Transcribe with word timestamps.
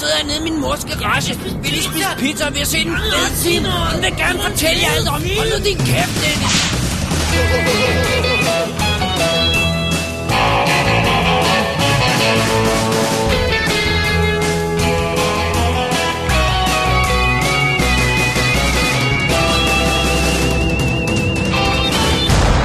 Sidder 0.00 0.16
hernede 0.16 0.36
i 0.36 0.42
min 0.42 0.60
mors 0.60 0.84
garage. 0.84 1.38
Vi 1.62 1.68
lige 1.68 1.82
spise 1.82 2.06
pizza, 2.18 2.46
og 2.46 2.52
vi 2.54 2.58
har 2.58 2.66
set 2.66 2.86
en 2.86 2.96
fed 2.96 3.36
film. 3.44 3.64
Hun 3.64 4.02
vil 4.02 4.16
gerne 4.16 4.38
fortælle 4.42 4.82
jer 4.82 4.92
alt 4.96 5.08
om. 5.08 5.22
Hold 5.38 5.58
nu 5.58 5.64
din 5.64 5.76
kæft, 5.76 6.14
Dennis. 6.22 7.60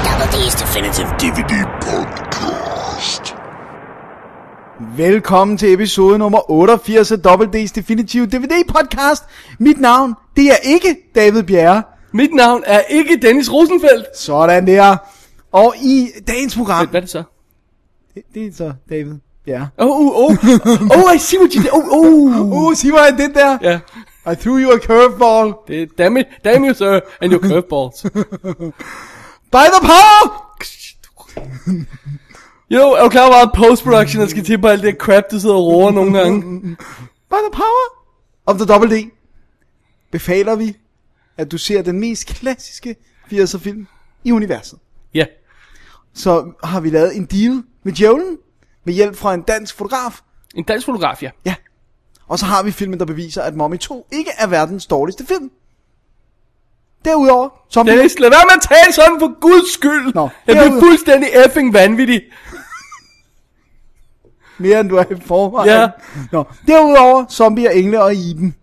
Double 0.06 0.28
D's 0.34 0.56
Definitive 0.62 1.08
DVD 1.20 1.54
Podcast. 1.82 2.25
Velkommen 4.98 5.58
til 5.58 5.74
episode 5.74 6.18
nummer 6.18 6.52
88 6.52 7.12
af 7.12 7.20
Double 7.20 7.48
D's 7.64 7.72
Definitive 7.76 8.26
DVD 8.26 8.64
podcast. 8.68 9.24
Mit 9.60 9.80
navn, 9.80 10.14
det 10.36 10.48
er 10.52 10.56
ikke 10.64 10.98
David 11.16 11.44
Bjerre. 11.44 11.84
Mit 12.12 12.34
navn 12.34 12.64
er 12.66 12.80
ikke 12.80 13.18
Dennis 13.22 13.52
Rosenfeldt. 13.52 14.18
Sådan 14.18 14.68
der. 14.68 14.98
Og 15.52 15.76
i 15.82 16.08
dagens 16.28 16.56
program, 16.56 16.88
Hvad 16.88 17.00
er 17.00 17.02
det 17.02 17.10
så? 17.10 17.24
det, 18.14 18.24
det 18.34 18.48
er 18.48 18.52
så 18.54 18.74
David 18.90 19.14
Bjerre. 19.46 19.70
Oh, 19.78 19.90
oh, 20.00 20.16
oh. 20.16 20.32
Oh, 20.92 21.16
I 21.16 21.18
see 21.20 21.40
what 21.40 21.54
you 21.54 21.62
did. 21.62 21.70
Oh, 21.74 21.84
oh. 21.92 22.52
Uh, 22.52 22.76
sig 22.76 22.90
mig 22.90 23.18
det 23.18 23.36
der. 23.36 23.58
Ja, 23.62 23.80
I 24.32 24.36
threw 24.36 24.58
you 24.60 24.72
a 24.72 24.78
curveball. 24.80 25.54
det 25.68 25.98
damn 25.98 26.18
it, 26.18 26.26
damn 26.46 26.66
you, 26.66 26.74
sir, 26.74 27.00
and 27.22 27.32
your 27.34 27.42
curveballs. 27.42 28.02
By 29.56 29.66
the 29.74 29.82
power! 29.82 30.46
Know, 32.70 32.90
er 32.92 33.04
du 33.04 33.10
klar 33.10 33.28
over, 33.28 33.36
at 33.36 33.52
post-production, 33.56 34.22
der 34.22 34.28
skal 34.28 34.44
til 34.44 34.62
på 34.62 34.68
alt 34.68 34.84
det 34.84 34.96
crap, 34.98 35.24
du 35.32 35.40
sidder 35.40 35.56
og 35.56 35.66
roer 35.66 35.92
nogle 35.92 36.20
gange? 36.20 36.42
By 37.32 37.36
the 37.36 37.52
power 37.54 38.06
of 38.46 38.56
the 38.58 38.66
Double 38.66 38.98
D. 39.02 39.12
Befaler 40.12 40.56
vi, 40.56 40.78
at 41.38 41.52
du 41.52 41.58
ser 41.58 41.82
den 41.82 42.00
mest 42.00 42.28
klassiske 42.28 42.96
80'er 43.34 43.58
film 43.58 43.88
i 44.24 44.32
universet. 44.32 44.80
Ja, 45.14 45.26
Så 46.14 46.52
har 46.64 46.80
vi 46.80 46.90
lavet 46.90 47.16
en 47.16 47.26
deal 47.26 47.64
med 47.84 47.94
djævlen, 47.94 48.38
med 48.86 48.94
hjælp 48.94 49.16
fra 49.16 49.34
en 49.34 49.42
dansk 49.42 49.76
fotograf, 49.78 50.20
en 50.56 50.64
dansk 50.64 50.86
fotograf, 50.86 51.24
ja. 51.24 51.30
Ja. 51.46 51.56
Og 52.28 52.40
så 52.40 52.46
har 52.46 52.64
vi 52.64 52.72
filmen, 52.72 53.00
der 53.00 53.06
beviser, 53.06 53.42
at 53.42 53.56
Mommy 53.56 53.78
2 53.78 54.08
ikke 54.12 54.32
er 54.38 54.48
verdens 54.48 54.86
dårligste 54.86 55.26
film. 55.26 55.52
Derudover, 57.06 57.50
som 57.70 57.86
Dennis, 57.86 58.20
lad 58.20 58.30
være 58.30 58.46
med 58.46 58.54
at 58.56 58.62
tale 58.62 58.94
sådan 58.94 59.20
for 59.20 59.40
guds 59.40 59.74
skyld. 59.74 60.14
Nå, 60.14 60.30
jeg 60.48 60.56
bliver 60.56 60.80
fuldstændig 60.80 61.30
effing 61.46 61.74
vanvittig. 61.74 62.22
Mere 64.58 64.80
end 64.80 64.90
du 64.90 64.96
er 64.96 65.04
i 65.12 65.16
forvejen. 65.26 65.70
Ja. 65.70 65.88
Nå, 66.32 66.44
derudover, 66.68 67.26
zombier, 67.30 67.70
engle 67.70 68.04
og 68.04 68.16
Iben. 68.16 68.56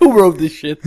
Who 0.00 0.12
wrote 0.12 0.38
this 0.38 0.52
shit? 0.52 0.78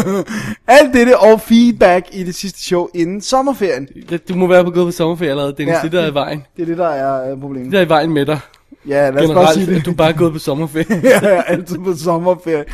Alt 0.68 0.94
dette 0.94 1.18
og 1.18 1.40
feedback 1.40 2.06
i 2.12 2.24
det 2.24 2.34
sidste 2.34 2.62
show 2.62 2.88
inden 2.94 3.20
sommerferien. 3.20 3.88
Du 4.28 4.34
må 4.34 4.46
være 4.46 4.64
på 4.64 4.70
gået 4.70 4.86
på 4.86 4.90
sommerferie 4.90 5.30
allerede, 5.30 5.54
Dennis. 5.58 5.74
Ja. 5.74 5.82
Det 5.82 5.92
der 5.92 6.02
er 6.02 6.10
i 6.10 6.14
vejen. 6.14 6.44
Det 6.56 6.62
er 6.62 6.66
det, 6.66 6.78
der 6.78 6.88
er 6.88 7.32
uh, 7.32 7.40
problemet. 7.40 7.64
Det 7.64 7.72
der 7.72 7.78
er 7.80 7.84
i 7.84 7.88
vejen 7.88 8.12
med 8.12 8.26
dig. 8.26 8.38
Ja, 8.88 9.10
lad 9.10 9.28
os 9.28 9.34
bare 9.34 9.54
sige 9.54 9.74
det. 9.74 9.86
du 9.86 9.92
bare 9.92 10.08
er 10.08 10.16
gået 10.16 10.32
på 10.32 10.38
sommerferie. 10.38 11.00
jeg 11.22 11.36
er 11.36 11.42
altid 11.42 11.78
på 11.78 11.94
sommerferie. 11.96 12.64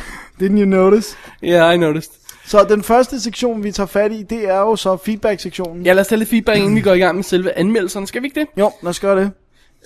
Didn't 0.41 0.59
you 0.59 0.65
notice? 0.65 1.15
yeah, 1.43 1.75
I 1.75 1.77
noticed. 1.77 2.11
Så 2.45 2.63
den 2.63 2.83
første 2.83 3.21
sektion, 3.21 3.63
vi 3.63 3.71
tager 3.71 3.87
fat 3.87 4.11
i, 4.11 4.23
det 4.23 4.49
er 4.49 4.59
jo 4.59 4.75
så 4.75 4.97
feedback-sektionen. 4.97 5.85
Ja, 5.85 5.93
lad 5.93 6.01
os 6.01 6.07
tage 6.07 6.19
lidt 6.19 6.29
feedback, 6.29 6.57
inden 6.57 6.75
vi 6.75 6.81
går 6.81 6.93
i 6.93 6.99
gang 6.99 7.15
med 7.15 7.23
selve 7.23 7.57
anmeldelserne. 7.57 8.07
Skal 8.07 8.21
vi 8.21 8.27
ikke 8.27 8.39
det? 8.39 8.47
Jo, 8.57 8.71
lad 8.81 8.89
os 8.89 8.99
gøre 8.99 9.19
det. 9.19 9.31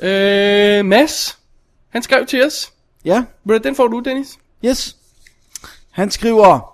Øh, 0.10 0.86
Mads, 0.86 1.40
han 1.90 2.04
skrev 2.04 2.26
til 2.26 2.46
os. 2.46 2.74
Ja, 3.06 3.24
du, 3.50 3.58
Den 3.58 3.76
får 3.76 3.88
du, 3.88 4.00
Dennis. 4.00 4.38
Yes. 4.66 4.98
Han 5.92 6.12
skriver, 6.12 6.74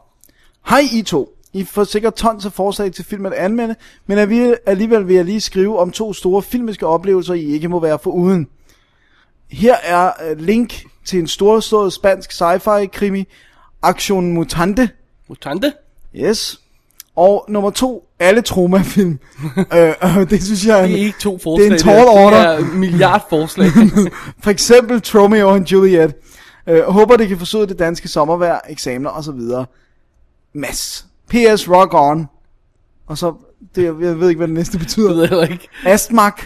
Hej 0.70 0.82
I 0.94 1.02
to. 1.02 1.30
I 1.54 1.64
får 1.64 1.84
sikkert 1.84 2.14
tons 2.14 2.46
af 2.46 2.54
forslag 2.54 2.92
til 2.92 3.06
film 3.06 3.26
at 3.26 3.34
anmelde, 3.34 3.76
men 4.06 4.18
alligevel- 4.18 4.58
alligevel 4.66 5.08
vil 5.08 5.16
jeg 5.16 5.26
lige 5.26 5.42
skrive 5.42 5.80
om 5.80 5.92
to 5.92 6.14
store 6.14 6.42
filmiske 6.42 6.88
oplevelser, 6.88 7.34
I 7.34 7.44
ikke 7.46 7.68
må 7.70 7.80
være 7.80 8.00
for 8.00 8.12
uden. 8.12 8.48
Her 9.52 9.76
er 9.84 10.12
uh, 10.32 10.38
link 10.40 10.84
til 11.06 11.20
en 11.20 11.28
storslået 11.28 11.94
spansk 11.94 12.32
sci-fi 12.32 12.86
krimi, 12.88 13.28
Action 13.82 14.34
Mutante. 14.34 14.90
Mutante. 15.30 15.74
Yes. 16.16 16.60
Og 17.16 17.46
nummer 17.50 17.70
to, 17.70 18.08
alle 18.20 18.42
traumafilm. 18.42 19.20
øh, 19.78 19.94
øh, 20.04 20.30
det 20.30 20.44
synes 20.44 20.66
jeg 20.66 20.80
er 20.80 20.88
Det 20.88 20.92
er 21.02 21.06
ikke 21.06 21.20
to 21.20 21.38
forslag. 21.38 21.66
det 21.66 21.72
er 21.72 21.76
en 21.76 21.80
tall 21.80 22.08
order. 22.08 22.58
Det 22.58 22.66
er 22.68 22.74
milliard 22.74 23.26
forslag. 23.30 23.68
For 24.44 24.50
eksempel 24.50 25.02
Romeo 25.16 25.50
og 25.50 25.72
Juliet. 25.72 26.16
Øh, 26.68 26.84
håber, 26.84 27.18
det 27.18 27.28
kan 27.28 27.38
forsøge 27.38 27.68
det 27.68 27.80
danske 27.80 28.08
sommervejr, 28.08 28.60
eksamener 28.70 29.10
og 29.10 29.24
så 29.24 29.32
videre. 29.32 29.66
Mass. 30.54 31.06
PS 31.28 31.70
Rock 31.70 31.94
On. 31.94 32.28
Og 33.08 33.18
så, 33.18 33.34
det, 33.76 33.84
jeg 33.84 34.20
ved 34.20 34.30
ikke, 34.30 34.40
hvad 34.40 34.48
det 34.48 34.54
næste 34.54 34.72
det 34.74 34.80
betyder. 34.80 35.14
ved 35.14 35.40
jeg 35.40 35.52
ikke. 35.52 35.68
Astmak. 35.86 36.42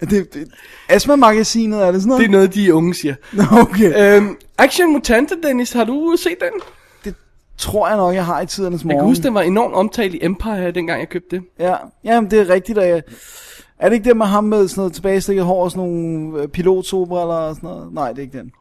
Det, 0.00 0.34
det, 0.34 0.48
Astma-magasinet, 0.88 1.82
er 1.82 1.92
det 1.92 2.00
sådan 2.02 2.08
noget? 2.08 2.20
Det 2.20 2.26
er 2.28 2.32
noget, 2.32 2.54
de 2.54 2.74
unge 2.74 2.94
siger. 2.94 3.14
Nå, 3.32 3.42
okay. 3.60 4.16
Øhm, 4.16 4.36
Action 4.58 4.92
Mutante, 4.92 5.34
Dennis, 5.42 5.72
har 5.72 5.84
du 5.84 6.16
set 6.18 6.36
den? 6.40 6.60
Det 7.04 7.14
tror 7.58 7.88
jeg 7.88 7.96
nok, 7.96 8.14
jeg 8.14 8.26
har 8.26 8.40
i 8.40 8.46
tidernes 8.46 8.80
Jeg 8.82 8.86
morgen. 8.86 8.98
kan 9.00 9.06
huske, 9.08 9.22
den 9.22 9.34
var 9.34 9.40
enormt 9.42 9.74
omtalt 9.74 10.14
i 10.14 10.18
Empire, 10.22 10.70
dengang 10.70 11.00
jeg 11.00 11.08
købte 11.08 11.36
det. 11.36 11.44
Ja, 11.58 11.74
jamen 12.04 12.30
det 12.30 12.40
er 12.40 12.48
rigtigt. 12.48 12.78
At 12.78 12.88
jeg... 12.88 13.02
Er 13.78 13.88
det 13.88 13.96
ikke 13.96 14.08
det 14.08 14.16
med 14.16 14.26
ham 14.26 14.44
med 14.44 14.68
sådan 14.68 14.80
noget 14.80 14.92
tilbagestikket 14.92 15.44
hår 15.44 15.64
og 15.64 15.70
sådan 15.70 15.84
nogle 15.90 16.42
øh, 16.42 16.48
pilotsobriller 16.48 17.34
og 17.34 17.54
sådan 17.54 17.70
noget? 17.70 17.92
Nej, 17.92 18.08
det 18.08 18.18
er 18.18 18.22
ikke 18.22 18.38
den. 18.38 18.52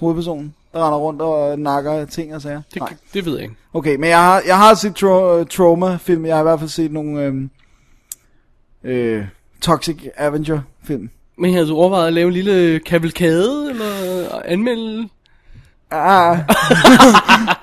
Hovedpersonen, 0.00 0.54
der 0.72 0.86
render 0.86 0.98
rundt 0.98 1.22
og 1.22 1.58
nakker 1.58 2.04
ting 2.04 2.34
og 2.34 2.42
sager. 2.42 2.62
Det, 2.74 2.80
Nej. 2.82 2.94
det 3.14 3.24
ved 3.26 3.32
jeg 3.34 3.42
ikke. 3.42 3.54
Okay, 3.74 3.96
men 3.96 4.10
jeg 4.10 4.18
har, 4.22 4.42
jeg 4.46 4.56
har 4.58 4.74
set 4.74 4.94
tro- 4.94 5.44
Trauma-film. 5.44 6.26
Jeg 6.26 6.34
har 6.36 6.40
i 6.40 6.44
hvert 6.44 6.58
fald 6.58 6.70
set 6.70 6.92
nogle 6.92 7.22
øhm, 7.22 7.50
øh, 8.84 9.24
Toxic 9.62 9.96
Avenger-film. 10.16 11.10
Men 11.38 11.52
havde 11.52 11.68
du 11.68 11.76
overvejet 11.76 12.06
at 12.06 12.12
lave 12.12 12.26
en 12.28 12.32
lille 12.34 12.80
kavalkade, 12.80 13.70
eller 13.70 14.42
anmelde? 14.44 15.08
Ah, 15.90 16.38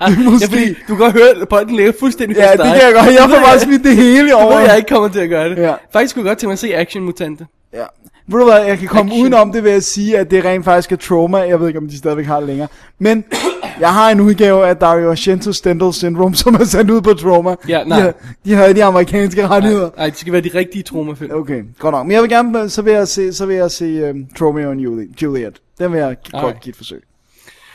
Ja, 0.01 0.45
fordi 0.49 0.69
du 0.73 0.75
kan 0.87 0.97
godt 0.97 1.13
høre, 1.13 1.29
at 1.41 1.47
bolden 1.49 1.75
ligger 1.75 1.93
fuldstændig 1.99 2.37
ja, 2.37 2.51
det 2.51 2.57
kan 2.59 2.65
jeg 2.67 2.93
godt. 2.93 3.05
Jeg 3.13 3.29
får 3.29 3.45
bare 3.45 3.59
smidt 3.59 3.83
det 3.83 3.95
hele 3.95 4.35
over. 4.35 4.59
jeg 4.59 4.77
ikke 4.77 4.89
kommer 4.89 5.09
til 5.09 5.19
at 5.19 5.29
gøre 5.29 5.49
det. 5.49 5.57
Ja. 5.57 5.73
Faktisk 5.93 6.09
skulle 6.11 6.25
jeg 6.25 6.31
godt 6.31 6.39
til 6.39 6.47
at 6.47 6.59
se 6.59 6.75
Action 6.75 7.03
Mutante. 7.03 7.45
Ja. 7.73 7.83
Ved 8.27 8.39
du 8.39 8.45
hvad, 8.45 8.63
jeg 8.65 8.77
kan 8.79 8.87
komme 8.87 9.11
udenom 9.21 9.51
det 9.51 9.63
ved 9.63 9.71
at 9.71 9.83
sige, 9.83 10.17
at 10.17 10.31
det 10.31 10.45
rent 10.45 10.65
faktisk 10.65 10.91
er 10.91 10.95
trauma. 10.95 11.37
Jeg 11.37 11.59
ved 11.59 11.67
ikke, 11.67 11.79
om 11.79 11.87
de 11.87 11.97
stadigvæk 11.97 12.25
har 12.25 12.37
det 12.39 12.47
længere. 12.47 12.67
Men 12.99 13.23
jeg 13.79 13.93
har 13.93 14.09
en 14.11 14.21
udgave 14.21 14.67
af 14.67 14.77
Dario 14.77 15.09
Argento 15.11 15.51
Stendhal 15.53 15.93
Syndrome, 15.93 16.35
som 16.35 16.55
er 16.55 16.63
sendt 16.63 16.91
ud 16.91 17.01
på 17.01 17.13
trauma. 17.13 17.55
Ja, 17.67 17.83
nej. 17.83 17.97
De, 17.97 18.03
har- 18.03 18.13
de 18.45 18.53
havde 18.53 18.73
de 18.73 18.83
amerikanske 18.83 19.47
rettigheder. 19.47 19.89
Nej, 19.97 20.05
det 20.09 20.17
skal 20.17 20.33
være 20.33 20.41
de 20.41 20.51
rigtige 20.55 20.83
traumafilm. 20.83 21.31
Okay, 21.33 21.63
godt 21.79 21.91
nok. 21.93 22.05
Men 22.05 22.11
jeg 22.11 22.21
vil 22.21 22.29
gerne, 22.29 22.69
så 22.69 22.81
vil 22.81 22.93
jeg 22.93 23.07
se, 23.07 23.33
så 23.33 23.45
vil 23.45 23.55
jeg 23.55 23.71
se 23.71 24.09
um, 24.09 24.25
Romeo 24.41 24.69
og 24.69 24.75
Juli- 24.75 25.13
Juliet. 25.23 25.55
Den 25.79 25.91
vil 25.91 25.97
jeg 25.99 26.15
godt 26.41 26.59
give 26.61 26.71
et 26.71 26.77
forsøg. 26.77 27.01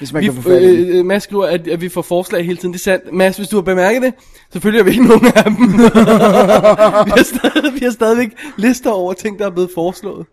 Hvis 0.01 0.13
man 0.13 0.21
Vi, 0.23 0.27
kan 0.27 0.35
få 0.35 0.43
fat 0.43 0.63
i 0.63 0.67
øh, 0.67 0.99
øh, 0.99 1.05
Mads 1.05 1.23
skriver, 1.23 1.47
at, 1.47 1.69
at 1.69 1.81
vi 1.81 1.89
får 1.89 2.03
forslag 2.03 2.45
hele 2.45 2.57
tiden. 2.57 2.73
Det 2.73 2.79
er 2.79 2.83
sandt. 2.83 3.13
Mads, 3.13 3.37
hvis 3.37 3.49
du 3.49 3.57
har 3.57 3.63
bemærket 3.63 4.03
det, 4.03 4.15
så 4.51 4.61
følger 4.61 4.83
vi 4.83 4.91
ikke 4.95 5.07
nogen 5.07 5.27
af 5.27 5.45
dem. 5.45 5.55
vi, 7.07 7.13
har 7.17 7.23
stadig, 7.25 7.75
vi 7.75 7.81
har 7.83 7.91
stadigvæk 7.91 8.29
lister 8.57 8.91
over 8.91 9.13
ting, 9.13 9.39
der 9.39 9.47
er 9.47 9.51
blevet 9.51 9.71
foreslået. 9.75 10.27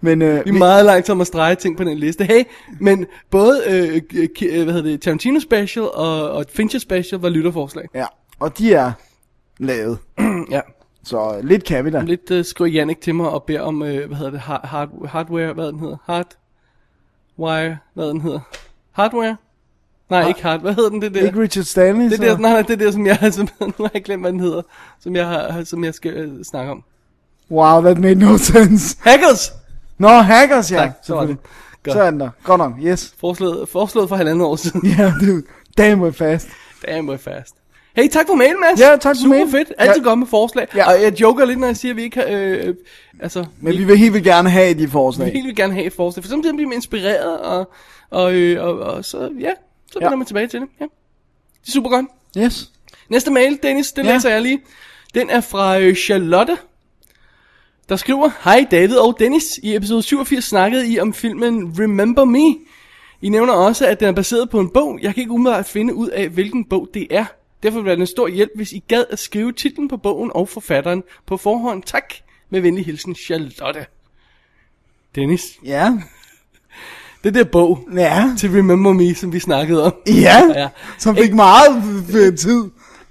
Men 0.00 0.22
øh, 0.22 0.44
Vi 0.44 0.50
er 0.50 0.54
meget 0.54 0.84
langt 0.84 1.10
om 1.10 1.20
at 1.20 1.26
strege 1.26 1.54
ting 1.54 1.76
på 1.76 1.84
den 1.84 1.98
liste. 1.98 2.24
Hey, 2.24 2.42
men 2.80 3.06
både 3.30 3.62
øh, 3.68 4.02
øh, 4.42 4.62
hvad 4.64 4.74
hedder 4.74 4.90
det, 4.90 5.00
Tarantino 5.02 5.40
Special 5.40 5.84
og, 5.84 6.30
og 6.30 6.44
Fincher 6.48 6.80
Special 6.80 7.20
var 7.20 7.28
lytterforslag. 7.28 7.84
ja, 7.94 8.06
og 8.40 8.58
de 8.58 8.74
er 8.74 8.92
lavet. 9.58 9.98
ja. 10.50 10.60
Så 11.04 11.40
lidt 11.42 11.64
kan 11.64 11.84
vi 11.84 11.90
da. 11.90 12.00
Lidt 12.00 12.30
øh, 12.30 12.44
skriver 12.44 12.70
Jannik 12.70 13.00
til 13.00 13.14
mig 13.14 13.28
og 13.30 13.42
beder 13.42 13.60
om, 13.60 13.82
øh, 13.82 14.06
hvad 14.06 14.16
hedder 14.16 14.30
det, 14.30 14.40
hard, 14.40 14.66
hard, 14.66 15.08
hardware, 15.08 15.52
hvad 15.52 15.66
den 15.66 15.78
hedder? 15.80 15.96
Hardwire, 17.38 17.76
hvad 17.94 18.08
den 18.08 18.20
hedder? 18.20 18.40
Hardware? 18.92 19.36
Nej, 20.10 20.28
ikke 20.28 20.42
hard. 20.42 20.60
Hvad 20.60 20.74
hedder 20.74 20.90
den, 20.90 21.02
det 21.02 21.14
der? 21.14 21.26
Ikke 21.26 21.40
Richard 21.40 21.64
Stanley, 21.64 22.04
Det 22.10 22.16
så... 22.16 22.24
der, 22.24 22.38
nej, 22.38 22.52
nej, 22.52 22.62
det 22.62 22.80
der, 22.80 22.90
som 22.90 23.06
jeg, 23.06 23.18
som, 23.32 23.48
nu 23.60 23.72
har 23.78 23.90
jeg 23.94 24.04
glemt, 24.04 24.22
hvad 24.22 24.32
den 24.32 24.40
hedder, 24.40 24.62
som 25.00 25.16
jeg, 25.16 25.26
har, 25.26 25.64
som 25.64 25.84
jeg 25.84 25.94
skal 25.94 26.12
øh, 26.12 26.44
snakke 26.44 26.72
om. 26.72 26.84
Wow, 27.50 27.80
that 27.82 27.98
made 27.98 28.14
no 28.14 28.36
sense. 28.36 28.96
Hackers! 29.00 29.52
Nå, 29.98 30.08
hackers, 30.08 30.72
ja. 30.72 30.76
Tak, 30.76 30.90
så 31.02 31.14
var 31.14 31.26
den. 31.26 31.38
Godt. 31.82 31.94
Så 31.94 32.02
er 32.02 32.10
den 32.10 32.20
der. 32.20 32.30
Godt 32.44 32.58
nok, 32.58 32.72
yes. 32.82 33.14
Foreslået, 33.20 33.68
foreslået 33.68 34.08
for 34.08 34.16
halvandet 34.16 34.46
år 34.46 34.56
siden. 34.56 34.86
Ja, 34.98 35.12
det 35.20 35.44
damn 35.78 36.02
way 36.02 36.12
fast. 36.12 36.48
Damn, 36.86 37.10
we're 37.10 37.16
fast. 37.16 37.54
Hey, 37.96 38.08
tak 38.08 38.26
for 38.26 38.34
mailen, 38.34 38.60
Mads. 38.60 38.80
Ja, 38.80 38.96
tak 38.96 39.02
for 39.02 39.14
Super 39.22 39.28
mailen. 39.28 39.50
fedt. 39.50 39.72
Altid 39.78 40.02
Ja. 40.02 40.08
godt 40.08 40.18
med 40.18 40.26
forslag. 40.26 40.66
Ja. 40.74 40.92
Og 40.94 41.02
jeg 41.02 41.20
joker 41.20 41.44
lidt, 41.44 41.58
når 41.58 41.66
jeg 41.66 41.76
siger, 41.76 41.92
at 41.92 41.96
vi 41.96 42.02
ikke 42.02 42.16
har... 42.20 42.26
Øh, 42.30 42.74
altså, 43.20 43.44
Men 43.60 43.78
vi 43.78 43.84
vil 43.84 43.98
helt 43.98 44.12
vildt 44.12 44.24
gerne 44.26 44.50
have 44.50 44.74
de 44.74 44.78
vi 44.78 44.88
forslag. 44.90 45.32
vil 45.32 45.42
helt 45.42 45.56
gerne 45.56 45.72
have 45.72 45.86
et 45.86 45.92
forslag. 45.92 46.24
For 46.24 46.28
samtidig 46.28 46.56
bliver 46.56 46.68
man 46.68 46.76
inspireret, 46.76 47.40
og, 47.40 47.70
og, 48.10 48.34
øh, 48.34 48.64
og, 48.64 48.78
og 48.78 49.04
så, 49.04 49.18
ja, 49.40 49.50
så 49.92 49.98
vender 49.98 50.10
Ja. 50.10 50.16
man 50.16 50.26
tilbage 50.26 50.46
til 50.46 50.60
det. 50.60 50.68
Ja. 50.80 50.84
Det 51.62 51.68
er 51.68 51.72
super 51.72 51.90
godt. 51.90 52.06
Yes. 52.38 52.70
Næste 53.08 53.30
mail, 53.30 53.58
Dennis, 53.62 53.92
den 53.92 54.06
Ja. 54.06 54.12
læser 54.14 54.30
jeg 54.30 54.42
lige. 54.42 54.60
Den 55.14 55.30
er 55.30 55.40
fra 55.40 55.78
øh, 55.78 55.94
Charlotte. 55.94 56.56
der 57.88 57.96
skriver, 57.96 58.30
Hej 58.44 58.66
David 58.70 58.96
og 58.96 59.16
Dennis. 59.18 59.58
I 59.62 59.76
episode 59.76 60.02
87 60.02 60.44
snakkede 60.44 60.88
I 60.92 61.00
om 61.00 61.14
filmen 61.14 61.74
Remember 61.78 62.24
Me. 62.24 62.54
I 63.22 63.28
nævner 63.28 63.52
også, 63.52 63.86
at 63.86 64.00
den 64.00 64.08
er 64.08 64.12
baseret 64.12 64.50
på 64.50 64.60
en 64.60 64.68
bog. 64.70 64.98
Jeg 65.02 65.14
kan 65.14 65.20
ikke 65.20 65.32
umiddelbart 65.32 65.66
finde 65.66 65.94
ud 65.94 66.08
af, 66.08 66.28
hvilken 66.28 66.64
bog 66.64 66.88
det 66.94 67.06
er. 67.10 67.24
Derfor 67.62 67.78
vil 67.78 67.84
det 67.90 67.96
være 67.96 68.00
en 68.00 68.06
stor 68.06 68.28
hjælp, 68.28 68.50
hvis 68.56 68.72
I 68.72 68.84
gad 68.88 69.04
at 69.10 69.18
skrive 69.18 69.52
titlen 69.52 69.88
på 69.88 69.96
bogen 69.96 70.30
og 70.34 70.48
forfatteren 70.48 71.02
på 71.26 71.36
forhånd. 71.36 71.82
Tak. 71.82 72.14
Med 72.50 72.60
venlig 72.60 72.84
hilsen, 72.86 73.14
Charlotte. 73.14 73.86
Dennis, 75.14 75.42
Ja. 75.64 75.92
det 77.24 77.34
der 77.34 77.44
bog 77.44 77.88
Ja. 77.94 78.34
til 78.38 78.50
Remember 78.50 78.92
Me, 78.92 79.14
som 79.14 79.32
vi 79.32 79.38
snakkede 79.38 79.84
om. 79.84 79.94
Ja. 80.06 80.42
Ja. 80.54 80.68
Som 80.98 81.16
fik 81.16 81.34
meget 81.34 81.84
tid. 82.38 82.64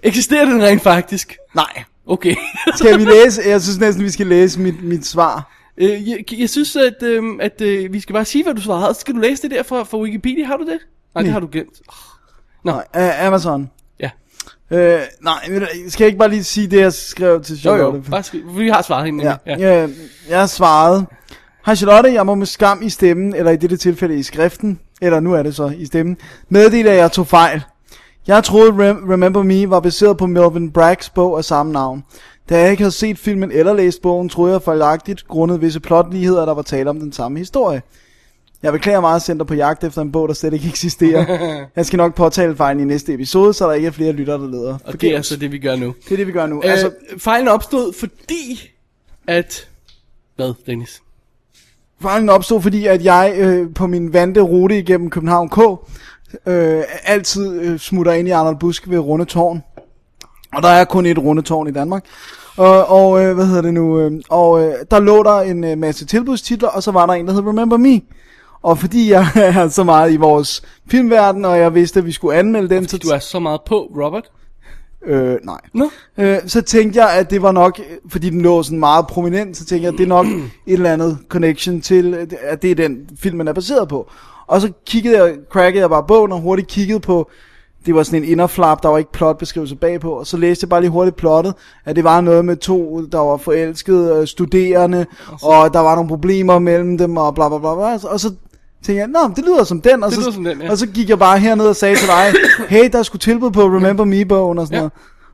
Eksisterer 0.03 0.45
den 0.45 0.63
rent 0.63 0.81
faktisk? 0.81 1.37
Nej. 1.55 1.83
Okay. 2.05 2.35
Skal 2.75 2.99
vi 2.99 3.05
læse? 3.05 3.41
Jeg 3.45 3.61
synes 3.61 3.79
næsten, 3.79 4.03
vi 4.03 4.09
skal 4.09 4.27
læse 4.27 4.59
mit, 4.59 4.83
mit 4.83 5.05
svar. 5.05 5.51
Øh, 5.77 6.09
jeg, 6.09 6.23
jeg 6.39 6.49
synes, 6.49 6.75
at, 6.75 7.03
øh, 7.03 7.23
at 7.39 7.61
øh, 7.61 7.93
vi 7.93 7.99
skal 7.99 8.13
bare 8.13 8.25
sige, 8.25 8.43
hvad 8.43 8.53
du 8.53 8.61
svarede. 8.61 8.93
Skal 8.99 9.15
du 9.15 9.19
læse 9.19 9.41
det 9.41 9.51
der 9.51 9.63
fra, 9.63 9.83
fra 9.83 9.97
Wikipedia? 10.01 10.45
Har 10.45 10.57
du 10.57 10.63
det? 10.63 10.79
Nej, 11.15 11.21
det 11.21 11.23
Nej. 11.23 11.31
har 11.31 11.39
du 11.39 11.47
glemt. 11.51 11.81
Nå, 12.63 12.71
Uh, 12.71 13.25
Amazon. 13.25 13.69
Øh, 14.71 14.99
nej, 15.21 15.33
skal 15.87 16.03
jeg 16.03 16.07
ikke 16.07 16.19
bare 16.19 16.29
lige 16.29 16.43
sige 16.43 16.67
det, 16.67 16.79
jeg 16.79 16.93
skrev 16.93 17.41
til 17.43 17.55
Jo, 17.55 17.59
Charlotte? 17.59 17.97
jo. 18.05 18.11
Bare 18.11 18.23
skriv. 18.23 18.41
Vi 18.57 18.69
har 18.69 18.81
svaret 18.81 19.05
hende. 19.05 19.23
Ja, 19.23 19.35
Ja. 19.45 19.69
Jeg, 19.69 19.89
jeg 20.29 20.39
har 20.39 20.47
svaret. 20.47 21.05
Hej 21.65 21.75
Charlotte, 21.75 22.13
jeg 22.13 22.25
må 22.25 22.35
med 22.35 22.45
skam 22.45 22.81
i 22.83 22.89
stemmen, 22.89 23.35
eller 23.35 23.51
i 23.51 23.55
dette 23.55 23.77
tilfælde 23.77 24.15
i 24.19 24.23
skriften, 24.23 24.79
eller 25.01 25.19
nu 25.19 25.33
er 25.33 25.43
det 25.43 25.55
så 25.55 25.73
i 25.77 25.85
stemmen, 25.85 26.17
meddele, 26.49 26.89
at 26.89 26.97
jeg 26.97 27.11
tog 27.11 27.27
fejl. 27.27 27.63
Jeg 28.27 28.43
troede 28.43 28.71
Rem- 28.71 29.11
Remember 29.11 29.43
Me 29.43 29.69
var 29.69 29.79
baseret 29.79 30.17
på 30.17 30.25
Melvin 30.27 30.71
Braggs 30.71 31.09
bog 31.09 31.37
af 31.37 31.45
samme 31.45 31.71
navn. 31.71 32.03
Da 32.49 32.59
jeg 32.59 32.71
ikke 32.71 32.83
havde 32.83 32.91
set 32.91 33.17
filmen 33.19 33.51
eller 33.51 33.73
læst 33.73 34.01
bogen, 34.01 34.29
troede 34.29 34.53
jeg 34.53 34.61
fejlagtigt, 34.61 35.27
grundet 35.27 35.61
visse 35.61 35.79
plotligheder, 35.79 36.45
der 36.45 36.53
var 36.53 36.61
tale 36.61 36.89
om 36.89 36.99
den 36.99 37.13
samme 37.13 37.37
historie. 37.39 37.81
Jeg 38.63 38.73
beklager 38.73 38.99
meget 38.99 39.27
dig 39.27 39.47
på 39.47 39.53
jagt 39.53 39.83
efter 39.83 40.01
en 40.01 40.11
bog, 40.11 40.27
der 40.27 40.33
slet 40.33 40.53
ikke 40.53 40.67
eksisterer. 40.67 41.47
Jeg 41.75 41.85
skal 41.85 41.97
nok 41.97 42.15
påtale 42.15 42.55
fejlen 42.55 42.83
i 42.83 42.85
næste 42.85 43.13
episode, 43.13 43.53
så 43.53 43.67
der 43.67 43.73
ikke 43.73 43.87
er 43.87 43.91
flere 43.91 44.11
lyttere, 44.11 44.37
der 44.37 44.47
leder. 44.47 44.77
Og 44.85 45.01
det 45.01 45.11
er 45.11 45.15
altså 45.15 45.37
det, 45.37 45.51
vi 45.51 45.59
gør 45.59 45.75
nu. 45.75 45.93
det 46.03 46.11
er 46.11 46.17
det, 46.17 46.27
vi 46.27 46.31
gør 46.31 46.45
nu. 46.45 46.61
Øh, 46.63 46.71
Altså, 46.71 46.91
fejlen 47.17 47.47
opstod, 47.47 47.93
fordi 47.93 48.69
at... 49.27 49.67
Hvad, 50.35 50.53
Dennis? 50.65 51.01
Fejlen 52.01 52.29
opstod, 52.29 52.61
fordi 52.61 52.85
at 52.85 53.03
jeg 53.03 53.33
øh, 53.37 53.73
på 53.73 53.87
min 53.87 54.13
vante 54.13 54.41
rute 54.41 54.79
igennem 54.79 55.09
København 55.09 55.49
K, 55.49 55.57
øh, 56.45 56.83
altid 57.03 57.61
øh, 57.61 57.79
smutter 57.79 58.11
ind 58.11 58.27
i 58.27 58.31
Arnold 58.31 58.57
Busk 58.59 58.89
ved 58.89 58.99
Rundetårn. 58.99 59.61
Og 60.53 60.63
der 60.63 60.69
er 60.69 60.85
kun 60.85 61.05
et 61.05 61.17
Rundetårn 61.17 61.67
i 61.67 61.71
Danmark. 61.71 62.05
Og, 62.57 62.85
og 62.85 63.23
øh, 63.23 63.35
hvad 63.35 63.45
hedder 63.45 63.61
det 63.61 63.73
nu? 63.73 63.99
Øh, 63.99 64.11
og 64.29 64.63
øh, 64.63 64.73
der 64.91 64.99
lå 64.99 65.23
der 65.23 65.39
en 65.39 65.63
øh, 65.63 65.77
masse 65.77 66.05
tilbudstitler, 66.05 66.69
og 66.69 66.83
så 66.83 66.91
var 66.91 67.05
der 67.05 67.13
en, 67.13 67.27
der 67.27 67.33
hed 67.33 67.41
Remember 67.41 67.77
Me. 67.77 68.01
Og 68.63 68.77
fordi 68.77 69.11
jeg 69.11 69.27
er 69.35 69.67
så 69.67 69.83
meget 69.83 70.13
i 70.13 70.17
vores 70.17 70.61
filmverden, 70.91 71.45
og 71.45 71.59
jeg 71.59 71.75
vidste, 71.75 71.99
at 71.99 72.05
vi 72.05 72.11
skulle 72.11 72.37
anmelde 72.37 72.75
den, 72.75 72.87
så... 72.87 72.97
Du 72.97 73.09
er 73.09 73.19
så 73.19 73.39
meget 73.39 73.61
på, 73.65 73.91
Robert. 74.03 74.31
Øh, 75.05 75.37
nej. 75.43 75.59
Nå. 75.73 75.89
Øh, 76.17 76.37
så 76.47 76.61
tænkte 76.61 77.01
jeg, 77.01 77.13
at 77.17 77.29
det 77.29 77.41
var 77.41 77.51
nok, 77.51 77.79
fordi 78.09 78.29
den 78.29 78.41
lå 78.41 78.63
sådan 78.63 78.79
meget 78.79 79.07
prominent, 79.07 79.57
så 79.57 79.65
tænkte 79.65 79.85
jeg, 79.85 79.93
at 79.93 79.97
det 79.97 80.03
er 80.03 80.07
nok 80.07 80.25
et 80.67 80.73
eller 80.73 80.93
andet 80.93 81.17
connection 81.29 81.81
til, 81.81 82.27
at 82.41 82.61
det 82.61 82.71
er 82.71 82.75
den 82.75 83.09
film, 83.19 83.37
man 83.37 83.47
er 83.47 83.53
baseret 83.53 83.87
på. 83.87 84.09
Og 84.47 84.61
så 84.61 84.71
kiggede 84.85 85.23
jeg, 85.23 85.35
crackede 85.49 85.81
jeg 85.81 85.89
bare 85.89 86.03
bogen 86.07 86.31
og 86.31 86.39
hurtigt 86.39 86.67
kiggede 86.67 86.99
på, 86.99 87.29
det 87.85 87.95
var 87.95 88.03
sådan 88.03 88.23
en 88.23 88.29
inderflap, 88.29 88.83
der 88.83 88.89
var 88.89 88.97
ikke 88.97 89.11
plotbeskrivelse 89.11 89.75
bagpå, 89.75 90.11
og 90.11 90.27
så 90.27 90.37
læste 90.37 90.63
jeg 90.63 90.69
bare 90.69 90.81
lige 90.81 90.91
hurtigt 90.91 91.15
plottet, 91.15 91.53
at 91.85 91.95
det 91.95 92.03
var 92.03 92.21
noget 92.21 92.45
med 92.45 92.55
to, 92.55 93.05
der 93.05 93.17
var 93.17 93.37
forelskede 93.37 94.15
øh, 94.15 94.27
studerende, 94.27 95.05
og 95.43 95.73
der 95.73 95.79
var 95.79 95.95
nogle 95.95 96.09
problemer 96.09 96.59
mellem 96.59 96.97
dem, 96.97 97.17
og 97.17 97.35
bla 97.35 97.49
bla 97.49 97.57
bla, 97.57 97.75
bla. 97.75 98.09
og 98.09 98.19
så 98.19 98.33
tænkte 98.85 98.99
jeg, 98.99 99.07
nå, 99.07 99.19
det 99.35 99.45
lyder 99.45 99.63
som 99.63 99.81
den, 99.81 100.03
og, 100.03 100.09
Det 100.09 100.15
så, 100.15 100.21
lyder 100.21 100.31
som 100.31 100.43
den, 100.43 100.61
ja. 100.61 100.71
og 100.71 100.77
så 100.77 100.87
gik 100.87 101.09
jeg 101.09 101.19
bare 101.19 101.39
herned 101.39 101.65
og 101.67 101.75
sagde 101.75 101.95
til 101.95 102.07
dig, 102.07 102.33
hey, 102.77 102.89
der 102.91 103.03
skulle 103.03 103.19
tilbud 103.19 103.51
på 103.51 103.61
Remember 103.65 104.05
Me-bogen 104.05 104.57
og 104.59 104.67
sådan 104.67 104.75
Ja. 104.75 104.79
noget. 104.79 104.91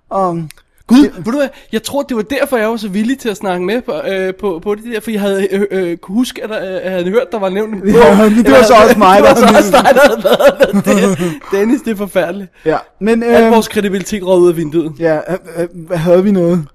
Og, 0.10 0.44
Gud, 0.88 0.98
ved 1.16 1.24
du 1.32 1.38
hvad, 1.38 1.48
jeg 1.72 1.84
tror, 1.84 2.02
det 2.04 2.18
var 2.18 2.24
derfor, 2.24 2.58
jeg 2.58 2.70
var 2.70 2.78
så 2.78 2.88
villig 2.90 3.20
til 3.20 3.30
at 3.30 3.38
snakke 3.38 3.66
med 3.66 3.82
på, 3.82 3.94
øh, 4.08 4.34
på, 4.40 4.60
på 4.64 4.76
det 4.76 4.84
der, 4.94 5.00
for 5.00 5.12
jeg 5.12 5.22
havde 5.22 5.48
øh, 5.52 5.62
øh, 5.72 5.98
kunne 5.98 6.16
huske, 6.16 6.44
at 6.44 6.50
øh, 6.68 6.82
jeg 6.84 6.92
havde 6.92 7.10
hørt, 7.10 7.32
der 7.32 7.40
var 7.40 7.50
nævnt 7.50 7.74
en 7.74 7.80
bog. 7.82 7.90
Ja, 7.90 8.30
men 8.30 8.46
det 8.46 8.52
var 8.52 8.64
så 8.64 8.74
også 8.84 8.98
mig, 8.98 9.18
det 9.18 9.26
der 9.26 9.46
havde 9.46 9.58
også 9.58 9.72
dig, 9.72 9.90
der 9.94 10.02
havde 10.08 10.24
været 10.24 10.86
der. 10.86 10.92
Det, 11.16 11.32
Dennis, 11.52 11.82
det 11.82 11.92
er 11.92 11.96
forfærdeligt. 11.96 12.52
ja, 12.66 12.78
men 13.02 13.24
Al 13.24 13.44
øh, 13.44 13.52
vores 13.52 13.68
kredibilitet 13.68 14.24
røg 14.28 14.40
ud 14.40 14.50
af 14.50 14.58
vinduet. 14.58 14.94
ja, 15.00 15.16
øh, 15.18 15.68
øh, 15.92 16.00
havde 16.00 16.24
vi 16.24 16.32
noget? 16.32 16.66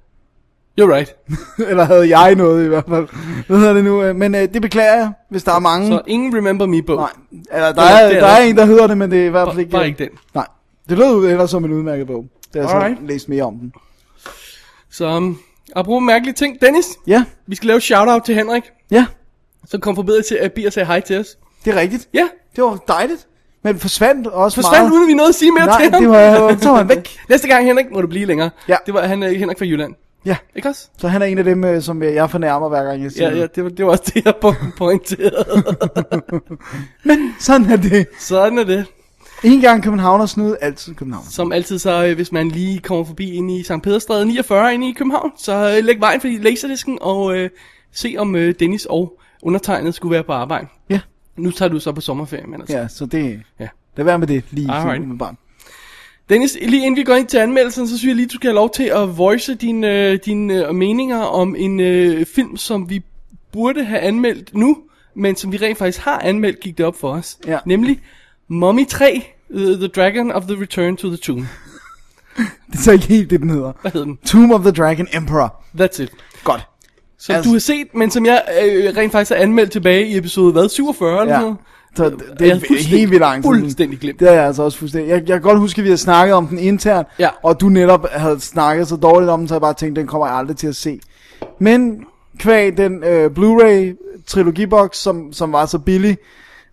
You're 0.81 0.85
right. 0.95 1.15
Eller 1.71 1.85
havde 1.85 2.19
jeg 2.19 2.35
noget 2.35 2.65
i 2.65 2.69
hvert 2.69 2.85
fald. 2.89 3.09
Hvad 3.47 3.59
hedder 3.59 3.73
det 3.73 3.85
nu? 3.85 4.03
øh, 4.03 4.17
Men 4.17 4.35
øh, 4.35 4.41
det 4.55 4.63
beklager 4.63 4.95
jeg, 4.95 5.13
hvis 5.31 5.43
der 5.45 5.53
er 5.55 5.59
mange. 5.59 5.87
Så 5.89 6.01
ingen 6.07 6.37
Remember 6.37 6.67
Me-bog. 6.67 6.97
Nej, 6.97 7.09
eller, 7.53 7.73
der, 7.73 7.83
er, 7.83 7.87
er 7.97 8.09
der 8.13 8.21
der. 8.21 8.27
er 8.27 8.43
en, 8.43 8.57
der 8.57 8.65
hedder 8.65 8.87
det, 8.87 8.99
men 8.99 9.11
det 9.11 9.23
er 9.23 9.27
i 9.27 9.29
hvert 9.29 9.49
fald 9.49 9.59
ikke... 9.59 9.71
bare 9.71 9.87
ikke 9.87 9.99
den. 10.05 10.09
Nej, 10.35 10.47
det 10.89 10.99
lød 10.99 11.31
ellers 11.31 11.51
som 11.51 11.65
en 11.65 11.73
udmærket 11.73 12.07
bog. 12.07 12.25
Det 12.55 12.63
har 12.63 12.69
jeg 12.69 12.77
Alright. 12.79 12.99
så 13.01 13.07
læst 13.07 13.29
mere 13.29 13.43
om 13.45 13.55
den. 13.59 13.73
Så, 14.91 15.17
um, 15.17 15.39
apropos 15.77 16.03
mærkelige 16.07 16.35
ting. 16.35 16.61
Dennis, 16.61 16.87
Ja, 17.07 17.25
vi 17.47 17.57
skal 17.57 17.67
lave 17.67 17.81
shout-out 17.81 18.23
til 18.25 18.35
Henrik, 18.35 18.63
ja, 18.91 19.07
som 19.69 19.81
kom 19.81 19.95
forbi 19.95 20.13
til 20.29 20.35
at 20.35 20.53
Bi 20.53 20.65
og 20.65 20.73
sagde 20.73 20.87
hej 20.87 21.01
til 21.01 21.19
os. 21.21 21.27
det 21.65 21.75
er 21.77 21.81
rigtigt. 21.81 22.09
Ja, 22.15 22.29
Det 22.57 22.65
var 22.65 22.77
dejligt. 22.89 23.27
Men 23.65 23.79
forsvandt 23.79 24.27
også 24.27 24.55
forsvandt 24.63 24.89
meget. 24.89 24.93
uden 24.99 25.09
vi 25.09 25.15
nåede 25.15 25.29
at 25.29 25.35
sige 25.35 25.53
mere 25.53 25.67
Nej, 25.67 25.83
til 25.83 25.91
ham. 25.93 26.03
det 26.03 26.11
var, 26.11 26.57
så 26.61 26.69
var 26.71 26.77
han 26.79 26.89
væk. 26.89 27.17
Næste 27.31 27.49
gang, 27.49 27.65
Henrik, 27.67 27.87
må 27.93 28.01
du 28.01 28.07
blive 28.07 28.27
længere. 28.27 28.51
Ja. 28.69 28.77
Det 28.87 28.95
var 28.95 29.07
han, 29.07 29.23
Henrik 29.23 29.59
fra 29.59 29.65
Jylland. 29.67 29.95
Ja, 30.25 30.37
Ikke 30.57 30.69
også? 30.69 30.89
så 30.99 31.09
han 31.09 31.23
er 31.23 31.27
en 31.27 31.39
af 31.39 31.45
dem, 31.45 31.65
øh, 31.65 31.83
som 31.83 32.03
jeg 32.03 32.31
fornærmer 32.31 32.69
hver 32.69 32.85
gang 32.85 33.03
jeg 33.03 33.13
siger 33.13 33.29
Ja, 33.29 33.35
det. 33.35 33.41
ja, 33.41 33.47
det 33.47 33.65
var, 33.65 33.71
det 33.71 33.85
var 33.87 33.91
også 33.91 34.13
det, 34.15 34.25
jeg 34.25 34.35
po- 34.45 34.71
pointerede. 34.79 35.65
Men 37.05 37.35
sådan 37.41 37.71
er 37.71 37.77
det. 37.77 38.07
Sådan 38.19 38.59
er 38.59 38.65
det. 38.65 38.87
En 39.45 39.61
gang 39.61 39.83
København 39.83 40.29
snud, 40.29 40.57
altid 40.61 40.95
København. 40.95 41.25
Som 41.31 41.53
altid, 41.53 41.79
så 41.79 42.07
øh, 42.07 42.15
hvis 42.15 42.33
man 42.33 42.49
lige 42.49 42.79
kommer 42.79 43.05
forbi 43.05 43.31
ind 43.33 43.51
i 43.51 43.63
St. 43.63 43.73
Pederstræde 43.83 44.27
49 44.27 44.75
inde 44.75 44.89
i 44.89 44.93
København, 44.93 45.31
så 45.39 45.77
øh, 45.79 45.85
læg 45.85 46.01
vejen 46.01 46.21
forbi 46.21 46.37
laserdisken 46.37 46.99
og 47.01 47.37
øh, 47.37 47.51
se 47.93 48.15
om 48.19 48.37
øh, 48.37 48.55
Dennis 48.61 48.85
og 48.87 49.19
undertegnet 49.43 49.95
skulle 49.95 50.13
være 50.15 50.25
på 50.25 50.33
arbejde. 50.33 50.67
Ja, 50.91 51.01
Nu 51.37 51.51
tager 51.51 51.69
du 51.69 51.79
så 51.81 51.93
på 51.93 52.01
sommerferie, 52.01 52.47
men 52.47 52.61
altså. 52.61 52.77
ja, 52.79 52.89
så 52.89 53.07
det... 53.07 53.43
Ja. 53.61 53.69
Lad 53.97 54.05
være 54.05 54.19
med 54.19 54.27
det 54.27 54.45
lige 54.51 54.73
Alright. 54.73 55.09
med 55.09 55.19
barn. 55.19 55.37
Dennis, 56.29 56.59
lige 56.63 56.87
inden 56.87 56.97
vi 56.97 57.03
går 57.03 57.15
ind 57.15 57.27
til 57.27 57.39
anmeldelsen, 57.39 57.89
så 57.89 57.99
synes 57.99 58.09
jeg 58.09 58.17
lige, 58.17 58.27
du 58.27 58.35
skal 58.35 58.49
have 58.49 58.55
lov 58.55 58.71
til 58.71 58.85
at 58.85 59.19
voice 59.19 59.55
dine, 59.55 59.89
øh, 60.11 60.19
dine 60.27 60.67
øh, 60.69 60.75
meninger 60.75 61.19
om 61.21 61.57
en 61.59 61.81
øh, 61.81 62.27
film, 62.27 62.57
som 62.57 62.91
vi 62.91 63.03
burde 63.53 63.85
have 63.85 64.01
anmeldt 64.01 64.55
nu, 64.55 64.77
men 65.17 65.37
som 65.37 65.53
vi 65.53 65.57
rent 65.57 65.79
faktisk 65.79 65.99
har 66.05 66.19
anmeldt, 66.19 66.61
gik 66.61 66.79
det 66.79 66.87
op 66.87 66.97
for 67.01 67.13
os. 67.13 67.39
Ja. 67.47 67.59
Nemlig 67.67 68.01
Mummy 68.49 68.87
3, 68.87 69.23
The, 69.57 69.75
the 69.75 69.87
Dragon 69.89 70.33
of 70.33 70.43
the 70.43 70.61
Return 70.61 70.97
to 70.97 71.09
the 71.09 71.17
Tomb. 71.17 71.45
Det 72.73 72.79
er 72.79 72.83
så 72.83 72.93
ikke 72.93 73.07
helt 73.07 73.31
det, 73.31 73.41
den 73.41 73.51
hedder. 73.51 73.73
Hvad 73.81 73.91
hedder 73.93 74.07
den? 74.07 74.17
Tomb 74.27 74.53
of 74.53 74.61
the 74.61 74.71
Dragon 74.71 75.09
Emperor. 75.15 75.63
That's 75.81 76.03
it. 76.03 76.11
Godt. 76.45 76.61
Så 77.19 77.33
Altså- 77.33 77.49
du 77.49 77.53
har 77.55 77.61
set, 77.61 77.95
men 77.95 78.11
som 78.11 78.27
jeg 78.27 78.43
øh, 78.65 78.97
rent 78.97 79.13
faktisk 79.13 79.31
har 79.31 79.37
anmeldt 79.43 79.73
tilbage 79.73 80.07
i 80.07 80.17
episode, 80.17 80.53
hvad, 80.53 80.69
47 80.69 81.21
eller 81.23 81.35
Ja. 81.35 81.41
noget? 81.41 81.57
Så 81.97 82.05
det, 82.11 82.19
det 82.39 82.51
er 82.51 82.85
helt 82.89 83.11
vildt 83.11 83.21
lang 83.21 83.45
fuldstændig 83.45 83.99
glemt. 83.99 84.21
Det 84.21 84.29
er 84.29 84.33
jeg 84.33 84.45
altså 84.47 84.63
også 84.63 84.79
fuldstændig. 84.79 85.11
Jeg, 85.11 85.19
jeg 85.19 85.27
kan 85.27 85.41
godt 85.43 85.59
huske, 85.59 85.79
at 85.79 85.85
vi 85.85 85.89
har 85.91 85.97
snakket 85.97 86.35
om 86.35 86.47
den 86.47 86.59
internt, 86.59 87.09
Ja. 87.19 87.29
og 87.43 87.61
du 87.61 87.69
netop 87.69 88.07
havde 88.13 88.41
snakket 88.41 88.89
så 88.89 88.97
dårligt 88.97 89.31
om 89.31 89.39
den, 89.41 89.49
så 89.49 89.55
jeg 89.55 89.61
bare 89.61 89.75
tænkte, 89.75 90.01
den 90.01 90.09
kommer 90.09 90.27
jeg 90.27 90.37
aldrig 90.37 90.57
til 90.57 90.67
at 90.67 90.77
se. 90.77 91.01
Men 91.59 92.05
kvæg 92.39 92.77
den 92.77 93.05
øh, 93.05 93.31
Blu-ray 93.39 93.97
trilogibox, 94.27 94.97
som, 94.97 95.33
som 95.33 95.53
var 95.53 95.67
så 95.67 95.79
billig, 95.79 96.19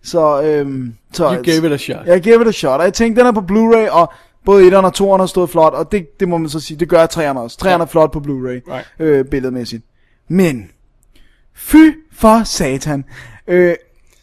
så... 0.02 0.42
Øhm, 0.42 0.94
så 1.12 1.24
You 1.24 1.42
gave 1.42 1.66
it 1.66 1.72
a 1.72 1.76
shot. 1.76 2.06
Jeg 2.06 2.22
gave 2.22 2.40
it 2.42 2.48
a 2.48 2.52
shot, 2.52 2.78
og 2.80 2.84
jeg 2.84 2.94
tænkte, 2.94 3.20
den 3.20 3.26
er 3.28 3.32
på 3.32 3.40
Blu-ray, 3.52 3.90
og 3.90 4.12
både 4.44 4.68
1'eren 4.68 4.84
og 4.84 4.92
2'eren 5.14 5.18
har 5.20 5.26
stået 5.26 5.50
flot, 5.50 5.72
og 5.74 5.92
det, 5.92 6.20
det 6.20 6.28
må 6.28 6.38
man 6.38 6.48
så 6.48 6.60
sige, 6.60 6.80
det 6.80 6.88
gør 6.88 7.06
3'eren 7.06 7.38
også. 7.38 7.56
3'eren 7.62 7.82
er 7.82 7.86
flot 7.86 8.12
på 8.12 8.18
Blu-ray, 8.18 8.72
Right. 8.74 8.86
øh, 8.98 9.24
billedmæssigt. 9.24 9.82
Men, 10.28 10.70
fy 11.54 11.76
for 12.12 12.42
satan. 12.44 13.04
Øh, 13.48 13.74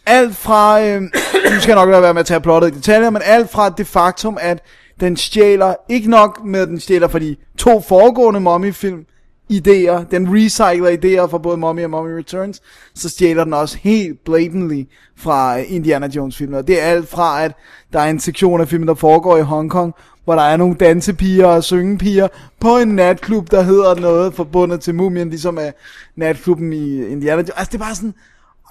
alt 0.08 0.36
fra, 0.36 0.84
øh, 0.84 1.02
nu 1.52 1.60
skal 1.60 1.68
jeg 1.68 1.76
nok 1.76 1.90
lade 1.90 2.02
være 2.02 2.14
med 2.14 2.20
at 2.20 2.26
tage 2.26 2.42
plottet 2.42 2.72
i 2.72 2.76
detaljer, 2.76 3.10
men 3.10 3.22
alt 3.26 3.50
fra 3.50 3.70
det 3.70 3.88
faktum, 3.88 4.38
at 4.42 4.64
den 5.00 5.18
stjæler, 5.18 5.74
ikke 5.90 6.10
nok 6.10 6.42
med 6.46 6.60
at 6.60 6.68
den 6.68 6.80
stjæler 6.80 7.08
for 7.08 7.20
de 7.20 7.36
to 7.58 7.82
foregående 7.82 8.40
Mummy-film, 8.40 9.06
idéer, 9.54 10.04
den 10.12 10.28
recycler 10.34 10.90
idéer 10.90 11.32
fra 11.32 11.38
både 11.38 11.58
Mummy 11.58 11.84
og 11.84 11.90
Mummy 11.90 12.12
Returns, 12.12 12.62
så 12.96 13.10
stjæler 13.10 13.44
den 13.44 13.54
også 13.54 13.78
helt 13.82 14.24
blatantly 14.24 14.84
fra 15.18 15.60
øh, 15.60 15.66
Indiana 15.68 16.08
Jones 16.08 16.38
filmen. 16.38 16.58
Og 16.58 16.68
det 16.68 16.82
er 16.82 16.86
alt 16.86 17.10
fra, 17.10 17.44
at 17.44 17.52
der 17.94 18.00
er 18.00 18.10
en 18.10 18.20
sektion 18.20 18.62
af 18.62 18.68
filmen, 18.68 18.88
der 18.88 18.94
foregår 18.94 19.38
i 19.38 19.42
Hongkong, 19.42 19.94
hvor 20.24 20.36
der 20.36 20.44
er 20.44 20.58
nogle 20.58 20.76
dansepiger 20.76 21.46
og 21.46 21.64
syngepiger 21.64 22.28
på 22.60 22.78
en 22.78 22.88
natklub, 22.88 23.52
der 23.52 23.62
hedder 23.62 23.96
noget 23.96 24.34
forbundet 24.34 24.82
til 24.82 24.96
Mumien, 24.96 25.30
ligesom 25.30 25.58
af 25.58 25.74
natklubben 26.16 26.74
i 26.74 27.06
Indiana 27.06 27.42
Jones. 27.42 27.50
Altså 27.50 27.72
det 27.72 27.82
er 27.82 27.86
bare 27.86 27.96
sådan, 27.96 28.14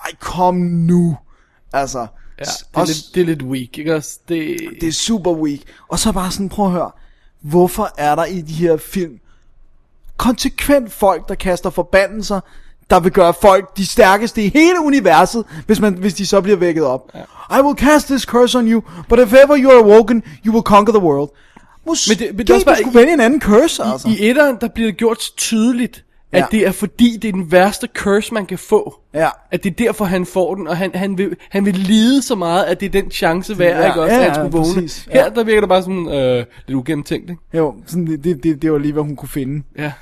ej 0.04 0.10
kom 0.20 0.54
nu. 0.54 1.16
Altså, 1.80 1.98
Ja, 2.38 2.44
det, 2.44 2.50
er 2.74 2.80
også- 2.80 2.92
lidt, 2.94 3.14
det 3.14 3.20
er 3.20 3.26
lidt 3.26 3.42
weak, 3.42 3.78
ikke 3.78 3.94
også? 3.96 4.18
Det, 4.28 4.56
det 4.80 4.88
er 4.88 4.92
super 4.92 5.30
weak. 5.32 5.60
Og 5.88 5.98
så 5.98 6.12
bare 6.12 6.30
sådan, 6.30 6.48
prøv 6.48 6.66
at 6.66 6.72
høre. 6.72 6.90
Hvorfor 7.40 7.90
er 7.98 8.14
der 8.14 8.24
i 8.24 8.40
de 8.40 8.52
her 8.52 8.76
film 8.76 9.18
konsekvent 10.16 10.92
folk, 10.92 11.28
der 11.28 11.34
kaster 11.34 11.70
forbandelser 11.70 12.40
der 12.90 13.00
vil 13.00 13.12
gøre 13.12 13.34
folk 13.42 13.76
de 13.76 13.86
stærkeste 13.86 14.44
i 14.44 14.48
hele 14.54 14.80
universet, 14.80 15.44
hvis, 15.66 15.80
man, 15.80 15.94
hvis 15.94 16.14
de 16.14 16.26
så 16.26 16.40
bliver 16.40 16.56
vækket 16.56 16.84
op. 16.84 17.10
Ja. 17.50 17.58
I 17.58 17.62
will 17.62 17.76
cast 17.78 18.06
this 18.06 18.22
curse 18.22 18.58
on 18.58 18.68
you, 18.72 18.82
but 19.08 19.18
if 19.18 19.32
ever 19.32 19.56
you 19.58 19.70
are 19.70 19.78
awoken, 19.78 20.22
you 20.46 20.52
will 20.52 20.62
conquer 20.62 20.92
the 20.92 21.02
world. 21.02 21.30
Måske 21.86 22.08
Men 22.10 22.18
det- 22.18 22.36
men 22.36 22.38
det 22.38 22.50
er 22.50 22.54
også 22.54 22.66
bare- 22.66 22.76
skulle 22.76 22.98
vælge 22.98 23.12
en 23.12 23.20
anden 23.20 23.40
curse, 23.40 23.82
altså. 23.84 24.08
I 24.08 24.16
etteren, 24.30 24.56
der 24.60 24.68
bliver 24.68 24.88
det 24.88 24.96
gjort 24.96 25.18
tydeligt, 25.36 26.04
at 26.36 26.42
Ja. 26.52 26.58
det 26.58 26.66
er 26.66 26.72
fordi, 26.72 27.16
det 27.22 27.28
er 27.28 27.32
den 27.32 27.52
værste 27.52 27.88
curse, 27.94 28.34
man 28.34 28.46
kan 28.46 28.58
få. 28.58 29.00
Ja. 29.14 29.28
At 29.50 29.64
det 29.64 29.70
er 29.70 29.74
derfor, 29.74 30.04
han 30.04 30.26
får 30.26 30.54
den, 30.54 30.68
og 30.68 30.76
han, 30.76 30.90
han, 30.94 31.18
vil, 31.18 31.36
han 31.50 31.64
vil 31.64 31.74
lide 31.74 32.22
så 32.22 32.34
meget, 32.34 32.64
at 32.64 32.80
det 32.80 32.86
er 32.86 33.02
den 33.02 33.10
chance 33.10 33.58
værd, 33.58 33.80
Ja, 33.80 33.86
ikke 33.86 34.00
også, 34.02 34.14
ja, 34.14 34.20
at 34.20 34.26
han 34.26 34.34
skulle 34.34 34.52
vågne. 34.52 34.74
præcis, 34.74 35.08
Her, 35.12 35.28
der 35.30 35.44
virker 35.44 35.60
det 35.60 35.68
bare 35.68 35.82
sådan 35.82 36.08
øh, 36.08 36.44
lidt 36.66 36.76
ugennemtænkt, 36.76 37.30
ikke? 37.30 37.42
Jo, 37.54 37.74
sådan, 37.86 38.06
det, 38.06 38.24
det, 38.24 38.42
det, 38.44 38.62
det 38.62 38.72
var 38.72 38.78
lige, 38.78 38.92
hvad 38.92 39.02
hun 39.02 39.16
kunne 39.16 39.28
finde. 39.28 39.62
Ja, 39.78 39.92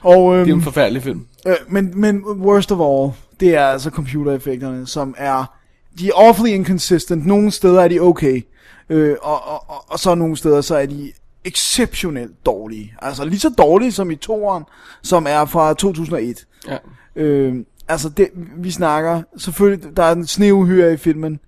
Og, 0.00 0.34
øhm, 0.36 0.44
det 0.44 0.52
er 0.52 0.56
en 0.56 0.62
forfærdelig 0.62 1.02
film. 1.02 1.26
Øh, 1.46 1.54
men, 1.68 1.92
men 2.00 2.24
worst 2.26 2.72
of 2.72 2.78
all, 2.80 3.12
det 3.40 3.54
er 3.56 3.66
altså 3.66 3.90
computereffekterne, 3.90 4.86
som 4.86 5.14
er, 5.18 5.54
de 5.98 6.08
er 6.08 6.12
awfully 6.16 6.50
inconsistent. 6.50 7.26
Nogle 7.26 7.50
steder 7.50 7.80
er 7.82 7.88
de 7.88 8.00
okay, 8.00 8.46
øh, 8.90 9.16
og, 9.22 9.46
og, 9.46 9.64
og, 9.70 9.84
og 9.88 9.98
så 9.98 10.14
nogle 10.14 10.36
steder, 10.36 10.60
så 10.60 10.76
er 10.76 10.86
de 10.86 11.12
exceptionelt 11.44 12.46
dårlige. 12.46 12.94
Altså 13.02 13.24
lige 13.24 13.40
så 13.40 13.48
dårlige 13.48 13.92
som 13.92 14.10
i 14.10 14.16
toeren, 14.16 14.64
som 15.02 15.26
er 15.28 15.44
fra 15.44 15.74
2001. 15.74 16.46
Ja. 16.68 16.76
Øh, 17.16 17.56
altså 17.88 18.08
det, 18.08 18.28
vi 18.56 18.70
snakker, 18.70 19.22
selvfølgelig, 19.36 19.96
der 19.96 20.02
er 20.02 20.12
en 20.12 20.26
sneuhyre 20.26 20.92
i 20.92 20.96
filmen. 20.96 21.40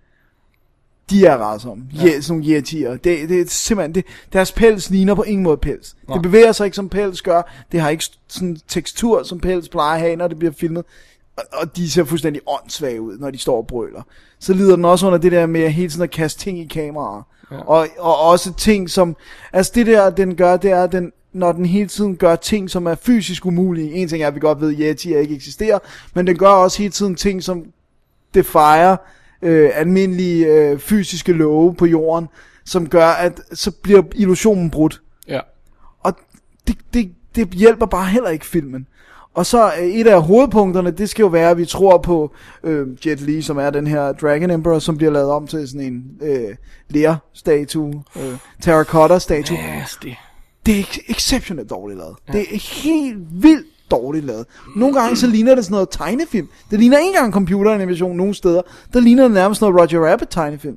De 1.11 1.27
er 1.27 1.37
rædsomme. 1.37 1.85
Ja. 1.95 2.07
Yeah, 2.07 2.23
sådan 2.23 2.39
nogle 2.39 2.55
yetier. 2.55 2.91
Det, 2.91 3.29
det 3.29 3.41
er 3.41 3.45
simpelthen, 3.49 3.95
det, 3.95 4.05
deres 4.33 4.53
pels 4.53 4.91
ligner 4.91 5.15
på 5.15 5.23
ingen 5.23 5.43
måde 5.43 5.57
pels. 5.57 5.97
Nej. 6.09 6.15
Det 6.15 6.23
bevæger 6.23 6.53
sig 6.53 6.65
ikke 6.65 6.75
som 6.75 6.89
pels 6.89 7.23
gør. 7.23 7.53
Det 7.73 7.81
har 7.81 7.89
ikke 7.89 8.05
sådan 8.29 8.57
tekstur, 8.69 9.23
som 9.23 9.41
pels 9.41 9.69
plejer 9.69 9.95
at 9.95 10.01
have, 10.01 10.17
når 10.17 10.29
det 10.29 10.39
bliver 10.39 10.53
filmet. 10.53 10.85
Og, 11.53 11.77
de 11.77 11.91
ser 11.91 12.05
fuldstændig 12.05 12.43
åndssvage 12.47 13.01
ud, 13.01 13.19
når 13.19 13.31
de 13.31 13.39
står 13.39 13.57
og 13.57 13.67
brøler. 13.67 14.03
Så 14.39 14.53
lider 14.55 14.77
den 14.77 14.85
også 14.85 15.07
under 15.07 15.19
det 15.19 15.33
der 15.33 15.47
med 15.47 15.71
hele 15.71 15.91
tiden 15.91 16.03
at 16.03 16.11
kaste 16.11 16.41
ting 16.41 16.59
i 16.59 16.67
kameraer. 16.67 17.23
Ja. 17.55 17.61
Og, 17.61 17.89
og 17.99 18.21
også 18.21 18.55
ting 18.55 18.91
som, 18.91 19.17
altså 19.53 19.73
det 19.75 19.87
der, 19.87 20.11
den 20.11 20.37
gør, 20.37 20.57
det 20.57 20.71
er, 20.71 20.83
at 20.83 20.93
den, 20.93 21.13
når 21.33 21.53
den 21.53 21.67
hele 21.67 21.89
tiden 21.89 22.17
gør 22.17 22.37
ting, 22.37 22.71
som 22.71 22.87
er 22.87 22.95
fysisk 22.95 23.47
umulige. 23.47 23.93
En 23.93 24.09
ting 24.09 24.23
er, 24.23 24.27
at 24.27 24.35
vi 24.35 24.41
godt 24.41 24.61
ved, 24.61 24.75
at 24.75 24.81
Yeti 24.81 25.17
ikke 25.17 25.35
eksisterer, 25.35 25.79
men 26.15 26.27
den 26.27 26.39
gør 26.39 26.49
også 26.49 26.79
hele 26.79 26.93
tiden 26.93 27.15
ting, 27.15 27.43
som 27.43 27.65
defier 28.35 28.97
øh, 29.43 29.71
almindelige 29.75 30.47
øh, 30.47 30.79
fysiske 30.79 31.33
love 31.33 31.75
på 31.75 31.87
jorden, 31.87 32.29
som 32.65 32.89
gør, 32.89 33.07
at 33.07 33.41
så 33.53 33.71
bliver 33.71 34.03
illusionen 34.15 34.71
brudt. 34.71 35.01
Ja. 35.29 35.41
Og 36.01 36.13
det, 36.67 36.77
det, 36.95 37.13
det 37.37 37.49
hjælper 37.49 37.87
bare 37.87 38.07
heller 38.07 38.31
ikke 38.31 38.47
filmen. 38.47 38.87
Og 39.35 39.47
så 39.47 39.73
øh, 39.81 39.87
et 39.87 40.07
af 40.07 40.23
hovedpunkterne, 40.23 40.91
det 40.91 41.11
skal 41.11 41.23
jo 41.23 41.29
være, 41.29 41.51
at 41.51 41.59
vi 41.59 41.65
tror 41.65 41.99
på 41.99 42.33
øh, 42.65 42.87
Jet 43.07 43.21
Li, 43.21 43.43
som 43.43 43.59
er 43.59 43.71
den 43.71 43.87
her 43.87 44.13
Dragon 44.13 44.51
Emperor, 44.51 44.79
som 44.79 44.97
bliver 44.97 45.13
lavet 45.13 45.31
om 45.31 45.47
til 45.47 45.69
sådan 45.69 45.87
en 45.87 46.03
øh, 46.23 46.55
ler-statue, 46.91 48.03
øh, 48.17 48.37
terracotta-statue. 48.63 49.57
Nasty. 49.57 50.09
Det 50.67 50.79
er 50.79 50.83
ex- 50.83 51.11
exceptionelt 51.11 51.71
dårligt 51.71 51.99
lavet. 51.99 52.17
Ja. 52.29 52.33
Det 52.33 52.41
er 52.41 52.83
helt 52.83 53.43
vildt 53.43 53.67
dårligt 53.91 54.25
lavet. 54.25 54.47
Nogle 54.77 55.01
gange 55.01 55.17
så 55.17 55.27
ligner 55.27 55.55
det 55.55 55.65
sådan 55.65 55.75
noget 55.75 55.89
tegnefilm. 55.91 56.49
Det 56.71 56.79
ligner 56.79 56.99
ikke 56.99 57.09
engang 57.09 57.33
computeranimation 57.33 58.17
nogle 58.17 58.35
steder. 58.35 58.63
Der 58.93 59.01
ligner 59.01 59.23
det 59.23 59.33
nærmest 59.33 59.61
noget 59.61 59.77
Roger 59.77 60.11
Rabbit 60.11 60.29
tegnefilm. 60.31 60.77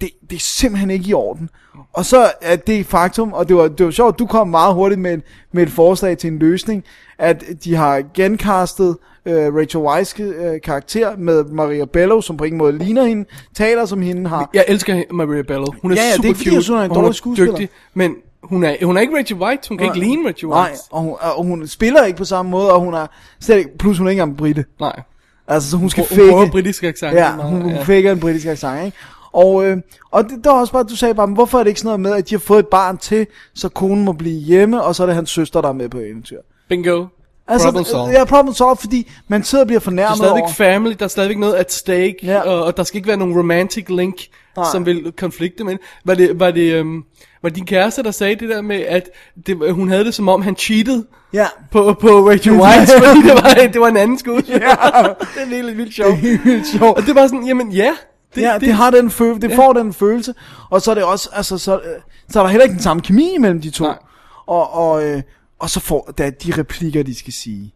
Det, 0.00 0.10
det 0.30 0.36
er 0.36 0.40
simpelthen 0.40 0.90
ikke 0.90 1.08
i 1.08 1.12
orden. 1.14 1.50
Og 1.92 2.04
så 2.04 2.30
er 2.42 2.56
det 2.56 2.86
faktum, 2.86 3.32
og 3.32 3.48
det 3.48 3.56
var, 3.56 3.68
det 3.68 3.86
var 3.86 3.92
sjovt, 3.92 4.18
du 4.18 4.26
kom 4.26 4.48
meget 4.48 4.74
hurtigt 4.74 5.00
med, 5.00 5.18
med 5.52 5.62
et 5.62 5.70
forslag 5.70 6.18
til 6.18 6.32
en 6.32 6.38
løsning, 6.38 6.84
at 7.18 7.44
de 7.64 7.74
har 7.74 8.02
gencastet 8.14 8.96
øh, 9.26 9.54
Rachel 9.54 9.80
Weisz 9.80 10.20
øh, 10.20 10.60
karakter 10.64 11.16
med 11.16 11.44
Maria 11.44 11.84
Bello, 11.84 12.20
som 12.20 12.36
på 12.36 12.44
ingen 12.44 12.58
måde 12.58 12.78
ligner 12.78 13.04
hende, 13.04 13.24
taler 13.54 13.84
som 13.86 14.02
hende 14.02 14.28
har. 14.28 14.50
Jeg 14.54 14.64
elsker 14.68 15.02
Maria 15.10 15.42
Bello. 15.42 15.66
Hun 15.82 15.90
er 15.92 15.96
Ja, 15.96 16.02
ja, 16.02 16.06
det 16.06 16.12
er 16.12 16.16
super 16.16 16.28
ikke, 16.28 16.38
fordi 16.38 16.50
cute, 16.50 16.68
hun 16.72 16.78
er 16.80 16.84
en 16.84 16.90
dårlig 16.94 17.14
skuespiller. 17.14 17.52
dygtig, 17.52 17.68
men 17.94 18.14
hun 18.42 18.64
er, 18.64 18.76
hun 18.84 18.96
er 18.96 19.00
ikke 19.00 19.16
Rachel 19.16 19.36
White. 19.38 19.68
Hun 19.68 19.78
kan 19.78 19.86
ikke 19.86 19.98
ligne 19.98 20.28
Rachel 20.28 20.48
Nej, 20.48 20.62
White. 20.68 20.80
og 20.90 21.00
hun, 21.02 21.14
og 21.20 21.44
hun 21.44 21.66
spiller 21.66 22.04
ikke 22.04 22.18
på 22.18 22.24
samme 22.24 22.50
måde, 22.50 22.72
og 22.72 22.80
hun 22.80 22.94
er 22.94 23.06
slet 23.40 23.56
ikke, 23.58 23.78
plus 23.78 23.98
hun 23.98 24.06
er 24.06 24.10
ikke 24.10 24.22
engang 24.22 24.38
britte. 24.38 24.64
Nej. 24.80 25.00
Altså, 25.48 25.70
så 25.70 25.76
hun 25.76 25.90
skal 25.90 26.04
Hun, 26.10 26.30
hun 26.30 26.40
fake, 26.42 26.50
britisk 26.50 26.84
accent. 26.84 27.14
ja, 27.14 27.32
hun, 27.32 27.62
hun 27.62 27.70
ja. 27.70 27.82
faker 27.82 28.12
en 28.12 28.20
britisk 28.20 28.46
accent, 28.46 28.84
ikke? 28.84 28.96
Og, 29.32 29.66
øh, 29.66 29.76
og 30.10 30.24
det, 30.24 30.44
der 30.44 30.50
var 30.50 30.60
også 30.60 30.72
bare, 30.72 30.82
du 30.84 30.96
sagde 30.96 31.14
bare, 31.14 31.26
men 31.26 31.34
hvorfor 31.34 31.58
er 31.58 31.62
det 31.62 31.68
ikke 31.70 31.80
sådan 31.80 31.86
noget 31.88 32.00
med, 32.00 32.12
at 32.12 32.28
de 32.30 32.34
har 32.34 32.40
fået 32.40 32.58
et 32.58 32.66
barn 32.68 32.98
til, 32.98 33.26
så 33.54 33.68
konen 33.68 34.04
må 34.04 34.12
blive 34.12 34.40
hjemme, 34.40 34.82
og 34.82 34.94
så 34.94 35.02
er 35.02 35.06
det 35.06 35.14
hans 35.14 35.30
søster, 35.30 35.60
der 35.60 35.68
er 35.68 35.72
med 35.72 35.88
på 35.88 35.98
eventyr. 35.98 36.38
Bingo. 36.68 37.06
Altså, 37.50 37.66
Problem 37.66 37.84
solved. 37.84 38.12
Ja, 38.14 38.24
problem 38.24 38.54
solved, 38.54 38.76
fordi 38.76 39.10
man 39.28 39.44
sidder 39.44 39.64
og 39.64 39.66
bliver 39.66 39.78
Der 39.80 39.82
er 39.82 39.90
fornærmet 39.90 40.16
stadigvæk 40.16 40.42
over. 40.42 40.52
family, 40.52 40.94
der 40.98 41.04
er 41.04 41.08
stadigvæk 41.08 41.38
noget 41.38 41.54
at 41.54 41.72
stake, 41.72 42.16
Ja. 42.22 42.40
og, 42.40 42.64
og 42.64 42.76
der 42.76 42.82
skal 42.82 42.96
ikke 42.98 43.08
være 43.08 43.16
nogen 43.16 43.38
romantic 43.38 43.84
link, 43.88 44.16
Nej. 44.56 44.66
Som 44.72 44.86
vil 44.86 45.12
konflikte 45.18 45.64
med. 45.64 45.76
Var 46.04 46.14
det, 46.14 46.40
var 46.40 46.50
det, 46.50 46.80
um, 46.80 47.04
var 47.42 47.48
det 47.48 47.56
din 47.56 47.66
kæreste, 47.66 48.02
der 48.02 48.10
sagde 48.10 48.34
det 48.34 48.48
der 48.48 48.62
med, 48.62 48.76
at 48.76 49.10
det, 49.46 49.72
hun 49.74 49.88
havde 49.88 50.04
det 50.04 50.14
som 50.14 50.28
om, 50.28 50.42
han 50.42 50.56
cheatede 50.56 51.06
Ja, 51.32 51.46
på, 51.70 51.96
på 52.00 52.08
Rachel 52.08 52.52
Weisz, 52.62 52.90
fordi 52.92 53.22
det 53.22 53.32
var, 53.34 53.68
det 53.72 53.80
var 53.80 53.88
en 53.88 53.96
anden 53.96 54.18
skuespiller. 54.18 54.60
Ja. 54.68 55.02
det 55.34 55.42
er 55.42 55.46
helt 55.46 55.76
vildt 55.76 55.94
sjovt. 55.94 56.16
helt 56.16 56.44
vildt 56.44 56.66
sjovt. 56.66 56.96
Og 56.98 57.02
det 57.06 57.14
var 57.14 57.26
sådan, 57.26 57.46
jamen 57.46 57.72
ja. 57.72 57.92
Det, 58.38 58.44
ja, 58.44 58.54
det, 58.54 58.60
det 58.60 58.72
har 58.72 58.90
den 58.90 59.10
følelse, 59.10 59.40
det 59.40 59.50
ja. 59.50 59.56
får 59.56 59.72
den 59.72 59.92
følelse, 59.92 60.34
og 60.70 60.82
så 60.82 60.90
er 60.90 60.94
det 60.94 61.04
også, 61.04 61.28
altså, 61.32 61.58
så, 61.58 61.74
øh, 61.74 62.00
så 62.28 62.38
er 62.38 62.42
der 62.42 62.50
heller 62.50 62.64
ikke 62.64 62.74
den 62.74 62.82
samme 62.82 63.02
kemi 63.02 63.34
imellem 63.34 63.60
de 63.60 63.70
to. 63.70 63.84
Nej. 63.84 63.98
Og, 64.46 64.74
og, 64.74 65.04
øh, 65.04 65.22
og 65.58 65.70
så 65.70 65.80
får 65.80 66.12
der 66.18 66.30
de 66.30 66.52
replikker, 66.58 67.02
de 67.02 67.14
skal 67.14 67.32
sige. 67.32 67.74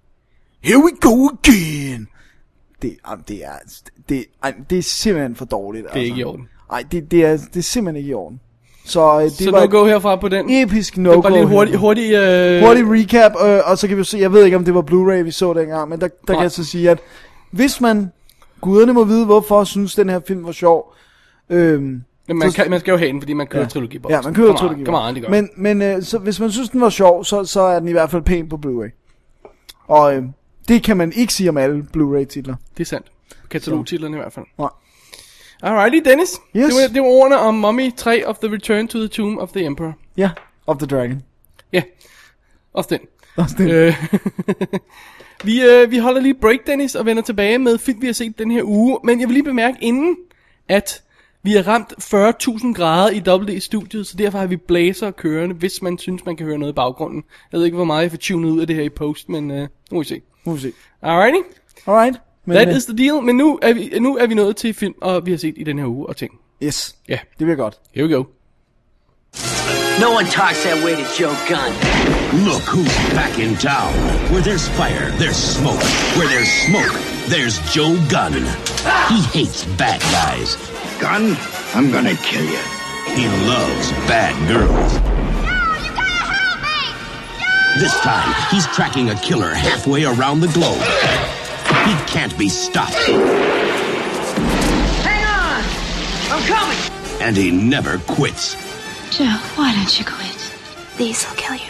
Here 0.64 0.78
we 0.78 0.90
go 1.00 1.28
again. 1.28 2.09
Det, 2.83 2.97
jamen, 3.09 3.25
det 3.28 3.45
er, 3.45 3.50
det, 4.09 4.25
ej, 4.42 4.54
det 4.71 4.78
er 4.78 4.83
simpelthen 4.83 5.37
for 5.37 5.45
dårligt. 5.45 5.87
Det 5.95 6.00
er 6.00 6.04
ikke 6.04 6.21
i 6.21 6.25
orden. 6.25 6.49
Nej, 6.71 6.85
det, 6.92 7.11
det, 7.11 7.25
er, 7.25 7.37
det 7.37 7.57
er 7.57 7.62
simpelthen 7.62 7.97
ikke 7.97 8.11
i 8.11 8.14
orden. 8.14 8.40
Så 8.85 9.19
øh, 9.19 9.25
det 9.25 9.33
Så 9.33 9.50
var 9.50 9.61
no 9.61 9.78
go 9.78 9.87
herfra 9.87 10.16
på 10.16 10.28
den. 10.28 10.50
episk 10.50 10.97
Det 10.97 11.04
var 11.04 11.14
no-go. 11.14 11.28
lige 11.28 11.47
hurtig, 11.47 11.76
hurtig, 11.76 12.12
øh, 12.12 12.62
hurtig 12.62 12.85
recap, 12.90 13.33
øh, 13.45 13.61
og 13.64 13.78
så 13.78 13.88
kan 13.88 13.97
vi 13.97 14.04
se, 14.04 14.19
jeg 14.19 14.33
ved 14.33 14.45
ikke 14.45 14.57
om 14.57 14.64
det 14.64 14.75
var 14.75 14.83
Blu-ray 14.83 15.23
vi 15.23 15.31
så 15.31 15.52
dengang, 15.52 15.88
men 15.88 16.00
der, 16.00 16.09
der 16.26 16.35
kan 16.35 16.42
jeg 16.42 16.50
så 16.50 16.64
sige, 16.64 16.90
at 16.90 16.99
hvis 17.50 17.81
man, 17.81 18.12
guderne 18.62 18.92
må 18.92 19.04
vide, 19.04 19.25
hvorfor 19.25 19.64
synes 19.64 19.95
den 19.95 20.09
her 20.09 20.21
film 20.28 20.45
var 20.45 20.52
sjov, 20.52 20.95
øhm, 21.50 22.02
Men 22.28 22.38
man, 22.38 22.52
kan, 22.52 22.71
man 22.71 22.81
skal 22.81 22.92
jo 22.92 22.99
have 22.99 23.12
den, 23.12 23.21
fordi 23.21 23.33
man 23.33 23.47
kører 23.47 23.62
Ja. 23.62 23.69
trilogi. 23.69 23.99
Ja, 24.11 24.21
man 24.23 24.35
kører 24.35 24.57
trilogi. 24.57 24.85
Come 24.85 24.99
on, 24.99 25.14
det 25.14 25.23
gør 25.23 25.31
Men, 25.31 25.50
men 25.57 25.83
øh, 25.83 26.02
så, 26.02 26.19
hvis 26.19 26.40
man 26.40 26.50
synes, 26.52 26.69
den 26.69 26.81
var 26.81 26.88
sjov, 26.90 27.25
så, 27.25 27.45
så 27.45 27.61
er 27.61 27.78
den 27.78 27.88
i 27.88 27.92
hvert 27.92 28.11
fald 28.11 28.23
pæn 28.23 28.49
på 28.49 28.61
Blu-ray. 28.66 28.90
Og 29.88 30.16
øh, 30.16 30.23
det 30.69 30.83
kan 30.83 30.97
man 30.97 31.12
ikke 31.12 31.33
sige 31.33 31.49
om 31.49 31.57
alle 31.57 31.87
Blu-ray-titler. 31.92 32.54
Det 32.76 32.81
er 32.81 32.85
sandt. 32.85 33.07
Katalogtitlerne 33.50 34.16
i 34.16 34.21
hvert 34.21 34.33
fald. 34.33 34.47
Nej. 34.59 34.69
Alrighty, 35.62 36.09
Dennis. 36.11 36.28
Yes. 36.57 36.64
Det, 36.66 36.75
var, 36.75 36.88
det 36.95 37.02
var 37.02 37.09
ordene 37.09 37.38
om 37.38 37.54
Mummy 37.54 37.92
3 37.97 38.26
of 38.26 38.38
the 38.38 38.52
Return 38.52 38.88
to 38.88 38.99
the 38.99 39.09
Tomb 39.09 39.38
of 39.38 39.49
the 39.50 39.64
Emperor. 39.64 39.92
Ja, 40.16 40.31
of 40.66 40.76
the 40.78 40.87
Dragon. 40.87 41.23
Ja, 41.73 41.83
også 42.75 42.88
den. 42.90 43.00
Også 43.37 43.54
det. 43.59 43.71
Øh, 43.71 44.04
vi, 45.44 45.62
øh, 45.62 45.90
vi 45.90 45.99
holder 45.99 46.20
lige 46.20 46.34
break, 46.34 46.58
Dennis, 46.66 46.94
og 46.94 47.06
vender 47.06 47.22
tilbage 47.22 47.58
med 47.58 47.78
film, 47.78 48.00
vi 48.00 48.06
har 48.06 48.12
set 48.12 48.38
den 48.38 48.50
her 48.50 48.62
uge. 48.64 48.99
Men 49.04 49.20
jeg 49.20 49.28
vil 49.28 49.34
lige 49.34 49.44
bemærke 49.44 49.76
inden, 49.80 50.16
at 50.68 51.02
vi 51.42 51.52
har 51.52 51.62
ramt 51.68 51.92
40.000 51.92 52.72
grader 52.75 53.11
i 53.11 53.22
WD-studiet, 53.28 54.06
så 54.06 54.16
derfor 54.16 54.38
har 54.38 54.46
vi 54.46 54.56
blæser 54.56 55.11
kørende, 55.11 55.54
hvis 55.54 55.82
man 55.82 55.99
synes, 55.99 56.25
man 56.26 56.37
kan 56.37 56.46
høre 56.46 56.58
noget 56.58 56.72
i 56.72 56.75
baggrunden. 56.75 57.25
Jeg 57.52 57.58
ved 57.58 57.64
ikke, 57.64 57.75
hvor 57.76 57.84
meget 57.84 58.02
jeg 58.02 58.11
får 58.11 58.18
tunet 58.18 58.50
ud 58.50 58.61
af 58.61 58.66
det 58.66 58.76
her 58.76 58.82
i 58.82 58.88
post, 58.88 59.28
men 59.28 59.50
øh, 59.50 59.61
nu 59.61 59.68
må 59.90 59.99
vi 59.99 60.04
se. 60.08 60.14
Nu 60.14 60.50
må 60.50 60.54
vi 60.54 60.61
se. 60.61 60.72
Alrighty, 61.02 61.38
Alright. 61.87 62.20
Men, 62.44 62.54
that 62.54 62.68
øh, 62.68 62.76
is 62.76 62.84
the 62.84 62.96
deal. 62.96 63.22
Men 63.22 63.37
nu 63.37 63.58
er, 63.62 63.72
vi, 63.72 63.92
nu 64.00 64.16
er 64.16 64.26
vi 64.26 64.34
nået 64.34 64.56
til 64.56 64.75
film, 64.75 64.94
og 65.00 65.26
vi 65.26 65.30
har 65.30 65.38
set 65.38 65.54
i 65.56 65.64
den 65.64 65.78
her 65.78 65.87
uge 65.87 66.06
og 66.06 66.16
ting. 66.16 66.32
Yes, 66.62 66.96
Ja, 67.08 67.18
det 67.38 67.46
bliver 67.46 67.56
godt. 67.56 67.78
here 67.94 68.06
we 68.06 68.14
go. 68.14 68.25
No 70.00 70.11
one 70.11 70.25
talks 70.26 70.64
that 70.64 70.82
way 70.82 70.96
to 70.96 71.04
Joe 71.14 71.37
Gunn. 71.49 71.72
Look 72.44 72.62
who's 72.62 72.88
back 73.14 73.38
in 73.38 73.54
town. 73.56 73.92
Where 74.32 74.40
there's 74.40 74.66
fire, 74.70 75.11
there's 75.12 75.37
smoke. 75.37 75.82
Where 76.16 76.26
there's 76.28 76.49
smoke, 76.49 76.92
there's 77.28 77.61
Joe 77.72 77.94
Gunn. 78.08 78.32
He 79.08 79.22
hates 79.30 79.64
bad 79.76 80.00
guys. 80.00 80.56
Gun, 80.99 81.37
I'm 81.75 81.92
gonna 81.92 82.16
kill 82.16 82.44
you. 82.44 82.58
He 83.14 83.28
loves 83.46 83.92
bad 84.08 84.34
girls. 84.49 84.92
This 87.78 87.99
time, 88.00 88.34
he's 88.50 88.66
tracking 88.68 89.11
a 89.11 89.14
killer 89.16 89.54
halfway 89.54 90.04
around 90.04 90.40
the 90.40 90.49
globe. 90.49 90.82
He 91.87 91.94
can't 92.11 92.37
be 92.38 92.49
stopped, 92.49 92.94
Hang 95.04 95.25
on! 95.25 95.62
I'm 96.32 96.42
coming! 96.46 96.92
and 97.20 97.37
he 97.37 97.50
never 97.52 97.99
quits. 97.99 98.56
Joe, 99.12 99.25
why 99.57 99.75
don't 99.75 99.99
you 99.99 100.07
quit? 100.07 100.54
These 100.97 101.28
will 101.28 101.37
kill 101.37 101.54
you. 101.54 101.69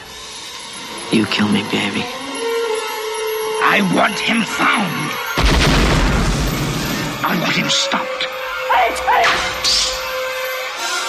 You 1.11 1.27
kill 1.27 1.49
me, 1.49 1.63
baby. 1.73 2.05
I 3.67 3.83
want 3.97 4.17
him 4.17 4.43
found. 4.43 5.11
I 7.27 7.37
want 7.41 7.57
him 7.57 7.69
stopped. 7.69 8.27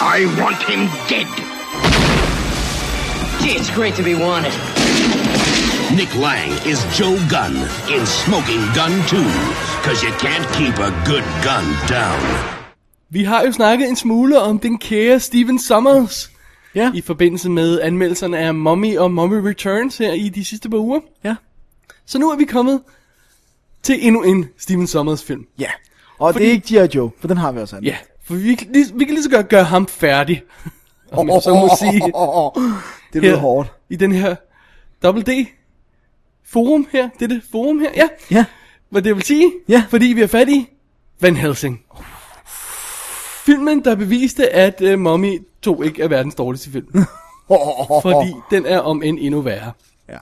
I 0.01 0.25
want 0.41 0.57
him 0.63 0.87
dead. 1.07 1.29
Gee, 3.43 3.51
it's 3.51 3.69
great 3.69 3.93
to 3.93 4.03
be 4.03 4.15
wanted. 4.15 4.53
Nick 5.95 6.15
Lang 6.15 6.49
is 6.67 6.83
Joe 6.97 7.15
Gunn 7.29 7.55
in 7.91 8.07
Smoking 8.07 8.65
Gun 8.73 9.05
2, 9.07 9.17
because 9.77 10.01
you 10.01 10.09
can't 10.13 10.51
keep 10.55 10.79
a 10.79 10.89
good 11.05 11.23
gun 11.43 11.87
down. 11.87 12.62
Vi 13.13 13.23
har 13.23 13.45
jo 13.45 13.51
snakket 13.51 13.89
en 13.89 13.95
smule 13.95 14.39
om 14.41 14.59
den 14.59 14.77
kære 14.77 15.19
Steven 15.19 15.59
Sommers 15.59 16.31
Ja. 16.75 16.91
i 16.95 17.01
forbindelse 17.01 17.49
med 17.49 17.81
anmeldelserne 17.81 18.37
af 18.37 18.53
Mummy 18.53 18.97
og 18.97 19.11
Mummy 19.11 19.33
Returns 19.47 19.97
her 19.97 20.13
i 20.13 20.29
de 20.29 20.45
sidste 20.45 20.69
par 20.69 20.77
uger. 20.77 20.99
Ja. 21.23 21.35
Så 22.05 22.19
nu 22.19 22.31
er 22.31 22.35
vi 22.35 22.45
kommet 22.45 22.81
til 23.83 24.07
endnu 24.07 24.21
en 24.23 24.45
Steven 24.57 24.87
Sommers 24.87 25.23
film. 25.23 25.45
Ja. 25.59 25.69
Og 26.19 26.33
Fordi- 26.33 26.45
det 26.45 26.49
er 26.49 26.53
ikke 26.79 26.87
G.I. 26.87 26.95
Joe, 26.97 27.11
for 27.19 27.27
den 27.27 27.37
har 27.37 27.51
vi 27.51 27.59
også 27.59 27.75
andet. 27.75 27.87
Ja, 27.89 27.97
for 28.23 28.33
vi, 28.33 28.55
kan 28.55 28.67
lige, 28.73 28.85
vi 28.95 29.05
kan 29.05 29.13
lige 29.13 29.23
så 29.23 29.29
godt 29.29 29.49
gøre 29.49 29.63
ham 29.63 29.87
færdig. 29.87 30.43
Om 31.11 31.29
jeg 31.29 31.41
så 31.41 31.49
må 31.53 31.69
sige. 31.79 32.01
Det 33.13 33.21
lyder 33.21 33.37
hårdt. 33.37 33.71
I 33.89 33.95
den 33.95 34.11
her 34.11 34.35
Double 35.03 35.23
D 35.23 35.47
forum 36.45 36.87
her. 36.91 37.09
Det 37.19 37.21
er 37.25 37.27
det 37.27 37.41
forum 37.51 37.79
her, 37.79 37.89
ja. 37.95 38.07
Ja. 38.31 38.45
Hvad 38.89 39.01
det 39.01 39.15
vil 39.15 39.23
sige, 39.23 39.51
Ja. 39.67 39.83
fordi 39.89 40.05
vi 40.05 40.21
er 40.21 40.27
fat 40.27 40.49
i 40.49 40.69
Van 41.21 41.35
Helsing. 41.35 41.81
Filmen, 43.45 43.83
der 43.85 43.95
beviste, 43.95 44.49
at 44.49 44.81
uh, 44.81 44.99
Mummy 44.99 45.41
2 45.61 45.81
ikke 45.81 46.01
er 46.01 46.07
verdens 46.07 46.35
dårligste 46.35 46.71
film. 46.71 46.87
fordi 48.01 48.33
den 48.51 48.65
er 48.65 48.79
om 48.79 49.03
end 49.03 49.17
endnu 49.21 49.41
værre. 49.41 49.71
Ja. 50.09 50.17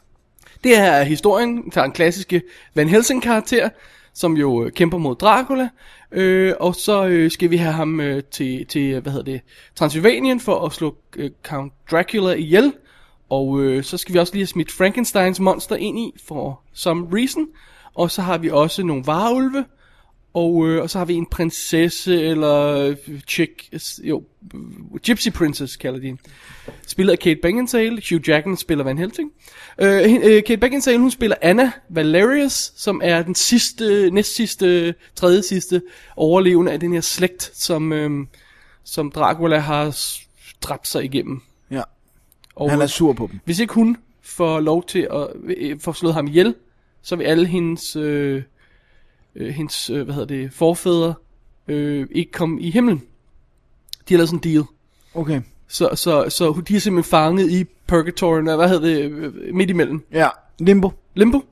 Det 0.64 0.78
her 0.78 0.92
er 0.92 1.04
historien, 1.04 1.72
tager 1.72 1.86
en 1.86 1.92
klassiske 1.92 2.42
Van 2.76 2.90
Helsing 2.90 3.24
karakter, 3.24 3.70
som 4.14 4.38
jo 4.38 4.64
øh, 4.64 4.72
kæmper 4.72 4.98
mod 4.98 5.16
Dracula, 5.16 5.70
øh, 6.12 6.54
og 6.60 6.76
så 6.76 7.06
øh, 7.06 7.32
skal 7.32 7.52
vi 7.52 7.58
have 7.58 7.74
ham 7.74 8.00
øh, 8.00 8.24
til, 8.32 8.66
til, 8.66 9.00
hvad 9.00 9.12
hedder 9.12 9.32
det, 9.32 9.42
Transylvanien 9.76 10.40
for 10.40 10.66
at 10.66 10.74
slå 10.74 10.96
øh, 11.16 11.32
Count 11.44 11.74
Dracula 11.92 12.34
ihjel, 12.34 12.74
og 13.30 13.62
øh, 13.62 13.84
så 13.84 13.98
skal 13.98 14.14
vi 14.14 14.20
også 14.20 14.34
lige 14.34 14.42
have 14.42 14.48
smidt 14.48 14.72
Frankensteins 14.72 15.40
monster 15.40 15.76
ind 15.76 16.00
i, 16.00 16.14
for 16.28 16.62
some 16.74 17.08
reason, 17.14 17.48
og 17.94 18.12
så 18.12 18.22
har 18.22 18.38
vi 18.38 18.50
også 18.50 18.84
nogle 18.84 19.04
varulve, 19.06 19.66
og, 20.34 20.68
øh, 20.68 20.82
og 20.82 20.90
så 20.90 20.98
har 20.98 21.06
vi 21.06 21.14
en 21.14 21.26
prinsesse, 21.26 22.22
eller 22.22 22.66
øh, 22.66 22.96
chick, 23.28 23.70
jo, 24.04 24.24
øh, 24.54 25.00
Gypsy 25.00 25.30
Princess 25.30 25.76
kalder 25.76 26.00
de 26.00 26.18
af 27.12 27.20
Kate 27.20 27.40
Beckinsale, 27.42 28.02
Hugh 28.10 28.30
Jackman 28.30 28.58
spiller 28.58 28.84
Van 28.84 28.98
Helsing. 28.98 29.32
Øh, 29.82 30.14
øh, 30.24 30.44
Kate 30.44 30.58
Beckinsale, 30.58 31.00
hun 31.00 31.12
spiller 31.12 31.36
Anna 31.42 31.72
Valerius, 31.90 32.74
som 32.76 33.02
er 33.04 33.22
den 33.22 33.36
sidste, 33.36 34.10
næst 34.12 34.36
sidste, 34.36 34.96
tredje 35.16 35.44
sidste 35.44 35.82
overlevende 36.16 36.72
af 36.72 36.80
den 36.80 36.94
her 36.94 37.02
slægt, 37.02 37.52
som, 37.54 37.94
øh, 37.94 38.28
som 38.84 39.12
Dracula 39.12 39.58
har 39.58 39.98
dræbt 40.62 40.88
sig 40.88 41.04
igennem. 41.04 41.42
Ja. 41.72 41.82
Og, 42.56 42.70
Han 42.70 42.80
er 42.80 42.84
øh, 42.84 42.90
sur 42.90 43.14
på 43.14 43.30
dem. 43.32 43.40
hvis 43.46 43.60
ikke 43.60 43.74
hun 43.74 43.98
får 44.22 44.60
lov 44.60 44.86
til 44.86 45.08
at 45.14 45.28
øh, 45.58 45.80
få 45.80 45.94
slået 45.94 46.14
ham 46.14 46.28
ihjel, 46.28 46.56
så 47.02 47.16
vil 47.16 47.24
alle 47.24 47.46
hendes, 47.46 47.96
øh, 47.96 48.44
øh, 49.36 49.54
hendes 49.54 49.90
øh, 49.90 50.04
hvad 50.04 50.14
hedder 50.14 50.28
det, 50.28 50.54
forfædre 50.54 51.14
øh, 51.68 52.08
ikke 52.12 52.32
komme 52.32 52.62
i 52.62 52.72
himlen. 52.72 52.98
De 54.10 54.14
har 54.14 54.18
lavet 54.18 54.30
sådan 54.30 54.50
en 54.50 54.54
deal. 54.54 54.64
Okay. 55.14 55.42
Så, 55.68 55.90
så, 55.96 56.30
så 56.30 56.62
de 56.68 56.76
er 56.76 56.80
simpelthen 56.80 57.10
fanget 57.10 57.52
i 57.52 57.66
purgatory, 57.88 58.38
eller 58.38 58.56
hvad 58.56 58.70
hedder 58.70 58.88
det, 58.88 59.12
øh, 59.12 59.56
midt 59.56 59.70
imellem. 59.70 60.06
Ja. 60.12 60.28
Limbo. 60.60 60.92
Limbo. 61.14 61.46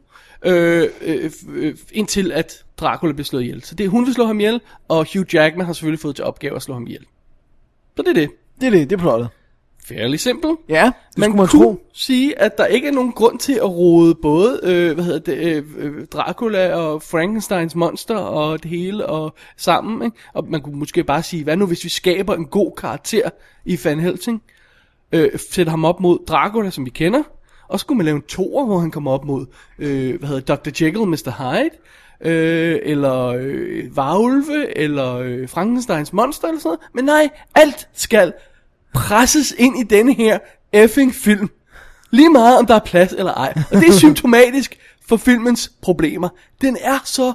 Øh, 0.46 0.90
øh, 1.02 1.32
øh, 1.50 1.76
indtil 1.92 2.32
at 2.32 2.66
Dracula 2.78 3.14
bliver 3.14 3.26
slået 3.26 3.44
ihjel. 3.44 3.64
Så 3.64 3.76
det, 3.76 3.90
hun 3.90 4.06
vil 4.06 4.14
slå 4.14 4.26
ham 4.26 4.40
ihjel, 4.40 4.62
og 4.88 5.08
Hugh 5.14 5.34
Jackman 5.34 5.66
har 5.66 5.74
selvfølgelig 5.74 6.00
fået 6.00 6.16
til 6.16 6.26
opgave 6.26 6.56
at 6.56 6.62
slå 6.62 6.74
ham 6.74 6.88
ihjel. 6.88 7.06
Så 7.96 8.04
det 8.04 8.10
er 8.10 8.14
det. 8.14 8.32
Det 8.62 8.68
er 8.68 8.72
det, 8.72 8.90
det 8.90 8.96
er 8.96 9.00
plottet. 9.00 9.30
Fairly 9.90 10.16
simple. 10.16 10.58
Ja, 10.70 10.84
det 10.86 11.18
man 11.18 11.30
skulle 11.30 11.38
man 11.38 11.48
kunne 11.48 11.64
tro. 11.64 11.88
sige, 11.94 12.40
at 12.40 12.58
der 12.58 12.66
ikke 12.66 12.88
er 12.88 12.92
nogen 12.92 13.12
grund 13.12 13.40
til 13.40 13.54
at 13.54 13.70
rode 13.70 14.16
både, 14.16 14.60
øh, 14.64 14.94
hvad 14.94 15.04
hedder 15.04 15.20
det, 15.20 15.38
øh, 15.38 15.64
øh, 15.78 16.06
Dracula 16.06 16.74
og 16.76 17.02
Frankensteins 17.02 17.76
monster 17.76 18.18
og 18.18 18.64
det 18.64 18.72
hele 18.72 19.06
og 19.06 19.34
sammen, 19.58 20.06
ikke? 20.06 20.18
Og 20.34 20.46
man 20.50 20.62
kunne 20.62 20.80
måske 20.80 21.04
bare 21.04 21.24
sige, 21.24 21.44
hvad 21.44 21.58
nu 21.58 21.66
hvis 21.66 21.84
vi 21.84 21.90
skaber 21.90 22.36
en 22.36 22.46
god 22.46 22.72
karakter 22.78 23.30
i 23.66 23.80
Van 23.84 24.00
Helsing, 24.00 24.42
øh, 25.12 25.30
sætter 25.50 25.72
ham 25.72 25.86
op 25.86 26.00
mod 26.00 26.20
Dracula, 26.28 26.70
som 26.70 26.86
vi 26.86 26.90
kender, 26.90 27.24
og 27.68 27.80
så 27.80 27.86
kunne 27.86 27.98
man 27.98 28.06
lave 28.06 28.16
en 28.16 28.22
toer, 28.22 28.66
hvor 28.66 28.80
han 28.80 28.92
kommer 28.92 29.12
op 29.12 29.26
mod, 29.26 29.46
øh, 29.80 30.20
hvad 30.20 30.30
hedder 30.30 30.56
Dr. 30.56 30.70
Jekyll 30.86 30.98
og 30.98 31.08
Mr. 31.08 31.32
Hyde, 31.38 31.70
øh, 32.22 32.80
eller 32.84 33.26
øh, 33.26 33.98
Varulve, 33.98 34.78
eller 34.78 35.16
øh, 35.16 35.50
Frankensteins 35.50 36.14
monster, 36.14 36.48
eller 36.48 36.60
sådan 36.60 36.68
noget. 36.68 36.80
Men 36.94 37.06
nej, 37.06 37.30
alt 37.56 37.90
skal 37.94 38.34
presses 38.94 39.54
ind 39.58 39.80
i 39.80 39.84
denne 39.84 40.14
her 40.14 40.40
effing 40.74 41.16
film. 41.16 41.50
Lige 42.12 42.30
meget 42.30 42.58
om 42.58 42.66
der 42.66 42.76
er 42.76 42.80
plads 42.86 43.14
eller 43.14 43.34
ej. 43.34 43.54
Og 43.72 43.82
det 43.82 43.88
er 43.88 43.94
symptomatisk 44.06 44.78
for 45.08 45.18
filmens 45.18 45.72
problemer. 45.82 46.30
Den 46.62 46.78
er 46.82 47.00
så 47.06 47.34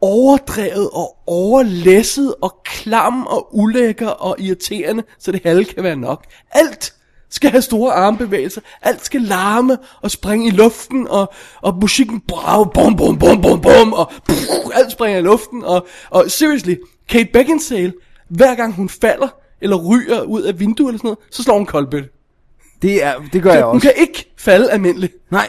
overdrevet 0.00 0.90
og 0.92 1.16
overlæsset 1.26 2.34
og 2.42 2.54
klam 2.64 3.26
og 3.26 3.56
ulækker 3.56 4.08
og 4.08 4.36
irriterende, 4.38 5.02
så 5.18 5.32
det 5.32 5.40
halve 5.44 5.64
kan 5.64 5.84
være 5.84 5.96
nok. 5.96 6.24
Alt 6.50 6.94
skal 7.30 7.50
have 7.50 7.62
store 7.62 7.92
armbevægelser, 7.92 8.60
alt 8.82 9.04
skal 9.04 9.20
larme 9.20 9.78
og 10.02 10.10
springe 10.10 10.46
i 10.46 10.50
luften, 10.50 11.08
og, 11.08 11.32
og 11.62 11.78
musikken 11.80 12.20
brav, 12.20 12.72
bum, 12.74 12.96
bum, 12.96 13.18
bum, 13.18 13.42
bum, 13.42 13.60
bum, 13.60 13.92
og 13.92 14.12
pff, 14.28 14.48
alt 14.74 14.92
springer 14.92 15.18
i 15.18 15.22
luften, 15.22 15.64
og, 15.64 15.86
og 16.10 16.30
seriously, 16.30 16.74
Kate 17.08 17.28
Beckinsale, 17.32 17.92
hver 18.28 18.54
gang 18.54 18.74
hun 18.74 18.88
falder, 18.88 19.28
eller 19.64 19.76
ryger 19.76 20.22
ud 20.22 20.42
af 20.42 20.60
vinduet 20.60 20.88
eller 20.88 20.98
sådan 20.98 21.08
noget, 21.08 21.18
så 21.30 21.42
slår 21.42 21.56
hun 21.56 21.66
koldbøtte. 21.66 22.08
Det, 22.82 23.04
er, 23.04 23.14
det 23.32 23.42
gør 23.42 23.52
jeg 23.52 23.64
Hun 23.64 23.74
også. 23.74 23.88
kan 23.88 23.92
ikke 23.96 24.32
falde 24.36 24.70
almindeligt. 24.70 25.12
Nej. 25.30 25.48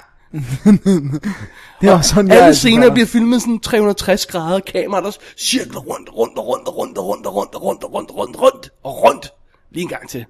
det 1.82 1.90
er 1.90 1.92
også 1.94 2.10
sådan, 2.16 2.32
jeg 2.32 2.42
Alle 2.42 2.56
scener 2.56 2.92
bliver 2.92 3.06
filmet 3.08 3.42
sådan 3.42 3.60
360 3.60 4.26
grader, 4.26 4.60
kamera 4.60 5.02
der 5.02 5.12
cirkler 5.38 5.80
rundt, 5.80 6.10
rundt 6.18 6.38
rundt 6.40 6.68
rundt 6.70 6.98
rundt 6.98 7.28
rundt 7.28 7.56
rundt 7.56 7.84
og 7.84 7.94
rundt 7.94 8.12
rundt 8.12 8.38
rundt 8.40 8.70
og 8.84 9.04
rundt. 9.04 9.30
Lige 9.72 9.82
en 9.84 9.90
gang 9.90 10.10
til. 10.10 10.26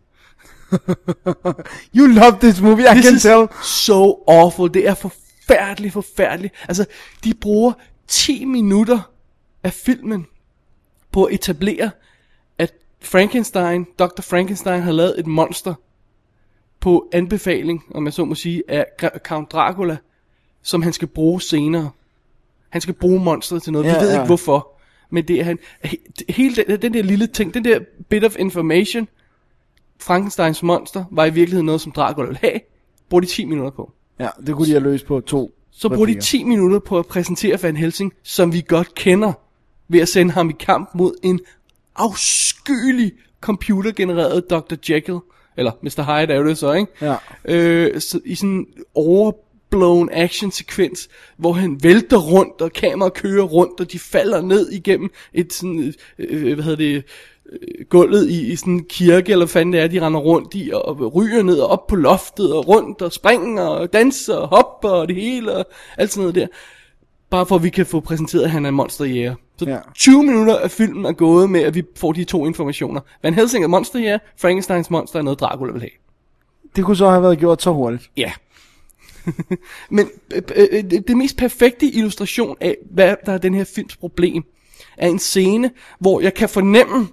You 1.95 2.05
love 2.07 2.37
this 2.41 2.61
movie, 2.61 2.85
I 2.85 2.87
This 3.01 3.05
can 3.05 3.19
tell. 3.19 3.47
so 3.63 4.23
awful. 4.27 4.73
Det 4.73 4.87
er 4.87 4.93
forfærdeligt, 4.93 5.93
forfærdeligt. 5.93 6.53
Altså, 6.67 6.85
de 7.23 7.33
bruger 7.33 7.73
10 8.07 8.45
minutter 8.45 8.99
af 9.63 9.73
filmen 9.73 10.25
på 11.11 11.23
at 11.23 11.33
etablere, 11.33 11.91
Frankenstein, 13.05 13.85
Dr. 13.99 14.21
Frankenstein 14.21 14.81
har 14.81 14.91
lavet 14.91 15.19
et 15.19 15.27
monster 15.27 15.73
på 16.79 17.07
anbefaling, 17.13 17.83
om 17.95 18.05
jeg 18.05 18.13
så 18.13 18.25
må 18.25 18.35
sige, 18.35 18.63
af 18.67 18.85
Count 19.27 19.51
Dracula, 19.51 19.97
som 20.61 20.81
han 20.81 20.93
skal 20.93 21.07
bruge 21.07 21.41
senere. 21.41 21.89
Han 22.69 22.81
skal 22.81 22.93
bruge 22.93 23.19
monsteret 23.23 23.63
til 23.63 23.71
noget. 23.73 23.85
Ja, 23.85 23.93
Vi 23.93 23.99
ved 23.99 24.11
ja. 24.11 24.15
ikke 24.19 24.25
hvorfor. 24.27 24.71
Men 25.09 25.27
det 25.27 25.39
er 25.39 25.43
han. 25.43 25.59
he- 25.85 26.23
Hele 26.29 26.55
den, 26.55 26.81
den 26.81 26.93
der 26.93 27.03
lille 27.03 27.27
ting, 27.27 27.53
den 27.53 27.65
der 27.65 27.79
bit 28.09 28.23
of 28.23 28.35
information, 28.39 29.07
Frankensteins 30.01 30.63
monster, 30.63 31.05
var 31.11 31.25
i 31.25 31.29
virkeligheden 31.33 31.65
noget, 31.65 31.81
som 31.81 31.91
Dracula 31.91 32.27
ville 32.27 32.39
have. 32.41 32.59
Bruger 33.09 33.21
de 33.21 33.27
10 33.27 33.45
minutter 33.45 33.71
på. 33.71 33.91
Ja, 34.19 34.29
det 34.47 34.55
kunne 34.55 34.65
de 34.67 34.71
have 34.71 34.83
løst 34.83 35.05
på 35.05 35.19
to. 35.19 35.51
Så 35.71 35.87
bruger 35.89 35.97
de 35.97 36.01
replikker. 36.03 36.21
10 36.21 36.43
minutter 36.43 36.79
på 36.79 36.99
at 36.99 37.05
præsentere 37.05 37.63
Van 37.63 37.77
Helsing, 37.77 38.13
som 38.23 38.53
vi 38.53 38.63
godt 38.67 38.95
kender, 38.95 39.33
ved 39.87 39.99
at 39.99 40.07
sende 40.09 40.31
ham 40.31 40.49
i 40.49 40.53
kamp 40.59 40.89
mod 40.95 41.13
en 41.23 41.39
afskyelig 41.95 43.11
computergenereret 43.41 44.49
Dr. 44.49 44.75
Jekyll, 44.89 45.19
eller 45.57 45.71
Mr. 45.81 46.03
Hyde 46.03 46.33
er 46.33 46.37
jo 46.37 46.47
det 46.47 46.57
så, 46.57 46.73
ikke? 46.73 46.91
Ja. 47.01 47.15
Øh, 47.45 48.01
så, 48.01 48.19
I 48.25 48.35
sådan 48.35 48.49
en 48.49 48.67
overblown 48.95 50.09
action 50.11 50.51
sekvens, 50.51 51.09
hvor 51.37 51.53
han 51.53 51.83
vælter 51.83 52.17
rundt, 52.17 52.61
og 52.61 52.73
kameraet 52.73 53.13
kører 53.13 53.43
rundt, 53.43 53.79
og 53.79 53.91
de 53.91 53.99
falder 53.99 54.41
ned 54.41 54.71
igennem 54.71 55.09
et 55.33 55.53
sådan, 55.53 55.93
øh, 56.19 56.53
hvad 56.53 56.63
hedder 56.63 56.77
det, 56.77 57.03
øh, 57.51 57.85
gulvet 57.89 58.29
i, 58.29 58.51
i 58.51 58.55
sådan 58.55 58.73
en 58.73 58.85
kirke, 58.89 59.31
eller 59.31 59.45
hvad 59.45 59.51
fanden 59.51 59.73
det 59.73 59.81
er, 59.81 59.87
de 59.87 60.01
render 60.05 60.19
rundt 60.19 60.53
i, 60.53 60.71
og, 60.73 60.87
og 60.87 61.15
ryger 61.15 61.43
ned 61.43 61.59
og 61.59 61.67
op 61.67 61.87
på 61.87 61.95
loftet, 61.95 62.53
og 62.53 62.67
rundt, 62.67 63.01
og 63.01 63.11
springer, 63.11 63.63
og 63.63 63.93
danser, 63.93 64.35
og 64.35 64.47
hopper, 64.47 64.89
og 64.89 65.07
det 65.07 65.15
hele, 65.15 65.55
og 65.55 65.65
alt 65.97 66.11
sådan 66.11 66.21
noget 66.21 66.35
der. 66.35 66.47
Bare 67.29 67.45
for 67.45 67.55
at 67.55 67.63
vi 67.63 67.69
kan 67.69 67.85
få 67.85 67.99
præsenteret, 67.99 68.43
at 68.43 68.51
han 68.51 68.65
er 68.65 68.69
en 68.69 68.75
monsterjæger. 68.75 69.35
Så 69.57 69.65
Ja. 69.65 69.71
ja. 69.71 69.79
20 69.95 70.23
minutter 70.23 70.57
af 70.57 70.71
filmen 70.71 71.05
er 71.05 71.11
gået 71.11 71.49
med, 71.49 71.61
at 71.61 71.75
vi 71.75 71.83
får 71.95 72.11
de 72.11 72.23
to 72.23 72.45
informationer. 72.45 73.01
Van 73.23 73.33
Helsing 73.33 73.63
er 73.63 73.67
monsterjæger, 73.67 74.17
Frankensteins 74.37 74.89
monster 74.89 75.19
er 75.19 75.23
noget, 75.23 75.39
Dracula 75.39 75.71
vil 75.71 75.81
have. 75.81 75.91
Det 76.75 76.85
kunne 76.85 76.97
så 76.97 77.09
have 77.09 77.21
været 77.21 77.39
gjort 77.39 77.61
så 77.61 77.71
hurtigt. 77.71 78.09
Ja. 78.17 78.31
Men 79.89 80.09
øh, 80.35 80.41
øh, 80.55 80.83
det, 80.83 81.07
det 81.07 81.17
mest 81.17 81.37
perfekte 81.37 81.85
illustration 81.85 82.57
af, 82.61 82.77
hvad 82.91 83.15
der 83.25 83.33
er 83.33 83.37
den 83.37 83.53
her 83.53 83.63
films 83.63 83.95
problem, 83.95 84.43
er 84.97 85.07
en 85.07 85.19
scene, 85.19 85.71
hvor 85.99 86.21
jeg 86.21 86.33
kan 86.33 86.49
fornemme 86.49 87.07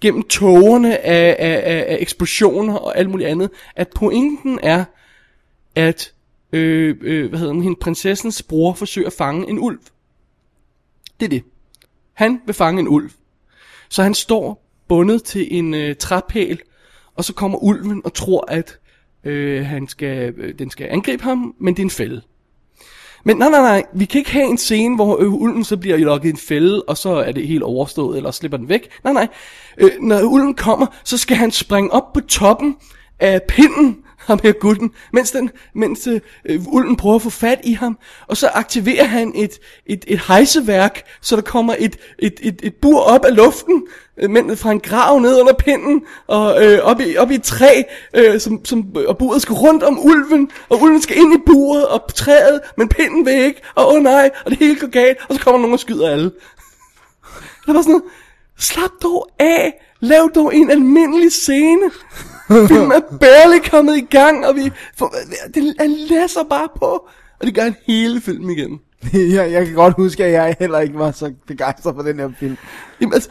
gennem 0.00 0.22
tågerne 0.22 0.98
af, 0.98 1.36
af, 1.38 1.62
af, 1.64 1.84
af 1.88 1.96
eksplosioner 2.00 2.74
og 2.74 2.98
alt 2.98 3.10
muligt 3.10 3.28
andet, 3.28 3.50
at 3.76 3.88
pointen 3.88 4.58
er, 4.62 4.84
at 5.74 6.12
øh, 6.52 6.96
øh, 7.00 7.28
hvad 7.28 7.38
hedder 7.38 7.52
den, 7.52 7.62
hende, 7.62 7.78
prinsessens 7.80 8.42
bror 8.42 8.74
forsøger 8.74 9.06
at 9.06 9.12
fange 9.12 9.48
en 9.48 9.58
ulv. 9.58 9.78
Det 11.20 11.26
er 11.26 11.30
det. 11.30 11.42
Han 12.12 12.40
vil 12.46 12.54
fange 12.54 12.80
en 12.80 12.88
ulv. 12.88 13.10
Så 13.88 14.02
han 14.02 14.14
står 14.14 14.66
bundet 14.88 15.22
til 15.22 15.58
en 15.58 15.74
øh, 15.74 15.96
træpæl, 15.96 16.60
og 17.16 17.24
så 17.24 17.34
kommer 17.34 17.58
ulven 17.58 18.02
og 18.04 18.14
tror, 18.14 18.44
at 18.48 18.78
øh, 19.24 19.66
han 19.66 19.88
skal, 19.88 20.34
øh, 20.36 20.54
den 20.58 20.70
skal 20.70 20.86
angribe 20.90 21.22
ham, 21.22 21.54
men 21.58 21.74
det 21.74 21.82
er 21.82 21.86
en 21.86 21.90
fælde. 21.90 22.22
Men 23.24 23.36
nej, 23.36 23.50
nej, 23.50 23.60
nej, 23.60 23.84
vi 23.94 24.04
kan 24.04 24.18
ikke 24.18 24.32
have 24.32 24.46
en 24.46 24.58
scene, 24.58 24.94
hvor 24.94 25.22
øh, 25.22 25.32
ulven 25.32 25.64
så 25.64 25.76
bliver 25.76 25.96
lukket 25.96 26.28
i 26.28 26.30
en 26.30 26.36
fælde, 26.36 26.82
og 26.82 26.96
så 26.96 27.10
er 27.10 27.32
det 27.32 27.48
helt 27.48 27.62
overstået, 27.62 28.16
eller 28.16 28.30
slipper 28.30 28.58
den 28.58 28.68
væk. 28.68 28.88
Nej, 29.04 29.12
nej, 29.12 29.28
øh, 29.78 29.90
når 30.00 30.22
ulven 30.22 30.54
kommer, 30.54 30.86
så 31.04 31.18
skal 31.18 31.36
han 31.36 31.50
springe 31.50 31.92
op 31.92 32.12
på 32.12 32.20
toppen 32.20 32.76
af 33.18 33.42
pinden, 33.48 33.96
ham 34.26 34.40
her 34.42 34.52
gutten, 34.52 34.90
mens, 35.12 35.30
den, 35.30 35.50
mens 35.74 36.06
øh, 36.06 36.20
ulden 36.44 36.66
ulven 36.68 36.96
prøver 36.96 37.16
at 37.16 37.22
få 37.22 37.30
fat 37.30 37.60
i 37.64 37.72
ham, 37.72 37.98
og 38.26 38.36
så 38.36 38.48
aktiverer 38.48 39.04
han 39.04 39.32
et, 39.34 39.58
et, 39.86 40.04
et 40.08 40.20
hejseværk, 40.26 41.02
så 41.20 41.36
der 41.36 41.42
kommer 41.42 41.74
et, 41.78 41.96
et, 42.18 42.40
et, 42.42 42.60
et 42.62 42.74
bur 42.74 43.00
op 43.00 43.24
af 43.24 43.36
luften, 43.36 43.86
øh, 44.18 44.30
men 44.30 44.56
fra 44.56 44.70
en 44.70 44.80
grav 44.80 45.18
ned 45.18 45.40
under 45.40 45.52
pinden, 45.52 46.02
og 46.26 46.64
øh, 46.64 46.78
op, 46.82 47.00
i, 47.00 47.16
op 47.16 47.30
i 47.30 47.34
et 47.34 47.42
træ, 47.42 47.82
øh, 48.14 48.40
som, 48.40 48.64
som, 48.64 48.96
og 49.08 49.18
buret 49.18 49.42
skal 49.42 49.54
rundt 49.54 49.82
om 49.82 49.98
ulven, 50.06 50.50
og 50.68 50.82
ulven 50.82 51.02
skal 51.02 51.16
ind 51.16 51.34
i 51.34 51.38
buret 51.46 51.88
og 51.88 52.14
træet, 52.14 52.60
men 52.76 52.88
pinden 52.88 53.26
vil 53.26 53.34
ikke, 53.34 53.62
og 53.74 53.88
åh 53.88 53.94
oh 53.94 54.02
nej, 54.02 54.30
og 54.44 54.50
det 54.50 54.58
hele 54.58 54.76
går 54.76 54.90
galt, 54.90 55.18
og 55.28 55.34
så 55.34 55.40
kommer 55.40 55.58
nogen 55.58 55.72
og 55.72 55.80
skyder 55.80 56.10
alle. 56.10 56.30
Der 57.66 57.72
var 57.72 57.82
sådan 57.82 57.92
noget, 57.92 58.04
slap 58.58 58.90
dog 59.02 59.28
af, 59.38 59.74
lav 60.00 60.30
dog 60.34 60.54
en 60.54 60.70
almindelig 60.70 61.32
scene. 61.32 61.90
Filmen 62.68 62.92
er 62.92 63.00
barely 63.20 63.70
kommet 63.70 63.96
i 63.96 64.06
gang, 64.10 64.46
og 64.46 64.56
vi 64.56 64.70
får, 64.96 65.14
det, 65.54 65.74
han 65.78 65.90
læser 65.90 66.42
bare 66.50 66.68
på, 66.76 67.08
og 67.40 67.46
det 67.46 67.54
gør 67.54 67.62
han 67.62 67.76
hele 67.86 68.20
filmen 68.20 68.50
igen. 68.50 68.80
jeg, 69.36 69.52
jeg 69.52 69.66
kan 69.66 69.74
godt 69.74 69.94
huske, 69.96 70.24
at 70.24 70.32
jeg 70.32 70.56
heller 70.58 70.78
ikke 70.78 70.98
var 70.98 71.10
så 71.10 71.32
begejstret 71.46 71.94
for 71.94 72.02
den 72.02 72.18
her 72.18 72.30
film. 72.38 72.56
Jamen, 73.00 73.14
altså, 73.14 73.28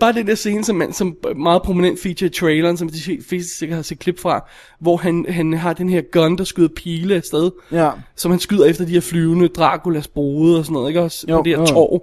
bare 0.00 0.12
den 0.12 0.26
der 0.26 0.34
scene, 0.34 0.64
som, 0.64 0.76
man, 0.76 0.92
som 0.92 1.16
meget 1.36 1.62
prominent 1.62 2.00
feature 2.02 2.26
i 2.26 2.32
traileren, 2.32 2.76
som 2.76 2.88
de 2.88 3.20
fleste 3.28 3.58
sikkert 3.58 3.76
har 3.76 3.82
set 3.82 3.98
klip 3.98 4.20
fra, 4.20 4.48
hvor 4.80 4.96
han, 4.96 5.26
han 5.28 5.52
har 5.52 5.72
den 5.72 5.88
her 5.88 6.02
gun, 6.12 6.38
der 6.38 6.44
skyder 6.44 6.68
pile 6.76 7.14
afsted, 7.14 7.50
Ja. 7.72 7.90
som 8.16 8.30
han 8.30 8.40
skyder 8.40 8.64
efter 8.64 8.84
de 8.84 8.92
her 8.92 9.00
flyvende 9.00 9.48
Draculas 9.48 10.08
brode 10.08 10.58
og 10.58 10.64
sådan 10.64 10.74
noget, 10.74 10.88
ikke 10.90 11.00
også? 11.00 11.26
Jo, 11.28 11.36
på 11.36 11.42
det 11.44 11.52
her 11.52 11.60
jo. 11.60 11.66
torv. 11.66 12.02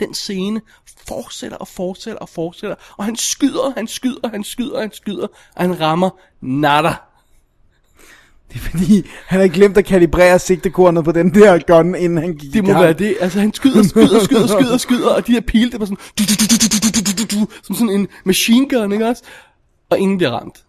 Den 0.00 0.14
scene 0.14 0.60
fortsætter 1.08 1.56
og 1.56 1.68
fortsætter 1.68 2.18
og 2.18 2.28
fortsætter. 2.28 2.76
Og 2.96 3.04
han 3.04 3.16
skyder, 3.16 3.72
han 3.76 3.88
skyder, 3.88 4.28
han 4.28 4.44
skyder, 4.44 4.80
han 4.80 4.92
skyder. 4.92 5.26
Og 5.56 5.62
han 5.62 5.80
rammer 5.80 6.10
nada. 6.40 6.94
Det 8.48 8.56
er 8.56 8.70
fordi, 8.70 9.06
han 9.26 9.40
har 9.40 9.48
glemt 9.48 9.76
at 9.76 9.84
kalibrere 9.84 10.38
sigtekornet 10.38 11.04
på 11.04 11.12
den 11.12 11.34
der 11.34 11.58
gun, 11.58 11.94
inden 11.94 12.18
han 12.18 12.34
gik 12.34 12.52
Det 12.52 12.64
må 12.64 12.72
være 12.72 12.92
det. 12.92 13.16
Altså, 13.20 13.40
han 13.40 13.54
skyder, 13.54 13.82
skyder, 13.82 14.24
skyder, 14.24 14.46
skyder, 14.46 14.76
skyder, 14.76 15.08
og 15.10 15.26
de 15.26 15.32
her 15.32 15.40
pile, 15.40 15.70
det 15.70 15.80
var 15.80 15.86
sådan... 15.86 15.98
Du, 16.18 16.22
du, 16.22 16.34
du, 16.40 16.46
du, 16.50 16.66
du, 16.72 17.00
du, 17.00 17.22
du, 17.22 17.40
du, 17.40 17.48
som 17.62 17.76
sådan 17.76 17.90
en 17.90 18.08
machine 18.24 18.68
gun, 18.68 18.92
ikke 18.92 19.08
også? 19.08 19.22
Og 19.90 19.98
ingen 19.98 20.18
bliver 20.18 20.30
ramt. 20.30 20.64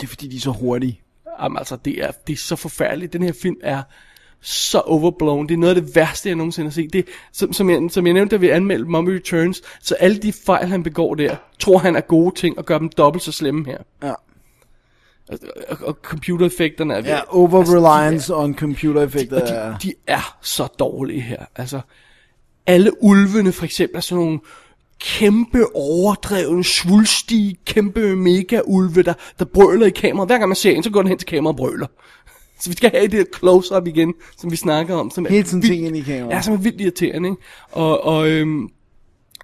Det 0.00 0.02
er 0.02 0.06
fordi, 0.06 0.28
de 0.28 0.36
er 0.36 0.40
så 0.40 0.50
hurtige. 0.50 1.00
Jamen 1.42 1.58
altså, 1.58 1.76
det 1.76 2.04
er, 2.04 2.10
det 2.26 2.32
er 2.32 2.36
så 2.36 2.56
forfærdeligt. 2.56 3.12
Den 3.12 3.22
her 3.22 3.32
film 3.42 3.56
er 3.62 3.82
så 4.42 4.80
overblown. 4.80 5.48
Det 5.48 5.54
er 5.54 5.58
noget 5.58 5.76
af 5.76 5.82
det 5.82 5.96
værste, 5.96 6.28
jeg 6.28 6.36
nogensinde 6.36 6.68
har 6.68 6.72
set. 6.72 6.92
Det, 6.92 7.06
som, 7.32 7.52
som, 7.52 7.70
jeg, 7.70 7.90
som 7.90 8.06
jeg 8.06 8.14
nævnte, 8.14 8.36
da 8.36 8.40
vi 8.40 8.48
anmeldte 8.48 8.90
Mummy 8.90 9.10
Returns, 9.14 9.62
så 9.82 9.94
alle 9.94 10.18
de 10.18 10.32
fejl, 10.32 10.68
han 10.68 10.82
begår 10.82 11.14
der, 11.14 11.36
tror 11.58 11.78
han 11.78 11.96
er 11.96 12.00
gode 12.00 12.34
ting, 12.34 12.58
og 12.58 12.64
gør 12.64 12.78
dem 12.78 12.88
dobbelt 12.88 13.24
så 13.24 13.32
slemme 13.32 13.66
her. 13.66 13.78
Ja. 14.02 14.12
Og, 15.28 15.38
og, 15.68 15.76
og 15.82 15.98
computereffekterne 16.02 16.94
er... 16.94 17.02
Ja, 17.04 17.20
over-reliance 17.28 18.14
altså, 18.14 18.36
on 18.36 18.54
computer-effekter. 18.54 19.36
Er- 19.36 19.78
de, 19.78 19.88
de 19.88 19.94
er 20.06 20.38
så 20.42 20.66
dårlige 20.66 21.20
her. 21.20 21.44
Altså, 21.56 21.80
alle 22.66 23.02
ulvene 23.02 23.52
for 23.52 23.64
eksempel 23.64 23.96
er 23.96 24.00
sådan 24.00 24.24
nogle 24.24 24.40
kæmpe 25.00 25.76
overdrevne, 25.76 26.64
svulstige, 26.64 27.56
kæmpe 27.66 28.16
mega 28.16 28.60
ulve, 28.64 29.02
der, 29.02 29.14
der 29.38 29.44
brøler 29.44 29.86
i 29.86 29.90
kameraet. 29.90 30.28
Hver 30.28 30.38
gang 30.38 30.48
man 30.48 30.56
ser 30.56 30.70
en, 30.70 30.82
så 30.82 30.90
går 30.90 31.02
den 31.02 31.08
hen 31.08 31.18
til 31.18 31.28
kameraet 31.28 31.54
og 31.54 31.56
brøler. 31.56 31.86
Så 32.60 32.70
vi 32.70 32.76
skal 32.76 32.90
have 32.90 33.04
det 33.04 33.14
her 33.14 33.24
close-up 33.38 33.86
igen, 33.86 34.14
som 34.38 34.50
vi 34.50 34.56
snakker 34.56 34.94
om. 34.94 35.10
Som 35.10 35.26
er 35.26 35.28
tiden 35.42 35.62
vildt- 35.62 35.66
ting 35.72 35.86
ind 35.86 35.96
i 35.96 36.00
kameraet. 36.00 36.30
Ja, 36.36 36.42
som 36.42 36.54
er 36.54 36.58
vildt 36.58 36.80
irriterende, 36.80 37.28
ikke? 37.28 37.42
Og, 37.72 38.04
og 38.04 38.30
øhm, 38.30 38.68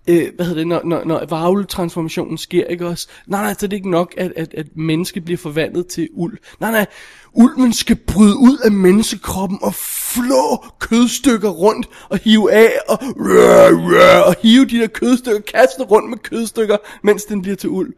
øh, 0.08 0.26
hvad 0.36 0.46
hedder 0.46 0.54
det, 0.60 0.66
når, 0.66 0.80
når, 0.84 1.04
når 1.04 1.24
varultransformationen 1.28 2.38
sker, 2.38 2.64
ikke 2.66 2.86
også? 2.86 3.08
Nej, 3.26 3.42
nej, 3.42 3.54
så 3.58 3.66
er 3.66 3.68
det 3.68 3.76
ikke 3.76 3.90
nok, 3.90 4.14
at, 4.16 4.32
at, 4.36 4.54
at 4.54 4.66
mennesket 4.76 5.24
bliver 5.24 5.38
forvandlet 5.38 5.86
til 5.86 6.08
uld. 6.12 6.38
Nej, 6.60 6.70
nej, 6.70 6.86
ulven 7.32 7.72
skal 7.72 7.96
bryde 7.96 8.36
ud 8.36 8.58
af 8.64 8.72
menneskekroppen 8.72 9.58
og 9.62 9.74
flå 9.74 10.64
kødstykker 10.80 11.48
rundt 11.48 11.88
og 12.08 12.18
hive 12.24 12.52
af 12.52 12.72
og, 12.88 12.98
rør, 13.02 13.70
rør, 13.72 14.20
og 14.22 14.34
hive 14.42 14.64
de 14.66 14.78
der 14.78 14.86
kødstykker, 14.86 15.40
kaste 15.40 15.82
rundt 15.82 16.10
med 16.10 16.18
kødstykker, 16.18 16.76
mens 17.02 17.24
den 17.24 17.42
bliver 17.42 17.56
til 17.56 17.70
uld. 17.70 17.94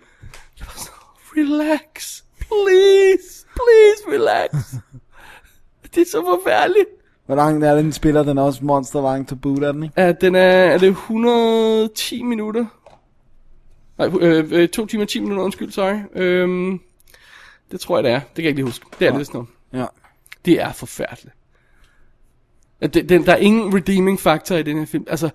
Jeg 0.60 0.66
var 0.66 0.74
så, 0.78 0.90
relax, 1.36 2.22
please, 2.38 3.44
please 3.56 4.02
relax. 4.22 4.74
Det 5.94 6.00
er 6.00 6.06
så 6.06 6.24
forfærdeligt. 6.24 6.86
Hvor 7.26 7.34
langt 7.36 7.64
er 7.64 7.74
den 7.74 7.92
spiller? 7.92 8.22
Den 8.22 8.38
er 8.38 8.42
også 8.42 8.64
monster 8.64 9.02
lang 9.02 9.28
til 9.28 9.36
boot, 9.36 9.62
er 9.62 9.72
den 9.72 9.82
ikke? 9.82 10.00
Ja, 10.02 10.12
den 10.12 10.34
er, 10.34 10.40
er 10.40 10.78
det 10.78 10.88
110 10.88 12.22
minutter? 12.22 12.64
Nej, 13.98 14.08
øh, 14.20 14.48
øh, 14.50 14.68
2 14.68 14.86
timer 14.86 15.02
og 15.04 15.08
10 15.08 15.20
minutter, 15.20 15.44
undskyld, 15.44 15.70
sorry. 15.70 15.96
Øhm, 16.14 16.80
det 17.72 17.80
tror 17.80 17.96
jeg, 17.96 18.04
det 18.04 18.12
er. 18.12 18.18
Det 18.20 18.34
kan 18.34 18.42
jeg 18.44 18.48
ikke 18.48 18.56
lige 18.58 18.66
huske. 18.66 18.86
Det 18.98 19.06
er 19.06 19.10
det 19.10 19.18
vist 19.20 19.34
nu. 19.34 19.46
Ja. 19.72 19.84
Det 20.44 20.60
er 20.62 20.72
forfærdeligt. 20.72 21.34
Det, 22.82 23.08
den, 23.08 23.26
der 23.26 23.32
er 23.32 23.36
ingen 23.36 23.74
redeeming 23.74 24.20
factor 24.20 24.56
i 24.56 24.62
den 24.62 24.78
her 24.78 24.86
film. 24.86 25.04
Altså, 25.10 25.30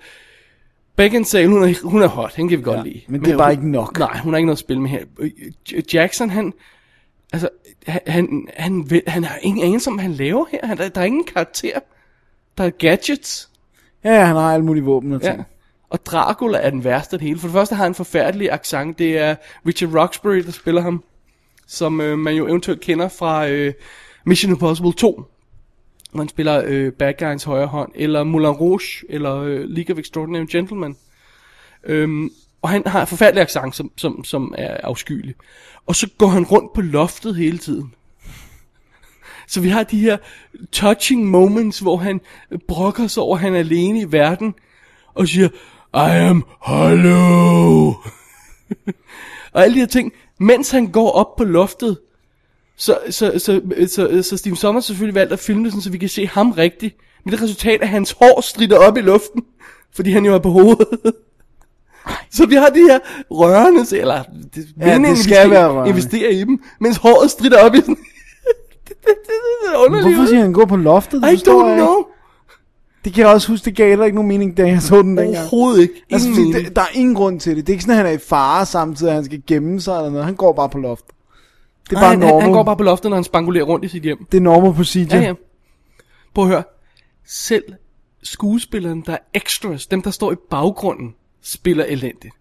Beckinsale, 0.95 1.47
hun 1.49 1.63
er, 1.63 1.87
hun 1.89 2.01
er 2.01 2.07
hot, 2.07 2.35
hende 2.35 2.49
kan 2.49 2.57
vi 2.59 2.63
godt 2.63 2.77
Ja, 2.77 2.83
lide. 2.83 3.01
men 3.07 3.25
det 3.25 3.33
er 3.33 3.37
bare 3.37 3.47
hun- 3.55 3.63
ikke 3.63 3.71
nok. 3.71 3.99
Nej, 3.99 4.17
hun 4.17 4.33
har 4.33 4.37
ikke 4.37 4.45
noget 4.45 4.55
at 4.55 4.59
spille 4.59 4.81
med 4.81 4.89
her. 4.89 5.03
Øh, 5.19 5.31
Jackson, 5.93 6.29
han, 6.29 6.53
altså, 7.33 7.49
han, 7.87 8.01
han, 8.07 8.47
han, 8.57 8.89
ved- 8.89 9.01
han 9.07 9.23
har 9.23 9.37
ingen 9.41 9.65
anelse 9.65 9.89
om, 9.89 9.93
hvad 9.93 10.03
han 10.03 10.13
laver 10.13 10.45
her. 10.51 10.65
Han, 10.67 10.77
der, 10.77 10.89
der 10.89 11.01
er 11.01 11.05
ingen 11.05 11.23
karakter. 11.23 11.79
Der 12.57 12.63
er 12.63 12.69
gadgets. 12.69 13.49
Ja, 14.03 14.13
ja, 14.13 14.25
han 14.25 14.35
har 14.35 14.53
alle 14.53 14.65
mulige 14.65 14.83
våben 14.83 15.13
og 15.13 15.21
ting. 15.21 15.37
Ja. 15.37 15.43
Og 15.89 16.05
Dracula 16.05 16.57
er 16.57 16.69
den 16.69 16.83
værste 16.83 17.13
af 17.13 17.19
det 17.19 17.27
hele. 17.27 17.39
For 17.39 17.47
det 17.47 17.53
første 17.53 17.75
har 17.75 17.83
han 17.83 17.91
en 17.91 17.95
forfærdelig 17.95 18.51
accent. 18.51 18.99
Det 18.99 19.17
er 19.17 19.35
Richard 19.67 19.95
Roxbury, 19.95 20.37
der 20.37 20.51
spiller 20.51 20.81
ham. 20.81 21.03
Som 21.67 22.01
øh, 22.01 22.17
man 22.17 22.35
jo 22.35 22.47
eventuelt 22.47 22.81
kender 22.81 23.07
fra 23.07 23.47
øh, 23.49 23.73
Mission 24.25 24.51
Impossible 24.51 24.93
2. 24.93 25.23
Hvor 26.11 26.19
han 26.21 26.29
spiller 26.29 26.63
øh, 26.65 26.91
bad 26.91 27.13
guys 27.19 27.43
højre 27.43 27.67
hånd. 27.67 27.91
Eller 27.95 28.23
Moulin 28.23 28.49
Rouge. 28.49 29.05
Eller 29.09 29.35
øh, 29.35 29.59
League 29.69 29.95
of 29.95 29.99
Extraordinary 29.99 30.45
Gentlemen. 30.51 30.97
Øhm, 31.83 32.29
og 32.63 32.69
han 32.69 32.83
har 32.85 33.01
en 33.01 33.07
forfærdelig 33.07 33.41
accent, 33.41 33.75
som, 33.75 33.91
som, 33.97 34.23
som 34.23 34.53
er 34.57 34.77
afskyelig. 34.83 35.35
Og 35.85 35.95
så 35.95 36.07
går 36.17 36.27
han 36.27 36.45
rundt 36.45 36.73
på 36.73 36.81
loftet 36.81 37.35
hele 37.35 37.57
tiden. 37.57 37.93
Så 39.47 39.61
vi 39.61 39.69
har 39.69 39.83
de 39.83 39.99
her 39.99 40.17
touching 40.71 41.25
moments, 41.25 41.79
hvor 41.79 41.97
han 41.97 42.21
brokker 42.67 43.07
sig 43.07 43.23
over, 43.23 43.35
at 43.35 43.41
han 43.41 43.55
er 43.55 43.59
alene 43.59 43.99
i 43.99 44.11
verden, 44.11 44.55
og 45.13 45.27
siger, 45.27 45.49
I 45.93 46.27
am 46.29 46.43
hollow. 46.59 47.95
og 49.53 49.63
alle 49.63 49.75
de 49.75 49.79
her 49.79 49.87
ting, 49.87 50.11
mens 50.39 50.71
han 50.71 50.87
går 50.87 51.11
op 51.11 51.35
på 51.35 51.43
loftet, 51.43 51.97
så, 52.75 52.99
så, 53.09 53.39
så, 53.39 53.61
så, 53.87 54.23
så 54.23 54.37
Steve 54.37 54.57
Sommers 54.57 54.85
selvfølgelig 54.85 55.15
valgt 55.15 55.33
at 55.33 55.39
filme 55.39 55.65
det, 55.65 55.83
så 55.83 55.91
vi 55.91 55.97
kan 55.97 56.09
se 56.09 56.27
ham 56.27 56.51
rigtigt. 56.51 56.95
Men 57.23 57.31
det 57.31 57.41
resultat 57.41 57.79
er, 57.79 57.83
at 57.83 57.89
hans 57.89 58.11
hår 58.11 58.41
strider 58.41 58.77
op 58.77 58.97
i 58.97 59.01
luften, 59.01 59.43
fordi 59.95 60.11
han 60.11 60.25
jo 60.25 60.33
er 60.33 60.39
på 60.39 60.49
hovedet. 60.49 61.13
Så 62.31 62.45
vi 62.45 62.55
har 62.55 62.67
de 62.69 62.79
her 62.79 62.99
rørende, 63.31 63.97
eller 63.97 64.23
det, 64.55 64.65
Ja, 64.79 64.97
det 64.97 65.11
vi 65.11 65.15
skal 65.15 65.49
være 65.49 65.67
rørende. 65.69 65.89
investere 65.89 66.33
i 66.33 66.39
dem, 66.43 66.61
mens 66.79 66.97
håret 66.97 67.31
strider 67.31 67.63
op 67.65 67.73
i 67.75 67.77
sådan... 67.79 67.95
det, 68.87 68.87
det, 68.87 68.95
det, 69.05 69.15
det 69.25 69.73
er 69.73 69.85
underligt. 69.85 70.15
Hvorfor 70.15 70.27
siger 70.29 70.41
han 70.41 70.53
gå 70.53 70.65
på 70.65 70.75
loftet? 70.75 71.21
Det 71.21 71.27
I 71.27 71.35
don't 71.49 71.65
ikke. 71.65 71.75
know. 71.75 71.95
Det 73.05 73.13
kan 73.13 73.21
jeg 73.25 73.33
også 73.33 73.47
huske, 73.47 73.65
det 73.65 73.75
gav 73.75 73.89
heller 73.89 74.05
ikke 74.05 74.15
nogen 74.15 74.27
mening, 74.27 74.57
da 74.57 74.67
jeg 74.67 74.81
så 74.81 75.01
den 75.01 75.17
dengang. 75.17 75.37
Overhovedet 75.37 75.81
ikke. 75.81 75.93
Ingen 75.93 76.13
Altså, 76.13 76.29
fordi 76.29 76.65
det, 76.65 76.75
der 76.75 76.81
er 76.81 76.85
ingen 76.93 77.15
grund 77.15 77.39
til 77.39 77.55
det. 77.55 77.67
Det 77.67 77.73
er 77.73 77.75
ikke 77.75 77.83
sådan, 77.83 77.91
at 77.91 77.97
han 77.97 78.05
er 78.05 78.11
i 78.11 78.17
fare 78.17 78.65
samtidig, 78.65 79.09
at 79.11 79.15
han 79.15 79.25
skal 79.25 79.41
gemme 79.47 79.81
sig 79.81 79.97
eller 79.97 80.09
noget. 80.09 80.25
Han 80.25 80.35
går 80.35 80.53
bare 80.53 80.69
på 80.69 80.77
loftet. 80.77 81.11
Det 81.89 81.89
er 81.89 81.93
Nej, 81.93 82.01
bare 82.01 82.09
han, 82.09 82.19
normal. 82.19 82.33
han, 82.33 82.41
han 82.41 82.51
går 82.51 82.63
bare 82.63 82.77
på 82.77 82.83
loftet, 82.83 83.09
når 83.09 83.17
han 83.17 83.23
spangulerer 83.23 83.65
rundt 83.65 83.85
i 83.85 83.87
sit 83.87 84.03
hjem. 84.03 84.25
Det 84.31 84.37
er 84.37 84.41
normal 84.41 84.73
procedure. 84.73 85.17
Ja, 85.19 85.25
ja. 85.27 85.33
Prøv 86.33 86.43
at 86.45 86.49
høre. 86.49 86.63
Selv 87.27 87.63
skuespilleren, 88.23 89.03
der 89.05 89.13
er 89.13 89.17
extras, 89.33 89.87
dem 89.87 90.01
der 90.01 90.11
står 90.11 90.31
i 90.31 90.35
baggrunden, 90.49 91.15
spiller 91.43 91.85
elendigt. 91.85 92.35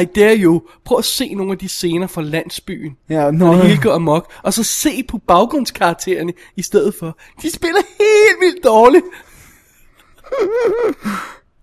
I 0.00 0.04
dare 0.04 0.36
you, 0.36 0.62
prøv 0.84 0.98
at 0.98 1.04
se 1.04 1.34
nogle 1.34 1.52
af 1.52 1.58
de 1.58 1.68
scener 1.68 2.06
fra 2.06 2.22
landsbyen, 2.22 2.96
Ja, 3.08 3.30
når 3.30 3.46
nå, 3.46 3.54
det 3.54 3.62
hele 3.62 3.82
går 3.82 3.92
amok, 3.92 4.32
og 4.42 4.54
så 4.54 4.62
se 4.62 5.02
på 5.08 5.18
baggrundskaraktererne 5.18 6.32
i 6.56 6.62
stedet 6.62 6.94
for. 6.94 7.18
De 7.42 7.50
spiller 7.50 7.80
helt 7.98 8.40
vildt 8.40 8.64
dårligt. 8.64 9.04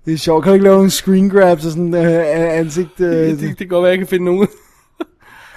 Det 0.06 0.14
er 0.14 0.18
sjovt. 0.18 0.44
Kan 0.44 0.50
du 0.50 0.54
ikke 0.54 0.64
lave 0.64 0.76
nogle 0.76 0.92
screen 0.92 1.30
grabs 1.30 1.66
og 1.66 1.72
sådan 1.72 1.94
uh, 1.94 2.58
ansigt? 2.60 3.00
Uh, 3.00 3.06
Det, 3.06 3.40
det, 3.40 3.50
det 3.50 3.58
kan 3.58 3.68
godt 3.68 3.84
være, 3.84 3.90
jeg 3.90 3.98
kan 3.98 4.08
finde 4.08 4.26
nogen. 4.26 4.48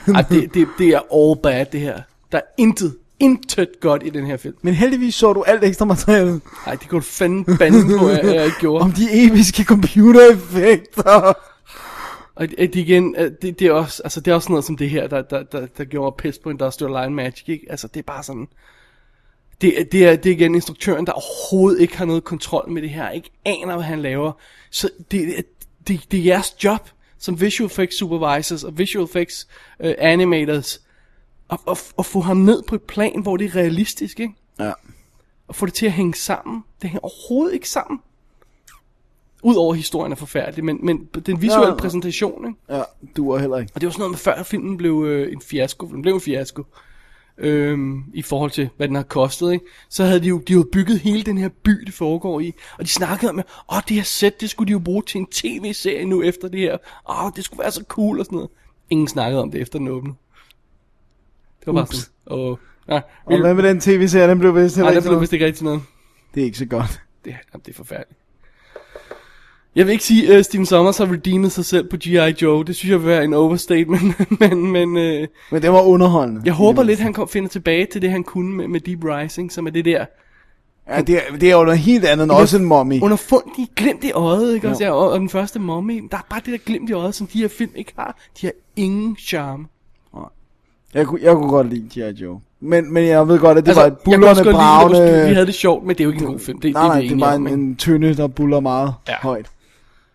Ej, 0.15 0.23
det, 0.23 0.55
det, 0.55 0.69
det 0.79 0.89
er 0.89 1.01
all 1.15 1.43
bad, 1.43 1.67
det 1.73 1.81
her. 1.81 2.01
Der 2.33 2.39
er 2.39 2.43
intet, 2.59 2.97
intet 3.21 3.69
godt 3.81 4.03
i 4.07 4.11
den 4.11 4.27
her 4.27 4.37
film. 4.37 4.55
Men 4.63 4.75
heldigvis 4.75 5.15
så 5.15 5.33
du 5.33 5.43
alt 5.43 5.65
ekstra 5.65 5.85
materiale 5.85 6.41
Nej, 6.67 6.75
det 6.75 6.89
kunne 6.89 7.01
du 7.01 7.05
fandme 7.07 7.57
bande 7.59 7.99
på, 7.99 8.09
jeg 8.09 8.45
ikke 8.45 8.57
gjorde. 8.61 8.83
om 8.85 8.93
de 8.93 9.27
episke 9.27 9.65
computereffekter. 9.65 11.33
Og 12.35 12.49
det, 12.51 12.59
det 12.59 12.77
igen, 12.77 13.15
det, 13.43 13.59
det, 13.59 13.63
er 13.63 13.73
også, 13.73 14.03
altså 14.03 14.21
det 14.21 14.31
er 14.31 14.35
også 14.35 14.49
noget 14.53 14.65
som 14.65 14.77
det 14.77 14.91
her, 14.91 15.07
der, 15.07 15.23
der, 15.23 15.43
der, 15.43 15.67
der 15.79 15.85
gjorde 15.85 16.15
pis 16.19 16.39
på 16.39 16.51
Industrial 16.51 17.03
Line 17.03 17.15
Magic, 17.17 17.45
ikke? 17.49 17.67
Altså 17.71 17.89
det 17.89 17.99
er 18.01 18.03
bare 18.05 18.23
sådan, 18.23 18.49
det, 19.61 19.81
er- 19.81 19.85
det, 19.85 20.07
er, 20.09 20.17
det 20.17 20.31
er 20.33 20.35
igen 20.37 20.55
instruktøren, 20.55 21.07
der 21.07 21.13
overhovedet 21.13 21.81
ikke 21.81 21.97
har 21.99 22.05
noget 22.05 22.25
kontrol 22.25 22.71
med 22.71 22.83
det 22.83 22.91
her, 22.91 23.11
ikke 23.11 23.31
aner, 23.45 23.75
hvad 23.75 23.85
han 23.85 24.03
laver. 24.03 24.33
Så 24.71 24.91
det, 25.11 25.39
er- 25.39 25.43
det, 25.89 26.01
det 26.11 26.21
er 26.21 26.25
jeres 26.25 26.65
job 26.65 26.89
som 27.19 27.41
visual 27.41 27.67
effects 27.67 27.99
supervisors 27.99 28.65
og 28.65 28.79
visual 28.79 29.05
effects 29.05 29.49
uh, 29.85 29.91
animators 29.99 30.81
at, 31.51 31.59
at, 31.69 31.93
at 31.99 32.07
få 32.07 32.21
ham 32.21 32.37
ned 32.37 32.63
på 32.63 32.75
et 32.75 32.83
plan, 32.83 33.23
hvor 33.23 33.37
det 33.37 33.45
er 33.47 33.57
realistisk, 33.57 34.21
ikke? 34.21 34.35
Ja. 34.59 34.73
Og 35.49 35.55
få 35.55 35.67
det 35.67 35.75
til 35.75 35.87
at 35.87 35.93
hænge 35.93 36.15
sammen. 36.15 36.65
Det 36.83 36.91
hænger 36.91 37.01
overhovedet 37.01 37.55
ikke 37.55 37.69
sammen. 37.69 38.01
Udover 39.43 39.73
at 39.73 39.77
historien 39.77 40.13
er 40.13 40.17
forfærdelig, 40.17 40.65
men, 40.65 40.79
men 40.83 41.09
den 41.27 41.43
visuelle 41.43 41.69
Ja. 41.73 41.75
præsentation, 41.75 42.47
ikke? 42.49 42.59
Ja, 42.77 42.83
du 43.17 43.31
er 43.31 43.39
heller 43.39 43.57
ikke. 43.59 43.73
Og 43.75 43.81
det 43.81 43.87
var 43.87 43.91
sådan 43.93 44.01
noget 44.01 44.11
med, 44.13 44.19
før 44.19 44.43
filmen 44.43 44.77
blev 44.77 45.05
øh, 45.07 45.33
en 45.33 45.41
fiasko, 45.41 45.87
for 45.87 45.93
den 45.95 46.03
blev 46.03 46.15
en 46.15 46.21
fiasko, 46.21 46.65
øhm, 47.39 48.05
i 48.15 48.23
forhold 48.23 48.51
til, 48.51 48.69
hvad 48.77 48.89
den 48.89 48.97
har 48.97 49.03
kostet, 49.03 49.53
ikke? 49.53 49.65
Så 49.89 50.05
havde 50.05 50.21
de 50.21 50.29
jo, 50.29 50.39
de 50.39 50.53
jo 50.53 50.67
bygget 50.73 50.99
hele 50.99 51.23
den 51.23 51.39
her 51.39 51.49
by, 51.49 51.71
det 51.87 51.95
foregår 51.95 52.41
i, 52.41 52.55
og 52.79 52.85
de 52.85 52.89
snakkede 52.89 53.31
om, 53.31 53.41
åh, 53.73 53.79
det 53.89 53.97
her 53.97 54.03
sæt, 54.03 54.41
det 54.41 54.51
skulle 54.51 54.67
de 54.69 54.73
jo 54.73 54.79
bruge 54.79 55.03
til 55.03 55.19
en 55.19 55.27
tv-serie 55.27 56.05
nu 56.05 56.23
efter 56.23 56.49
det 56.49 56.61
her, 56.61 56.77
åh, 57.11 57.31
det 57.37 57.45
skulle 57.45 57.61
være 57.63 57.71
så 57.73 57.85
cool 57.89 58.19
og 58.19 58.25
sådan 58.25 58.37
noget. 58.37 58.51
Ingen 58.91 59.09
snakkede 59.09 59.43
om 59.43 59.51
det 59.51 59.61
efter 59.61 59.79
den 59.79 59.89
åbnede. 59.89 60.15
Var 61.75 61.81
bare 61.81 61.83
Ups. 61.83 61.97
sådan, 61.97 62.13
åh, 62.39 62.57
nej, 62.89 63.03
Og 63.25 63.41
hvad 63.41 63.55
med 63.55 63.63
den 63.63 63.81
tv-serie, 63.81 64.29
den 64.29 64.39
blev 64.39 64.55
vist 64.57 64.77
heller 64.77 64.85
nej, 64.85 64.91
ikke 64.91 64.97
det 64.97 65.03
til 65.05 65.09
blev 65.11 65.21
vist 65.21 65.33
ikke 65.33 65.47
rigtig 65.47 65.65
noget. 65.65 65.81
Det 66.35 66.41
er 66.41 66.45
ikke 66.45 66.59
så 66.59 66.67
godt. 66.67 67.01
Det, 67.25 67.31
jamen, 67.31 67.63
det 67.67 67.73
er 67.73 67.77
forfærdeligt. 67.77 68.21
Jeg 69.77 69.87
vil 69.87 69.93
ikke 69.93 70.05
sige, 70.05 70.33
at 70.33 70.39
uh, 70.39 70.45
Steven 70.45 70.67
Sommers 70.67 70.99
har 70.99 71.13
redeemet 71.13 71.53
sig 71.53 71.65
selv 71.65 71.89
på 71.91 71.97
G.I. 71.97 72.35
Joe. 72.43 72.65
Det 72.65 72.77
synes 72.77 72.91
jeg 72.91 72.99
vil 73.01 73.09
være 73.09 73.25
en 73.25 73.35
overstatement. 73.35 74.15
men 74.41 74.67
men 74.73 74.89
uh, 74.89 75.27
Men 75.53 75.63
det 75.63 75.73
var 75.73 75.83
underholdende. 75.83 76.43
jeg 76.45 76.53
håber 76.53 76.83
lidt, 76.83 77.01
han 77.01 77.13
kom, 77.13 77.29
finder 77.29 77.49
tilbage 77.49 77.87
til 77.93 78.03
det, 78.03 78.11
han 78.11 78.25
kunne 78.25 78.57
med, 78.57 78.69
med 78.69 78.81
Deep 78.81 79.05
Rising, 79.05 79.53
som 79.53 79.67
er 79.67 79.71
det 79.71 79.85
der 79.85 80.07
Ja, 80.89 81.01
det, 81.01 81.17
er, 81.17 81.37
det 81.37 81.51
er 81.51 81.57
jo 81.57 81.65
noget 81.65 81.79
helt 81.79 82.05
andet 82.05 82.25
end 82.25 82.33
også 82.33 82.57
en 82.57 82.65
mommy. 82.65 83.01
underfundige 83.03 83.69
glimt 83.77 84.05
i 84.05 84.13
øjet, 84.13 84.55
ikke 84.55 84.69
også? 84.69 84.85
Ja, 84.85 84.91
og, 84.91 85.11
og 85.11 85.21
den 85.21 85.29
første 85.29 85.59
mommy, 85.59 86.09
der 86.11 86.17
er 86.17 86.27
bare 86.31 86.41
det 86.45 86.53
der 86.53 86.59
glimt 86.59 86.91
i 86.91 86.93
øjet, 86.93 87.15
som 87.15 87.27
de 87.27 87.39
her 87.39 87.49
film 87.49 87.71
ikke 87.75 87.93
har. 87.99 88.19
De 88.41 88.47
har 88.47 88.53
ingen 88.77 89.17
charme. 89.17 89.67
Jeg, 90.95 91.07
kunne, 91.07 91.21
jeg 91.23 91.35
kunne 91.35 91.51
godt 91.51 91.69
lide 91.71 92.11
G.I. 92.11 92.23
Joe. 92.23 92.41
Men, 92.61 92.93
men 92.93 93.07
jeg 93.07 93.29
ved 93.29 93.39
godt, 93.39 93.59
at 93.59 93.65
det 93.65 93.71
altså, 93.71 93.81
var 93.83 93.87
et 93.91 93.99
bullerne, 93.99 94.45
det 94.45 94.55
bravende... 94.55 95.27
Vi 95.29 95.35
havde 95.35 95.47
det 95.47 95.55
sjovt, 95.55 95.87
men 95.87 95.97
det 95.97 96.01
er 96.01 96.05
jo 96.05 96.11
ikke 96.11 96.25
en 96.25 96.31
god 96.31 96.39
film. 96.39 96.61
Det, 96.61 96.73
nej, 96.73 96.83
det, 96.83 96.89
nej, 96.91 97.01
det 97.01 97.11
enige 97.11 97.21
var 97.21 97.33
en, 97.33 97.47
ikke? 97.47 97.55
en 97.55 97.77
tynde, 97.77 98.15
der 98.15 98.27
buller 98.27 98.61
meget 98.61 98.95
Ja. 99.09 99.15
højt. 99.23 99.47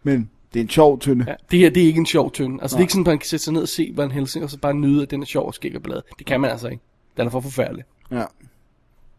Men 0.04 0.30
det 0.54 0.60
er 0.60 0.64
en 0.64 0.70
sjov 0.70 1.00
tynde. 1.00 1.26
Ja, 1.28 1.34
det 1.52 1.60
her, 1.60 1.70
det 1.70 1.84
er 1.84 1.88
ikke 1.88 2.00
en 2.00 2.06
sjov 2.06 2.32
tønde. 2.32 2.58
Altså, 2.62 2.76
det 2.76 2.80
er 2.80 2.84
ikke 2.84 2.94
sådan, 2.94 3.02
at 3.02 3.08
man 3.08 3.18
kan 3.20 3.28
sætte 3.28 3.44
sig 3.44 3.54
ned 3.54 3.62
og 3.62 3.68
se 3.68 3.92
Van 3.96 4.12
Helsing, 4.12 4.44
og 4.44 4.50
så 4.52 4.58
bare 4.58 4.74
nyde, 4.74 5.02
at 5.04 5.12
den 5.12 5.22
er 5.22 5.26
sjov 5.26 5.48
og 5.48 5.54
skæg 5.54 5.76
og 5.76 5.82
blad. 5.84 6.02
Det 6.18 6.26
kan 6.28 6.42
man 6.42 6.52
altså 6.52 6.68
ikke. 6.68 6.84
Den 7.18 7.26
er 7.28 7.32
for 7.32 7.40
forfærdelig. 7.40 7.84
Ja. 8.12 8.24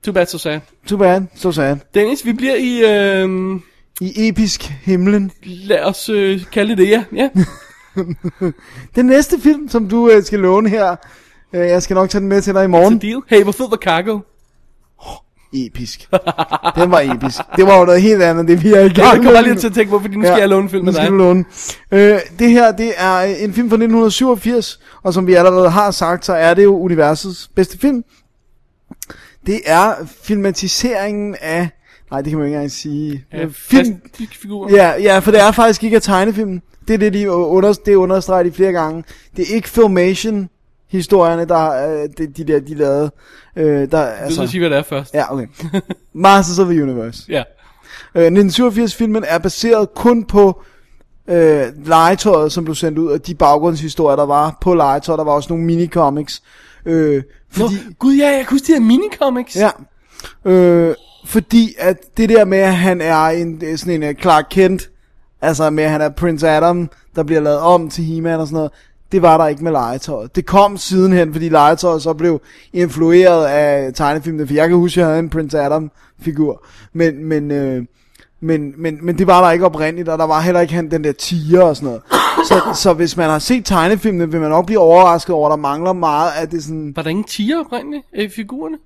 Too 0.05 0.15
bad, 0.15 0.27
so 0.27 0.39
sad. 0.39 0.61
Too 0.87 0.99
bad, 0.99 1.23
so 1.35 1.53
sad. 1.53 1.77
Dennis, 1.95 2.25
vi 2.25 2.33
bliver 2.33 2.55
i, 2.57 2.81
øh, 3.23 3.61
I 4.01 4.29
episk 4.29 4.63
himlen. 4.63 5.31
lad 5.43 5.81
os 5.85 6.09
øh, 6.09 6.41
kalde 6.53 6.71
det 6.71 6.79
det, 6.79 6.89
ja. 6.89 7.05
ja. 7.15 7.29
Den 8.97 9.07
næste 9.07 9.41
film, 9.41 9.69
som 9.69 9.89
du 9.89 10.11
øh, 10.11 10.23
skal 10.23 10.39
låne 10.39 10.69
her, 10.69 10.97
jeg 11.59 11.83
skal 11.83 11.95
nok 11.95 12.11
tage 12.11 12.21
den 12.21 12.29
med 12.29 12.43
til 12.43 12.55
dig 12.55 12.65
i 12.65 12.69
morgen. 12.69 12.99
deal. 12.99 13.21
Hey, 13.29 13.43
hvor 13.43 13.53
fed 13.53 13.71
var 13.71 13.77
Cargo? 13.77 14.19
Episk. 15.57 16.09
Den 16.77 16.91
var 16.91 17.01
episk. 17.15 17.39
Det 17.57 17.67
var 17.67 17.79
jo 17.79 17.85
noget 17.85 18.03
helt 18.03 18.23
andet, 18.23 18.49
det 18.49 18.65
vi 18.65 18.73
er 18.73 18.81
i 18.81 18.89
gang 18.89 18.97
Jeg 18.99 19.11
kommer 19.17 19.33
med 19.33 19.43
lige 19.43 19.55
nu. 19.55 19.61
til 19.61 19.67
at 19.69 19.75
tænke 19.75 19.91
på, 19.91 19.99
fordi 20.01 20.17
nu 20.17 20.25
skal 20.25 20.39
jeg 20.39 20.49
låne 20.49 20.69
film 20.69 20.81
nu 20.81 20.85
med 20.85 20.93
skal 20.93 21.05
dig. 21.05 21.11
du 21.13 21.17
låne. 21.17 21.45
Øh, 21.93 22.19
det 22.39 22.51
her, 22.51 22.73
det 22.73 22.93
er 22.97 23.21
en 23.21 23.53
film 23.53 23.69
fra 23.71 23.75
1987, 23.77 24.81
og 25.03 25.15
som 25.15 25.27
vi 25.27 25.35
allerede 25.35 25.71
har 25.71 25.91
sagt, 25.91 26.25
så 26.25 26.33
er 26.33 26.55
det 26.55 26.65
jo 26.65 26.79
universets 26.81 27.51
bedste 27.57 27.79
film. 27.79 28.05
Det 29.47 29.61
er 29.67 29.95
filmatiseringen 30.23 31.37
af... 31.41 31.69
Nej, 32.11 32.21
det 32.23 32.31
kan 32.31 32.39
man 32.39 32.47
ikke 32.49 32.55
engang 32.57 32.71
sige. 32.71 33.25
Ja, 33.33 33.43
Øh, 33.45 33.53
film... 33.53 33.97
Ja, 34.71 34.93
ja, 35.03 35.19
for 35.19 35.31
det 35.31 35.41
er 35.41 35.53
faktisk 35.53 35.85
ikke 35.85 35.97
af 35.97 36.03
tegnefilmen. 36.03 36.63
Det 36.89 36.95
er 36.95 36.99
det, 36.99 37.13
de 37.13 37.31
under, 37.31 37.73
det 37.73 37.95
understreger 37.95 38.43
de 38.43 38.53
flere 38.53 38.73
gange. 38.73 39.05
Det 39.37 39.51
er 39.51 39.55
ikke 39.55 39.69
filmation 39.69 40.49
historierne, 40.97 41.45
der 41.45 41.89
øh, 42.03 42.09
de, 42.19 42.27
de 42.27 42.45
der, 42.53 42.61
de 42.61 42.75
lavede. 42.75 43.11
Øh, 43.57 43.65
der, 43.67 43.87
Du 43.89 43.97
altså, 44.25 44.47
sige, 44.47 44.61
hvad 44.61 44.71
det 44.71 44.79
er 44.79 44.83
først. 44.83 45.15
ja, 45.15 45.33
okay. 45.35 45.47
Masters 46.13 46.59
of 46.59 46.67
the 46.69 46.83
Universe. 46.83 47.23
Ja. 47.29 47.43
Øh, 48.15 48.27
1987-filmen 48.27 49.25
er 49.29 49.39
baseret 49.39 49.95
kun 49.95 50.25
på 50.25 50.63
øh, 51.29 51.63
legetøjet, 51.87 52.53
som 52.53 52.65
blev 52.65 52.75
sendt 52.75 52.99
ud, 52.99 53.09
og 53.09 53.27
de 53.27 53.35
baggrundshistorier, 53.35 54.17
der 54.17 54.27
var 54.27 54.59
på 54.61 54.75
legetøjet. 54.75 55.19
Der 55.19 55.25
var 55.25 55.33
også 55.33 55.49
nogle 55.53 55.65
minicomics. 55.65 56.43
Øh, 56.87 57.15
Nå, 57.17 57.23
fordi, 57.51 57.75
gud 57.99 58.15
ja, 58.15 58.27
jeg 58.29 58.39
kan 58.39 58.47
huske 58.51 58.67
de 58.67 58.73
her 58.73 58.81
minicomics. 58.81 59.57
ja, 59.57 59.71
øh, 60.45 60.95
fordi 61.27 61.75
at 61.79 61.97
det 62.17 62.29
der 62.29 62.45
med, 62.45 62.59
at 62.59 62.75
han 62.75 63.01
er 63.01 63.25
en, 63.27 63.79
sådan 63.79 64.03
en 64.03 64.09
uh, 64.11 64.23
Clark 64.23 64.45
Kent, 64.51 64.91
altså 65.43 65.71
med, 65.71 65.85
at 65.85 65.91
han 65.91 66.01
er 66.01 66.09
Prince 66.09 66.49
Adam, 66.49 66.91
der 67.17 67.23
bliver 67.23 67.41
lavet 67.41 67.59
om 67.59 67.91
til 67.91 68.05
He-Man 68.05 68.41
og 68.41 68.47
sådan 68.47 68.57
noget, 68.57 68.71
det 69.15 69.23
var 69.23 69.39
der 69.39 69.47
ikke 69.47 69.65
med 69.65 69.73
legetøjet. 69.73 70.37
Det 70.37 70.47
kom 70.47 70.77
sidenhen, 70.77 71.33
fordi 71.33 71.49
legetøjet 71.49 72.03
så 72.03 72.13
blev 72.13 72.41
influeret 72.73 73.47
af 73.47 73.95
tegnefilmene, 73.95 74.47
for 74.47 74.55
jeg 74.55 74.69
kan 74.69 74.77
huske, 74.77 75.01
at 75.01 75.03
jeg 75.03 75.07
havde 75.07 75.19
en 75.19 75.31
Prince 75.31 75.61
Adam-figur, 75.61 76.67
men, 76.93 77.25
men, 77.25 77.51
øh, 77.51 77.85
men, 78.41 78.75
men, 78.77 78.99
men 79.03 79.19
det 79.19 79.27
var 79.27 79.45
der 79.45 79.51
ikke 79.51 79.65
oprindeligt, 79.65 80.09
og 80.09 80.19
der 80.19 80.25
var 80.25 80.41
heller 80.41 80.61
ikke 80.61 80.75
han, 80.75 80.91
den 80.91 81.05
der 81.05 81.13
tiger 81.13 81.63
og 81.63 81.77
sådan 81.77 81.87
noget. 81.87 82.03
Så, 82.49 82.81
så 82.83 82.93
hvis 82.93 83.17
man 83.17 83.31
har 83.31 83.39
set 83.39 83.65
tegnefilmene, 83.65 84.31
vil 84.31 84.41
man 84.41 84.51
nok 84.51 84.67
blive 84.67 84.79
overrasket 84.79 85.35
over, 85.35 85.49
at 85.49 85.51
der 85.51 85.57
mangler 85.57 85.93
meget 85.93 86.31
af 86.41 86.49
det 86.49 86.65
sådan... 86.65 86.93
Var 86.97 87.03
der 87.03 87.11
ingen 87.11 87.25
tiger 87.25 87.61
oprindeligt 87.61 88.07
i 88.15 88.29
figurerne? 88.29 88.77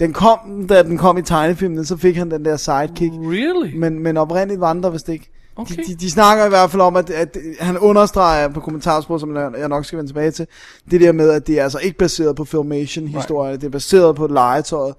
Den 0.00 0.12
kom, 0.12 0.66
da 0.68 0.82
den 0.82 0.98
kom 0.98 1.18
i 1.18 1.22
tegnefilmene, 1.22 1.84
så 1.84 1.96
fik 1.96 2.16
han 2.16 2.30
den 2.30 2.44
der 2.44 2.56
sidekick. 2.56 3.12
Really? 3.12 3.76
Men, 3.76 3.98
men 3.98 4.16
oprindeligt 4.16 4.60
var 4.60 4.72
den 4.72 4.82
der 4.82 4.90
vist 4.90 5.08
ikke. 5.08 5.30
Okay. 5.56 5.76
De, 5.76 5.82
de, 5.82 5.94
de 5.94 6.10
snakker 6.10 6.44
i 6.44 6.48
hvert 6.48 6.70
fald 6.70 6.82
om, 6.82 6.96
at, 6.96 7.10
at 7.10 7.36
han 7.60 7.78
understreger 7.78 8.48
på 8.48 8.60
kommentarspor, 8.60 9.18
som 9.18 9.36
jeg 9.36 9.50
jeg 9.58 9.68
nok 9.68 9.84
skal 9.84 9.96
vende 9.96 10.10
tilbage 10.10 10.30
til, 10.30 10.46
det 10.90 11.00
der 11.00 11.12
med, 11.12 11.30
at 11.30 11.46
det 11.46 11.58
er 11.58 11.62
altså 11.62 11.78
ikke 11.78 11.98
baseret 11.98 12.36
på 12.36 12.44
filmation-historier, 12.44 13.50
right. 13.50 13.60
det 13.60 13.66
er 13.66 13.70
baseret 13.70 14.16
på 14.16 14.26
legetøjet, 14.26 14.94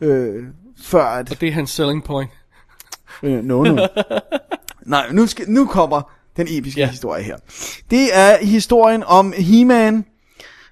øh, 0.00 0.44
før 0.82 1.04
at... 1.04 1.30
Og 1.30 1.40
det 1.40 1.48
er 1.48 1.52
hans 1.52 1.70
selling 1.70 2.04
point. 2.04 2.30
Øh, 3.22 3.44
no, 3.44 3.62
no. 3.62 3.86
Nej, 4.86 5.06
nu, 5.12 5.26
skal, 5.26 5.50
nu 5.50 5.66
kommer 5.66 6.02
den 6.36 6.46
episke 6.50 6.80
yeah. 6.80 6.90
historie 6.90 7.22
her. 7.22 7.36
Det 7.90 8.08
er 8.12 8.36
historien 8.44 9.04
om 9.06 9.34
He-Man, 9.36 10.04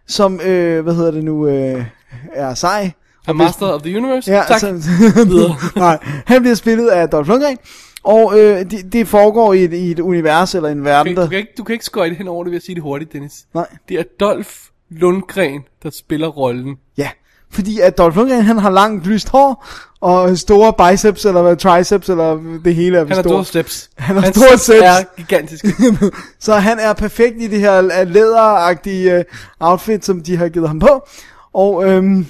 som, 0.06 0.40
øh, 0.40 0.82
hvad 0.82 0.94
hedder 0.94 1.10
det 1.10 1.24
nu, 1.24 1.46
øh, 1.46 1.84
er 2.32 2.54
sej. 2.54 2.90
A 3.26 3.32
Master 3.32 3.66
of 3.66 3.82
the 3.82 3.96
Universe? 3.96 4.32
Ja, 4.32 4.42
tak. 4.48 4.60
Så, 4.60 4.92
nej, 5.76 5.98
han 6.26 6.42
bliver 6.42 6.54
spillet 6.54 6.88
af 6.88 7.08
Dolph 7.08 7.28
Lundgren, 7.28 7.58
og 8.04 8.38
øh, 8.38 8.70
det, 8.70 8.92
det 8.92 9.08
foregår 9.08 9.52
i 9.52 9.64
et, 9.64 9.72
i 9.72 9.90
et 9.90 10.00
univers 10.00 10.54
eller 10.54 10.68
en 10.68 10.84
verden, 10.84 11.12
Okay, 11.12 11.16
der... 11.16 11.24
du, 11.24 11.30
kan 11.30 11.38
ikke, 11.38 11.52
du 11.58 11.64
kan 11.64 11.72
ikke 11.72 11.84
skøjte 11.84 12.14
hen 12.14 12.28
over 12.28 12.44
det 12.44 12.50
ved 12.50 12.56
at 12.56 12.62
sige 12.62 12.74
det 12.74 12.82
hurtigt, 12.82 13.12
Dennis. 13.12 13.32
Nej, 13.54 13.66
Det 13.88 13.98
er 13.98 14.02
Dolph 14.20 14.50
Lundgren, 14.90 15.62
der 15.82 15.90
spiller 15.90 16.28
rollen. 16.28 16.76
ja. 16.98 17.10
Fordi 17.50 17.80
at 17.80 17.98
Dolph 17.98 18.16
Lundgren, 18.16 18.42
han 18.42 18.58
har 18.58 18.70
langt 18.70 19.06
lyst 19.06 19.28
hår, 19.28 19.66
og 20.00 20.38
store 20.38 20.72
biceps, 20.90 21.24
eller 21.24 21.54
triceps, 21.54 22.08
eller 22.08 22.58
det 22.64 22.74
hele 22.74 22.98
er 22.98 23.04
Han 23.06 23.16
har 23.16 23.22
store 23.22 23.44
steps. 23.44 23.90
Han 23.98 24.16
har 24.16 24.22
Hans 24.22 24.36
store 24.36 24.58
steps. 24.58 24.80
er 24.82 25.04
gigantiske. 25.16 25.68
Så 26.40 26.54
han 26.54 26.78
er 26.78 26.92
perfekt 26.92 27.42
i 27.42 27.46
det 27.46 27.60
her 27.60 27.78
øh, 27.84 28.08
læderagtige 28.10 29.14
øh, 29.18 29.24
outfit, 29.60 30.04
som 30.04 30.22
de 30.22 30.36
har 30.36 30.48
givet 30.48 30.68
ham 30.68 30.78
på. 30.78 31.06
Og 31.52 31.84
øhm... 31.84 32.26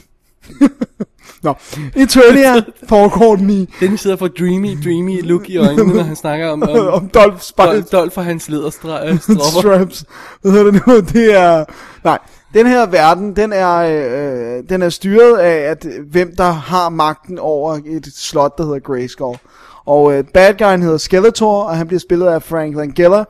Nå, 1.43 1.55
Eternia 1.97 2.55
foregår 2.89 3.37
den 3.37 3.51
i 3.51 3.75
Dennis 3.81 4.01
sidder 4.01 4.17
for 4.17 4.29
dreamy, 4.29 4.69
dreamy 4.85 5.23
look 5.23 5.49
i 5.49 5.57
øjnene, 5.57 5.95
når 5.95 6.03
han 6.03 6.17
snakker 6.17 6.49
om, 6.49 6.63
om, 6.63 6.87
om 7.03 7.09
Dolph 7.09 7.41
Spice 7.41 7.67
Dolph, 7.67 7.93
Dolph 7.93 8.19
og 8.19 8.25
hans 8.25 8.49
lederstropper. 8.49 9.61
straps. 9.61 10.05
Hvad 10.43 10.53
hedder 10.53 10.71
det 10.71 10.83
nu? 10.87 11.01
Det 11.21 11.35
er... 11.35 11.65
Nej, 12.05 12.19
den 12.55 12.67
her 12.67 12.87
verden, 12.87 13.37
den 13.37 13.53
er, 13.53 13.77
øh, 13.77 14.63
den 14.69 14.83
er 14.83 14.89
styret 14.89 15.39
af, 15.39 15.71
at 15.71 15.87
øh, 15.87 16.11
hvem 16.11 16.37
der 16.37 16.51
har 16.51 16.89
magten 16.89 17.39
over 17.39 17.79
et 17.87 18.07
slot, 18.15 18.59
der 18.59 18.65
hedder 18.65 18.79
Grayskull. 18.79 19.39
Og 19.87 20.15
øh, 20.15 20.25
bad 20.35 20.55
guyen 20.59 20.83
hedder 20.83 20.99
Skeletor, 20.99 21.63
og 21.63 21.77
han 21.77 21.87
bliver 21.87 22.01
spillet 22.01 22.27
af 22.27 22.43
Frank 22.43 22.77
Langella. 22.77 23.25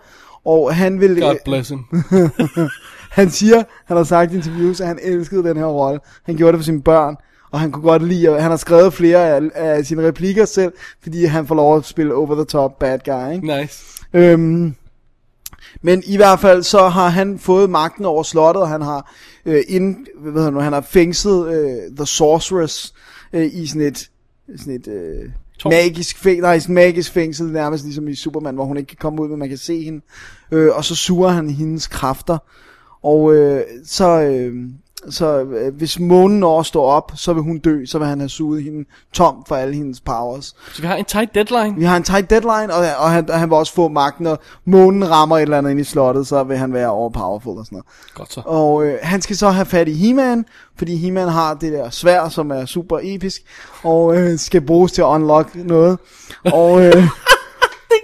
Og 0.44 0.74
han 0.74 1.00
vil... 1.00 1.20
God 1.20 1.36
bless 1.44 1.68
him. 1.70 1.84
Han 3.14 3.30
siger, 3.30 3.62
han 3.84 3.96
har 3.96 4.04
sagt 4.04 4.32
i 4.32 4.36
interviews, 4.36 4.80
at 4.80 4.86
han 4.86 4.98
elskede 5.02 5.44
den 5.44 5.56
her 5.56 5.64
rolle. 5.64 6.00
Han 6.24 6.36
gjorde 6.36 6.52
det 6.52 6.60
for 6.60 6.64
sine 6.64 6.82
børn, 6.82 7.16
og 7.54 7.60
han 7.60 7.72
kunne 7.72 7.82
godt 7.82 8.02
lide, 8.02 8.28
og 8.28 8.42
han 8.42 8.50
har 8.50 8.56
skrevet 8.56 8.92
flere 8.92 9.36
af, 9.36 9.40
af 9.54 9.86
sine 9.86 10.06
replikker 10.06 10.44
selv, 10.44 10.72
fordi 11.02 11.24
han 11.24 11.46
får 11.46 11.54
lov 11.54 11.76
at 11.76 11.84
spille 11.84 12.14
over 12.14 12.34
the 12.34 12.44
top 12.44 12.78
bad 12.78 12.98
guy, 13.04 13.34
ikke? 13.34 13.60
Nice. 13.60 13.84
Øhm, 14.14 14.74
men 15.82 16.02
i 16.06 16.16
hvert 16.16 16.40
fald 16.40 16.62
så 16.62 16.88
har 16.88 17.08
han 17.08 17.38
fået 17.38 17.70
magten 17.70 18.04
over 18.04 18.22
slottet, 18.22 18.62
og 18.62 18.68
han 18.68 18.82
har 18.82 19.12
øh, 19.46 19.62
ind, 19.68 20.06
det 20.34 20.52
nu, 20.52 20.60
han 20.60 20.72
har 20.72 20.80
fængslet 20.80 21.54
øh, 21.54 21.96
The 21.96 22.06
Sorceress 22.06 22.94
øh, 23.32 23.50
i 23.52 23.66
sådan 23.66 23.82
et, 23.82 24.10
sådan 24.56 24.74
et 24.74 24.88
øh, 24.88 25.30
magisk, 25.64 26.18
fæng, 26.18 26.40
nej, 26.40 26.58
sådan 26.58 26.74
magisk 26.74 27.12
fængsel, 27.12 27.46
nærmest 27.46 27.84
ligesom 27.84 28.08
i 28.08 28.14
Superman, 28.14 28.54
hvor 28.54 28.64
hun 28.64 28.76
ikke 28.76 28.88
kan 28.88 28.98
komme 29.00 29.22
ud, 29.22 29.28
men 29.28 29.38
man 29.38 29.48
kan 29.48 29.58
se 29.58 29.84
hende. 29.84 30.00
Øh, 30.52 30.76
og 30.76 30.84
så 30.84 30.94
suger 30.94 31.28
han 31.28 31.50
hendes 31.50 31.86
kræfter. 31.86 32.38
Og 33.02 33.34
øh, 33.34 33.62
så, 33.84 34.20
øh, 34.20 34.54
så 35.10 35.40
øh, 35.40 35.74
hvis 35.74 36.00
månen 36.00 36.40
når 36.40 36.60
at 36.60 36.66
stå 36.66 36.82
op, 36.82 37.12
så 37.16 37.32
vil 37.32 37.42
hun 37.42 37.58
dø, 37.58 37.84
så 37.86 37.98
vil 37.98 38.06
han 38.06 38.20
have 38.20 38.28
suget 38.28 38.62
hende 38.62 38.88
tom 39.12 39.44
for 39.48 39.56
alle 39.56 39.74
hendes 39.74 40.00
powers. 40.00 40.56
Så 40.72 40.82
vi 40.82 40.86
har 40.86 40.96
en 40.96 41.04
tight 41.04 41.34
deadline. 41.34 41.76
Vi 41.78 41.84
har 41.84 41.96
en 41.96 42.02
tight 42.02 42.30
deadline, 42.30 42.74
og, 42.74 42.86
og, 42.98 43.10
han, 43.10 43.30
og 43.30 43.38
han 43.38 43.50
vil 43.50 43.56
også 43.56 43.74
få 43.74 43.88
magten, 43.88 44.24
når 44.24 44.42
månen 44.64 45.10
rammer 45.10 45.36
et 45.36 45.42
eller 45.42 45.58
andet 45.58 45.70
ind 45.70 45.80
i 45.80 45.84
slottet, 45.84 46.26
så 46.26 46.42
vil 46.42 46.56
han 46.56 46.72
være 46.72 46.88
overpowerful 46.88 47.58
og 47.58 47.64
sådan 47.66 47.76
noget. 47.76 47.86
Godt 48.14 48.32
så. 48.32 48.42
Og 48.44 48.84
øh, 48.84 48.98
han 49.02 49.22
skal 49.22 49.36
så 49.36 49.50
have 49.50 49.66
fat 49.66 49.88
i 49.88 49.92
He-Man, 49.92 50.44
fordi 50.78 50.96
He-Man 50.96 51.28
har 51.28 51.54
det 51.54 51.72
der 51.72 51.90
svær, 51.90 52.28
som 52.28 52.50
er 52.50 52.66
super 52.66 52.98
episk, 53.02 53.42
og 53.82 54.16
øh, 54.16 54.38
skal 54.38 54.60
bruges 54.60 54.92
til 54.92 55.02
at 55.02 55.06
unlock 55.06 55.54
noget. 55.54 55.98
Og 56.44 56.86
øh, 56.86 56.92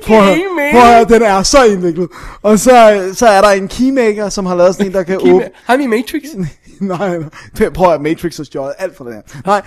prøv, 0.06 0.18
at 0.18 0.38
prøv 0.72 0.82
at 0.82 1.08
den 1.08 1.22
er 1.22 1.42
så 1.42 1.64
indviklet. 1.64 2.08
Og 2.42 2.58
så, 2.58 2.92
øh, 2.92 3.14
så 3.14 3.26
er 3.26 3.40
der 3.40 3.48
en 3.48 3.68
keymaker, 3.68 4.28
som 4.28 4.46
har 4.46 4.54
lavet 4.54 4.74
sådan 4.74 4.86
en, 4.86 4.92
der 4.92 5.02
kan 5.02 5.16
åbne... 5.16 5.48
Har 5.64 5.76
vi 5.76 5.86
Matrix? 5.86 6.22
Nej, 6.98 7.18
nej. 7.18 7.70
prøv 7.70 7.94
at 7.94 8.00
Matrix 8.00 8.36
har 8.36 8.44
stjålet 8.44 8.74
alt 8.78 8.96
for 8.96 9.04
det 9.04 9.14
her. 9.14 9.22
Nej. 9.46 9.60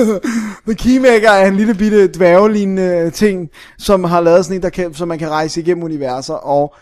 The 0.66 0.74
Keymaker 0.74 1.30
er 1.30 1.48
en 1.48 1.56
lille 1.56 1.74
bitte 1.74 2.06
dværgelignende 2.06 2.82
øh, 2.82 3.12
ting, 3.12 3.50
som 3.78 4.04
har 4.04 4.20
lavet 4.20 4.44
sådan 4.44 4.56
en, 4.56 4.62
der 4.62 4.70
kan, 4.70 4.94
så 4.94 5.06
man 5.06 5.18
kan 5.18 5.30
rejse 5.30 5.60
igennem 5.60 5.84
universer, 5.84 6.34
og 6.34 6.74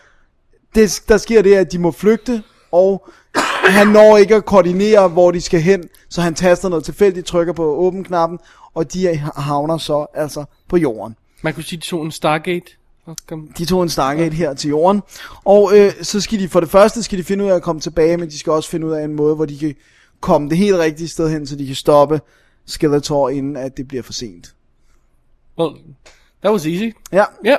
det, 0.75 1.03
der 1.07 1.17
sker 1.17 1.41
det, 1.41 1.55
at 1.55 1.71
de 1.71 1.79
må 1.79 1.91
flygte, 1.91 2.43
og 2.71 3.09
han 3.65 3.87
når 3.87 4.17
ikke 4.17 4.35
at 4.35 4.45
koordinere, 4.45 5.07
hvor 5.07 5.31
de 5.31 5.41
skal 5.41 5.61
hen, 5.61 5.83
så 6.09 6.21
han 6.21 6.35
taster 6.35 6.69
noget 6.69 6.85
tilfældigt, 6.85 7.27
trykker 7.27 7.53
på 7.53 7.75
åben-knappen, 7.75 8.39
og 8.73 8.93
de 8.93 9.17
havner 9.35 9.77
så 9.77 10.05
altså 10.13 10.45
på 10.69 10.77
jorden. 10.77 11.15
Man 11.41 11.53
kunne 11.53 11.63
sige, 11.63 11.79
de 11.79 11.85
tog 11.85 12.05
en 12.05 12.11
Stargate. 12.11 12.71
De 13.57 13.65
tog 13.65 13.83
en 13.83 13.89
Stargate 13.89 14.35
her 14.35 14.53
til 14.53 14.69
jorden, 14.69 15.01
og 15.45 15.71
øh, 15.77 15.91
så 16.01 16.21
skal 16.21 16.39
de 16.39 16.49
for 16.49 16.59
det 16.59 16.69
første 16.69 17.03
skal 17.03 17.17
de 17.17 17.23
finde 17.23 17.45
ud 17.45 17.49
af 17.49 17.55
at 17.55 17.61
komme 17.61 17.81
tilbage, 17.81 18.17
men 18.17 18.29
de 18.29 18.39
skal 18.39 18.51
også 18.51 18.69
finde 18.69 18.87
ud 18.87 18.91
af 18.91 19.03
en 19.03 19.13
måde, 19.15 19.35
hvor 19.35 19.45
de 19.45 19.57
kan 19.57 19.75
komme 20.19 20.49
det 20.49 20.57
helt 20.57 20.75
rigtige 20.77 21.07
sted 21.07 21.29
hen, 21.29 21.47
så 21.47 21.55
de 21.55 21.65
kan 21.67 21.75
stoppe 21.75 22.21
Skeletor, 22.65 23.29
inden 23.29 23.57
at 23.57 23.77
det 23.77 23.87
bliver 23.87 24.03
for 24.03 24.13
sent. 24.13 24.55
Well, 25.59 25.71
that 26.41 26.51
was 26.51 26.65
easy. 26.65 26.91
Ja, 27.11 27.23
Ja. 27.45 27.55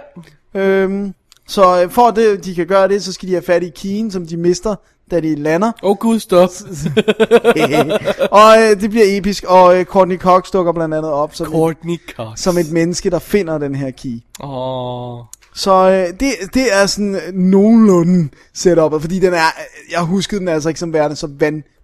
øhm, 0.55 1.15
så 1.49 1.83
øh, 1.83 1.91
for 1.91 2.09
at 2.09 2.17
det, 2.17 2.45
de 2.45 2.55
kan 2.55 2.67
gøre 2.67 2.89
det, 2.89 3.05
så 3.05 3.13
skal 3.13 3.29
de 3.29 3.33
have 3.33 3.43
fat 3.43 3.63
i 3.63 3.71
Keen, 3.77 4.11
som 4.11 4.27
de 4.27 4.37
mister, 4.37 4.75
da 5.11 5.21
de 5.21 5.35
lander. 5.35 5.73
Oh, 5.83 5.97
gud, 5.97 6.19
stop. 6.19 6.51
og 8.41 8.63
øh, 8.63 8.81
det 8.81 8.91
bliver 8.91 9.05
episk, 9.07 9.45
og 9.45 9.79
øh, 9.79 9.85
Courtney 9.85 10.19
Cox 10.19 10.51
dukker 10.51 10.73
blandt 10.73 10.95
andet 10.95 11.13
op 11.13 11.35
som, 11.35 11.47
et, 11.47 11.53
Courtney 11.53 12.01
Cox. 12.17 12.39
som 12.39 12.59
et 12.59 12.73
menneske, 12.73 13.11
der 13.11 13.19
finder 13.19 13.59
den 13.59 13.75
her 13.75 13.91
key. 13.91 14.19
Åh. 14.41 15.25
Så 15.55 15.73
øh, 15.91 16.21
det, 16.21 16.55
det 16.55 16.75
er 16.75 16.87
sådan 16.87 17.21
nogenlunde 17.33 18.29
setupet, 18.55 19.01
fordi 19.01 19.19
den 19.19 19.35
er, 19.35 19.53
jeg 19.91 20.01
huskede 20.01 20.41
den 20.41 20.49
altså 20.49 20.69
ikke 20.69 20.81
som 20.81 20.93
værende 20.93 21.17
så 21.17 21.29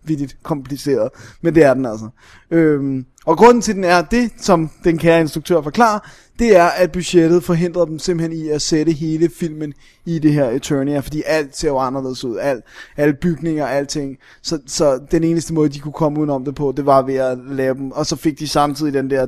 vanvittigt 0.05 0.37
kompliceret, 0.43 1.09
men 1.43 1.55
det 1.55 1.65
er 1.65 1.75
den 1.75 1.87
altså. 1.87 2.09
Øhm, 2.51 3.07
og 3.27 3.37
grunden 3.37 3.63
til 3.63 3.75
den 3.75 3.85
er 3.85 4.03
det, 4.03 4.31
som 4.39 4.71
den 4.85 4.99
kære 4.99 5.21
instruktør 5.21 5.63
forklarer, 5.63 5.99
det 6.39 6.57
er, 6.57 6.65
at 6.65 6.93
budgettet 6.93 7.45
forhindrede 7.45 7.87
dem 7.87 7.99
simpelthen 7.99 8.39
i 8.45 8.49
at 8.49 8.63
sætte 8.63 8.93
hele 8.93 9.31
filmen 9.39 9.73
i 10.07 10.19
det 10.19 10.33
her 10.33 10.51
Eternia, 10.51 11.01
fordi 11.01 11.23
alt 11.27 11.57
ser 11.57 11.69
jo 11.69 11.79
anderledes 11.79 12.25
ud, 12.25 12.37
alt, 12.39 12.65
alle 12.97 13.15
bygninger, 13.15 13.67
alting. 13.67 14.17
Så, 14.43 14.59
så 14.67 15.01
den 15.11 15.25
eneste 15.25 15.55
måde, 15.55 15.69
de 15.69 15.79
kunne 15.79 15.93
komme 15.93 16.19
udenom 16.19 16.45
det 16.45 16.55
på, 16.55 16.73
det 16.77 16.87
var 16.87 17.03
ved 17.03 17.15
at 17.15 17.39
lave 17.51 17.75
dem, 17.75 17.91
og 17.91 18.07
så 18.07 18.17
fik 18.17 18.39
de 18.39 18.49
samtidig 18.49 18.93
den 18.93 19.11
der, 19.11 19.27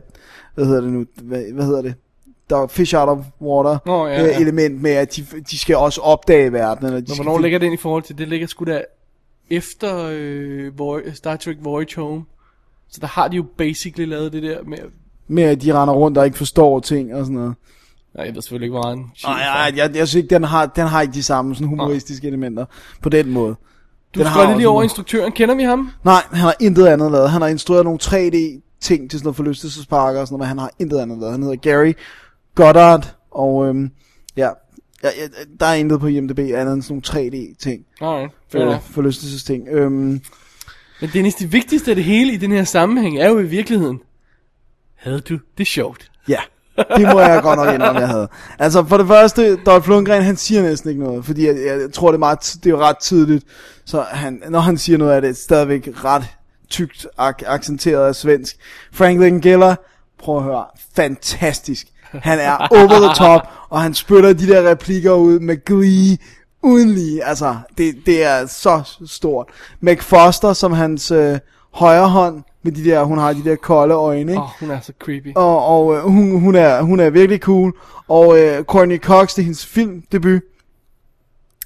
hvad 0.54 0.64
hedder 0.66 0.80
det 0.80 0.90
nu, 0.92 1.04
hvad, 1.22 1.42
hvad 1.54 1.64
hedder 1.64 1.82
det? 1.82 1.94
der 2.50 2.66
fish 2.66 2.94
out 2.96 3.08
of 3.08 3.18
water 3.42 3.78
Nå, 3.86 4.06
ja, 4.06 4.22
øh, 4.22 4.28
ja. 4.28 4.38
element 4.40 4.82
med, 4.82 4.90
at 4.90 5.16
de, 5.16 5.26
de 5.50 5.58
skal 5.58 5.76
også 5.76 6.00
opdage 6.00 6.52
verdenen. 6.52 6.92
Og 6.94 6.96
de 7.00 7.02
Men 7.02 7.06
skal 7.06 7.16
hvornår 7.16 7.36
finde- 7.36 7.42
ligger 7.42 7.58
den 7.58 7.72
i 7.72 7.76
forhold 7.76 8.02
til? 8.02 8.18
Det 8.18 8.28
ligger 8.28 8.46
sgu 8.46 8.64
da 8.64 8.82
efter 9.56 10.08
øh, 10.12 10.72
Voy- 10.78 11.14
Star 11.14 11.36
Trek 11.36 11.56
Voyage 11.60 12.00
Home. 12.00 12.24
Så 12.90 12.98
der 13.00 13.06
har 13.06 13.28
de 13.28 13.36
jo 13.36 13.44
basically 13.58 14.08
lavet 14.10 14.32
det 14.32 14.42
der 14.42 14.62
med... 14.62 14.78
med, 15.28 15.42
at 15.42 15.62
de 15.62 15.72
render 15.80 15.94
rundt 15.94 16.18
og 16.18 16.24
ikke 16.26 16.38
forstår 16.38 16.80
ting 16.80 17.14
og 17.14 17.24
sådan 17.24 17.34
noget. 17.36 17.54
Nej, 18.14 18.24
jeg 18.26 18.34
ved 18.34 18.42
selvfølgelig 18.42 18.66
ikke, 18.66 18.72
hvor 18.78 18.90
en 18.92 18.98
Nej, 19.24 19.40
nej, 19.44 19.72
jeg, 19.76 19.96
jeg 19.96 20.08
synes 20.08 20.14
ikke, 20.22 20.34
den 20.34 20.44
har, 20.44 20.66
den 20.66 20.86
har 20.86 21.00
ikke 21.02 21.14
de 21.14 21.22
samme 21.22 21.54
sådan 21.54 21.68
humoristiske 21.68 22.26
elementer 22.26 22.64
på 23.02 23.08
den 23.08 23.30
måde. 23.30 23.54
Du 24.14 24.20
den 24.20 24.26
skal 24.26 24.46
har 24.46 24.56
lige 24.56 24.68
over 24.68 24.74
noget- 24.76 24.84
instruktøren. 24.84 25.32
Kender 25.32 25.54
vi 25.54 25.62
ham? 25.62 25.90
Nej, 26.04 26.22
han 26.30 26.38
har 26.40 26.54
intet 26.60 26.86
andet 26.86 27.12
lavet. 27.12 27.30
Han 27.30 27.40
har 27.42 27.48
instrueret 27.48 27.84
nogle 27.84 27.98
3D 28.02 28.60
ting 28.80 29.10
til 29.10 29.18
sådan 29.18 29.26
noget 29.26 29.36
forlystelsesparker 29.36 30.20
og 30.20 30.26
sådan 30.26 30.34
noget, 30.34 30.40
men 30.40 30.48
han 30.48 30.58
har 30.58 30.70
intet 30.78 30.98
andet 30.98 31.18
lavet. 31.18 31.32
Han 31.32 31.42
hedder 31.42 31.56
Gary 31.56 31.92
Goddard, 32.54 33.14
og 33.30 33.66
øhm, 33.68 33.90
ja, 34.36 34.48
ja, 35.04 35.08
ja, 35.08 35.26
der 35.60 35.66
er 35.66 35.74
intet 35.74 36.00
på 36.00 36.06
IMDb 36.06 36.38
andet 36.38 36.74
end 36.74 36.82
sådan 36.82 37.02
nogle 37.14 37.30
3D 37.30 37.54
ting. 37.58 37.82
Nej, 38.00 38.28
fair 38.52 38.62
enough. 38.62 38.82
forlystelsesting. 38.82 39.68
Øhm, 39.68 40.20
Men 41.00 41.10
Dennis, 41.12 41.34
det 41.34 41.52
vigtigste 41.52 41.90
af 41.90 41.94
det 41.94 42.04
hele 42.04 42.32
i 42.32 42.36
den 42.36 42.52
her 42.52 42.64
sammenhæng 42.64 43.18
er 43.18 43.28
jo 43.28 43.38
i 43.38 43.46
virkeligheden, 43.46 44.00
havde 44.96 45.20
du 45.20 45.38
det 45.58 45.66
sjovt? 45.66 46.10
Ja, 46.28 46.38
det 46.76 47.02
må 47.12 47.20
jeg 47.20 47.42
godt 47.42 47.58
nok 47.58 47.74
indrømme, 47.74 48.00
jeg 48.00 48.08
havde. 48.08 48.28
Altså 48.58 48.84
for 48.84 48.96
det 48.96 49.06
første, 49.06 49.56
Dolph 49.56 49.88
Lundgren, 49.88 50.22
han 50.22 50.36
siger 50.36 50.62
næsten 50.62 50.90
ikke 50.90 51.02
noget, 51.02 51.24
fordi 51.24 51.46
jeg, 51.46 51.56
jeg 51.66 51.92
tror, 51.92 52.08
det 52.08 52.14
er, 52.14 52.18
meget, 52.18 52.56
det 52.64 52.72
er 52.72 52.76
ret 52.76 52.98
tydeligt. 53.00 53.44
Så 53.84 54.00
han, 54.02 54.42
når 54.48 54.60
han 54.60 54.78
siger 54.78 54.98
noget 54.98 55.16
er 55.16 55.20
det 55.20 55.36
stadigvæk 55.36 55.88
ret 56.04 56.24
tykt 56.70 57.06
ak- 57.20 57.42
accenteret 57.46 58.06
af 58.08 58.14
svensk. 58.14 58.56
Frank 58.92 59.20
Langella, 59.20 59.74
prøv 60.18 60.36
at 60.36 60.42
høre, 60.42 60.64
fantastisk. 60.96 61.86
Han 62.12 62.38
er 62.38 62.68
over 62.70 63.06
the 63.06 63.14
top, 63.14 63.40
og 63.68 63.82
han 63.82 63.94
spytter 63.94 64.32
de 64.32 64.46
der 64.46 64.70
replikker 64.70 65.12
ud 65.12 65.38
med 65.38 65.64
glee, 65.64 66.18
uden 66.62 66.90
lige. 66.90 67.24
Altså, 67.24 67.56
det, 67.78 67.94
det 68.06 68.24
er 68.24 68.46
så 68.46 68.96
stort. 69.06 69.46
Meg 69.80 70.02
Foster, 70.02 70.52
som 70.52 70.72
hans 70.72 71.10
øh, 71.10 71.38
højre 71.72 72.08
hånd, 72.08 72.42
med 72.62 72.72
de 72.72 72.84
der, 72.84 73.04
hun 73.04 73.18
har 73.18 73.32
de 73.32 73.44
der 73.44 73.56
kolde 73.56 73.94
øjne, 73.94 74.32
ikke? 74.32 74.42
Åh, 74.42 74.42
oh, 74.42 74.50
hun 74.60 74.70
er 74.70 74.80
så 74.80 74.92
creepy. 74.98 75.32
Og, 75.36 75.66
og 75.66 75.94
øh, 75.94 76.02
hun, 76.02 76.40
hun, 76.40 76.54
er, 76.54 76.82
hun 76.82 77.00
er 77.00 77.10
virkelig 77.10 77.40
cool. 77.40 77.72
Og 78.08 78.38
øh, 78.38 78.64
Courtney 78.64 78.98
Cox, 78.98 79.34
det 79.34 79.38
er 79.38 79.44
hendes 79.44 79.66
filmdebut. 79.66 80.42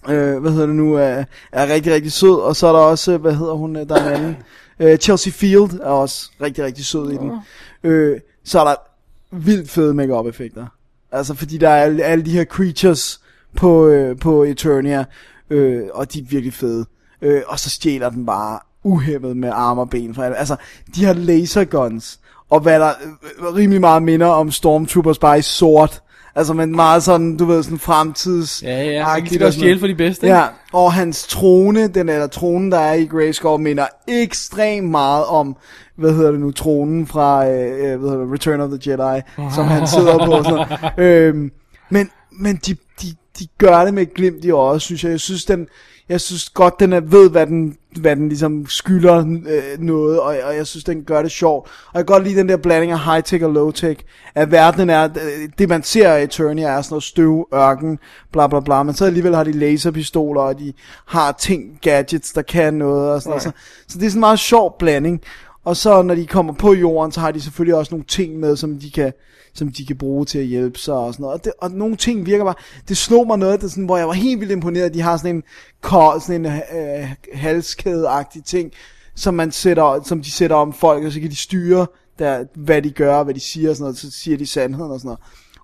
Øh, 0.09 0.39
hvad 0.39 0.51
hedder 0.51 0.67
det 0.67 0.77
nu? 0.77 0.95
Er, 0.95 1.25
er 1.53 1.67
rigtig, 1.67 1.93
rigtig 1.93 2.13
sød. 2.13 2.41
Og 2.41 2.57
så 2.57 2.67
er 2.67 2.73
der 2.73 2.79
også, 2.79 3.13
øh, 3.13 3.21
hvad 3.21 3.35
hedder 3.35 3.53
hun, 3.55 3.77
øh, 3.77 3.89
der 3.89 3.95
er 3.95 4.09
en 4.09 4.15
anden. 4.15 4.37
Øh, 4.81 4.99
Chelsea 4.99 5.33
Field 5.33 5.81
er 5.81 5.91
også 5.91 6.31
rigtig, 6.41 6.65
rigtig 6.65 6.85
sød 6.85 7.13
i 7.13 7.17
den. 7.17 7.33
Øh, 7.85 8.21
så 8.45 8.61
er 8.61 8.65
der 8.65 8.75
vildt 9.31 9.71
fede 9.71 9.95
makeup 9.95 10.27
effekter 10.27 10.67
Altså, 11.13 11.35
fordi 11.35 11.59
der 11.59 11.69
er 11.69 11.83
alle, 11.83 12.05
alle 12.05 12.25
de 12.25 12.31
her 12.31 12.45
creatures 12.45 13.21
på, 13.57 13.87
øh, 13.87 14.19
på 14.19 14.45
Eternia. 14.45 15.05
Øh, 15.51 15.83
og 15.95 16.13
de 16.13 16.19
er 16.19 16.25
virkelig 16.25 16.55
fede. 16.55 16.87
Øh, 17.23 17.43
og 17.47 17.59
så 17.59 17.71
stjæler 17.71 18.11
den 18.11 18.27
bare 18.27 18.59
uhæmmet 18.83 19.37
med 19.37 19.51
arme 19.53 19.81
og 19.81 19.91
ben. 19.91 20.15
Fra 20.15 20.25
alle. 20.25 20.37
Altså, 20.37 20.57
de 20.97 21.05
har 21.05 21.13
laserguns. 21.13 22.21
Og 22.51 22.61
hvad 22.61 22.81
der 22.81 22.89
øh, 22.89 23.49
øh, 23.49 23.55
rimelig 23.55 23.81
meget 23.81 24.03
minder 24.03 24.27
om 24.27 24.51
Stormtroopers 24.51 25.19
bare 25.19 25.39
i 25.39 25.43
sort. 25.43 26.03
Altså, 26.37 26.55
men 26.55 26.77
meget 26.77 27.03
sådan, 27.03 27.37
du 27.37 27.45
ved, 27.45 27.63
sådan 27.63 27.79
fremtids... 27.79 28.63
Ja, 28.63 28.85
ja, 28.85 29.05
så 29.31 29.39
kan 29.39 29.53
stjæle 29.53 29.81
for 29.81 29.87
de 29.87 29.95
bedste, 29.95 30.27
ikke? 30.27 30.37
Ja, 30.37 30.47
og 30.73 30.93
hans 30.93 31.27
trone, 31.27 31.89
den 31.89 32.09
eller 32.09 32.27
tronen, 32.27 32.73
der 32.73 32.79
er 32.79 32.95
i 32.95 33.05
Grayskull, 33.05 33.63
minder 33.63 33.87
ekstremt 34.09 34.91
meget 34.91 35.25
om, 35.25 35.57
hvad 35.97 36.13
hedder 36.13 36.31
det 36.31 36.41
nu, 36.41 36.51
tronen 36.51 37.07
fra, 37.07 37.49
øh, 37.49 37.93
øh, 37.93 38.01
hvad 38.01 38.11
hedder 38.11 38.25
det, 38.25 38.33
Return 38.33 38.61
of 38.61 38.71
the 38.71 38.91
Jedi, 38.91 39.23
som 39.55 39.65
han 39.65 39.87
sidder 39.87 40.27
på. 40.27 40.33
og 40.33 40.45
Sådan 40.45 40.67
noget. 40.97 41.29
øhm, 41.29 41.51
men 41.91 42.11
men 42.39 42.57
de, 42.57 42.77
de, 43.03 43.07
de 43.39 43.47
gør 43.59 43.85
det 43.85 43.95
med 43.95 44.03
et 44.03 44.15
glimt 44.15 44.45
i 44.45 44.51
øjet, 44.51 44.83
synes 44.83 45.05
jeg. 45.05 45.11
Jeg 45.11 45.21
synes, 45.21 45.45
den, 45.45 45.67
jeg 46.09 46.21
synes 46.21 46.49
godt, 46.49 46.81
den 46.81 46.93
er, 46.93 47.01
ved, 47.01 47.31
hvad 47.31 47.47
den, 47.47 47.77
hvad 47.97 48.17
den 48.17 48.29
ligesom 48.29 48.67
skylder 48.69 49.19
øh, 49.19 49.79
noget, 49.79 50.21
og, 50.21 50.37
og 50.45 50.57
jeg 50.57 50.67
synes, 50.67 50.85
den 50.85 51.05
gør 51.05 51.23
det 51.23 51.31
sjovt. 51.31 51.67
Og 51.67 51.95
jeg 51.95 52.07
kan 52.07 52.15
godt 52.15 52.25
lide 52.25 52.39
den 52.39 52.49
der 52.49 52.57
blanding 52.57 52.93
af 52.93 52.99
high-tech 52.99 53.45
og 53.45 53.53
low-tech. 53.53 54.01
At 54.35 54.51
verdenen 54.51 54.91
er, 54.91 55.05
øh, 55.05 55.49
det 55.59 55.69
man 55.69 55.83
ser 55.83 56.09
af 56.09 56.23
Eternia 56.23 56.69
er 56.69 56.83
sådan 56.83 56.95
noget 56.95 57.05
støv, 57.05 57.49
ørken, 57.55 57.99
bla 58.33 58.47
bla 58.47 58.61
bla, 58.61 58.83
men 58.83 58.95
så 58.95 59.05
alligevel 59.05 59.35
har 59.35 59.45
de 59.45 59.53
laserpistoler, 59.53 60.41
og 60.41 60.59
de 60.59 60.73
har 61.07 61.33
ting, 61.33 61.79
gadgets, 61.83 62.33
der 62.33 62.43
kan 62.43 62.75
noget, 62.75 63.11
og 63.11 63.23
sådan 63.23 63.31
noget. 63.31 63.43
Så, 63.43 63.51
så 63.89 63.99
det 63.99 64.07
er 64.07 64.11
sådan 64.11 64.17
en 64.17 64.21
meget 64.21 64.39
sjov 64.39 64.79
blanding. 64.79 65.21
Og 65.67 65.77
så 65.77 66.03
når 66.03 66.15
de 66.15 66.27
kommer 66.27 66.53
på 66.53 66.75
jorden, 66.75 67.13
så 67.13 67.21
har 67.21 67.31
de 67.31 67.41
selvfølgelig 67.41 67.75
også 67.75 67.95
nogle 67.95 68.05
ting 68.09 68.39
med, 68.39 68.57
som 68.57 68.79
de 68.79 68.91
kan, 68.91 69.13
som 69.55 69.73
de 69.73 69.87
kan 69.87 69.97
bruge 69.97 70.25
til 70.25 70.39
at 70.39 70.45
hjælpe 70.45 70.79
sig 70.79 70.95
og 70.95 71.13
sådan 71.13 71.23
noget. 71.23 71.39
Og, 71.39 71.45
det, 71.45 71.53
og 71.59 71.71
nogle 71.71 71.97
ting 71.97 72.27
virker 72.27 72.45
bare, 72.45 72.55
det 72.89 72.97
slog 72.97 73.27
mig 73.27 73.39
noget, 73.39 73.61
det 73.61 73.71
sådan, 73.71 73.85
hvor 73.85 73.97
jeg 73.97 74.07
var 74.07 74.13
helt 74.13 74.41
vildt 74.41 74.53
imponeret, 74.53 74.95
de 74.95 75.01
har 75.01 75.17
sådan 75.17 75.37
en, 75.37 75.43
sådan 76.21 76.47
en 76.47 76.47
øh, 76.47 77.11
halskæde-agtig 77.35 78.45
ting, 78.45 78.73
som, 79.15 79.35
man 79.35 79.53
sætter, 79.53 80.03
som 80.05 80.23
de 80.23 80.31
sætter 80.31 80.57
om 80.57 80.73
folk, 80.73 81.05
og 81.05 81.13
så 81.13 81.21
kan 81.21 81.31
de 81.31 81.37
styre, 81.37 81.87
der, 82.19 82.45
hvad 82.55 82.83
de 82.83 82.91
gør, 82.91 83.23
hvad 83.23 83.35
de 83.35 83.41
siger 83.41 83.71
og 83.71 83.77
sådan 83.77 83.83
noget, 83.83 83.99
så 83.99 84.11
siger 84.11 84.37
de 84.37 84.47
sandheden 84.47 84.93
og 84.93 85.01
sådan 85.01 85.09
noget. 85.09 85.21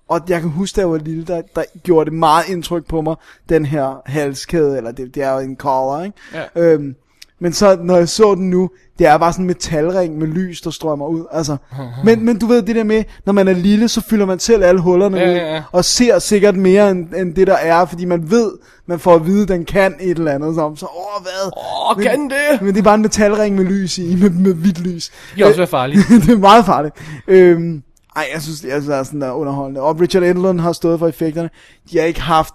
Og 0.07 0.21
jeg 0.29 0.41
kan 0.41 0.49
huske, 0.49 0.75
da 0.75 0.81
jeg 0.81 0.89
var 0.91 0.97
lille, 0.97 1.25
der, 1.25 1.41
der 1.55 1.63
gjorde 1.83 2.09
det 2.09 2.19
meget 2.19 2.49
indtryk 2.49 2.85
på 2.87 3.01
mig, 3.01 3.15
den 3.49 3.65
her 3.65 4.01
halskæde, 4.05 4.77
eller 4.77 4.91
det, 4.91 5.15
det 5.15 5.23
er 5.23 5.33
jo 5.33 5.39
en 5.39 5.55
collar, 5.57 6.03
ikke? 6.03 6.17
Ja. 6.33 6.45
Øhm, 6.55 6.95
Men 7.43 7.53
så, 7.53 7.77
når 7.83 7.97
jeg 7.97 8.09
så 8.09 8.35
den 8.35 8.49
nu, 8.49 8.69
det 8.99 9.07
er 9.07 9.17
bare 9.17 9.31
sådan 9.33 9.43
en 9.43 9.47
metalring 9.47 10.17
med 10.17 10.27
lys, 10.27 10.61
der 10.61 10.69
strømmer 10.69 11.07
ud. 11.07 11.25
Altså. 11.31 11.57
Men, 12.05 12.25
men 12.25 12.39
du 12.39 12.45
ved 12.45 12.61
det 12.61 12.75
der 12.75 12.83
med, 12.83 13.03
når 13.25 13.33
man 13.33 13.47
er 13.47 13.53
lille, 13.53 13.87
så 13.87 14.01
fylder 14.01 14.25
man 14.25 14.39
selv 14.39 14.63
alle 14.63 14.81
hullerne 14.81 15.17
Ja, 15.17 15.29
ud. 15.29 15.35
ja, 15.35 15.53
ja. 15.55 15.63
Og 15.71 15.85
ser 15.85 16.19
sikkert 16.19 16.55
mere 16.55 16.91
end, 16.91 17.13
end 17.15 17.35
det 17.35 17.47
der 17.47 17.53
er, 17.55 17.85
fordi 17.85 18.05
man 18.05 18.31
ved, 18.31 18.51
man 18.85 18.99
får 18.99 19.15
at 19.15 19.25
vide, 19.25 19.41
at 19.41 19.47
den 19.47 19.65
kan 19.65 19.95
et 19.99 20.17
eller 20.17 20.31
andet. 20.31 20.55
Så, 20.55 20.73
så 20.75 20.85
åh, 20.85 21.21
hvad? 21.23 21.51
Åh, 21.57 21.97
Men- 21.97 22.05
kan 22.07 22.29
det? 22.29 22.61
Men 22.61 22.73
det 22.73 22.79
er 22.79 22.83
bare 22.83 22.95
en 22.95 23.01
metalring 23.01 23.55
med 23.55 23.65
lys 23.65 23.97
i, 23.97 24.15
med, 24.15 24.29
med 24.29 24.53
hvidt 24.53 24.79
lys. 24.79 25.09
Det 25.29 25.37
kan 25.37 25.45
også 25.45 25.57
være 25.57 25.67
farligt. 25.67 26.01
det 26.25 26.29
er 26.29 26.37
meget 26.37 26.65
farligt. 26.65 26.95
Øhm, 27.27 27.83
ej, 28.15 28.25
jeg 28.33 28.41
synes, 28.41 28.63
jeg 28.63 28.71
synes, 28.71 28.85
det 28.85 28.95
er 28.95 29.03
sådan 29.03 29.21
der 29.21 29.31
underholdende. 29.31 29.81
Og 29.81 29.99
Richard 30.01 30.23
Edlund 30.23 30.59
har 30.59 30.71
stået 30.73 30.99
for 30.99 31.07
effekterne. 31.07 31.49
De 31.91 31.97
har 31.97 32.05
ikke 32.05 32.21
haft 32.21 32.53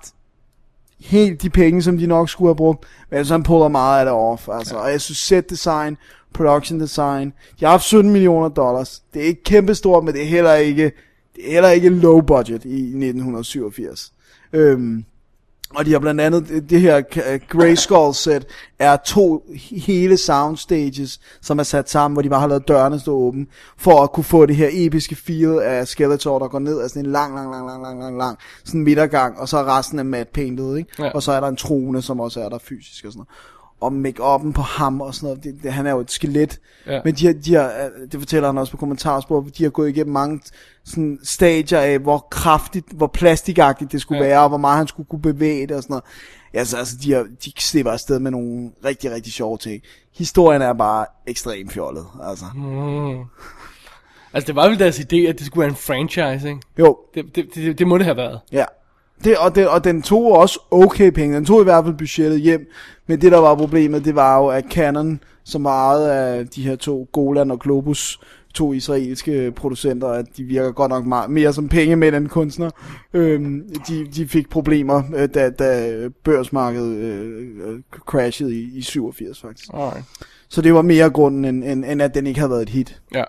helt 1.01 1.43
de 1.43 1.51
penge, 1.51 1.83
som 1.83 1.99
de 1.99 2.07
nok 2.07 2.31
skulle 2.31 2.49
have 2.49 2.57
brugt. 2.57 2.85
Men 3.11 3.25
så 3.25 3.35
han 3.35 3.43
puller 3.43 3.69
meget 3.69 4.01
af 4.01 4.05
det 4.05 4.15
off. 4.15 4.49
Altså. 4.53 4.77
Og 4.77 4.91
jeg 4.91 5.01
synes, 5.01 5.19
set 5.19 5.51
design, 5.51 5.97
production 6.35 6.81
design. 6.81 7.33
De 7.61 7.65
har 7.65 7.71
haft 7.71 7.85
17 7.85 8.13
millioner 8.13 8.49
dollars. 8.49 9.03
Det 9.15 9.23
er 9.23 9.27
ikke 9.27 9.43
kæmpestort, 9.43 10.05
men 10.05 10.15
det 10.15 10.23
er 10.23 10.27
heller 10.27 10.55
ikke, 10.55 10.93
det 11.37 11.49
er 11.49 11.53
heller 11.53 11.71
ikke 11.71 11.89
low 11.89 12.21
budget 12.21 12.65
i 12.65 12.83
1987. 12.83 14.13
Øhm, 14.53 15.05
og 15.75 15.87
de 15.87 15.93
har 15.93 15.99
blandt 15.99 16.21
andet, 16.21 16.49
det- 16.49 16.71
det 16.71 16.81
her 16.81 17.03
K- 17.14 17.47
Grayskull 17.49 18.14
set 18.14 18.47
er 18.79 18.97
to 18.97 19.45
hele 19.71 20.16
soundstages, 20.16 21.21
som 21.43 21.59
er 21.59 21.62
sat 21.62 21.91
sammen, 21.91 22.14
hvor 22.14 22.23
de 22.23 22.29
bare 22.31 22.41
har 22.41 22.47
lavet 22.49 22.69
dørene 22.69 23.01
stå 23.01 23.12
åbne, 23.16 23.47
for 23.77 24.03
at 24.03 24.12
kunne 24.12 24.25
få 24.25 24.47
det 24.47 24.57
her 24.57 24.69
episke 24.73 25.14
feel 25.16 25.59
af 25.62 25.89
Skeletor, 25.89 26.39
der 26.39 26.49
går 26.49 26.59
ned 26.59 26.81
af 26.81 26.89
sådan 26.89 27.05
en 27.07 27.12
lang, 27.12 27.35
lang, 27.35 27.51
lang, 27.51 27.66
lang, 27.66 27.83
lang, 27.83 28.01
lang, 28.01 28.19
lang 28.19 28.39
sådan 28.64 28.83
midtergang, 28.83 29.39
og 29.39 29.49
så 29.49 29.59
er 29.59 29.79
resten 29.79 29.99
af 29.99 30.05
matte 30.05 30.33
painted, 30.33 30.77
ikke? 30.77 30.91
Ja. 30.99 31.11
Og 31.11 31.23
så 31.23 31.33
er 31.33 31.41
der 31.41 31.49
en 31.49 31.57
trone, 31.57 32.03
som 32.03 32.21
også 32.21 32.41
er 32.41 32.49
der 32.49 32.59
fysisk 32.59 33.05
og 33.05 33.12
sådan 33.12 33.19
noget. 33.19 33.29
Og 33.81 33.93
make-up'en 33.93 34.53
på 34.53 34.62
ham 34.62 35.01
og 35.01 35.14
sådan 35.14 35.26
noget, 35.26 35.45
det, 35.45 35.59
det, 35.62 35.72
han 35.72 35.87
er 35.87 35.91
jo 35.91 36.01
et 36.01 36.11
skelet. 36.11 36.59
Ja. 36.87 37.01
Men 37.05 37.14
de 37.14 37.26
har, 37.26 37.33
de 37.33 37.55
har, 37.55 37.64
øh, 37.68 38.11
det 38.12 38.20
fortæller 38.20 38.49
han 38.49 38.59
også 38.59 38.70
på 38.70 38.76
kommentarspor, 38.76 39.41
de 39.59 39.62
har 39.62 39.70
gået 39.70 39.89
igennem 39.89 40.12
mange 40.12 40.41
sådan, 40.85 41.18
stadier 41.24 41.79
af, 41.81 41.99
hvor 41.99 42.26
kraftigt, 42.31 42.87
hvor 42.93 43.07
plastikagtigt 43.07 43.93
det 43.93 44.01
skulle 44.01 44.18
Ja. 44.18 44.24
ja. 44.29 44.31
være, 44.35 44.43
og 44.43 44.49
hvor 44.49 44.59
meget 44.59 44.76
han 44.79 44.87
skulle 44.89 45.07
kunne 45.07 45.22
bevæge 45.22 45.66
det 45.66 45.76
og 45.76 45.83
sådan 45.83 45.93
noget. 45.93 46.05
Ja, 46.55 46.64
så, 46.64 46.76
altså, 46.76 46.97
de, 47.03 47.12
har, 47.12 47.26
de 47.45 47.53
slipper 47.59 47.93
afsted 47.93 48.18
med 48.18 48.31
nogle 48.31 48.70
rigtig, 48.85 49.11
rigtig 49.11 49.33
sjove 49.33 49.59
ting. 49.59 49.83
Historien 50.16 50.62
er 50.62 50.72
bare 50.72 51.07
ekstremt 51.26 51.72
fjollet, 51.72 52.07
altså. 52.29 52.45
Mm. 52.55 53.18
Altså, 54.33 54.47
det 54.47 54.57
var 54.57 54.68
vel 54.68 54.79
deres 54.79 54.99
idé, 54.99 55.16
at 55.16 55.39
det 55.39 55.47
skulle 55.47 55.61
være 55.61 55.68
en 55.70 55.76
franchise, 55.76 56.49
ikke? 56.49 56.61
Jo, 56.79 56.99
Det, 57.14 57.24
det, 57.35 57.47
det, 57.55 57.79
det 57.79 57.87
må 57.87 57.99
det 57.99 58.05
have 58.05 58.16
været. 58.16 58.41
ja. 58.53 58.64
Det, 59.25 59.37
og, 59.39 59.55
det, 59.55 59.69
og 59.69 59.85
den 59.85 60.03
tog 60.03 60.33
også 60.33 60.61
okay 60.71 61.11
penge. 61.11 61.37
Den 61.37 61.45
tog 61.45 61.61
i 61.61 61.64
hvert 61.64 61.85
fald 61.85 61.95
budgettet 61.95 62.41
hjem. 62.41 62.71
Men 63.07 63.21
det, 63.21 63.33
der 63.33 63.39
var 63.39 63.55
problemet, 63.55 64.05
det 64.05 64.14
var 64.14 64.39
jo, 64.39 64.47
at 64.47 64.64
Canon, 64.71 65.21
som 65.45 65.64
var 65.64 65.89
ejet 65.89 66.09
af 66.09 66.47
de 66.47 66.62
her 66.62 66.77
to, 66.77 67.09
Golan 67.12 67.51
og 67.51 67.61
Globus, 67.61 68.21
to 68.55 68.73
israelske 68.73 69.53
producenter, 69.57 70.09
at 70.09 70.27
de 70.37 70.45
virker 70.45 70.73
godt 70.73 70.91
nok 70.91 71.07
meget, 71.07 71.31
mere 71.31 71.53
som 71.53 71.69
pengemænd 71.69 72.14
end 72.14 72.29
kunstner. 72.29 72.71
Øhm, 73.14 73.62
de, 73.89 74.07
de 74.14 74.29
fik 74.29 74.51
problemer, 74.51 75.03
øh, 75.16 75.29
da, 75.35 75.51
da 75.51 76.09
børsmarkedet 76.25 76.97
øh, 76.97 77.47
øh, 77.69 77.81
crashede 78.07 78.55
i, 78.55 78.71
i 78.75 78.83
87 78.83 79.41
faktisk. 79.41 79.69
Alright. 79.75 80.05
Så 80.49 80.62
det 80.62 80.75
var 80.75 80.83
mere 80.83 81.11
grunden, 81.11 81.45
end, 81.45 81.64
end, 81.64 81.85
end 81.85 82.03
at 82.03 82.14
den 82.14 82.27
ikke 82.27 82.41
havde 82.41 82.51
været 82.51 82.62
et 82.62 82.69
hit. 82.69 83.03
Ja. 83.14 83.25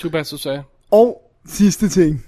Too 0.00 0.10
bad, 0.10 0.24
så 0.24 0.36
sagde. 0.36 0.62
Og 0.90 1.22
sidste 1.46 1.88
ting. 1.88 2.24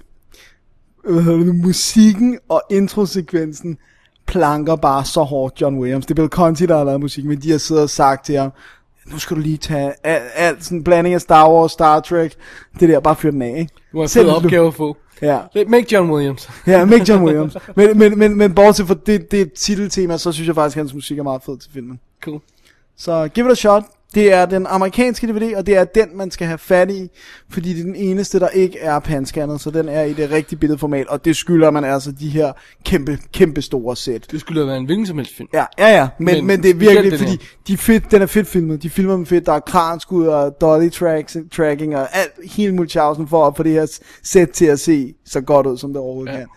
Det, 1.07 1.55
musikken 1.55 2.39
og 2.49 2.61
introsekvensen 2.69 3.77
planker 4.25 4.75
bare 4.75 5.05
så 5.05 5.23
hårdt 5.23 5.61
John 5.61 5.79
Williams. 5.79 6.05
Det 6.05 6.11
er 6.11 6.15
Bill 6.15 6.29
Conti, 6.29 6.65
der 6.65 6.77
har 6.77 6.83
lavet 6.83 7.01
musik, 7.01 7.25
men 7.25 7.41
de 7.41 7.51
har 7.51 7.57
siddet 7.57 7.83
og 7.83 7.89
sagt 7.89 8.25
til 8.25 8.37
ham, 8.37 8.51
nu 9.05 9.19
skal 9.19 9.37
du 9.37 9.41
lige 9.41 9.57
tage 9.57 9.93
alt, 10.03 10.23
alt 10.35 10.65
sådan 10.65 10.83
blanding 10.83 11.15
af 11.15 11.21
Star 11.21 11.49
Wars, 11.49 11.71
Star 11.71 11.99
Trek, 11.99 12.33
det 12.79 12.89
der, 12.89 12.99
bare 12.99 13.15
fyr 13.15 13.31
den 13.31 13.41
af, 13.41 13.59
ikke? 13.59 13.73
Du 13.91 13.99
har 13.99 14.07
fed 14.07 14.29
opgave 14.29 14.67
at 14.67 14.73
få. 14.73 14.97
Ja, 15.21 15.39
Make 15.67 15.85
John 15.91 16.11
Williams. 16.11 16.49
ja, 16.67 16.85
make 16.85 17.05
John 17.09 17.23
Williams. 17.23 17.57
men, 17.75 17.97
men, 17.97 18.19
men, 18.19 18.37
men 18.37 18.55
bortset 18.55 18.87
fra 18.87 18.95
det, 19.05 19.31
det 19.31 19.53
titeltema, 19.53 20.17
så 20.17 20.31
synes 20.31 20.47
jeg 20.47 20.55
faktisk, 20.55 20.77
at 20.77 20.79
hans 20.79 20.93
musik 20.93 21.19
er 21.19 21.23
meget 21.23 21.41
fed 21.43 21.57
til 21.57 21.71
filmen. 21.73 21.99
Cool. 22.23 22.39
Så 22.97 23.27
give 23.27 23.45
it 23.45 23.51
a 23.51 23.55
shot. 23.55 23.83
Det 24.15 24.33
er 24.33 24.45
den 24.45 24.67
amerikanske 24.69 25.27
DVD, 25.27 25.55
og 25.55 25.65
det 25.65 25.77
er 25.77 25.83
den, 25.83 26.17
man 26.17 26.31
skal 26.31 26.47
have 26.47 26.57
fat 26.57 26.91
i, 26.91 27.09
fordi 27.49 27.73
det 27.73 27.79
er 27.79 27.83
den 27.83 27.95
eneste, 27.95 28.39
der 28.39 28.49
ikke 28.49 28.79
er 28.79 28.99
panscannet, 28.99 29.61
så 29.61 29.71
den 29.71 29.89
er 29.89 30.03
i 30.03 30.13
det 30.13 30.31
rigtige 30.31 30.59
billedformat, 30.59 31.07
og 31.07 31.25
det 31.25 31.35
skylder 31.35 31.71
man 31.71 31.83
altså 31.83 32.11
de 32.11 32.29
her 32.29 32.53
kæmpe, 32.85 33.17
kæmpe 33.33 33.61
store 33.61 33.95
sæt. 33.95 34.31
Det 34.31 34.39
skulle 34.39 34.61
da 34.61 34.65
være 34.65 34.77
en 34.77 34.85
hvilken 34.85 35.05
som 35.05 35.17
helst 35.17 35.35
film. 35.35 35.49
Ja, 35.53 35.65
ja, 35.77 35.87
ja, 35.87 36.07
men, 36.19 36.35
Men 36.35 36.47
men, 36.47 36.63
det 36.63 36.69
er 36.69 36.73
virkelig, 36.75 37.11
den 37.11 37.19
fordi 37.19 37.39
de 37.67 37.77
fedt, 37.77 38.11
den 38.11 38.21
er 38.21 38.25
fedt 38.25 38.47
filmet, 38.47 38.83
de 38.83 38.89
filmer 38.89 39.15
dem 39.15 39.25
fedt, 39.25 39.45
der 39.45 39.53
er 39.53 39.59
kranskud 39.59 40.27
og 40.27 40.61
dolly 40.61 40.89
tracks, 40.89 41.37
tracking 41.51 41.95
og 41.95 42.17
alt, 42.17 42.31
hele 42.55 42.75
Mulchausen 42.75 43.27
for 43.27 43.47
at 43.47 43.55
få 43.57 43.63
det 43.63 43.71
her 43.71 43.99
sæt 44.23 44.49
til 44.49 44.65
at 44.65 44.79
se 44.79 45.13
så 45.25 45.41
godt 45.41 45.67
ud, 45.67 45.77
som 45.77 45.93
det 45.93 46.01
overhovedet 46.01 46.33
ja. 46.33 46.37
kan. 46.37 46.47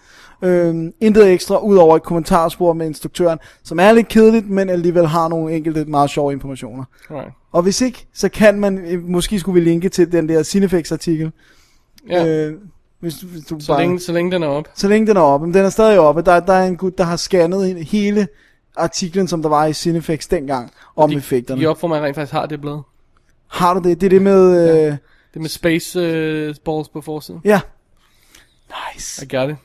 Øhm, 0.45 0.92
intet 1.01 1.32
ekstra, 1.32 1.59
udover 1.59 1.97
et 1.97 2.03
kommentarspor 2.03 2.72
med 2.72 2.86
instruktøren, 2.86 3.38
som 3.62 3.80
er 3.80 3.92
lidt 3.92 4.09
kedeligt, 4.09 4.51
men 4.51 4.68
alligevel 4.70 5.07
har 5.07 5.28
nogle 5.28 5.55
enkelte 5.57 5.84
meget 5.84 6.11
sjove 6.11 6.32
informationer. 6.32 6.84
Alright. 7.11 7.30
Og 7.53 7.62
hvis 7.62 7.80
ikke, 7.80 8.07
så 8.14 8.28
kan 8.28 8.61
man, 8.61 8.78
øh, 8.78 9.03
måske 9.09 9.40
skulle 9.40 9.61
vi 9.61 9.68
linke 9.70 9.88
til 9.88 10.12
den 10.12 10.28
der 10.28 10.42
Cinefix 10.42 10.92
artikel. 10.92 11.32
Ja. 12.09 12.26
Øh, 12.26 12.55
hvis, 13.01 13.14
hvis 13.20 13.45
du 13.45 13.61
så, 13.61 13.66
bare, 13.72 13.80
længe, 13.80 14.01
så 14.01 14.12
længe 14.12 14.30
den 14.32 14.42
er 14.42 14.47
op. 14.47 14.68
så 14.74 14.88
længe 14.88 15.07
den 15.07 15.16
er 15.16 15.20
oppe. 15.20 15.47
Men 15.47 15.55
den 15.55 15.64
er 15.64 15.70
stadig 15.70 15.99
oppe. 15.99 16.22
Der, 16.22 16.40
der 16.40 16.53
er 16.53 16.66
en 16.66 16.76
gut, 16.76 16.99
der 16.99 17.05
har 17.05 17.16
scannet 17.16 17.84
hele 17.84 18.28
artiklen, 18.76 19.28
som 19.28 19.42
der 19.42 19.49
var 19.49 19.66
i 19.66 19.72
Cinefix 19.72 20.28
dengang, 20.28 20.70
om 20.97 21.11
De, 21.11 21.16
effekterne. 21.16 21.61
de 21.61 21.66
op 21.66 21.80
for 21.80 21.88
mig 21.88 22.03
rent 22.03 22.14
faktisk 22.14 22.32
har 22.32 22.47
det 22.47 22.61
blad. 22.61 22.78
Har 23.49 23.74
du 23.74 23.88
det? 23.88 24.01
Det 24.01 24.07
er 24.07 24.11
det 24.11 24.22
med... 24.22 24.70
Øh, 24.86 24.97
Det 25.34 25.42
med 25.42 25.49
space 25.49 25.99
uh, 26.01 26.55
balls 26.64 26.88
på 26.88 27.01
forsiden. 27.01 27.40
ja. 27.45 27.61
Nice. 28.95 29.24
I 29.24 29.36
got 29.36 29.51
it. 29.51 29.57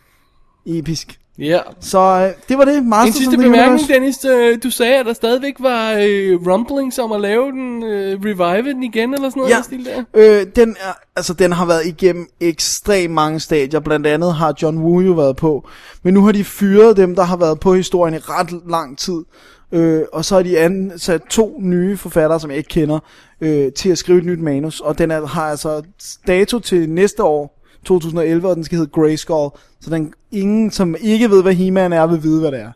Episk. 0.77 1.19
Ja. 1.39 1.59
Så 1.79 1.99
øh, 1.99 2.43
det 2.49 2.57
var 2.57 2.65
det. 2.65 2.77
En 2.77 2.89
Masters 2.89 3.15
sidste 3.15 3.29
of 3.29 3.33
the 3.33 3.43
bemærkning, 3.43 3.91
Universe. 3.91 3.93
Dennis. 3.93 4.25
Øh, 4.25 4.63
Du 4.63 4.69
sagde, 4.71 4.95
at 4.95 5.05
der 5.05 5.13
stadigvæk 5.13 5.53
var 5.59 5.91
øh, 5.91 6.47
rumblings 6.47 6.99
om 6.99 7.11
at 7.11 7.21
lave 7.21 7.51
den, 7.51 7.83
øh, 7.83 8.19
revive 8.25 8.73
den 8.73 8.83
igen, 8.83 9.13
eller 9.13 9.29
sådan 9.29 9.39
noget. 9.39 9.51
Ja. 9.51 9.55
Ja. 9.57 9.61
Stil 9.61 9.85
der. 9.85 10.03
Øh, 10.41 10.45
den, 10.55 10.69
er, 10.79 10.93
altså, 11.15 11.33
den 11.33 11.51
har 11.51 11.65
været 11.65 11.85
igennem 11.85 12.27
ekstremt 12.39 13.13
mange 13.13 13.39
stadier. 13.39 13.79
Blandt 13.79 14.07
andet 14.07 14.33
har 14.35 14.53
John 14.61 14.77
Woo 14.77 14.99
jo 14.99 15.11
været 15.13 15.35
på. 15.35 15.67
Men 16.03 16.13
nu 16.13 16.25
har 16.25 16.31
de 16.31 16.43
fyret 16.43 16.97
dem, 16.97 17.15
der 17.15 17.23
har 17.23 17.37
været 17.37 17.59
på 17.59 17.73
historien 17.73 18.15
i 18.15 18.17
ret 18.17 18.69
lang 18.69 18.97
tid. 18.97 19.23
Øh, 19.71 20.01
og 20.13 20.25
så 20.25 20.35
har 20.35 20.43
de 20.43 20.59
ansat 20.59 21.21
to 21.29 21.57
nye 21.59 21.97
forfattere, 21.97 22.39
som 22.39 22.49
jeg 22.49 22.57
ikke 22.57 22.69
kender, 22.69 22.99
øh, 23.41 23.71
til 23.71 23.89
at 23.89 23.97
skrive 23.97 24.17
et 24.17 24.25
nyt 24.25 24.39
manus. 24.39 24.79
Og 24.79 24.97
den 24.97 25.11
er, 25.11 25.25
har 25.25 25.43
altså 25.49 25.81
dato 26.27 26.59
til 26.59 26.89
næste 26.89 27.23
år, 27.23 27.58
2011, 27.85 28.49
og 28.49 28.55
den 28.55 28.63
skal 28.63 28.77
hedde 28.77 28.91
Grayskull. 28.91 29.49
Så 29.81 29.89
den, 29.89 30.13
ingen, 30.31 30.71
som 30.71 30.95
ikke 31.01 31.29
ved, 31.29 31.41
hvad 31.41 31.53
He-Man 31.53 31.93
er, 31.93 32.07
vil 32.07 32.23
vide, 32.23 32.39
hvad 32.39 32.51
det 32.51 32.59
er. 32.61 32.71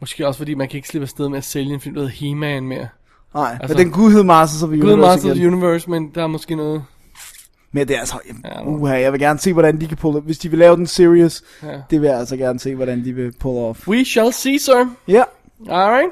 Måske 0.00 0.26
også 0.26 0.38
fordi 0.38 0.54
man 0.54 0.68
kan 0.68 0.76
ikke 0.76 0.88
slippe 0.88 1.04
afsted 1.04 1.28
med 1.28 1.38
at 1.38 1.44
sælge 1.44 1.74
en 1.74 1.80
film, 1.80 1.94
der 1.94 2.00
hedder 2.00 2.14
He-Man 2.14 2.64
mere. 2.64 2.88
Nej, 3.34 3.58
altså, 3.60 3.76
men 3.76 3.84
den 3.86 3.92
kunne 3.92 4.10
hedde 4.10 4.24
Masters 4.24 4.62
of 4.62 4.68
the 4.68 4.82
Universe 4.82 5.00
Master 5.00 5.30
of 5.30 5.36
the 5.36 5.46
Universe, 5.46 5.90
men 5.90 6.10
der 6.14 6.22
er 6.22 6.26
måske 6.26 6.56
noget... 6.56 6.84
Men 7.72 7.88
det 7.88 7.96
er 7.96 8.00
altså, 8.00 8.18
Ja, 8.44 8.62
uha, 8.66 9.00
jeg 9.00 9.12
vil 9.12 9.20
gerne 9.20 9.38
se, 9.38 9.52
hvordan 9.52 9.80
de 9.80 9.86
kan 9.86 9.96
pulle 9.96 10.20
Hvis 10.20 10.38
de 10.38 10.48
vil 10.48 10.58
lave 10.58 10.76
den 10.76 10.86
serious, 10.86 11.42
Ja. 11.62 11.80
det 11.90 12.00
vil 12.00 12.06
jeg 12.08 12.18
altså 12.18 12.36
gerne 12.36 12.60
se, 12.60 12.74
hvordan 12.74 13.04
de 13.04 13.12
vil 13.12 13.32
pull 13.40 13.58
off. 13.58 13.88
We 13.88 14.04
shall 14.04 14.32
see, 14.32 14.58
sir. 14.58 14.94
Ja, 15.08 15.22
Alright. 15.70 16.10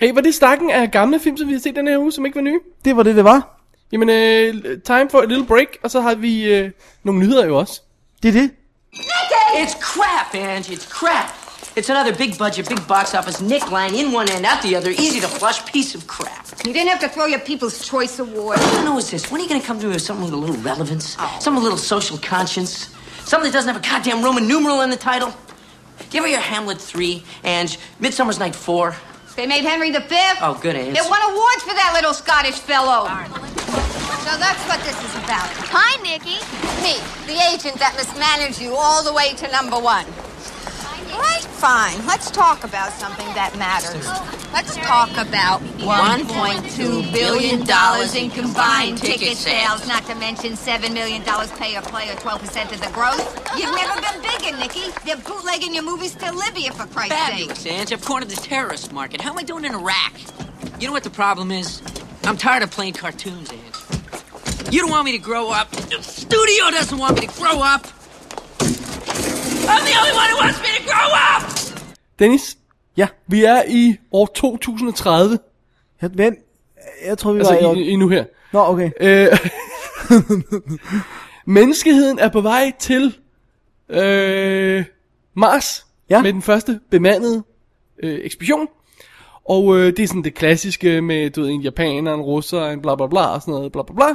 Hey, 0.00 0.14
var 0.14 0.20
det 0.20 0.34
stakken 0.34 0.70
af 0.70 0.90
gamle 0.90 1.20
film, 1.20 1.36
som 1.36 1.48
vi 1.48 1.52
har 1.52 1.60
set 1.60 1.76
den 1.76 1.88
her 1.88 1.98
uge, 1.98 2.12
som 2.12 2.26
ikke 2.26 2.36
var 2.36 2.42
nye? 2.42 2.60
det 2.84 2.96
var 2.96 3.02
det, 3.02 3.16
det 3.16 3.24
var. 3.24 3.55
Jamen, 3.92 4.10
øh, 4.10 4.54
time 4.82 5.10
for 5.10 5.18
a 5.18 5.24
little 5.26 5.46
break, 5.46 5.78
og 5.82 5.90
så 5.90 6.00
har 6.00 6.14
vi 6.14 6.44
øh, 6.44 6.70
nogle 7.04 7.20
nyheder 7.20 7.46
jo 7.46 7.58
også. 7.58 7.80
Det 8.22 8.28
er 8.28 8.32
det. 8.32 8.50
It's 9.62 9.80
crap, 9.80 10.34
Ange. 10.34 10.72
It's 10.72 10.88
crap. 10.88 11.46
It's 11.76 11.90
another 11.90 12.14
big 12.14 12.38
budget, 12.38 12.68
big 12.68 12.86
box 12.88 13.14
office 13.14 13.42
Nick 13.42 13.70
line 13.70 13.94
in 13.94 14.14
one 14.14 14.28
end, 14.32 14.46
out 14.46 14.62
the 14.62 14.76
other, 14.76 14.90
easy 14.90 15.20
to 15.20 15.28
flush 15.28 15.60
piece 15.72 15.94
of 15.94 16.06
crap. 16.06 16.46
You 16.66 16.72
didn't 16.72 16.88
have 16.88 17.00
to 17.00 17.08
throw 17.08 17.26
your 17.26 17.40
People's 17.40 17.86
Choice 17.86 18.18
Award. 18.18 18.58
What 18.58 18.74
I 18.80 18.84
know 18.84 18.96
is 18.98 19.10
this. 19.10 19.30
When 19.30 19.40
are 19.40 19.44
you 19.44 19.48
going 19.50 19.60
to 19.60 19.66
come 19.66 19.78
to 19.80 19.86
me 19.86 19.92
with 19.92 20.02
something 20.02 20.24
with 20.24 20.32
a 20.32 20.36
little 20.36 20.56
relevance? 20.62 21.16
Something 21.38 21.54
with 21.54 21.62
a 21.62 21.68
little 21.70 21.78
social 21.78 22.18
conscience? 22.18 22.94
Something 23.24 23.50
that 23.50 23.56
doesn't 23.58 23.72
have 23.72 23.82
a 23.82 23.86
goddamn 23.86 24.24
Roman 24.24 24.48
numeral 24.48 24.80
in 24.80 24.90
the 24.90 24.96
title? 24.96 25.34
Give 26.10 26.24
her 26.24 26.30
your 26.30 26.40
Hamlet 26.40 26.80
3 26.80 27.22
and 27.44 27.76
Midsummer's 28.00 28.38
Night 28.38 28.54
4. 28.56 28.94
They 29.36 29.46
made 29.46 29.64
Henry 29.64 29.90
V. 29.90 29.98
Oh, 30.40 30.58
good 30.62 30.76
answer. 30.76 31.02
They 31.02 31.08
won 31.08 31.20
awards 31.30 31.62
for 31.62 31.74
that 31.74 31.92
little 31.92 32.14
Scottish 32.14 32.58
fellow. 32.58 33.04
So 34.24 34.32
that's 34.40 34.64
what 34.66 34.80
this 34.80 34.96
is 35.04 35.14
about. 35.22 35.46
Hi, 35.68 36.00
Nikki. 36.02 36.40
Me, 36.82 36.96
the 37.28 37.38
agent 37.52 37.76
that 37.78 37.94
mismanaged 37.96 38.60
you 38.60 38.74
all 38.74 39.04
the 39.04 39.12
way 39.12 39.34
to 39.34 39.46
number 39.52 39.78
one. 39.78 40.06
Right, 41.12 41.42
fine. 41.42 42.06
Let's 42.06 42.30
talk 42.30 42.64
about 42.64 42.92
something 42.92 43.26
that 43.34 43.56
matters. 43.56 44.06
Let's 44.52 44.76
talk 44.76 45.10
about 45.16 45.60
$1.2 45.78 47.12
billion 47.12 47.60
in 47.60 48.30
combined 48.30 48.98
ticket 48.98 49.36
sales, 49.36 49.86
not 49.86 50.04
to 50.06 50.14
mention 50.14 50.52
$7 50.52 50.92
million 50.92 51.22
pay 51.22 51.76
or 51.76 51.82
play 51.82 52.08
or 52.08 52.14
12% 52.14 52.72
of 52.72 52.80
the 52.80 52.90
gross. 52.92 53.20
You've 53.58 53.74
never 53.74 54.00
been 54.00 54.22
bigger, 54.22 54.56
Nikki. 54.56 54.90
They're 55.04 55.16
bootlegging 55.16 55.74
your 55.74 55.84
movies 55.84 56.14
to 56.16 56.32
Libya, 56.32 56.72
for 56.72 56.86
Christ's 56.86 57.16
sake. 57.16 57.50
Fabulous. 57.50 57.92
I've 57.92 58.04
cornered 58.04 58.30
the 58.30 58.36
terrorist 58.36 58.92
market. 58.92 59.20
How 59.20 59.30
am 59.32 59.38
I 59.38 59.42
doing 59.42 59.64
in 59.64 59.74
Iraq? 59.74 60.14
You 60.80 60.86
know 60.86 60.92
what 60.92 61.04
the 61.04 61.10
problem 61.10 61.50
is? 61.50 61.82
I'm 62.24 62.36
tired 62.36 62.62
of 62.62 62.70
playing 62.70 62.94
cartoons, 62.94 63.52
Ange. 63.52 64.72
You 64.72 64.80
don't 64.80 64.90
want 64.90 65.04
me 65.04 65.12
to 65.12 65.18
grow 65.18 65.50
up. 65.50 65.70
The 65.70 66.02
studio 66.02 66.70
doesn't 66.70 66.98
want 66.98 67.20
me 67.20 67.26
to 67.26 67.34
grow 67.38 67.62
up. 67.62 67.86
I'm 69.72 69.82
the 69.88 69.94
only 70.00 70.14
one 70.22 70.28
who 70.32 70.38
wants 70.44 70.58
me 70.64 70.70
to 70.78 70.82
grow 70.90 71.08
up! 71.30 71.42
Dennis, 72.18 72.58
Ja, 72.96 73.08
vi 73.26 73.44
er 73.44 73.62
i 73.68 73.96
år 74.12 74.26
2030. 74.34 75.38
jeg, 76.02 76.10
vent. 76.14 76.38
Jeg 77.06 77.18
tror 77.18 77.32
vi 77.32 77.38
Altså 77.38 77.58
var 77.62 77.74
i... 77.74 77.78
i, 77.80 77.88
i 77.88 77.96
nu 77.96 78.08
her. 78.08 78.24
Nå, 78.52 78.60
okay. 78.64 78.90
Øh, 79.00 79.28
menneskeheden 81.46 82.18
er 82.18 82.28
på 82.28 82.40
vej 82.40 82.72
til 82.78 83.16
øh, 83.88 84.84
Mars 85.34 85.86
Ja. 86.10 86.22
med 86.22 86.32
den 86.32 86.42
første 86.42 86.80
bemandede 86.90 87.42
øh, 88.02 88.18
ekspedition. 88.22 88.66
Og 89.48 89.76
øh, 89.78 89.86
det 89.86 89.98
er 89.98 90.06
sådan 90.06 90.24
det 90.24 90.34
klassiske 90.34 91.00
med, 91.02 91.30
du 91.30 91.40
ved, 91.42 91.50
en 91.50 91.60
japaner, 91.60 92.14
en 92.14 92.20
russer, 92.20 92.66
en 92.66 92.82
bla 92.82 92.94
bla 92.94 93.06
bla, 93.06 93.26
og 93.26 93.40
sådan 93.42 93.52
noget, 93.54 93.72
bla 93.72 93.82
bla 93.82 93.94
bla. 93.94 94.06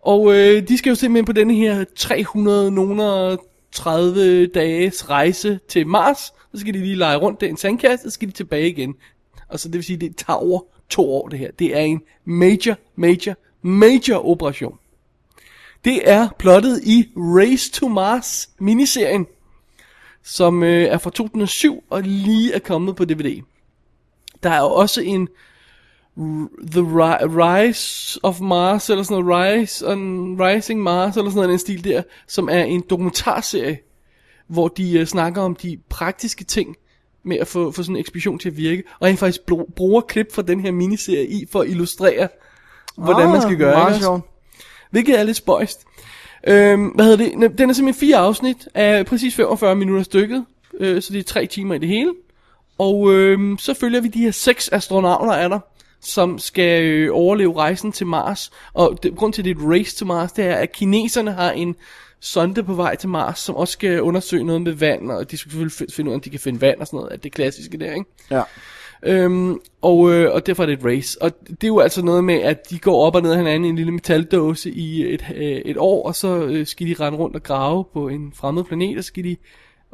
Og 0.00 0.34
øh, 0.34 0.68
de 0.68 0.78
skal 0.78 0.90
jo 0.90 0.94
simpelthen 0.96 1.24
på 1.24 1.32
denne 1.32 1.54
her 1.54 1.84
30 3.72 4.46
dages 4.46 5.10
rejse 5.10 5.60
til 5.68 5.86
Mars. 5.86 6.18
Så 6.54 6.60
skal 6.60 6.74
de 6.74 6.78
lige 6.78 6.94
lege 6.94 7.16
rundt 7.16 7.40
der 7.40 7.46
i 7.46 7.50
en 7.50 7.56
sandkasse, 7.56 8.06
og 8.06 8.10
så 8.10 8.14
skal 8.14 8.28
de 8.28 8.32
tilbage 8.32 8.68
igen. 8.68 8.94
Og 9.48 9.60
så 9.60 9.68
det 9.68 9.74
vil 9.74 9.84
sige, 9.84 9.96
det 9.96 10.16
tager 10.16 10.36
over 10.36 10.60
to 10.88 11.12
år 11.12 11.28
det 11.28 11.38
her. 11.38 11.50
Det 11.50 11.76
er 11.76 11.80
en 11.80 12.02
major, 12.24 12.74
major, 12.96 13.34
major 13.62 14.28
operation. 14.28 14.78
Det 15.84 16.10
er 16.10 16.28
plottet 16.38 16.80
i 16.84 17.08
Race 17.16 17.72
to 17.72 17.88
Mars 17.88 18.50
miniserien, 18.58 19.26
som 20.22 20.62
øh, 20.62 20.82
er 20.82 20.98
fra 20.98 21.10
2007 21.10 21.84
og 21.90 22.02
lige 22.02 22.52
er 22.52 22.58
kommet 22.58 22.96
på 22.96 23.04
DVD. 23.04 23.42
Der 24.42 24.50
er 24.50 24.60
også 24.60 25.00
en 25.00 25.28
The 26.70 26.80
Ri- 26.80 27.26
Rise 27.26 28.20
of 28.22 28.40
Mars, 28.40 28.90
eller 28.90 29.02
sådan 29.02 29.24
noget, 29.24 29.58
Rise 29.60 29.88
on 29.88 30.36
Rising 30.42 30.82
Mars, 30.82 31.16
eller 31.16 31.30
sådan 31.30 31.36
noget, 31.36 31.48
den 31.50 31.58
stil 31.58 31.84
der, 31.84 32.02
som 32.26 32.48
er 32.48 32.62
en 32.62 32.82
dokumentarserie, 32.90 33.78
hvor 34.48 34.68
de 34.68 34.98
øh, 34.98 35.06
snakker 35.06 35.42
om 35.42 35.54
de 35.54 35.78
praktiske 35.88 36.44
ting 36.44 36.76
med 37.24 37.36
at 37.36 37.46
få, 37.46 37.70
få 37.70 37.82
sådan 37.82 37.96
en 37.96 38.00
ekspedition 38.00 38.38
til 38.38 38.48
at 38.48 38.56
virke, 38.56 38.82
og 39.00 39.06
rent 39.06 39.18
faktisk 39.18 39.40
bruger 39.76 40.00
klip 40.00 40.34
fra 40.34 40.42
den 40.42 40.60
her 40.60 40.70
miniserie 40.70 41.26
i, 41.26 41.46
for 41.52 41.60
at 41.60 41.68
illustrere, 41.68 42.28
hvordan 42.96 43.28
man 43.28 43.42
skal 43.42 43.56
gøre. 43.56 43.72
Ah, 43.72 43.76
Meget 43.78 43.88
ikke 43.88 43.96
også? 43.96 44.04
sjovt. 44.04 44.22
Hvilket 44.90 45.18
er 45.18 45.22
lidt 45.22 45.36
spøjst. 45.36 45.84
Øhm, 46.46 46.86
hvad 46.86 47.04
hedder 47.04 47.16
det? 47.48 47.58
Den 47.58 47.70
er 47.70 47.74
simpelthen 47.74 47.94
fire 48.00 48.16
afsnit 48.16 48.68
af 48.74 49.06
præcis 49.06 49.34
45 49.34 49.76
minutter 49.76 50.02
stykket. 50.02 50.44
Øh, 50.80 51.02
så 51.02 51.12
det 51.12 51.18
er 51.18 51.22
tre 51.22 51.46
timer 51.46 51.74
i 51.74 51.78
det 51.78 51.88
hele. 51.88 52.12
Og 52.78 53.12
øhm, 53.12 53.58
så 53.58 53.74
følger 53.74 54.00
vi 54.00 54.08
de 54.08 54.18
her 54.18 54.30
seks 54.30 54.68
astronauter 54.72 55.32
af 55.32 55.48
der, 55.48 55.58
som 56.00 56.38
skal 56.38 56.82
øh, 56.84 57.10
overleve 57.12 57.56
rejsen 57.56 57.92
til 57.92 58.06
Mars. 58.06 58.50
Og 58.72 58.98
det, 59.02 59.16
grund 59.16 59.32
til, 59.32 59.42
at 59.42 59.44
det 59.44 59.56
er 59.56 59.60
et 59.60 59.70
race 59.70 59.96
til 59.96 60.06
Mars, 60.06 60.32
det 60.32 60.44
er, 60.44 60.54
at 60.54 60.72
kineserne 60.72 61.32
har 61.32 61.50
en 61.50 61.76
sonde 62.20 62.62
på 62.62 62.74
vej 62.74 62.96
til 62.96 63.08
Mars, 63.08 63.38
som 63.38 63.54
også 63.54 63.72
skal 63.72 64.02
undersøge 64.02 64.44
noget 64.44 64.62
med 64.62 64.72
vand, 64.72 65.10
og 65.10 65.30
de 65.30 65.36
skal 65.36 65.50
selvfølgelig 65.50 65.72
fi- 65.72 65.94
finde 65.96 66.08
ud 66.08 66.12
af, 66.12 66.16
om 66.16 66.20
de 66.20 66.30
kan 66.30 66.40
finde 66.40 66.60
vand 66.60 66.80
og 66.80 66.86
sådan 66.86 66.96
noget, 66.96 67.12
at 67.12 67.24
det 67.24 67.32
klassiske 67.32 67.78
der, 67.78 67.94
ikke? 67.94 68.04
Ja. 68.30 68.42
Øhm, 69.02 69.58
og, 69.82 70.12
øh, 70.12 70.34
og 70.34 70.46
derfor 70.46 70.62
er 70.62 70.66
det 70.66 70.78
et 70.78 70.84
race. 70.84 71.22
Og 71.22 71.30
det 71.48 71.64
er 71.64 71.68
jo 71.68 71.78
altså 71.78 72.02
noget 72.02 72.24
med, 72.24 72.34
at 72.34 72.70
de 72.70 72.78
går 72.78 73.06
op 73.06 73.14
og 73.14 73.22
ned 73.22 73.30
af 73.30 73.36
hinanden 73.36 73.64
i 73.64 73.68
en 73.68 73.76
lille 73.76 73.92
metaldåse 73.92 74.70
i 74.70 75.14
et, 75.14 75.24
øh, 75.34 75.42
et 75.44 75.76
år, 75.76 76.06
og 76.06 76.14
så 76.14 76.36
øh, 76.36 76.66
skal 76.66 76.86
de 76.86 76.94
rende 77.00 77.18
rundt 77.18 77.36
og 77.36 77.42
grave 77.42 77.84
på 77.92 78.08
en 78.08 78.32
fremmed 78.36 78.64
planet, 78.64 78.98
og 78.98 79.04
så 79.04 79.08
skal 79.08 79.24
de 79.24 79.36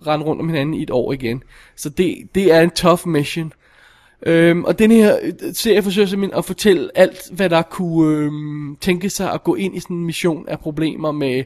rende 0.07 0.27
rundt 0.27 0.41
om 0.41 0.49
hinanden 0.49 0.75
i 0.75 0.83
et 0.83 0.91
år 0.91 1.13
igen. 1.13 1.43
Så 1.77 1.89
det, 1.89 2.17
det 2.35 2.53
er 2.53 2.61
en 2.61 2.71
tough 2.71 3.09
mission. 3.09 3.53
Øhm, 4.27 4.65
og 4.65 4.79
den 4.79 4.91
her 4.91 5.19
øh, 5.23 5.33
serie 5.53 5.83
forsøger 5.83 6.09
simpelthen 6.09 6.39
at 6.39 6.45
fortælle 6.45 6.91
alt, 6.95 7.31
hvad 7.33 7.51
der 7.51 7.63
kunne 7.63 8.17
øhm, 8.17 8.77
tænke 8.81 9.11
sig 9.11 9.33
at 9.33 9.45
gå 9.45 9.55
ind 9.55 9.77
i 9.77 9.81
sådan 9.81 9.97
en 9.97 10.05
mission 10.05 10.49
af 10.49 10.61
problemer 10.61 11.13
med, 11.13 11.45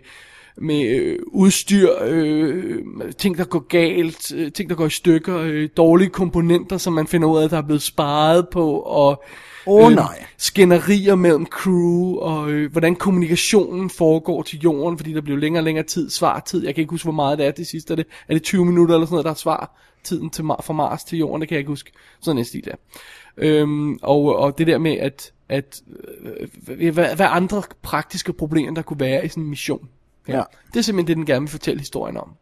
med 0.56 0.82
øh, 0.88 1.18
udstyr, 1.26 1.90
øh, 2.04 2.82
ting 3.18 3.38
der 3.38 3.44
går 3.44 3.66
galt, 3.68 4.32
øh, 4.34 4.52
ting 4.52 4.70
der 4.70 4.76
går 4.76 4.86
i 4.86 4.90
stykker, 4.90 5.38
øh, 5.38 5.68
dårlige 5.76 6.08
komponenter, 6.08 6.78
som 6.78 6.92
man 6.92 7.06
finder 7.06 7.28
ud 7.28 7.38
af, 7.38 7.48
der 7.48 7.58
er 7.58 7.62
blevet 7.62 7.82
sparet 7.82 8.48
på, 8.48 8.78
og 8.78 9.24
Åh, 9.66 9.92
nej. 9.92 10.24
skænderier 10.38 11.14
mellem 11.14 11.46
crew, 11.46 12.16
og 12.16 12.50
øh, 12.50 12.72
hvordan 12.72 12.96
kommunikationen 12.96 13.90
foregår 13.90 14.42
til 14.42 14.58
jorden, 14.58 14.98
fordi 14.98 15.12
der 15.12 15.20
bliver 15.20 15.38
længere 15.38 15.60
og 15.60 15.64
længere 15.64 15.86
tid, 15.86 16.10
svartid. 16.10 16.64
Jeg 16.64 16.74
kan 16.74 16.82
ikke 16.82 16.90
huske, 16.90 17.04
hvor 17.04 17.12
meget 17.12 17.38
det 17.38 17.46
er 17.46 17.50
til 17.50 17.66
sidst. 17.66 17.90
Er 17.90 17.94
det, 17.94 18.06
er 18.28 18.34
det 18.34 18.42
20 18.42 18.64
minutter 18.64 18.94
eller 18.94 19.06
sådan 19.06 19.14
noget, 19.14 19.24
der 19.24 19.30
er 19.30 19.34
svar 19.34 19.87
tiden 20.04 20.30
til, 20.30 20.42
Mar- 20.42 20.62
fra 20.62 20.72
Mars 20.72 21.04
til 21.04 21.18
jorden? 21.18 21.40
Det 21.40 21.48
kan 21.48 21.54
jeg 21.54 21.60
ikke 21.60 21.68
huske. 21.68 21.92
Sådan 22.20 22.38
en 22.38 22.44
stil 22.44 22.64
der. 22.64 22.74
Øhm, 23.36 23.98
og, 24.02 24.36
og 24.36 24.58
det 24.58 24.66
der 24.66 24.78
med, 24.78 24.92
at, 24.98 25.32
at 25.48 25.82
øh, 26.22 26.92
hvad, 26.94 27.16
hvad 27.16 27.26
andre 27.30 27.62
praktiske 27.82 28.32
problemer, 28.32 28.74
der 28.74 28.82
kunne 28.82 29.00
være 29.00 29.24
i 29.24 29.28
sådan 29.28 29.42
en 29.42 29.50
mission. 29.50 29.88
Ja. 30.28 30.42
Det 30.72 30.76
er 30.78 30.82
simpelthen 30.82 31.06
det, 31.08 31.16
den 31.16 31.26
gerne 31.26 31.40
vil 31.40 31.50
fortælle 31.50 31.78
historien 31.80 32.16
om. 32.16 32.32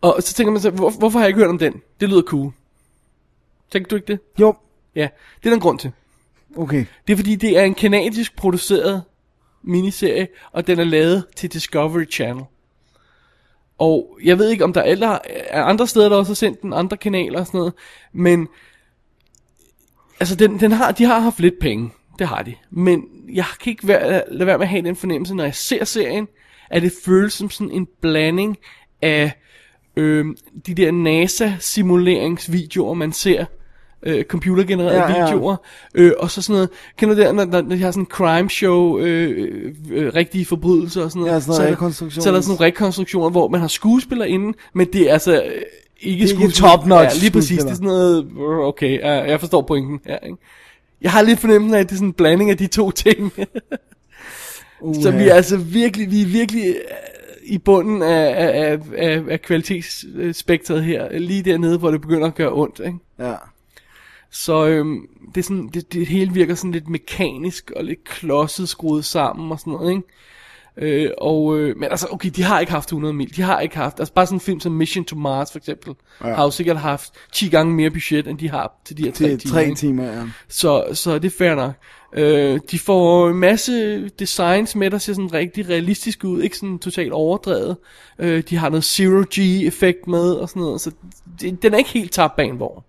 Og 0.00 0.22
så 0.22 0.34
tænker 0.34 0.50
man 0.52 0.60
så, 0.60 0.70
hvor, 0.70 0.90
hvorfor 0.90 1.18
har 1.18 1.24
jeg 1.26 1.28
ikke 1.28 1.38
hørt 1.40 1.50
om 1.50 1.58
den? 1.58 1.82
Det 2.00 2.08
lyder 2.08 2.22
cool. 2.22 2.52
Tænker 3.70 3.88
du 3.88 3.96
ikke 3.96 4.06
det? 4.06 4.20
Jo, 4.40 4.54
Ja, 4.94 5.08
det 5.38 5.46
er 5.46 5.50
der 5.50 5.54
en 5.54 5.60
grund 5.60 5.78
til. 5.78 5.92
okay. 6.56 6.84
Det 7.06 7.12
er 7.12 7.16
fordi, 7.16 7.36
det 7.36 7.58
er 7.58 7.62
en 7.62 7.74
kanadisk 7.74 8.36
produceret 8.36 9.02
miniserie, 9.62 10.28
og 10.52 10.66
den 10.66 10.78
er 10.78 10.84
lavet 10.84 11.24
til 11.36 11.52
Discovery 11.52 12.10
Channel. 12.10 12.44
Og 13.78 14.18
jeg 14.24 14.38
ved 14.38 14.50
ikke, 14.50 14.64
om 14.64 14.72
der 14.72 14.80
er, 14.80 15.18
er 15.24 15.62
andre 15.62 15.86
steder, 15.86 16.08
der 16.08 16.16
også 16.16 16.30
har 16.30 16.34
sendt 16.34 16.62
den, 16.62 16.72
andre 16.72 16.96
kanaler 16.96 17.40
og 17.40 17.46
sådan 17.46 17.58
noget, 17.58 17.72
men 18.12 18.48
altså, 20.20 20.34
den, 20.34 20.60
den 20.60 20.72
har, 20.72 20.92
de 20.92 21.04
har 21.04 21.18
haft 21.18 21.40
lidt 21.40 21.58
penge, 21.60 21.90
det 22.18 22.28
har 22.28 22.42
de. 22.42 22.54
Men 22.70 23.04
jeg 23.32 23.44
kan 23.62 23.70
ikke 23.70 23.88
være, 23.88 24.22
lade 24.28 24.46
være 24.46 24.58
med 24.58 24.66
at 24.66 24.70
have 24.70 24.82
den 24.82 24.96
fornemmelse, 24.96 25.34
når 25.34 25.44
jeg 25.44 25.54
ser 25.54 25.84
serien, 25.84 26.28
at 26.70 26.82
det 26.82 26.92
føles 27.04 27.32
som 27.32 27.50
sådan 27.50 27.70
en 27.70 27.88
blanding 28.00 28.56
af 29.02 29.32
øh, 29.96 30.26
de 30.66 30.74
der 30.74 30.90
NASA-simuleringsvideoer, 30.90 32.94
man 32.94 33.12
ser, 33.12 33.44
øh, 34.02 34.24
computergenererede 34.24 35.00
Ja, 35.00 35.18
ja. 35.18 35.24
videoer, 35.24 35.56
øh, 35.94 36.12
og 36.18 36.30
så 36.30 36.42
sådan 36.42 36.54
noget, 36.54 36.68
kender 36.98 37.14
du 37.14 37.20
det, 37.20 37.34
når, 37.34 37.44
når, 37.44 37.60
de 37.60 37.82
har 37.82 37.90
sådan 37.90 38.02
en 38.02 38.06
crime 38.06 38.50
show, 38.50 38.98
øh, 38.98 39.72
øh, 39.90 40.14
rigtige 40.14 40.44
forbrydelser 40.44 41.02
og 41.04 41.10
sådan 41.10 41.20
noget, 41.20 41.34
Ja, 41.34 41.40
sådan 41.40 41.54
så, 41.54 41.62
er 41.62 41.74
der- 41.74 41.90
så 42.20 42.28
er 42.30 42.34
der 42.34 42.40
sådan 42.40 42.54
nogle 42.58 42.64
rekonstruktioner, 42.66 43.30
hvor 43.30 43.48
man 43.48 43.60
har 43.60 43.68
skuespillere 43.68 44.28
inde, 44.28 44.58
men 44.74 44.86
det 44.92 45.08
er 45.08 45.12
altså 45.12 45.32
øh, 45.32 45.38
ikke 46.00 46.22
ikke 46.22 46.28
skuespillere. 46.28 46.70
top-notch 46.78 47.16
Ja, 47.16 47.20
lige 47.20 47.30
præcis, 47.32 47.58
det 47.62 47.70
er 47.70 47.74
sådan 47.74 47.86
noget, 47.88 48.24
øh, 48.24 48.58
okay, 48.58 48.98
ja, 49.00 49.12
jeg 49.12 49.40
forstår 49.40 49.62
pointen, 49.62 50.00
ja, 50.08 50.16
ikke? 50.26 50.36
Jeg 51.02 51.10
har 51.12 51.22
lidt 51.22 51.38
fornemmelsen 51.40 51.74
af, 51.74 51.80
at 51.80 51.86
det 51.86 51.92
er 51.92 51.96
sådan 51.96 52.08
en 52.08 52.12
blanding 52.12 52.50
af 52.50 52.56
de 52.56 52.66
to 52.66 52.90
ting. 52.90 53.32
Uh, 54.80 54.94
Så 55.02 55.10
vi 55.10 55.28
er 55.28 55.34
altså 55.34 55.56
virkelig, 55.56 56.10
vi 56.10 56.22
er 56.22 56.26
virkelig 56.26 56.64
øh, 56.68 56.74
i 57.44 57.58
bunden 57.58 58.02
af, 58.02 58.08
af, 58.46 58.72
af, 58.72 58.78
af, 58.96 59.22
af 59.30 59.42
kvalitetsspektret 59.42 60.84
her, 60.84 61.18
lige 61.18 61.42
dernede, 61.42 61.78
hvor 61.78 61.90
det 61.90 62.00
begynder 62.00 62.26
at 62.26 62.34
gøre 62.34 62.52
ondt, 62.52 62.80
ikke? 62.86 62.98
Ja. 63.18 63.34
Så 64.30 64.66
øhm, 64.66 65.00
det, 65.34 65.40
er 65.40 65.44
sådan, 65.44 65.70
det, 65.74 65.92
det 65.92 66.06
hele 66.06 66.32
virker 66.32 66.54
sådan 66.54 66.72
lidt 66.72 66.88
mekanisk 66.88 67.72
og 67.76 67.84
lidt 67.84 68.04
klodset 68.04 68.68
skruet 68.68 69.04
sammen 69.04 69.52
og 69.52 69.60
sådan 69.60 69.72
noget, 69.72 69.90
ikke? 69.90 70.02
Øh, 70.80 71.10
og, 71.18 71.58
øh, 71.58 71.76
men 71.76 71.90
altså, 71.90 72.06
okay, 72.10 72.30
de 72.36 72.42
har 72.42 72.60
ikke 72.60 72.72
haft 72.72 72.88
100 72.88 73.14
mil. 73.14 73.36
De 73.36 73.42
har 73.42 73.60
ikke 73.60 73.76
haft, 73.76 73.98
altså 74.00 74.14
bare 74.14 74.26
sådan 74.26 74.36
en 74.36 74.40
film 74.40 74.60
som 74.60 74.72
Mission 74.72 75.04
to 75.04 75.16
Mars 75.16 75.52
for 75.52 75.58
eksempel, 75.58 75.94
ja. 76.24 76.34
har 76.34 76.44
jo 76.44 76.50
sikkert 76.50 76.76
haft 76.76 77.12
10 77.32 77.48
gange 77.48 77.74
mere 77.74 77.90
budget, 77.90 78.26
end 78.26 78.38
de 78.38 78.50
har 78.50 78.80
til 78.84 78.96
de 78.96 79.04
her 79.04 79.12
3 79.12 79.16
Til 79.28 79.38
timer. 79.38 79.52
tre 79.52 79.64
ikke? 79.64 79.76
timer, 79.76 80.04
ja. 80.04 80.22
Så, 80.48 80.84
så 80.92 81.18
det 81.18 81.32
er 81.32 81.36
fair 81.38 81.54
nok. 81.54 81.72
Øh, 82.14 82.60
de 82.70 82.78
får 82.78 83.28
en 83.28 83.36
masse 83.36 84.08
designs 84.08 84.76
med, 84.76 84.90
der 84.90 84.98
ser 84.98 85.12
sådan 85.12 85.32
rigtig 85.32 85.68
realistisk 85.68 86.24
ud, 86.24 86.42
ikke 86.42 86.56
sådan 86.56 86.78
totalt 86.78 87.12
overdrevet. 87.12 87.76
Øh, 88.18 88.42
de 88.50 88.56
har 88.56 88.68
noget 88.68 88.84
zero 88.84 89.24
G 89.34 89.66
effekt 89.66 90.06
med 90.06 90.32
og 90.32 90.48
sådan 90.48 90.62
noget, 90.62 90.80
så 90.80 90.90
det, 91.40 91.62
den 91.62 91.74
er 91.74 91.78
ikke 91.78 91.90
helt 91.90 92.12
tabt 92.12 92.36
bag 92.36 92.48
en 92.48 92.60
vogn. 92.60 92.82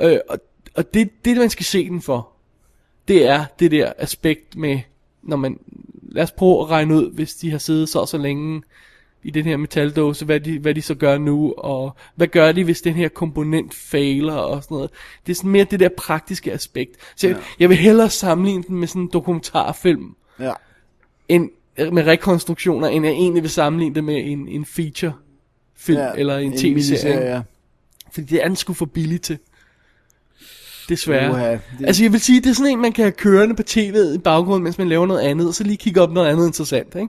Øh, 0.00 0.18
og 0.28 0.38
og 0.74 0.94
det, 0.94 1.24
det, 1.24 1.36
man 1.36 1.50
skal 1.50 1.66
se 1.66 1.88
den 1.88 2.02
for, 2.02 2.28
det 3.08 3.26
er 3.26 3.44
det 3.58 3.70
der 3.70 3.92
aspekt 3.98 4.56
med, 4.56 4.80
når 5.22 5.36
man, 5.36 5.58
lad 6.02 6.22
os 6.22 6.32
prøve 6.32 6.60
at 6.60 6.70
regne 6.70 6.94
ud, 6.94 7.12
hvis 7.12 7.34
de 7.34 7.50
har 7.50 7.58
siddet 7.58 7.88
så 7.88 7.98
og 7.98 8.08
så 8.08 8.18
længe 8.18 8.62
i 9.22 9.30
den 9.30 9.44
her 9.44 9.56
metaldåse, 9.56 10.24
hvad 10.24 10.40
de, 10.40 10.58
hvad 10.58 10.74
de 10.74 10.82
så 10.82 10.94
gør 10.94 11.18
nu, 11.18 11.54
og 11.58 11.96
hvad 12.14 12.26
gør 12.26 12.52
de, 12.52 12.64
hvis 12.64 12.82
den 12.82 12.94
her 12.94 13.08
komponent 13.08 13.74
fejler 13.74 14.34
og 14.34 14.62
sådan 14.62 14.74
noget. 14.74 14.90
Det 15.26 15.32
er 15.32 15.36
sådan 15.36 15.50
mere 15.50 15.64
det 15.64 15.80
der 15.80 15.88
praktiske 15.96 16.52
aspekt. 16.52 16.96
Så 17.16 17.28
jeg, 17.28 17.36
jeg 17.58 17.68
vil 17.68 17.76
hellere 17.76 18.10
sammenligne 18.10 18.62
den 18.68 18.76
med 18.76 18.88
sådan 18.88 19.02
en 19.02 19.10
dokumentarfilm, 19.12 20.16
Ja. 20.40 20.52
end 21.28 21.50
med 21.92 22.06
rekonstruktioner, 22.06 22.88
end 22.88 23.04
jeg 23.06 23.14
egentlig 23.14 23.42
vil 23.42 23.50
sammenligne 23.50 23.94
det 23.94 24.04
med 24.04 24.16
en, 24.24 24.48
en 24.48 24.64
feature 24.64 25.12
film 25.76 25.98
ja. 25.98 26.12
eller 26.12 26.38
en, 26.38 26.52
en 26.52 26.58
tv-serie. 26.58 27.34
Ja. 27.34 27.42
Fordi 28.12 28.26
det 28.26 28.42
er 28.42 28.48
den 28.48 28.56
sgu 28.56 28.72
for 28.72 28.86
billigt 28.86 29.22
til. 29.22 29.38
Desværre. 30.96 31.30
Uha, 31.30 31.50
det... 31.52 31.60
Altså 31.86 32.02
jeg 32.04 32.12
vil 32.12 32.20
sige, 32.20 32.40
det 32.40 32.50
er 32.50 32.54
sådan 32.54 32.72
en, 32.72 32.80
man 32.82 32.92
kan 32.92 33.04
have 33.04 33.12
kørende 33.12 33.54
på 33.54 33.62
tv'et 33.70 34.14
i 34.14 34.18
baggrunden, 34.18 34.64
mens 34.64 34.78
man 34.78 34.88
laver 34.88 35.06
noget 35.06 35.20
andet, 35.20 35.48
og 35.48 35.54
så 35.54 35.64
lige 35.64 35.76
kigge 35.76 36.00
op 36.00 36.12
noget 36.12 36.28
andet 36.28 36.46
interessant, 36.46 36.94
ikke? 36.94 37.08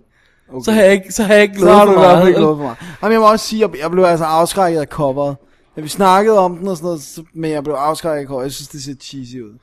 Okay. 0.50 0.64
Så 0.66 0.72
har 0.72 0.82
jeg 0.82 0.92
ikke, 0.94 1.12
så 1.12 1.24
har 1.24 1.34
jeg 1.34 1.44
ikke 1.44 1.60
Så 1.60 1.72
har 1.72 1.86
for 1.86 1.86
du 1.86 1.92
i 1.92 1.94
hvert 1.94 2.02
meget. 2.08 2.18
fald 2.18 2.28
ikke 2.28 2.40
lovet 2.40 2.58
for 2.58 2.64
meget. 2.64 2.78
Jamen, 3.02 3.12
jeg 3.14 3.20
må 3.22 3.32
også 3.32 3.46
sige, 3.48 3.64
at 3.64 3.70
jeg 3.82 3.92
blev 3.92 4.04
altså 4.04 4.26
afskrækket 4.26 4.80
af 4.80 4.88
coveret. 4.88 5.36
Ja, 5.78 5.82
vi 5.82 5.88
snakkede 5.88 6.40
om 6.40 6.58
den 6.58 6.68
og 6.68 6.78
sådan 6.78 6.86
noget, 6.86 7.02
så- 7.02 7.24
men 7.34 7.52
jeg 7.52 7.64
blev 7.64 7.76
afskrækket 7.76 8.30
over. 8.32 8.42
Jeg 8.42 8.52
synes, 8.52 8.68
det 8.68 8.84
ser 8.84 8.94
cheesy 9.02 9.36
ud. 9.36 9.58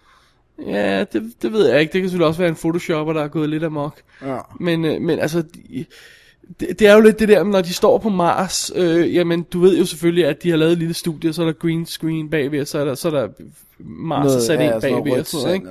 Ja, 0.67 1.05
det, 1.05 1.23
det 1.43 1.53
ved 1.53 1.69
jeg 1.69 1.81
ikke. 1.81 1.93
Det 1.93 2.01
kan 2.01 2.09
selvfølgelig 2.11 2.29
også 2.29 2.41
være 2.41 2.49
en 2.49 2.57
photoshopper, 2.57 3.13
der 3.13 3.23
er 3.23 3.29
gået 3.29 3.49
lidt 3.49 3.65
amok. 3.65 4.01
Ja. 4.27 4.37
Men, 4.61 4.85
øh, 4.85 5.01
men 5.03 5.19
altså, 5.19 5.43
de- 5.43 5.85
det, 6.61 6.79
det 6.79 6.87
er 6.89 6.95
jo 6.95 7.01
lidt 7.01 7.19
det 7.19 7.29
der, 7.29 7.45
når 7.45 7.61
de 7.61 7.73
står 7.75 7.99
på 7.99 8.09
Mars, 8.09 8.73
øh, 8.75 9.15
jamen 9.15 9.43
du 9.43 9.61
ved 9.61 9.79
jo 9.79 9.85
selvfølgelig, 9.85 10.27
at 10.27 10.43
de 10.43 10.51
har 10.51 10.57
lavet 10.57 10.73
et 10.73 10.79
lille 10.79 10.95
studie, 10.95 11.33
så 11.33 11.43
er 11.43 11.47
der 11.47 11.53
green 11.53 11.87
screen 11.87 12.31
bagved, 12.31 12.61
og 12.61 12.67
så 12.67 12.79
er 12.79 12.85
der, 12.85 12.95
så 12.95 13.09
er 13.09 13.13
der 13.13 13.29
Mars 13.85 14.25
Noget- 14.27 14.43
sat 14.43 14.59
ja, 14.59 14.65
ind 14.65 14.71
noget, 15.07 15.27
sand 15.27 15.55
ikke? 15.55 15.67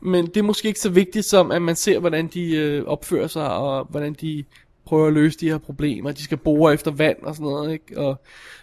Men 0.00 0.26
det 0.26 0.36
er 0.36 0.42
måske 0.42 0.68
ikke 0.68 0.80
så 0.80 0.90
vigtigt 0.90 1.24
som, 1.24 1.50
at 1.50 1.62
man 1.62 1.76
ser, 1.76 1.98
hvordan 1.98 2.26
de 2.34 2.56
øh, 2.56 2.84
opfører 2.86 3.26
sig, 3.26 3.50
og 3.50 3.86
hvordan 3.90 4.16
de 4.20 4.44
prøver 4.86 5.06
at 5.06 5.12
løse 5.12 5.38
de 5.40 5.48
her 5.50 5.58
problemer. 5.58 6.12
De 6.12 6.22
skal 6.22 6.36
bore 6.38 6.74
efter 6.74 6.90
vand 6.90 7.16
og 7.22 7.34
sådan 7.34 7.50
noget, 7.50 7.72
ikke? 7.72 7.98
Og 7.98 8.20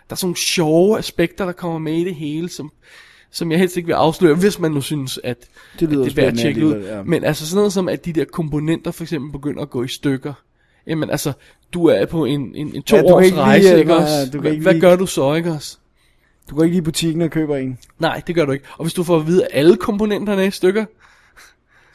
der 0.10 0.14
er 0.14 0.16
sådan 0.16 0.28
nogle 0.28 0.38
sjove 0.38 0.98
aspekter, 0.98 1.46
der 1.46 1.52
kommer 1.52 1.80
med 1.80 1.94
i 1.94 2.04
det 2.04 2.16
hele, 2.16 2.50
som, 2.50 2.72
som 3.32 3.52
jeg 3.52 3.60
helst 3.60 3.78
ikke 3.78 3.88
vil 3.88 3.94
afsløre, 3.94 4.36
hvis 4.36 4.60
man 4.60 4.72
nu 4.72 4.82
synes, 4.82 5.20
at 5.24 5.38
Det 5.80 5.90
lyder 5.90 6.06
at 6.06 6.12
det 6.12 6.18
er 6.18 6.22
værd 6.24 6.34
at 6.34 6.40
tjekke 6.40 6.66
ud. 6.66 6.74
ja. 6.74 7.04
Men 7.04 7.24
altså 7.24 7.48
sådan 7.48 7.58
noget 7.58 7.74
som, 7.74 7.90
at 7.90 8.06
de 8.06 8.14
der 8.14 8.26
komponenter 8.26 8.92
for 8.92 9.04
eksempel 9.04 9.32
begynder 9.32 9.62
at 9.62 9.70
gå 9.70 9.84
i 9.84 9.88
stykker. 9.88 10.34
Jamen 10.88 11.10
altså, 11.10 11.34
du 11.74 11.86
er 11.86 12.06
på 12.06 12.26
en, 12.26 12.56
en, 12.56 12.76
en 12.76 12.84
to 12.84 12.96
Ja, 12.96 13.04
års 13.04 13.26
lige, 13.30 13.40
rejse, 13.42 13.72
øh, 13.74 13.80
ikke 13.80 13.92
nej, 13.92 13.98
også? 14.04 14.38
Hvad, 14.40 14.52
hvad 14.52 14.74
lige- 14.74 14.82
gør 14.82 14.96
du 14.96 15.06
så, 15.06 15.34
ikke 15.34 15.52
også? 15.52 15.78
Du 16.50 16.56
går 16.56 16.64
ikke 16.64 16.78
i 16.78 16.82
butikken 16.82 17.22
og 17.22 17.30
køber 17.30 17.58
en. 17.58 17.78
Nej, 18.00 18.22
det 18.28 18.36
gør 18.36 18.46
du 18.46 18.52
ikke. 18.52 18.66
Og 18.78 18.84
hvis 18.84 18.94
du 18.94 19.04
får 19.04 19.18
at 19.18 19.28
vide, 19.28 19.48
alle 19.52 19.78
komponenterne 19.78 20.42
er 20.42 20.48
i 20.48 20.52
stykker, 20.52 20.86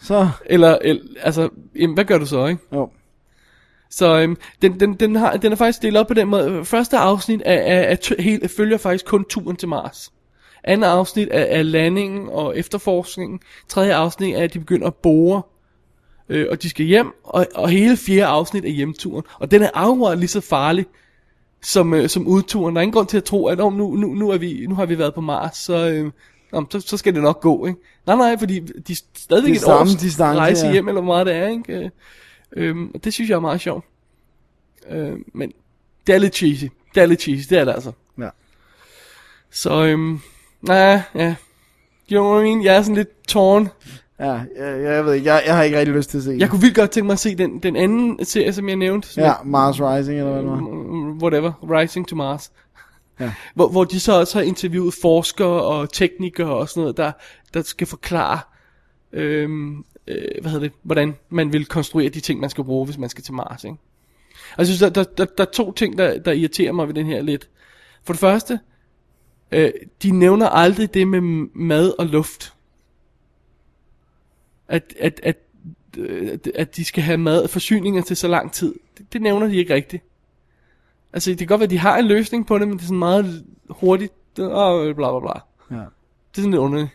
Så, 0.00 0.28
eller, 0.46 0.78
eller 0.82 1.02
altså, 1.22 1.48
jamen, 1.76 1.94
hvad 1.94 2.04
gør 2.04 2.18
du 2.18 2.26
så, 2.26 2.46
ikke? 2.46 2.62
jo. 2.72 2.90
Så 3.90 4.20
øhm, 4.20 4.36
den, 4.62 4.80
den, 4.80 4.94
den, 4.94 5.16
har, 5.16 5.36
den 5.36 5.52
er 5.52 5.56
faktisk 5.56 5.82
delt 5.82 5.96
op 5.96 6.06
på 6.06 6.14
den 6.14 6.28
måde. 6.28 6.64
Første 6.64 6.96
afsnit 6.98 7.42
er, 7.44 7.54
er, 7.54 7.80
er, 7.80 7.96
t- 7.96 8.22
helt, 8.22 8.50
følger 8.50 8.78
faktisk 8.78 9.04
kun 9.06 9.24
turen 9.24 9.56
til 9.56 9.68
Mars. 9.68 10.12
Andet 10.64 10.88
afsnit 10.88 11.28
er, 11.30 11.40
er 11.40 11.62
landingen 11.62 12.28
og 12.28 12.58
efterforskningen. 12.58 13.40
Tredje 13.68 13.94
afsnit 13.94 14.36
er, 14.36 14.42
at 14.42 14.54
de 14.54 14.58
begynder 14.58 14.86
at 14.86 14.94
bore, 14.94 15.42
øh, 16.28 16.46
og 16.50 16.62
de 16.62 16.70
skal 16.70 16.86
hjem. 16.86 17.12
Og, 17.24 17.46
og 17.54 17.68
hele 17.68 17.96
fjerde 17.96 18.24
afsnit 18.24 18.64
er 18.64 18.68
hjemturen. 18.70 19.24
Og 19.38 19.50
den 19.50 19.62
er 19.62 19.70
akkurat 19.74 20.18
lige 20.18 20.28
så 20.28 20.40
farlig 20.40 20.86
som, 21.62 21.94
øh, 21.94 22.08
som 22.08 22.26
udturen. 22.26 22.76
Der 22.76 22.80
er 22.80 22.82
ingen 22.82 22.92
grund 22.92 23.06
til 23.06 23.16
at 23.16 23.24
tro, 23.24 23.46
at 23.46 23.60
oh, 23.60 23.72
nu, 23.72 23.96
nu, 23.96 24.14
nu, 24.14 24.30
er 24.30 24.38
vi, 24.38 24.66
nu 24.68 24.74
har 24.74 24.86
vi 24.86 24.98
været 24.98 25.14
på 25.14 25.20
Mars, 25.20 25.56
så, 25.56 25.88
øh, 25.88 26.10
om, 26.52 26.70
så, 26.70 26.80
så 26.80 26.96
skal 26.96 27.14
det 27.14 27.22
nok 27.22 27.40
gå. 27.40 27.66
Ikke? 27.66 27.80
Nej, 28.06 28.16
nej, 28.16 28.38
fordi 28.38 28.58
de 28.60 28.92
er 28.92 28.96
stadigvæk 29.16 29.54
Det 29.54 29.62
er 29.62 29.72
et 29.72 29.80
års 29.80 29.94
distance, 29.94 30.38
rejse 30.38 30.66
ja. 30.66 30.72
hjem, 30.72 30.88
eller 30.88 31.00
hvor 31.00 31.12
meget 31.12 31.26
det 31.26 31.34
er. 31.34 31.48
Ikke? 31.48 31.74
Øh, 31.74 31.90
Øhm, 32.56 33.00
det 33.04 33.12
synes 33.12 33.30
jeg 33.30 33.36
er 33.36 33.40
meget 33.40 33.60
sjovt. 33.60 33.84
Øh, 34.90 35.12
men 35.34 35.52
det 36.06 36.14
er 36.14 36.18
lidt 36.18 36.34
cheesy. 36.34 36.64
Det 36.94 37.02
er 37.02 37.06
lidt 37.06 37.20
cheesy, 37.22 37.48
det 37.50 37.58
er 37.58 37.64
det 37.64 37.72
altså. 37.72 37.92
Ja. 38.18 38.28
Så, 39.50 39.84
øhm, 39.84 40.20
nej, 40.62 41.00
ja. 41.14 41.34
You 42.12 42.22
know 42.22 42.32
what 42.32 42.42
I 42.42 42.44
mean? 42.44 42.64
Jeg 42.64 42.76
er 42.76 42.82
sådan 42.82 42.96
lidt 42.96 43.26
torn. 43.28 43.68
Ja, 44.18 44.32
jeg, 44.32 44.82
jeg 44.82 45.04
ved 45.04 45.14
ikke, 45.14 45.26
jeg, 45.32 45.42
jeg 45.46 45.56
har 45.56 45.62
ikke 45.62 45.78
rigtig 45.78 45.94
lyst 45.94 46.10
til 46.10 46.18
at 46.18 46.24
se 46.24 46.36
Jeg 46.38 46.50
kunne 46.50 46.60
vildt 46.60 46.76
godt 46.76 46.90
tænke 46.90 47.06
mig 47.06 47.12
at 47.12 47.18
se 47.18 47.34
den, 47.34 47.58
den 47.58 47.76
anden 47.76 48.24
serie, 48.24 48.52
som 48.52 48.68
jeg 48.68 48.76
nævnte. 48.76 49.08
Som 49.08 49.22
Ja, 49.22 49.32
Mars 49.44 49.80
Rising, 49.80 50.18
eller 50.18 50.32
hvad 50.32 50.42
det 50.42 50.50
var. 50.50 50.58
Whatever, 51.22 51.52
Rising 51.62 52.08
to 52.08 52.16
Mars. 52.16 52.52
Ja. 53.20 53.32
Hvor, 53.54 53.68
hvor 53.68 53.84
de 53.84 54.00
så 54.00 54.20
også 54.20 54.38
har 54.38 54.44
interviewet 54.44 54.94
forskere 55.02 55.62
og 55.62 55.92
teknikere 55.92 56.54
og 56.54 56.68
sådan 56.68 56.80
noget, 56.80 56.96
der, 56.96 57.12
der 57.54 57.62
skal 57.62 57.86
forklare, 57.86 58.40
øhm, 59.12 59.84
øh, 60.06 60.24
hvad 60.40 60.50
hedder 60.50 60.66
det, 60.66 60.72
hvordan 60.82 61.14
man 61.28 61.52
vil 61.52 61.66
konstruere 61.66 62.08
de 62.08 62.20
ting, 62.20 62.40
man 62.40 62.50
skal 62.50 62.64
bruge, 62.64 62.84
hvis 62.84 62.98
man 62.98 63.08
skal 63.08 63.24
til 63.24 63.34
Mars. 63.34 63.64
Ikke? 63.64 63.76
Og 64.52 64.58
jeg 64.58 64.66
synes, 64.66 64.80
der, 64.80 64.88
der, 64.88 65.04
der, 65.04 65.24
der 65.24 65.44
er 65.44 65.50
to 65.50 65.72
ting, 65.72 65.98
der, 65.98 66.18
der 66.18 66.32
irriterer 66.32 66.72
mig 66.72 66.86
ved 66.86 66.94
den 66.94 67.06
her 67.06 67.22
lidt. 67.22 67.48
For 68.04 68.12
det 68.12 68.20
første, 68.20 68.60
øh, 69.52 69.70
de 70.02 70.10
nævner 70.10 70.48
aldrig 70.48 70.94
det 70.94 71.08
med 71.08 71.20
mad 71.54 71.92
og 71.98 72.06
luft. 72.06 72.54
At, 74.68 74.94
at, 74.98 75.20
at, 75.22 75.36
øh, 75.96 76.38
at 76.54 76.76
de 76.76 76.84
skal 76.84 77.02
have 77.02 77.18
mad 77.18 77.48
forsyninger 77.48 78.02
til 78.02 78.16
så 78.16 78.28
lang 78.28 78.52
tid. 78.52 78.74
Det, 78.98 79.12
det 79.12 79.22
nævner 79.22 79.46
de 79.46 79.56
ikke 79.56 79.74
rigtigt. 79.74 80.04
Altså, 81.16 81.30
det 81.30 81.38
kan 81.38 81.46
godt 81.46 81.58
være, 81.60 81.64
at 81.64 81.70
de 81.70 81.78
har 81.78 81.98
en 81.98 82.04
løsning 82.04 82.46
på 82.46 82.58
det, 82.58 82.68
men 82.68 82.76
det 82.76 82.82
er 82.82 82.86
sådan 82.86 82.98
meget 82.98 83.44
hurtigt. 83.70 84.12
Det- 84.36 84.52
Og 84.52 84.94
bla 84.96 85.18
bla 85.18 85.20
bla. 85.20 85.40
Ja. 85.78 85.82
Det 85.84 86.38
er 86.38 86.40
sådan 86.40 86.50
lidt 86.50 86.60
underligt. 86.60 86.90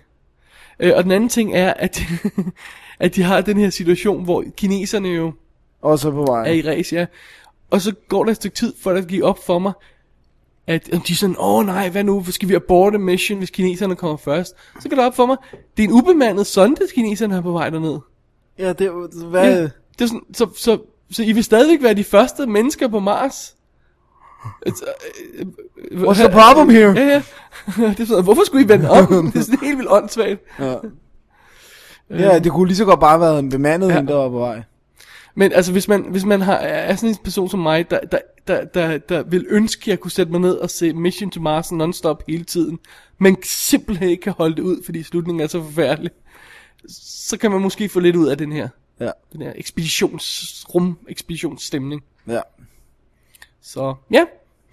Øh, 0.80 0.94
og 0.96 1.04
den 1.04 1.12
anden 1.12 1.30
ting 1.30 1.54
er, 1.56 1.74
at, 1.74 2.02
at 3.00 3.16
de 3.16 3.24
har 3.24 3.42
den 3.42 3.58
her 3.58 3.70
situation, 3.70 4.24
hvor 4.24 4.44
kineserne 4.58 5.08
jo 5.10 5.34
Og 5.82 6.00
så 6.00 6.12
på 6.12 6.26
vej. 6.26 6.48
er 6.50 6.52
i 6.54 6.62
race, 6.62 6.96
ja. 6.96 7.06
Og 7.70 7.82
så 7.82 7.94
går 8.10 8.24
der 8.24 8.32
et 8.32 8.36
stykke 8.36 8.56
tid, 8.56 8.74
for 8.84 8.92
at 8.92 9.08
give 9.08 9.26
op 9.26 9.46
for 9.46 9.60
mig, 9.60 9.74
at 10.68 10.86
de 11.08 11.14
er 11.14 11.16
sådan, 11.16 11.36
åh 11.40 11.66
nej, 11.66 11.90
hvad 11.90 12.04
nu, 12.04 12.24
skal 12.32 12.50
vi 12.50 12.54
aborte 12.56 12.98
mission, 12.98 13.38
hvis 13.38 13.50
kineserne 13.50 13.96
kommer 13.96 14.18
først? 14.18 14.56
Så 14.80 14.90
går 14.90 14.96
det 14.96 15.06
op 15.06 15.16
for 15.16 15.26
mig, 15.26 15.38
det 15.78 15.84
er 15.84 15.88
en 15.88 15.94
ubemandet 15.94 16.48
sonde, 16.48 16.82
kineserne 16.96 17.36
er 17.36 17.42
på 17.42 17.52
vej 17.52 17.70
derned. 17.70 18.00
Ja, 18.58 18.74
det 18.74 18.92
hvad? 19.30 19.54
Ja, 19.56 19.62
det 19.62 19.72
er 20.02 20.06
sådan, 20.06 20.22
så, 20.34 20.50
så, 20.58 20.78
så 21.12 21.24
I 21.24 21.32
vil 21.32 21.44
stadigvæk 21.44 21.84
være 21.84 21.94
de 21.94 22.04
første 22.04 22.48
mennesker 22.48 22.88
på 22.88 23.00
Mars? 23.00 23.56
Altså, 24.66 24.86
øh, 25.34 25.46
øh, 25.92 26.02
What's 26.02 26.14
the 26.20 26.30
problem 26.30 26.70
here? 26.78 26.94
Ja, 27.00 27.06
ja. 27.08 27.22
Det 27.90 28.00
er 28.00 28.06
sådan, 28.06 28.24
hvorfor 28.24 28.46
skulle 28.46 28.66
I 28.66 28.68
vende 28.68 28.90
om? 28.90 29.32
Det 29.32 29.40
er 29.40 29.44
sådan 29.44 29.60
helt 29.60 29.78
vildt 29.78 29.92
åndssvagt. 29.92 30.40
Ja. 30.60 30.76
ja, 32.10 32.40
det 32.40 32.52
kunne 32.52 32.68
lige 32.68 32.78
så 32.78 32.86
godt 32.86 33.00
bare 33.00 33.10
have 33.12 33.22
været 33.22 33.40
en 33.40 33.50
bemandet 33.50 33.88
Ja. 33.90 33.96
ja. 33.96 34.02
der 34.02 34.16
var 34.16 34.30
på 34.30 34.40
vej. 34.40 34.62
Men 35.36 35.52
altså, 35.54 35.72
hvis 35.72 35.88
man, 35.88 36.06
hvis 36.10 36.26
man 36.26 36.42
har, 36.42 36.56
er 36.56 36.96
sådan 36.96 37.10
en 37.10 37.16
person 37.24 37.50
som 37.50 37.60
mig, 37.60 37.92
der, 37.92 38.00
der, 38.00 38.20
der, 38.48 38.66
der, 38.66 38.98
der 38.98 39.24
vil 39.24 39.46
ønske, 39.50 39.82
at 39.84 39.88
jeg 39.88 40.00
kunne 40.00 40.12
sætte 40.12 40.32
mig 40.32 40.42
ned 40.42 40.54
og 40.56 40.70
se 40.70 40.94
Mission 40.94 41.32
to 41.32 41.42
Mars 41.42 41.72
non-stop 41.72 42.24
hele 42.28 42.44
tiden, 42.44 42.80
men 43.20 43.38
simpelthen 43.44 44.10
ikke 44.10 44.22
kan 44.22 44.34
holde 44.38 44.56
det 44.56 44.62
ud, 44.62 44.84
fordi 44.86 45.04
slutningen 45.04 45.44
er 45.44 45.48
så 45.48 45.64
forfærdelig, 45.64 46.12
så 46.90 47.38
kan 47.38 47.52
man 47.52 47.62
måske 47.62 47.90
få 47.90 48.00
lidt 48.00 48.16
ud 48.16 48.28
af 48.28 48.38
den 48.38 48.52
her, 48.52 48.68
Ja. 49.00 49.10
den 49.34 49.42
her 49.42 49.52
ekspeditions, 49.56 50.66
rum 50.76 50.98
ekspeditionsstemning. 51.10 52.04
Ja. 52.28 52.40
Så 53.62 53.96
ja, 54.12 54.26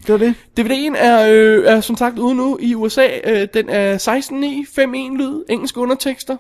Det 0.07 0.09
var 0.13 0.17
det. 0.19 0.35
DVD'en 0.61 0.97
er, 0.97 1.29
øh, 1.33 1.65
er 1.65 1.81
som 1.81 1.97
sagt 1.97 2.19
ude 2.19 2.35
nu 2.35 2.59
i 2.61 2.75
USA. 2.75 3.07
Øh, 3.25 3.49
den 3.55 3.69
er 3.69 3.99
16.9, 3.99 4.81
5.1 4.83 5.17
lyd, 5.19 5.45
engelske 5.49 5.81
undertekster. 5.81 6.37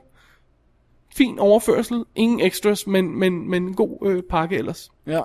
Fin 1.16 1.38
overførsel, 1.38 2.05
ingen 2.14 2.40
extras, 2.40 2.86
men, 2.86 3.18
men, 3.18 3.51
men 3.51 3.62
en 3.62 3.74
god 3.74 3.99
øh, 4.07 4.22
pakke 4.30 4.57
ellers. 4.57 4.90
Ja. 5.07 5.22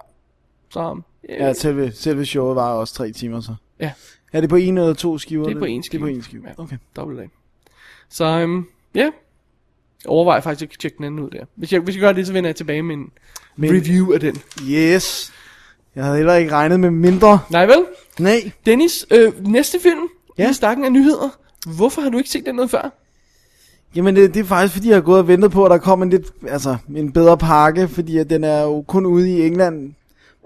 Så 0.69 1.01
øh, 1.29 1.35
Ja, 1.39 1.53
selve, 1.53 1.91
selve 1.91 2.25
showet 2.25 2.55
var 2.55 2.73
også 2.73 2.93
tre 2.93 3.11
timer 3.11 3.41
så. 3.41 3.55
Ja. 3.79 3.91
Er 4.33 4.41
det 4.41 4.49
på 4.49 4.55
en 4.55 4.77
eller 4.77 4.93
to 4.93 5.17
skiver? 5.17 5.45
Det 5.45 5.55
er 5.55 5.59
på 5.59 5.65
en 5.65 5.83
skive. 5.83 6.01
Det 6.05 6.09
er 6.09 6.13
på 6.13 6.15
en 6.17 6.23
skive. 6.23 6.43
Ja. 6.47 6.63
Okay. 6.63 6.77
dobbelt 6.95 7.19
A. 7.19 7.23
Så 8.09 8.25
øhm, 8.25 8.65
ja, 8.95 9.01
jeg 9.01 9.11
overvejer 10.05 10.41
faktisk 10.41 10.71
at 10.73 10.79
tjekke 10.79 10.97
den 10.97 11.05
anden 11.05 11.19
ud 11.19 11.29
der. 11.29 11.45
Hvis 11.55 11.73
jeg, 11.73 11.81
hvis 11.81 11.95
jeg 11.95 12.01
gør 12.01 12.11
det, 12.11 12.27
så 12.27 12.33
vender 12.33 12.47
jeg 12.47 12.55
tilbage 12.55 12.83
med 12.83 12.95
en 12.95 13.11
Men- 13.55 13.69
review 13.71 14.13
af 14.13 14.19
den. 14.19 14.35
Yes. 14.69 15.33
Jeg 15.95 16.03
havde 16.03 16.17
heller 16.17 16.33
ikke 16.35 16.51
regnet 16.51 16.79
med 16.79 16.91
mindre. 16.91 17.39
Nej 17.49 17.65
vel? 17.65 17.85
Nej. 18.19 18.51
Dennis, 18.65 19.05
øh, 19.11 19.47
næste 19.47 19.79
film 19.79 20.07
Ja. 20.37 20.49
i 20.49 20.53
stakken 20.53 20.85
af 20.85 20.91
nyheder. 20.91 21.37
Hvorfor 21.77 22.01
har 22.01 22.09
du 22.09 22.17
ikke 22.17 22.29
set 22.29 22.45
den 22.45 22.55
noget 22.55 22.71
før? 22.71 22.93
Jamen 23.95 24.15
det, 24.15 24.33
det 24.33 24.39
er 24.39 24.43
faktisk 24.43 24.73
fordi 24.73 24.87
jeg 24.87 24.95
har 24.95 25.01
gået 25.01 25.19
og 25.19 25.27
ventet 25.27 25.51
på 25.51 25.65
at 25.65 25.71
der 25.71 25.77
kom 25.77 26.01
en 26.03 26.09
lidt 26.09 26.25
altså 26.47 26.77
en 26.95 27.11
bedre 27.11 27.37
pakke, 27.37 27.87
fordi 27.87 28.17
at 28.17 28.29
den 28.29 28.43
er 28.43 28.61
jo 28.61 28.81
kun 28.87 29.05
ude 29.05 29.29
i 29.37 29.47
England, 29.47 29.93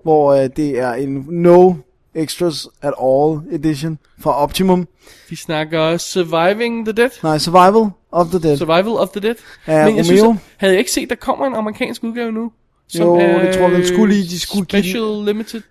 hvor 0.04 0.34
øh, 0.34 0.50
det 0.56 0.80
er 0.80 0.94
en 0.94 1.26
no 1.30 1.74
extras 2.16 2.68
at 2.82 2.94
all 3.04 3.40
edition 3.52 4.00
fra 4.20 4.32
Optimum. 4.44 4.88
Vi 5.30 5.36
snakker 5.36 5.98
Surviving 5.98 6.86
the 6.86 6.94
Dead. 6.94 7.10
Nej, 7.24 7.38
Survival 7.38 7.90
of 8.12 8.28
the 8.28 8.40
Dead. 8.40 8.58
Survival 8.58 8.88
of 8.94 9.10
the 9.10 9.20
Dead. 9.22 9.36
Ja, 9.68 9.72
Men 9.72 9.80
jeg 9.80 9.90
Romeo. 9.92 10.04
synes, 10.04 10.22
at- 10.22 10.36
havde 10.58 10.74
jeg 10.74 10.80
ikke 10.80 10.92
set, 10.92 11.10
der 11.10 11.16
kommer 11.16 11.46
en 11.48 11.56
amerikansk 11.56 12.04
udgave 12.04 12.32
nu? 12.32 12.52
Jo, 12.96 13.16
det 13.20 13.56
tror 13.56 13.62
jeg, 13.70 13.72
den 13.72 13.88
skulle 13.88 14.14
lige- 14.16 14.28
de 14.30 14.40
skulle 14.40 14.66
give 14.66 14.82
den- 14.82 14.90
Special 14.90 15.26
Limited. 15.26 15.62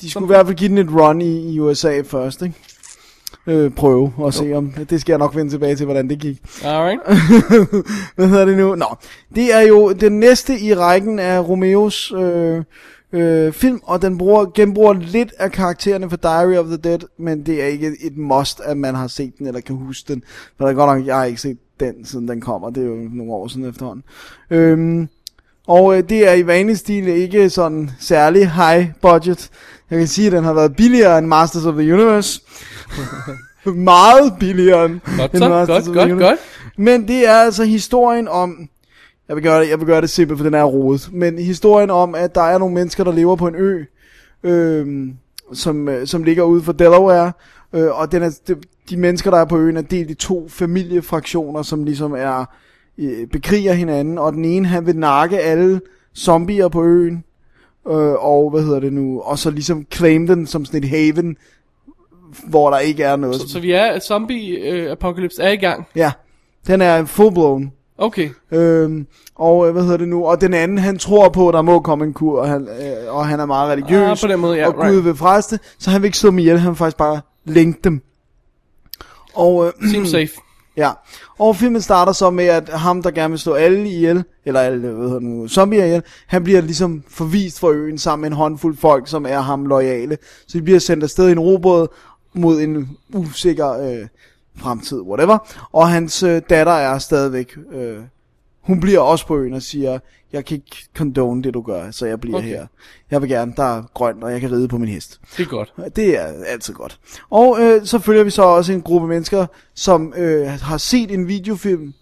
De 0.00 0.10
skulle 0.10 0.24
i 0.24 0.26
hvert 0.26 0.46
fald 0.46 0.56
give 0.56 0.68
den 0.68 0.78
et 0.78 0.88
run 0.92 1.20
i, 1.20 1.54
i 1.54 1.60
USA 1.60 2.00
først, 2.04 2.42
ikke? 2.42 2.54
Øh, 3.46 3.70
prøve 3.70 4.12
og 4.16 4.34
se 4.34 4.52
om, 4.52 4.70
det 4.90 5.00
skal 5.00 5.12
jeg 5.12 5.18
nok 5.18 5.36
vende 5.36 5.52
tilbage 5.52 5.76
til, 5.76 5.84
hvordan 5.84 6.08
det 6.10 6.18
gik. 6.18 6.38
Alright. 6.64 7.00
Hvad 8.16 8.28
hedder 8.28 8.44
det 8.44 8.56
nu? 8.56 8.74
Nå, 8.74 8.86
det 9.34 9.54
er 9.54 9.60
jo 9.60 9.92
den 9.92 10.20
næste 10.20 10.58
i 10.60 10.74
rækken 10.74 11.18
af 11.18 11.48
Romeos 11.48 12.12
øh, 12.16 12.62
øh, 13.12 13.52
film, 13.52 13.80
og 13.82 14.02
den 14.02 14.18
bruger, 14.18 14.46
genbruger 14.54 14.92
lidt 14.92 15.32
af 15.38 15.52
karaktererne 15.52 16.10
fra 16.10 16.16
Diary 16.16 16.56
of 16.56 16.66
the 16.66 16.76
Dead, 16.76 16.98
men 17.18 17.46
det 17.46 17.62
er 17.62 17.66
ikke 17.66 17.86
et, 17.86 17.94
et 18.00 18.16
must, 18.16 18.60
at 18.60 18.76
man 18.76 18.94
har 18.94 19.06
set 19.06 19.32
den, 19.38 19.46
eller 19.46 19.60
kan 19.60 19.76
huske 19.76 20.12
den. 20.12 20.22
For 20.56 20.64
der 20.64 20.70
er 20.72 20.74
godt 20.76 20.98
nok, 20.98 21.06
jeg 21.06 21.16
har 21.16 21.24
ikke 21.24 21.40
set 21.40 21.58
den, 21.80 22.04
siden 22.04 22.28
den 22.28 22.40
kommer, 22.40 22.70
det 22.70 22.82
er 22.82 22.86
jo 22.86 22.96
nogle 23.12 23.32
år 23.32 23.48
siden 23.48 23.68
efterhånden. 23.68 24.04
Øhm, 24.50 25.08
og 25.66 25.96
øh, 25.96 26.08
det 26.08 26.28
er 26.28 26.32
i 26.32 26.46
vanlig 26.46 26.78
stil 26.78 27.08
ikke 27.08 27.50
sådan 27.50 27.90
særlig 28.00 28.50
high 28.52 28.86
budget. 29.02 29.50
Jeg 29.90 29.98
kan 29.98 30.08
sige, 30.08 30.26
at 30.26 30.32
den 30.32 30.44
har 30.44 30.52
været 30.52 30.76
billigere 30.76 31.18
end 31.18 31.26
Masters 31.26 31.66
of 31.66 31.74
the 31.74 31.94
Universe. 31.94 32.40
Meget 33.74 34.32
billigere 34.40 34.84
end, 34.84 35.00
Godt 35.18 35.32
end 35.32 35.42
så, 35.42 35.48
Masters 35.48 35.66
godt, 35.68 35.78
of 35.78 35.84
the 35.84 35.94
godt, 35.94 36.12
Universe. 36.12 36.28
godt. 36.28 36.78
Men 36.78 37.08
det 37.08 37.28
er 37.28 37.34
altså 37.34 37.64
historien 37.64 38.28
om... 38.28 38.68
Jeg 39.28 39.36
vil 39.36 39.44
gøre 39.44 39.62
det, 39.62 39.70
jeg 39.70 39.78
vil 39.78 39.86
gøre 39.86 40.00
det 40.00 40.10
simpelt, 40.10 40.38
for 40.38 40.44
den 40.44 40.54
er 40.54 40.64
rodet. 40.64 41.08
Men 41.12 41.38
historien 41.38 41.90
om, 41.90 42.14
at 42.14 42.34
der 42.34 42.42
er 42.42 42.58
nogle 42.58 42.74
mennesker, 42.74 43.04
der 43.04 43.12
lever 43.12 43.36
på 43.36 43.48
en 43.48 43.54
ø, 43.54 43.84
øhm, 44.42 45.12
som, 45.52 45.88
øh, 45.88 46.06
som 46.06 46.22
ligger 46.22 46.42
ude 46.42 46.62
for 46.62 46.72
Delaware, 46.72 47.32
Øh, 47.76 47.98
og 48.00 48.12
den 48.12 48.22
er, 48.22 48.38
de, 48.48 48.56
de 48.90 48.96
mennesker, 48.96 49.30
der 49.30 49.38
er 49.38 49.44
på 49.44 49.58
øen, 49.58 49.76
er 49.76 49.82
delt 49.82 50.10
i 50.10 50.14
to 50.14 50.48
familiefraktioner, 50.48 51.62
som 51.62 51.84
ligesom 51.84 52.12
er 52.12 52.44
øh, 52.98 53.26
bekriger 53.26 53.72
hinanden. 53.72 54.18
Og 54.18 54.32
den 54.32 54.44
ene, 54.44 54.66
han 54.66 54.86
vil 54.86 54.96
nakke 54.96 55.38
alle 55.38 55.80
zombier 56.16 56.68
på 56.68 56.84
øen. 56.84 57.24
Øh, 57.88 58.24
og 58.24 58.50
hvad 58.50 58.62
hedder 58.62 58.80
det 58.80 58.92
nu? 58.92 59.20
Og 59.20 59.38
så 59.38 59.50
ligesom 59.50 59.86
claim 59.92 60.26
den 60.26 60.46
som 60.46 60.64
sådan 60.64 60.82
et 60.82 60.88
haven, 60.88 61.36
hvor 62.48 62.70
der 62.70 62.78
ikke 62.78 63.02
er 63.02 63.16
noget. 63.16 63.40
Så, 63.40 63.48
så 63.48 63.60
vi 63.60 63.70
er, 63.70 63.98
zombie-apocalypse 63.98 65.42
er 65.42 65.50
i 65.50 65.56
gang. 65.56 65.86
Ja, 65.96 66.12
den 66.66 66.80
er 66.80 67.04
full 67.04 67.34
blown. 67.34 67.72
Okay. 67.98 68.28
Øhm, 68.52 69.06
og 69.34 69.66
øh, 69.66 69.72
hvad 69.72 69.82
hedder 69.82 69.96
det 69.96 70.08
nu? 70.08 70.26
Og 70.26 70.40
den 70.40 70.54
anden, 70.54 70.78
han 70.78 70.98
tror 70.98 71.28
på, 71.28 71.48
at 71.48 71.54
der 71.54 71.62
må 71.62 71.80
komme 71.80 72.04
en 72.04 72.12
kur, 72.12 72.40
og 72.40 72.48
han, 72.48 72.68
øh, 72.68 73.14
og 73.14 73.26
han 73.26 73.40
er 73.40 73.46
meget 73.46 73.72
religiøs. 73.72 74.24
Ah, 74.24 74.28
på 74.28 74.32
den 74.32 74.40
måde, 74.40 74.56
ja, 74.56 74.66
og 74.66 74.74
Gud 74.74 74.82
right. 74.82 75.04
vil 75.04 75.12
det, 75.50 75.60
så 75.78 75.90
han 75.90 76.02
vil 76.02 76.06
ikke 76.06 76.18
slå 76.18 76.30
dem 76.30 76.38
ihjel, 76.38 76.58
han 76.58 76.68
vil 76.68 76.76
faktisk 76.76 76.96
bare 76.96 77.20
lænke 77.44 77.80
dem. 77.84 78.02
Og, 79.34 79.66
øh, 79.66 79.90
Seems 79.90 80.08
safe. 80.08 80.45
Ja, 80.76 80.90
og 81.38 81.56
filmen 81.56 81.82
starter 81.82 82.12
så 82.12 82.30
med, 82.30 82.44
at 82.44 82.68
ham, 82.68 83.02
der 83.02 83.10
gerne 83.10 83.30
vil 83.30 83.38
slå 83.38 83.54
alle 83.54 83.88
ihjel, 83.88 84.24
eller 84.44 84.60
alle, 84.60 84.88
hvad 84.88 85.06
hedder 85.08 85.20
nu, 85.20 85.48
zombier 85.48 85.84
ihjel, 85.84 86.02
han 86.26 86.44
bliver 86.44 86.60
ligesom 86.60 87.04
forvist 87.08 87.60
fra 87.60 87.70
øen 87.70 87.98
sammen 87.98 88.20
med 88.20 88.30
en 88.30 88.36
håndfuld 88.36 88.76
folk, 88.76 89.08
som 89.08 89.26
er 89.26 89.40
ham 89.40 89.66
loyale. 89.66 90.18
Så 90.48 90.58
de 90.58 90.62
bliver 90.62 90.78
sendt 90.78 91.04
afsted 91.04 91.28
i 91.28 91.32
en 91.32 91.40
robåd 91.40 91.88
mod 92.34 92.60
en 92.60 92.98
usikker 93.14 93.72
øh, 93.72 94.06
fremtid, 94.56 95.00
whatever. 95.00 95.38
Og 95.72 95.88
hans 95.88 96.22
øh, 96.22 96.42
datter 96.50 96.72
er 96.72 96.98
stadigvæk, 96.98 97.56
øh, 97.72 97.98
hun 98.66 98.80
bliver 98.80 99.00
også 99.00 99.26
på 99.26 99.38
øen 99.38 99.52
og 99.52 99.62
siger, 99.62 99.98
jeg 100.32 100.44
kan 100.44 100.54
ikke 100.54 100.76
condone 100.96 101.42
det, 101.42 101.54
du 101.54 101.62
gør, 101.62 101.90
så 101.90 102.06
jeg 102.06 102.20
bliver 102.20 102.36
Okay. 102.38 102.48
her. 102.48 102.66
Jeg 103.10 103.22
vil 103.22 103.28
gerne, 103.30 103.52
der 103.56 103.78
er 103.78 103.82
grønt, 103.94 104.24
og 104.24 104.32
jeg 104.32 104.40
kan 104.40 104.52
ride 104.52 104.68
på 104.68 104.78
min 104.78 104.88
hest. 104.88 105.20
Det 105.36 105.42
er 105.42 105.48
godt. 105.48 105.72
Det 105.96 106.18
er 106.18 106.26
altid 106.46 106.74
godt. 106.74 107.00
Og 107.30 107.56
øh, 107.60 107.86
så 107.86 107.98
følger 107.98 108.24
vi 108.24 108.30
så 108.30 108.42
også 108.42 108.72
en 108.72 108.82
gruppe 108.82 109.08
mennesker, 109.08 109.46
som 109.74 110.14
øh, 110.16 110.46
har 110.46 110.78
set 110.78 111.10
en 111.10 111.28
videofilm, 111.28 111.92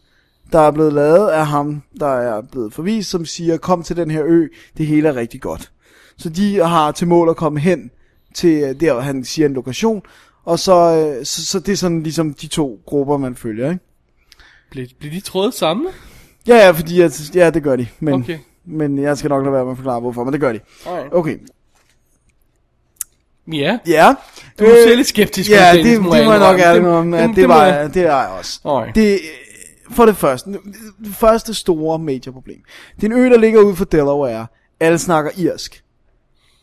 der 0.52 0.58
er 0.58 0.70
blevet 0.70 0.92
lavet 0.92 1.28
af 1.28 1.46
ham, 1.46 1.82
der 2.00 2.06
er 2.14 2.42
blevet 2.52 2.72
forvist, 2.72 3.10
som 3.10 3.24
siger, 3.24 3.56
kom 3.56 3.82
til 3.82 3.96
den 3.96 4.10
her 4.10 4.22
ø, 4.26 4.46
det 4.76 4.86
hele 4.86 5.08
er 5.08 5.16
rigtig 5.16 5.40
godt. 5.40 5.70
Så 6.16 6.28
de 6.28 6.56
har 6.56 6.92
til 6.92 7.06
mål 7.08 7.28
at 7.28 7.36
komme 7.36 7.60
hen 7.60 7.90
til 8.34 8.62
øh, 8.62 8.80
der, 8.80 8.92
hvor 8.92 9.02
han 9.02 9.24
siger 9.24 9.46
en 9.48 9.54
lokation, 9.54 10.02
og 10.44 10.58
så, 10.58 10.74
øh, 11.18 11.24
så, 11.24 11.46
så 11.46 11.58
det 11.60 11.72
er 11.72 11.76
sådan 11.76 12.02
ligesom 12.02 12.34
de 12.34 12.46
to 12.46 12.80
grupper, 12.86 13.16
man 13.16 13.36
følger, 13.36 13.70
ikke? 13.70 13.84
Bliver, 14.70 14.86
bliver 14.98 15.14
de 15.14 15.20
trådet 15.20 15.54
sammen? 15.54 15.86
Ja, 16.49 16.57
ja, 16.57 16.70
fordi 16.70 17.01
at, 17.01 17.34
ja, 17.34 17.51
det 17.51 17.62
gør 17.62 17.76
de, 17.76 17.86
men, 18.01 18.14
Okay. 18.14 18.38
men 18.64 18.99
jeg 18.99 19.18
skal 19.18 19.28
nok 19.28 19.42
lade 19.45 19.53
være 19.53 19.64
med 19.64 19.72
at 19.72 19.76
forklare, 19.78 20.01
hvorfor, 20.01 20.24
men 20.24 20.32
det 20.32 20.40
gør 20.40 20.53
de. 20.53 20.61
Alright. 20.86 21.14
Okay, 21.14 21.38
Ja. 23.53 23.78
ja. 23.86 24.14
Du 24.59 24.64
er 24.64 24.86
øh, 24.90 24.97
lidt 24.97 25.07
skeptisk. 25.07 25.51
Ja, 25.51 25.70
det, 25.72 25.84
Dennis, 25.84 25.92
det 25.99 26.03
må 26.03 26.14
jeg 26.14 26.38
nok 26.38 26.61
ærlig 26.61 26.86
om, 26.88 27.14
at 27.14 27.28
det, 27.28 27.36
det, 27.36 27.49
må 27.49 27.55
var, 27.55 27.66
jeg- 27.66 27.95
det 27.95 28.03
er 28.03 28.16
jeg 28.20 28.28
også. 28.38 28.61
Alright. 28.64 28.95
Det, 28.95 29.20
for 29.90 30.07
det 30.07 30.16
første, 30.16 30.51
det 31.05 31.14
første 31.14 31.55
store 31.55 31.99
major 31.99 32.32
problem. 32.32 32.61
Det 32.97 33.03
er 33.03 33.07
en 33.07 33.12
ø, 33.12 33.24
der 33.30 33.38
ligger 33.38 33.61
ude 33.61 33.76
for 33.76 33.84
Delaware. 33.84 34.47
Alle 34.80 34.99
snakker 34.99 35.30
irsk. 35.36 35.82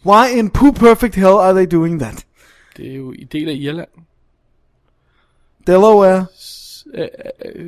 Why 0.06 0.28
in 0.38 0.50
poo 0.50 0.72
perfect 0.72 1.16
hell 1.16 1.28
are 1.28 1.54
they 1.54 1.68
doing 1.72 2.00
that? 2.00 2.26
Det 2.78 2.92
er 2.92 2.96
jo 2.96 3.12
en 3.12 3.28
del 3.32 3.50
af 3.50 3.54
Irland. 3.54 3.88
Delaware? 5.68 6.26
Øh, 6.94 7.08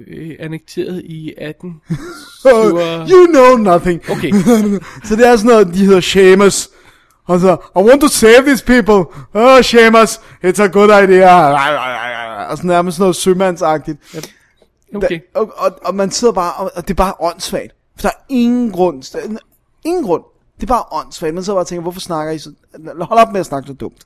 øh, 0.07 0.35
annekteret 0.39 1.01
i 1.05 1.33
18. 1.37 1.81
you 3.11 3.25
know 3.25 3.55
nothing. 3.57 4.01
Okay. 4.11 4.31
så 5.07 5.15
det 5.15 5.27
er 5.27 5.35
sådan 5.35 5.51
noget, 5.51 5.67
de 5.67 5.85
hedder 5.85 6.01
Seamus. 6.01 6.69
Og 7.27 7.39
så, 7.39 7.57
I 7.75 7.79
want 7.79 8.01
to 8.01 8.07
save 8.07 8.41
these 8.45 8.65
people. 8.65 9.05
Oh, 9.33 9.61
Seamus, 9.61 10.19
it's 10.45 10.61
a 10.61 10.67
good 10.67 11.03
idea. 11.03 11.53
Og 12.49 12.57
sådan 12.57 12.67
nærmest 12.67 12.97
sådan 12.97 13.03
noget 13.03 13.15
sømandsagtigt. 13.15 13.99
Okay. 14.95 15.09
Da, 15.09 15.39
og, 15.39 15.53
og, 15.57 15.71
og 15.85 15.95
man 15.95 16.11
sidder 16.11 16.33
bare, 16.33 16.53
og, 16.53 16.71
og 16.75 16.87
det 16.87 16.89
er 16.89 16.95
bare 16.95 17.13
åndssvagt. 17.19 17.75
For 17.95 18.01
der 18.01 18.09
er 18.09 18.23
ingen 18.29 18.71
grund. 18.71 19.03
Ingen 19.85 20.03
grund. 20.03 20.23
Det 20.55 20.63
er 20.63 20.67
bare 20.67 20.83
åndssvagt. 20.91 21.33
Man 21.33 21.43
sidder 21.43 21.57
bare 21.57 21.63
og 21.63 21.67
tænker, 21.67 21.81
hvorfor 21.81 21.99
snakker 21.99 22.33
I 22.33 22.39
så... 22.39 22.51
Hold 23.01 23.19
op 23.19 23.31
med 23.31 23.39
at 23.39 23.45
snakke 23.45 23.67
så 23.67 23.73
dumt. 23.73 24.05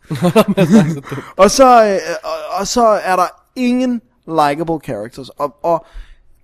og, 1.43 1.51
så, 1.51 1.85
øh, 1.85 1.99
og, 2.23 2.59
og 2.59 2.67
så 2.67 2.85
er 2.85 3.15
der 3.15 3.27
ingen 3.55 4.01
likable 4.27 4.79
characters. 4.83 5.29
Og, 5.29 5.55
og 5.63 5.85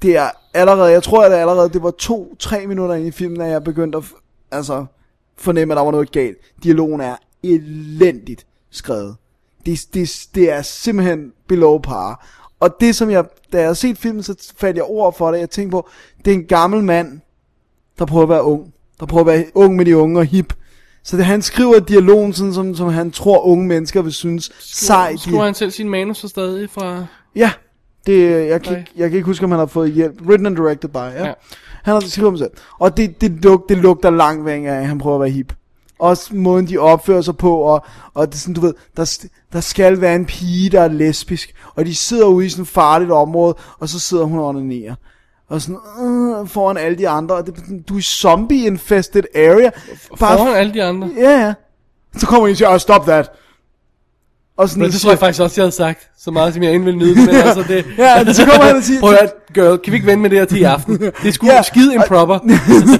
det 0.01 0.17
er 0.17 0.29
allerede, 0.53 0.91
jeg 0.91 1.03
tror, 1.03 1.23
at 1.23 1.31
det 1.31 1.37
allerede, 1.37 1.69
det 1.69 1.83
var 1.83 1.91
to-tre 1.91 2.67
minutter 2.67 2.95
inde 2.95 3.07
i 3.07 3.11
filmen, 3.11 3.41
at 3.41 3.49
jeg 3.49 3.63
begyndte 3.63 3.97
at 3.97 4.03
altså, 4.51 4.85
fornemme, 5.37 5.73
at 5.73 5.77
der 5.77 5.83
var 5.83 5.91
noget 5.91 6.11
galt. 6.11 6.37
Dialogen 6.63 7.01
er 7.01 7.15
elendigt 7.43 8.45
skrevet. 8.71 9.15
Det, 9.65 9.85
det, 9.93 10.27
det 10.35 10.51
er 10.51 10.61
simpelthen 10.61 11.33
below 11.47 11.79
par. 11.79 12.27
Og 12.59 12.75
det 12.79 12.95
som 12.95 13.09
jeg, 13.09 13.25
da 13.53 13.59
jeg 13.59 13.67
har 13.67 13.73
set 13.73 13.97
filmen, 13.97 14.23
så 14.23 14.53
fandt 14.57 14.77
jeg 14.77 14.85
ord 14.85 15.17
for 15.17 15.31
det. 15.31 15.39
Jeg 15.39 15.49
tænkte 15.49 15.71
på, 15.71 15.89
det 16.25 16.31
er 16.31 16.35
en 16.35 16.45
gammel 16.45 16.83
mand, 16.83 17.19
der 17.99 18.05
prøver 18.05 18.23
at 18.23 18.29
være 18.29 18.43
ung. 18.43 18.73
Der 18.99 19.05
prøver 19.05 19.21
at 19.21 19.27
være 19.27 19.45
ung 19.55 19.75
med 19.75 19.85
de 19.85 19.97
unge 19.97 20.19
og 20.19 20.25
hip. 20.25 20.53
Så 21.03 21.17
det, 21.17 21.25
han 21.25 21.41
skriver 21.41 21.79
dialogen 21.79 22.33
sådan, 22.33 22.53
som, 22.53 22.75
som 22.75 22.89
han 22.89 23.11
tror 23.11 23.41
unge 23.41 23.67
mennesker 23.67 24.01
vil 24.01 24.13
synes 24.13 24.51
sej. 24.59 25.15
Skriver 25.15 25.43
han 25.43 25.53
selv 25.53 25.71
sin 25.71 25.89
manus 25.89 26.17
så 26.17 26.27
stadig 26.27 26.69
fra... 26.69 27.05
Ja, 27.35 27.51
det, 28.05 28.47
jeg, 28.47 28.61
kan, 28.61 28.87
jeg 28.95 29.09
kan 29.09 29.17
ikke 29.17 29.25
huske, 29.25 29.45
om 29.45 29.51
han 29.51 29.59
har 29.59 29.65
fået 29.65 29.91
hjælp. 29.91 30.21
Written 30.21 30.45
and 30.45 30.55
directed 30.55 30.89
by, 30.89 30.95
ja. 30.97 31.25
Ja. 31.25 31.33
Han 31.83 31.93
har 31.93 31.99
skrevet 31.99 32.27
om 32.27 32.37
selv. 32.37 32.51
Og 32.79 32.97
det, 32.97 33.21
det, 33.21 33.31
lug, 33.31 33.65
det 33.69 33.77
lugter 33.77 34.09
langt 34.09 34.45
væk 34.45 34.63
af, 34.63 34.69
at 34.69 34.87
han 34.87 34.97
prøver 34.97 35.15
at 35.15 35.21
være 35.21 35.29
hip. 35.29 35.53
Også 35.99 36.35
måden, 36.35 36.67
de 36.67 36.77
opfører 36.77 37.21
sig 37.21 37.37
på, 37.37 37.55
og, 37.57 37.85
og 38.13 38.27
det 38.27 38.33
er 38.33 38.37
sådan, 38.37 38.53
du 38.53 38.61
ved, 38.61 38.73
der, 38.97 39.25
der 39.53 39.59
skal 39.59 40.01
være 40.01 40.15
en 40.15 40.25
pige, 40.25 40.69
der 40.69 40.81
er 40.81 40.87
lesbisk, 40.87 41.53
og 41.75 41.85
de 41.85 41.95
sidder 41.95 42.25
ude 42.25 42.45
i 42.45 42.49
sådan 42.49 42.61
et 42.61 42.67
farligt 42.67 43.11
område, 43.11 43.55
og 43.79 43.89
så 43.89 43.99
sidder 43.99 44.23
hun 44.23 44.39
og 44.39 44.45
onanerer. 44.45 44.95
Og 45.49 45.61
sådan, 45.61 45.79
øh, 46.01 46.47
foran 46.47 46.77
alle 46.77 46.97
de 46.97 47.09
andre, 47.09 47.35
og 47.35 47.45
det, 47.45 47.57
er 47.57 47.61
du 47.89 47.97
er 47.97 48.01
zombie-infested 48.01 49.23
area. 49.35 49.71
Foran 50.17 50.55
alle 50.55 50.73
de 50.73 50.83
andre. 50.83 51.09
Ja, 51.17 51.45
ja. 51.45 51.53
Så 52.17 52.27
kommer 52.27 52.47
en 52.47 52.51
og 52.51 52.57
siger, 52.57 52.69
oh, 52.69 52.79
stop 52.79 53.05
that. 53.05 53.31
Og 54.57 54.69
sådan, 54.69 54.81
Men 54.83 54.91
det 54.91 55.01
tror 55.01 55.09
jeg 55.11 55.19
faktisk 55.19 55.41
også, 55.41 55.61
jeg 55.61 55.63
havde 55.63 55.75
sagt. 55.75 55.99
Så 56.19 56.31
meget 56.31 56.53
som 56.53 56.63
jeg 56.63 56.73
endelig 56.73 56.93
vil 56.93 57.05
nyde 57.05 57.15
det. 57.15 57.25
Men 57.25 57.35
altså 57.47 57.63
det... 57.67 57.85
Ja, 57.97 58.33
så 58.33 58.45
kommer 58.45 58.63
han 58.65 58.75
og 58.75 58.83
siger- 58.83 58.99
Prøv 58.99 59.13
at 59.13 59.33
girl, 59.53 59.77
kan 59.77 59.91
vi 59.91 59.95
ikke 59.97 60.07
vente 60.07 60.21
med 60.21 60.29
det 60.29 60.37
her 60.39 60.45
til 60.45 60.59
i 60.59 60.63
aften? 60.63 60.99
Det 60.99 61.13
er 61.27 61.31
sgu 61.31 61.45
Ja. 61.47 61.61
skide 61.61 61.93
improper. 61.95 62.39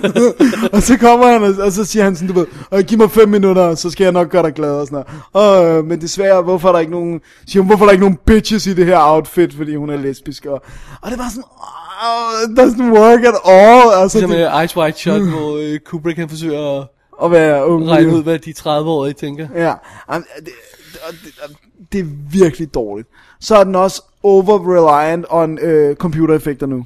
og 0.73 0.81
så 0.81 0.97
kommer 0.97 1.27
han, 1.27 1.43
og, 1.43 1.65
og 1.65 1.71
så 1.71 1.85
siger 1.85 2.03
han 2.03 2.15
sådan, 2.15 2.27
du 2.27 2.39
ved, 2.39 2.47
"Øh, 2.73 2.79
giv 2.83 2.97
mig 2.97 3.11
fem 3.11 3.29
minutter, 3.29 3.75
så 3.75 3.89
skal 3.89 4.03
jeg 4.03 4.13
nok 4.13 4.29
gøre 4.29 4.43
dig 4.43 4.53
glad 4.53 4.71
og 4.71 4.87
sådan 4.87 5.03
noget. 5.33 5.59
Og, 5.69 5.77
øh, 5.77 5.85
men 5.85 6.01
desværre, 6.01 6.41
hvorfor 6.41 6.67
er 6.67 6.71
der 6.71 6.79
ikke 6.79 6.91
nogen, 6.91 7.19
siger 7.47 7.61
hun, 7.61 7.67
hvorfor 7.67 7.85
er 7.85 7.87
der 7.87 7.91
ikke 7.91 8.03
nogen 8.03 8.17
bitches 8.25 8.67
i 8.67 8.73
det 8.73 8.85
her 8.85 8.97
outfit, 8.99 9.53
fordi 9.57 9.75
hun 9.75 9.89
er 9.89 9.97
lesbisk, 9.97 10.45
og, 10.45 10.61
og 11.01 11.11
det 11.11 11.19
var 11.19 11.29
sådan, 11.29 11.43
oh, 12.03 12.51
it 12.51 12.59
doesn't 12.59 12.99
work 12.99 13.19
at 13.19 13.35
all, 13.53 14.01
altså, 14.03 14.17
Ligesom 14.17 14.37
det, 14.37 14.51
med 14.51 14.63
Ice 14.65 14.77
White 14.77 14.99
Shot, 14.99 15.21
hvor 15.21 15.57
øh, 15.73 15.79
Kubrick 15.85 16.17
han 16.17 16.29
forsøger 16.29 16.79
at 16.81 16.87
at 17.23 17.31
være 17.31 17.67
ung. 17.67 17.89
regne 17.89 18.15
ud, 18.15 18.23
hvad 18.23 18.39
de 18.39 18.53
30-årige 18.59 19.13
tænker. 19.13 19.47
Ja, 19.55 19.73
Jamen, 20.11 20.25
det, 20.39 20.49
det, 21.11 21.19
det, 21.47 21.57
det 21.91 21.99
er 21.99 22.05
virkelig 22.31 22.73
dårligt. 22.73 23.07
Så 23.39 23.55
er 23.55 23.63
den 23.63 23.75
også 23.75 24.01
over-reliant 24.23 25.25
on 25.29 25.59
øh, 25.61 25.95
computereffekter 25.95 26.65
nu. 26.67 26.85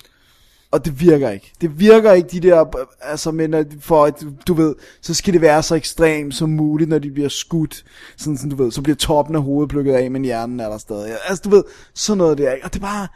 Og 0.72 0.86
det 0.86 1.02
virker 1.02 1.30
ikke. 1.30 1.52
Det 1.62 1.80
virker 1.80 2.12
ikke 2.14 2.30
de 2.30 2.40
der, 2.40 2.66
altså 3.02 3.32
men 3.32 3.54
at- 3.54 3.68
for 3.82 4.06
at, 4.06 4.24
du 4.48 4.54
ved, 4.54 4.76
så 5.02 5.14
skal 5.14 5.34
det 5.34 5.42
være 5.42 5.64
så 5.64 5.76
ekstremt 5.76 6.36
som 6.36 6.50
muligt, 6.50 6.90
når 6.90 7.00
de 7.00 7.12
bliver 7.12 7.30
skudt. 7.30 7.84
Sådan, 8.18 8.38
sådan 8.38 8.50
du 8.50 8.64
ved, 8.64 8.72
så 8.72 8.82
bliver 8.82 8.96
toppen 8.96 9.36
af 9.36 9.42
hovedet 9.42 9.70
plukket 9.70 9.94
af, 9.94 10.12
men 10.12 10.26
hjernen 10.26 10.60
er 10.60 10.70
der 10.70 10.78
stadig. 10.78 11.12
Altså 11.28 11.42
du 11.46 11.50
ved, 11.50 11.64
sådan 11.94 12.18
noget 12.18 12.38
der. 12.38 12.52
ikke? 12.52 12.66
Og 12.66 12.74
det 12.74 12.80
er 12.80 12.86
bare, 12.86 13.08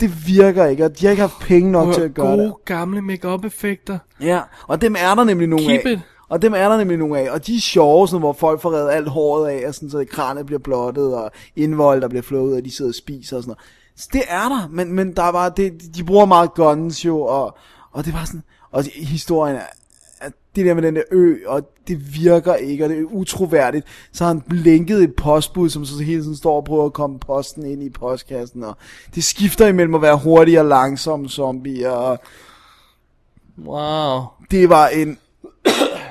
det 0.00 0.26
virker 0.26 0.66
ikke, 0.66 0.84
og 0.84 0.98
de 0.98 1.06
har 1.06 1.10
ikke 1.10 1.20
haft 1.20 1.38
penge 1.40 1.72
nok 1.72 1.94
til 1.94 2.00
at 2.00 2.14
gøre 2.14 2.26
Gode 2.30 2.42
det. 2.42 2.52
gamle 2.64 3.02
make-up 3.02 3.44
effekter. 3.44 3.98
Ja, 4.20 4.40
og 4.66 4.80
dem 4.82 4.96
er 4.98 5.14
der 5.14 5.24
nemlig 5.24 5.48
nogle 5.48 5.66
Keep 5.66 5.86
af. 5.86 5.90
it. 5.92 6.00
Og 6.32 6.42
dem 6.42 6.54
er 6.54 6.68
der 6.68 6.76
nemlig 6.76 6.98
nogle 6.98 7.18
af. 7.18 7.30
Og 7.30 7.46
de 7.46 7.56
er 7.56 7.60
sjove, 7.60 8.08
sådan, 8.08 8.20
hvor 8.20 8.32
folk 8.32 8.60
får 8.60 8.72
reddet 8.72 8.90
alt 8.90 9.08
håret 9.08 9.50
af, 9.50 9.68
og 9.68 9.74
sådan, 9.74 9.90
så 9.90 10.04
kranet 10.10 10.46
bliver 10.46 10.58
blottet, 10.58 11.14
og 11.14 11.30
indvold, 11.56 12.00
der 12.00 12.08
bliver 12.08 12.22
flået 12.22 12.48
ud, 12.48 12.52
og 12.52 12.64
de 12.64 12.70
sidder 12.70 12.90
og 12.90 12.94
spiser 12.94 13.36
og 13.36 13.42
sådan 13.42 13.50
noget. 13.50 13.70
Så 13.96 14.08
det 14.12 14.22
er 14.28 14.48
der, 14.48 14.68
men, 14.70 14.92
men 14.92 15.16
der 15.16 15.22
er 15.22 15.32
bare, 15.32 15.52
det, 15.56 15.96
de 15.96 16.04
bruger 16.04 16.24
meget 16.24 16.54
guns 16.54 17.04
jo, 17.04 17.20
og, 17.20 17.56
og 17.92 18.04
det 18.04 18.12
bare 18.12 18.26
sådan, 18.26 18.42
og 18.70 18.84
historien 18.94 19.56
er, 19.56 20.28
det 20.56 20.66
der 20.66 20.74
med 20.74 20.82
den 20.82 20.96
der 20.96 21.02
ø, 21.10 21.36
og 21.46 21.68
det 21.88 22.14
virker 22.14 22.54
ikke, 22.54 22.84
og 22.84 22.90
det 22.90 22.98
er 22.98 23.04
utroværdigt. 23.04 23.86
Så 24.12 24.24
har 24.24 24.32
han 24.32 24.40
blinket 24.40 25.02
et 25.02 25.14
postbud, 25.16 25.70
som 25.70 25.84
så 25.84 26.02
hele 26.02 26.22
tiden 26.22 26.36
står 26.36 26.56
og 26.56 26.64
prøver 26.64 26.86
at 26.86 26.92
komme 26.92 27.18
posten 27.18 27.66
ind 27.66 27.82
i 27.82 27.90
postkassen, 27.90 28.64
og 28.64 28.76
det 29.14 29.24
skifter 29.24 29.66
imellem 29.66 29.94
at 29.94 30.02
være 30.02 30.18
hurtig 30.18 30.60
og 30.60 30.66
langsom 30.66 31.28
zombie, 31.28 31.92
og 31.92 32.18
Wow. 33.58 34.22
det 34.50 34.68
var 34.68 34.88
en... 34.88 35.18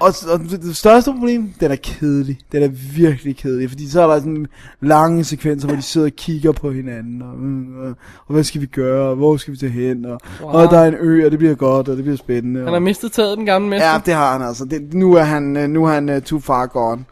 Og, 0.02 0.14
og 0.34 0.40
det 0.40 0.78
største 0.78 1.12
problem, 1.12 1.54
den 1.60 1.72
er 1.72 1.76
kedelig. 1.76 2.40
Den 2.52 2.64
er 2.64 2.68
virkelig 2.96 3.38
kedelig, 3.38 3.70
fordi 3.70 3.90
så 3.90 4.02
er 4.02 4.08
der 4.08 4.20
sådan 4.20 4.48
lange 4.82 5.24
sekvenser, 5.24 5.68
hvor 5.68 5.76
de 5.76 5.82
sidder 5.82 6.08
og 6.08 6.14
kigger 6.14 6.52
på 6.52 6.72
hinanden, 6.72 7.22
og, 7.22 7.38
mm, 7.38 7.80
og, 7.80 7.88
og 8.28 8.34
hvad 8.34 8.44
skal 8.44 8.62
vi 8.62 8.66
gøre, 8.66 9.10
og 9.10 9.16
hvor 9.16 9.38
skal 9.38 9.54
vi 9.54 9.58
tage 9.58 9.72
hen, 9.72 10.06
og, 10.06 10.20
wow. 10.42 10.52
og 10.52 10.72
der 10.72 10.80
er 10.80 10.88
en 10.88 10.96
ø, 11.00 11.26
og 11.26 11.32
det 11.32 11.40
bliver 11.40 11.56
godt, 11.56 11.90
og 11.90 11.96
det 11.96 12.04
bliver 12.04 12.18
spændende. 12.18 12.64
Han 12.64 12.74
har 12.74 12.80
mistet 12.80 13.12
taget 13.12 13.38
den 13.38 13.46
gamle 13.46 13.70
mester. 13.70 13.92
Ja, 13.92 14.02
det 14.06 14.14
har 14.14 14.38
han 14.38 14.48
altså. 14.48 14.66
Det, 14.66 14.94
nu 14.94 15.14
er 15.14 15.24
han, 15.24 15.58
øh, 15.58 15.70
nu 15.70 15.86
er 15.86 15.92
han 15.92 16.10
uh, 16.10 16.22
too 16.22 16.40
far 16.40 16.66
gone. 16.66 17.06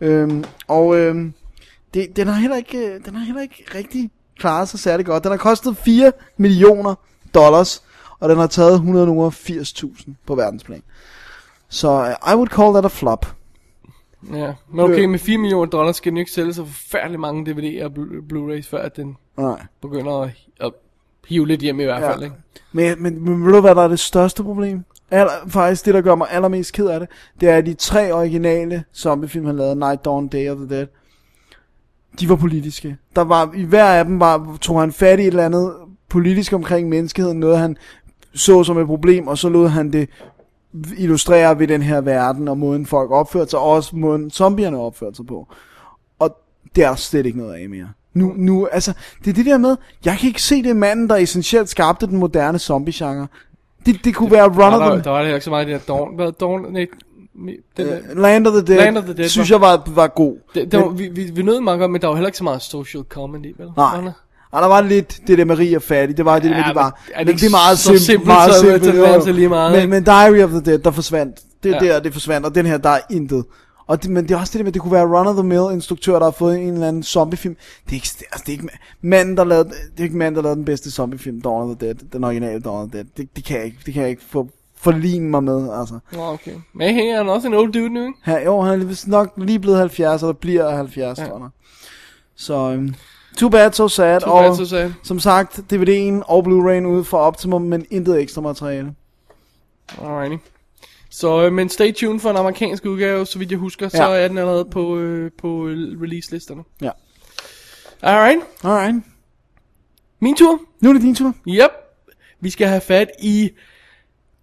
Øhm, 0.00 0.44
og 0.68 0.96
øhm, 0.98 1.32
det, 1.94 2.16
den, 2.16 2.26
har 2.26 2.40
heller 2.40 2.56
ikke, 2.56 2.78
øh, 2.78 3.00
den 3.06 3.14
har 3.14 3.24
heller 3.24 3.42
ikke 3.42 3.64
rigtig 3.74 4.10
klaret 4.38 4.68
sig 4.68 4.80
særlig 4.80 5.06
godt. 5.06 5.24
Den 5.24 5.30
har 5.30 5.38
kostet 5.38 5.76
4 5.76 6.12
millioner 6.36 6.94
dollars, 7.34 7.82
og 8.20 8.28
den 8.28 8.38
har 8.38 8.46
taget 8.46 8.78
180.000 8.78 10.10
på 10.26 10.34
verdensplan. 10.34 10.82
Så 11.68 12.00
uh, 12.00 12.32
I 12.32 12.34
would 12.36 12.48
call 12.48 12.72
that 12.72 12.84
a 12.84 12.88
flop. 12.88 13.26
Ja, 14.34 14.52
men 14.70 14.80
okay, 14.84 15.04
med 15.04 15.18
4 15.18 15.38
millioner 15.38 15.66
dollars 15.70 15.96
skal 15.96 16.10
den 16.12 16.16
ikke 16.16 16.30
sælge 16.30 16.52
så 16.54 16.64
forfærdeligt 16.64 17.20
mange 17.20 17.50
DVD'er 17.52 17.84
og 17.84 17.90
Blu- 17.98 18.22
Blu-rays, 18.32 18.68
før 18.70 18.78
at 18.82 18.96
den 18.96 19.16
Nej. 19.36 19.62
begynder 19.82 20.20
at, 20.22 20.30
at 20.60 20.72
hive 21.28 21.46
lidt 21.46 21.60
hjem 21.60 21.80
i 21.80 21.84
hvert 21.84 22.02
Ja. 22.02 22.10
fald, 22.12 22.22
ikke? 22.22 22.36
Men, 22.72 23.02
men, 23.02 23.24
men 23.24 23.46
ved 23.46 23.52
du 23.52 23.60
hvad 23.60 23.74
der 23.74 23.82
er 23.82 23.88
det 23.88 23.98
største 24.00 24.42
problem? 24.42 24.84
Aller, 25.10 25.30
faktisk 25.48 25.84
det 25.86 25.94
der 25.94 26.00
gør 26.00 26.14
mig 26.14 26.26
allermest 26.30 26.72
ked 26.72 26.86
af 26.86 27.00
det 27.00 27.08
Det 27.40 27.48
er 27.48 27.60
de 27.60 27.74
tre 27.74 28.12
originale 28.12 28.84
zombiefilm 28.94 29.46
han 29.46 29.56
lavede 29.56 29.76
Night 29.76 30.04
Dawn, 30.04 30.28
Day 30.28 30.50
of 30.50 30.56
the 30.56 30.68
Dead 30.76 30.86
De 32.20 32.28
var 32.28 32.36
politiske 32.36 32.96
Der 33.16 33.24
var, 33.24 33.52
i 33.56 33.62
hver 33.64 33.84
af 33.84 34.04
dem 34.04 34.20
var, 34.20 34.56
tog 34.60 34.80
han 34.80 34.92
fat 34.92 35.18
i 35.18 35.22
et 35.22 35.26
eller 35.26 35.44
andet 35.44 35.74
Politisk 36.08 36.52
omkring 36.52 36.88
menneskeheden 36.88 37.40
Noget 37.40 37.58
han 37.58 37.76
så 38.34 38.64
som 38.64 38.78
et 38.78 38.86
problem 38.86 39.28
Og 39.28 39.38
så 39.38 39.48
lod 39.48 39.68
han 39.68 39.92
det 39.92 40.08
illustrere 40.98 41.58
ved 41.58 41.68
den 41.68 41.82
her 41.82 42.00
verden 42.00 42.48
Og 42.48 42.58
måden 42.58 42.86
folk 42.86 43.10
opførte 43.10 43.50
sig 43.50 43.58
Og 43.58 43.66
også 43.66 43.96
måden 43.96 44.30
zombierne 44.30 44.78
opførte 44.78 45.16
sig 45.16 45.26
på 45.26 45.48
Og 46.18 46.36
det 46.76 46.84
er 46.84 46.88
der 46.88 46.96
slet 46.96 47.26
ikke 47.26 47.38
noget 47.38 47.54
af 47.54 47.68
mere 47.68 47.88
nu, 48.14 48.32
nu, 48.36 48.66
altså, 48.66 48.92
det 49.24 49.30
er 49.30 49.34
det 49.34 49.46
der 49.46 49.58
med, 49.58 49.76
jeg 50.04 50.16
kan 50.18 50.28
ikke 50.28 50.42
se 50.42 50.62
det 50.62 50.76
manden, 50.76 51.08
der 51.08 51.16
essentielt 51.16 51.68
skabte 51.68 52.06
den 52.06 52.16
moderne 52.16 52.58
zombie-genre. 52.58 53.26
Det, 53.86 54.04
det 54.04 54.14
kunne 54.14 54.30
være 54.30 54.44
Run 54.48 54.74
of 54.82 54.92
the... 54.92 55.02
der 55.04 55.10
var 55.10 55.22
det 55.22 55.34
ikke 55.34 55.44
så 55.44 55.50
meget 55.50 55.66
det 55.66 55.80
der 55.88 55.94
Dawn, 55.94 56.14
hvad, 56.14 56.32
Dawn, 56.32 56.72
nej, 56.72 56.86
den 57.34 57.56
der, 57.76 57.98
Uh, 58.12 58.18
Land 58.18 58.46
of 58.46 58.52
the 58.52 58.62
Dead, 58.62 58.76
Land 58.84 58.98
of 58.98 59.04
the 59.04 59.14
Dead 59.14 59.28
synes 59.28 59.50
var- 59.50 59.54
jeg 59.54 59.60
var, 59.60 59.82
var 59.94 60.06
god. 60.06 60.36
det, 60.54 60.72
det 60.72 60.80
var, 60.80 60.88
vi, 60.88 61.08
vi, 61.08 61.30
vi 61.34 61.42
meget 61.42 61.78
godt, 61.78 61.90
men 61.90 62.00
der 62.00 62.08
var 62.08 62.14
heller 62.14 62.28
ikke 62.28 62.38
så 62.38 62.44
meget 62.44 62.62
social 62.62 63.04
comedy, 63.08 63.54
vel? 63.58 63.70
Nej. 63.76 64.10
Der? 64.50 64.56
Og 64.56 64.62
der 64.62 64.68
var 64.68 64.80
lidt 64.80 65.20
det 65.26 65.38
der 65.38 65.44
med 65.44 65.58
rig 65.58 65.76
og 65.76 65.82
fattig, 65.82 66.16
det 66.16 66.24
var 66.24 66.38
det, 66.38 66.44
ja, 66.44 66.54
med, 66.56 66.62
Ja, 66.64 66.68
de 66.70 66.74
var, 66.74 67.00
er 67.14 67.18
det 67.18 67.26
men 67.26 67.36
det 67.36 67.46
er 67.46 67.50
meget 67.50 67.78
så 67.78 67.82
simpelt, 67.84 68.02
simpelt, 68.02 68.26
meget 68.26 68.54
så- 68.54 68.60
simpelt, 68.60 68.84
så 68.84 68.92
jo. 68.94 69.04
altså 69.04 69.32
lige 69.32 69.48
meget, 69.48 69.72
men, 69.72 69.80
ikke? 69.80 69.90
men 69.90 70.04
Diary 70.04 70.42
of 70.44 70.50
the 70.50 70.60
Dead, 70.60 70.78
der 70.78 70.90
forsvandt, 70.90 71.36
det 71.62 71.74
er 71.74 71.84
Ja. 71.84 71.92
der, 71.94 72.00
det 72.00 72.12
forsvandt, 72.12 72.46
og 72.46 72.54
den 72.54 72.66
her, 72.66 72.76
der 72.76 72.90
er 72.90 73.00
intet. 73.10 73.44
Og 73.86 74.02
det, 74.02 74.10
men 74.10 74.24
det 74.28 74.30
er 74.34 74.38
også 74.38 74.50
det 74.52 74.58
der 74.58 74.64
med, 74.64 74.68
at 74.70 74.74
det 74.74 74.82
kunne 74.82 74.92
være 74.92 75.06
run-of-the-mill 75.18 75.72
instruktør, 75.74 76.12
der 76.18 76.24
har 76.24 76.30
fået 76.30 76.58
en 76.58 76.72
eller 76.74 76.88
anden 76.88 77.02
zombiefilm. 77.02 77.56
Det 77.84 77.90
er 77.90 77.94
ikke, 77.94 78.08
altså, 78.32 78.42
det 78.46 78.48
er 78.48 78.52
ikke 78.52 78.68
manden, 79.02 79.36
der 79.36 79.44
lavede, 79.44 79.68
det 79.68 79.98
er 79.98 80.02
ikke 80.02 80.16
manden, 80.16 80.36
der 80.36 80.42
lavede 80.42 80.56
den 80.56 80.64
bedste 80.64 80.90
zombiefilm, 80.90 81.40
Dawn 81.40 81.70
of 81.70 81.76
the 81.76 81.86
Dead, 81.86 81.94
den 82.12 82.24
originale 82.24 82.60
Dawn 82.60 82.84
of 82.84 82.88
the 82.90 82.98
Dead. 82.98 83.06
Det, 83.16 83.36
det 83.36 83.44
kan 83.44 83.56
jeg 83.56 83.64
ikke, 83.64 83.78
det 83.86 83.94
kan 83.94 84.02
jeg 84.02 84.10
ikke 84.10 84.22
få, 84.30 84.48
forligne 84.78 85.30
mig 85.30 85.44
med, 85.44 85.68
altså. 85.80 85.98
Nå, 86.12 86.22
okay. 86.22 86.52
Men 86.74 86.94
hey, 86.94 87.16
han 87.16 87.28
er 87.28 87.32
også 87.32 87.48
en 87.48 87.54
old 87.54 87.72
dude 87.72 87.88
nu, 87.88 88.00
ikke? 88.00 88.18
Her, 88.24 88.40
jo, 88.40 88.60
han 88.60 88.80
er 88.80 88.84
vist 88.84 89.08
nok 89.08 89.32
lige 89.36 89.58
blevet 89.58 89.78
70, 89.78 90.22
eller 90.22 90.32
bliver 90.32 90.76
70, 90.76 91.18
ja. 91.18 91.24
tror 91.26 91.38
jeg. 91.38 91.48
Så, 92.36 92.54
um, 92.56 92.94
too 93.38 93.48
bad, 93.48 93.72
so 93.72 93.88
sad. 93.88 94.20
Too 94.20 94.32
og 94.32 94.44
bad, 94.44 94.56
so 94.56 94.64
sad. 94.64 94.92
som 95.02 95.20
sagt, 95.20 95.58
DVD'en 95.72 96.22
og 96.26 96.46
Blu-ray'en 96.46 96.86
ude 96.86 97.04
for 97.04 97.18
Optimum, 97.18 97.62
men 97.62 97.86
intet 97.90 98.20
ekstra 98.20 98.40
materiale. 98.40 98.94
Alrighty. 100.02 100.36
Så, 101.10 101.42
øh, 101.46 101.52
men 101.52 101.68
stay 101.68 101.92
tuned 101.94 102.20
for 102.20 102.30
en 102.30 102.36
amerikansk 102.36 102.84
udgave, 102.84 103.26
så 103.26 103.38
vidt 103.38 103.50
jeg 103.50 103.58
husker, 103.58 103.88
så 103.88 104.10
Ja. 104.12 104.24
er 104.24 104.28
den 104.28 104.38
allerede 104.38 104.64
på, 104.64 104.96
øh, 104.96 105.30
på 105.38 105.66
øh, 105.68 106.00
release-listerne. 106.02 106.62
Ja. 106.80 106.90
Alright. 108.02 108.40
Alright. 108.64 108.96
Min 110.20 110.34
tur. 110.36 110.60
Nu 110.80 110.88
er 110.88 110.92
det 110.92 111.02
din 111.02 111.14
tur. 111.14 111.34
Yep. 111.48 111.70
Vi 112.40 112.50
skal 112.50 112.68
have 112.68 112.80
fat 112.80 113.08
i 113.22 113.50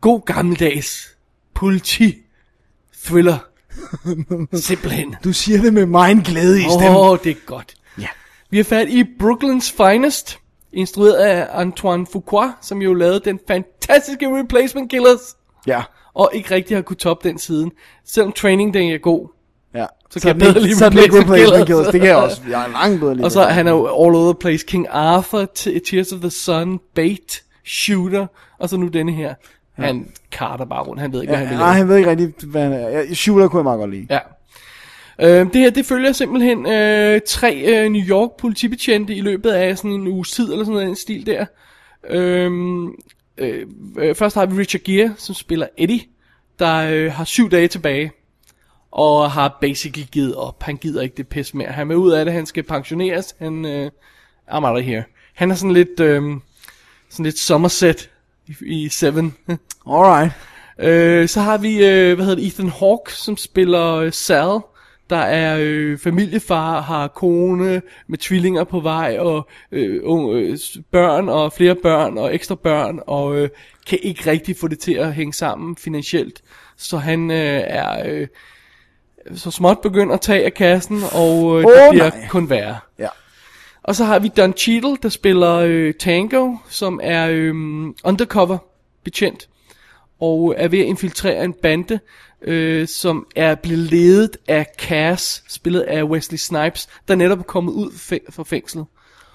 god 0.02 0.22
gammeldags 0.26 1.16
politi 1.54 2.16
thriller. 3.06 3.38
Simpelthen. 4.54 5.16
Du 5.24 5.34
siger 5.34 5.62
det 5.62 5.74
med 5.74 5.86
meget 5.86 6.26
glæde 6.26 6.60
i 6.60 6.64
stemmen. 6.64 6.90
Åh, 6.98 7.10
oh, 7.10 7.18
det 7.24 7.32
er 7.32 7.36
godt. 7.46 7.74
Ja. 8.56 8.58
Vi 8.58 8.60
har 8.60 8.64
fat 8.64 8.90
i 8.90 9.04
Brooklyn's 9.04 9.84
Finest, 9.86 10.38
instrueret 10.74 11.14
af 11.14 11.48
Antoine 11.62 12.06
Fuqua, 12.12 12.52
som 12.62 12.82
jo 12.82 12.94
lavede 12.94 13.22
den 13.26 13.40
fantastiske 13.48 14.40
Replacement 14.40 14.90
Killers, 14.92 15.36
Ja. 15.68 15.82
og 16.14 16.30
ikke 16.34 16.56
rigtig 16.56 16.78
har 16.78 16.82
kunne 16.82 16.98
toppe 16.98 17.30
den 17.30 17.38
siden. 17.40 17.72
Selvom 18.06 18.32
Training 18.32 18.74
Day 18.74 18.94
er 18.94 18.98
god. 18.98 19.28
Ja. 19.74 19.86
Så 20.10 20.20
kan 20.20 20.28
jeg 20.28 20.36
bedre 20.38 20.50
ikke- 20.50 20.62
lide 20.62 20.76
så 20.76 20.86
Replacement 20.86 21.24
Replacement 21.24 21.50
Killers. 21.50 21.66
Killers. 21.68 21.88
Det 21.88 22.02
kan 22.02 22.10
jeg 22.10 22.18
også. 22.18 22.42
Jeg 22.50 22.64
er 22.64 22.68
langt 22.72 23.00
bedre 23.00 23.16
lige. 23.16 23.26
Og 23.26 23.32
så 23.32 23.44
han 23.44 23.68
er 23.68 23.72
jo 23.72 23.86
all 23.86 24.16
over 24.16 24.34
the 24.34 24.40
place. 24.40 24.66
King 24.66 24.88
Arthur, 24.90 25.46
Tears 25.90 26.12
of 26.12 26.20
the 26.20 26.30
Sun, 26.30 26.80
Bait, 26.96 27.44
Shooter, 27.66 28.28
og 28.60 28.70
så 28.70 28.78
nu 28.78 28.88
denne 28.88 29.12
her. 29.12 29.34
Han 29.74 30.08
karter 30.32 30.66
bare 30.66 30.84
rundt, 30.84 31.02
han 31.02 31.14
ved 31.14 31.22
ikke, 31.22 31.32
hvad 31.32 31.40
han 31.40 31.50
vil 31.50 31.58
Nej, 31.58 31.72
han 31.74 31.88
ved 31.88 31.98
ikke 31.98 32.10
rigtig, 32.10 32.34
hvad 32.46 32.62
han 32.64 32.74
er. 32.74 32.90
Ja, 32.90 33.14
Shooter 33.14 33.48
kunne 33.48 33.58
jeg 33.60 33.64
meget 33.64 33.80
godt 33.80 33.92
lide. 33.92 34.08
Ja. 34.10 34.20
Øh, 35.22 35.30
det 35.30 35.56
her, 35.56 35.70
det 35.70 35.86
følger 35.86 36.12
simpelthen 36.12 36.66
øh, 36.66 37.22
tre 37.28 37.56
øh, 37.56 37.92
New 37.92 38.02
York 38.02 38.30
politibetjente 38.40 39.16
i 39.16 39.22
løbet 39.22 39.52
af 39.52 39.78
sådan 39.78 39.92
en 39.92 40.08
uges 40.08 40.32
tid, 40.32 40.52
eller 40.52 40.66
sådan 40.66 40.74
noget 40.74 40.88
den 40.88 40.96
stil 40.96 41.26
der. 41.26 41.46
Øhm, 42.10 42.88
øh, 43.38 43.68
øh, 43.98 44.16
først 44.16 44.36
har 44.36 44.46
vi 44.46 44.60
Richard 44.60 44.82
Gere, 44.82 45.14
som 45.18 45.36
spiller 45.36 45.68
Eddie, 45.78 46.02
der 46.60 46.76
øh, 46.92 47.12
har 47.12 47.24
syv 47.24 47.52
dage 47.52 47.68
tilbage, 47.68 48.12
og 48.92 49.32
har 49.32 49.58
basically 49.62 50.08
givet 50.12 50.36
op. 50.36 50.64
Han 50.64 50.78
gider 50.78 51.02
ikke 51.02 51.18
det 51.18 51.28
pis 51.28 51.54
mere. 51.54 51.68
Han 51.68 51.92
er 51.92 51.96
ud 51.96 52.12
af 52.12 52.26
det, 52.26 52.34
han 52.34 52.46
skal 52.46 52.64
pensioneres. 52.64 53.36
Han, 53.40 53.66
øh, 53.66 53.92
I'm 54.52 54.66
out 54.66 54.78
of 54.78 54.84
here. 54.84 55.04
Han 55.34 55.52
er 55.52 55.56
sådan 55.56 55.74
lidt, 55.74 56.00
øh, 56.00 56.24
sådan 57.10 57.26
lidt 57.26 57.40
Somerset 57.40 58.10
i, 58.48 58.56
i 58.66 58.90
Seven. 58.90 59.36
Alright. 59.88 60.32
Øh, 60.80 61.28
så 61.28 61.42
har 61.42 61.58
vi, 61.58 61.86
øh, 61.86 62.16
hvad 62.16 62.26
hedder 62.26 62.36
det, 62.36 62.48
Ethan 62.48 62.70
Hawke, 62.70 63.14
som 63.14 63.38
spiller 63.38 63.96
øh, 63.96 64.12
Sal, 64.12 64.60
der 65.10 65.16
er 65.16 65.58
øh, 65.62 65.98
familiefar, 65.98 66.82
har 66.82 67.08
kone 67.08 67.82
med 68.08 68.18
tvillinger 68.18 68.64
på 68.64 68.80
vej, 68.80 69.18
og 69.20 69.48
øh, 69.72 70.02
unge, 70.04 70.40
øh, 70.40 70.58
børn, 70.92 71.30
og 71.30 71.54
flere 71.54 71.76
børn, 71.76 72.18
og 72.18 72.36
ekstra 72.36 72.56
børn, 72.56 73.00
og 73.08 73.36
øh, 73.38 73.50
kan 73.88 74.00
ikke 74.02 74.32
rigtig 74.32 74.56
få 74.58 74.68
det 74.68 74.80
til 74.80 74.94
at 74.94 75.14
hænge 75.14 75.34
sammen 75.34 75.76
finansielt. 75.76 76.42
Så 76.78 76.98
han 76.98 77.32
øh, 77.32 77.62
er 77.68 78.10
øh, 78.10 78.28
så 79.36 79.52
småt 79.52 79.82
begyndt 79.82 80.14
at 80.14 80.22
tage 80.22 80.46
af 80.46 80.54
kassen, 80.54 81.02
og 81.12 81.60
øh, 81.60 81.66
Åh, 81.66 81.72
det 81.72 81.90
bliver 81.92 82.10
nej. 82.10 82.28
kun 82.30 82.50
værre. 82.50 82.78
Ja. 83.00 83.10
Og 83.84 83.96
så 83.96 84.06
har 84.06 84.20
vi 84.20 84.28
Don 84.28 84.54
Cheadle, 84.54 84.98
der 85.04 85.10
spiller 85.10 85.56
øh, 85.56 85.94
Tango, 85.94 86.56
som 86.70 87.00
er 87.04 87.28
øh, 87.32 87.54
undercover 88.04 88.58
betjent, 89.04 89.50
og 90.20 90.56
er 90.58 90.68
ved 90.68 90.80
at 90.80 90.86
infiltrere 90.86 91.46
en 91.46 91.54
bande, 91.54 92.00
øh, 92.46 92.88
som 92.88 93.28
er 93.36 93.56
blevet 93.56 93.80
ledet 93.80 94.38
af 94.48 94.68
Cass, 94.78 95.44
spillet 95.48 95.82
af 95.82 96.04
Wesley 96.04 96.38
Snipes, 96.38 96.88
der 97.08 97.16
netop 97.16 97.40
er 97.40 97.44
kommet 97.44 97.74
ud 97.74 97.92
fæ- 97.92 98.32
fra 98.32 98.44
fængslet. 98.44 98.86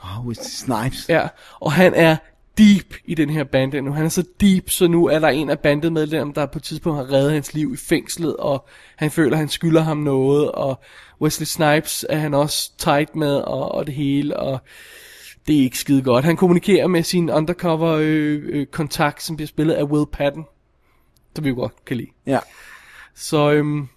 Oh, 0.02 0.26
Wesley 0.26 0.50
Snipes. 0.50 1.08
Ja, 1.08 1.28
og 1.60 1.72
han 1.72 1.94
er 1.94 2.16
deep 2.58 2.94
i 3.04 3.14
den 3.14 3.30
her 3.30 3.44
bande 3.44 3.80
nu. 3.80 3.92
Han 3.92 4.04
er 4.04 4.08
så 4.08 4.24
deep, 4.40 4.70
så 4.70 4.88
nu 4.88 5.06
er 5.06 5.18
der 5.18 5.28
en 5.28 5.50
af 5.50 5.58
bandemedlemmerne, 5.58 6.34
der 6.34 6.46
på 6.46 6.58
et 6.58 6.62
tidspunkt 6.62 6.98
har 6.98 7.12
reddet 7.12 7.32
hans 7.32 7.54
liv 7.54 7.74
i 7.74 7.76
fængslet, 7.76 8.36
og 8.36 8.68
han 8.96 9.10
føler, 9.10 9.32
at 9.32 9.38
han 9.38 9.48
skylder 9.48 9.80
ham 9.80 9.96
noget, 9.96 10.52
og 10.52 10.80
Wesley 11.20 11.44
Snipes 11.44 12.06
er 12.08 12.18
han 12.18 12.34
også 12.34 12.72
tight 12.78 13.16
med, 13.16 13.34
og, 13.36 13.72
og 13.72 13.86
det 13.86 13.94
hele, 13.94 14.36
og 14.36 14.58
det 15.46 15.58
er 15.58 15.62
ikke 15.62 15.78
skide 15.78 16.02
godt. 16.02 16.24
Han 16.24 16.36
kommunikerer 16.36 16.86
med 16.86 17.02
sin 17.02 17.30
undercover 17.30 17.98
øh, 18.00 18.42
øh, 18.44 18.66
kontakt, 18.66 19.22
som 19.22 19.36
bliver 19.36 19.48
spillet 19.48 19.74
af 19.74 19.84
Will 19.84 20.06
Patton, 20.12 20.44
som 21.36 21.44
vi 21.44 21.48
jo 21.48 21.54
godt 21.54 21.84
kan 21.84 21.96
lide. 21.96 22.10
Ja. 22.26 22.38
Så, 23.14 23.50
øhm, 23.52 23.88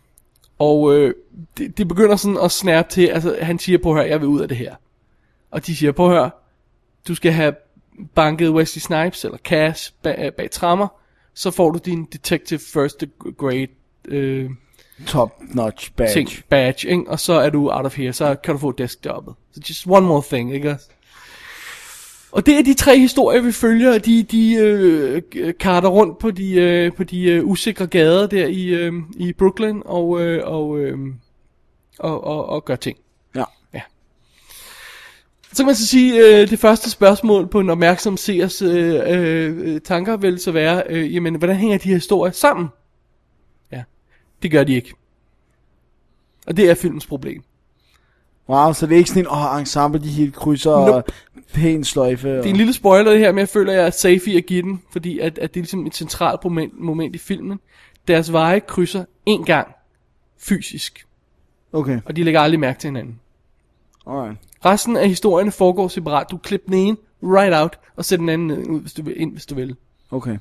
og 0.59 0.95
øh, 0.95 1.14
det, 1.57 1.78
det 1.78 1.88
begynder 1.88 2.16
sådan 2.16 2.38
at 2.43 2.51
snærpe 2.51 2.89
til, 2.89 3.07
altså 3.07 3.38
han 3.41 3.59
siger, 3.59 3.78
på 3.78 3.93
hør, 3.93 4.01
jeg 4.01 4.20
vil 4.20 4.28
ud 4.28 4.41
af 4.41 4.47
det 4.47 4.57
her. 4.57 4.76
Og 5.51 5.66
de 5.66 5.76
siger, 5.76 5.91
på 5.91 6.09
hør, 6.09 6.30
du 7.07 7.16
skal 7.16 7.32
have 7.32 7.55
banket 8.16 8.49
Wesley 8.49 8.80
Snipes 8.80 9.26
eller 9.26 9.38
Cash 9.38 9.93
bag, 10.01 10.34
bag 10.38 10.51
trammer, 10.51 10.88
så 11.34 11.51
får 11.51 11.72
du 11.72 11.80
din 11.86 12.05
Detective 12.05 12.59
First 12.74 13.03
Grade 13.38 13.68
øh, 14.05 14.49
Top 15.07 15.41
notch 15.41 15.91
badge. 15.95 16.14
ting, 16.14 16.30
badge, 16.49 16.89
ikke? 16.89 17.03
og 17.07 17.20
så 17.20 17.34
er 17.34 17.49
du 17.49 17.72
out 17.72 17.86
of 17.86 17.97
here, 17.97 18.14
så 18.14 18.36
kan 18.36 18.53
du 18.53 18.59
få 18.59 18.72
deskjobbet. 18.72 19.34
Så 19.51 19.61
just 19.70 19.88
one 19.88 20.07
more 20.07 20.24
thing, 20.28 20.53
ikke? 20.53 20.78
Og 22.34 22.46
det 22.46 22.60
er 22.60 22.64
de 22.64 22.74
tre 22.74 23.00
historier, 23.00 23.42
vi 23.42 23.52
følger, 23.52 23.94
og 23.94 24.06
de, 24.06 24.24
de 24.24 24.54
øh, 24.54 25.22
karter 25.60 25.90
rundt 25.90 26.18
på 26.18 26.32
de, 26.32 26.54
øh, 26.54 26.94
på 26.94 27.04
de 27.04 27.24
øh, 27.24 27.46
usikre 27.46 27.88
gader 27.88 28.28
der 28.28 28.48
i, 28.48 28.66
øh, 28.66 28.94
i 29.18 29.34
Brooklyn, 29.34 29.82
og, 29.86 30.22
øh, 30.22 30.42
og, 30.48 30.80
øh, 30.80 30.98
og, 32.00 32.24
og, 32.24 32.46
og 32.46 32.66
gør 32.66 32.76
ting. 32.76 32.98
Ja. 33.36 33.44
Ja. 33.74 33.82
Så 35.52 35.58
kan 35.58 35.66
man 35.66 35.76
så 35.76 35.88
sige, 35.88 36.42
øh, 36.42 36.50
det 36.50 36.60
første 36.60 36.90
spørgsmål 36.90 37.48
på 37.48 37.60
en 37.60 37.70
opmærksom 37.70 38.18
seers 38.18 38.62
øh, 38.62 39.02
øh, 39.08 39.82
tanker 39.82 40.18
vil 40.18 40.40
så 40.40 40.52
være, 40.52 40.84
øh, 40.90 41.16
jamen, 41.16 41.36
hvordan 41.36 41.56
hænger 41.56 41.78
de 41.78 41.90
her 41.90 41.96
historier 41.96 42.34
sammen? 42.34 42.68
Ja, 43.72 43.84
det 44.44 44.52
gør 44.52 44.64
de 44.64 44.74
ikke. 44.74 44.94
Og 46.48 46.58
det 46.58 46.70
er 46.70 46.76
filmens 46.76 47.06
problem. 47.06 47.44
Wow, 48.50 48.74
så 48.74 48.86
det 48.86 48.94
er 48.94 48.98
ikke 48.98 49.10
sådan 49.10 49.24
en, 49.24 49.32
åh, 49.32 49.60
ensemble, 49.60 50.02
de 50.02 50.10
helt 50.10 50.36
krydser 50.36 50.72
Nope. 50.72 50.94
og 50.94 51.04
pæn 51.54 51.84
sløjfe. 51.84 52.30
Og... 52.30 52.38
Det 52.38 52.46
er 52.46 52.50
en 52.50 52.58
lille 52.58 52.74
spoiler 52.74 53.12
det 53.12 53.20
her, 53.20 53.32
men 53.32 53.39
jeg 53.39 53.50
føler, 53.50 53.72
at 53.72 53.78
jeg 53.78 53.86
er 53.86 53.89
safe 53.89 54.32
i 54.32 54.38
at 54.38 54.46
give 54.46 54.62
den, 54.62 54.82
fordi 54.91 55.20
at, 55.20 55.38
at 55.38 55.54
det 55.54 55.60
er 55.60 55.64
ligesom 55.64 55.86
et 55.86 55.96
centralt 55.96 56.44
moment, 56.44 56.80
moment 56.80 57.16
i 57.16 57.20
filmen. 57.20 57.60
Deres 58.08 58.32
veje 58.32 58.60
krydser 58.60 59.06
en 59.26 59.46
gang 59.46 59.68
fysisk, 60.39 61.06
Okay, 61.74 62.00
og 62.06 62.16
de 62.16 62.24
lægger 62.24 62.41
aldrig 62.41 62.60
mærke 62.60 62.80
til 62.80 62.88
hinanden. 62.88 63.20
Alright. 64.08 64.38
Resten 64.66 64.98
af 64.98 65.08
historierne 65.08 65.52
foregår 65.52 65.88
separat. 65.88 66.28
Du 66.32 66.38
klipper 66.38 66.70
den 66.70 66.80
ene 66.80 66.98
right 67.24 67.56
out, 67.56 67.80
og 67.96 68.06
sætter 68.06 68.22
den 68.22 68.30
anden 68.30 68.48
ned, 68.48 68.68
ud, 68.68 68.82
hvis 68.82 68.94
du 68.94 69.04
vil, 69.04 69.22
ind, 69.22 69.32
hvis 69.32 69.46
du 69.46 69.56
vil. 69.56 69.76
Okay. 70.12 70.38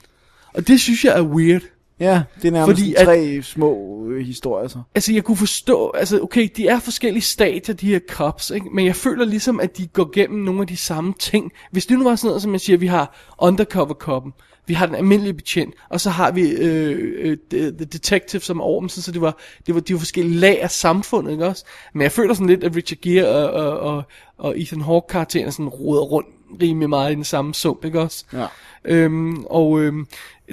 Og 0.55 0.69
det 0.69 0.81
synes 0.81 1.05
jeg 1.05 1.19
er 1.19 1.23
weird. 1.23 1.63
Ja, 2.03 2.23
det 2.43 2.49
er 2.49 2.53
nærmest 2.53 2.81
Fordi 2.81 2.95
Fordi 2.99 3.05
tre 3.05 3.43
små 3.43 4.03
øh, 4.09 4.27
historier 4.27 4.69
så. 4.69 4.79
Altså, 4.95 5.13
jeg 5.13 5.25
kunne 5.25 5.37
forstå, 5.37 5.91
altså, 5.91 6.21
okay, 6.21 6.49
de 6.57 6.69
er 6.69 6.81
forskellige 6.81 7.23
stadier, 7.23 7.75
de 7.75 7.87
her 7.87 8.01
cops, 8.09 8.51
ikke? 8.51 8.67
Men 8.75 8.87
jeg 8.87 8.97
føler 8.97 9.25
ligesom, 9.25 9.61
at 9.61 9.79
de 9.79 9.87
går 9.87 10.11
gennem 10.15 10.45
nogle 10.45 10.61
af 10.61 10.67
de 10.67 10.77
samme 10.77 11.15
ting. 11.19 11.53
Hvis 11.71 11.87
det 11.87 11.99
nu 11.99 12.05
var 12.05 12.17
sådan 12.17 12.29
noget, 12.29 12.43
som 12.43 12.53
jeg 12.53 12.61
siger, 12.61 12.77
vi 12.77 12.87
har 12.87 13.35
undercover 13.39 13.95
coppen, 13.95 14.33
vi 14.67 14.75
har 14.75 14.87
den 14.87 14.95
almindelige 14.95 15.35
betjent, 15.35 15.75
og 15.89 16.01
så 16.01 16.11
har 16.11 16.31
vi 16.31 16.51
øh, 16.51 16.99
øh, 17.21 17.37
the, 17.51 17.71
detective 17.71 18.43
som 18.43 18.61
er 18.61 18.65
over 18.65 18.81
dem, 18.81 18.89
så, 18.89 19.03
så 19.03 19.13
det 19.13 19.21
var, 19.21 19.39
det 19.67 19.75
var 19.75 19.81
de 19.81 19.93
var 19.93 19.99
forskellige 19.99 20.39
lag 20.39 20.63
af 20.63 20.71
samfundet, 20.71 21.33
ikke 21.33 21.47
også? 21.47 21.65
Men 21.95 22.03
jeg 22.03 22.13
føler 22.13 22.35
sådan 22.35 22.47
lidt, 22.47 22.65
at 22.65 22.77
Richard 22.77 22.99
Gere 23.01 23.29
og, 23.29 23.51
og, 23.51 23.79
og, 23.79 24.03
og 24.39 24.61
Ethan 24.61 24.81
Hawke 24.81 25.07
karakteren 25.09 25.53
sådan 25.53 25.69
roder 25.69 26.03
rundt 26.03 26.29
rimelig 26.63 26.89
meget 26.89 27.13
i 27.13 27.15
den 27.15 27.25
samme 27.25 27.55
sump, 27.55 27.85
ikke 27.85 28.01
også? 28.01 28.25
Ja. 28.33 28.47
Øhm, 28.85 29.45
og 29.45 29.81
øhm, 29.81 30.07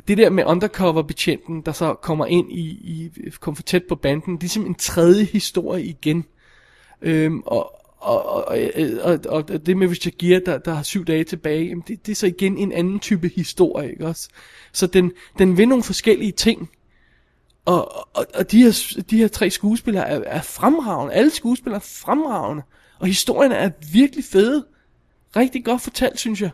det 0.07 0.17
der 0.17 0.29
med 0.29 0.43
undercover-betjenten, 0.45 1.61
der 1.61 1.71
så 1.71 1.93
kommer 1.93 2.25
ind 2.25 2.51
i, 2.51 2.63
i 2.63 3.11
kommer 3.39 3.55
for 3.55 3.63
tæt 3.63 3.83
på 3.89 3.95
banden, 3.95 4.37
det 4.37 4.43
er 4.43 4.49
simpelthen 4.49 4.75
en 4.75 4.79
tredje 4.79 5.23
historie 5.23 5.83
igen. 5.83 6.25
Øhm, 7.01 7.41
og, 7.45 7.73
og, 7.97 8.25
og, 8.47 8.57
og, 9.03 9.19
og, 9.29 9.65
det 9.65 9.77
med 9.77 9.87
Richard 9.87 10.13
Gere, 10.19 10.41
der, 10.45 10.57
der 10.57 10.73
har 10.73 10.83
syv 10.83 11.05
dage 11.05 11.23
tilbage, 11.23 11.65
jamen 11.65 11.83
det, 11.87 12.05
det 12.05 12.11
er 12.11 12.15
så 12.15 12.27
igen 12.27 12.57
en 12.57 12.71
anden 12.71 12.99
type 12.99 13.31
historie, 13.35 13.91
ikke 13.91 14.07
også? 14.07 14.29
Så 14.73 14.87
den, 14.87 15.11
den 15.37 15.57
vil 15.57 15.67
nogle 15.67 15.83
forskellige 15.83 16.31
ting. 16.31 16.69
Og, 17.65 18.15
og, 18.15 18.25
og 18.35 18.51
de, 18.51 18.63
her, 18.63 19.01
de 19.09 19.17
her 19.17 19.27
tre 19.27 19.49
skuespillere 19.49 20.07
er, 20.07 20.21
er 20.25 20.41
fremragende. 20.41 21.13
Alle 21.13 21.29
skuespillere 21.29 21.77
er 21.77 21.85
fremragende. 22.05 22.63
Og 22.99 23.07
historien 23.07 23.51
er 23.51 23.69
virkelig 23.93 24.23
fede. 24.23 24.65
Rigtig 25.35 25.65
godt 25.65 25.81
fortalt, 25.81 26.19
synes 26.19 26.41
jeg. 26.41 26.49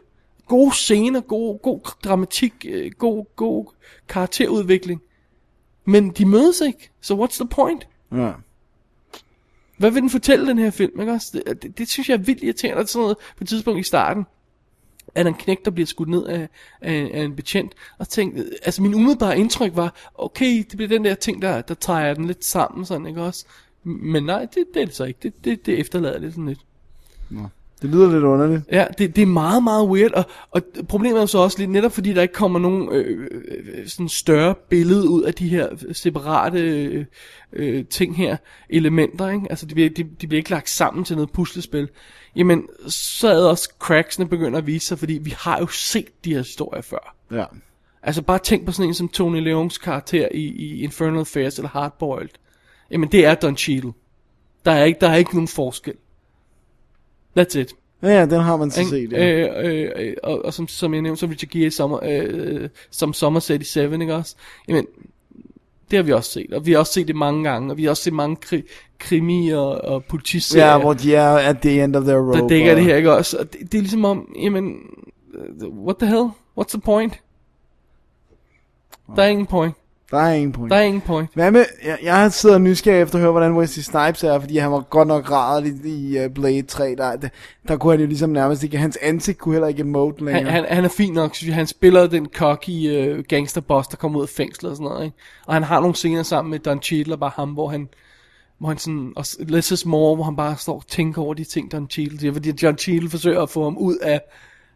Gode 0.48 0.76
scener, 0.76 1.22
god, 1.22 1.60
god 1.60 1.80
dramatik, 2.04 2.54
øh, 2.70 2.92
god, 2.92 3.26
god 3.36 3.66
karakterudvikling. 4.08 5.02
Men 5.86 6.10
de 6.10 6.26
mødes 6.26 6.62
ikke, 6.62 6.90
så 7.02 7.14
what's 7.14 7.40
the 7.40 7.48
point? 7.48 7.88
Ja. 8.12 8.32
Hvad 9.78 9.92
vil 9.92 10.02
den 10.02 10.10
fortælle, 10.10 10.48
den 10.48 10.58
her 10.58 10.72
film? 10.72 11.00
Ikke 11.00 11.14
også? 11.14 11.42
Det, 11.48 11.64
det, 11.64 11.78
det 11.78 11.90
synes 11.90 12.10
jeg 12.10 12.14
er 12.14 12.22
vildt 12.22 12.44
irriterende. 12.44 12.82
Er 12.82 12.86
sådan 12.86 13.02
noget 13.02 13.18
på 13.38 13.44
et 13.44 13.48
tidspunkt 13.48 13.80
i 13.80 13.84
starten, 13.84 14.26
at 15.16 15.28
en 15.28 15.34
knæk, 15.34 15.66
der 15.66 15.72
bliver 15.72 15.88
skudt 15.88 16.10
ned 16.10 16.26
af, 16.26 16.50
af, 16.82 17.12
af 17.14 17.22
en 17.22 17.36
betjent, 17.36 17.74
og 17.98 18.10
tænkte, 18.10 18.50
altså 18.64 18.82
min 18.82 18.96
umiddelbare 18.96 19.40
indtryk 19.40 19.76
var, 19.76 20.12
okay, 20.16 20.58
det 20.58 20.78
bliver 20.78 20.90
den 20.90 21.06
der 21.06 21.16
ting, 21.16 21.42
der, 21.42 21.62
der 21.62 21.74
tager 21.74 22.14
den 22.14 22.26
lidt 22.26 22.46
sammen, 22.46 22.86
sådan, 22.86 23.08
ikke 23.08 23.22
også? 23.22 23.46
Men 23.84 24.24
nej, 24.24 24.46
det, 24.46 24.66
det 24.74 24.82
er 24.82 24.86
det 24.86 24.96
så 24.96 25.04
ikke. 25.04 25.20
Det, 25.24 25.46
det, 25.46 25.66
det 25.66 25.80
efterlader 25.80 26.20
det 26.20 26.32
sådan 26.32 26.46
lidt. 26.46 26.60
Det 27.82 27.90
lyder 27.90 28.12
lidt 28.12 28.24
underligt. 28.24 28.62
Ja, 28.72 28.86
det, 28.98 29.16
det 29.16 29.22
er 29.22 29.26
meget, 29.26 29.64
meget 29.64 29.88
weird, 29.90 30.12
og, 30.14 30.26
og 30.52 30.62
problemet 30.88 31.22
er 31.22 31.26
så 31.26 31.38
også 31.38 31.60
lidt, 31.60 31.70
netop 31.70 31.92
fordi 31.92 32.14
der 32.14 32.22
ikke 32.22 32.34
kommer 32.34 32.60
nogen 32.60 32.90
øh, 32.92 33.28
øh, 33.42 33.88
sådan 33.88 34.10
større 34.10 34.56
billede 34.70 35.10
ud 35.10 35.24
af 35.24 35.34
de 35.34 35.50
her 35.50 35.70
separate 35.94 36.60
øh, 36.60 37.06
øh, 37.54 37.86
ting 37.86 38.18
her, 38.18 38.38
elementer, 38.70 39.30
ikke? 39.30 39.48
Altså, 39.50 39.66
de 39.66 39.74
bliver, 39.74 39.90
de, 39.90 40.04
de 40.04 40.28
bliver 40.28 40.40
ikke 40.40 40.50
lagt 40.50 40.70
sammen 40.70 41.04
til 41.04 41.16
noget 41.16 41.32
puslespil. 41.32 41.90
Jamen, 42.36 42.64
så 42.88 43.28
er 43.28 43.50
også 43.50 43.74
cracksene 43.80 44.28
begynder 44.28 44.58
at 44.58 44.68
vise 44.68 44.88
sig, 44.88 45.00
fordi 45.00 45.14
vi 45.14 45.34
har 45.38 45.60
jo 45.60 45.68
set 45.68 46.26
de 46.26 46.34
her 46.34 46.38
historier 46.38 46.82
før. 46.82 47.16
Ja. 47.32 47.46
Altså, 48.04 48.22
bare 48.22 48.40
tænk 48.40 48.66
på 48.66 48.72
sådan 48.72 48.90
en 48.90 48.94
som 48.94 49.10
Tony 49.10 49.44
Leons 49.44 49.78
karakter 49.78 50.28
i, 50.32 50.44
i 50.44 50.84
Infernal 50.84 51.20
Affairs 51.20 51.58
eller 51.58 51.70
Hardboiled. 51.70 52.30
Jamen, 52.92 53.12
det 53.12 53.26
er 53.26 53.36
Don 53.36 53.58
Cheadle. 53.58 53.94
Der 54.66 54.72
er 54.72 54.84
ikke, 54.84 55.00
der 55.02 55.10
er 55.10 55.16
ikke 55.16 55.34
nogen 55.34 55.48
forskel. 55.48 55.94
That's 57.40 57.60
it. 57.60 57.74
Ja, 58.02 58.22
den 58.26 58.42
har 58.42 58.58
man 58.58 58.72
så 58.72 58.90
set, 58.90 59.12
ja. 59.12 59.48
Øh, 59.64 59.72
øh, 59.84 59.92
øh, 59.96 60.14
og, 60.24 60.46
og 60.46 60.54
som, 60.54 60.68
som 60.68 60.94
jeg 60.94 61.02
nævnte, 61.02 61.20
som 61.20 61.30
Richard 61.30 61.50
Gere 61.50 61.72
sommer, 61.72 62.00
øh, 62.04 62.70
som 62.92 63.14
Somerset 63.14 63.62
i 63.62 63.66
Seven, 63.66 64.02
ikke 64.02 64.16
også? 64.16 64.36
Jamen, 64.68 64.86
det 65.92 65.98
har 65.98 66.04
vi 66.04 66.12
også 66.12 66.32
set, 66.32 66.54
og 66.54 66.66
vi 66.66 66.72
har 66.72 66.80
også 66.80 66.94
set 66.94 67.08
det 67.08 67.16
mange 67.16 67.44
gange, 67.44 67.72
og 67.72 67.78
vi 67.78 67.84
har 67.84 67.90
også 67.90 68.04
set 68.04 68.14
mange 68.14 68.38
kri- 68.46 68.68
krimi- 69.04 69.52
og, 69.54 69.82
og 69.82 70.04
politiserier, 70.04 70.66
Ja, 70.68 70.80
hvor 70.80 70.94
de 70.94 71.16
er 71.16 71.30
at 71.30 71.58
the 71.62 71.84
end 71.84 71.96
of 71.96 72.04
their 72.04 72.18
rope. 72.18 72.40
der 72.40 72.48
dækker 72.48 72.72
og- 72.72 72.78
det 72.78 72.86
her, 72.86 72.96
ikke 72.96 73.14
også? 73.14 73.38
Og 73.38 73.54
det, 73.54 73.62
det 73.72 73.78
er 73.78 73.82
ligesom 73.82 74.06
om, 74.06 74.36
jamen, 74.42 74.76
øh, 75.34 75.68
what 75.68 75.98
the 75.98 76.08
hell? 76.08 76.28
What's 76.60 76.70
the 76.70 76.82
point? 76.82 77.14
Der 79.16 79.24
er 79.24 79.28
ingen 79.28 79.46
point. 79.46 79.76
Der 80.16 80.22
er 80.22 80.34
ingen 80.34 80.52
point. 80.52 80.72
Der 80.72 80.78
er 80.78 80.82
ingen 80.82 81.02
point. 81.02 81.30
Hvad 81.34 81.52
med, 81.52 81.66
jeg, 81.86 81.98
jeg 82.04 82.16
har 82.16 82.30
siddet 82.30 82.62
nysgerrig 82.62 83.02
efter 83.02 83.16
at 83.16 83.22
høre, 83.22 83.32
hvordan 83.32 83.58
Wesley 83.58 83.84
Snipes 83.84 84.24
er, 84.24 84.40
fordi 84.40 84.58
han 84.58 84.72
var 84.72 84.80
godt 84.80 85.08
nok 85.08 85.32
rædderlig 85.32 85.86
i 85.86 86.26
uh, 86.26 86.32
Blade 86.34 86.62
3. 86.62 86.96
Der, 86.98 87.16
der, 87.16 87.30
der 87.68 87.78
kunne 87.78 87.94
han 87.94 88.00
jo 88.00 88.08
ligesom 88.08 88.30
nærmest 88.30 88.64
ikke, 88.64 88.78
hans 88.78 88.98
ansigt 89.02 89.38
kunne 89.38 89.54
heller 89.54 89.68
ikke 89.68 89.82
emote 89.82 90.26
længere. 90.26 90.44
Han, 90.44 90.52
han, 90.52 90.66
han 90.76 90.86
er 90.86 90.90
fin 90.90 91.14
nok, 91.14 91.36
synes 91.36 91.48
jeg. 91.48 91.56
Han 91.56 91.68
spiller 91.68 92.08
den 92.08 92.28
cocky 92.36 93.16
uh, 93.18 93.24
gangsterboss, 93.28 93.88
der 93.88 93.98
kommer 93.98 94.20
ud 94.20 94.24
af 94.24 94.30
fængslet 94.30 94.70
og 94.72 94.78
sådan 94.78 94.90
noget, 94.90 95.06
ikke? 95.06 95.18
Og 95.46 95.54
han 95.54 95.64
har 95.64 95.80
nogle 95.80 95.96
scener 95.96 96.24
sammen 96.24 96.52
med 96.52 96.60
Don 96.60 96.82
Cheadle 96.82 97.14
og 97.14 97.20
bare 97.20 97.32
ham, 97.36 97.50
hvor 97.50 97.68
han, 97.68 97.90
hvor 98.58 98.68
han 98.68 98.78
sådan, 98.78 99.14
og 99.16 99.26
less 99.40 99.72
is 99.72 99.86
more, 99.86 100.16
hvor 100.16 100.24
han 100.24 100.36
bare 100.36 100.58
står 100.58 100.76
og 100.76 100.88
tænker 100.88 101.22
over 101.22 101.34
de 101.34 101.44
ting, 101.44 101.72
Don 101.72 101.90
Cheadle 101.90 102.20
siger, 102.20 102.34
fordi 102.34 102.52
John 102.64 102.78
Cheadle 102.78 103.10
forsøger 103.10 103.42
at 103.42 103.50
få 103.50 103.64
ham 103.64 103.78
ud 103.78 103.98
af, 103.98 104.22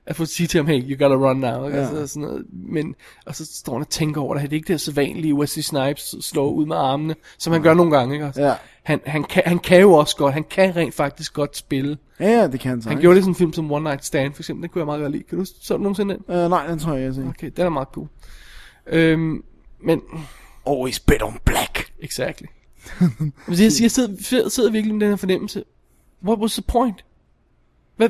at 0.10 0.16
få 0.16 0.26
sige 0.26 0.48
til 0.48 0.58
ham, 0.58 0.68
hey, 0.68 0.82
you 0.90 0.98
gotta 1.08 1.16
run 1.30 1.38
now, 1.38 1.66
ikke? 1.66 1.78
Ja. 1.78 1.84
Altså, 1.88 2.08
sådan 2.08 2.22
noget. 2.22 2.46
Men, 2.52 2.96
og 3.26 3.36
så 3.36 3.46
står 3.46 3.74
han 3.74 3.82
og 3.82 3.90
tænker 3.90 4.22
over 4.22 4.34
det, 4.34 4.44
det 4.44 4.52
er 4.52 4.56
ikke 4.56 4.74
det 4.74 4.82
så 4.82 4.92
vanlige 4.92 5.36
Wesley 5.36 5.62
Snipes 5.64 6.16
slår 6.22 6.50
ud 6.52 6.66
med 6.66 6.76
armene, 6.76 7.16
som 7.38 7.54
han 7.54 7.62
gør 7.62 7.74
nogle 7.74 7.98
gange, 7.98 8.14
ikke? 8.16 8.26
Altså, 8.26 8.42
Ja. 8.42 8.54
han, 8.84 9.00
han, 9.06 9.24
kan, 9.24 9.44
han 9.46 9.60
kan 9.60 9.82
jo 9.82 9.94
også 9.94 10.16
godt, 10.16 10.34
han 10.34 10.44
kan 10.44 10.76
rent 10.76 10.94
faktisk 10.94 11.34
godt 11.34 11.58
spille. 11.58 11.98
Ja, 12.20 12.30
ja, 12.30 12.48
det 12.48 12.60
kan 12.60 12.70
han 12.70 12.82
så. 12.82 12.90
Han 12.90 13.00
gjorde 13.00 13.16
det 13.16 13.22
i 13.22 13.24
sådan 13.24 13.32
en 13.32 13.36
film 13.36 13.54
som 13.54 13.72
One 13.72 13.84
Night 13.84 14.06
Stand, 14.06 14.34
for 14.34 14.42
eksempel, 14.42 14.62
den 14.64 14.70
kunne 14.70 14.80
jeg 14.80 14.86
meget 14.86 15.02
godt 15.02 15.12
lide. 15.12 15.24
Kan 15.24 15.38
du 15.38 15.46
så 15.62 15.74
du 15.78 15.84
nogensinde 15.84 16.14
den? 16.28 16.44
Uh, 16.44 16.50
nej, 16.50 16.68
den 16.68 16.80
tror 16.80 16.94
jeg, 16.94 17.04
jeg 17.04 17.14
ser. 17.14 17.30
Okay, 17.30 17.52
den 17.58 17.66
er 17.66 17.70
meget 17.70 17.88
cool. 17.94 18.08
Øhm, 18.88 19.44
men, 19.84 20.02
Always 20.68 21.00
bet 21.00 21.24
on 21.24 21.40
black. 21.46 21.92
exactly. 22.02 22.46
Men 23.00 23.34
jeg, 23.48 23.60
jeg 23.82 23.92
sidder, 23.92 24.16
sidder, 24.24 24.50
sidder 24.50 24.72
virkelig 24.72 24.96
med 24.96 25.02
den 25.02 25.12
her 25.12 25.16
fornemmelse. 25.18 25.64
What 26.24 26.40
was 26.40 26.54
the 26.54 26.62
point? 26.62 27.06
Hvad, 27.98 28.10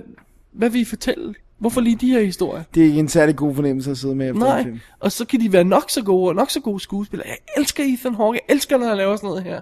hvad 0.52 0.70
vil 0.70 0.82
I 0.82 0.86
fortælle? 0.86 1.34
Hvorfor 1.60 1.82
lige 1.82 1.96
de 1.96 2.08
her 2.10 2.22
historier? 2.22 2.64
Det 2.76 2.82
er 2.84 2.88
ikke 2.88 3.00
en 3.00 3.08
særlig 3.08 3.36
god 3.36 3.56
fornemmelse 3.56 3.92
at 3.92 3.98
sidde 3.98 4.16
med 4.16 4.30
efter 4.30 4.40
Nej, 4.40 4.64
film. 4.64 4.80
og 5.00 5.12
så 5.12 5.26
kan 5.26 5.40
de 5.40 5.54
være 5.54 5.64
nok 5.64 5.90
så 5.90 6.04
gode, 6.04 6.30
og 6.30 6.36
nok 6.36 6.50
så 6.50 6.60
gode 6.60 6.80
skuespillere. 6.80 7.28
Jeg 7.28 7.38
elsker 7.58 7.84
Ethan 7.84 8.16
Hawke, 8.16 8.40
jeg 8.48 8.56
elsker, 8.56 8.78
når 8.78 8.88
han 8.88 8.98
laver 8.98 9.16
sådan 9.16 9.28
noget 9.28 9.44
her. 9.44 9.62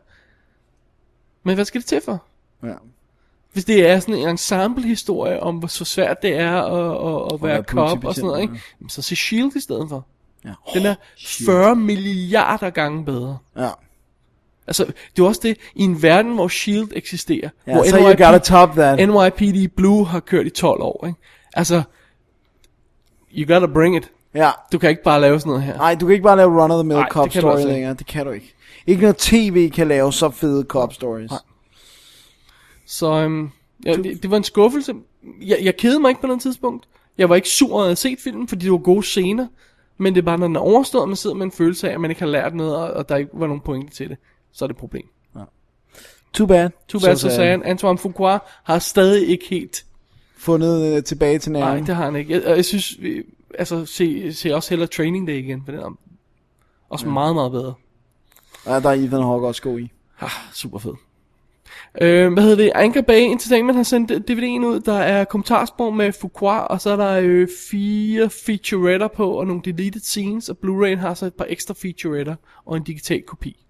Men 1.43 1.55
hvad 1.55 1.65
skal 1.65 1.81
det 1.81 1.87
til 1.87 2.01
for? 2.05 2.23
Ja. 2.63 2.73
Hvis 3.53 3.65
det 3.65 3.89
er 3.89 3.99
sådan 3.99 4.15
en 4.15 4.27
ensemble-historie 4.29 5.43
om, 5.43 5.55
hvor 5.57 5.67
så 5.67 5.85
svært 5.85 6.21
det 6.21 6.35
er 6.35 6.61
at, 6.61 7.23
at, 7.25 7.33
at 7.33 7.43
være 7.43 7.63
cop 7.63 8.05
og 8.05 8.15
sådan 8.15 8.27
noget, 8.27 8.41
ikke? 8.41 8.53
ja. 8.53 8.87
Så 8.89 9.01
se 9.01 9.15
S.H.I.E.L.D. 9.15 9.55
i 9.55 9.59
stedet 9.59 9.89
for. 9.89 10.05
ja. 10.45 10.53
Den 10.73 10.85
er 10.85 10.95
40 11.45 11.75
milliarder 11.75 12.69
gange 12.69 13.05
bedre. 13.05 13.37
Ja. 13.57 13.69
Altså, 14.67 14.85
det 15.15 15.21
er 15.23 15.27
også 15.27 15.41
det, 15.43 15.57
i 15.75 15.83
en 15.83 16.01
verden, 16.01 16.33
hvor 16.35 16.47
S.H.I.E.L.D. 16.47 16.89
eksisterer. 16.95 17.49
Ja, 17.67 17.73
hvor 17.73 17.83
så 17.83 17.97
you 17.99 18.07
gotta 18.07 18.37
top 18.37 18.71
that. 18.71 19.09
NYPD 19.09 19.75
Blue 19.75 20.05
har 20.05 20.19
kørt 20.19 20.45
i 20.45 20.49
12 20.49 20.81
år, 20.81 21.07
ikke? 21.07 21.19
Altså, 21.57 21.83
you 23.37 23.53
gotta 23.53 23.73
bring 23.73 23.95
it. 23.95 24.11
Ja. 24.33 24.51
Du 24.71 24.79
kan 24.79 24.89
ikke 24.89 25.03
bare 25.03 25.21
lave 25.21 25.39
sådan 25.39 25.49
noget 25.49 25.63
her. 25.63 25.77
Nej, 25.77 25.95
du 25.95 26.05
kan 26.05 26.13
ikke 26.13 26.23
bare 26.23 26.37
lave 26.37 26.63
run 26.63 26.71
of 26.71 26.77
the 26.77 26.83
mill 26.83 26.99
Nej, 26.99 27.09
cop 27.09 27.25
du 27.25 27.39
story 27.39 27.51
altså 27.51 27.67
ikke. 27.67 27.73
længere. 27.73 27.93
Det 27.93 28.07
kan 28.07 28.25
du 28.25 28.31
ikke. 28.31 28.53
Ikke 28.87 29.01
noget 29.01 29.17
tv 29.17 29.69
kan 29.69 29.87
lave 29.87 30.13
så 30.13 30.29
fede 30.29 30.63
cop 30.63 30.93
stories. 30.93 31.31
Nej. 31.31 31.39
Så 32.85 33.11
øhm, 33.11 33.49
ja, 33.85 33.95
det, 33.95 34.23
det 34.23 34.31
var 34.31 34.37
en 34.37 34.43
skuffelse. 34.43 34.93
Jeg, 35.41 35.57
jeg 35.61 35.77
kedede 35.77 35.99
mig 35.99 36.09
ikke 36.09 36.21
på 36.21 36.27
noget 36.27 36.41
tidspunkt. 36.41 36.87
Jeg 37.17 37.29
var 37.29 37.35
ikke 37.35 37.49
sur 37.49 37.79
at 37.79 37.85
have 37.85 37.95
set 37.95 38.19
filmen, 38.23 38.47
fordi 38.47 38.63
det 38.63 38.71
var 38.71 38.77
gode 38.77 39.03
scener. 39.03 39.47
Men 39.97 40.15
det 40.15 40.21
er 40.21 40.25
bare, 40.25 40.37
når 40.37 40.47
den 40.47 40.55
er 40.55 40.59
overstået, 40.59 41.07
man 41.07 41.15
sidder 41.15 41.35
med 41.35 41.45
en 41.45 41.51
følelse 41.51 41.89
af, 41.89 41.93
at 41.93 42.01
man 42.01 42.11
ikke 42.11 42.21
har 42.21 42.27
lært 42.27 42.55
noget, 42.55 42.75
og, 42.75 42.91
og 42.91 43.09
der 43.09 43.15
ikke 43.15 43.31
var 43.33 43.47
nogen 43.47 43.61
pointe 43.61 43.93
til 43.93 44.09
det. 44.09 44.17
Så 44.53 44.65
er 44.65 44.67
det 44.67 44.73
et 44.73 44.79
problem. 44.79 45.05
Too 46.33 46.47
bad. 46.47 46.69
Too 46.87 47.01
bad, 47.01 47.15
så 47.15 47.29
sagde 47.29 47.51
han. 47.51 47.63
Antoine 47.63 47.97
Fuqua 47.97 48.39
har 48.63 48.79
stadig 48.79 49.27
ikke 49.27 49.45
helt... 49.49 49.85
Fundet 50.37 50.97
uh, 50.97 51.03
tilbage 51.03 51.39
til 51.39 51.51
Nej, 51.51 51.61
næringen. 51.61 51.87
det 51.87 51.95
har 51.95 52.05
han 52.05 52.15
ikke. 52.15 52.33
Jeg, 52.33 52.43
jeg 52.45 52.65
synes, 52.65 53.01
vi, 53.01 53.23
altså, 53.57 53.85
se, 53.85 54.33
se 54.33 54.55
også 54.55 54.69
hellere 54.69 54.87
Training 54.87 55.27
Day 55.27 55.33
igen, 55.33 55.61
for 55.65 55.71
den 55.71 55.81
er 55.81 55.97
også 56.89 57.05
ja. 57.05 57.11
meget, 57.11 57.35
meget 57.35 57.51
bedre. 57.51 57.73
Ja, 58.65 58.79
der 58.79 58.89
er 58.89 58.93
Ethan 58.93 59.23
Hawke 59.23 59.47
også 59.47 59.61
god 59.61 59.79
i. 59.79 59.91
Ah, 60.19 60.29
super 60.53 60.79
fed. 60.79 60.93
Øh, 62.01 62.33
hvad 62.33 62.43
hedder 62.43 62.55
det? 62.55 62.71
Anchor 62.75 63.01
Bay 63.01 63.21
Entertainment 63.21 63.75
har 63.75 63.83
sendt 63.83 64.11
DVD'en 64.11 64.65
ud. 64.65 64.79
Der 64.79 64.97
er 64.97 65.23
kommentarspor 65.23 65.91
med 65.91 66.11
Fuqua, 66.11 66.59
og 66.59 66.81
så 66.81 66.89
er 66.89 66.95
der 66.95 67.19
øh, 67.23 67.47
fire 67.71 68.29
featuretter 68.29 69.07
på, 69.07 69.31
og 69.31 69.47
nogle 69.47 69.61
deleted 69.65 70.01
scenes, 70.01 70.49
og 70.49 70.57
Blu-ray 70.65 70.95
har 70.95 71.13
så 71.13 71.25
et 71.25 71.33
par 71.33 71.45
ekstra 71.49 71.73
featuretter, 71.73 72.35
og 72.65 72.77
en 72.77 72.83
digital 72.83 73.21
kopi. 73.21 73.65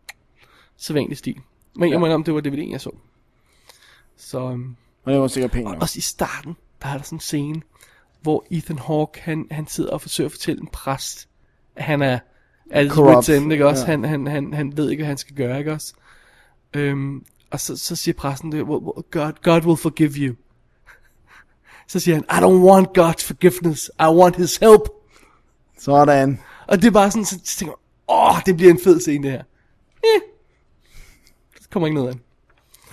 Sædvanlig 0.77 1.17
stil. 1.17 1.35
Men 1.75 1.91
jeg 1.91 1.99
mener 1.99 2.15
om, 2.15 2.23
det 2.23 2.33
var 2.33 2.41
DVD'en, 2.41 2.71
jeg 2.71 2.81
så. 2.81 2.91
Så, 4.17 4.39
øhm, 4.39 4.75
Og 5.07 5.13
det 5.13 5.21
var 5.21 5.27
sikkert 5.27 5.51
pænt 5.51 5.65
nok. 5.65 5.81
også 5.81 5.97
i 5.97 6.01
starten, 6.01 6.55
der 6.81 6.87
er 6.87 6.97
der 6.97 7.03
sådan 7.03 7.15
en 7.15 7.19
scene, 7.19 7.61
hvor 8.21 8.45
Ethan 8.51 8.79
Hawke, 8.79 9.21
han, 9.21 9.47
han 9.51 9.67
sidder 9.67 9.89
og 9.91 10.01
forsøger 10.01 10.25
at 10.27 10.31
fortælle 10.31 10.61
en 10.61 10.67
præst, 10.67 11.27
at 11.75 11.83
han 11.83 12.01
er, 12.01 12.19
er 12.71 12.89
Corrupt. 12.89 13.29
end, 13.29 13.51
ikke 13.51 13.67
også? 13.67 13.81
Ja. 13.83 13.91
Han, 13.91 14.03
han, 14.03 14.27
han, 14.27 14.53
han 14.53 14.77
ved 14.77 14.89
ikke, 14.89 15.01
hvad 15.01 15.07
han 15.07 15.17
skal 15.17 15.35
gøre, 15.35 15.59
ikke 15.59 15.73
også? 15.73 15.93
Øhm, 16.73 17.25
Og 17.51 17.59
så, 17.59 17.77
så 17.77 17.95
siger 17.95 18.15
præsten, 18.15 18.51
det, 18.51 18.63
"Well, 18.63 18.83
well, 18.83 19.03
God, 19.11 19.31
God 19.43 19.65
will 19.65 19.77
forgive 19.77 20.09
you. 20.11 20.35
Så 21.87 21.99
siger 21.99 22.15
han, 22.15 22.23
I 22.23 22.43
don't 22.43 22.69
want 22.69 22.87
God's 22.97 23.27
forgiveness, 23.27 23.91
I 23.99 24.03
want 24.03 24.35
his 24.35 24.57
help. 24.57 24.81
Sådan. 25.79 26.39
Og 26.67 26.77
det 26.81 26.87
er 26.87 26.91
bare 26.91 27.11
sådan, 27.11 27.25
så 27.25 27.39
tænker 27.39 27.75
åh, 28.07 28.35
det 28.45 28.57
bliver 28.57 28.71
en 28.71 28.79
fed 28.83 28.99
scene 28.99 29.23
det 29.23 29.31
her. 29.31 29.43
Eh. 30.03 30.21
Det 31.59 31.69
kommer 31.69 31.87
ikke 31.87 31.95
noget 31.95 32.09
af. 32.09 32.15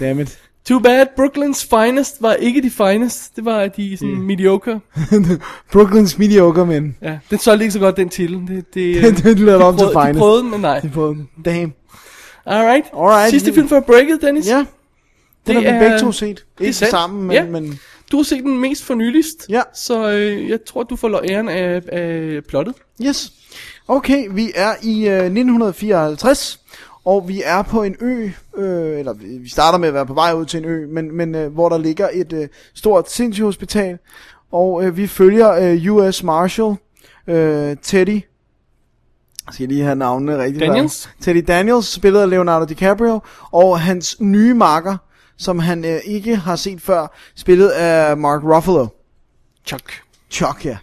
Dammit. 0.00 0.43
Too 0.68 0.78
bad, 0.80 1.06
Brooklyn's 1.20 1.66
finest 1.78 2.22
var 2.22 2.34
ikke 2.34 2.62
de 2.62 2.70
finest. 2.70 3.36
Det 3.36 3.44
var 3.44 3.66
de 3.68 3.96
sådan 3.96 4.22
mediocre. 4.22 4.80
Brooklyn's 5.76 6.14
mediocre, 6.18 6.66
men 6.66 6.96
Ja, 7.02 7.18
den 7.30 7.38
solgte 7.38 7.64
ikke 7.64 7.72
så 7.72 7.78
godt, 7.78 7.96
den 7.96 8.08
titel. 8.08 8.40
Det, 8.48 8.74
det, 8.74 9.02
det, 9.02 9.24
det 9.24 9.38
lyder 9.38 9.58
de 9.58 9.64
op 9.64 9.78
til 9.78 9.84
prøvede, 9.84 9.98
de 10.00 10.06
finest. 10.06 10.18
prøvede, 10.18 10.42
den, 10.42 10.50
men 10.50 10.60
nej. 10.60 10.80
De 10.80 10.88
prøvede. 10.94 11.24
Damn. 11.44 11.72
Alright. 12.46 12.84
Alright. 12.96 13.30
Sidste 13.30 13.52
film 13.52 13.68
for 13.68 13.80
breaket, 13.80 14.18
Dennis. 14.22 14.48
Ja. 14.48 14.56
Den 14.56 14.66
Det 15.46 15.54
har 15.54 15.60
vi 15.60 15.66
er- 15.66 15.78
begge 15.80 15.98
to 15.98 16.12
set. 16.12 16.36
det 16.58 16.64
er 16.64 16.66
Ikke 16.66 16.76
sandt. 16.76 16.90
sammen, 16.90 17.22
men, 17.22 17.32
Ja. 17.32 17.44
men 17.44 17.78
Du 18.12 18.16
har 18.16 18.24
set 18.24 18.42
den 18.42 18.58
mest 18.60 18.84
for 18.84 18.94
nyligst. 18.94 19.46
Ja. 19.48 19.62
Så 19.74 20.10
øh, 20.10 20.48
jeg 20.50 20.58
tror, 20.66 20.82
du 20.82 20.96
får 20.96 21.20
æren 21.30 21.48
af, 21.48 21.82
af 21.92 22.40
plottet. 22.48 22.74
Yes. 23.06 23.32
Okay, 23.88 24.26
vi 24.30 24.52
er 24.54 24.72
i 24.82 25.08
øh, 25.08 25.14
1954, 25.14 26.60
og 27.04 27.28
vi 27.28 27.42
er 27.44 27.62
på 27.62 27.82
en 27.82 27.96
ø, 28.00 28.30
øh, 28.56 28.98
eller 28.98 29.12
vi 29.42 29.48
starter 29.48 29.78
med 29.78 29.88
at 29.88 29.94
være 29.94 30.06
på 30.06 30.14
vej 30.14 30.32
ud 30.32 30.44
til 30.44 30.58
en 30.58 30.64
ø, 30.64 30.86
men, 30.86 31.16
men 31.16 31.34
øh, 31.34 31.52
hvor 31.52 31.68
der 31.68 31.78
ligger 31.78 32.08
et 32.12 32.32
øh, 32.32 32.48
stort 32.74 33.10
sindssygehospital, 33.10 33.98
og 34.52 34.84
øh, 34.84 34.96
vi 34.96 35.06
følger 35.06 35.52
øh, 35.52 35.94
US 35.94 36.22
Marshal, 36.22 36.74
øh, 37.26 37.76
Teddy, 37.82 38.22
jeg 39.46 39.54
skal 39.54 39.68
lige 39.68 39.82
have 39.82 39.96
navnene 39.96 40.38
rigtigt. 40.38 40.60
Daniels? 40.60 41.06
før. 41.06 41.12
Teddy 41.20 41.44
Daniels, 41.46 41.86
spillet 41.86 42.20
af 42.20 42.30
Leonardo 42.30 42.64
DiCaprio, 42.64 43.20
og 43.52 43.80
hans 43.80 44.20
nye 44.20 44.54
makker, 44.54 44.96
som 45.36 45.58
han 45.58 45.84
øh, 45.84 46.00
ikke 46.04 46.36
har 46.36 46.56
set 46.56 46.80
før, 46.80 47.16
spillet 47.34 47.68
af 47.68 48.16
Mark 48.16 48.42
Ruffalo. 48.44 48.86
Chuck. 49.66 49.92
Chuck, 50.30 50.66
ja. 50.66 50.76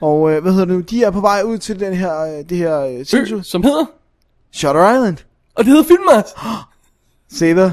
Og 0.00 0.32
øh, 0.32 0.42
hvad 0.42 0.52
hedder 0.52 0.66
det 0.66 0.74
nu? 0.74 0.80
De 0.80 1.04
er 1.04 1.10
på 1.10 1.20
vej 1.20 1.42
ud 1.42 1.58
til 1.58 1.80
den 1.80 1.94
her, 1.94 2.20
øh, 2.20 2.48
det 2.48 2.58
her 2.58 2.80
øh, 2.80 3.00
Ø, 3.00 3.42
som 3.42 3.62
hedder. 3.62 3.84
Shutter 4.52 4.94
Island. 4.94 5.16
Og 5.58 5.64
det 5.64 5.72
hedder. 5.72 6.22
Say 7.30 7.52
the... 7.54 7.72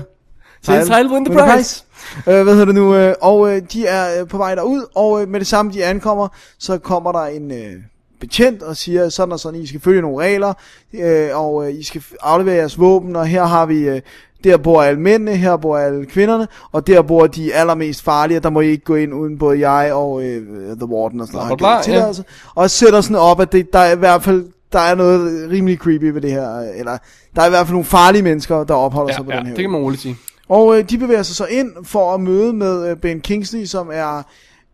Say 0.62 0.74
the 0.74 0.86
title, 0.86 1.14
win 1.14 1.26
the 1.26 1.34
prize. 1.34 1.84
Øh, 2.28 2.44
hvad 2.44 2.54
hedder 2.54 2.66
det 2.66 2.76
nu? 2.76 2.96
Øh, 2.96 3.16
og 3.22 3.56
øh, 3.56 3.62
de 3.74 3.86
er 3.86 4.22
øh, 4.22 4.28
på 4.28 4.38
vej 4.38 4.56
derud, 4.56 4.86
og 4.96 5.22
øh, 5.22 5.28
med 5.28 5.40
det 5.40 5.48
samme 5.48 5.74
de 5.74 5.86
ankommer, 5.86 6.28
så 6.60 6.78
kommer 6.78 7.12
der 7.12 7.26
en 7.26 7.52
øh, 7.52 7.74
betjent 8.20 8.64
og 8.64 8.78
siger 8.78 9.10
sådan 9.10 9.32
og 9.32 9.40
sådan, 9.40 9.62
I 9.62 9.68
skal 9.68 9.82
følge 9.82 10.02
nogle 10.02 10.24
regler, 10.24 10.54
øh, 10.94 11.30
og 11.34 11.68
øh, 11.68 11.80
I 11.80 11.84
skal 11.84 12.04
aflevere 12.22 12.56
jeres 12.56 12.80
våben, 12.80 13.16
og 13.16 13.26
her 13.28 13.46
har 13.46 13.66
vi... 13.66 13.78
Øh, 13.78 14.02
der 14.44 14.58
bor 14.58 14.82
alle 14.82 15.00
mændene, 15.00 15.36
her 15.36 15.58
bor 15.58 15.78
alle 15.78 16.06
kvinderne, 16.06 16.48
og 16.72 16.88
der 16.88 17.02
bor 17.02 17.28
de 17.28 17.54
allermest 17.54 18.04
farlige, 18.04 18.38
og 18.38 18.44
der 18.44 18.50
må 18.50 18.62
I 18.62 18.68
ikke 18.68 18.84
gå 18.84 18.96
ind 18.96 19.14
uden 19.14 19.38
både 19.38 19.70
jeg 19.70 19.94
og 19.94 20.24
øh, 20.24 20.42
The 20.78 20.86
Warden 20.86 21.22
og 21.22 21.28
sådan 21.28 21.38
noget. 21.38 21.58
Bla, 21.58 21.68
bla, 21.68 21.76
ja. 21.76 21.82
tilladelse. 21.82 22.24
Og 22.56 22.70
sætter 22.70 23.02
sådan 23.02 23.18
op, 23.18 23.42
at 23.42 23.52
det, 23.52 23.74
der 23.74 23.80
er 23.80 23.92
i 23.92 23.98
hvert 23.98 24.24
fald 24.24 24.46
der 24.76 24.82
er 24.82 24.96
noget 24.96 25.50
rimelig 25.52 25.78
creepy 25.78 26.04
ved 26.06 26.22
det 26.22 26.32
her, 26.32 26.60
eller 26.76 26.98
der 27.36 27.42
er 27.42 27.46
i 27.46 27.50
hvert 27.50 27.66
fald 27.68 27.74
nogle 27.74 27.86
farlige 27.86 28.22
mennesker, 28.22 28.64
der 28.64 28.74
opholder 28.74 29.12
Ja, 29.14 29.16
sig 29.18 29.26
på 29.26 29.32
ja, 29.32 29.38
den 29.38 29.46
her 29.48 29.54
det 29.56 29.64
kan 29.64 29.72
man 29.72 29.82
roligt 29.82 30.02
sige. 30.02 30.16
Og 30.50 30.78
øh, 30.78 30.90
de 30.90 30.98
bevæger 30.98 31.24
sig 31.24 31.36
så 31.36 31.46
ind 31.46 31.72
for 31.84 32.14
at 32.14 32.22
møde 32.22 32.54
med 32.54 32.90
øh, 32.90 32.98
Ben 32.98 33.20
Kingsley, 33.22 33.66
som 33.66 33.90
er 33.94 34.24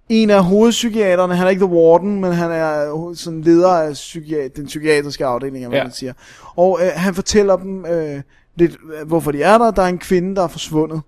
en 0.09 0.29
af 0.29 0.43
hovedpsykiaterne. 0.43 1.35
Han 1.35 1.45
er 1.45 1.49
ikke 1.49 1.65
The 1.65 1.73
Warden, 1.73 2.21
men 2.21 2.31
han 2.33 2.51
er 2.51 2.93
øh, 3.09 3.15
sådan 3.15 3.41
leder 3.41 3.69
af 3.69 3.91
psykiat- 3.91 4.55
den 4.55 4.65
psykiatriske 4.65 5.25
afdeling, 5.25 5.67
hvad 5.67 5.77
Ja. 5.77 5.83
man 5.83 5.93
siger. 5.93 6.13
Og 6.55 6.79
øh, 6.83 6.89
han 6.95 7.15
fortæller 7.15 7.55
dem 7.57 7.85
øh, 7.85 8.21
lidt, 8.55 8.71
øh, 9.01 9.07
hvorfor 9.07 9.31
de 9.31 9.41
er 9.43 9.57
der. 9.57 9.71
Der 9.71 9.81
er 9.81 9.87
en 9.87 9.97
kvinde, 9.97 10.35
der 10.35 10.43
er 10.43 10.47
forsvundet. 10.47 11.01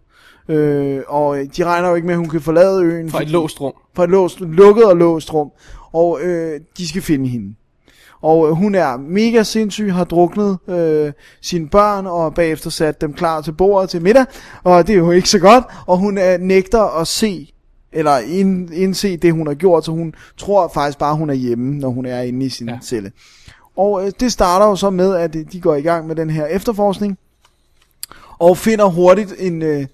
Øh, 0.50 1.02
og 1.08 1.38
øh, 1.40 1.46
de 1.58 1.64
regner 1.64 1.90
jo 1.90 1.96
ikke 1.96 2.06
med, 2.08 2.14
at 2.14 2.18
hun 2.20 2.30
kan 2.30 2.42
forlade 2.42 2.84
øen. 2.84 3.10
Fra 3.10 3.22
et 3.22 3.30
låst 3.30 3.62
rum. 3.62 3.74
Fra 3.96 4.04
et 4.04 4.10
låst, 4.10 4.40
lukket 4.42 4.86
og 4.86 4.98
låst 4.98 5.34
rum. 5.34 5.50
Og 5.94 6.20
øh, 6.22 6.60
de 6.78 6.88
skal 6.88 7.02
finde 7.02 7.28
hende. 7.30 7.56
Og 8.24 8.48
øh, 8.48 8.54
hun 8.54 8.76
er 8.76 8.98
mega 8.98 9.44
sindssyg, 9.44 9.94
har 9.94 10.04
druknet 10.04 10.58
øh, 10.68 11.14
sine 11.42 11.70
børn, 11.70 12.08
og 12.08 12.34
bagefter 12.34 12.70
sat 12.70 13.02
dem 13.02 13.14
klar 13.14 13.42
til 13.42 13.52
bordet 13.52 13.90
til 13.90 14.02
middag. 14.02 14.26
Og 14.64 14.88
det 14.88 14.94
er 14.94 14.98
jo 14.98 15.12
ikke 15.12 15.30
så 15.30 15.40
godt. 15.40 15.64
Og 15.86 15.98
hun 15.98 16.18
øh, 16.18 16.40
nægter 16.40 17.00
at 17.00 17.08
se, 17.08 17.54
eller 17.92 18.18
ind, 18.18 18.74
indse 18.74 19.18
det, 19.18 19.34
hun 19.34 19.48
har 19.48 19.54
gjort. 19.54 19.86
Så 19.86 19.92
hun 19.92 20.14
tror 20.38 20.72
faktisk 20.74 20.98
bare, 20.98 21.16
hun 21.16 21.30
er 21.30 21.34
hjemme, 21.34 21.80
når 21.80 21.90
hun 21.90 22.06
er 22.06 22.22
inde 22.22 22.46
i 22.46 22.50
sin 22.50 22.70
ja. 22.70 22.78
Celle. 22.84 23.12
Og 23.78 24.06
øh, 24.06 24.12
det 24.20 24.32
starter 24.32 24.66
jo 24.66 24.76
så 24.76 24.90
med, 24.90 25.16
at 25.16 25.34
de 25.52 25.62
går 25.62 25.76
i 25.76 25.82
gang 25.82 26.08
med 26.08 26.16
den 26.16 26.30
her 26.30 26.46
efterforskning. 26.46 27.18
Og 28.40 28.58
finder 28.58 28.86
hurtigt 28.86 29.34
en, 29.40 29.62
øh, 29.62 29.86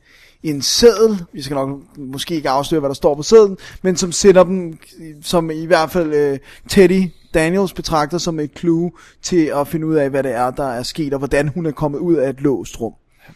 en 0.44 0.62
seddel. 0.62 1.26
Vi 1.34 1.42
skal 1.42 1.56
nok 1.56 1.70
måske 1.98 2.36
ikke 2.36 2.50
afsløre, 2.50 2.80
hvad 2.80 2.90
der 2.90 2.94
står 2.94 3.16
på 3.16 3.24
sedlen. 3.24 3.58
Men 3.82 3.96
som 3.98 4.12
sætter 4.12 4.44
dem, 4.44 4.78
som 5.22 5.52
i 5.52 5.66
hvert 5.66 5.92
fald 5.92 6.14
øh, 6.14 6.40
Teddy 6.70 7.12
Daniels 7.34 7.74
betragter 7.74 8.18
som 8.18 8.40
et 8.40 8.52
clue 8.58 8.92
til 9.22 9.46
at 9.56 9.68
finde 9.68 9.88
ud 9.88 9.96
af, 9.96 10.10
hvad 10.10 10.24
det 10.24 10.32
er, 10.32 10.52
der 10.52 10.68
er 10.68 10.84
sket, 10.84 11.14
og 11.14 11.18
hvordan 11.20 11.48
hun 11.48 11.66
er 11.66 11.72
kommet 11.72 12.00
ud 12.00 12.16
af 12.16 12.30
et 12.30 12.42
låst 12.42 12.82
rum. 12.82 12.94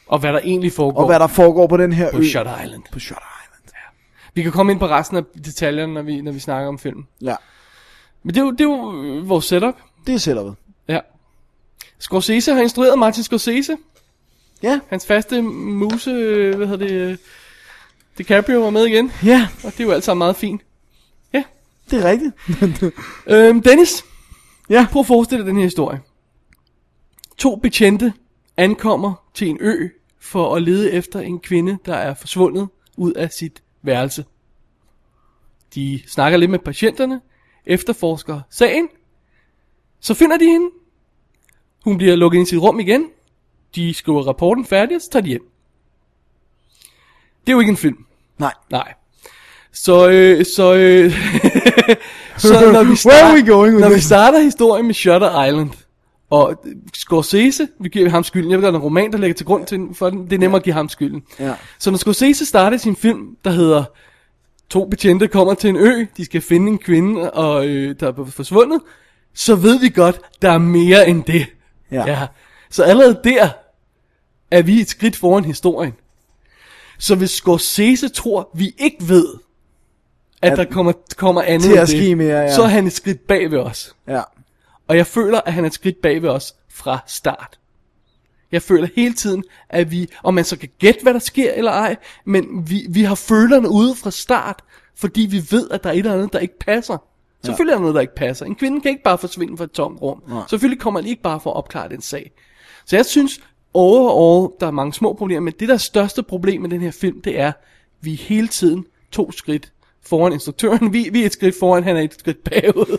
Og 0.07 0.19
hvad 0.19 0.33
der 0.33 0.39
egentlig 0.39 0.71
foregår 0.71 1.01
Og 1.01 1.07
hvad 1.07 1.19
der 1.19 1.27
foregår 1.27 1.67
på 1.67 1.77
den 1.77 1.93
her 1.93 2.11
på 2.11 2.17
ø. 2.17 2.23
Shutter 2.23 2.63
Island. 2.63 2.83
På 2.91 2.99
Shutter 2.99 3.23
Island. 3.23 3.43
Vi 4.35 4.43
kan 4.43 4.51
komme 4.51 4.71
ind 4.71 4.79
på 4.79 4.87
resten 4.87 5.17
af 5.17 5.23
detaljerne, 5.45 5.93
når 5.93 6.01
vi, 6.01 6.21
når 6.21 6.31
vi 6.31 6.39
snakker 6.39 6.67
om 6.67 6.79
filmen. 6.79 7.07
Ja, 7.21 7.35
Men 8.23 8.33
det 8.33 8.41
er 8.41 8.45
jo, 8.45 8.51
det 8.51 8.61
er 8.61 8.63
jo 8.63 9.23
vores 9.25 9.45
setup. 9.45 9.75
det 10.07 10.13
er 10.13 10.19
setupet. 10.19 10.55
Ja. 10.87 10.99
Scorsese 11.99 12.53
har 12.53 12.61
instrueret 12.61 12.99
Martin 12.99 13.23
Scorsese. 13.23 13.77
Ja, 14.63 14.79
Hans 14.87 15.05
faste 15.05 15.41
muse, 15.41 16.11
hvad 16.55 16.67
hedder 16.67 16.87
det, 16.87 16.91
øh, 16.91 17.17
DiCaprio 18.17 18.59
var 18.59 18.69
med 18.69 18.85
igen. 18.85 19.11
ja, 19.25 19.47
Og 19.63 19.71
det 19.71 19.79
er 19.79 19.83
jo 19.83 19.91
alt 19.91 20.03
sammen 20.03 20.17
meget 20.19 20.35
fint. 20.35 20.61
Ja. 21.33 21.43
det 21.91 22.05
er 22.05 22.09
rigtigt. 22.09 22.33
Øhm, 23.27 23.61
Dennis, 23.61 24.05
ja, 24.69 24.87
prøv 24.91 24.99
at 24.99 25.07
forestille 25.07 25.43
dig 25.43 25.47
den 25.49 25.57
her 25.57 25.63
historie. 25.63 26.01
To 27.37 27.55
betjente 27.55 28.13
ankommer 28.57 29.13
til 29.33 29.47
en 29.47 29.57
ø 29.61 29.87
for 30.19 30.55
at 30.55 30.63
lede 30.63 30.91
efter 30.91 31.19
en 31.19 31.39
kvinde, 31.39 31.77
der 31.85 31.95
er 31.95 32.13
forsvundet 32.13 32.67
ud 32.97 33.13
af 33.13 33.31
sit 33.31 33.63
værelse. 33.81 34.25
De 35.75 36.01
snakker 36.07 36.37
lidt 36.37 36.51
med 36.51 36.59
patienterne, 36.59 37.21
efterforsker 37.65 38.41
sagen, 38.49 38.87
så 39.99 40.13
finder 40.13 40.37
de 40.37 40.45
hende. 40.45 40.69
Hun 41.83 41.97
bliver 41.97 42.15
lukket 42.15 42.37
ind 42.37 42.47
i 42.47 42.49
sit 42.49 42.59
rum 42.59 42.79
igen. 42.79 43.09
De 43.75 43.93
skriver 43.93 44.27
rapporten 44.27 44.65
færdig, 44.65 45.01
så 45.01 45.09
tager 45.09 45.23
de 45.23 45.29
hjem. 45.29 45.43
Det 47.41 47.51
er 47.51 47.51
jo 47.51 47.59
ikke 47.59 47.69
en 47.69 47.77
film. 47.77 48.05
nej. 48.37 48.53
Nej. 48.71 48.93
Så, 49.75 50.09
øh, 50.09 50.45
så, 50.45 50.73
øh, 50.73 51.11
så 52.37 52.71
når 52.71 52.83
vi, 52.83 52.89
Where 52.89 52.95
start, 52.95 53.23
are 53.23 53.33
we 53.33 53.47
going 53.47 53.79
når 53.79 53.89
vi 53.89 53.99
starter 53.99 54.39
historien 54.39 54.85
med 54.85 54.93
Shutter 54.93 55.45
Island, 55.45 55.69
og 56.29 56.63
Scorsese, 56.93 57.67
vi 57.79 57.89
giver 57.89 58.09
ham 58.09 58.23
skylden, 58.23 58.51
jeg 58.51 58.57
ved, 58.59 58.65
der 58.65 58.71
er 58.71 58.75
en 58.75 58.81
roman, 58.81 59.11
der 59.11 59.17
ligger 59.17 59.33
til 59.33 59.45
grund 59.45 59.65
til, 59.65 59.87
for 59.93 60.09
den, 60.09 60.25
det 60.25 60.33
er 60.33 60.39
nemmere 60.39 60.59
at 60.59 60.63
give 60.63 60.73
ham 60.73 60.89
skylden. 60.89 61.23
Ja. 61.39 61.53
Så 61.79 61.91
når 61.91 61.97
Scorsese 61.97 62.45
starter 62.45 62.77
sin 62.77 62.95
film, 62.95 63.37
der 63.45 63.51
hedder 63.51 63.83
To 64.69 64.85
betjente 64.85 65.27
kommer 65.27 65.53
til 65.53 65.69
en 65.69 65.75
ø, 65.75 66.05
de 66.17 66.25
skal 66.25 66.41
finde 66.41 66.71
en 66.71 66.77
kvinde, 66.77 67.31
og, 67.31 67.67
øh, 67.67 67.95
der 67.99 68.07
er 68.07 68.25
forsvundet, 68.25 68.81
så 69.33 69.55
ved 69.55 69.79
vi 69.79 69.89
godt, 69.89 70.19
der 70.41 70.51
er 70.51 70.57
mere 70.57 71.07
end 71.07 71.23
det. 71.23 71.45
Ja. 71.91 72.03
ja. 72.07 72.27
Så 72.69 72.83
allerede 72.83 73.19
der 73.23 73.49
er 74.57 74.61
vi 74.61 74.81
et 74.81 74.89
skridt 74.89 75.15
foran 75.15 75.45
historien. 75.45 75.93
Så 76.99 77.15
hvis 77.15 77.31
Scorsese 77.31 78.09
tror, 78.09 78.49
vi 78.55 78.75
ikke 78.77 78.97
ved, 79.07 79.27
at, 80.41 80.51
At- 80.51 80.57
der 80.57 80.65
kommer, 80.73 80.93
kommer 81.17 81.41
andet 81.41 81.69
Til 81.69 81.77
at 81.77 81.89
ske 81.89 82.15
mere, 82.15 82.39
ja. 82.39 82.55
så 82.55 82.63
er 82.63 82.67
han 82.67 82.87
et 82.87 82.93
skridt 82.93 83.27
bag 83.27 83.51
ved 83.51 83.59
os. 83.59 83.95
Ja. 84.07 84.21
Og 84.87 84.97
jeg 84.97 85.07
føler, 85.07 85.41
at 85.45 85.53
han 85.53 85.63
er 85.63 85.67
et 85.67 85.73
skridt 85.73 86.01
bag 86.01 86.21
ved 86.21 86.29
os 86.29 86.55
fra 86.69 86.99
start. 87.07 87.59
Jeg 88.51 88.61
føler 88.61 88.87
hele 88.95 89.13
tiden, 89.13 89.43
at 89.69 89.91
vi, 89.91 90.07
om 90.23 90.33
man 90.33 90.43
så 90.45 90.57
kan 90.57 90.69
gætte, 90.79 90.99
hvad 91.03 91.13
der 91.13 91.19
sker 91.19 91.53
eller 91.53 91.71
ej, 91.71 91.95
men 92.25 92.69
vi, 92.69 92.85
vi 92.89 93.03
har 93.03 93.15
følerne 93.15 93.69
ude 93.69 93.95
fra 93.95 94.11
start, 94.11 94.63
fordi 94.95 95.21
vi 95.21 95.43
ved, 95.51 95.69
at 95.71 95.83
der 95.83 95.89
er 95.89 95.93
et 95.93 95.97
eller 95.99 96.13
andet, 96.13 96.33
der 96.33 96.39
ikke 96.39 96.59
passer. 96.59 96.97
Selvfølgelig 97.45 97.71
er 97.71 97.75
der 97.75 97.81
noget, 97.81 97.95
der 97.95 98.01
ikke 98.01 98.15
passer. 98.15 98.45
En 98.45 98.55
kvinde 98.55 98.81
kan 98.81 98.91
ikke 98.91 99.03
bare 99.03 99.17
forsvinde 99.17 99.57
fra 99.57 99.63
et 99.63 99.71
tomt 99.71 100.01
rum. 100.01 100.23
Selvfølgelig 100.49 100.79
kommer 100.81 100.99
han 100.99 101.09
ikke 101.09 101.21
bare 101.21 101.39
for 101.39 101.49
at 101.49 101.55
opklare 101.55 101.89
den 101.89 102.01
sag. 102.01 102.31
Så 102.85 102.95
jeg 102.95 103.05
synes, 103.05 103.39
overall, 103.73 104.53
der 104.59 104.67
er 104.67 104.71
mange 104.71 104.93
små 104.93 105.13
problemer, 105.13 105.41
men 105.41 105.53
det 105.59 105.69
der 105.69 105.77
største 105.77 106.23
problem 106.23 106.61
med 106.61 106.69
den 106.69 106.81
her 106.81 106.91
film, 106.91 107.21
det 107.21 107.39
er, 107.39 107.51
vi 108.01 108.13
er 108.13 108.17
hele 108.17 108.47
tiden 108.47 108.85
to 109.11 109.31
skridt 109.31 109.71
foran 110.01 110.33
instruktøren. 110.33 110.93
Vi, 110.93 111.09
vi 111.11 111.21
er 111.21 111.25
et 111.25 111.33
skridt 111.33 111.55
foran, 111.59 111.83
han 111.83 111.97
er 111.97 112.01
et 112.01 112.13
skridt 112.19 112.43
bagud. 112.43 112.97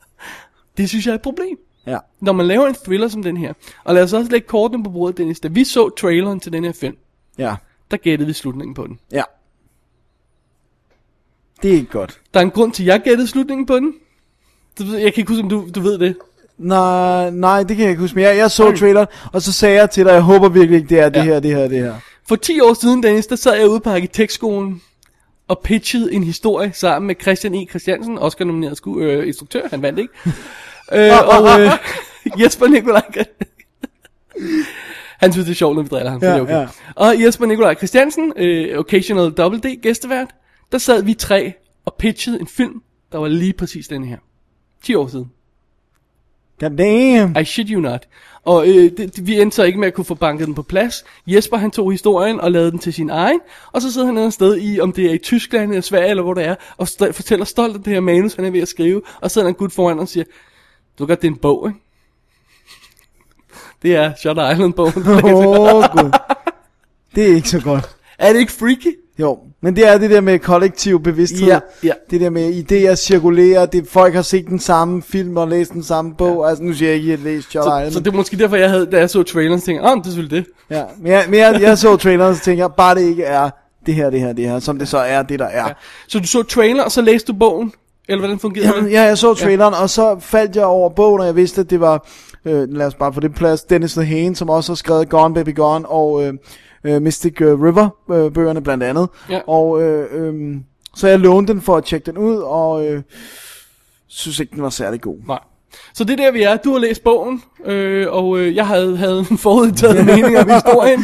det 0.76 0.88
synes 0.88 1.06
jeg 1.06 1.12
er 1.12 1.16
et 1.16 1.22
problem 1.22 1.58
Ja. 1.86 1.98
når 2.20 2.32
man 2.32 2.46
laver 2.46 2.66
en 2.66 2.74
thriller 2.74 3.08
som 3.08 3.22
den 3.22 3.36
her, 3.36 3.52
og 3.84 3.94
lad 3.94 4.02
os 4.02 4.12
også 4.12 4.30
lægge 4.30 4.46
kortene 4.46 4.84
på 4.84 4.90
bordet, 4.90 5.18
Dennis, 5.18 5.40
da 5.40 5.48
vi 5.48 5.64
så 5.64 5.88
traileren 5.88 6.40
til 6.40 6.52
den 6.52 6.64
her 6.64 6.72
film, 6.72 6.96
Ja. 7.38 7.54
der 7.90 7.96
gættede 7.96 8.26
vi 8.26 8.32
slutningen 8.32 8.74
på 8.74 8.86
den. 8.86 8.98
Ja. 9.12 9.22
Det 11.62 11.70
er 11.70 11.74
ikke 11.74 11.90
godt. 11.92 12.20
Der 12.34 12.40
er 12.40 12.44
en 12.44 12.50
grund 12.50 12.72
til, 12.72 12.82
at 12.82 12.86
jeg 12.86 13.00
gættede 13.04 13.28
slutningen 13.28 13.66
på 13.66 13.76
den. 13.76 13.94
Jeg 14.80 15.14
kan 15.14 15.20
ikke 15.20 15.28
huske, 15.32 15.42
om 15.42 15.48
du, 15.48 15.68
du 15.74 15.80
ved 15.80 15.98
det. 15.98 16.16
Nej, 16.58 17.30
nej, 17.30 17.62
det 17.62 17.76
kan 17.76 17.82
jeg 17.82 17.90
ikke 17.90 18.00
huske. 18.00 18.14
Men 18.14 18.24
jeg, 18.24 18.36
jeg 18.36 18.50
så 18.50 18.72
traileren, 18.76 19.06
og 19.32 19.42
så 19.42 19.52
sagde 19.52 19.76
jeg 19.76 19.90
til 19.90 20.04
dig, 20.04 20.12
jeg 20.12 20.20
håber 20.20 20.48
virkelig 20.48 20.76
ikke, 20.76 20.88
det 20.88 20.98
er 21.00 21.08
det 21.08 21.16
Ja. 21.20 21.24
her, 21.24 21.40
det 21.40 21.50
her, 21.56 21.68
det 21.68 21.78
her. 21.78 21.94
For 22.28 22.36
10 22.36 22.60
år 22.60 22.74
siden, 22.74 23.02
Dennis, 23.02 23.26
der 23.26 23.36
sad 23.36 23.56
jeg 23.56 23.68
ude 23.68 23.80
på 23.80 23.90
arkitektskolen 23.90 24.82
og 25.48 25.60
pitchede 25.64 26.12
en 26.14 26.24
historie 26.24 26.72
sammen 26.74 27.06
med 27.06 27.14
Christian 27.22 27.54
E. 27.54 27.66
Christiansen, 27.70 28.18
Oscar 28.18 28.44
nomineret 28.44 28.80
sku- 28.86 28.98
øh, 29.00 29.26
instruktør, 29.26 29.68
han 29.70 29.82
vandt 29.82 29.98
ikke. 29.98 30.12
øh, 30.92 31.12
og 31.28 31.60
øh, 31.60 31.70
Jesper 32.42 32.66
Nikolaj 32.66 33.02
Han 35.18 35.32
synes, 35.32 35.46
det 35.46 35.52
er 35.52 35.56
sjovt, 35.56 35.76
når 35.76 35.82
vi 35.82 35.88
driller 35.88 36.10
ham, 36.10 36.20
Ja, 36.22 36.28
det 36.30 36.36
er 36.36 36.40
okay. 36.40 36.54
ja. 36.60 36.66
Og 36.94 37.22
Jesper 37.22 37.46
Nikolaj 37.46 37.74
Christiansen, 37.74 38.32
øh, 38.36 38.78
Occasional 38.78 39.30
Double 39.30 39.60
D, 39.60 39.80
gæstevært, 39.82 40.28
der 40.72 40.78
sad 40.78 41.02
vi 41.02 41.14
tre 41.14 41.52
og 41.84 41.94
pitchede 41.98 42.40
en 42.40 42.46
film, 42.46 42.82
der 43.12 43.18
var 43.18 43.28
lige 43.28 43.52
præcis 43.52 43.88
den 43.88 44.04
her. 44.04 44.16
10 44.84 44.94
år 44.94 45.06
siden. 45.08 45.26
God 46.62 46.76
damn. 46.76 47.36
I 47.36 47.44
shit 47.44 47.68
you 47.68 47.80
not. 47.80 48.08
Og 48.44 48.68
øh, 48.68 48.90
det, 48.96 49.26
vi 49.26 49.40
endte 49.40 49.54
så 49.54 49.62
ikke 49.62 49.78
med 49.78 49.88
at 49.88 49.94
kunne 49.94 50.04
få 50.04 50.14
banket 50.14 50.46
den 50.46 50.54
på 50.54 50.62
plads. 50.62 51.04
Jesper 51.26 51.56
han 51.56 51.70
tog 51.70 51.92
historien 51.92 52.40
og 52.40 52.52
lavede 52.52 52.70
den 52.70 52.78
til 52.78 52.92
sin 52.92 53.10
egen, 53.10 53.40
og 53.72 53.82
så 53.82 53.92
sidder 53.92 54.06
han 54.06 54.18
et 54.18 54.32
sted 54.32 54.58
i, 54.60 54.80
om 54.80 54.92
det 54.92 55.06
er 55.06 55.14
i 55.14 55.18
Tyskland 55.18 55.70
eller 55.70 55.82
Sverige 55.82 56.10
eller 56.10 56.22
hvor 56.22 56.34
det 56.34 56.44
er, 56.44 56.54
og 56.76 56.88
st- 56.90 57.10
fortæller 57.10 57.44
stolt 57.44 57.76
om 57.76 57.82
det 57.82 57.92
her 57.92 58.00
manus, 58.00 58.34
han 58.34 58.44
er 58.44 58.50
ved 58.50 58.60
at 58.60 58.68
skrive, 58.68 59.02
og 59.20 59.30
så 59.30 59.34
sidder 59.34 59.46
han 59.46 59.54
en 59.54 59.58
gut 59.58 59.72
foran 59.72 59.98
og 59.98 60.08
siger, 60.08 60.24
du 60.98 61.06
gør 61.06 61.14
det 61.14 61.24
er 61.24 61.28
en 61.32 61.36
bog, 61.36 61.68
ikke? 61.68 61.80
Det 63.82 63.96
er 63.96 64.12
Shutter 64.20 64.50
Island-bogen. 64.50 65.02
Åh, 65.06 65.74
oh, 65.74 65.84
gud. 65.92 66.10
Det 67.14 67.30
er 67.30 67.34
ikke 67.34 67.48
så 67.48 67.60
godt. 67.60 67.96
er 68.18 68.32
det 68.32 68.40
ikke 68.40 68.52
freaky? 68.52 68.98
Jo, 69.18 69.38
men 69.62 69.76
det 69.76 69.88
er 69.88 69.98
det 69.98 70.10
der 70.10 70.20
med 70.20 70.38
kollektiv 70.38 71.02
bevidsthed. 71.02 71.48
Ja, 71.48 71.58
ja. 71.84 71.92
Det 72.10 72.20
der 72.20 72.30
med 72.30 72.52
idéer 72.52 72.94
cirkulerer, 72.94 73.66
det 73.66 73.88
folk 73.88 74.14
har 74.14 74.22
set 74.22 74.46
den 74.46 74.58
samme 74.58 75.02
film 75.02 75.36
og 75.36 75.48
læst 75.48 75.72
den 75.72 75.82
samme 75.82 76.14
bog. 76.18 76.42
Ja. 76.44 76.48
Altså 76.48 76.64
nu 76.64 76.72
siger 76.72 76.88
jeg 76.88 76.98
ikke, 76.98 77.12
at 77.12 77.18
jeg 77.18 77.28
har 77.30 77.36
læst 77.36 77.50
Shutter 77.50 77.70
Så, 77.70 77.76
Island. 77.78 77.92
så 77.92 78.00
det 78.00 78.06
er 78.12 78.16
måske 78.16 78.36
derfor, 78.36 78.56
jeg 78.56 78.70
havde, 78.70 78.86
da 78.86 78.98
jeg 78.98 79.10
så 79.10 79.22
traileren, 79.22 79.60
tænkte 79.60 79.84
jeg, 79.84 79.92
åh, 79.92 79.98
det 79.98 80.06
er 80.06 80.10
selvfølgelig 80.10 80.44
det. 80.70 80.76
Ja, 80.76 80.82
men 80.98 81.12
jeg, 81.12 81.24
men 81.28 81.40
jeg, 81.40 81.58
jeg 81.62 81.78
så 81.78 81.96
traileren, 81.96 82.36
så 82.36 82.42
tænker 82.42 82.64
jeg, 82.64 82.70
bare 82.76 82.94
det 82.94 83.00
ikke 83.00 83.24
er 83.24 83.50
det 83.86 83.94
her, 83.94 84.10
det 84.10 84.20
her, 84.20 84.32
det 84.32 84.48
her, 84.48 84.58
som 84.58 84.78
det 84.78 84.88
så 84.88 84.98
er, 84.98 85.22
det 85.22 85.38
der 85.38 85.46
er. 85.46 85.66
Ja, 85.66 85.72
Så 86.08 86.18
du 86.18 86.26
så 86.26 86.42
trailer, 86.42 86.82
og 86.82 86.92
så 86.92 87.00
læste 87.02 87.32
du 87.32 87.38
bogen? 87.38 87.72
Eller 88.08 88.20
hvordan 88.20 88.38
fungerede 88.38 88.84
det? 88.84 88.92
ja 88.92 89.02
jeg 89.02 89.18
så 89.18 89.34
traileren, 89.34 89.74
og 89.74 89.90
så 89.90 90.16
faldt 90.20 90.56
jeg 90.56 90.64
over 90.64 90.88
bogen, 90.90 91.20
og 91.20 91.26
jeg 91.26 91.36
vidste, 91.36 91.60
at 91.60 91.70
det 91.70 91.80
var, 91.80 92.06
øh, 92.44 92.68
lad 92.68 92.86
os 92.86 92.94
bare 92.94 93.12
få 93.12 93.20
det 93.20 93.34
plads, 93.34 93.62
Dennis 93.62 93.96
Lehane, 93.96 94.36
som 94.36 94.50
også 94.50 94.72
har 94.72 94.76
skrevet 94.76 95.08
Gone 95.08 95.34
Baby 95.34 95.54
Gone, 95.56 95.88
og 95.88 96.24
øh, 96.24 96.34
øh, 96.84 97.02
Mystic 97.02 97.40
øh, 97.40 97.62
River, 97.62 97.88
øh, 98.10 98.32
bøgerne 98.32 98.62
blandt 98.62 98.84
andet. 98.84 99.08
Ja. 99.30 99.40
Og 99.46 99.82
øh, 99.82 100.08
øh, 100.12 100.56
så 100.96 101.08
jeg 101.08 101.18
lånte 101.18 101.52
den 101.52 101.62
for 101.62 101.76
at 101.76 101.84
tjekke 101.84 102.06
den 102.06 102.18
ud, 102.18 102.36
og 102.36 102.86
øh, 102.86 103.02
synes 104.06 104.40
ikke, 104.40 104.54
den 104.54 104.62
var 104.62 104.70
særlig 104.70 105.00
god. 105.00 105.18
Nej. 105.26 105.38
Så 105.94 106.04
det 106.04 106.12
er 106.12 106.24
der, 106.24 106.30
vi 106.30 106.42
er. 106.42 106.56
Du 106.56 106.72
har 106.72 106.78
læst 106.78 107.04
bogen, 107.04 107.42
øh, 107.64 108.06
og 108.10 108.38
øh, 108.38 108.54
jeg 108.54 108.66
havde, 108.66 108.96
havde 108.96 109.26
en 109.30 109.38
forudtaget 109.38 110.06
mening 110.16 110.38
om 110.38 110.50
historien. 110.50 111.00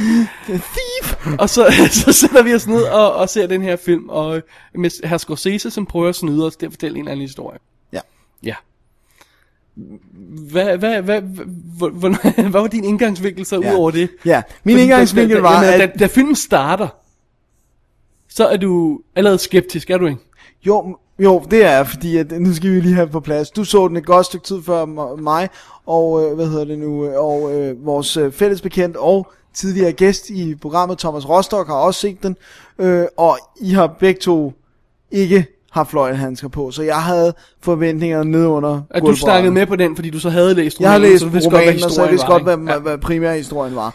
Thief! 0.46 1.36
Og 1.38 1.50
så, 1.50 1.72
så 2.04 2.12
sætter 2.12 2.42
vi 2.42 2.54
os 2.54 2.66
ned 2.66 2.82
og, 2.82 3.14
og 3.14 3.28
ser 3.28 3.46
den 3.46 3.62
her 3.62 3.76
film, 3.76 4.08
og 4.08 4.36
øh, 4.36 4.42
med 4.74 5.06
herr 5.08 5.18
Scorsese, 5.18 5.70
som 5.70 5.86
prøver 5.86 6.08
at 6.08 6.14
snyde 6.14 6.46
os 6.46 6.56
til 6.56 6.66
at 6.66 6.72
fortælle 6.72 6.96
en 6.96 7.00
eller 7.00 7.12
anden 7.12 7.22
historie. 7.26 7.58
Ja. 7.92 8.00
Ja. 8.42 8.54
Hvad, 10.28 10.76
hvad, 10.78 11.02
hvad, 11.02 11.20
hvad, 11.20 11.90
hvad, 12.50 12.50
var 12.50 12.66
din 12.66 12.84
indgangsvinkel 12.84 13.46
så 13.46 13.60
Ja. 13.62 13.72
ud 13.72 13.78
over 13.78 13.90
det? 13.90 14.08
Ja, 14.24 14.42
min 14.64 14.74
Fordi 14.74 14.82
indgangsvinkel 14.82 15.36
da, 15.36 15.42
da, 15.42 15.48
var, 15.48 15.64
jamen, 15.64 15.80
at... 15.80 15.90
da, 15.94 15.98
da 15.98 16.06
filmen 16.06 16.36
starter, 16.36 16.88
så 18.28 18.46
er 18.46 18.56
du 18.56 19.00
allerede 19.16 19.38
skeptisk, 19.38 19.90
er 19.90 19.98
du 19.98 20.06
ikke? 20.06 20.20
Jo, 20.66 20.96
jo, 21.18 21.44
det 21.50 21.64
er 21.64 21.84
fordi, 21.84 22.16
at 22.16 22.32
nu 22.40 22.54
skal 22.54 22.70
vi 22.70 22.80
lige 22.80 22.94
have 22.94 23.08
på 23.08 23.20
plads. 23.20 23.50
Du 23.50 23.64
så 23.64 23.88
den 23.88 23.96
et 23.96 24.06
godt 24.06 24.26
stykke 24.26 24.46
tid 24.46 24.62
før 24.62 24.84
mig, 25.16 25.48
og 25.86 26.24
øh, 26.24 26.34
hvad 26.34 26.46
hedder 26.48 26.64
det 26.64 26.78
nu, 26.78 27.06
øh, 27.06 27.18
og 27.24 27.54
øh, 27.54 27.86
vores 27.86 28.16
øh, 28.16 28.32
fælles 28.32 28.60
bekendt 28.60 28.96
og 28.96 29.32
tidligere 29.54 29.92
gæst 29.92 30.30
i 30.30 30.54
programmet, 30.54 30.98
Thomas 30.98 31.28
Rostock, 31.28 31.68
har 31.68 31.74
også 31.74 32.00
set 32.00 32.22
den, 32.22 32.36
øh, 32.78 33.06
og 33.16 33.38
I 33.60 33.70
har 33.72 33.86
begge 33.86 34.20
to 34.20 34.52
ikke 35.10 35.46
haft 35.78 35.90
fløjthandsker 35.90 36.48
på, 36.48 36.70
så 36.70 36.82
jeg 36.82 37.02
havde 37.02 37.34
forventninger 37.60 38.22
ned 38.22 38.46
under 38.46 38.80
At 38.90 39.02
du 39.02 39.14
snakkede 39.14 39.52
med 39.52 39.66
på 39.66 39.76
den, 39.76 39.96
fordi 39.96 40.10
du 40.10 40.20
så 40.20 40.30
havde 40.30 40.54
læst 40.54 40.80
Jeg 40.80 40.90
har 40.90 40.96
romanen, 40.96 41.12
læst 41.12 41.24
så 41.24 41.28
vidste 41.28 41.50
godt, 41.50 41.64
hvad 41.64 41.72
romanen, 41.72 41.84
og 41.84 41.90
så 41.90 42.02
jeg 42.02 42.10
historien 42.10 42.10
vidste 42.10 42.28
var, 42.28 42.32
godt, 42.32 42.42
hvad, 42.42 42.56
hvad, 42.56 42.80
hvad 42.80 42.98
primærhistorien 42.98 43.76
var. 43.76 43.94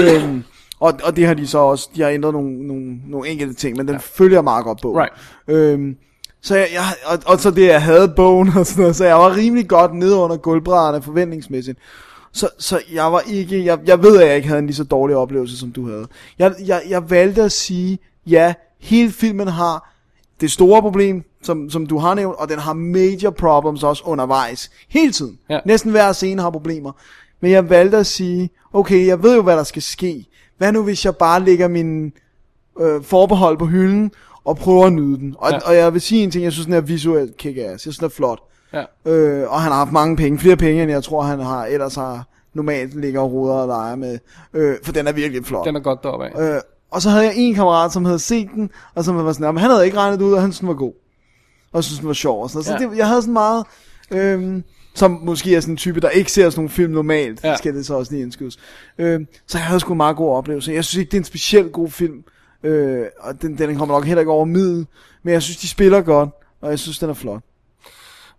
øhm, 0.00 0.44
og, 0.80 0.92
og 1.04 1.16
det 1.16 1.26
har 1.26 1.34
de 1.34 1.46
så 1.46 1.58
også, 1.58 1.88
de 1.96 2.02
har 2.02 2.08
ændret 2.08 2.32
nogle, 2.32 2.66
nogle, 2.66 2.96
nogle 3.08 3.28
enkelte 3.28 3.54
ting, 3.54 3.76
men 3.76 3.86
den 3.86 3.94
ja. 3.94 4.00
følger 4.00 4.42
meget 4.42 4.64
godt 4.64 4.80
på. 4.82 4.98
Right. 4.98 5.12
Øhm, 5.48 5.96
så 6.42 6.56
jeg, 6.56 6.68
jeg, 6.72 6.82
og, 7.06 7.18
og 7.26 7.40
så 7.40 7.50
det, 7.50 7.66
jeg 7.66 7.82
havde 7.82 8.12
bogen 8.16 8.48
og 8.56 8.66
sådan 8.66 8.80
noget, 8.80 8.96
så 8.96 9.04
jeg 9.04 9.16
var 9.16 9.36
rimelig 9.36 9.68
godt 9.68 9.94
nede 9.94 10.16
under 10.16 10.36
gulvbrædderne 10.36 11.02
forventningsmæssigt. 11.02 11.78
Så, 12.32 12.48
så 12.58 12.80
jeg 12.92 13.12
var 13.12 13.20
ikke, 13.20 13.64
jeg, 13.64 13.78
jeg 13.86 14.02
ved, 14.02 14.20
at 14.22 14.28
jeg 14.28 14.36
ikke 14.36 14.48
havde 14.48 14.58
en 14.58 14.66
lige 14.66 14.76
så 14.76 14.84
dårlig 14.84 15.16
oplevelse, 15.16 15.58
som 15.58 15.72
du 15.72 15.88
havde. 15.88 16.06
Jeg, 16.38 16.54
jeg, 16.66 16.82
jeg 16.88 17.10
valgte 17.10 17.42
at 17.42 17.52
sige, 17.52 17.98
ja, 18.26 18.54
hele 18.80 19.10
filmen 19.10 19.48
har 19.48 19.94
det 20.40 20.50
store 20.50 20.82
problem, 20.82 21.24
som, 21.42 21.70
som 21.70 21.86
du 21.86 21.98
har 21.98 22.14
nævnt, 22.14 22.36
og 22.38 22.48
den 22.48 22.58
har 22.58 22.72
major 22.72 23.30
problems 23.30 23.82
også 23.82 24.02
undervejs. 24.06 24.70
Hele 24.88 25.12
tiden. 25.12 25.38
Ja. 25.50 25.60
Næsten 25.66 25.90
hver 25.90 26.12
scene 26.12 26.42
har 26.42 26.50
problemer. 26.50 26.92
Men 27.40 27.50
jeg 27.50 27.70
valgte 27.70 27.96
at 27.96 28.06
sige, 28.06 28.50
okay, 28.72 29.06
jeg 29.06 29.22
ved 29.22 29.36
jo, 29.36 29.42
hvad 29.42 29.56
der 29.56 29.64
skal 29.64 29.82
ske. 29.82 30.26
Hvad 30.58 30.72
nu, 30.72 30.82
hvis 30.82 31.04
jeg 31.04 31.16
bare 31.16 31.44
lægger 31.44 31.68
min 31.68 32.12
øh, 32.80 33.02
forbehold 33.02 33.58
på 33.58 33.66
hylden, 33.66 34.12
og 34.44 34.56
prøver 34.56 34.86
at 34.86 34.92
nyde 34.92 35.18
den. 35.18 35.34
Og, 35.38 35.50
Ja. 35.50 35.58
og 35.66 35.74
jeg 35.76 35.92
vil 35.92 36.00
sige 36.00 36.22
en 36.22 36.30
ting, 36.30 36.44
jeg 36.44 36.52
synes, 36.52 36.66
den 36.66 36.74
er 36.74 36.80
visuelt 36.80 37.36
kick-ass. 37.36 37.70
Jeg 37.70 37.80
synes, 37.80 37.96
den 37.98 38.04
er 38.04 38.08
flot. 38.08 38.38
Ja. 38.72 38.84
Øh, 39.12 39.50
og 39.52 39.60
han 39.60 39.72
har 39.72 39.78
haft 39.78 39.92
mange 39.92 40.16
penge, 40.16 40.38
flere 40.38 40.56
penge, 40.56 40.82
end 40.82 40.90
jeg 40.90 41.04
tror, 41.04 41.22
han 41.22 41.40
har 41.40 41.66
ellers 41.66 41.94
har 41.94 42.26
normalt 42.54 43.00
ligger 43.00 43.20
og 43.20 43.32
ruder 43.32 43.54
og 43.54 43.66
leger 43.66 43.96
med. 43.96 44.18
Øh, 44.54 44.76
for 44.84 44.92
den 44.92 45.06
er 45.06 45.12
virkelig 45.12 45.44
flot. 45.44 45.66
Den 45.66 45.76
er 45.76 45.80
godt 45.80 46.02
deroppe 46.02 46.26
af. 46.26 46.54
Øh, 46.54 46.60
og 46.90 47.02
så 47.02 47.10
havde 47.10 47.24
jeg 47.24 47.32
en 47.36 47.54
kammerat, 47.54 47.92
som 47.92 48.04
havde 48.04 48.18
set 48.18 48.48
den, 48.54 48.70
og 48.94 49.04
som 49.04 49.16
var 49.24 49.32
sådan, 49.32 49.44
"Jamen, 49.46 49.60
han 49.60 49.70
havde 49.70 49.84
ikke 49.84 49.96
regnet 49.98 50.18
det 50.20 50.24
ud, 50.26 50.32
og 50.32 50.40
han 50.40 50.50
synes, 50.52 50.58
den 50.58 50.68
var 50.68 50.74
god. 50.74 50.92
Og 51.72 51.84
synes, 51.84 51.98
den 51.98 52.08
var 52.08 52.14
sjov. 52.14 52.42
Og 52.42 52.50
sådan 52.50 52.58
noget. 52.58 52.80
Så 52.80 52.84
Ja. 52.86 52.90
det, 52.90 52.98
jeg 52.98 53.08
havde 53.08 53.22
sådan 53.22 53.32
meget, 53.32 53.64
øhm, 54.10 54.64
som 54.94 55.10
måske 55.22 55.56
er 55.56 55.60
sådan 55.60 55.72
en 55.72 55.76
type, 55.76 56.00
der 56.00 56.08
ikke 56.10 56.32
ser 56.32 56.50
sådan 56.50 56.58
nogle 56.60 56.70
film 56.70 56.92
normalt, 56.92 57.44
Ja. 57.44 57.56
skal 57.56 57.74
det 57.74 57.86
så 57.86 57.94
også 57.94 58.12
lige 58.12 58.22
indskydes. 58.22 58.58
Øhm, 58.98 59.26
så 59.46 59.58
jeg 59.58 59.66
havde 59.66 59.80
sgu 59.80 59.92
en 59.92 59.96
meget 59.96 60.16
god 60.16 60.30
oplevelse. 60.36 60.72
Jeg 60.72 60.84
synes 60.84 60.98
ikke, 61.00 61.10
det 61.10 61.16
er 61.16 61.20
en 61.20 61.24
specielt 61.24 61.72
god 61.72 61.88
film, 61.90 62.24
øh, 62.64 63.04
og 63.20 63.42
den, 63.42 63.58
den 63.58 63.76
kommer 63.76 63.94
nok 63.94 64.04
heller 64.04 64.20
ikke 64.20 64.32
over 64.32 64.44
middel, 64.44 64.86
men 65.22 65.32
jeg 65.34 65.42
synes, 65.42 65.56
de 65.56 65.68
spiller 65.68 66.00
godt, 66.00 66.28
og 66.60 66.70
jeg 66.70 66.78
synes, 66.78 66.98
den 66.98 67.10
er 67.10 67.14
flot. 67.14 67.42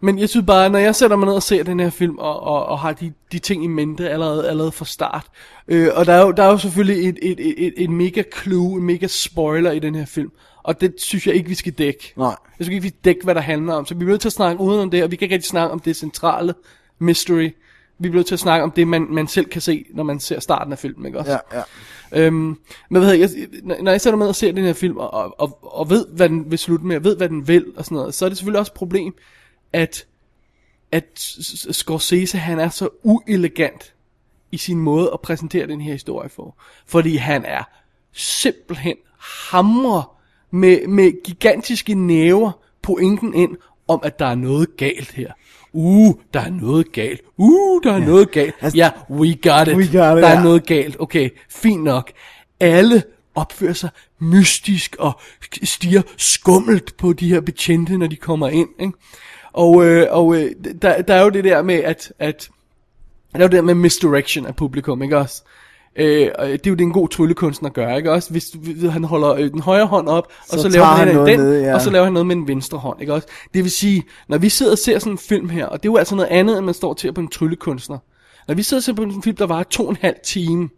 Men 0.02 0.20
jeg 0.20 0.30
synes 0.30 0.46
bare, 0.46 0.70
når 0.70 0.80
jeg 0.80 0.96
sætter 0.96 1.18
mig 1.18 1.26
ned 1.26 1.36
og 1.36 1.44
ser 1.44 1.64
den 1.64 1.80
her 1.80 1.90
film, 1.90 2.18
og, 2.18 2.40
og, 2.44 2.66
og 2.66 2.80
har 2.80 2.94
de, 2.94 3.14
de 3.32 3.40
ting 3.40 3.64
i 3.64 3.68
mente 3.68 4.10
allerede, 4.10 4.50
allerede 4.50 4.72
fra 4.72 4.86
start, 4.86 5.26
øh, 5.68 5.90
og 5.96 6.06
der 6.06 6.14
er, 6.14 6.22
jo, 6.26 6.32
der 6.32 6.44
er 6.44 6.52
jo 6.52 6.58
selvfølgelig 6.58 7.10
et, 7.10 7.20
et, 7.22 7.40
et, 7.40 7.68
et, 7.68 7.74
et 7.78 7.90
mega 7.90 8.24
clue, 8.42 8.78
en 8.78 8.84
mega 8.84 9.08
spoiler 9.08 9.72
i 9.72 9.80
den 9.80 9.96
her 9.96 10.06
film, 10.06 10.32
og 10.64 10.82
det 10.82 10.94
synes 10.98 11.28
jeg 11.28 11.36
ikke, 11.36 11.50
vi 11.50 11.56
skal 11.56 11.74
dække. 11.74 12.14
Nej. 12.18 12.28
Jeg 12.28 12.36
synes 12.66 12.70
ikke, 12.70 12.82
vi 12.82 12.88
skal 12.88 13.00
dække, 13.06 13.24
hvad 13.24 13.36
der 13.36 13.42
handler 13.42 13.74
om, 13.74 13.86
så 13.86 13.96
vi 13.96 14.04
er 14.06 14.10
nødt 14.10 14.22
til 14.22 14.30
at 14.30 14.34
snakke 14.34 14.62
uden 14.62 14.80
om 14.80 14.92
det, 14.92 15.04
og 15.04 15.12
vi 15.12 15.16
kan 15.16 15.26
ikke 15.26 15.36
rigtig 15.36 15.50
snakke 15.50 15.72
om 15.74 15.80
det 15.80 15.96
centrale 15.96 16.54
mystery. 17.00 17.50
Vi 18.00 18.10
bliver 18.10 18.16
nødt 18.16 18.28
til 18.28 18.36
at 18.36 18.40
snakke 18.40 18.64
om 18.64 18.72
det, 18.72 18.88
man, 18.88 19.08
man 19.10 19.28
selv 19.28 19.46
kan 19.46 19.62
se, 19.62 19.86
når 19.94 20.04
man 20.04 20.20
ser 20.20 20.40
starten 20.40 20.72
af 20.74 20.80
filmen, 20.80 21.06
ikke 21.06 21.20
også? 21.20 21.32
Ja, 21.32 21.64
ja. 22.14 22.26
Øhm, 22.26 22.36
men 22.36 22.58
hvad 22.90 23.02
hedder, 23.02 23.20
jeg, 23.20 23.30
når- 23.64 23.92
jeg 23.92 24.02
sætter 24.02 24.18
mig 24.18 24.24
ned 24.24 24.30
og 24.30 24.36
ser 24.36 24.52
den 24.52 24.64
her 24.66 24.74
film, 24.74 24.98
og, 24.98 25.14
og, 25.14 25.36
og, 25.42 25.60
og 25.80 25.90
ved, 25.90 26.06
hvad 26.08 26.30
den 26.30 26.52
vil 26.52 26.60
slutte 26.60 26.86
med, 26.86 26.96
og 26.96 27.04
ved, 27.04 27.18
hvad 27.18 27.30
den 27.30 27.48
vil, 27.48 27.66
og 27.78 27.86
sådan 27.86 27.96
noget, 27.96 28.14
så 28.14 28.26
er 28.26 28.30
det 28.30 28.38
selvfølgelig 28.38 28.60
også 28.60 28.70
et 28.70 28.78
problem, 28.78 29.14
at, 29.74 30.06
at 30.92 31.06
Scorsese, 31.72 32.38
han 32.38 32.60
er 32.60 32.70
så 32.70 32.90
uelegant 33.04 33.94
i 34.52 34.58
sin 34.58 34.80
måde 34.80 35.10
at 35.14 35.22
præsentere 35.22 35.68
den 35.68 35.82
her 35.82 35.92
historie 35.94 36.30
for. 36.30 36.56
Fordi 36.86 37.16
han 37.16 37.46
er 37.46 37.64
simpelthen 38.14 38.96
hamrer 39.20 40.18
med, 40.52 40.88
med 40.88 41.24
gigantiske 41.24 41.94
næver 41.94 42.52
pointen 42.82 43.34
ind 43.34 43.58
om, 43.88 44.00
at 44.04 44.20
der 44.20 44.26
er 44.26 44.36
noget 44.36 44.78
galt 44.78 45.12
her. 45.12 45.32
Uh, 45.74 46.16
der 46.34 46.40
er 46.40 46.50
noget 46.50 46.92
galt. 46.92 47.22
Uh, 47.38 47.84
der 47.84 47.92
er 47.94 47.98
ja. 47.98 48.06
noget 48.06 48.32
galt. 48.32 48.56
Altså- 48.62 48.78
Ja, 48.78 48.90
we 49.10 49.36
got 49.36 49.68
it. 49.68 49.76
We 49.76 49.84
got 49.84 49.88
it, 49.88 49.94
der 49.94 50.28
er 50.28 50.38
ja. 50.38 50.44
noget 50.44 50.66
galt. 50.66 50.96
Okay, 51.00 51.30
fint 51.50 51.84
nok. 51.84 52.12
Alle 52.60 53.04
opfører 53.36 53.74
sig 53.74 53.90
mystisk 54.20 54.96
og 55.00 55.20
stiger 55.64 56.02
skummelt 56.18 56.98
på 56.98 57.14
de 57.14 57.30
her 57.30 57.42
betjente, 57.42 57.98
når 57.98 58.08
de 58.08 58.16
kommer 58.16 58.48
ind. 58.50 58.70
Ikke? 58.80 58.94
Og, 59.54 59.86
øh, 59.86 60.08
og 60.10 60.36
øh, 60.36 60.52
der, 60.82 61.02
der 61.02 61.14
er 61.14 61.24
jo 61.24 61.30
det 61.30 61.44
der 61.44 61.62
med, 61.62 61.76
at, 61.76 62.14
at 62.20 62.50
der 63.34 63.40
er 63.40 63.44
jo 63.44 63.48
det 63.48 63.56
der 63.56 63.62
med 63.62 63.76
misdirection 63.76 64.46
af 64.46 64.56
publikum, 64.56 65.04
ikke 65.04 65.18
også? 65.18 65.44
Øh, 65.96 66.06
det 66.06 66.68
er 66.68 66.70
jo 66.70 66.74
det, 66.74 66.82
en 66.82 66.92
god 66.92 67.10
tryllekunstner 67.10 67.70
gør, 67.70 67.96
ikke 67.96 68.12
også? 68.12 68.32
Hvis, 68.32 68.50
hvis 68.54 68.92
han 68.92 69.04
holder 69.04 69.34
øh, 69.34 69.52
den 69.52 69.62
højre 69.62 69.86
hånd 69.86 70.08
op, 70.08 70.28
og 70.52 70.60
så, 70.60 70.62
Så 70.62 70.70
laver 70.70 70.86
han, 70.86 71.08
han 71.08 71.16
noget 71.16 71.30
den, 71.30 71.40
ned, 71.40 71.62
ja. 71.62 71.74
og 71.76 71.82
så 71.82 71.90
laver 71.90 72.04
han 72.04 72.14
noget 72.14 72.26
med 72.26 72.36
den 72.36 72.48
venstre 72.48 72.78
hånd, 72.78 73.02
ikke 73.02 73.14
også? 73.14 73.28
Det 73.54 73.64
vil 73.64 73.72
sige, 73.72 74.04
når 74.28 74.38
vi 74.38 74.50
sidder 74.50 74.72
og 74.72 74.78
ser 74.78 75.00
sådan 75.00 75.12
en 75.12 75.18
film 75.18 75.50
her, 75.50 75.66
og 75.66 75.84
det 75.84 75.90
er 75.90 75.92
jo 75.92 75.98
altså 75.98 76.16
noget 76.16 76.30
andet, 76.30 76.58
end 76.58 76.66
man 76.66 76.74
står 76.74 76.94
til 76.94 77.14
på 77.14 77.22
en 77.22 77.28
tryllekunstner. 77.28 77.98
Når 78.48 78.56
vi 78.56 78.64
sidder 78.64 78.80
og 78.80 78.84
ser 78.84 78.94
på 78.94 79.04
en 79.04 79.24
film, 79.24 79.36
der 79.36 79.46
var 79.46 79.64
to 79.64 79.84
og 79.84 79.90
en 79.90 79.98
halv 80.02 80.16
time, 80.24 80.70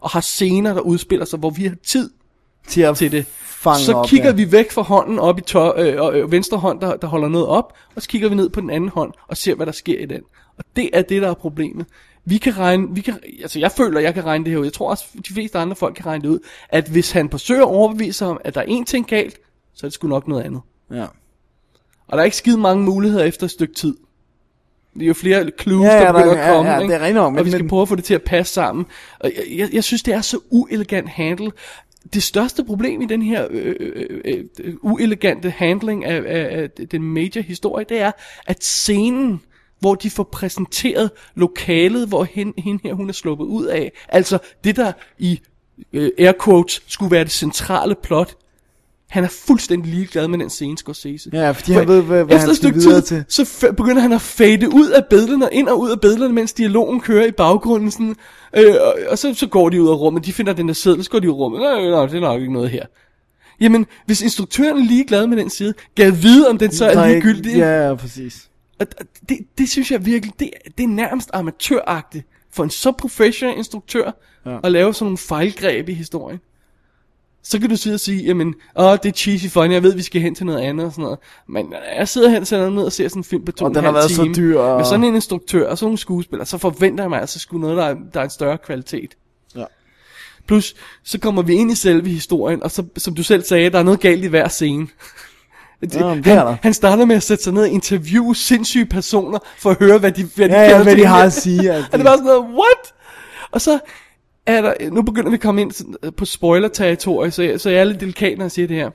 og 0.00 0.10
har 0.10 0.20
scener, 0.20 0.74
der 0.74 0.80
udspiller 0.80 1.26
sig, 1.26 1.38
hvor 1.38 1.50
vi 1.50 1.64
har 1.64 1.74
tid 1.86 2.10
Til 2.68 2.80
at 2.80 2.96
til 2.96 3.12
det, 3.12 3.26
fange 3.62 3.78
så 3.84 3.92
op, 3.92 4.06
kigger 4.06 4.26
ja. 4.28 4.32
vi 4.34 4.52
væk 4.52 4.70
fra 4.72 4.82
hånden 4.82 5.18
op 5.18 5.38
i 5.38 5.42
tør, 5.42 5.72
øh, 5.76 6.16
øh, 6.20 6.32
venstre 6.32 6.58
hånd, 6.58 6.80
der, 6.80 6.96
der 6.96 7.06
holder 7.06 7.28
noget 7.28 7.46
op, 7.46 7.72
og 7.96 8.02
så 8.02 8.08
kigger 8.08 8.28
vi 8.28 8.34
ned 8.34 8.48
på 8.48 8.60
den 8.60 8.70
anden 8.70 8.90
hånd 8.90 9.12
og 9.28 9.36
ser, 9.36 9.54
hvad 9.54 9.66
der 9.66 9.72
sker 9.72 9.98
i 9.98 10.06
den. 10.06 10.20
Og 10.58 10.64
det 10.76 10.90
er 10.92 11.02
det, 11.02 11.22
der 11.22 11.30
er 11.30 11.34
problemet. 11.34 11.86
Vi 12.24 12.38
kan 12.38 12.58
regne, 12.58 12.86
vi 12.94 13.00
kan, 13.00 13.18
altså 13.42 13.58
jeg 13.58 13.72
føler, 13.72 14.00
jeg 14.00 14.14
kan 14.14 14.24
regne 14.24 14.44
det 14.44 14.52
her 14.52 14.58
ud. 14.58 14.64
Jeg 14.64 14.72
tror 14.72 14.90
også, 14.90 15.04
de 15.28 15.34
fleste 15.34 15.58
andre 15.58 15.76
folk 15.76 15.94
kan 15.94 16.06
regne 16.06 16.22
det 16.22 16.28
ud. 16.28 16.38
At 16.68 16.88
hvis 16.88 17.10
han 17.12 17.30
forsøger 17.30 17.62
at 17.62 17.68
overbevise 17.68 18.18
sig 18.18 18.28
om, 18.28 18.40
at 18.44 18.54
der 18.54 18.60
er 18.60 18.64
én 18.66 18.84
ting 18.84 19.06
galt, 19.06 19.38
så 19.74 19.86
er 19.86 19.88
det 19.88 19.94
sgu 19.94 20.08
nok 20.08 20.28
noget 20.28 20.42
andet. 20.42 20.60
Ja. 20.92 21.02
Og 22.08 22.12
der 22.12 22.18
er 22.18 22.24
ikke 22.24 22.36
skide 22.36 22.58
mange 22.58 22.84
muligheder 22.84 23.24
efter 23.24 23.44
et 23.44 23.50
stykke 23.50 23.74
tid. 23.74 23.96
Det 24.94 25.02
er 25.02 25.06
jo 25.06 25.14
flere 25.14 25.50
clues, 25.60 25.84
Ja, 25.84 25.94
ja, 25.94 26.00
der 26.00 26.12
der- 26.12 26.18
begynder 26.22 26.38
ja, 26.42 26.48
at 26.48 26.54
komme. 26.56 26.70
ja, 26.70 26.78
ikke? 26.80 26.94
det 26.94 27.02
er 27.08 27.12
nok, 27.12 27.32
men- 27.32 27.38
og 27.38 27.44
vi 27.44 27.50
skal 27.50 27.62
men- 27.62 27.68
prøve 27.68 27.82
at 27.82 27.88
få 27.88 27.94
det 27.96 28.04
til 28.04 28.14
at 28.14 28.22
passe 28.22 28.52
sammen. 28.54 28.86
Og 29.20 29.30
jeg, 29.36 29.58
jeg, 29.58 29.68
jeg 29.72 29.84
synes, 29.84 30.02
det 30.02 30.14
er 30.14 30.20
så 30.20 30.38
uelegant 30.50 31.08
handle. 31.08 31.52
Det 32.14 32.22
største 32.22 32.64
problem 32.64 33.00
i 33.00 33.06
den 33.06 33.22
her 33.22 33.46
øh 33.50 33.74
øh, 33.80 33.96
øh, 33.96 34.20
øh, 34.24 34.44
øh, 34.60 34.74
uelegante 34.82 35.50
handling 35.50 36.04
af, 36.04 36.16
af, 36.16 36.62
af 36.62 36.88
den 36.88 37.02
major 37.02 37.42
historie, 37.42 37.84
det 37.88 38.00
er, 38.00 38.12
at 38.46 38.64
scenen, 38.64 39.40
hvor 39.80 39.94
de 39.94 40.10
får 40.10 40.28
præsenteret 40.32 41.10
lokalet, 41.34 42.08
hvor 42.08 42.24
hende, 42.24 42.62
hende 42.62 42.80
her 42.82 42.94
hun 42.94 43.08
er 43.08 43.12
sluppet 43.12 43.44
ud 43.44 43.66
af, 43.66 43.92
altså 44.08 44.38
det 44.64 44.76
der 44.76 44.92
i 45.18 45.40
øh, 45.92 46.10
air 46.18 46.32
quotes 46.44 46.82
skulle 46.86 47.10
være 47.10 47.24
det 47.24 47.32
centrale 47.32 47.94
plot, 48.02 48.36
han 49.08 49.24
er 49.24 49.28
fuldstændig 49.28 49.92
ligeglad 49.94 50.28
med 50.28 50.38
den 50.38 50.50
scene, 50.50 50.78
Scorsese. 50.78 51.30
Ja, 51.32 51.50
fordi 51.50 51.72
han 51.72 51.88
ved, 51.88 52.02
hvad- 52.02 52.24
hvad 52.24 52.38
han 52.38 52.54
skal 52.54 52.74
videre 52.74 53.00
tid, 53.00 53.24
til. 53.34 53.46
så 53.46 53.72
begynder 53.76 54.02
han 54.02 54.12
at 54.12 54.20
fade 54.20 54.68
ud 54.74 54.88
af 54.88 55.04
billederne, 55.10 55.44
og 55.44 55.50
ind 55.52 55.68
og 55.68 55.80
ud 55.80 55.90
af 55.90 56.00
billederne, 56.00 56.34
mens 56.34 56.52
dialogen 56.52 57.00
kører 57.00 57.26
i 57.26 57.30
baggrunden. 57.32 57.90
Sådan, 57.90 58.16
øh, 58.56 58.74
og, 58.80 58.94
og 59.08 59.18
så, 59.18 59.34
så 59.34 59.46
går 59.46 59.68
de 59.68 59.82
ud 59.82 59.88
af 59.88 59.94
rummet, 59.94 60.24
de 60.26 60.32
finder 60.32 60.52
den 60.52 60.68
der 60.68 60.74
seddel, 60.74 61.04
så 61.04 61.10
går 61.10 61.18
de 61.18 61.28
ud 61.30 61.34
af 61.34 61.38
rummet. 61.38 61.60
Nej, 61.60 61.90
nej, 61.90 62.06
det 62.06 62.14
er 62.14 62.20
nok 62.20 62.40
ikke 62.40 62.52
noget 62.52 62.70
her. 62.70 62.86
Jamen, 63.60 63.86
hvis 64.06 64.22
instruktøren 64.22 64.78
er 64.78 64.84
ligeglad 64.84 65.26
med 65.26 65.36
den 65.36 65.50
side, 65.50 65.74
kan 65.96 66.04
jeg 66.04 66.22
vide, 66.22 66.48
om 66.48 66.58
den 66.58 66.72
så 66.72 66.84
er 66.86 66.94
ligegyldig. 67.08 67.56
Ja, 67.56 67.88
ja, 67.88 67.94
præcis. 67.94 68.48
Og 68.80 68.86
det, 69.28 69.38
det 69.58 69.68
synes 69.68 69.90
jeg 69.90 70.06
virkelig, 70.06 70.34
det, 70.38 70.50
det 70.78 70.84
er 70.84 70.88
nærmest 70.88 71.30
amatøragtigt 71.32 72.26
for 72.52 72.64
en 72.64 72.70
så 72.70 72.92
professionel 72.92 73.56
instruktør. 73.58 74.10
Ja. 74.46 74.58
at 74.64 74.72
lave 74.72 74.94
sådan 74.94 75.04
nogle 75.04 75.18
fejlgreb 75.18 75.88
i 75.88 75.92
historien. 75.94 76.38
Så 77.50 77.58
kan 77.60 77.70
du 77.70 77.76
sidde 77.76 77.94
og 77.94 78.00
sige, 78.00 78.22
jamen, 78.24 78.54
åh, 78.76 78.92
det 79.02 79.06
er 79.08 79.12
cheesy 79.12 79.46
funny, 79.46 79.72
jeg 79.72 79.82
ved, 79.82 79.94
vi 79.94 80.02
skal 80.02 80.20
hen 80.20 80.34
til 80.34 80.46
noget 80.46 80.58
andet 80.60 80.86
og 80.86 80.92
sådan 80.92 81.02
noget. 81.02 81.18
Men 81.48 81.74
jeg 81.96 82.08
sidder 82.08 82.28
her 82.28 82.64
og 82.64 82.72
ned 82.72 82.82
og 82.82 82.92
ser 82.92 83.08
sådan 83.08 83.20
en 83.20 83.24
film 83.24 83.44
på 83.44 83.52
to 83.52 83.64
Og 83.64 83.68
og 83.68 83.74
den 83.74 83.78
en 83.78 83.84
har 83.84 83.92
været 83.92 84.10
så 84.10 84.22
time, 84.22 84.34
dyr, 84.34 84.58
og- 84.58 84.76
med 84.76 84.84
sådan 84.84 85.04
en 85.04 85.14
instruktør 85.14 85.68
og 85.70 85.78
sådan 85.78 85.86
nogle 85.86 85.98
skuespillere, 85.98 86.46
så 86.46 86.58
forventer 86.58 87.04
jeg 87.04 87.10
mig 87.10 87.20
altså 87.20 87.38
sgu 87.38 87.58
noget, 87.58 87.76
der 87.76 87.84
er, 87.84 87.94
der 88.14 88.20
er 88.20 88.24
en 88.24 88.30
større 88.30 88.58
kvalitet. 88.58 89.14
Ja. 89.56 89.64
Plus, 90.46 90.74
så 91.04 91.18
kommer 91.20 91.42
vi 91.42 91.54
ind 91.54 91.70
i 91.70 91.74
selve 91.74 92.08
historien, 92.10 92.62
og 92.62 92.70
så, 92.70 92.84
som 92.96 93.14
du 93.14 93.22
selv 93.22 93.44
sagde, 93.44 93.70
der 93.70 93.78
er 93.78 93.82
noget 93.82 94.00
galt 94.00 94.24
i 94.24 94.28
hver 94.28 94.48
scene. 94.48 94.86
Det, 95.80 95.94
Ja, 95.94 96.14
det 96.14 96.24
han, 96.26 96.56
han 96.62 96.74
starter 96.74 97.04
med 97.04 97.16
at 97.16 97.22
sætte 97.22 97.44
sig 97.44 97.52
ned 97.52 97.62
og 97.62 97.68
interviewe 97.68 98.36
sindssyge 98.36 98.86
personer, 98.86 99.38
for 99.58 99.70
at 99.70 99.76
høre, 99.78 99.98
hvad 99.98 100.12
de, 100.12 100.28
hvad 100.36 100.48
de 100.48 100.54
Ja, 100.54 100.62
ja, 100.62 100.82
hvad 100.82 100.96
de 100.96 101.04
har 101.06 101.22
at 101.24 101.32
sige, 101.32 101.72
at 101.72 101.84
Og 101.84 101.92
det 101.92 102.00
de- 102.00 102.04
var 102.04 102.10
sådan 102.12 102.24
noget, 102.24 102.42
what? 102.42 102.94
Og 103.50 103.60
så 103.60 103.78
er 104.56 104.62
der, 104.62 104.90
nu 104.90 105.02
begynder 105.02 105.30
vi 105.30 105.34
at 105.34 105.40
komme 105.40 105.60
ind 105.60 105.96
øh, 106.02 106.12
på 106.12 106.24
spoiler-territoriet, 106.24 107.34
så, 107.34 107.42
jeg, 107.42 107.60
så 107.60 107.70
jeg 107.70 107.80
er 107.80 107.84
lidt 107.84 108.00
delikat, 108.00 108.38
når 108.38 108.44
jeg 108.44 108.52
siger 108.52 108.68
det 108.68 108.76
her. 108.76 108.90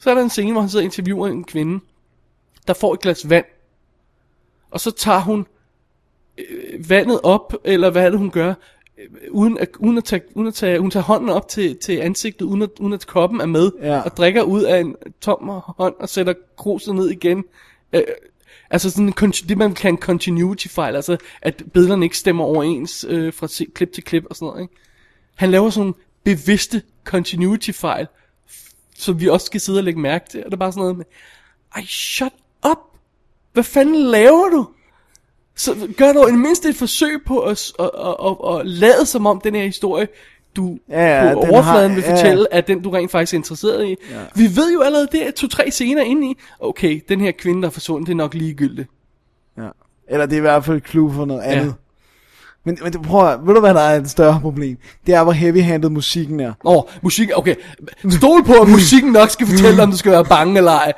Så 0.00 0.10
er 0.10 0.14
der 0.14 0.22
en 0.22 0.30
scene, 0.30 0.52
hvor 0.52 0.60
han 0.60 0.70
sidder 0.70 0.82
og 0.82 0.84
interviewer 0.84 1.28
en 1.28 1.44
kvinde, 1.44 1.84
der 2.66 2.74
får 2.74 2.94
et 2.94 3.00
glas 3.00 3.30
vand, 3.30 3.44
og 4.70 4.80
så 4.80 4.90
tager 4.90 5.20
hun 5.20 5.46
øh, 6.38 6.90
vandet 6.90 7.20
op, 7.22 7.54
eller 7.64 7.90
hvad 7.90 8.04
er 8.04 8.10
det, 8.10 8.18
hun 8.18 8.30
gør, 8.30 8.54
øh, 8.98 9.06
uden 9.30 9.58
at, 9.58 9.68
uden 9.78 9.98
at, 9.98 10.04
tage, 10.04 10.22
uden 10.34 10.48
at 10.48 10.54
tage, 10.54 10.78
hun 10.78 10.90
tager 10.90 11.04
hånden 11.04 11.28
op 11.28 11.48
til, 11.48 11.76
til 11.76 11.98
ansigtet, 11.98 12.46
uden 12.46 12.62
at, 12.62 12.70
uden 12.80 12.92
at 12.92 13.06
koppen 13.06 13.40
er 13.40 13.46
med, 13.46 13.70
Ja. 13.82 14.00
og 14.00 14.16
drikker 14.16 14.42
ud 14.42 14.62
af 14.62 14.80
en 14.80 14.94
tom 15.20 15.48
hånd, 15.48 15.94
og 16.00 16.08
sætter 16.08 16.34
kruset 16.56 16.94
ned 16.94 17.10
igen. 17.10 17.44
Øh, 17.92 18.02
altså 18.70 18.90
sådan 18.90 19.14
en, 19.22 19.30
det 19.30 19.58
man 19.58 19.74
kan 19.74 19.94
en 19.94 19.98
continuity 19.98 20.68
fejl, 20.68 20.96
altså 20.96 21.16
at 21.42 21.62
billederne 21.72 22.06
ikke 22.06 22.18
stemmer 22.18 22.44
overens 22.44 23.06
øh, 23.08 23.32
fra 23.32 23.48
klip 23.74 23.92
til 23.92 24.04
klip 24.04 24.24
og 24.30 24.36
sådan 24.36 24.46
noget, 24.46 24.62
ikke? 24.62 24.74
Han 25.36 25.50
laver 25.50 25.70
sådan 25.70 25.80
nogle 25.80 25.94
bevidste 26.24 26.82
continuity 27.04 27.70
fejl, 27.70 28.06
som 28.98 29.20
vi 29.20 29.28
også 29.28 29.46
skal 29.46 29.60
sidde 29.60 29.78
og 29.78 29.84
lægge 29.84 30.00
mærke 30.00 30.28
til, 30.30 30.40
og 30.40 30.44
det 30.46 30.52
er 30.52 30.58
bare 30.58 30.72
sådan 30.72 30.80
noget 30.80 30.96
med, 30.96 31.04
ej, 31.76 31.84
shut 31.86 32.32
up! 32.70 32.78
Hvad 33.52 33.64
fanden 33.64 33.94
laver 34.02 34.48
du? 34.48 34.68
Så 35.56 35.88
gør 35.96 36.12
dog 36.12 36.28
i 36.28 36.32
det 36.32 36.38
mindste 36.40 36.68
et 36.68 36.76
forsøg 36.76 37.20
på 37.26 37.40
at, 37.40 37.72
at, 37.78 37.90
at, 37.98 38.14
at, 38.26 38.60
at 38.60 38.66
lade 38.66 39.06
som 39.06 39.26
om 39.26 39.40
den 39.40 39.54
her 39.54 39.64
historie, 39.64 40.08
du 40.56 40.78
Ja, 40.88 41.26
ja, 41.28 41.34
på 41.34 41.40
den 41.40 41.50
overfladen 41.50 41.90
har- 41.90 41.94
vil 41.94 42.02
ja, 42.04 42.10
ja. 42.10 42.16
fortælle, 42.16 42.54
at 42.54 42.68
den 42.68 42.82
du 42.82 42.90
rent 42.90 43.10
faktisk 43.10 43.32
er 43.34 43.38
interesseret 43.38 43.86
i. 43.88 43.96
Ja. 44.10 44.20
Vi 44.34 44.42
ved 44.56 44.72
jo 44.72 44.80
allerede, 44.80 45.08
det 45.12 45.26
er 45.26 45.30
to-tre 45.30 45.70
scener 45.70 46.02
inde 46.02 46.30
i. 46.30 46.34
Okay, 46.60 47.00
den 47.08 47.20
her 47.20 47.32
kvinde, 47.32 47.62
der 47.62 47.68
er 47.68 47.72
forsvundet, 47.72 48.06
det 48.06 48.12
er 48.12 48.16
nok 48.16 48.34
ligegyldigt. 48.34 48.88
Ja. 49.58 49.68
Eller 50.08 50.26
det 50.26 50.32
er 50.32 50.38
i 50.38 50.40
hvert 50.40 50.64
fald 50.64 50.76
et 50.76 50.88
clue 50.88 51.12
for 51.12 51.24
noget 51.24 51.40
Ja. 51.42 51.46
andet. 51.50 51.74
Men, 52.66 52.78
men 52.82 52.92
prøv 52.92 53.28
at, 53.28 53.38
ved 53.46 53.54
du 53.54 53.60
hvad 53.60 53.74
der 53.74 53.80
er 53.80 54.00
et 54.00 54.10
større 54.10 54.40
problem? 54.40 54.76
Det 55.06 55.14
er, 55.14 55.22
hvor 55.22 55.32
heavy-handed 55.32 55.88
musikken 55.88 56.40
er. 56.40 56.52
Åh, 56.64 56.76
oh, 56.76 56.82
musik, 57.02 57.30
okay. 57.36 57.54
Stol 58.10 58.44
på, 58.44 58.52
at 58.52 58.68
musikken 58.68 59.12
nok 59.12 59.30
skal 59.30 59.46
fortælle, 59.46 59.82
om 59.82 59.90
du 59.90 59.96
skal 59.96 60.12
være 60.12 60.24
bange 60.24 60.58
eller 60.58 60.72
ej. 60.72 60.92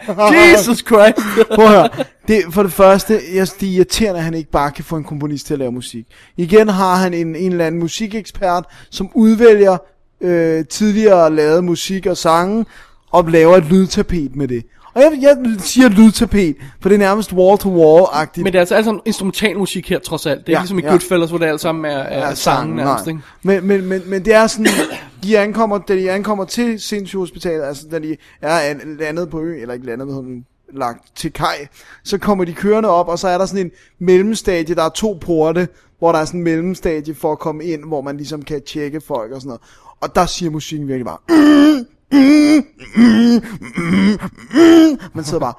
Jesus 0.53 0.79
Christ. 0.79 1.19
Prøv 1.55 1.65
at 1.65 1.71
høre. 1.71 1.89
Det, 2.29 2.43
for 2.51 2.63
det 2.63 2.73
første, 2.73 3.21
jeg, 3.35 3.49
det 3.61 3.69
er 3.69 3.73
irriterende, 3.73 4.19
at 4.19 4.25
han 4.25 4.35
ikke 4.35 4.51
bare 4.51 4.71
kan 4.71 4.85
få 4.85 4.97
en 4.97 5.05
komponist 5.05 5.47
til 5.47 5.55
at 5.55 5.59
lave 5.59 5.73
musik. 5.73 6.07
Igen 6.37 6.69
har 6.69 6.95
han 6.97 7.15
en, 7.15 7.37
en 7.37 7.53
eller 7.53 7.67
anden 7.67 7.81
musikekspert, 7.81 8.65
som 8.91 9.11
udvælger 9.15 9.79
øh, 10.21 10.65
tidligere 10.65 11.35
lavet 11.35 11.65
musik 11.65 12.07
og 12.07 12.17
sange, 12.17 12.65
og 13.11 13.25
laver 13.25 13.57
et 13.57 13.65
lydtapet 13.65 14.37
med 14.37 14.49
det. 14.49 14.65
Og 14.99 15.05
jeg, 15.05 15.19
jeg 15.23 15.37
siger 15.59 15.89
lydtapet, 15.89 16.57
for 16.81 16.89
det 16.89 16.95
er 16.95 16.99
nærmest 16.99 17.33
wall-to-wall-agtigt. 17.33 18.43
Men 18.43 18.47
det 18.53 18.55
er 18.55 18.61
altså 18.61 18.75
altså 18.75 18.91
en 18.91 19.01
instrumental 19.05 19.59
musik 19.59 19.89
her, 19.91 19.99
trods 19.99 20.27
alt. 20.27 20.47
Det 20.47 20.53
er 20.53 20.57
Ja, 20.57 20.61
ligesom 20.63 20.79
i 20.79 20.83
ja. 20.83 20.91
Goodfellas, 20.91 21.31
hvor 21.31 21.39
det 21.39 21.47
alt 21.47 21.61
sammen 21.61 21.85
er, 21.85 21.91
er 21.99 22.29
ja, 22.29 22.35
sangen 22.35 22.77
nærmest, 22.77 23.07
nej. 23.07 23.13
ikke? 23.13 23.23
Men, 23.43 23.67
men, 23.67 23.87
men, 23.89 24.03
men 24.11 24.25
det 24.25 24.35
er 24.35 24.47
sådan, 24.47 24.67
de 25.25 25.39
ankommer, 25.39 25.79
da 25.79 25.95
de 25.95 26.11
ankommer 26.11 26.45
til 26.45 26.81
sindssygehospitalet, 26.81 27.65
altså 27.65 27.85
da 27.91 27.99
de 27.99 28.17
er 28.43 28.59
an- 28.59 28.97
landet 29.01 29.31
på 29.31 29.41
ø, 29.41 29.61
eller 29.61 29.75
ikke 29.75 29.87
landet, 29.87 30.25
men 30.25 30.45
lagt 30.75 31.17
til 31.17 31.33
kaj, 31.33 31.67
så 32.05 32.19
kommer 32.19 32.45
de 32.45 32.53
kørende 32.53 32.89
op, 32.89 33.09
og 33.09 33.19
så 33.19 33.29
er 33.29 33.39
der 33.39 33.47
sådan 33.47 33.65
en 33.67 33.71
mellemstadie, 33.99 34.75
der 34.75 34.83
er 34.83 34.89
to 34.89 35.19
porte, 35.21 35.69
hvor 35.99 36.13
der 36.13 36.19
er 36.19 36.25
sådan 36.25 36.41
en 36.41 36.45
mellemstadie 36.45 37.15
for 37.15 37.33
at 37.33 37.39
komme 37.39 37.65
ind, 37.65 37.85
hvor 37.85 38.01
man 38.01 38.17
ligesom 38.17 38.43
kan 38.43 38.63
tjekke 38.63 39.01
folk 39.01 39.33
og 39.33 39.41
sådan 39.41 39.49
noget. 39.49 39.61
Og 40.01 40.15
der 40.15 40.27
siger 40.27 40.51
musikken 40.51 40.89
virkelig 40.89 41.07
bare, 41.07 41.19
man 45.15 45.25
sidder 45.25 45.41
bare, 45.41 45.55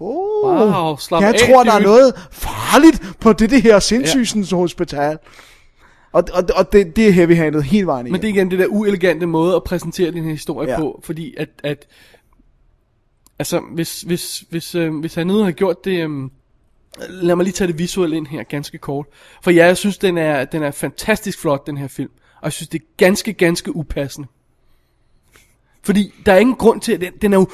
Oh, 0.00 0.72
Wow, 0.72 0.96
slap 0.96 1.22
jeg 1.22 1.34
af, 1.34 1.40
tror, 1.40 1.64
der 1.64 1.72
er 1.72 1.78
dude." 1.78 1.88
noget 1.88 2.28
farligt 2.32 3.16
på 3.20 3.32
det, 3.32 3.50
det 3.50 3.62
her 3.62 3.78
sindssygens 3.78 4.52
ja. 4.52 4.56
hospital. 4.56 5.18
Og, 6.12 6.24
og, 6.32 6.44
og 6.56 6.72
det, 6.72 6.96
det 6.96 7.08
er 7.08 7.12
heavy-handed 7.12 7.62
hele 7.62 7.86
vejen 7.86 8.04
Men 8.04 8.14
det 8.14 8.24
er 8.24 8.28
igen 8.28 8.50
det 8.50 8.58
der 8.58 8.66
uelegante 8.66 9.26
måde 9.26 9.56
at 9.56 9.64
præsentere 9.64 10.10
den 10.10 10.24
her 10.24 10.30
historie 10.30 10.70
ja. 10.70 10.78
på, 10.78 11.00
fordi 11.04 11.34
at, 11.38 11.48
at 11.64 11.86
altså, 13.38 13.60
hvis, 13.74 14.02
hvis, 14.02 14.44
hvis, 14.50 14.74
øh, 14.74 14.94
hvis 15.00 15.14
han 15.14 15.26
nu 15.26 15.34
havde 15.38 15.52
gjort 15.52 15.84
det, 15.84 16.08
øh, 16.08 16.30
lad 17.08 17.36
mig 17.36 17.44
lige 17.44 17.52
tage 17.52 17.68
det 17.68 17.78
visuelle 17.78 18.16
ind 18.16 18.26
her, 18.26 18.42
ganske 18.42 18.78
kort. 18.78 19.06
For 19.42 19.50
ja, 19.50 19.66
jeg 19.66 19.76
synes, 19.76 19.98
den 19.98 20.18
er, 20.18 20.44
den 20.44 20.62
er 20.62 20.70
fantastisk 20.70 21.40
flot, 21.40 21.66
den 21.66 21.76
her 21.76 21.88
film, 21.88 22.10
og 22.36 22.44
jeg 22.44 22.52
synes, 22.52 22.68
det 22.68 22.80
er 22.80 22.86
ganske, 22.96 23.32
ganske 23.32 23.76
upassende. 23.76 24.28
Fordi 25.84 26.14
der 26.26 26.32
er 26.32 26.38
ingen 26.38 26.56
grund 26.56 26.80
til, 26.80 26.92
at 26.92 27.00
den, 27.00 27.12
den 27.22 27.32
er 27.32 27.38
jo 27.38 27.46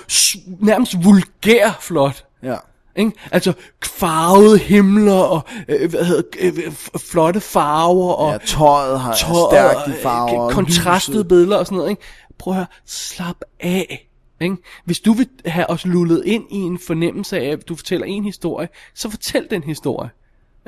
nærmest 0.61 1.05
vulgær 1.05 1.79
flot. 1.81 2.25
Ja. 2.43 2.57
Ikke? 2.97 3.13
Altså 3.33 3.53
farvede 3.85 4.59
himler 4.59 5.13
og 5.21 5.41
øh, 5.69 5.91
hvad 5.91 6.05
hedder, 6.05 6.23
øh, 6.41 6.49
f- 6.53 7.11
flotte 7.13 7.41
farver 7.41 8.13
og 8.13 8.33
Ja, 8.33 8.39
tøjet 8.47 9.01
har 9.01 9.15
tøjet, 9.15 9.47
stærkt 9.51 9.89
i 9.89 9.91
øh, 9.91 10.03
farver. 10.03 10.51
kontrastede 10.51 11.17
lyset. 11.17 11.29
billeder 11.29 11.57
og 11.57 11.67
sådan 11.67 11.77
noget. 11.77 11.91
Ikke? 11.91 12.03
Prøv 12.39 12.53
at 12.53 12.57
høre, 12.57 12.67
slap 12.87 13.37
af. 13.61 14.09
Ikke? 14.41 14.57
Hvis 14.85 15.01
du 15.01 15.13
vil 15.13 15.29
have 15.47 15.71
os 15.71 15.85
lullet 15.87 16.23
ind 16.27 16.45
i 16.51 16.57
en 16.57 16.79
fornemmelse 16.87 17.39
af, 17.41 17.45
at 17.53 17.69
du 17.69 17.77
fortæller 17.77 18.07
en 18.07 18.25
historie, 18.25 18.69
så 18.95 19.11
fortæl 19.11 19.47
den 19.51 19.63
historie. 19.63 20.11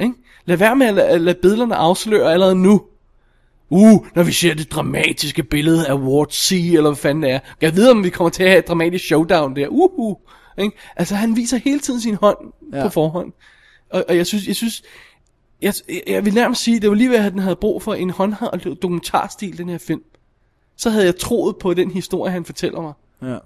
Ikke? 0.00 0.14
Lad 0.44 0.56
være 0.56 0.76
med 0.76 0.86
at 0.86 0.94
lade, 0.94 1.18
lade 1.18 1.38
billederne 1.42 1.74
afsløre 1.76 2.32
allerede 2.32 2.54
nu. 2.56 2.82
Uh, 3.70 4.06
når 4.14 4.22
vi 4.22 4.32
ser 4.32 4.54
det 4.54 4.72
dramatiske 4.72 5.42
billede 5.42 5.86
af 5.86 5.94
Ward 5.94 6.30
C, 6.30 6.52
eller 6.52 6.90
hvad 6.90 6.96
fanden 6.96 7.22
det 7.22 7.30
er. 7.30 7.38
Jeg 7.60 7.76
ved, 7.76 7.90
om 7.90 8.04
vi 8.04 8.10
kommer 8.10 8.30
til 8.30 8.42
at 8.42 8.48
have 8.50 8.58
et 8.58 8.68
dramatisk 8.68 9.04
showdown 9.04 9.56
der. 9.56 9.68
Uh, 9.68 9.90
uh. 9.98 10.16
Ikke? 10.58 10.76
Altså, 10.96 11.14
han 11.14 11.36
viser 11.36 11.56
hele 11.56 11.78
tiden 11.80 12.00
sin 12.00 12.14
hånd 12.14 12.36
Ja. 12.72 12.82
på 12.82 12.88
forhånd. 12.88 13.32
Og, 13.90 14.04
og 14.08 14.16
jeg 14.16 14.26
synes, 14.26 14.46
jeg 14.48 14.56
synes, 14.56 14.82
jeg, 15.62 15.74
jeg 16.06 16.24
vil 16.24 16.34
nærmest 16.34 16.62
sige, 16.62 16.80
det 16.80 16.88
var 16.88 16.94
lige 16.96 17.10
ved, 17.10 17.16
at 17.16 17.32
den 17.32 17.40
havde 17.40 17.56
brug 17.56 17.82
for 17.82 17.94
en 17.94 18.10
håndholdt 18.10 18.82
dokumentarstil, 18.82 19.58
den 19.58 19.68
her 19.68 19.78
film. 19.78 20.02
Så 20.76 20.90
havde 20.90 21.04
jeg 21.04 21.16
troet 21.18 21.56
på 21.56 21.74
den 21.74 21.90
historie, 21.90 22.32
han 22.32 22.44
fortæller 22.44 22.80
mig. 22.80 22.92
Ja. 23.22 23.38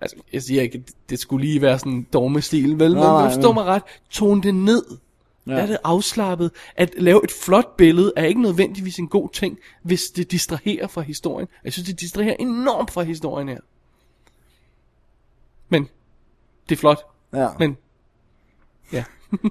Altså, 0.00 0.16
jeg 0.32 0.42
siger 0.42 0.62
ikke, 0.62 0.82
det 1.10 1.18
skulle 1.18 1.46
lige 1.46 1.62
være 1.62 1.78
sådan 1.78 1.92
en 1.92 2.06
dogmestil, 2.12 2.78
vel? 2.78 2.94
Nej, 2.94 3.22
Men 3.22 3.32
forstå 3.32 3.48
men- 3.48 3.54
mig 3.54 3.64
ret, 3.64 3.82
tone 4.10 4.42
det 4.42 4.54
ned. 4.54 4.82
Ja. 5.50 5.56
Der 5.56 5.62
er 5.62 5.66
det 5.66 5.78
afslappet. 5.84 6.50
At 6.76 6.94
lave 6.98 7.24
et 7.24 7.32
flot 7.32 7.76
billede 7.76 8.12
er 8.16 8.24
ikke 8.24 8.42
nødvendigvis 8.42 8.98
en 8.98 9.08
god 9.08 9.28
ting, 9.32 9.58
hvis 9.82 10.02
det 10.02 10.30
distraherer 10.30 10.86
fra 10.86 11.00
historien. 11.00 11.48
Jeg 11.64 11.72
synes, 11.72 11.88
det 11.88 12.00
distraherer 12.00 12.36
enormt 12.38 12.90
fra 12.90 13.02
historien 13.02 13.48
her. 13.48 13.60
Men 15.68 15.88
det 16.68 16.74
er 16.74 16.78
flot. 16.78 16.98
Ja. 17.34 17.48
Men 17.58 17.76
ja. 18.92 19.04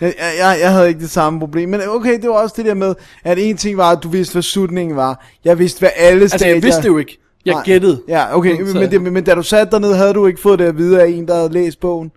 Jeg, 0.00 0.14
jeg, 0.18 0.58
jeg, 0.60 0.72
havde 0.72 0.88
ikke 0.88 1.00
det 1.00 1.10
samme 1.10 1.40
problem, 1.40 1.68
men 1.68 1.80
okay, 1.88 2.20
det 2.20 2.30
var 2.30 2.42
også 2.42 2.54
det 2.56 2.64
der 2.64 2.74
med, 2.74 2.94
at 3.24 3.38
en 3.38 3.56
ting 3.56 3.76
var, 3.76 3.90
at 3.90 4.02
du 4.02 4.08
vidste, 4.08 4.32
hvad 4.32 4.42
slutningen 4.42 4.96
var. 4.96 5.26
Jeg 5.44 5.58
vidste, 5.58 5.78
hvad 5.78 5.90
alle 5.96 6.22
Altså, 6.22 6.38
stadier... 6.38 6.54
jeg 6.54 6.62
vidste 6.62 6.82
det 6.82 6.88
jo 6.88 6.98
ikke. 6.98 7.18
Jeg 7.44 7.54
Nej. 7.54 7.62
gættede. 7.64 8.02
Ja, 8.08 8.36
okay, 8.36 8.60
Men 8.60 9.02
men, 9.02 9.12
men, 9.12 9.24
da 9.24 9.34
du 9.34 9.42
satte 9.42 9.70
dig 9.70 9.80
ned, 9.80 9.94
havde 9.94 10.14
du 10.14 10.26
ikke 10.26 10.40
fået 10.40 10.58
det 10.58 10.64
at 10.64 10.76
vide 10.76 11.02
af 11.02 11.08
en, 11.08 11.28
der 11.28 11.34
havde 11.34 11.52
læst 11.52 11.80
bogen. 11.80 12.12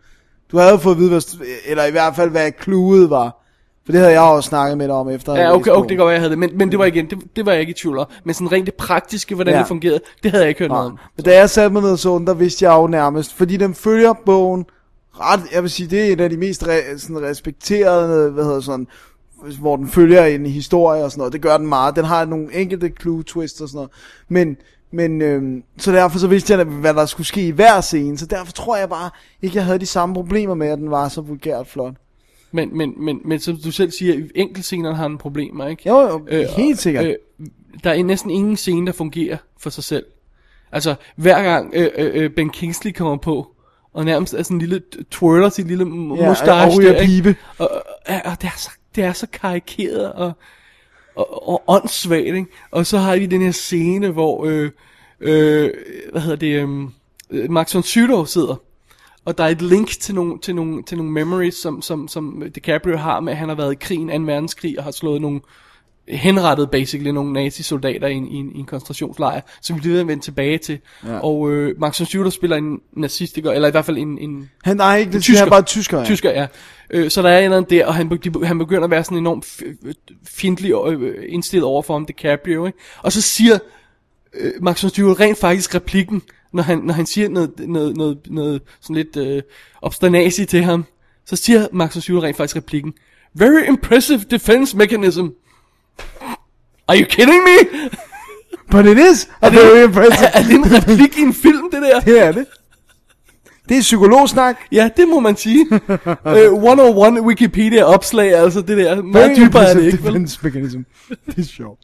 Du 0.52 0.58
havde 0.58 0.80
fået 0.80 0.94
at 0.94 1.00
vide, 1.00 1.10
hvad, 1.10 1.22
eller 1.66 1.86
i 1.86 1.92
hvert 1.92 2.16
fald, 2.16 2.30
hvad 2.30 2.52
cluet 2.64 3.10
var. 3.10 3.44
For 3.86 3.92
det 3.92 4.02
havde 4.02 4.14
jeg 4.14 4.22
også 4.22 4.48
snakket 4.48 4.78
med 4.78 4.88
dig 4.88 4.96
om, 4.96 5.10
efter 5.10 5.36
Ja, 5.36 5.56
okay, 5.56 5.72
okay, 5.72 5.90
det 5.90 5.98
være, 5.98 6.08
jeg 6.08 6.20
havde 6.20 6.30
det. 6.30 6.40
Men, 6.40 6.58
men 6.58 6.72
det 6.72 6.80
var 6.80 6.86
igen, 6.86 7.10
det, 7.10 7.18
det 7.36 7.46
var 7.46 7.52
jeg 7.52 7.62
ikke 7.62 7.72
i 7.72 7.74
tvivl 7.74 7.98
om. 7.98 8.06
Men 8.24 8.34
sådan 8.34 8.52
rent 8.52 8.66
det 8.66 8.74
praktiske, 8.74 9.36
hvordan 9.36 9.54
Ja. 9.54 9.60
det 9.60 9.68
fungerede, 9.68 10.00
det 10.24 10.32
havde 10.32 10.44
jeg 10.44 10.50
ikke 10.50 10.60
hørt 10.60 10.70
noget 10.70 10.84
Nej. 10.84 10.92
om. 10.92 11.00
Men 11.16 11.26
da 11.26 11.36
jeg 11.38 11.50
satte 11.50 11.74
mig 11.74 11.82
ned 11.82 11.92
og 11.92 12.00
så 12.00 12.18
den, 12.18 12.28
der 12.28 12.34
vidste 12.34 12.66
jeg 12.66 12.74
jo 12.74 12.88
nærmest, 12.88 13.34
fordi 13.34 13.58
den 13.58 13.74
følger 13.76 14.14
bogen 14.26 14.66
ret, 15.20 15.40
jeg 15.54 15.62
vil 15.62 15.72
sige, 15.72 15.88
det 15.88 16.08
er 16.08 16.12
en 16.12 16.20
af 16.20 16.30
de 16.30 16.38
mest 16.38 16.68
re, 16.68 17.00
sådan 17.00 17.22
respekterede, 17.22 18.32
hvad 18.32 18.44
hedder 18.44 18.60
sådan, 18.60 18.88
hvor 19.60 19.76
den 19.76 19.88
følger 19.88 20.26
en 20.26 20.46
historie 20.46 21.04
og 21.04 21.12
sådan 21.12 21.20
noget. 21.20 21.34
Det 21.34 21.42
gør 21.42 21.58
den 21.58 21.68
meget. 21.68 21.96
Den 21.96 22.06
har 22.06 22.26
nogle 22.26 22.54
enkelte 22.54 22.92
clue 23.02 23.24
twists 23.24 23.62
og 23.62 23.68
sådan 23.70 23.78
noget. 23.78 23.90
Men, 24.30 24.58
men 24.92 25.22
øhm, 25.22 25.64
så 25.78 25.92
derfor 25.92 26.20
så 26.20 26.28
vidste 26.28 26.54
jeg, 26.54 26.64
hvad 26.64 26.94
der 26.94 27.06
skulle 27.06 27.28
ske 27.28 27.48
i 27.48 27.52
hver 27.52 27.82
scene. 27.82 28.18
Så 28.18 28.26
derfor 28.26 28.52
tror 28.52 28.78
jeg 28.78 28.90
bare 28.90 29.10
ikke, 29.42 29.56
jeg 29.56 29.66
havde 29.66 29.80
de 29.80 29.86
samme 29.86 30.16
problemer 30.16 30.54
med, 30.54 30.68
at 30.68 30.78
den 30.78 30.92
var 30.92 31.10
så 31.10 31.22
vulgært 31.22 31.68
flot. 31.68 31.94
Men, 32.52 32.78
men, 32.78 32.94
men, 32.98 33.22
men 33.26 33.40
som 33.40 33.58
du 33.58 33.72
selv 33.72 33.92
siger, 33.92 34.24
enkeltscenerne 34.36 34.96
har 34.96 35.06
en 35.06 35.18
problemer, 35.18 35.68
ikke? 35.68 35.90
Jo, 35.90 36.02
jo, 36.02 36.28
helt 36.58 36.80
sikkert. 36.80 37.06
Øh, 37.06 37.16
der 37.84 37.92
er 37.92 38.04
næsten 38.04 38.32
ingen 38.32 38.58
scene, 38.58 38.88
der 38.88 38.94
fungerer 38.94 39.38
for 39.58 39.70
sig 39.70 39.84
selv. 39.84 40.06
Altså, 40.72 40.96
hver 41.16 41.44
gang 41.44 41.72
øh, 41.74 41.90
øh, 41.98 42.24
øh, 42.24 42.30
Ben 42.30 42.50
Kingsley 42.50 42.92
kommer 42.92 43.18
på, 43.18 43.48
og 43.94 44.06
nærmest 44.06 44.34
er 44.34 44.44
sådan 44.44 44.56
en 44.56 44.62
lille 44.62 44.82
twirler 45.12 45.50
sin 45.50 45.68
lille 45.68 45.84
Ja, 45.84 46.24
ja, 46.24 46.30
mustache 46.30 46.72
og 46.72 46.78
ryger 46.78 47.06
pibe. 47.06 47.36
Og, 47.58 47.72
og, 48.08 48.16
og 48.26 48.42
det, 48.42 48.48
er 48.48 48.58
så, 48.58 48.70
det 48.96 49.04
er 49.04 49.14
så 49.14 49.28
karikeret 49.34 50.14
og, 50.14 50.32
og, 51.18 51.50
og 51.50 51.64
åndssvagt, 51.68 52.26
ikke? 52.26 52.46
Og 52.72 52.86
så 52.86 52.98
har 52.98 53.18
vi 53.18 53.26
den 53.26 53.42
her 53.42 53.52
scene, 53.52 54.10
hvor, 54.10 54.46
øh, 54.46 54.72
øh, 55.20 55.70
hvad 56.12 56.22
hedder 56.22 56.36
det, 56.36 56.62
øhm, 56.62 56.92
øh, 57.32 57.52
Max 57.52 57.76
von 57.76 57.84
Sydow 57.84 58.26
sidder, 58.26 58.56
og 59.26 59.38
der 59.38 59.44
er 59.44 59.48
et 59.48 59.62
link 59.62 59.90
til 59.90 60.16
nogle, 60.16 60.40
til 60.40 60.56
nogle, 60.56 60.84
til 60.84 60.98
nogle 60.98 61.12
memories, 61.12 61.56
som, 61.56 61.82
som, 61.82 62.08
som 62.08 62.44
DiCaprio 62.56 62.98
har 62.98 63.20
med, 63.20 63.34
at 63.34 63.38
han 63.38 63.50
har 63.50 63.56
været 63.56 63.72
i 63.72 63.78
krigen, 63.80 64.26
2. 64.26 64.32
verdenskrig, 64.32 64.78
og 64.78 64.84
har 64.84 64.92
slået 64.92 65.22
nogle, 65.22 65.42
henrettet 66.10 66.72
basically 66.72 67.12
nogle 67.12 67.34
nazi-soldater 67.34 68.08
i 68.08 68.14
en, 68.14 68.28
i 68.28 68.36
en, 68.36 68.52
i 68.56 68.60
en 68.60 68.66
koncentrationslejr, 68.66 69.42
som 69.62 69.76
vi 69.76 69.90
lige 69.90 70.08
vendt 70.08 70.24
tilbage 70.24 70.58
til. 70.58 70.80
Ja. 71.06 71.20
Og 71.20 71.52
øh, 71.52 71.80
Max 71.80 72.00
von 72.00 72.06
Sydow 72.06 72.30
spiller 72.30 72.58
en 72.58 72.80
nazistiker, 72.94 73.52
eller 73.52 73.68
i 73.68 73.72
hvert 73.72 73.86
fald 73.86 73.98
en, 73.98 74.18
en 74.18 74.50
Han, 74.64 74.78
nej, 74.78 74.98
ikke, 74.98 75.12
det 75.12 75.22
tysker. 75.22 75.34
tysker. 75.34 75.46
er 75.46 75.50
bare 75.50 75.62
tysker, 75.62 75.98
ja. 76.00 76.06
Tysker, 76.06 76.32
ja. 76.32 76.48
Øh, 76.90 77.10
så 77.10 77.22
der 77.22 77.30
er 77.30 77.38
en 77.38 77.44
eller 77.44 77.58
anden 77.58 77.78
der, 77.78 77.86
og 77.86 77.96
han, 77.96 78.10
de, 78.10 78.46
han 78.46 78.58
begynder 78.58 78.84
at 78.84 78.92
være 78.92 79.04
sådan 79.04 79.18
enormt 79.18 79.62
fjendtlig 80.28 80.72
øh, 80.88 81.26
indstillet 81.30 81.66
over 81.66 81.82
for 81.82 81.94
ham, 81.94 82.06
DiCaprio, 82.06 82.66
ikke? 82.66 82.80
Og 83.02 83.12
så 83.12 83.22
siger 83.22 83.60
øh, 84.34 84.52
Max 84.62 84.84
von 84.84 84.90
Sydow 84.90 85.14
rent 85.14 85.38
faktisk 85.38 85.76
replikken, 85.76 86.22
når 86.54 86.64
han, 86.64 86.78
når 86.78 86.94
han 86.94 87.06
siger 87.06 87.30
noget, 87.30 87.52
noget, 87.60 87.98
noget, 87.98 88.18
noget 88.30 88.62
sådan 88.82 88.96
lidt 88.96 89.18
øh, 89.18 89.42
obsternasi 89.82 90.46
til 90.46 90.64
ham, 90.64 90.86
så 91.26 91.36
siger 91.36 91.68
Max 91.72 91.96
von 91.96 92.02
Sydow 92.02 92.22
rent 92.22 92.38
faktisk 92.38 92.56
replikken, 92.56 92.94
Very 93.34 93.68
impressive 93.68 94.20
defense 94.20 94.78
mechanism. 94.78 95.26
Are 96.88 96.98
you 96.98 97.06
kidding 97.06 97.44
me? 97.44 97.90
But 98.72 98.86
it 98.86 98.98
is 98.98 99.30
a 99.42 99.50
very 99.50 99.84
impressive. 99.84 100.28
Er 100.34 100.44
det 100.44 100.52
en 100.52 100.74
replik 100.74 101.18
i 101.18 101.22
en 101.22 101.34
film, 101.34 101.72
det 101.72 101.82
der? 101.82 102.00
Det 102.00 102.26
er 102.26 102.32
det. 102.32 102.46
Det 103.70 103.78
er 103.78 103.82
psykologsnak. 103.82 104.58
Ja, 104.72 104.90
det 104.98 105.08
må 105.08 105.20
man 105.20 105.36
sige. 105.36 105.66
uh, 106.26 106.64
101 106.64 107.22
Wikipedia 107.22 107.84
opslag, 107.84 108.34
altså 108.34 108.62
det 108.62 108.78
der. 108.78 109.02
Meget 109.02 109.38
dybere 109.38 109.70
er 109.70 109.74
det 109.74 109.84
ikke, 109.84 110.04
vel? 110.04 110.14
defense 110.14 110.40
mechanism. 110.44 110.80
Det 111.26 111.38
er 111.38 111.44
sjovt. 111.44 111.80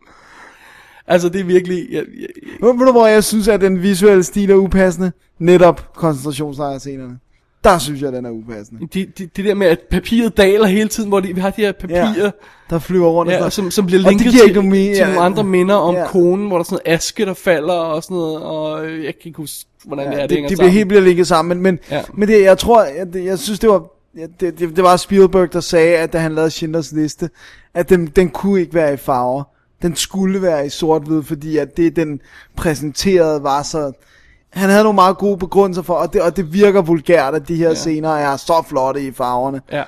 Altså 1.07 1.30
det 1.30 1.41
er 1.41 1.45
virkelig... 1.45 1.88
Ja, 1.91 1.98
ja, 1.98 2.26
Ved 2.65 2.77
ved 2.77 2.85
du, 2.85 2.91
hvor 2.91 3.07
jeg 3.07 3.23
synes, 3.23 3.48
at 3.48 3.61
den 3.61 3.81
visuelle 3.81 4.23
stil 4.23 4.52
er 4.52 4.56
upassende? 4.56 5.11
Netop 5.40 5.94
koncentrationslejrscenerne. 5.95 7.18
Der 7.64 7.77
synes 7.77 8.02
jeg, 8.02 8.11
den 8.11 8.26
er 8.26 8.30
upassende. 8.30 8.88
det, 8.94 9.18
det, 9.18 9.38
det 9.38 9.45
der 9.45 9.53
med, 9.53 9.68
at 9.68 9.80
papiret 9.91 10.38
daler 10.38 10.68
hele 10.68 10.90
tiden, 10.90 11.10
hvor 11.10 11.19
de, 11.19 11.35
vi 11.35 11.41
har 11.41 11.49
de 11.49 11.61
her 11.61 11.72
papirer, 11.72 12.14
Ja, 12.23 12.30
der 12.69 12.80
flyver 12.80 13.07
rundt. 13.10 13.31
ja, 13.31 13.38
og 13.38 13.44
ja, 13.44 13.49
som, 13.49 13.72
som 13.72 13.85
bliver 13.85 14.02
linket 14.10 14.31
til, 14.31 14.53
til 14.53 14.76
ja. 14.95 15.06
nogle 15.06 15.19
andre 15.22 15.44
minder 15.44 15.76
om 15.76 15.95
Ja. 15.95 16.07
konen, 16.07 16.48
hvor 16.48 16.56
der 16.57 16.60
er 16.60 16.64
sådan 16.64 16.80
noget 16.85 16.95
aske, 16.98 17.26
der 17.26 17.34
falder 17.34 17.73
og 17.73 18.03
sådan 18.03 18.15
noget, 18.18 18.41
og 18.41 18.85
øh, 18.85 19.03
jeg 19.06 19.14
kan 19.14 19.30
ikke 19.30 19.38
huske, 19.38 19.65
hvordan 19.85 20.07
det 20.07 20.14
er, 20.15 20.18
Ja, 20.18 20.27
det, 20.27 20.38
det, 20.44 20.49
de 20.49 20.56
bliver 20.56 20.69
helt 20.72 20.88
bliver 20.88 21.02
ligget 21.02 21.27
sammen, 21.27 21.57
men, 21.57 21.64
men, 21.64 21.80
Ja. 21.91 21.95
ja. 21.95 22.02
men 22.14 22.27
det, 22.27 22.41
jeg 22.41 22.57
tror, 22.57 22.84
jeg, 22.84 23.14
det, 23.14 23.26
jeg 23.26 23.40
synes, 23.40 23.60
det 23.60 23.69
var, 23.69 23.84
ja, 24.18 24.26
det, 24.40 24.60
det, 24.60 24.76
det 24.76 24.84
var 24.84 24.98
Spielberg, 24.98 25.53
der 25.53 25.60
sagde, 25.60 25.98
at 25.98 26.14
da 26.14 26.18
han 26.18 26.35
lavede 26.35 26.52
Schindlers 26.52 26.91
Liste, 26.91 27.30
at 27.73 27.90
den, 27.90 28.07
den 28.07 28.30
kunne 28.30 28.61
ikke 28.61 28.73
være 28.73 28.94
i 28.94 28.98
farver. 28.98 29.44
Den 29.81 29.95
skulle 29.95 30.41
være 30.41 30.65
i 30.65 30.69
sort-hvid, 30.69 31.23
fordi 31.23 31.57
at 31.57 31.77
det, 31.77 31.95
den 31.95 32.19
præsenterede, 32.57 33.44
var 33.44 33.64
så... 33.64 33.91
Han 34.54 34.70
havde 34.70 34.84
nogle 34.84 34.96
meget 34.96 35.18
gode 35.18 35.38
begrundelser 35.38 35.82
for, 35.82 35.94
og 35.94 36.14
det, 36.14 36.22
og 36.22 36.38
det 36.38 36.54
virker 36.54 36.82
vulgært, 36.82 37.36
at 37.36 37.48
de 37.48 37.56
her 37.56 37.68
Ja. 37.68 37.74
scener 37.76 38.10
er 38.10 38.38
så 38.38 38.64
flotte 38.68 39.08
i 39.08 39.12
farverne. 39.12 39.62
Ja. 39.72 39.84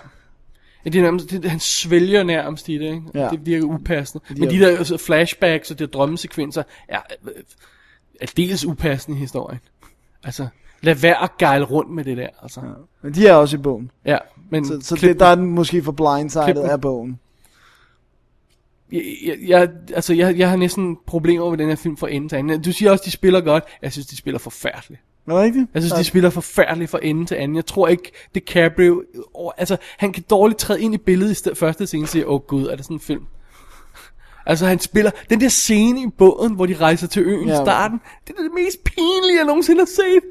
Ja, 0.86 0.90
det 0.90 1.00
er 1.00 1.04
nærmest, 1.04 1.32
det, 1.32 1.46
han 1.46 1.60
svælger 1.60 2.24
nærmest 2.24 2.70
i 2.70 2.74
det, 2.78 2.82
ikke? 2.86 3.02
Ja. 3.14 3.28
Det 3.30 3.46
virker 3.46 3.66
upassende. 3.66 4.24
De 4.30 4.40
Men 4.40 4.50
de 4.50 4.60
der 4.60 4.78
altså, 4.78 4.98
flashbacks 4.98 5.72
og 5.72 5.80
de 5.80 5.86
der 5.86 5.92
drømmesekvenser 5.92 6.64
er, 6.88 7.00
øh, 7.26 7.32
er 8.22 8.26
dels 8.38 8.66
upassende 8.66 9.18
i 9.18 9.20
historien. 9.22 9.60
Altså, 10.24 10.48
lad 10.82 10.96
være 10.96 11.24
at 11.24 11.30
gejle 11.38 11.66
rundt 11.66 11.92
med 11.92 12.04
det 12.04 12.18
der, 12.18 12.28
altså. 12.44 12.60
Ja, 12.64 12.68
Men 13.02 13.14
de 13.14 13.28
er 13.28 13.34
også 13.34 13.58
i 13.58 13.60
bogen. 13.60 13.92
ja 14.06 14.18
men 14.50 14.66
Så, 14.66 14.80
så 14.82 14.96
klip 14.96 15.10
det, 15.10 15.20
der 15.20 15.26
er 15.26 15.36
den 15.36 15.46
måske 15.46 15.84
for 15.84 15.92
blindsided 15.92 16.58
af 16.64 16.82
bogen. 16.82 17.20
Jeg, 19.26 19.38
jeg, 19.48 19.70
altså, 19.96 20.14
jeg, 20.14 20.38
jeg 20.38 20.50
har 20.50 20.58
næsten 20.58 20.98
problemer 21.08 21.50
med 21.50 21.58
den 21.58 21.68
her 21.70 21.76
film 21.76 21.98
fra 21.98 22.10
ende 22.12 22.30
til 22.30 22.36
anden. 22.36 22.62
Du 22.62 22.72
siger 22.72 22.92
også, 22.92 23.04
de 23.06 23.12
spiller 23.12 23.42
godt. 23.42 23.64
Jeg 23.82 23.92
synes, 23.92 24.08
de 24.08 24.18
spiller 24.18 24.40
forfærdeligt. 24.40 25.02
Er 25.28 25.32
det 25.32 25.42
rigtigt? 25.42 25.70
Jeg 25.74 25.82
synes, 25.82 25.94
de 25.94 26.04
spiller 26.04 26.30
forfærdeligt 26.30 26.92
fra 26.92 27.00
ende 27.04 27.26
til 27.26 27.36
anden. 27.36 27.56
Jeg 27.56 27.66
tror 27.66 27.88
ikke, 27.88 28.12
DiCaprio... 28.36 29.04
Oh, 29.34 29.52
altså, 29.58 29.78
han 29.98 30.14
kan 30.14 30.24
dårligt 30.30 30.60
træde 30.60 30.82
ind 30.82 30.94
i 30.94 30.98
billedet 30.98 31.32
i 31.32 31.36
sted, 31.36 31.56
første 31.56 31.88
scene 31.88 32.04
og 32.04 32.10
sige, 32.10 32.28
åh 32.28 32.34
oh, 32.34 32.42
gud, 32.42 32.68
er 32.68 32.76
det 32.76 32.86
sådan 32.86 32.96
en 32.96 33.02
film? 33.02 33.24
Altså, 34.46 34.66
han 34.66 34.80
spiller... 34.80 35.12
Den 35.30 35.42
der 35.42 35.50
scene 35.50 36.02
i 36.02 36.08
båden, 36.18 36.54
hvor 36.54 36.66
de 36.66 36.76
rejser 36.76 37.08
til 37.08 37.24
øen 37.24 37.48
i 37.48 37.52
Ja. 37.52 37.56
starten, 37.64 38.00
det 38.28 38.36
er 38.38 38.42
det 38.44 38.52
mest 38.56 38.84
pinlige, 38.84 39.38
jeg 39.38 39.46
nogensinde 39.46 39.82
har 39.82 39.86
set. 39.86 40.24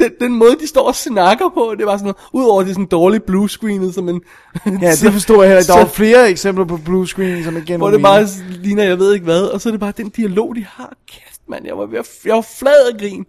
Den, 0.00 0.10
den 0.20 0.32
måde, 0.38 0.56
de 0.60 0.66
står 0.66 0.86
og 0.86 0.94
snakker 0.94 1.50
på, 1.54 1.74
det 1.78 1.86
var 1.86 1.96
sådan 1.96 2.04
noget... 2.04 2.16
Udover 2.32 2.62
det 2.62 2.70
er 2.70 2.74
sådan 2.74 2.86
dårligt 2.86 3.26
bluescreenet, 3.26 3.94
som 3.94 4.08
en... 4.08 4.22
Ja, 4.66 4.90
det 4.90 5.12
forstår 5.12 5.42
jeg 5.42 5.50
heller 5.50 5.60
ikke. 5.60 5.72
Der 5.72 5.78
var 5.78 5.86
flere 5.86 6.30
eksempler 6.30 6.64
på 6.64 6.76
blue 6.76 7.08
screen, 7.08 7.44
som 7.44 7.56
igen 7.56 7.80
hvor 7.80 7.90
det 7.90 8.02
bare 8.02 8.26
ligner, 8.50 8.84
jeg 8.84 8.98
ved 8.98 9.14
ikke 9.14 9.24
hvad, 9.24 9.42
og 9.42 9.60
så 9.60 9.68
er 9.68 9.70
det 9.70 9.80
bare 9.80 9.92
den 9.96 10.08
dialog, 10.08 10.56
de 10.56 10.64
har. 10.64 10.96
Kæft, 11.08 11.40
mand, 11.48 11.66
jeg 11.66 11.78
var, 11.78 11.86
ved 11.86 11.98
at, 11.98 12.08
jeg 12.24 12.34
var 12.34 12.46
flad 12.58 12.92
af 12.92 12.98
grin. 12.98 13.26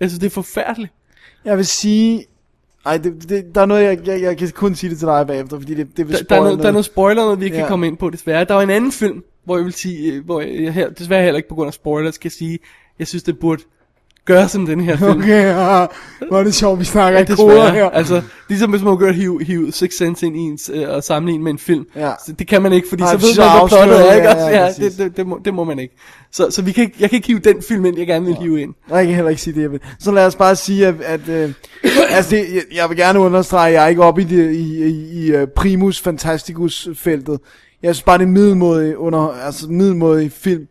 Jeg 0.00 0.10
synes, 0.10 0.18
det 0.18 0.26
er 0.26 0.30
forfærdeligt. 0.30 0.92
Jeg 1.44 1.56
vil 1.56 1.66
sige... 1.66 2.24
Ej, 2.86 2.96
det, 2.96 3.28
det, 3.28 3.44
der 3.54 3.60
er 3.60 3.66
noget, 3.66 3.84
jeg, 3.84 4.06
jeg, 4.06 4.22
jeg 4.22 4.38
kan 4.38 4.50
kun 4.54 4.74
sige 4.74 4.90
det 4.90 4.98
til 4.98 5.06
dig 5.06 5.26
bagefter, 5.26 5.58
fordi 5.58 5.74
det, 5.74 5.96
det 5.96 6.08
vil 6.08 6.16
Der, 6.16 6.22
der, 6.22 6.36
er 6.36 6.40
noget, 6.40 6.58
der 6.58 6.68
er 6.68 6.72
noget 6.72 6.84
spoiler, 6.84 7.22
noget 7.22 7.40
vi 7.40 7.44
ikke 7.44 7.56
ja. 7.56 7.62
Kan 7.62 7.68
komme 7.68 7.86
ind 7.86 7.96
på, 7.96 8.10
desværre. 8.10 8.44
Der 8.44 8.54
var 8.54 8.62
en 8.62 8.70
anden 8.70 8.92
film, 8.92 9.22
hvor 9.44 9.56
jeg 9.56 9.64
vil 9.64 9.72
sige, 9.72 10.12
øh, 10.12 10.24
hvor 10.24 10.40
jeg 10.40 10.72
her, 10.72 10.90
desværre 10.90 11.22
heller 11.22 11.36
ikke 11.36 11.48
på 11.48 11.54
grund 11.54 11.66
af 11.66 11.74
spoilers, 11.74 12.14
skal 12.14 12.30
sige, 12.30 12.58
jeg 12.98 13.06
synes, 13.06 13.22
det 13.22 13.38
burde 13.38 13.62
gøre 14.32 14.48
som 14.48 14.66
den 14.66 14.80
her 14.80 14.96
film. 14.96 15.10
Okay, 15.10 15.44
ja. 15.46 15.86
Hvor 16.28 16.38
er 16.38 16.44
det 16.44 16.54
sjovt, 16.54 16.80
vi 16.80 16.84
snakker 16.84 17.18
Ja, 17.18 17.32
i 17.32 17.36
koder 17.36 17.72
her. 17.72 17.90
Altså, 17.90 18.22
ligesom 18.48 18.70
hvis 18.70 18.82
man 18.82 18.98
gør 18.98 19.12
hive, 19.12 19.44
hive 19.44 19.72
Six 19.72 19.92
Sense 19.92 20.26
ind 20.26 20.36
i 20.36 20.40
ens, 20.40 20.70
øh, 20.74 20.88
og 20.88 21.04
sammenligne 21.04 21.44
med 21.44 21.52
en 21.52 21.58
film. 21.58 21.86
Ja. 21.96 22.12
Så 22.26 22.32
det 22.32 22.46
kan 22.46 22.62
man 22.62 22.72
ikke, 22.72 22.88
fordi 22.88 23.02
Nej, 23.02 23.12
så 23.12 23.18
ved 23.18 23.38
man, 23.38 23.48
afslører 23.48 23.86
plottet 23.86 24.06
er, 24.06 24.10
det, 24.10 24.16
ikke? 24.16 24.28
ja, 24.28 24.48
ja, 24.48 24.64
ja, 24.64 24.72
det, 24.72 24.98
det, 24.98 25.16
det, 25.16 25.26
må, 25.26 25.40
det 25.44 25.54
må 25.54 25.64
man 25.64 25.78
ikke. 25.78 25.94
Så, 26.32 26.50
så 26.50 26.62
vi 26.62 26.72
kan 26.72 26.84
ikke, 26.84 26.96
jeg 27.00 27.10
kan 27.10 27.16
ikke 27.16 27.26
hive 27.26 27.38
den 27.38 27.62
film 27.62 27.84
ind, 27.84 27.98
jeg 27.98 28.06
gerne 28.06 28.26
vil 28.26 28.34
hive 28.34 28.62
ind. 28.62 28.74
Nej, 28.88 28.98
jeg 28.98 29.06
kan 29.06 29.14
heller 29.14 29.30
ikke 29.30 29.42
sige 29.42 29.54
det, 29.54 29.62
jeg 29.62 29.72
vil. 29.72 29.80
Så 30.00 30.12
lad 30.12 30.26
os 30.26 30.36
bare 30.36 30.56
sige, 30.56 30.86
at, 30.86 30.94
at 31.00 31.28
øh, 31.28 31.52
altså 32.10 32.30
det, 32.30 32.44
jeg, 32.54 32.62
jeg 32.74 32.88
vil 32.88 32.96
gerne 32.96 33.18
understrege, 33.18 33.68
at 33.68 33.74
jeg 33.74 33.84
er 33.84 33.88
ikke 33.88 34.02
oppe 34.02 34.22
i, 34.22 34.24
det, 34.24 34.52
i, 34.54 34.84
i, 34.84 35.26
i 35.26 35.36
uh, 35.36 35.48
primus 35.56 36.00
fantasticus 36.00 36.88
feltet. 36.94 37.40
Jeg 37.82 37.94
synes 37.94 38.04
bare, 38.04 38.18
det 38.18 38.24
er 38.24 38.28
middelmådig, 38.28 38.98
under, 38.98 39.44
altså 39.44 39.66
middelmådig 39.68 40.32
film. 40.32 40.66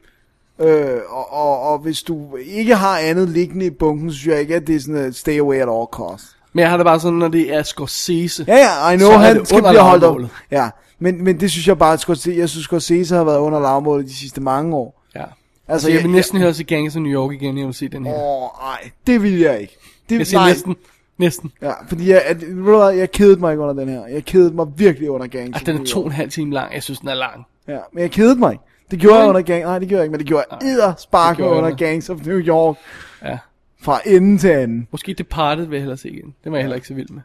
Øh, 0.61 0.99
og, 1.09 1.33
og, 1.33 1.61
og, 1.61 1.79
hvis 1.79 2.03
du 2.03 2.35
ikke 2.35 2.75
har 2.75 2.97
andet 2.99 3.29
liggende 3.29 3.65
i 3.65 3.69
bunken, 3.69 4.11
så 4.11 4.17
synes 4.17 4.33
jeg 4.33 4.41
ikke, 4.41 4.55
at 4.55 4.67
det 4.67 4.75
er 4.75 4.79
sådan 4.79 5.07
uh, 5.07 5.13
stay 5.13 5.39
away 5.39 5.55
at 5.55 5.69
all 5.69 5.87
costs. 5.91 6.35
Men 6.53 6.61
jeg 6.61 6.69
har 6.69 6.77
det 6.77 6.85
bare 6.85 6.99
sådan, 6.99 7.19
når 7.19 7.27
det 7.27 7.53
er 7.53 7.63
Scorsese. 7.63 8.45
Ja, 8.47 8.57
ja, 8.57 8.89
I 8.93 8.97
know, 8.97 9.11
han 9.11 9.45
skal 9.45 9.61
blive 9.63 9.79
holdt 9.79 10.03
op. 10.03 10.17
Ja, 10.51 10.69
men, 10.99 11.23
men 11.23 11.39
det 11.39 11.51
synes 11.51 11.67
jeg 11.67 11.77
bare, 11.77 11.93
at 11.93 11.99
Scorsese, 11.99 12.37
jeg 12.37 12.49
synes, 12.49 12.65
Scorsese 12.65 13.15
har 13.15 13.23
været 13.23 13.39
under 13.39 13.59
lavmålet 13.59 14.05
de 14.05 14.15
sidste 14.15 14.41
mange 14.41 14.75
år. 14.75 15.03
Ja. 15.15 15.19
Altså, 15.19 15.33
Altså, 15.67 15.91
jeg 15.91 16.03
vil 16.03 16.11
næsten 16.11 16.37
hellere 16.37 16.53
se 16.53 16.63
Gangs 16.63 16.95
of 16.95 17.01
New 17.01 17.11
York 17.11 17.33
igen, 17.33 17.57
jeg 17.57 17.65
vil 17.65 17.73
se 17.73 17.87
den 17.87 18.05
her. 18.05 18.13
Åh, 18.13 18.49
ej, 18.67 18.89
det 19.07 19.23
vil 19.23 19.39
jeg 19.39 19.61
ikke. 19.61 19.77
Det, 20.09 20.17
Jeg 20.17 20.27
siger 20.27 20.39
nej. 20.39 20.49
næsten. 20.49 20.75
Næsten. 21.17 21.51
Ja, 21.61 21.71
fordi 21.87 22.09
jeg, 22.09 22.21
at, 22.25 22.41
ved 22.41 22.71
du 22.71 22.77
hvad, 22.77 22.89
jeg 22.89 23.11
kedede 23.11 23.39
mig 23.39 23.51
ikke 23.51 23.63
under 23.63 23.73
den 23.73 23.89
her. 23.89 24.07
Jeg 24.07 24.25
kedede 24.25 24.55
mig 24.55 24.67
virkelig 24.77 25.09
under 25.09 25.27
Gangs. 25.27 25.57
Altså, 25.57 25.71
den 25.71 25.81
er 25.81 25.85
to 25.85 25.99
og 25.99 26.05
en 26.05 26.11
halv 26.11 26.31
time 26.31 26.53
lang. 26.53 26.73
Jeg 26.73 26.83
synes, 26.83 26.99
den 26.99 27.09
er 27.09 27.13
lang. 27.13 27.45
Ja, 27.67 27.77
men 27.93 28.01
jeg 28.01 28.11
kedede 28.11 28.39
mig 28.39 28.51
ikke. 28.51 28.63
Det 28.91 28.99
gjorde 28.99 29.19
jeg 29.19 29.29
under 29.29 29.41
Gangs. 29.41 29.65
Nej, 29.65 29.79
det 29.79 29.87
gjorde 29.87 29.99
jeg 29.99 30.05
ikke, 30.05 30.11
men 30.11 30.19
det 30.19 30.27
gjorde 30.27 30.45
jeg 30.51 30.71
edder 30.71 30.93
spark 30.97 31.39
under. 31.39 31.75
Gangs 31.75 32.09
of 32.09 32.25
New 32.25 32.39
York. 32.39 32.75
Ja. 33.23 33.37
Fra 33.81 34.01
ende 34.05 34.37
til 34.37 34.47
anden. 34.47 34.87
Måske 34.91 35.13
Departed 35.13 35.65
vil 35.65 35.75
jeg 35.75 35.81
hellere 35.81 35.97
se 35.97 36.09
igen. 36.09 36.35
Det 36.43 36.51
var 36.51 36.57
jeg 36.57 36.63
heller 36.63 36.75
ikke 36.75 36.87
så 36.87 36.93
vild 36.93 37.09
med. 37.09 37.21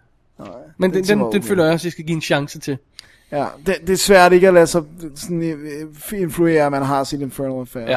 Men 0.77 0.95
den 0.95 1.05
den, 1.05 1.19
den, 1.19 1.33
den 1.33 1.43
føler 1.43 1.65
jeg 1.65 1.73
også, 1.73 1.87
jeg 1.87 1.93
skal 1.93 2.05
give 2.05 2.15
en 2.15 2.23
chance 2.23 2.59
til. 2.59 2.79
Ja, 3.33 3.47
det, 3.67 3.77
det 3.81 3.91
er 3.91 3.97
svært 3.97 4.33
ikke 4.33 4.49
at 4.49 4.55
lade 4.55 4.67
sig 4.67 4.83
sådan, 5.15 5.43
øh, 5.43 6.21
influere, 6.21 6.67
at 6.67 6.73
man 6.73 6.83
har 6.83 7.05
sit 7.05 7.21
Infernal 7.21 7.61
Affairs. 7.61 7.91
Ja. 7.91 7.97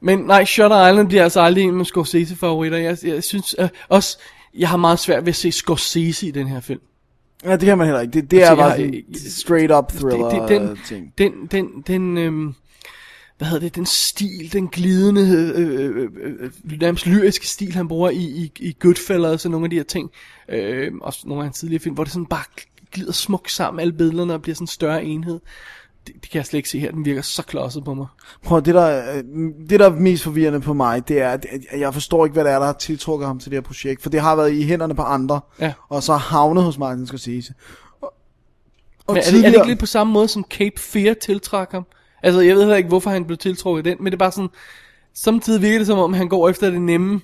Men 0.00 0.18
nej, 0.18 0.44
Shutter 0.44 0.88
Island 0.88 1.08
bliver 1.08 1.22
altså 1.22 1.40
aldrig 1.40 1.64
en 1.64 1.72
mine 1.72 1.84
Scorsese-favoritter. 1.84 2.78
Jeg, 2.78 2.98
jeg 3.04 3.24
synes 3.24 3.56
øh, 3.58 3.68
også, 3.88 4.18
jeg 4.54 4.68
har 4.68 4.76
meget 4.76 4.98
svært 4.98 5.22
ved 5.22 5.28
at 5.28 5.36
se 5.36 5.52
Scorsese 5.52 6.26
i 6.26 6.30
den 6.30 6.46
her 6.46 6.60
film. 6.60 6.80
Ja, 7.44 7.52
det 7.52 7.60
kan 7.60 7.78
man 7.78 7.86
heller 7.86 8.00
ikke. 8.00 8.12
Det, 8.12 8.30
det 8.30 8.42
er 8.42 8.50
Altså, 8.50 8.56
bare 8.56 8.70
jeg- 8.70 8.76
sådan 8.78 8.94
en 8.94 9.14
straight 9.30 9.72
up 9.72 9.88
thriller 9.92 10.28
det, 10.28 10.48
det, 10.48 10.60
den, 10.60 10.68
øh, 10.70 10.76
ting. 10.86 11.12
den, 11.18 11.32
den, 11.50 11.82
den, 11.86 12.18
øhm, 12.18 12.54
hvad 13.38 13.48
hedder 13.48 13.60
det, 13.66 13.74
den 13.76 13.86
stil, 13.86 14.52
den 14.52 14.68
glidende, 14.68 15.22
øh, 15.56 15.60
øh, 15.86 15.96
øh, 15.96 16.08
øh, 16.64 16.80
nærmest 16.80 17.06
lyriske 17.06 17.46
stil, 17.46 17.72
han 17.74 17.88
bruger 17.88 18.10
i, 18.10 18.16
i, 18.24 18.52
i 18.60 18.76
Goodfellas 18.80 19.44
og 19.44 19.50
nogle 19.50 19.66
af 19.66 19.70
de 19.70 19.76
her 19.76 19.82
ting, 19.84 20.10
øh, 20.48 20.92
også 21.00 21.20
nogle 21.28 21.42
af 21.42 21.46
hans 21.46 21.58
tidligere 21.58 21.82
film, 21.82 21.94
hvor 21.94 22.04
det 22.04 22.12
sådan 22.12 22.26
bare 22.26 22.44
glider 22.92 23.12
smukt 23.12 23.50
sammen, 23.50 23.80
alle 23.80 23.92
billederne, 23.92 24.34
og 24.34 24.42
bliver 24.42 24.54
sådan 24.54 24.62
en 24.62 24.68
større 24.68 25.04
enhed. 25.04 25.40
Det, 26.06 26.14
det 26.22 26.30
kan 26.30 26.38
jeg 26.38 26.46
slet 26.46 26.58
ikke 26.58 26.68
se 26.68 26.78
her, 26.78 26.90
den 26.90 27.04
virker 27.04 27.22
så 27.22 27.42
klodset 27.42 27.84
på 27.84 27.94
mig. 27.94 28.06
Prøv, 28.42 28.62
det 28.62 28.74
der, 28.74 29.12
øh, 29.16 29.24
det 29.70 29.80
der 29.80 29.86
er 29.90 29.90
mest 29.90 30.22
forvirrende 30.24 30.60
på 30.60 30.72
mig, 30.74 31.08
det 31.08 31.20
er, 31.22 31.30
at 31.30 31.46
jeg 31.78 31.94
forstår 31.94 32.24
ikke, 32.24 32.32
hvad 32.32 32.44
det 32.44 32.52
er, 32.52 32.58
der 32.58 32.66
har 32.66 32.72
tiltrukket 32.72 33.26
ham 33.26 33.38
til 33.38 33.50
det 33.50 33.56
her 33.56 33.62
projekt. 33.62 34.02
For 34.02 34.10
det 34.10 34.20
har 34.20 34.36
været 34.36 34.52
i 34.52 34.62
hænderne 34.62 34.94
på 34.94 35.02
andre, 35.02 35.40
Ja. 35.60 35.72
og 35.88 36.02
så 36.02 36.14
havnet 36.14 36.64
hos 36.64 36.78
Martin 36.78 37.06
Scorsese. 37.06 37.54
Og, 38.00 38.14
og 39.06 39.14
Men 39.14 39.16
er, 39.16 39.30
det, 39.30 39.38
er 39.38 39.42
det 39.50 39.54
ikke 39.54 39.66
lidt 39.66 39.78
på 39.78 39.86
samme 39.86 40.12
måde, 40.12 40.28
som 40.28 40.44
Cape 40.50 40.80
Fear 40.80 41.14
tiltrak 41.14 41.72
ham? 41.72 41.86
Altså, 42.22 42.40
jeg 42.40 42.54
ved 42.54 42.62
heller 42.62 42.76
ikke, 42.76 42.88
hvorfor 42.88 43.10
han 43.10 43.24
blev 43.24 43.38
tiltrukket 43.38 43.84
den, 43.84 43.96
men 44.00 44.06
det 44.06 44.12
er 44.14 44.18
bare 44.18 44.32
sådan, 44.32 44.50
samtidig 45.14 45.62
virker 45.62 45.78
det 45.78 45.86
som 45.86 45.98
om, 45.98 46.12
han 46.12 46.28
går 46.28 46.48
efter 46.48 46.70
det 46.70 46.82
nemme. 46.82 47.20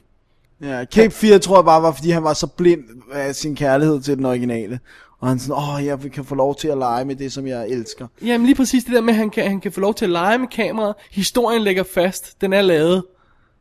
Ja, 0.63 0.85
Cape 0.85 1.15
4 1.15 1.39
tror 1.39 1.57
jeg 1.59 1.65
bare 1.65 1.83
var, 1.83 1.93
fordi 1.93 2.11
han 2.11 2.25
var 2.25 2.33
så 2.33 2.47
blind 2.47 2.81
af 3.13 3.35
sin 3.35 3.57
kærlighed 3.57 4.01
til 4.01 4.17
den 4.17 4.25
originale. 4.27 4.81
Og 5.21 5.29
han 5.29 5.39
sådan, 5.39 5.57
åh, 5.79 5.87
jeg 5.87 5.99
kan 6.15 6.25
få 6.25 6.35
lov 6.35 6.55
til 6.57 6.69
at 6.69 6.79
lege 6.79 7.05
med 7.05 7.17
det, 7.17 7.33
som 7.33 7.47
jeg 7.47 7.69
elsker. 7.69 8.07
Jamen 8.25 8.47
lige 8.47 8.57
præcis 8.57 8.85
det 8.85 8.95
der 8.95 9.01
med, 9.01 9.13
at 9.15 9.19
han 9.19 9.31
kan, 9.31 9.45
han 9.49 9.61
kan 9.61 9.73
få 9.73 9.81
lov 9.81 9.95
til 9.95 10.05
at 10.05 10.11
lege 10.11 10.39
med 10.39 10.49
kameraet. 10.49 10.95
Historien 11.13 11.63
ligger 11.63 11.83
fast. 11.95 12.41
Den 12.41 12.53
er 12.53 12.63
lavet. 12.63 13.03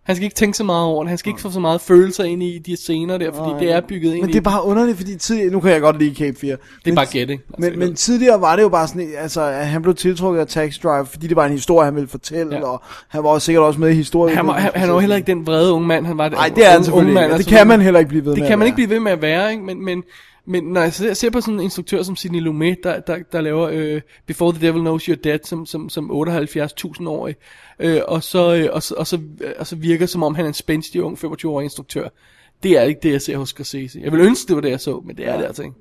Han 0.04 0.16
skal 0.16 0.24
ikke 0.24 0.36
tænke 0.36 0.58
så 0.58 0.64
meget 0.64 0.86
over 0.86 1.04
det. 1.04 1.10
Han 1.10 1.18
skal 1.18 1.30
ikke 1.30 1.42
få 1.42 1.52
så 1.52 1.60
meget 1.60 1.82
følelser 1.82 2.24
ind 2.24 2.44
i 2.44 2.60
de 2.60 2.76
scener 2.76 3.18
der, 3.18 3.32
fordi 3.34 3.50
Nej. 3.50 3.60
det 3.60 3.72
er 3.72 3.82
bygget 3.82 4.14
ind 4.14 4.22
Men 4.22 4.30
det 4.30 4.38
er 4.38 4.42
bare 4.42 4.66
underligt, 4.66 4.98
fordi 4.98 5.16
tidligere, 5.18 5.52
nu 5.52 5.60
kan 5.60 5.72
jeg 5.72 5.82
godt 5.82 6.00
lide 6.00 6.16
Cape 6.16 6.38
4. 6.40 6.58
Det 6.86 6.92
er 6.92 6.96
bare 6.96 7.06
gætting. 7.06 7.42
Altså, 7.54 7.70
Men, 7.70 7.80
men 7.80 7.96
tidligere 7.96 8.42
var 8.42 8.56
det 8.56 8.64
jo 8.64 8.70
bare 8.70 8.88
sådan, 8.88 9.10
altså, 9.18 9.42
at 9.42 9.68
han 9.68 9.82
blev 9.82 9.96
tiltrukket 9.96 10.40
af 10.42 10.48
Taxi 10.48 10.80
Drive, 10.84 11.06
fordi 11.06 11.28
det 11.28 11.36
var 11.36 11.46
en 11.46 11.52
historie, 11.52 11.86
han 11.86 11.96
ville 11.96 12.08
fortælle, 12.10 12.56
Ja. 12.56 12.64
og 12.64 12.82
han 13.08 13.24
var 13.24 13.30
også 13.30 13.46
sikkert 13.46 13.64
også 13.64 13.80
med 13.80 13.90
i 13.90 13.94
historien. 13.94 14.38
han, 14.38 14.48
var, 14.48 14.54
han, 14.54 14.72
han 14.76 14.90
var 14.94 15.00
heller 15.00 15.16
ikke 15.16 15.28
den 15.28 15.48
vrede 15.48 15.74
unge 15.74 15.88
mand, 15.88 16.06
han 16.06 16.18
var. 16.18 16.30
Nej, 16.30 16.50
det 16.56 16.66
er 16.66 16.70
han 16.72 16.84
selvfølgelig 16.84 17.24
ikke, 17.24 17.34
og 17.34 17.40
det 17.40 17.48
kan 17.48 17.68
man 17.68 17.82
heller 17.82 18.00
ikke 18.00 18.10
blive 18.10 18.26
ved 18.26 18.32
Det 18.32 18.40
med 18.40 18.48
kan 18.48 18.54
at 18.54 18.60
man 18.60 18.64
være. 18.64 18.68
ikke 18.68 18.76
blive 18.76 18.90
ved 18.90 19.00
med 19.00 19.12
at 19.12 19.22
være, 19.22 19.52
ikke? 19.52 19.64
Men, 19.64 19.86
men, 19.86 20.04
men 20.50 20.64
når 20.64 20.82
jeg 20.82 20.94
ser, 20.94 21.14
ser 21.14 21.30
på 21.30 21.42
sådan 21.42 21.54
en 21.54 21.60
instruktør 21.60 22.04
som 22.04 22.16
Sidney 22.16 22.42
Lumet, 22.42 22.78
der, 22.84 23.00
der, 23.00 23.18
der 23.32 23.42
laver 23.42 23.70
øh, 23.74 24.02
Before 24.26 24.54
the 24.54 24.68
Devil 24.68 24.82
Knows 24.82 25.10
You're 25.10 25.22
Dead 25.24 25.40
som, 25.44 25.66
som, 25.66 25.90
som 25.90 26.12
78.000 26.12 27.08
årig, 27.08 27.36
øh, 27.80 28.02
og, 28.08 28.24
så, 28.24 28.56
øh, 28.56 28.70
og, 28.72 28.84
så, 28.84 28.96
og, 28.98 29.08
så, 29.08 29.20
og 29.60 29.68
så 29.68 29.76
virker 29.76 30.06
som 30.06 30.24
om 30.24 30.36
han 30.36 30.46
er 30.46 30.48
en 30.48 30.54
spændstig 30.54 31.04
ung 31.04 31.18
25-årig 31.18 31.64
instruktør. 31.64 32.10
Det 32.64 32.78
er 32.78 32.82
ikke 32.82 33.00
det, 33.04 33.12
jeg 33.12 33.22
ser 33.22 33.38
hos 33.38 33.50
Scorsese. 33.50 34.00
Jeg 34.04 34.12
vil 34.12 34.20
ønske, 34.20 34.48
det 34.48 34.56
var 34.56 34.62
det, 34.62 34.70
jeg 34.70 34.80
så, 34.80 35.02
men 35.06 35.18
det 35.18 35.28
er 35.28 35.38
det 35.38 35.46
altså 35.46 35.64
ikke. 35.64 35.76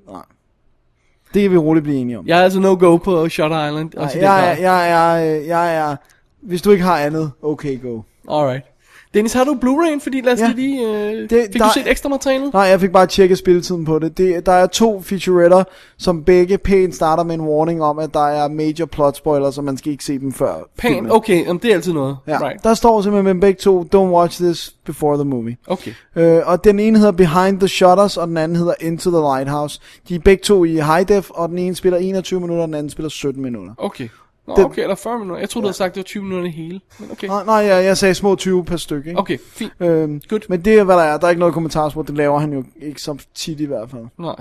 Det 1.33 1.41
kan 1.41 1.51
vi 1.51 1.57
roligt 1.57 1.83
blive 1.83 1.97
enige 1.97 2.19
om. 2.19 2.27
Jeg 2.27 2.39
er 2.39 2.43
altså 2.43 2.59
no-go 2.59 2.97
på 2.97 3.29
Shutter 3.29 3.67
Island. 3.67 3.91
Nej, 3.95 4.03
Også 4.03 4.15
den 4.15 4.23
jeg, 4.23 4.57
jeg, 4.59 4.63
jeg, 4.63 5.39
jeg, 5.39 5.47
jeg 5.47 5.75
er, 5.75 5.95
hvis 6.41 6.61
du 6.61 6.71
ikke 6.71 6.83
har 6.83 6.99
andet, 6.99 7.31
okay, 7.41 7.81
go. 7.81 8.01
Alright. 8.29 8.65
Dennis, 9.13 9.33
har 9.33 9.43
du 9.43 9.53
Blu-ray'en? 9.65 9.99
Fordi 10.03 10.21
lad 10.21 10.33
os 10.33 10.39
Ja. 10.39 10.51
lige... 10.55 10.87
Øh, 10.87 11.29
Det- 11.29 11.29
fik 11.29 11.53
der- 11.53 11.65
du 11.67 11.71
set 11.73 11.87
ekstra 11.91 12.09
materialet? 12.09 12.53
Nej, 12.53 12.61
jeg 12.63 12.79
fik 12.79 12.91
bare 12.91 13.07
tjekket 13.07 13.37
spilletiden 13.37 13.85
på 13.85 13.99
det. 13.99 14.17
det. 14.17 14.45
Der 14.45 14.51
er 14.51 14.67
to 14.67 15.01
featuretter, 15.01 15.63
som 15.97 16.23
begge 16.23 16.57
pænt 16.57 16.95
starter 16.95 17.23
med 17.23 17.35
en 17.35 17.41
warning 17.41 17.83
om, 17.83 17.99
at 17.99 18.13
der 18.13 18.27
er 18.27 18.47
major 18.47 18.85
plot 18.85 19.17
spoilers, 19.17 19.55
så 19.55 19.61
man 19.61 19.77
skal 19.77 19.91
ikke 19.91 20.03
se 20.03 20.19
dem 20.19 20.33
før 20.33 20.53
Pænt. 20.77 20.93
filmen. 20.93 21.11
Okay, 21.11 21.45
jamen, 21.45 21.61
det 21.61 21.71
er 21.71 21.75
altid 21.75 21.93
noget. 21.93 22.17
Ja, 22.27 22.47
Right. 22.47 22.63
der 22.63 22.73
står 22.73 23.01
simpelthen 23.01 23.35
med 23.35 23.41
begge 23.41 23.59
to, 23.59 23.85
don't 23.95 23.97
watch 23.97 24.41
this 24.41 24.75
before 24.85 25.15
the 25.17 25.25
movie. 25.25 25.57
Okay. 25.67 25.91
Øh, 26.15 26.41
og 26.45 26.63
den 26.63 26.79
ene 26.79 26.97
hedder 26.97 27.11
Behind 27.11 27.59
the 27.59 27.67
Shutters, 27.67 28.17
og 28.17 28.27
den 28.27 28.37
anden 28.37 28.57
hedder 28.57 28.73
Into 28.81 29.09
the 29.11 29.19
Lighthouse. 29.37 29.79
De 30.09 30.15
er 30.15 30.19
begge 30.19 30.41
to 30.43 30.63
i 30.65 30.71
high 30.73 31.07
def, 31.07 31.29
og 31.29 31.49
den 31.49 31.57
ene 31.57 31.75
spiller 31.75 31.99
21 31.99 32.39
minutter, 32.39 32.61
og 32.61 32.67
den 32.67 32.75
anden 32.75 32.89
spiller 32.89 33.09
17 33.09 33.41
minutter. 33.43 33.73
Okay. 33.77 34.07
Nå, 34.49 34.55
Den- 34.55 34.65
okay, 34.65 34.81
eller 34.81 34.95
40 34.95 35.19
minutter. 35.19 35.39
Jeg 35.39 35.49
troede, 35.49 35.63
du 35.63 35.67
havde 35.67 35.77
sagt, 35.77 35.95
det 35.95 35.99
var 35.99 36.03
20 36.03 36.23
minutter 36.23 36.47
i 36.47 36.51
hele. 36.51 36.81
Men 36.99 37.11
okay. 37.11 37.27
Nej, 37.27 37.43
nej, 37.45 37.55
jeg, 37.55 37.85
jeg 37.85 37.97
sagde 37.97 38.13
små 38.13 38.35
20 38.35 38.65
per 38.65 38.77
stykke. 38.77 39.09
Ikke? 39.09 39.19
Okay, 39.19 39.37
fint. 39.39 39.73
Øhm, 39.79 40.21
Good. 40.29 40.39
Men 40.49 40.65
det 40.65 40.79
er, 40.79 40.83
hvad 40.83 40.95
der 40.95 41.01
er. 41.03 41.17
Der 41.17 41.25
er 41.25 41.29
ikke 41.29 41.39
noget 41.39 41.53
kommentarspor. 41.53 42.01
Det 42.01 42.17
laver 42.17 42.39
han 42.39 42.53
jo 42.53 42.63
ikke 42.81 43.01
så 43.01 43.25
tit 43.35 43.59
i 43.59 43.65
hvert 43.65 43.89
fald. 43.89 44.05
Nej. 44.17 44.35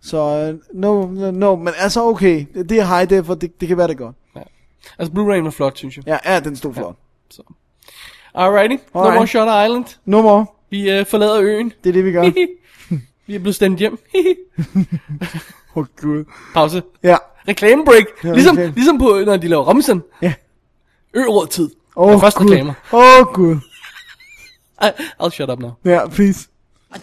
Så 0.00 0.54
no, 0.74 1.06
no, 1.06 1.30
no, 1.30 1.56
men 1.56 1.74
altså 1.78 2.02
okay. 2.04 2.46
Det 2.54 2.68
det 2.68 2.78
er 2.80 2.96
high 2.96 3.10
def, 3.10 3.28
og 3.28 3.40
det, 3.40 3.60
det 3.60 3.68
kan 3.68 3.76
være 3.76 3.88
det 3.88 3.98
godt. 3.98 4.16
Altså, 4.98 5.12
Blu-ray 5.12 5.42
var 5.42 5.50
flot, 5.50 5.78
synes 5.78 5.96
jeg. 5.96 6.04
Ja, 6.06 6.32
ja 6.34 6.40
den 6.40 6.56
stod 6.56 6.74
flot. 6.74 6.96
Så. 7.30 7.42
Alrighty. 8.34 8.76
No 8.94 9.00
Alright. 9.00 9.16
more 9.18 9.26
Shutter 9.26 9.64
Island. 9.64 9.84
No 10.04 10.22
more. 10.22 10.46
Vi 10.70 10.90
øh, 10.90 11.06
forlader 11.06 11.40
øen. 11.40 11.72
Det 11.84 11.90
er 11.90 11.92
det, 11.92 12.04
vi 12.04 12.12
gør. 12.12 12.22
vi 13.26 13.34
er 13.34 13.38
blevet 13.38 13.54
stemt 13.54 13.78
hjem. 13.78 13.98
Åh, 15.74 15.78
oh, 15.78 15.86
gud. 16.00 16.24
Pause. 16.54 16.82
Ja. 17.02 17.16
Reklamebreak. 17.48 18.06
Ja, 18.24 18.32
ligesom, 18.32 18.56
reklame. 18.56 18.74
ligesom 18.74 18.98
på, 18.98 19.22
når 19.26 19.36
de 19.36 19.48
laver 19.48 19.64
Robinson. 19.64 20.02
Ja. 20.22 20.32
Ø-råd-tid. 21.14 21.70
Åh, 21.96 22.10
er 22.10 22.14
oh, 22.14 22.20
først 22.20 22.36
gud. 22.36 22.50
reklamer. 22.50 22.74
Åh, 22.92 23.18
oh, 23.18 23.34
gud. 23.34 23.56
I, 24.82 24.90
I'll 25.20 25.30
shut 25.30 25.50
up 25.50 25.58
now. 25.58 25.72
Ja, 25.84 26.06
please. 26.08 26.48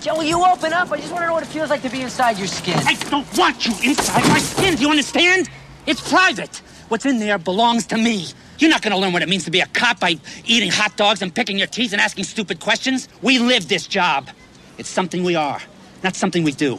Joe, 0.06 0.22
you 0.22 0.38
open 0.54 0.72
up. 0.74 0.92
I 0.92 0.98
just 1.02 1.12
want 1.12 1.22
to 1.22 1.28
know 1.28 1.34
what 1.34 1.44
it 1.44 1.50
feels 1.50 1.70
like 1.72 1.82
to 1.82 1.90
be 1.90 2.02
inside 2.02 2.38
your 2.38 2.48
skin. 2.48 2.76
I 2.76 2.96
don't 3.12 3.30
want 3.38 3.66
you 3.66 3.74
inside 3.90 4.24
my 4.30 4.40
skin. 4.40 4.76
Do 4.76 4.82
you 4.82 4.90
understand? 4.90 5.50
It's 5.88 6.02
private. 6.16 6.62
What's 6.90 7.06
in 7.06 7.20
there 7.20 7.38
belongs 7.38 7.88
to 7.88 7.98
me. 7.98 8.28
You're 8.60 8.70
not 8.70 8.82
going 8.82 8.96
to 8.96 9.00
learn 9.00 9.14
what 9.14 9.24
it 9.24 9.30
means 9.30 9.46
to 9.46 9.52
be 9.52 9.62
a 9.62 9.66
cop 9.68 10.00
by 10.00 10.20
eating 10.46 10.72
hot 10.72 10.96
dogs 10.98 11.22
and 11.22 11.34
picking 11.34 11.58
your 11.58 11.68
teeth 11.68 11.94
and 11.94 12.02
asking 12.02 12.26
stupid 12.26 12.60
questions. 12.60 13.08
We 13.22 13.40
live 13.40 13.68
this 13.68 13.88
job. 13.88 14.30
It's 14.78 14.90
something 14.90 15.24
we 15.24 15.36
are, 15.36 15.62
not 16.04 16.16
something 16.16 16.44
we 16.44 16.52
do. 16.52 16.78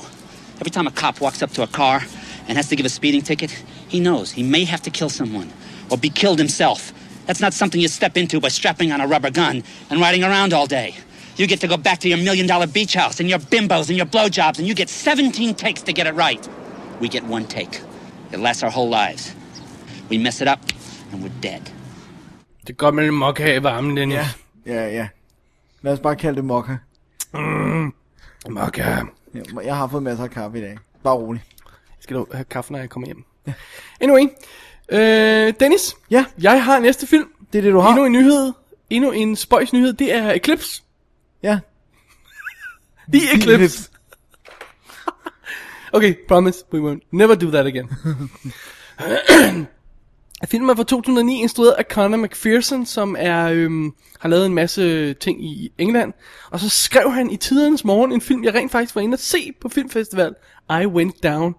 Every 0.60 0.70
time 0.70 0.86
a 0.86 0.90
cop 0.90 1.20
walks 1.20 1.42
up 1.42 1.50
to 1.52 1.62
a 1.62 1.66
car 1.66 2.02
and 2.50 2.56
has 2.58 2.68
to 2.68 2.76
give 2.76 2.84
a 2.84 2.88
speeding 2.88 3.22
ticket, 3.22 3.50
he 3.88 4.00
knows 4.00 4.32
he 4.32 4.42
may 4.42 4.64
have 4.64 4.82
to 4.82 4.90
kill 4.90 5.08
someone 5.08 5.48
or 5.88 5.96
be 5.96 6.10
killed 6.10 6.38
himself. 6.38 6.92
That's 7.26 7.40
not 7.40 7.54
something 7.54 7.80
you 7.80 7.88
step 7.88 8.16
into 8.16 8.40
by 8.40 8.48
strapping 8.48 8.90
on 8.92 9.00
a 9.00 9.06
rubber 9.06 9.30
gun 9.30 9.62
and 9.90 10.00
riding 10.00 10.24
around 10.24 10.52
all 10.52 10.66
day. 10.66 10.94
You 11.36 11.46
get 11.46 11.60
to 11.60 11.68
go 11.68 11.76
back 11.76 11.98
to 12.00 12.08
your 12.08 12.18
million 12.18 12.46
dollar 12.48 12.66
beach 12.66 12.94
house 12.94 13.20
and 13.20 13.28
your 13.30 13.38
bimbos 13.38 13.88
and 13.88 13.96
your 13.96 14.06
blowjobs, 14.06 14.58
and 14.58 14.66
you 14.68 14.74
get 14.74 14.88
17 14.88 15.54
takes 15.54 15.82
to 15.82 15.92
get 15.92 16.06
it 16.06 16.14
right. 16.14 16.48
We 17.00 17.08
get 17.08 17.22
one 17.24 17.44
take. 17.46 17.80
It 18.32 18.40
lasts 18.40 18.62
our 18.64 18.70
whole 18.70 18.90
lives. 18.90 19.32
We 20.10 20.18
mess 20.18 20.40
it 20.42 20.48
up, 20.48 20.58
and 21.12 21.22
we're 21.22 21.40
dead. 21.42 21.62
Det 22.66 22.76
går 22.76 22.90
med 22.90 23.04
lidt 23.04 23.14
mokka 23.14 23.54
i 23.54 23.58
varmen, 23.62 23.96
Dennis. 23.96 24.16
Ja. 24.66 24.74
Ja, 24.74 24.88
ja. 24.88 25.08
Lad 25.82 25.92
os 25.92 26.00
bare 26.00 26.16
kalde 26.16 26.36
det 26.36 26.44
mokka. 26.44 26.76
Mm. 27.34 27.92
Mokka. 28.48 28.82
Ja, 29.34 29.40
Jeg 29.64 29.76
har 29.76 29.88
fået 29.88 30.02
masser 30.02 30.24
af 30.24 30.30
kaffe 30.30 30.58
i 30.58 30.60
dag. 30.60 30.78
Bare 31.02 31.14
rolig. 31.14 31.42
Skal 32.00 32.16
da 32.16 32.22
have 32.32 32.44
kaffe, 32.44 32.72
når 32.72 32.78
jeg 32.78 32.90
kommer 32.90 33.06
hjem. 33.06 33.24
Anyway. 34.00 34.28
Øh, 34.92 35.54
Dennis. 35.60 35.96
Ja. 36.10 36.24
Jeg 36.42 36.64
har 36.64 36.78
næste 36.78 37.06
film. 37.06 37.28
Det 37.52 37.58
er 37.58 37.62
det, 37.62 37.72
du 37.72 37.78
har. 37.78 37.88
Endnu 37.88 38.04
en 38.04 38.12
nyhed. 38.12 38.52
Endnu 38.90 39.10
en 39.10 39.36
spøjs 39.36 39.72
nyhed. 39.72 39.92
Det 39.92 40.14
er 40.14 40.32
Eclipse. 40.32 40.82
Ja. 41.42 41.58
The 43.12 43.34
Eclipse. 43.34 43.90
okay, 45.92 46.14
promise. 46.28 46.64
We 46.72 46.92
won't 46.92 47.08
never 47.10 47.34
do 47.34 47.50
that 47.50 47.66
again. 47.66 47.88
Filmen 50.48 50.70
er 50.70 50.74
fra 50.74 50.84
2009, 50.84 51.42
instrueret 51.42 51.72
af 51.72 51.84
Conor 51.84 52.16
McPherson, 52.16 52.86
som 52.86 53.16
er, 53.18 53.44
øhm, 53.44 53.92
har 54.20 54.28
lavet 54.28 54.46
en 54.46 54.54
masse 54.54 55.14
ting 55.14 55.44
i 55.44 55.72
England. 55.78 56.12
Og 56.50 56.60
så 56.60 56.68
skrev 56.68 57.12
han 57.12 57.30
i 57.30 57.36
tidernes 57.36 57.84
morgen 57.84 58.12
en 58.12 58.20
film, 58.20 58.44
jeg 58.44 58.54
rent 58.54 58.72
faktisk 58.72 58.94
var 58.94 59.00
inde 59.00 59.14
at 59.14 59.20
se 59.20 59.52
på 59.60 59.68
filmfestival. 59.68 60.34
I 60.70 60.86
Went 60.86 61.22
Down. 61.22 61.54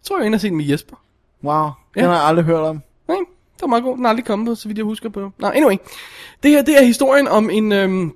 Jeg 0.00 0.04
tror, 0.06 0.16
jeg 0.16 0.20
var 0.20 0.26
inde 0.26 0.34
at 0.34 0.40
se 0.40 0.48
den 0.48 0.56
med 0.56 0.64
Jesper. 0.64 0.96
Wow. 1.44 1.68
Den 1.94 2.02
Ja. 2.02 2.08
har 2.08 2.14
jeg 2.14 2.24
aldrig 2.24 2.44
hørt 2.44 2.60
om. 2.60 2.82
Nej, 3.08 3.16
det 3.54 3.60
var 3.62 3.66
meget 3.66 3.84
god. 3.84 3.96
Den 3.96 4.04
er 4.04 4.08
aldrig 4.08 4.24
kommet 4.24 4.46
på, 4.48 4.54
så 4.54 4.68
vidt 4.68 4.78
jeg 4.78 4.84
husker 4.84 5.08
på. 5.08 5.32
Nå, 5.38 5.48
anyway. 5.48 5.76
Det 6.42 6.50
her, 6.50 6.62
det 6.62 6.78
er 6.82 6.84
historien 6.84 7.28
om 7.28 7.50
en, 7.50 7.72
øhm, 7.72 8.12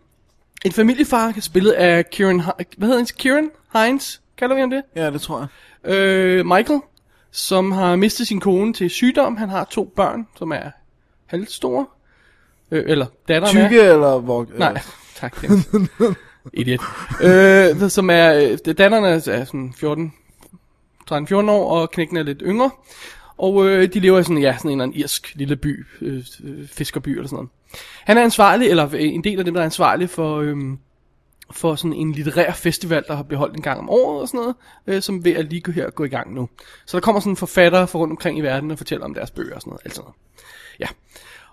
en 0.64 0.72
familiefar, 0.72 1.34
spillet 1.40 1.72
af 1.72 2.10
Kieran, 2.10 2.40
hvad 2.40 2.88
hedder 2.88 2.96
han? 2.96 3.06
Kieran 3.18 3.50
Hines? 3.76 4.20
Kalder 4.36 4.54
vi 4.54 4.60
ham 4.60 4.70
det? 4.70 4.82
Ja, 4.96 5.10
det 5.10 5.20
tror 5.20 5.38
jeg. 5.84 5.90
Øh, 5.94 6.46
Michael, 6.46 6.80
som 7.30 7.72
har 7.72 7.96
mistet 7.96 8.26
sin 8.26 8.40
kone 8.40 8.72
til 8.72 8.90
sygdom. 8.90 9.36
Han 9.36 9.48
har 9.48 9.64
to 9.64 9.92
børn, 9.96 10.26
som 10.38 10.52
er 10.52 10.70
halvt 11.26 11.52
store. 11.52 11.86
Øh, 12.70 12.84
eller 12.86 13.06
datteren 13.28 13.56
er. 13.56 13.68
Tykke 13.68 13.80
eller 13.82 14.18
hvor... 14.18 14.46
Nej, 14.58 14.80
tak. 15.14 15.36
Idiot. 16.52 16.80
Øh, 17.22 17.90
som 17.90 18.10
er, 18.10 18.56
datteren 18.78 19.04
er, 19.04 19.08
er 19.08 19.44
sådan 19.44 19.74
14, 19.76 20.12
13-14 21.12 21.34
år, 21.34 21.80
og 21.80 21.90
knækken 21.90 22.16
er 22.16 22.22
lidt 22.22 22.42
yngre. 22.46 22.70
Og 23.36 23.66
øh, 23.66 23.92
de 23.92 24.00
lever 24.00 24.18
i 24.18 24.22
sådan, 24.22 24.38
ja, 24.38 24.56
sådan 24.56 24.70
en 24.70 24.72
eller 24.72 24.84
anden 24.84 25.00
irsk 25.00 25.32
lille 25.34 25.56
by, 25.56 25.86
øh, 26.00 26.24
øh 26.44 26.68
fiskerby 26.68 27.08
eller 27.08 27.28
sådan 27.28 27.36
noget. 27.36 27.50
Han 28.04 28.18
er 28.18 28.22
ansvarlig, 28.22 28.68
eller 28.68 28.86
øh, 28.86 29.02
en 29.02 29.24
del 29.24 29.38
af 29.38 29.44
dem, 29.44 29.54
der 29.54 29.60
er 29.60 29.64
ansvarlig 29.64 30.10
for, 30.10 30.40
øh, 30.40 30.56
for 31.50 31.74
sådan 31.74 31.92
en 31.92 32.12
litterær 32.12 32.52
festival, 32.52 33.04
der 33.08 33.16
har 33.16 33.22
bliver 33.22 33.38
holdt 33.38 33.56
en 33.56 33.62
gang 33.62 33.78
om 33.78 33.90
året 33.90 34.20
og 34.20 34.28
sådan 34.28 34.40
noget, 34.40 34.56
øh, 34.86 35.02
som 35.02 35.24
ved 35.24 35.32
at 35.32 35.44
lige 35.44 35.60
gå 35.60 35.72
her 35.72 35.90
gå 35.90 36.04
i 36.04 36.08
gang 36.08 36.34
nu. 36.34 36.48
Så 36.86 36.96
der 36.96 37.00
kommer 37.00 37.20
sådan 37.20 37.36
forfattere 37.36 37.88
fra 37.88 37.98
rundt 37.98 38.12
omkring 38.12 38.38
i 38.38 38.40
verden 38.40 38.70
og 38.70 38.78
fortæller 38.78 39.04
om 39.04 39.14
deres 39.14 39.30
bøger 39.30 39.54
og 39.54 39.60
sådan 39.60 39.70
noget. 39.70 39.80
Alt 39.84 39.94
sådan 39.94 40.04
noget. 40.04 40.16
Ja. 40.80 40.86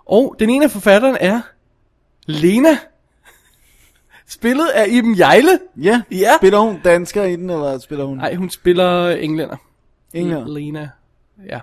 Og 0.06 0.36
den 0.38 0.50
ene 0.50 0.64
af 0.64 0.70
forfatteren 0.70 1.16
er 1.20 1.40
Lena. 2.26 2.78
Spillet 4.32 4.68
af 4.68 4.86
Iben 4.90 5.18
Jejle. 5.18 5.58
Ja, 5.76 6.02
Ja. 6.10 6.30
spiller 6.40 6.58
hun 6.58 6.80
dansker 6.84 7.24
i 7.24 7.36
den, 7.36 7.50
eller 7.50 7.78
spiller 7.78 8.04
hun... 8.04 8.16
Nej, 8.16 8.34
hun 8.34 8.50
spiller 8.50 9.08
englænder. 9.08 9.56
Englænder. 10.14 10.48
Lena. 10.48 10.88
Ja. 11.48 11.60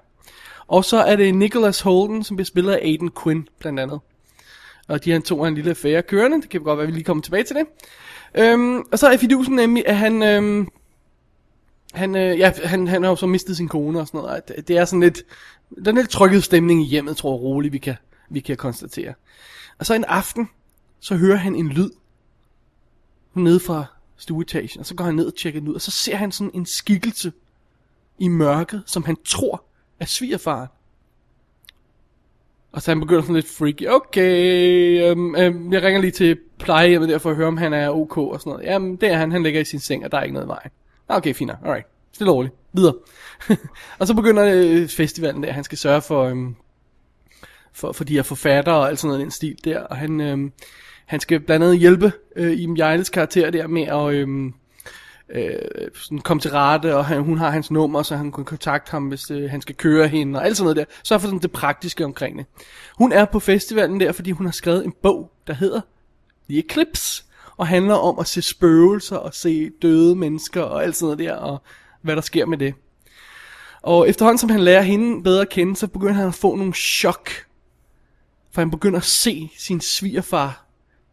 Og 0.67 0.85
så 0.85 0.97
er 0.97 1.15
det 1.15 1.35
Nicholas 1.35 1.81
Holden, 1.81 2.23
som 2.23 2.35
bliver 2.37 2.45
spillet 2.45 2.71
af 2.73 2.77
Aiden 2.81 3.11
Quinn, 3.23 3.47
blandt 3.59 3.79
andet. 3.79 3.99
Og 4.87 5.05
de 5.05 5.11
her 5.11 5.19
to 5.19 5.41
har 5.41 5.47
en 5.47 5.55
lille 5.55 5.69
affære 5.69 6.01
kørende. 6.01 6.41
Det 6.41 6.49
kan 6.49 6.61
godt 6.61 6.77
være, 6.77 6.83
at 6.83 6.87
vi 6.87 6.93
lige 6.97 7.03
kommer 7.03 7.23
tilbage 7.23 7.43
til 7.43 7.55
det. 7.55 7.65
Øhm, 8.35 8.83
og 8.91 8.99
så 8.99 9.07
er 9.07 9.17
fidusen 9.17 9.55
nemlig, 9.55 9.87
at 9.87 9.97
han... 9.97 10.23
Øhm, 10.23 10.67
han, 11.93 12.15
øh, 12.15 12.39
ja, 12.39 12.51
han, 12.63 12.87
han 12.87 13.03
har 13.03 13.09
jo 13.09 13.15
så 13.15 13.27
mistet 13.27 13.57
sin 13.57 13.67
kone 13.67 13.99
og 13.99 14.07
sådan 14.07 14.17
noget. 14.21 14.35
og 14.35 14.47
Det, 14.47 14.67
det 14.67 14.77
er 14.77 14.85
sådan 14.85 14.99
lidt... 14.99 15.23
Der 15.85 15.91
er 15.91 15.95
lidt 15.95 16.09
trykket 16.09 16.43
stemning 16.43 16.81
i 16.81 16.85
hjemmet, 16.85 17.17
tror 17.17 17.33
jeg 17.35 17.41
roligt, 17.41 17.73
vi 17.73 17.77
kan, 17.77 17.95
vi 18.29 18.39
kan 18.39 18.57
konstatere. 18.57 19.13
Og 19.79 19.85
så 19.85 19.93
en 19.93 20.03
aften, 20.07 20.49
så 20.99 21.15
hører 21.15 21.37
han 21.37 21.55
en 21.55 21.69
lyd 21.69 21.89
nede 23.33 23.59
fra 23.59 23.85
stueetagen, 24.17 24.79
og 24.79 24.85
så 24.85 24.95
går 24.95 25.03
han 25.03 25.15
ned 25.15 25.25
og 25.25 25.35
tjekker 25.35 25.59
den 25.59 25.69
ud, 25.69 25.75
og 25.75 25.81
så 25.81 25.91
ser 25.91 26.15
han 26.15 26.31
sådan 26.31 26.51
en 26.53 26.65
skikkelse 26.65 27.31
i 28.19 28.27
mørket, 28.27 28.83
som 28.85 29.03
han 29.03 29.17
tror 29.25 29.63
er 29.99 30.05
svigerfaren. 30.05 30.67
Og 32.71 32.81
så 32.81 32.91
han 32.91 32.99
begynder 32.99 33.21
sådan 33.21 33.35
lidt 33.35 33.47
freaky. 33.47 33.87
Okay, 33.87 35.11
øhm, 35.11 35.35
øhm, 35.35 35.73
jeg 35.73 35.83
ringer 35.83 36.01
lige 36.01 36.11
til 36.11 36.37
plejehjemmet 36.59 37.09
der 37.09 37.17
for 37.17 37.29
at 37.29 37.35
høre, 37.35 37.47
om 37.47 37.57
han 37.57 37.73
er 37.73 37.89
ok 37.89 38.17
og 38.17 38.39
sådan 38.39 38.51
noget. 38.51 38.65
Jamen, 38.65 38.95
det 38.95 39.11
er 39.11 39.17
han. 39.17 39.31
Han 39.31 39.43
ligger 39.43 39.61
i 39.61 39.65
sin 39.65 39.79
seng, 39.79 40.05
og 40.05 40.11
der 40.11 40.17
er 40.17 40.23
ikke 40.23 40.33
noget 40.33 40.45
i 40.45 40.49
vejen. 40.49 40.71
Okay, 41.07 41.33
fint. 41.33 41.51
Alright. 41.51 41.87
Stille 42.11 42.31
og 42.31 42.35
roligt. 42.35 42.53
Videre. 42.73 42.93
og 43.99 44.07
så 44.07 44.13
begynder 44.13 44.45
øh, 44.55 44.87
festivalen 44.87 45.43
der. 45.43 45.51
Han 45.51 45.63
skal 45.63 45.77
sørge 45.77 46.01
for, 46.01 46.23
øhm, 46.23 46.55
for, 47.73 47.91
for 47.91 48.03
de 48.03 48.13
her 48.13 48.23
forfattere 48.23 48.75
og 48.75 48.89
alt 48.89 48.99
sådan 48.99 49.07
noget 49.07 49.19
i 49.19 49.23
den 49.23 49.31
stil 49.31 49.57
der. 49.63 49.79
Og 49.79 49.97
han, 49.97 50.21
øhm, 50.21 50.51
han 51.09 51.19
skal 51.19 51.39
blandt 51.39 51.65
andet 51.65 51.79
hjælpe 51.79 52.11
øh, 52.35 52.51
Iben 52.51 52.77
Jejles 52.77 53.09
karakter 53.09 53.49
der 53.49 53.67
med 53.67 53.81
at 53.81 54.13
Øh, 54.13 54.51
øh, 55.29 55.91
sådan 55.93 56.19
komme 56.19 56.41
til 56.41 56.51
rette, 56.51 56.95
og 56.95 57.05
han, 57.05 57.21
hun 57.21 57.37
har 57.37 57.49
hans 57.49 57.71
nummer, 57.71 58.03
så 58.03 58.15
han 58.15 58.31
kan 58.31 58.45
kontakte 58.45 58.91
ham, 58.91 59.07
hvis 59.07 59.31
øh, 59.31 59.49
han 59.49 59.61
skal 59.61 59.75
køre 59.75 60.07
hende, 60.07 60.39
og 60.39 60.45
alt 60.45 60.57
sådan 60.57 60.65
noget 60.65 60.77
der. 60.77 60.85
Så 61.03 61.17
for 61.17 61.27
sådan 61.27 61.39
det 61.39 61.51
praktiske 61.51 62.05
omkring 62.05 62.37
det. 62.37 62.45
Hun 62.97 63.11
er 63.11 63.25
på 63.25 63.39
festivalen 63.39 63.99
der, 63.99 64.11
fordi 64.11 64.31
hun 64.31 64.45
har 64.45 64.51
skrevet 64.51 64.85
en 64.85 64.93
bog, 65.03 65.31
der 65.47 65.53
hedder 65.53 65.81
The 66.49 66.59
Eclipse, 66.59 67.23
og 67.57 67.67
handler 67.67 67.95
om 67.95 68.19
at 68.19 68.27
se 68.27 68.41
spøgelser, 68.41 69.17
og 69.17 69.33
se 69.33 69.69
døde 69.81 70.15
mennesker, 70.15 70.61
og 70.61 70.83
alt 70.83 70.95
sådan 70.95 71.05
noget 71.05 71.19
der, 71.19 71.35
og 71.35 71.61
hvad 72.01 72.15
der 72.15 72.21
sker 72.21 72.45
med 72.45 72.57
det. 72.57 72.73
Og 73.81 74.09
efterhånden 74.09 74.37
som 74.37 74.49
han 74.49 74.59
lærer 74.59 74.81
hende 74.81 75.23
bedre 75.23 75.41
at 75.41 75.49
kende, 75.49 75.75
så 75.75 75.87
begynder 75.87 76.13
han 76.13 76.27
at 76.27 76.35
få 76.35 76.55
nogle 76.55 76.73
chok. 76.73 77.29
For 78.51 78.61
han 78.61 78.71
begynder 78.71 78.99
at 78.99 79.05
se 79.05 79.51
sin 79.57 79.81
svigerfar 79.81 80.68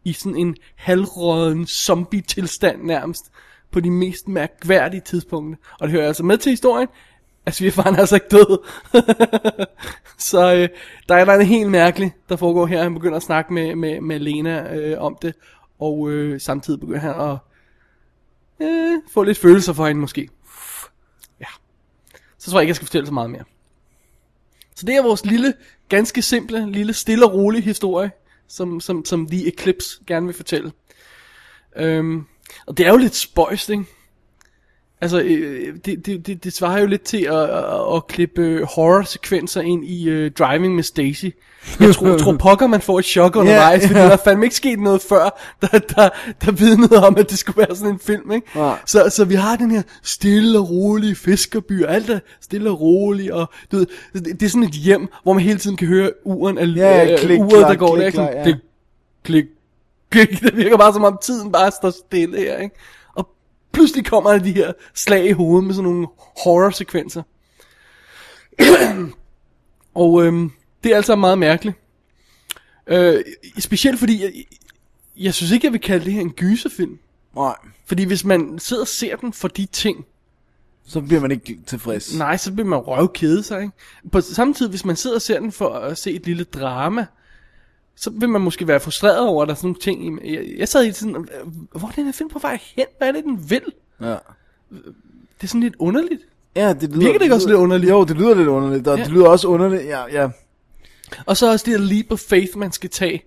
i 0.07 0.13
sådan 0.13 0.35
en 0.35 0.55
halvråden 0.75 1.67
zombie-tilstand 1.67 2.83
nærmest, 2.83 3.31
på 3.71 3.79
de 3.79 3.91
mest 3.91 4.27
mærkværdige 4.27 5.01
tidspunkter. 5.01 5.57
Og 5.79 5.87
det 5.87 5.91
hører 5.91 6.07
altså 6.07 6.23
med 6.23 6.37
til 6.37 6.49
historien, 6.49 6.87
at 7.45 7.55
svigerfaren 7.55 7.95
er 7.95 7.99
altså 7.99 8.15
ikke 8.15 8.27
død. 8.31 8.65
så 10.31 10.53
øh, 10.55 10.69
der 11.09 11.15
er 11.15 11.25
noget 11.25 11.47
helt 11.47 11.69
mærkeligt, 11.69 12.29
der 12.29 12.35
foregår 12.35 12.65
her. 12.65 12.83
Han 12.83 12.93
begynder 12.93 13.17
at 13.17 13.23
snakke 13.23 13.53
med, 13.53 13.75
med, 13.75 14.01
med 14.01 14.19
Lena 14.19 14.75
øh, 14.75 15.01
om 15.01 15.17
det, 15.21 15.35
og 15.79 16.11
øh, 16.11 16.41
samtidig 16.41 16.79
begynder 16.79 16.99
han 16.99 17.31
at 17.31 17.37
øh, 18.67 19.01
få 19.13 19.23
lidt 19.23 19.37
følelser 19.37 19.73
for 19.73 19.87
hende 19.87 20.01
måske. 20.01 20.29
Ja. 21.39 21.45
Så 22.37 22.51
tror 22.51 22.59
jeg 22.59 22.63
ikke, 22.63 22.69
jeg 22.69 22.75
skal 22.75 22.85
fortælle 22.85 23.07
så 23.07 23.13
meget 23.13 23.29
mere. 23.29 23.43
Så 24.75 24.85
det 24.85 24.95
er 24.95 25.03
vores 25.03 25.25
lille, 25.25 25.53
ganske 25.89 26.21
simple, 26.21 26.71
lille, 26.71 26.93
stille 26.93 27.25
og 27.25 27.33
rolig 27.33 27.63
historie, 27.63 28.11
som, 28.47 28.79
som, 28.79 29.05
som 29.05 29.27
The 29.27 29.47
Eclipse 29.47 29.99
gerne 30.07 30.25
vil 30.25 30.35
fortælle. 30.35 30.71
Øhm, 31.75 32.23
og 32.67 32.77
det 32.77 32.85
er 32.85 32.91
jo 32.91 32.97
lidt 32.97 33.15
spøjst, 33.15 33.69
ikke? 33.69 33.85
Altså, 35.01 35.21
øh, 35.21 35.75
det, 35.85 36.05
det, 36.05 36.27
det, 36.27 36.43
det 36.43 36.53
svarer 36.53 36.79
jo 36.79 36.85
lidt 36.85 37.01
til 37.01 37.23
at, 37.23 37.43
at, 37.49 37.95
at 37.95 38.07
klippe 38.07 38.65
horror-sekvenser 38.75 39.61
ind 39.61 39.85
i 39.85 40.25
uh, 40.25 40.31
Driving 40.31 40.75
med 40.75 40.83
Stacy. 40.83 41.25
Jeg 41.79 41.95
tror, 41.95 42.17
tror 42.17 42.33
pokker, 42.33 42.67
man 42.67 42.81
får 42.81 42.99
et 42.99 43.05
chok 43.05 43.35
undervejs, 43.35 43.81
Ja, 43.83 43.87
fordi 43.87 43.99
ja. 43.99 44.05
der 44.05 44.11
er 44.11 44.17
fandme 44.17 44.45
ikke 44.45 44.55
sket 44.55 44.79
noget 44.79 45.01
før, 45.01 45.39
der, 45.61 45.79
der, 45.79 46.09
der 46.45 46.51
vidnede 46.51 47.07
om, 47.07 47.17
at 47.17 47.29
det 47.29 47.37
skulle 47.37 47.57
være 47.57 47.75
sådan 47.75 47.93
en 47.93 47.99
film, 47.99 48.31
ikke? 48.31 48.47
Nej. 48.55 48.77
Så, 48.85 49.09
så 49.09 49.25
vi 49.25 49.35
har 49.35 49.55
den 49.55 49.71
her 49.71 49.81
stille 50.03 50.59
og 50.59 50.69
rolige 50.69 51.15
fiskerby, 51.15 51.83
og 51.83 51.93
alt 51.93 52.09
er 52.09 52.19
stille 52.41 52.69
og 52.69 52.81
roligt, 52.81 53.31
og 53.31 53.49
du 53.71 53.77
ved, 53.77 53.87
det, 54.13 54.25
det 54.39 54.43
er 54.45 54.49
sådan 54.49 54.63
et 54.63 54.71
hjem, 54.71 55.07
hvor 55.23 55.33
man 55.33 55.43
hele 55.43 55.59
tiden 55.59 55.77
kan 55.77 55.87
høre 55.87 56.11
uren 56.25 56.57
af 56.57 56.65
Ja, 56.75 57.11
øh, 57.11 57.19
klik, 57.19 57.39
uret, 57.39 57.51
der 57.51 57.65
klak, 57.65 57.77
går 57.79 57.95
klik, 57.95 57.99
der, 57.99 58.05
ikke? 58.05 58.15
Sådan, 58.15 58.33
ja. 58.37 58.43
klik, 58.43 58.55
klik, 59.23 59.45
klik. 60.09 60.41
Det 60.43 60.57
virker 60.57 60.77
bare 60.77 60.93
som 60.93 61.03
om 61.03 61.17
tiden 61.23 61.51
bare 61.51 61.71
står 61.71 61.89
stille 61.89 62.37
her, 62.37 62.57
ikke? 62.57 62.75
Pludselig 63.71 64.05
kommer 64.05 64.31
der 64.31 64.39
de 64.39 64.51
her 64.51 64.73
slag 64.93 65.25
i 65.25 65.31
hovedet 65.31 65.67
med 65.67 65.73
sådan 65.75 65.91
nogle 65.91 66.07
horror-sekvenser. 66.43 67.23
og 69.95 70.25
øhm, 70.25 70.51
det 70.83 70.91
er 70.91 70.95
altså 70.95 71.15
meget 71.15 71.37
mærkeligt. 71.37 71.75
Øh, 72.87 73.23
specielt 73.59 73.99
fordi, 73.99 74.23
jeg, 74.23 74.31
jeg 75.17 75.33
synes 75.33 75.51
ikke, 75.51 75.65
jeg 75.65 75.73
vil 75.73 75.81
kalde 75.81 76.05
det 76.05 76.13
her 76.13 76.21
en 76.21 76.31
gyserfilm. 76.31 76.99
Nej, 77.35 77.55
Fordi 77.85 78.03
hvis 78.03 78.25
man 78.25 78.59
sidder 78.59 78.81
og 78.83 78.87
ser 78.87 79.15
den 79.15 79.33
for 79.33 79.47
de 79.47 79.65
ting, 79.65 80.05
så 80.85 81.01
bliver 81.01 81.21
man 81.21 81.31
ikke 81.31 81.59
tilfreds. 81.67 82.17
nej, 82.17 82.37
så 82.37 82.51
bliver 82.51 82.67
man 82.67 82.79
røvkede 82.79 83.43
sig, 83.43 83.61
ikke? 83.61 83.73
På 84.11 84.21
samme 84.21 84.53
tid, 84.53 84.69
hvis 84.69 84.85
man 84.85 84.95
sidder 84.95 85.15
og 85.15 85.21
ser 85.21 85.39
den 85.39 85.51
for 85.51 85.69
at 85.69 85.97
se 85.97 86.11
et 86.11 86.25
lille 86.25 86.43
drama, 86.43 87.05
så 87.97 88.09
vil 88.09 88.29
man 88.29 88.41
måske 88.41 88.67
være 88.67 88.79
frustreret 88.79 89.19
over, 89.27 89.41
at 89.41 89.47
der 89.47 89.53
er 89.53 89.57
sådan 89.57 89.67
nogle 89.67 89.79
ting. 89.79 90.19
Jeg, 90.33 90.45
jeg 90.57 90.67
sad 90.67 90.85
i 90.85 90.91
sådan, 90.91 91.15
øh, 91.15 91.25
hvor 91.71 91.87
er 91.87 91.91
den 91.91 92.05
her 92.05 92.11
film 92.11 92.29
på 92.29 92.39
vej 92.39 92.59
hen? 92.75 92.85
Hvad 92.97 93.07
er 93.07 93.11
det, 93.11 93.23
den 93.23 93.49
vil? 93.49 93.61
Ja. 94.01 94.15
Det 94.71 95.43
er 95.43 95.47
sådan 95.47 95.61
lidt 95.61 95.75
underligt. 95.79 96.21
Ja, 96.55 96.73
det 96.73 96.89
lyder, 96.89 96.99
Virker 96.99 97.13
det 97.13 97.21
ikke 97.25 97.35
også 97.35 97.47
lidt 97.47 97.57
underligt? 97.59 97.91
Jo, 97.91 98.03
det 98.03 98.17
lyder 98.17 98.35
lidt 98.35 98.47
underligt, 98.47 98.87
og 98.87 98.97
Ja. 98.97 99.03
det 99.03 99.11
lyder 99.11 99.27
også 99.27 99.47
underligt, 99.47 99.85
ja, 99.85 100.21
ja. 100.21 100.29
Og 101.25 101.37
så 101.37 101.51
også 101.51 101.65
det 101.71 101.79
her 101.79 101.85
leap 101.87 102.05
of 102.11 102.19
faith, 102.19 102.57
man 102.57 102.71
skal 102.71 102.89
tage. 102.89 103.23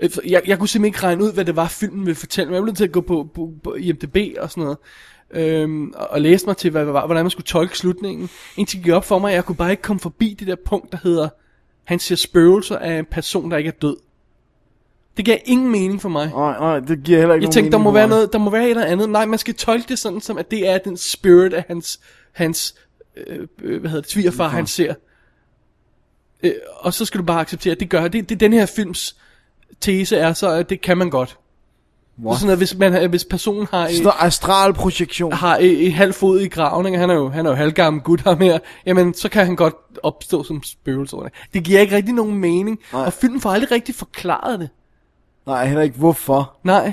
Øh, 0.00 0.10
Jeg, 0.26 0.42
jeg 0.46 0.58
kunne 0.58 0.68
simpelthen 0.68 0.84
ikke 0.84 1.06
regne 1.06 1.24
ud, 1.24 1.32
hvad 1.32 1.44
det 1.44 1.56
var, 1.56 1.68
filmen 1.68 2.06
ville 2.06 2.14
fortælle. 2.14 2.48
Men 2.48 2.54
jeg 2.54 2.62
blev 2.62 2.66
nødt 2.70 2.76
til 2.76 2.84
at 2.84 2.92
gå 2.92 3.00
på, 3.00 3.28
på, 3.34 3.52
på 3.64 3.74
IMDb 3.74 4.16
og 4.38 4.50
sådan 4.50 4.62
noget. 4.62 4.78
Øhm, 5.30 5.92
og, 5.96 6.08
og 6.10 6.20
læse 6.20 6.46
mig 6.46 6.56
til, 6.56 6.70
hvad, 6.70 6.84
hvad, 6.84 6.92
hvordan 7.06 7.24
man 7.24 7.30
skulle 7.30 7.46
tolke 7.46 7.78
slutningen. 7.78 8.30
Indtil 8.56 8.76
det 8.78 8.84
gik 8.84 8.92
op 8.94 9.04
for 9.04 9.18
mig, 9.18 9.30
at 9.30 9.34
jeg 9.34 9.44
kunne 9.44 9.56
bare 9.56 9.70
ikke 9.70 9.82
komme 9.82 10.00
forbi 10.00 10.36
det 10.38 10.46
der 10.48 10.56
punkt, 10.66 10.92
der 10.92 10.98
hedder, 11.02 11.28
han 11.86 11.98
ser 11.98 12.16
spøgelser 12.16 12.78
af 12.78 12.98
en 12.98 13.04
person, 13.04 13.50
der 13.50 13.56
ikke 13.56 13.68
er 13.68 13.78
død. 13.82 13.96
Det 15.16 15.24
gav 15.24 15.38
ingen 15.44 15.72
mening 15.72 16.02
for 16.02 16.08
mig. 16.08 16.30
Nej, 16.30 16.58
nej, 16.58 16.80
det 16.80 17.02
giver 17.04 17.18
heller 17.18 17.34
ikke 17.34 17.44
Jeg 17.44 17.52
tænkte, 17.52 17.72
der 17.72 17.78
må 17.78 17.90
være 17.90 18.08
noget, 18.08 18.32
der 18.32 18.38
må 18.38 18.50
være 18.50 18.64
et 18.64 18.70
eller 18.70 18.84
andet. 18.84 19.10
Nej, 19.10 19.26
man 19.26 19.38
skal 19.38 19.54
tolke 19.54 19.88
det 19.88 19.98
sådan, 19.98 20.20
som 20.20 20.38
at 20.38 20.50
det 20.50 20.68
er 20.68 20.78
den 20.78 20.96
spirit 20.96 21.52
af 21.52 21.64
hans, 21.68 22.00
hans 22.32 22.74
øh, 23.16 23.48
øh, 23.62 23.80
hvad 23.80 23.90
hedder 23.90 24.02
det, 24.02 24.10
svigerfar, 24.10 24.48
han 24.48 24.66
ser. 24.66 24.94
Øh, 26.42 26.52
og 26.76 26.94
så 26.94 27.04
skal 27.04 27.20
du 27.20 27.24
bare 27.24 27.40
acceptere, 27.40 27.72
at 27.72 27.80
det 27.80 27.90
gør, 27.90 28.08
det, 28.08 28.28
det 28.28 28.40
den 28.40 28.52
her 28.52 28.66
films 28.66 29.16
tese 29.80 30.16
er 30.16 30.32
så, 30.32 30.50
at 30.50 30.70
det 30.70 30.80
kan 30.80 30.98
man 30.98 31.10
godt. 31.10 31.38
Det 32.16 32.26
er 32.26 32.34
sådan, 32.34 32.50
at 32.50 32.58
hvis, 32.58 32.76
man, 32.76 33.10
hvis 33.10 33.24
personen 33.24 33.66
har, 33.70 33.88
Sådan 33.88 34.02
noget 34.02 34.16
astral 34.20 34.74
projektion. 34.74 35.32
har 35.32 35.56
et, 35.56 35.86
et 35.86 35.92
halvt 35.92 36.14
fod 36.14 36.40
i 36.40 36.48
graven, 36.48 36.86
ikke? 36.86 36.98
han 36.98 37.10
er 37.10 37.14
jo, 37.14 37.28
han 37.28 37.46
er 37.46 37.50
jo 37.50 37.56
halvgammel 37.56 38.02
gut 38.02 38.20
ham 38.20 38.40
her, 38.40 38.58
jamen 38.86 39.14
så 39.14 39.28
kan 39.28 39.46
han 39.46 39.56
godt 39.56 39.74
opstå 40.02 40.44
som 40.44 40.62
spøgelse. 40.62 41.16
Det 41.54 41.64
giver 41.64 41.80
ikke 41.80 41.96
rigtig 41.96 42.14
nogen 42.14 42.34
mening, 42.38 42.78
Nej. 42.92 43.04
og 43.06 43.12
filmen 43.12 43.40
får 43.40 43.50
aldrig 43.50 43.70
rigtig 43.70 43.94
forklaret 43.94 44.60
det. 44.60 44.68
Nej, 45.46 45.66
heller 45.66 45.82
ikke 45.82 45.98
hvorfor. 45.98 46.56
Nej. 46.64 46.92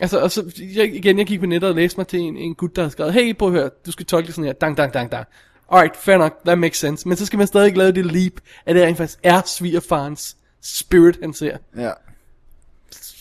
Altså, 0.00 0.18
og 0.18 0.30
så, 0.30 0.62
jeg, 0.74 0.94
igen, 0.94 1.18
jeg 1.18 1.26
gik 1.26 1.40
på 1.40 1.46
nettet 1.46 1.70
og 1.70 1.76
læste 1.76 2.00
mig 2.00 2.06
til 2.06 2.20
en, 2.20 2.36
en 2.36 2.54
gut, 2.54 2.76
der 2.76 2.82
har 2.82 2.88
skrevet, 2.88 3.12
hey, 3.12 3.36
prøv 3.36 3.48
at 3.48 3.54
høre, 3.54 3.70
du 3.86 3.92
skal 3.92 4.06
tolke 4.06 4.26
det 4.26 4.34
sådan 4.34 4.46
her, 4.46 4.52
dang, 4.52 4.76
dang, 4.76 4.94
dang, 4.94 5.12
dang. 5.12 5.26
Alright, 5.72 5.96
fair 5.96 6.18
nok, 6.18 6.44
that 6.44 6.58
makes 6.58 6.78
sense. 6.78 7.08
Men 7.08 7.16
så 7.16 7.26
skal 7.26 7.36
man 7.36 7.46
stadig 7.46 7.76
lave 7.76 7.92
det 7.92 8.06
leap, 8.06 8.32
at 8.66 8.74
det 8.76 8.84
rent 8.84 8.96
faktisk 8.96 9.18
er 9.22 9.40
svigerfarens 9.46 10.36
spirit, 10.62 11.18
han 11.22 11.32
ser. 11.34 11.56
Ja. 11.76 11.90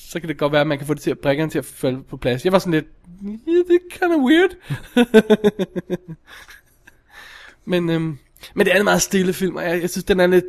Så 0.10 0.20
kan 0.20 0.30
det 0.30 0.38
godt 0.38 0.52
være, 0.52 0.62
at 0.62 0.68
man 0.68 0.78
kan 0.78 0.88
få 0.88 0.94
det 0.94 1.02
til 1.02 1.12
at 1.12 1.20
brække 1.20 1.48
til 1.48 1.60
at 1.60 1.66
falde 1.66 2.04
på 2.04 2.18
plads. 2.18 2.46
Jeg 2.46 2.52
var 2.52 2.60
sådan 2.60 2.74
lidt, 2.74 2.86
yeah, 3.26 3.66
det 3.68 3.76
er 3.76 4.00
kind 4.00 4.14
of 4.14 4.22
weird. 4.22 4.50
men, 7.72 7.90
øhm, 7.90 8.18
men 8.56 8.66
det 8.66 8.74
er 8.74 8.78
en 8.80 8.84
meget 8.84 9.02
stille 9.02 9.34
film, 9.34 9.56
og 9.56 9.64
jeg, 9.64 9.82
jeg 9.82 9.90
synes, 9.90 10.04
den 10.04 10.20
er 10.20 10.28
lidt, 10.28 10.46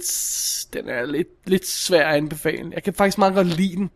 den 0.73 0.89
er 0.89 1.07
lidt, 1.07 1.29
lidt 1.47 1.67
svær 1.67 2.07
at 2.09 2.17
anbefale. 2.17 2.71
Jeg 2.75 2.83
kan 2.83 2.95
faktisk 2.95 3.19
meget 3.19 3.35
godt 3.35 3.47
lide 3.47 3.77
den. 3.77 3.91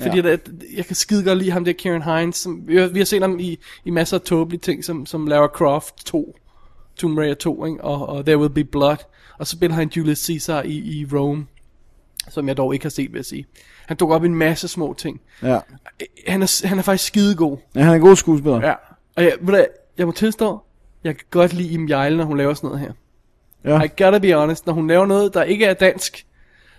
Fordi 0.00 0.16
Ja. 0.16 0.22
der, 0.22 0.36
jeg 0.76 0.86
kan 0.86 0.96
skide 0.96 1.24
godt 1.24 1.38
lide 1.38 1.50
ham 1.50 1.64
der, 1.64 1.72
Kieran 1.72 2.02
Hines. 2.02 2.36
Som, 2.36 2.68
vi, 2.68 2.76
har, 2.76 2.86
vi 2.86 2.98
har 2.98 3.04
set 3.06 3.22
ham 3.22 3.38
i, 3.40 3.58
i 3.84 3.90
masser 3.90 4.16
af 4.16 4.22
tåbelige 4.22 4.60
ting, 4.60 4.84
som, 4.84 5.06
som 5.06 5.26
Lara 5.26 5.46
Croft 5.46 6.06
2. 6.06 6.36
Tomb 6.96 7.18
Raider 7.18 7.34
2, 7.34 7.66
ikke? 7.66 7.84
Og, 7.84 8.08
og 8.08 8.24
There 8.24 8.38
Will 8.38 8.50
Be 8.50 8.64
Blood. 8.64 8.96
Og 9.38 9.46
så 9.46 9.56
spiller 9.56 9.76
han 9.76 9.90
Julius 9.96 10.18
Caesar 10.18 10.62
i, 10.62 10.72
i 10.72 11.06
Rome, 11.12 11.46
som 12.28 12.48
jeg 12.48 12.56
dog 12.56 12.74
ikke 12.74 12.84
har 12.84 12.90
set, 12.90 13.12
vil 13.12 13.18
jeg 13.18 13.24
sige. 13.24 13.46
Han 13.90 13.96
dukker 13.96 14.16
op 14.16 14.24
i 14.24 14.26
en 14.26 14.34
masse 14.34 14.68
små 14.68 14.94
ting. 14.98 15.20
Ja. 15.42 15.58
Han 16.28 16.42
er, 16.42 16.66
han 16.66 16.78
er 16.78 16.82
faktisk 16.82 17.06
skidegod. 17.06 17.56
ja, 17.74 17.80
han 17.80 17.90
er 17.90 17.94
en 17.94 18.00
god 18.00 18.16
skuespiller. 18.16 18.66
Ja. 18.66 18.74
Og 19.16 19.22
jeg, 19.22 19.32
ved 19.40 19.54
du, 19.54 19.66
jeg 19.98 20.06
må 20.06 20.12
tilstå, 20.12 20.60
jeg 21.04 21.16
kan 21.16 21.26
godt 21.30 21.52
lide 21.52 21.68
Im 21.74 21.88
Jejle, 21.88 22.16
når 22.16 22.24
hun 22.24 22.36
laver 22.36 22.54
sådan 22.54 22.68
noget 22.68 22.80
her. 22.80 22.92
Ja. 23.64 23.82
I 23.82 23.88
gotta 24.02 24.18
be 24.18 24.32
honest, 24.34 24.66
når 24.66 24.72
hun 24.72 24.88
laver 24.88 25.06
noget, 25.06 25.34
der 25.34 25.42
ikke 25.42 25.64
er 25.64 25.74
dansk, 25.74 26.26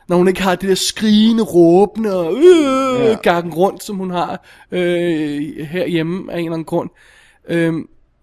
når 0.07 0.17
hun 0.17 0.27
ikke 0.27 0.41
har 0.41 0.55
det 0.55 0.69
der 0.69 0.75
skrigende, 0.75 1.43
råbende 1.43 2.19
og 2.19 2.33
øh, 2.33 3.17
Ja. 3.25 3.41
rundt, 3.55 3.83
som 3.83 3.95
hun 3.95 4.11
har 4.11 4.45
øh, 4.71 5.57
herhjemme 5.65 6.33
af 6.33 6.37
en 6.37 6.45
eller 6.45 6.53
anden 6.53 6.65
grund. 6.65 6.89
Øh, 7.47 7.73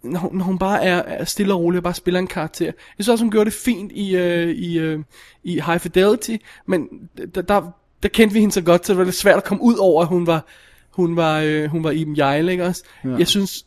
når, 0.02 0.18
hun, 0.20 0.36
når 0.36 0.44
hun 0.44 0.58
bare 0.58 0.84
er, 0.84 0.96
er 0.96 1.24
stille 1.24 1.54
og 1.54 1.60
rolig 1.60 1.78
og 1.78 1.82
bare 1.84 1.94
spiller 1.94 2.20
en 2.20 2.26
karakter. 2.26 2.64
Jeg 2.66 2.74
synes 2.96 3.08
også, 3.08 3.24
hun 3.24 3.30
gjorde 3.30 3.44
det 3.50 3.58
fint 3.64 3.92
i, 3.92 4.16
øh, 4.16 4.48
i, 4.48 4.78
øh, 4.78 5.00
i 5.44 5.60
High 5.66 5.78
Fidelity, 5.80 6.36
men 6.66 6.88
der, 7.34 7.42
der, 7.42 7.62
der 8.02 8.08
kendte 8.08 8.34
vi 8.34 8.40
hende 8.40 8.54
så 8.54 8.60
godt, 8.60 8.86
så 8.86 8.92
det 8.92 8.98
var 8.98 9.04
lidt 9.04 9.16
svært 9.16 9.36
at 9.36 9.44
komme 9.44 9.62
ud 9.62 9.74
over, 9.76 10.02
at 10.02 10.08
hun 10.08 10.26
var, 10.26 10.44
hun 10.90 11.16
var, 11.16 11.40
øh, 11.40 11.64
hun 11.70 11.84
var 11.84 11.90
Iben 11.90 12.16
Jejle, 12.16 12.52
ikke 12.52 12.64
også? 12.66 12.82
Ja. 13.04 13.08
Jeg 13.18 13.26
synes, 13.28 13.66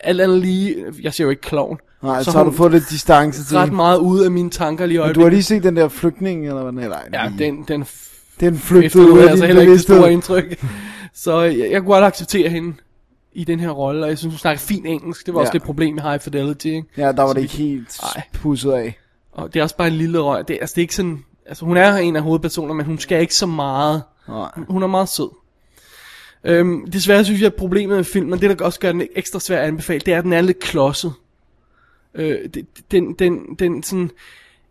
alt 0.00 0.20
andet 0.20 0.38
lige, 0.38 0.76
jeg 1.02 1.14
ser 1.14 1.24
jo 1.24 1.30
ikke 1.30 1.42
klovn, 1.42 1.78
Nej, 2.02 2.22
så, 2.22 2.30
så 2.32 2.38
har 2.38 2.44
du 2.44 2.50
fået 2.50 2.72
lidt 2.72 2.90
distance 2.90 3.44
til 3.44 3.56
ret 3.56 3.72
meget 3.72 3.98
ud 3.98 4.20
af 4.20 4.30
mine 4.30 4.50
tanker 4.50 4.86
lige 4.86 4.94
i 4.94 4.98
Men 4.98 5.02
du 5.02 5.02
har 5.02 5.08
øjeblikket. 5.08 5.32
lige 5.32 5.42
set 5.42 5.62
den 5.62 5.76
der 5.76 5.88
flygtning, 5.88 6.46
eller 6.46 6.62
hvad 6.62 6.72
den 6.72 6.80
hedder? 6.82 6.96
Ja, 7.12 7.32
den, 7.38 7.64
den 7.68 7.84
Den 8.40 8.58
flygtede 8.58 9.12
ud 9.12 9.18
af 9.18 9.30
altså 9.30 9.46
heller 9.46 9.62
ikke 9.62 9.72
det 9.72 9.80
store 9.80 10.12
indtryk. 10.12 10.64
Så 11.14 11.40
jeg, 11.40 11.58
jeg 11.70 11.80
kunne 11.80 11.92
godt 11.94 12.04
acceptere 12.04 12.48
hende 12.48 12.74
i 13.32 13.44
den 13.44 13.60
her 13.60 13.70
rolle, 13.70 14.02
og 14.04 14.08
jeg 14.08 14.18
synes, 14.18 14.34
hun 14.34 14.38
snakker 14.38 14.60
fint 14.60 14.86
engelsk. 14.86 15.26
Det 15.26 15.34
var 15.34 15.40
også 15.40 15.50
Ja. 15.50 15.54
lidt 15.54 15.62
problem 15.64 15.98
i 15.98 16.00
High 16.00 16.20
Fidelity, 16.20 16.66
ikke? 16.66 16.82
Ja, 16.96 17.12
der 17.12 17.22
var 17.22 17.28
Så 17.28 17.34
det 17.34 17.40
ikke 17.42 17.54
helt 17.56 18.00
pusset 18.32 18.72
af. 18.72 18.98
Og 19.32 19.54
det 19.54 19.60
er 19.60 19.62
også 19.62 19.76
bare 19.76 19.88
en 19.88 19.94
lille 19.94 20.18
røg. 20.18 20.48
Det, 20.48 20.58
altså, 20.60 20.74
det 20.74 20.80
er 20.80 20.84
ikke 20.84 20.94
sådan... 20.94 21.24
Altså, 21.48 21.64
hun 21.64 21.76
er 21.76 21.96
en 21.96 22.16
af 22.16 22.22
hovedpersonerne, 22.22 22.74
men 22.74 22.86
hun 22.86 22.98
skal 22.98 23.20
ikke 23.20 23.34
så 23.34 23.46
meget. 23.46 24.02
Nej. 24.28 24.50
Hun 24.68 24.82
er 24.82 24.86
meget 24.86 25.08
sød. 25.08 25.30
Øhm, 26.44 26.90
desværre 26.90 27.24
synes 27.24 27.40
jeg, 27.40 27.46
at 27.46 27.54
problemet 27.54 27.96
med 27.96 28.04
filmen, 28.04 28.40
det 28.40 28.58
der 28.58 28.64
også 28.64 28.80
gør 28.80 28.92
den 28.92 29.08
ekstra 29.14 29.40
svær 29.40 29.58
at 29.58 29.68
anbefale, 29.68 30.00
det 30.00 30.14
er, 30.14 30.18
at 30.18 30.24
den 30.24 30.32
er 30.32 30.40
lidt 30.40 30.58
klodset. 30.58 31.12
Øh, 32.14 32.48
det, 32.54 32.66
den, 32.90 33.12
den, 33.12 33.54
den 33.58 33.82
sådan... 33.82 34.10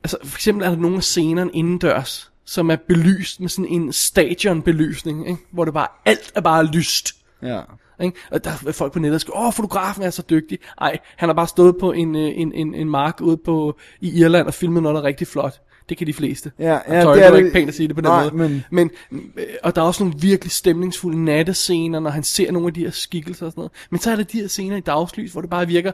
Altså, 0.03 0.17
for 0.23 0.37
eksempel 0.37 0.65
er 0.65 0.69
der 0.69 0.77
nogle 0.77 0.97
af 0.97 1.03
scenerne 1.03 1.51
indendørs, 1.53 2.31
som 2.45 2.71
er 2.71 2.75
belyst 2.75 3.39
med 3.39 3.49
sådan 3.49 3.71
en 3.71 3.93
stadionbelysning, 3.93 5.29
ikke? 5.29 5.41
hvor 5.51 5.65
det 5.65 5.73
bare, 5.73 5.87
alt 6.05 6.31
er 6.35 6.41
bare 6.41 6.65
lyst. 6.65 7.15
Ja. 7.41 7.61
Ikke? 8.01 8.17
Og 8.31 8.43
der 8.43 8.49
er 8.67 8.71
folk 8.71 8.93
på 8.93 8.99
nettet, 8.99 9.13
der 9.13 9.19
skriver, 9.19 9.47
åh, 9.47 9.53
fotografen 9.53 10.03
er 10.03 10.09
så 10.09 10.23
dygtig. 10.29 10.59
Ej, 10.81 10.97
han 11.15 11.29
har 11.29 11.33
bare 11.33 11.47
stået 11.47 11.75
på 11.79 11.91
en, 11.91 12.15
øh, 12.15 12.31
en, 12.35 12.53
en, 12.53 12.75
en 12.75 12.89
mark 12.89 13.21
ude 13.21 13.37
på, 13.37 13.77
i 14.01 14.19
Irland 14.19 14.47
og 14.47 14.53
filmet 14.53 14.83
noget, 14.83 14.95
der 14.95 15.01
er 15.01 15.05
rigtig 15.05 15.27
flot. 15.27 15.61
Det 15.89 15.97
kan 15.97 16.07
de 16.07 16.13
fleste. 16.13 16.51
Ja, 16.59 16.79
ja, 16.89 17.01
sorry, 17.01 17.15
det 17.15 17.23
er 17.23 17.27
er 17.27 17.31
det- 17.31 17.37
ikke 17.37 17.51
pænt 17.51 17.67
at 17.69 17.75
sige 17.75 17.87
det 17.87 17.95
på 17.95 18.01
den 18.01 18.09
Nej, 18.09 18.23
måde. 18.23 18.35
men- 18.35 18.63
men 18.71 18.91
øh, 19.11 19.43
og 19.63 19.75
der 19.75 19.81
er 19.81 19.85
også 19.85 20.03
nogle 20.03 20.19
virkelig 20.19 20.51
stemningsfulde 20.51 21.23
nattescener, 21.25 21.99
når 21.99 22.09
han 22.09 22.23
ser 22.23 22.51
nogle 22.51 22.67
af 22.67 22.73
de 22.73 22.79
her 22.83 22.91
skikkelser 22.91 23.45
og 23.45 23.51
sådan 23.51 23.59
noget. 23.59 23.71
Men 23.89 23.99
så 23.99 24.11
er 24.11 24.15
der 24.15 24.23
de 24.23 24.39
her 24.39 24.47
scener 24.47 24.77
i 24.77 24.79
dagslys, 24.79 25.31
hvor 25.31 25.41
det 25.41 25.49
bare 25.49 25.67
virker 25.67 25.91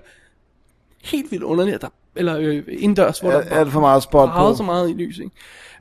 helt 1.04 1.32
vildt 1.32 1.44
underligt, 1.44 1.82
der, 1.82 1.88
eller 2.16 2.38
øh, 2.40 2.64
indendørs, 2.68 3.20
hvor 3.20 3.32
Er- 3.32 3.42
der 3.44 3.50
er 3.50 3.64
der 3.64 3.72
for 3.72 3.80
meget 3.80 4.04
spot 4.04 4.30
på? 4.36 4.54
så 4.56 4.64
meget 4.64 4.90
i 4.90 4.94
lys, 4.94 5.18
ikke? 5.20 5.32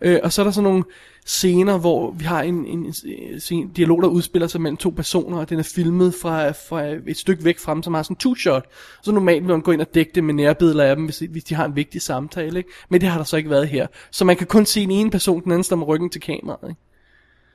Øh, 0.02 0.20
og 0.22 0.32
så 0.32 0.42
er 0.42 0.44
der 0.44 0.50
sådan 0.52 0.64
nogle 0.70 0.84
scener, 1.26 1.78
hvor 1.78 2.10
vi 2.10 2.24
har 2.24 2.42
en, 2.42 2.66
en, 2.66 2.94
en, 3.04 3.40
en 3.50 3.68
dialog, 3.68 4.02
der 4.02 4.08
udspiller 4.08 4.48
sig 4.48 4.60
mellem 4.60 4.76
to 4.76 4.90
personer, 4.90 5.38
og 5.38 5.50
den 5.50 5.58
er 5.58 5.62
filmet 5.62 6.14
fra, 6.14 6.50
fra 6.50 6.84
et 7.06 7.16
stykke 7.16 7.44
væk 7.44 7.58
frem, 7.58 7.82
som 7.82 7.94
har 7.94 8.02
sådan 8.02 8.14
en 8.14 8.30
two-shot. 8.30 8.62
Så 9.02 9.12
normalt 9.12 9.42
vil 9.42 9.50
man 9.50 9.60
gå 9.60 9.72
ind 9.72 9.80
og 9.80 9.94
dække 9.94 10.12
det 10.14 10.24
med 10.24 10.34
nærbilleder 10.34 10.84
af 10.84 10.96
dem, 10.96 11.04
hvis, 11.04 11.18
hvis 11.18 11.44
de 11.44 11.54
har 11.54 11.64
en 11.64 11.76
vigtig 11.76 12.02
samtale, 12.02 12.58
ikke? 12.58 12.70
Men 12.88 13.00
det 13.00 13.08
har 13.08 13.18
der 13.18 13.24
så 13.24 13.36
ikke 13.36 13.50
været 13.50 13.68
her. 13.68 13.86
Så 14.10 14.24
man 14.24 14.36
kan 14.36 14.46
kun 14.46 14.66
se 14.66 14.80
den 14.80 14.90
ene 14.90 15.10
person, 15.10 15.44
den 15.44 15.52
anden 15.52 15.64
står 15.64 15.76
med 15.76 15.86
ryggen 15.86 16.10
til 16.10 16.20
kameraet, 16.20 16.68
ikke? 16.68 16.80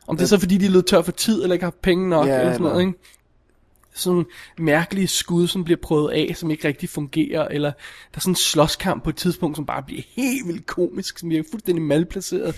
Om 0.07 0.17
det 0.17 0.23
er 0.23 0.27
så 0.27 0.39
fordi, 0.39 0.57
de 0.57 0.65
er 0.65 0.69
løbet 0.69 0.85
tør 0.85 1.01
for 1.01 1.11
tid, 1.11 1.43
eller 1.43 1.53
ikke 1.53 1.65
har 1.65 1.73
penge 1.81 2.09
nok, 2.09 2.27
Ja, 2.27 2.39
eller 2.39 2.53
sådan 2.53 2.67
noget, 2.67 2.81
ikke? 2.81 2.93
sådan 3.95 4.25
mærkelige 4.57 5.07
skud, 5.07 5.47
som 5.47 5.63
bliver 5.63 5.77
prøvet 5.81 6.11
af, 6.11 6.33
som 6.35 6.51
ikke 6.51 6.67
rigtig 6.67 6.89
fungerer, 6.89 7.47
eller 7.47 7.71
der 8.11 8.17
er 8.17 8.19
sådan 8.19 8.31
en 8.31 8.35
slåskamp 8.35 9.03
på 9.03 9.09
et 9.09 9.15
tidspunkt, 9.15 9.57
som 9.57 9.65
bare 9.65 9.83
bliver 9.83 10.01
helt 10.15 10.47
vildt 10.47 10.65
komisk, 10.65 11.19
som 11.19 11.29
bliver 11.29 11.43
fuldstændig 11.51 11.83
malplaceret. 11.83 12.55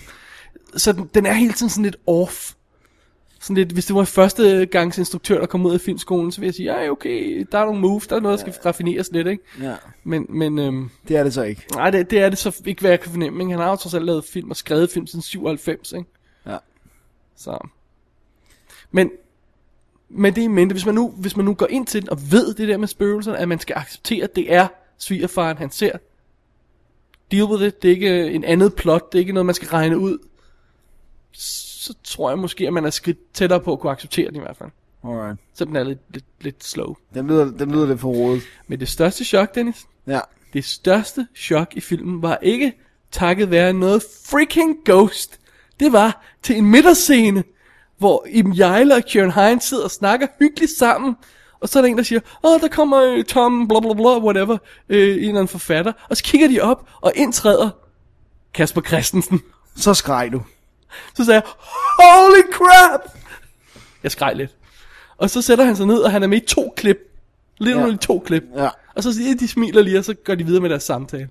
Så 0.76 0.92
den, 0.92 1.10
den 1.14 1.26
er 1.26 1.32
hele 1.32 1.52
tiden 1.52 1.70
sådan 1.70 1.84
lidt 1.84 1.96
off. 2.06 2.52
Sådan 3.40 3.56
lidt, 3.56 3.72
hvis 3.72 3.86
det 3.86 3.96
var 3.96 4.04
første 4.04 4.66
gangs 4.66 4.98
instruktør, 4.98 5.40
der 5.40 5.46
kom 5.46 5.66
ud 5.66 5.74
af 5.74 5.80
filmskolen, 5.80 6.32
så 6.32 6.40
vil 6.40 6.46
jeg 6.46 6.54
sige, 6.54 6.74
ja, 6.74 6.90
okay, 6.90 7.46
der 7.52 7.58
er 7.58 7.64
nogle 7.64 7.80
moves, 7.80 8.06
der 8.06 8.16
er 8.16 8.20
noget, 8.20 8.38
der 8.38 8.50
skal 8.52 8.62
raffineres 8.66 9.12
lidt, 9.12 9.26
ikke? 9.26 9.42
Ja. 9.62 9.74
Men, 10.04 10.26
men 10.28 10.58
øhm, 10.58 10.90
Det 11.08 11.16
er 11.16 11.22
det 11.24 11.34
så 11.34 11.42
ikke. 11.42 11.64
nej, 11.74 11.90
det, 11.90 12.10
det 12.10 12.18
er 12.18 12.28
det 12.28 12.38
så 12.38 12.62
ikke, 12.66 12.80
hvad 12.80 12.90
jeg 12.90 13.00
kan 13.00 13.10
fornemme. 13.10 13.42
Ikke? 13.42 13.50
Han 13.50 13.60
har 13.60 13.70
jo 13.70 13.76
trods 13.76 13.94
alt 13.94 14.04
lavet 14.04 14.24
film 14.24 14.50
og 14.50 14.56
skrevet 14.56 14.90
film 14.90 15.06
siden 15.06 15.22
97, 15.22 15.92
ikke? 15.92 16.08
Ja. 16.46 16.56
Så. 17.36 17.68
Men, 18.90 19.10
men 20.08 20.34
det 20.34 20.44
er 20.44 20.48
mente, 20.48 20.72
hvis 20.72 20.86
man, 20.86 20.94
nu, 20.94 21.08
hvis 21.10 21.36
man 21.36 21.44
nu 21.44 21.54
går 21.54 21.66
ind 21.70 21.86
til 21.86 22.00
den 22.00 22.10
og 22.10 22.18
ved 22.30 22.54
det 22.54 22.68
der 22.68 22.76
med 22.76 22.88
spøgelser, 22.88 23.32
at 23.32 23.48
man 23.48 23.58
skal 23.58 23.76
acceptere, 23.76 24.24
at 24.24 24.36
det 24.36 24.52
er 24.54 24.68
svigerfaren, 24.98 25.56
han 25.56 25.70
ser. 25.70 25.92
Deal 27.32 27.44
with 27.44 27.62
it. 27.62 27.82
Det 27.82 27.88
er 27.88 27.92
ikke 27.92 28.26
en 28.30 28.44
andet 28.44 28.74
plot. 28.74 29.12
Det 29.12 29.18
er 29.18 29.20
ikke 29.20 29.32
noget, 29.32 29.46
man 29.46 29.54
skal 29.54 29.68
regne 29.68 29.98
ud. 29.98 30.18
Så 31.38 31.94
tror 32.04 32.30
jeg 32.30 32.38
måske, 32.38 32.66
at 32.66 32.72
man 32.72 32.84
er 32.84 32.90
skridt 32.90 33.32
tættere 33.34 33.60
på 33.60 33.72
at 33.72 33.80
kunne 33.80 33.92
acceptere 33.92 34.26
den 34.28 34.36
i 34.36 34.40
hvert 34.40 34.56
fald. 34.56 34.70
Alright. 35.04 35.40
Så 35.54 35.64
den 35.64 35.76
er 35.76 35.82
lidt, 35.84 35.98
lidt, 36.10 36.24
lidt 36.40 36.64
slow. 36.64 36.94
Den 37.14 37.26
lyder, 37.26 37.44
den 37.44 37.70
lyder 37.72 37.86
lidt 37.86 38.00
for 38.00 38.08
rodet. 38.08 38.42
Men 38.68 38.80
det 38.80 38.88
største 38.88 39.24
chok, 39.24 39.54
Dennis, 39.54 39.86
Ja. 40.06 40.20
det 40.52 40.64
største 40.64 41.26
chok 41.36 41.76
i 41.76 41.80
filmen 41.80 42.22
var 42.22 42.38
ikke 42.42 42.72
takket 43.10 43.50
være 43.50 43.72
noget 43.72 44.02
freaking 44.26 44.76
ghost. 44.84 45.40
Det 45.80 45.92
var 45.92 46.24
til 46.42 46.56
en 46.56 46.66
middagsscene, 46.66 47.44
hvor 47.98 48.26
Iben 48.30 48.58
Jejle 48.58 48.94
og 48.94 49.02
Kieran 49.02 49.32
Hines 49.32 49.64
sidder 49.64 49.84
og 49.84 49.90
snakker 49.90 50.26
hyggeligt 50.38 50.72
sammen. 50.72 51.16
Og 51.60 51.68
så 51.68 51.78
er 51.78 51.82
der 51.82 51.88
en, 51.88 51.96
der 51.96 52.02
siger, 52.02 52.20
åh, 52.44 52.60
der 52.60 52.68
kommer 52.68 53.02
øh, 53.04 53.24
Tom, 53.24 53.68
bla 53.68 53.80
bla 53.80 53.92
bla, 53.94 54.18
whatever, 54.18 54.58
øh, 54.88 55.08
en 55.08 55.18
eller 55.18 55.28
anden 55.28 55.48
forfatter. 55.48 55.92
Og 56.10 56.16
så 56.16 56.24
kigger 56.24 56.48
de 56.48 56.60
op, 56.60 56.88
og 57.00 57.12
indtræder 57.16 57.70
Kasper 58.54 58.80
Christensen. 58.80 59.40
Så 59.76 59.94
skreg 59.94 60.32
du. 60.32 60.42
Så 61.16 61.24
sagde 61.24 61.42
jeg, 61.44 61.50
holy 61.98 62.52
crap! 62.52 63.00
Jeg 64.02 64.10
skreg 64.12 64.36
lidt. 64.36 64.50
Og 65.18 65.30
så 65.30 65.42
sætter 65.42 65.64
han 65.64 65.76
sig 65.76 65.86
ned, 65.86 65.98
og 65.98 66.10
han 66.10 66.22
er 66.22 66.26
med 66.26 66.36
i 66.42 66.46
to 66.46 66.74
klip. 66.76 66.96
Lidt 67.58 67.78
Ja. 67.78 67.96
to 68.00 68.18
klip. 68.26 68.42
Ja. 68.56 68.68
Og 68.94 69.02
så 69.02 69.12
siger 69.14 69.36
de, 69.36 69.48
smiler 69.48 69.82
lige, 69.82 69.98
og 69.98 70.04
så 70.04 70.14
går 70.24 70.34
de 70.34 70.44
videre 70.46 70.60
med 70.62 70.70
deres 70.70 70.82
samtale. 70.82 71.28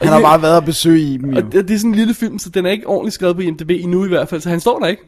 Han 0.00 0.08
har 0.08 0.20
bare 0.20 0.42
været 0.42 0.56
at 0.56 0.64
besøge 0.64 1.00
i 1.00 1.16
dem, 1.16 1.30
jo. 1.30 1.36
Og 1.36 1.52
det, 1.52 1.68
det 1.68 1.74
er 1.74 1.78
sådan 1.78 1.90
en 1.90 1.94
lille 1.96 2.14
film, 2.14 2.38
så 2.38 2.48
den 2.50 2.66
er 2.66 2.70
ikke 2.70 2.86
ordentligt 2.86 3.14
skrevet 3.14 3.36
på 3.36 3.42
IMDb 3.42 3.70
endnu 3.70 4.04
i 4.04 4.08
hvert 4.08 4.28
fald, 4.28 4.40
så 4.40 4.48
han 4.48 4.60
står 4.60 4.78
der 4.78 4.86
ikke. 4.86 5.02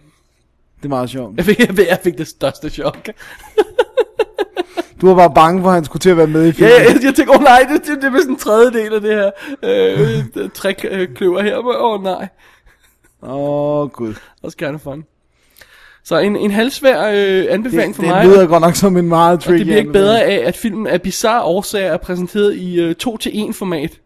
Det 0.76 0.84
er 0.84 0.88
meget 0.88 1.10
sjovt. 1.10 1.36
Jeg 1.36 1.44
fik, 1.44 1.58
jeg 1.58 1.68
fik, 1.76 1.86
jeg 1.88 2.00
fik 2.04 2.18
det 2.18 2.28
største 2.28 2.70
chok. 2.70 3.08
Du 5.01 5.06
var 5.06 5.14
bare 5.14 5.35
bange 5.35 5.62
for, 5.62 5.68
at 5.68 5.74
han 5.74 5.85
skulle 5.85 6.01
til 6.01 6.10
at 6.10 6.16
være 6.16 6.27
med 6.27 6.43
i 6.43 6.47
Ja, 6.47 6.52
filmen. 6.52 6.72
jeg, 6.72 7.05
jeg 7.05 7.14
tænkte, 7.14 7.31
åh 7.31 7.36
oh, 7.36 7.43
nej, 7.43 7.66
det, 7.72 7.86
det, 7.86 7.97
det 8.02 8.05
er 8.05 8.10
vist 8.12 8.28
en 8.28 8.36
tredjedel 8.36 8.94
af 8.94 9.01
det 9.01 9.10
her 9.14 9.31
øh, 9.62 10.51
trækløver 10.55 11.43
her. 11.43 11.56
Åh 11.56 11.93
oh, 11.94 12.02
nej, 12.02 12.28
Åh, 13.22 13.31
oh, 13.82 13.89
gud. 13.90 14.14
også 14.43 14.56
gerne 14.56 14.78
fun. 14.78 15.05
Så 16.05 16.18
en, 16.18 16.36
en 16.36 16.51
halvsvær 16.51 17.09
øh, 17.14 17.47
anbefaling 17.51 17.89
Det, 17.89 17.97
for 17.97 18.02
det 18.02 18.10
mig. 18.12 18.27
lyder 18.27 18.47
godt 18.47 18.60
nok 18.60 18.74
som 18.77 18.97
en 18.97 19.09
meget 19.09 19.36
Og 19.36 19.43
tricky 19.43 19.59
det 19.59 19.66
bliver 19.66 19.78
ikke 19.78 19.93
bedre 19.93 20.22
af, 20.22 20.43
at 20.48 20.56
filmen 20.56 20.86
af 20.86 21.02
bizarre 21.02 21.43
årsager 21.43 21.93
er 21.93 21.97
præsenteret 21.97 22.55
i 22.56 22.81
øh, 22.81 22.94
2-1 23.06 23.52
format. 23.52 24.01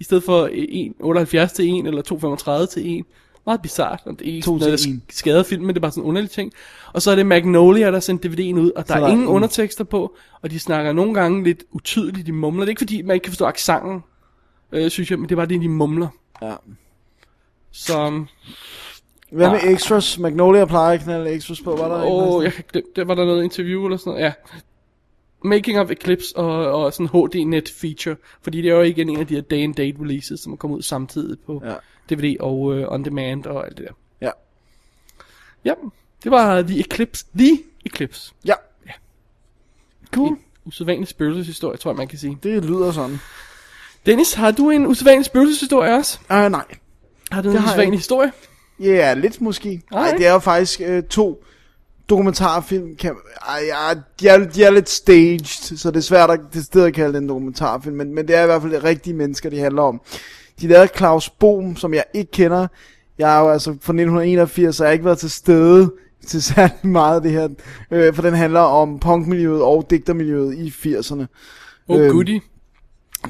I 0.00 0.04
stedet 0.04 0.24
for 0.24 0.42
øh, 0.42 0.50
1, 0.52 0.92
78 1.00 1.52
til 1.52 1.78
1 1.80 1.86
eller 1.86 2.02
235 2.02 2.66
til 2.66 2.98
1. 2.98 3.04
Meget 3.46 3.62
bizart. 3.62 4.00
Og 4.04 4.18
det 4.18 4.28
er 4.28 4.32
ikke 4.34 4.44
2 4.44 4.58
sådan 4.58 4.68
noget, 4.70 4.84
der 4.84 4.90
1. 4.90 5.00
sk- 5.08 5.16
skader 5.16 5.42
filmen, 5.42 5.66
men 5.66 5.74
det 5.74 5.80
er 5.80 5.82
bare 5.82 5.90
sådan 5.90 6.02
en 6.04 6.08
underlig 6.08 6.30
ting. 6.30 6.52
Og 6.92 7.02
så 7.02 7.10
er 7.10 7.16
det 7.16 7.26
Magnolia, 7.26 7.90
der 7.92 8.00
sendte 8.00 8.28
DVD'en 8.28 8.58
ud, 8.58 8.70
og 8.76 8.88
der 8.88 8.94
Så 8.94 8.94
er 8.94 8.98
der 8.98 9.06
er 9.06 9.10
ingen 9.10 9.22
ingen- 9.22 9.34
undertekster 9.34 9.84
på, 9.84 10.16
og 10.42 10.50
de 10.50 10.58
snakker 10.60 10.92
nogle 10.92 11.14
gange 11.14 11.44
lidt 11.44 11.64
utydeligt, 11.70 12.26
de 12.26 12.32
mumler. 12.32 12.60
Det 12.60 12.66
er 12.68 12.70
ikke 12.70 12.78
fordi, 12.80 13.02
man 13.02 13.14
ikke 13.14 13.24
kan 13.24 13.30
forstå 13.32 13.44
accenten, 13.46 14.02
øh, 14.72 14.90
synes 14.90 15.10
jeg, 15.10 15.18
men 15.18 15.28
det 15.28 15.32
er 15.34 15.36
bare 15.36 15.46
det, 15.46 15.60
de 15.60 15.68
mumler. 15.68 16.08
Ja. 16.42 16.54
Så, 17.72 18.24
Hvad 19.32 19.50
med 19.50 19.58
extras? 19.74 20.18
Magnolia 20.18 20.64
plejer 20.64 20.94
at 20.94 21.00
knalde 21.00 21.30
extras 21.34 21.60
på. 21.60 21.76
Var 21.76 21.88
der 21.88 22.04
åh, 22.04 22.34
der- 22.34 22.42
jeg 22.42 22.52
kan 22.52 22.64
glemme, 22.72 22.88
der 22.96 23.04
var 23.04 23.14
der 23.14 23.24
noget 23.24 23.44
interview 23.44 23.84
eller 23.84 23.96
sådan 23.96 24.10
noget, 24.10 24.24
ja. 24.24 24.32
Making 25.44 25.78
of 25.80 25.90
Eclipse 25.90 26.36
og, 26.36 26.84
og 26.84 26.92
sådan 26.92 27.06
HD-net 27.06 27.72
feature, 27.80 28.16
fordi 28.42 28.62
det 28.62 28.70
er 28.70 28.74
jo 28.74 28.82
igen 28.82 29.08
en 29.08 29.20
af 29.20 29.26
de 29.26 29.34
her 29.34 29.40
day 29.42 29.64
and 29.64 29.74
date 29.74 29.96
releases, 30.00 30.40
som 30.40 30.52
er 30.52 30.56
kommet 30.56 30.76
ud 30.76 30.82
samtidig 30.82 31.38
på 31.46 31.62
Ja. 31.64 31.74
DVD 32.10 32.36
og 32.40 32.60
uh, 32.60 32.84
on 32.88 33.04
demand 33.04 33.46
og 33.46 33.66
alt 33.66 33.78
det 33.78 33.86
der. 33.86 33.94
Ja. 34.20 34.30
Ja, 35.64 35.74
det 36.24 36.30
var 36.30 36.62
The 36.62 36.80
Eclipse. 36.80 37.26
The 37.38 37.58
Eclipse. 37.86 38.32
Ja. 38.44 38.54
Cool. 40.14 40.38
Usædvanlig 40.64 41.08
spøgelseshistorie, 41.08 41.76
tror 41.76 41.90
jeg, 41.90 41.96
man 41.96 42.08
kan 42.08 42.18
sige. 42.18 42.38
Det 42.42 42.64
lyder 42.64 42.92
sådan. 42.92 43.18
Dennis, 44.06 44.32
har 44.32 44.50
du 44.50 44.70
en 44.70 44.86
usædvanlig 44.86 45.24
spøgelseshistorie 45.26 45.94
også? 45.94 46.18
Uh, 46.30 46.36
nej. 46.36 46.64
Har 47.32 47.42
du 47.42 47.50
en 47.50 47.56
usædvanlig 47.56 47.98
historie? 47.98 48.32
Ja, 48.80 48.84
yeah, 48.84 49.18
lidt 49.18 49.40
måske. 49.40 49.82
Nej, 49.92 50.14
det 50.18 50.26
er 50.26 50.32
jo 50.32 50.38
faktisk 50.38 50.80
øh, 50.80 51.02
to, 51.02 51.44
dokumentarfilm 52.10 52.96
kan... 52.96 53.16
Ej, 53.48 53.62
ja, 53.66 53.94
de, 54.20 54.28
er, 54.28 54.38
de 54.38 54.64
er 54.64 54.70
lidt 54.70 54.88
staged, 54.88 55.76
så 55.76 55.90
det 55.90 55.96
er 55.96 56.00
svært 56.00 56.30
at, 56.30 56.40
det 56.52 56.64
sted 56.64 56.84
at 56.84 56.94
kalde 56.94 57.12
det 57.12 57.22
en 57.22 57.28
dokumentarfilm, 57.28 57.96
men, 57.96 58.14
men 58.14 58.28
det 58.28 58.36
er 58.36 58.42
i 58.42 58.46
hvert 58.46 58.62
fald 58.62 58.84
rigtige 58.84 59.14
mennesker, 59.14 59.50
de 59.50 59.58
handler 59.58 59.82
om. 59.82 60.00
De 60.60 60.66
lavede 60.68 60.88
Claus 60.96 61.30
Bohm, 61.30 61.76
som 61.76 61.94
jeg 61.94 62.04
ikke 62.14 62.30
kender. 62.30 62.66
Jeg 63.18 63.36
er 63.36 63.40
jo 63.40 63.48
altså 63.50 63.70
fra 63.70 63.76
1981, 63.92 64.76
så 64.76 64.84
jeg 64.84 64.88
har 64.88 64.92
ikke 64.92 65.04
været 65.04 65.18
til 65.18 65.30
stede 65.30 65.92
til 66.26 66.42
særlig 66.42 66.74
meget 66.82 67.16
af 67.16 67.22
det 67.22 67.30
her, 67.32 67.48
øh, 67.90 68.14
for 68.14 68.22
den 68.22 68.34
handler 68.34 68.60
om 68.60 68.98
punkmiljøet 68.98 69.62
og 69.62 69.86
digtermiljøet 69.90 70.54
i 70.54 70.68
80'erne. 70.68 71.24
Oh, 71.88 72.00
Øhm, 72.00 72.12
goodie. 72.12 72.40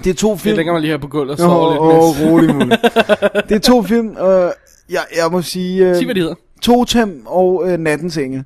Det 0.05 0.11
er 0.11 0.15
to 0.15 0.36
film. 0.36 0.57
lægger 0.57 0.73
mig 0.73 0.81
lige 0.82 0.90
her 0.90 0.98
på 0.98 1.09
gulvet 1.09 1.31
og 1.32 1.39
sover 1.39 1.70
lidt. 1.70 1.81
åh, 1.81 2.16
mens- 2.16 2.31
rolig 2.32 2.55
muligt. 2.55 2.81
Det 3.48 3.55
er 3.55 3.59
to 3.59 3.82
film, 3.82 4.09
øh, 4.09 4.51
jeg, 4.90 5.01
jeg 5.16 5.31
må 5.31 5.43
sige... 5.43 5.89
Øh, 5.90 5.97
Sig, 5.97 6.05
hvad 6.05 6.15
de 6.15 6.20
hedder. 6.20 6.35
Totem 6.62 7.23
og 7.27 7.62
øh, 7.70 7.78
Nattens 7.78 8.16
Engel. 8.16 8.44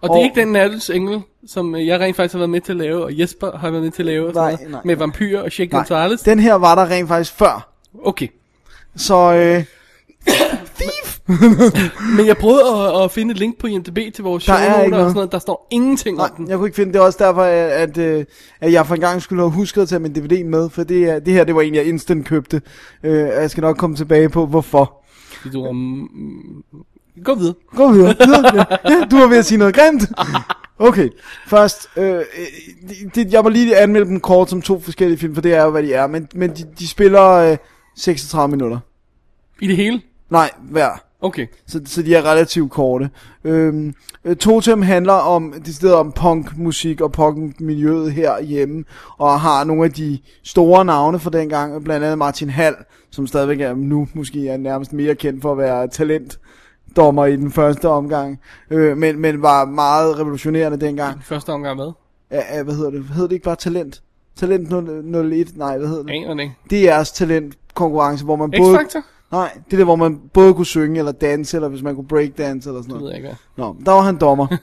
Og 0.00 0.08
det 0.08 0.16
er 0.20 0.24
ikke 0.24 0.40
den 0.40 0.48
Nattels 0.48 0.90
Engel, 0.90 1.20
som 1.46 1.74
øh, 1.74 1.86
jeg 1.86 2.00
rent 2.00 2.16
faktisk 2.16 2.32
har 2.32 2.38
været 2.38 2.50
med 2.50 2.60
til 2.60 2.72
at 2.72 2.76
lave, 2.78 3.04
og 3.04 3.18
Jesper 3.20 3.56
har 3.56 3.70
været 3.70 3.82
med 3.82 3.90
til 3.90 4.02
at 4.02 4.06
lave, 4.06 4.28
og 4.28 4.34
Nej, 4.34 4.56
nej, 4.68 4.80
med 4.84 4.96
vampyrer 4.96 5.42
og 5.42 5.52
Shake 5.52 5.72
Nej, 5.72 5.78
Gonzales. 5.80 6.20
den 6.20 6.38
her 6.38 6.54
var 6.54 6.74
der 6.74 6.90
rent 6.90 7.08
faktisk 7.08 7.32
før. 7.32 7.69
Okay. 8.04 8.28
Så 8.96 9.16
øh, 9.16 9.64
Men 12.16 12.26
jeg 12.26 12.36
prøvede 12.36 12.62
at, 12.96 13.04
at 13.04 13.10
finde 13.10 13.32
et 13.32 13.38
link 13.38 13.58
på 13.58 13.66
IMDb 13.66 13.98
til 14.14 14.24
vores 14.24 14.44
Der 14.44 14.52
er 14.52 14.72
show 14.74 14.84
ikke 14.84 14.96
og 14.96 15.00
sådan 15.02 15.14
noget. 15.14 15.32
Der 15.32 15.38
står 15.38 15.66
ingenting 15.70 16.16
nej, 16.16 16.24
om 16.26 16.36
den. 16.36 16.48
jeg 16.48 16.56
kunne 16.58 16.68
ikke 16.68 16.76
finde 16.76 16.92
det. 16.92 16.98
Er 16.98 17.02
også 17.02 17.24
derfor, 17.24 17.42
at, 17.42 17.70
at, 17.70 17.98
øh, 17.98 18.24
at 18.60 18.72
jeg 18.72 18.86
for 18.86 18.94
en 18.94 19.00
gang 19.00 19.22
skulle 19.22 19.42
have 19.42 19.50
husket 19.50 19.82
at 19.82 19.88
tage 19.88 19.98
min 20.00 20.12
DVD 20.12 20.44
med. 20.44 20.70
For 20.70 20.82
det, 20.82 21.04
er- 21.10 21.18
det 21.18 21.32
her, 21.34 21.44
det 21.44 21.54
var 21.54 21.60
en, 21.60 21.74
jeg 21.74 21.84
instant 21.84 22.26
købte. 22.26 22.62
Øh, 23.04 23.12
jeg 23.18 23.50
skal 23.50 23.60
nok 23.60 23.76
komme 23.76 23.96
tilbage 23.96 24.28
på, 24.28 24.46
hvorfor. 24.46 25.02
Det 25.44 25.52
du 25.52 25.72
mm, 25.72 26.08
Gå 27.24 27.34
videre. 27.34 27.54
Gå 27.76 27.92
videre. 27.92 28.14
videre. 28.26 28.66
Ja, 28.70 28.90
ja, 28.90 29.04
du 29.10 29.16
var 29.18 29.26
ved 29.26 29.38
at 29.38 29.44
sige 29.46 29.58
noget 29.58 29.74
grimt. 29.74 30.02
Okay, 30.78 31.08
først, 31.46 31.88
øh, 31.96 32.14
øh, 32.14 32.22
det, 33.14 33.32
jeg 33.32 33.42
må 33.42 33.48
lige 33.48 33.76
anmelde 33.76 34.06
dem 34.06 34.20
kort 34.20 34.50
som 34.50 34.62
to 34.62 34.80
forskellige 34.80 35.18
film, 35.18 35.34
for 35.34 35.42
det 35.42 35.54
er 35.54 35.64
jo, 35.64 35.70
hvad 35.70 35.82
de 35.82 35.92
er. 35.94 36.06
Men, 36.06 36.28
men 36.34 36.50
de, 36.50 36.64
de 36.78 36.88
spiller 36.88 37.28
øh, 37.30 37.56
36 38.00 38.50
minutter. 38.50 38.78
I 39.60 39.66
det 39.66 39.76
hele? 39.76 40.02
Nej, 40.30 40.50
hver. 40.58 41.02
Okay. 41.20 41.46
Så, 41.66 41.80
så 41.84 42.02
de 42.02 42.14
er 42.14 42.30
relativt 42.30 42.70
korte. 42.70 43.10
Øhm, 43.44 43.94
øh, 44.24 44.36
Totem 44.36 44.82
handler 44.82 45.12
om, 45.12 45.54
det 45.66 45.74
steder 45.74 45.96
om 45.96 46.12
punkmusik 46.12 47.00
og 47.00 47.12
punkmiljøet 47.12 48.12
herhjemme, 48.12 48.84
og 49.18 49.40
har 49.40 49.64
nogle 49.64 49.84
af 49.84 49.92
de 49.92 50.18
store 50.44 50.84
navne 50.84 51.18
fra 51.18 51.30
dengang, 51.30 51.84
blandt 51.84 52.04
andet 52.04 52.18
Martin 52.18 52.50
Hall, 52.50 52.76
som 53.10 53.26
stadigvæk 53.26 53.60
er 53.60 53.74
nu 53.74 54.08
måske 54.14 54.48
er 54.48 54.56
nærmest 54.56 54.92
mere 54.92 55.14
kendt 55.14 55.42
for 55.42 55.52
at 55.52 55.58
være 55.58 55.88
talentdommer 55.88 57.26
i 57.26 57.36
den 57.36 57.52
første 57.52 57.88
omgang, 57.88 58.40
øh, 58.70 58.96
men, 58.96 59.18
men 59.18 59.42
var 59.42 59.64
meget 59.64 60.18
revolutionerende 60.18 60.80
dengang. 60.80 61.24
Første 61.24 61.50
omgang 61.50 61.76
med. 61.76 61.92
Ja, 62.30 62.62
hvad 62.62 62.74
hedder 62.74 62.90
det? 62.90 63.04
Hedder 63.04 63.28
det 63.28 63.32
ikke 63.32 63.44
bare 63.44 63.56
Talent? 63.56 64.02
Talent 64.36 64.70
0, 64.70 65.32
01? 65.32 65.56
Nej, 65.56 65.78
hvad 65.78 65.88
hedder 65.88 66.02
det? 66.02 66.10
Aner 66.10 66.34
det 66.34 66.42
ikke. 66.42 66.54
Det 66.70 66.88
er 66.88 67.02
jeres 67.78 68.20
talentkonkurrence, 68.20 68.24
hvor 68.24 68.36
man 68.36 68.50
både... 68.58 68.78
X-Factor? 68.78 69.00
Nej, 69.32 69.50
det 69.66 69.72
er 69.72 69.76
der, 69.76 69.84
hvor 69.84 69.96
man 69.96 70.20
både 70.34 70.54
kunne 70.54 70.66
synge 70.66 70.98
eller 70.98 71.12
danse, 71.12 71.56
eller 71.56 71.68
hvis 71.68 71.82
man 71.82 71.94
kunne 71.94 72.06
breakdance 72.08 72.68
eller 72.68 72.82
sådan 72.82 72.94
Det 72.94 72.94
ved 72.94 73.00
noget. 73.10 73.22
jeg 73.22 73.30
ikke. 73.30 73.36
Nå, 73.56 73.76
der 73.86 73.92
var 73.92 74.00
han 74.00 74.16
dommer. 74.18 74.46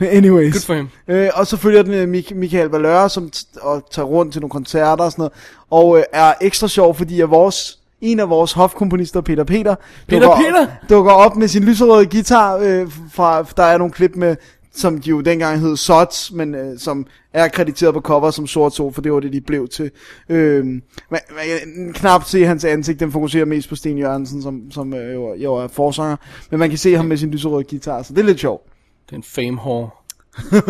Anyways. 0.00 0.54
Good 0.54 0.62
for 0.66 0.74
him. 0.74 0.88
Øh, 1.08 1.28
og 1.34 1.46
så 1.46 1.56
følger 1.56 1.82
den 1.82 1.94
øh, 1.94 2.08
Mik- 2.08 2.34
Michael 2.34 2.68
Valøre, 2.68 3.08
som 3.08 3.30
t- 3.36 3.60
og 3.66 3.82
tager 3.90 4.06
rundt 4.06 4.32
til 4.32 4.40
nogle 4.40 4.50
koncerter 4.50 5.04
og 5.04 5.10
sådan 5.12 5.22
noget, 5.22 5.32
og 5.70 5.98
øh, 5.98 6.04
er 6.12 6.34
ekstra 6.40 6.68
sjov, 6.68 6.94
fordi 6.94 7.20
at 7.20 7.30
vores, 7.30 7.78
en 8.00 8.20
af 8.20 8.30
vores 8.30 8.52
hofkomponister, 8.52 9.20
Peter 9.20 9.44
Peter, 9.44 9.74
Peter 10.08 10.20
dukker, 10.28 10.36
Peter? 10.36 10.66
dukker 10.88 11.12
op 11.12 11.36
med 11.36 11.48
sin 11.48 11.64
lyserøde 11.64 12.06
guitar, 12.06 12.56
øh, 12.62 12.90
fra, 13.12 13.42
der 13.56 13.62
er 13.62 13.78
nogle 13.78 13.92
klip 13.92 14.16
med, 14.16 14.36
som 14.74 15.00
de 15.00 15.10
jo 15.10 15.20
dengang 15.20 15.60
hed 15.60 15.76
Sots, 15.76 16.32
men 16.32 16.54
øh, 16.54 16.78
som 16.78 17.06
er 17.32 17.48
krediteret 17.48 17.94
på 17.94 18.00
cover 18.00 18.30
som 18.30 18.46
sort 18.46 18.74
sol, 18.74 18.92
for 18.92 19.02
det 19.02 19.12
var 19.12 19.20
det, 19.20 19.32
de 19.32 19.40
blev 19.40 19.68
til. 19.68 19.90
Øh, 20.28 20.66
man, 20.66 20.80
man 21.10 21.20
kan 21.46 21.92
knap 21.92 22.24
se 22.24 22.44
hans 22.44 22.64
ansigt, 22.64 23.00
den 23.00 23.12
fokuserer 23.12 23.44
mest 23.44 23.68
på 23.68 23.76
Sten 23.76 23.98
Jørgensen, 23.98 24.42
som, 24.42 24.70
som 24.70 24.94
øh, 24.94 25.14
jo, 25.14 25.34
jo 25.34 25.54
er 25.54 25.68
forsanger, 25.68 26.16
men 26.50 26.60
man 26.60 26.68
kan 26.68 26.78
se 26.78 26.96
ham 26.96 27.06
med 27.06 27.16
sin 27.16 27.30
lyserøde 27.30 27.64
guitar, 27.64 28.02
så 28.02 28.14
det 28.14 28.20
er 28.20 28.26
lidt 28.26 28.40
sjovt. 28.40 28.62
Det 29.06 29.12
er 29.12 29.16
en 29.16 29.22
fame 29.22 29.58
whore. 29.58 29.90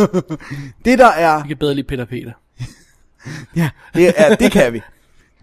Det 0.85 0.99
der 0.99 1.07
er... 1.07 1.35
Jeg 1.35 1.45
kan 1.49 1.57
bedre 1.57 1.75
lide 1.75 1.87
Peter 1.87 2.05
Peter. 2.05 2.33
Ja, 3.57 3.71
det, 3.95 4.13
er, 4.17 4.35
det 4.35 4.53
kan 4.53 4.73
vi. 4.73 4.81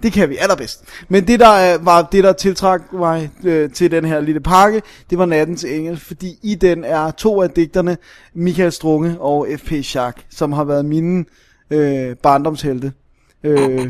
Det 0.03 0.13
kan 0.13 0.29
vi 0.29 0.37
allerbedst. 0.37 0.83
Men 1.09 1.27
det 1.27 1.39
der 1.39 1.47
er- 1.47 1.77
var 1.77 2.01
det 2.11 2.23
der 2.23 2.33
tiltrak 2.33 2.93
mig 2.93 3.29
øh, 3.43 3.69
til 3.71 3.91
den 3.91 4.05
her 4.05 4.21
lille 4.21 4.39
pakke, 4.41 4.81
det 5.09 5.17
var 5.17 5.25
Nattens 5.25 5.63
Engel, 5.63 5.99
fordi 5.99 6.35
i 6.43 6.55
den 6.55 6.83
er 6.83 7.11
to 7.11 7.41
af 7.41 7.49
digterne, 7.49 7.97
Michael 8.35 8.71
Strunge 8.71 9.15
og 9.19 9.47
F.P. 9.57 9.71
Schack, 9.83 10.17
som 10.29 10.51
har 10.53 10.63
været 10.63 10.85
mine 10.85 11.25
øh, 11.71 12.15
barndomshelte. 12.15 12.91
Øh, 13.43 13.87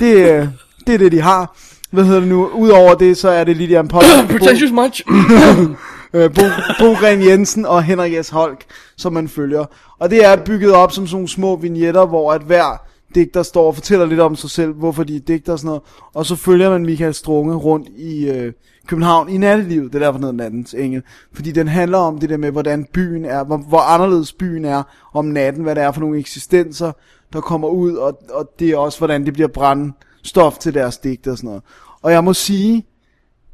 det, 0.00 0.14
øh, 0.16 0.48
det 0.86 0.94
er 0.94 0.98
det, 0.98 1.12
de 1.12 1.20
har. 1.20 1.56
Hvad 1.90 2.04
hedder 2.04 2.20
det 2.20 2.28
nu? 2.28 2.46
Udover 2.48 2.94
det, 2.94 3.16
så 3.16 3.28
er 3.28 3.44
det 3.44 3.56
Lilian 3.56 3.88
Poll. 3.88 4.04
Pretentious 4.38 4.72
much. 4.72 5.02
øh, 6.14 6.34
Bo, 6.34 6.42
Bo 6.78 6.92
Gren 6.92 7.22
Jensen 7.28 7.66
og 7.66 7.82
Henrik 7.82 8.24
S. 8.24 8.28
Holk, 8.28 8.64
som 8.96 9.12
man 9.12 9.28
følger. 9.28 9.64
Og 9.98 10.10
det 10.10 10.24
er 10.24 10.36
bygget 10.36 10.72
op 10.72 10.92
som 10.92 11.06
sådan 11.06 11.14
nogle 11.16 11.28
små 11.28 11.56
vignetter, 11.56 12.06
hvor 12.06 12.32
at 12.32 12.42
hver 12.42 12.85
digter 13.16 13.42
står 13.42 13.66
og 13.66 13.74
fortæller 13.74 14.06
lidt 14.06 14.20
om 14.20 14.36
sig 14.36 14.50
selv, 14.50 14.72
hvorfor 14.72 15.04
de 15.04 15.16
er 15.16 15.20
digter 15.20 15.52
og 15.52 15.58
sådan 15.58 15.68
noget. 15.68 15.82
Og 16.14 16.26
så 16.26 16.36
følger 16.36 16.70
man 16.70 16.86
Michael 16.86 17.14
Strunge 17.14 17.54
rundt 17.54 17.88
i 17.96 18.30
øh, 18.30 18.52
København 18.86 19.28
i 19.28 19.38
nattelivet. 19.38 19.92
Det 19.92 20.02
er 20.02 20.12
derfor, 20.12 20.26
den 20.26 20.36
Nattens 20.36 20.74
Engel. 20.74 21.02
Fordi 21.32 21.52
den 21.52 21.68
handler 21.68 21.98
om 21.98 22.18
det 22.18 22.30
der 22.30 22.36
med, 22.36 22.50
hvordan 22.50 22.84
byen 22.84 23.24
er, 23.24 23.44
hvor, 23.44 23.56
hvor 23.56 23.78
anderledes 23.78 24.32
byen 24.32 24.64
er 24.64 24.82
om 25.14 25.24
natten, 25.24 25.62
hvad 25.62 25.74
det 25.74 25.82
er 25.82 25.92
for 25.92 26.00
nogle 26.00 26.18
eksistenser, 26.18 26.92
der 27.32 27.40
kommer 27.40 27.68
ud, 27.68 27.92
og, 27.92 28.22
og 28.30 28.50
det 28.58 28.70
er 28.70 28.76
også, 28.76 28.98
hvordan 28.98 29.26
det 29.26 29.32
bliver 29.32 29.48
brændstof 29.48 30.58
til 30.58 30.74
deres 30.74 30.98
digter 30.98 31.30
og 31.30 31.36
sådan 31.36 31.48
noget. 31.48 31.62
Og 32.02 32.12
jeg 32.12 32.24
må 32.24 32.34
sige, 32.34 32.86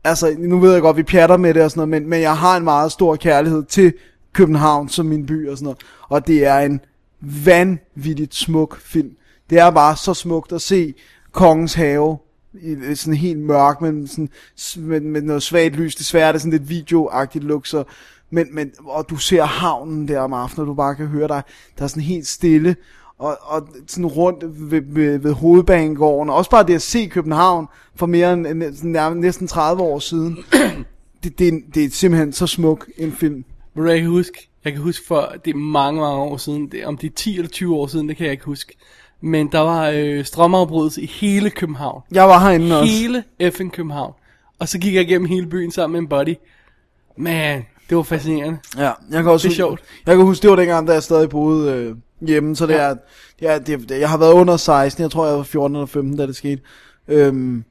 altså, 0.05 0.35
nu 0.39 0.59
ved 0.59 0.73
jeg 0.73 0.83
godt, 0.83 0.97
vi 0.97 1.03
pjatter 1.03 1.37
med 1.37 1.55
det 1.55 1.63
og 1.63 1.71
sådan 1.71 1.89
noget, 1.89 2.03
men, 2.03 2.11
men 2.11 2.21
jeg 2.21 2.37
har 2.37 2.57
en 2.57 2.65
meget 2.65 2.93
stor 2.93 3.17
kærlighed 3.17 3.65
til 3.65 3.93
København 4.33 4.89
som 4.89 5.07
min 5.07 5.27
by 5.27 5.49
og 5.49 5.57
sådan 5.57 5.65
noget. 5.65 5.79
Og 6.09 6.27
det 6.27 6.47
er 6.47 6.59
en 6.59 6.81
vanvittigt 7.21 8.35
smuk 8.35 8.81
film. 8.81 9.11
Det 9.51 9.59
er 9.59 9.71
bare 9.71 9.97
så 9.97 10.15
smukt 10.15 10.53
at 10.53 10.63
se 10.63 10.95
Kongens 11.33 11.75
Have 11.75 12.19
i 12.63 12.95
sådan 12.95 13.15
helt 13.15 13.39
mørk, 13.39 13.81
men 13.81 14.07
sådan, 14.07 14.29
med, 14.77 15.01
med 15.01 15.23
noget 15.23 15.43
svagt 15.43 15.77
lys. 15.77 15.95
Desværre 15.95 16.29
er 16.29 16.33
det 16.33 16.41
sådan 16.41 16.59
lidt 16.59 16.69
videoagtigt 16.69 17.45
look, 17.45 17.67
så, 17.67 17.85
men, 18.31 18.47
men, 18.55 18.71
og 18.85 19.07
du 19.11 19.17
ser 19.17 19.45
havnen 19.45 20.09
der 20.09 20.21
om 20.21 20.33
aftenen, 20.33 20.63
og 20.63 20.67
du 20.67 20.75
bare 20.75 20.95
kan 20.95 21.07
høre 21.07 21.29
dig, 21.29 21.43
der 21.79 21.85
er 21.85 21.89
sådan 21.89 22.03
helt 22.03 22.27
stille, 22.27 22.77
og, 23.19 23.39
og 23.41 23.69
sådan 23.87 24.07
rundt 24.07 24.71
ved, 24.71 24.83
ved, 24.87 25.19
ved 25.19 25.33
hovedbanegården, 25.33 26.31
og 26.31 26.37
også 26.37 26.51
bare 26.51 26.67
det 26.67 26.75
at 26.75 26.83
se 26.83 27.07
København 27.07 27.67
for 27.97 28.07
mere 28.07 28.33
end, 28.33 28.47
end 28.47 29.19
næsten 29.19 29.49
30 29.49 29.83
år 29.83 29.99
siden, 29.99 30.39
det, 31.25 31.39
det, 31.39 31.49
er, 31.49 31.61
det 31.75 31.85
er 31.85 31.91
simpelthen 31.91 32.33
så 32.33 32.47
smuk 32.47 32.89
en 32.97 33.13
film. 33.13 33.45
Ved 33.75 33.85
du, 33.85 34.01
kan 34.01 34.07
huske, 34.07 34.49
jeg 34.65 34.73
kan 34.73 34.83
huske 34.83 35.07
for, 35.07 35.35
det 35.45 35.51
er 35.51 35.59
mange, 35.59 36.01
mange 36.01 36.23
år 36.23 36.37
siden, 36.37 36.67
det, 36.73 36.87
om 36.87 36.97
det 36.97 37.11
er 37.11 37.15
10 37.15 37.35
eller 37.37 37.49
20 37.49 37.77
år 37.77 37.87
siden, 37.87 38.09
det 38.09 38.17
kan 38.17 38.25
jeg 38.25 38.33
ikke 38.33 38.45
huske. 38.45 38.77
Men 39.23 39.53
der 39.53 39.61
var 39.61 39.91
øh, 39.95 40.25
strømafbrydelse 40.25 41.03
i 41.03 41.07
hele 41.07 41.51
København. 41.51 42.03
Jeg 42.13 42.29
var 42.29 42.39
herinde 42.39 42.81
også. 42.81 42.93
Hele 42.93 43.25
effing 43.39 43.73
København. 43.73 44.13
Og 44.59 44.69
så 44.69 44.79
gik 44.79 44.95
jeg 44.95 45.03
igennem 45.03 45.29
hele 45.29 45.47
byen 45.47 45.71
sammen 45.71 45.93
med 45.93 46.01
en 46.01 46.09
buddy. 46.09 46.35
Man, 47.17 47.65
det 47.89 47.97
var 47.97 48.03
fascinerende. 48.03 48.59
Ja, 48.77 48.91
jeg 49.11 49.23
kan 49.23 49.33
også 49.33 49.49
Det 49.49 49.53
er 49.53 49.57
sjovt. 49.57 49.81
Jeg 50.07 50.17
kan 50.17 50.25
huske, 50.25 50.43
det 50.43 50.51
var 50.51 50.57
dengang, 50.57 50.89
da 50.89 50.93
jeg 50.93 51.03
stadig 51.03 51.29
boede 51.29 51.73
øh, 51.73 51.97
hjemme, 52.29 52.57
så 52.57 52.67
det 52.67 52.81
er, 52.81 52.95
det 53.41 53.51
er 53.51 53.59
det, 53.59 53.89
det, 53.89 54.01
jeg 54.01 54.11
har 54.11 54.17
været 54.19 54.33
under 54.33 54.57
16, 54.57 55.03
jeg 55.03 55.11
tror, 55.11 55.27
jeg 55.27 55.37
var 55.37 55.43
14 55.43 55.77
eller 55.77 55.87
15, 55.87 56.17
da 56.17 56.27
det 56.27 56.37
skete. 56.37 56.63
Øhm, 57.09 57.65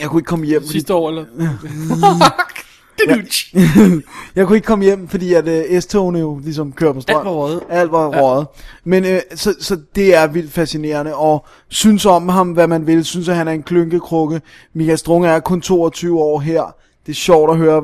jeg 0.00 0.08
kunne 0.08 0.20
ikke 0.20 0.28
komme 0.28 0.46
hjem. 0.46 0.62
Sidste 0.62 0.94
år, 0.94 1.08
eller? 1.08 1.24
Ja. 3.08 3.16
jeg 4.36 4.46
kunne 4.46 4.56
ikke 4.56 4.66
komme 4.66 4.84
hjem, 4.84 5.08
fordi 5.08 5.34
at 5.34 5.48
uh, 5.48 5.80
S-togene 5.80 6.18
jo 6.18 6.38
ligesom 6.44 6.72
kører 6.72 6.92
på 6.92 7.00
strøm. 7.00 7.16
Alt 7.16 7.26
var 7.26 7.32
røget. 7.32 7.60
Alt 7.70 7.92
var 7.92 8.16
Ja. 8.16 8.22
røget. 8.22 8.46
Men 8.84 9.04
øh, 9.04 9.20
så, 9.34 9.54
så 9.60 9.78
det 9.96 10.14
er 10.16 10.26
vildt 10.26 10.52
fascinerende, 10.52 11.14
og 11.14 11.46
synes 11.68 12.06
om 12.06 12.28
ham, 12.28 12.50
hvad 12.50 12.66
man 12.66 12.86
vil. 12.86 13.04
Synes, 13.04 13.28
at 13.28 13.36
han 13.36 13.48
er 13.48 13.52
en 13.52 13.62
klynkekrukke. 13.62 14.40
Michael 14.74 14.98
Strunge 14.98 15.28
er 15.28 15.40
kun 15.40 15.60
22 15.60 16.20
år 16.20 16.40
her. 16.40 16.74
Det 17.06 17.12
er 17.12 17.16
sjovt 17.16 17.50
at 17.50 17.56
høre 17.56 17.82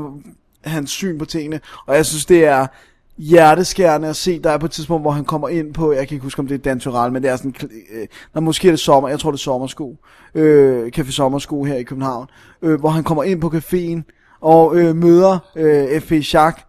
hans 0.65 0.91
syn 0.91 1.19
på 1.19 1.25
tingene, 1.25 1.61
og 1.87 1.97
jeg 1.97 2.07
synes, 2.07 2.27
det 2.27 2.45
er 2.45 2.67
hjerteskærende 3.19 4.09
at 4.09 4.17
se. 4.17 4.39
Der 4.39 4.51
er 4.51 4.59
på 4.59 4.67
et 4.67 4.73
tidspunkt, 4.73 5.03
hvor 5.05 5.11
han 5.11 5.25
kommer 5.25 5.49
ind 5.49 5.75
på, 5.75 5.93
jeg 5.93 6.09
kan 6.09 6.15
ikke 6.15 6.23
huske, 6.25 6.41
om 6.41 6.47
det 6.47 6.55
er 6.55 6.59
Dan 6.59 6.81
Tyrell, 6.81 7.13
men 7.13 7.23
det 7.23 7.31
er 7.31 7.37
sådan, 7.37 7.55
øh, 7.95 8.07
når 8.35 8.41
måske 8.41 8.69
er 8.69 8.73
det 8.73 8.81
sommer, 8.81 9.09
jeg 9.09 9.21
tror, 9.21 9.31
det 9.31 9.39
er 9.39 9.43
sommersko, 9.43 9.97
øh, 10.35 10.91
Café 10.99 11.11
Sommersko 11.11 11.65
her 11.65 11.75
i 11.75 11.83
København, 11.83 12.27
øh, 12.63 12.81
hvor 12.81 12.89
han 12.89 13.05
kommer 13.05 13.23
ind 13.25 13.41
på 13.41 13.53
caféen, 13.55 14.22
og 14.43 14.77
øh, 14.77 14.97
møder 14.97 15.39
øh, 15.57 16.01
F.P. 16.01 16.13
Schack, 16.23 16.65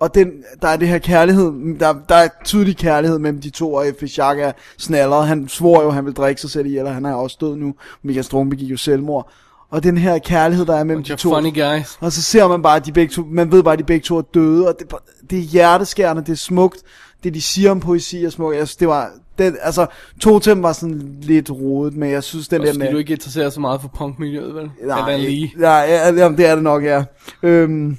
og 0.00 0.14
den, 0.14 0.32
der 0.62 0.68
er 0.68 0.76
det 0.76 0.88
her 0.88 0.98
kærlighed, 0.98 1.78
der, 1.80 1.94
der 2.08 2.14
er 2.14 2.28
tydelig 2.44 2.76
kærlighed 2.76 3.18
mellem 3.18 3.40
de 3.40 3.50
to, 3.50 3.74
og 3.74 3.86
F.P. 3.98 4.08
Schack 4.08 4.40
er 4.40 4.52
snallet. 4.78 5.26
Han 5.26 5.48
svor 5.48 5.82
jo, 5.82 5.88
at 5.88 5.94
han 5.94 6.04
vil 6.04 6.14
drikke 6.14 6.40
sig 6.40 6.50
selv 6.50 6.66
ihjel, 6.66 6.86
og 6.86 6.94
han 6.94 7.04
er 7.04 7.14
også 7.14 7.36
død 7.40 7.56
nu. 7.56 7.74
Michael 8.02 8.24
Strunge 8.24 8.50
begik 8.50 8.70
jo 8.70 8.76
selvmord. 8.76 9.30
og 9.70 9.82
den 9.82 9.98
her 9.98 10.18
kærlighed, 10.18 10.66
der 10.66 10.74
er 10.76 10.84
mellem 10.84 11.04
de 11.04 11.16
to. 11.16 11.34
funny 11.34 11.54
guys. 11.54 11.98
Og 12.00 12.12
så 12.12 12.22
ser 12.22 12.48
man 12.48 12.62
bare, 12.62 12.76
at 12.76 12.86
de 12.86 12.92
begge 12.92 13.14
to, 13.14 13.22
man 13.30 13.52
ved 13.52 13.62
bare, 13.62 13.72
at 13.72 13.78
de 13.78 13.84
begge 13.84 14.04
to 14.04 14.16
er 14.16 14.22
døde, 14.22 14.68
og 14.68 14.74
det, 14.78 14.92
er 14.92 14.96
det 15.30 15.38
er 15.38 15.42
hjerteskærende, 15.42 16.22
det 16.22 16.32
er 16.32 16.36
smukt, 16.36 16.82
det 17.24 17.34
de 17.34 17.42
siger 17.42 17.70
om 17.70 17.80
poesi 17.80 18.24
er 18.24 18.30
smukt. 18.30 18.56
Synes, 18.56 18.76
det 18.76 18.88
var, 18.88 19.10
det, 19.38 19.56
altså, 19.62 19.86
to 20.20 20.38
til 20.38 20.50
dem 20.54 20.62
var 20.62 20.72
sådan 20.72 21.18
lidt 21.22 21.50
rodet, 21.50 21.96
men 21.96 22.10
jeg 22.10 22.22
synes, 22.22 22.48
den 22.48 22.60
Også 22.60 22.72
der 22.72 22.78
fordi 22.78 22.84
med... 22.84 22.92
du 22.92 22.98
ikke 22.98 23.12
interesserer 23.12 23.50
så 23.50 23.60
meget 23.60 23.80
for 23.80 23.88
punkmiljøet, 23.88 24.54
vel? 24.54 24.70
Nej, 24.82 25.16
lige. 25.16 25.52
ja, 25.58 25.70
ja, 25.78 26.12
ja, 26.12 26.28
det 26.28 26.46
er 26.46 26.54
det 26.54 26.64
nok, 26.64 26.84
ja. 26.84 27.04
Øhm, 27.42 27.96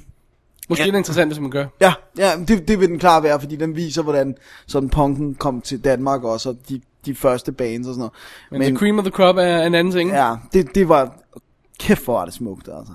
Måske 0.68 0.82
Ja. 0.82 0.88
er 0.88 0.92
det 0.92 0.98
interessant, 0.98 1.30
hvis 1.32 1.40
man 1.40 1.50
gør. 1.50 1.66
ja, 1.80 1.92
ja 2.18 2.30
det, 2.48 2.68
det 2.68 2.80
vil 2.80 2.88
den 2.88 2.98
klart 2.98 3.22
være, 3.22 3.40
fordi 3.40 3.56
den 3.56 3.76
viser, 3.76 4.02
hvordan 4.02 4.34
sådan 4.66 4.88
punken 4.88 5.34
kom 5.34 5.60
til 5.60 5.84
Danmark 5.84 6.24
også, 6.24 6.48
og 6.48 6.56
de, 6.68 6.80
de 7.06 7.14
første 7.14 7.52
bands 7.52 7.86
og 7.86 7.94
sådan 7.94 7.98
noget. 7.98 8.12
Men, 8.50 8.58
Men 8.58 8.68
the 8.68 8.76
cream 8.78 8.98
of 8.98 9.04
the 9.04 9.10
crop 9.12 9.36
er 9.36 9.62
en 9.66 9.74
anden 9.74 9.92
ting. 9.92 10.10
Ja, 10.10 10.34
det, 10.52 10.74
det 10.74 10.88
var... 10.88 11.14
Kæft, 11.80 12.04
hvor 12.04 12.14
var 12.14 12.24
det 12.24 12.34
smukt, 12.34 12.68
altså. 12.78 12.92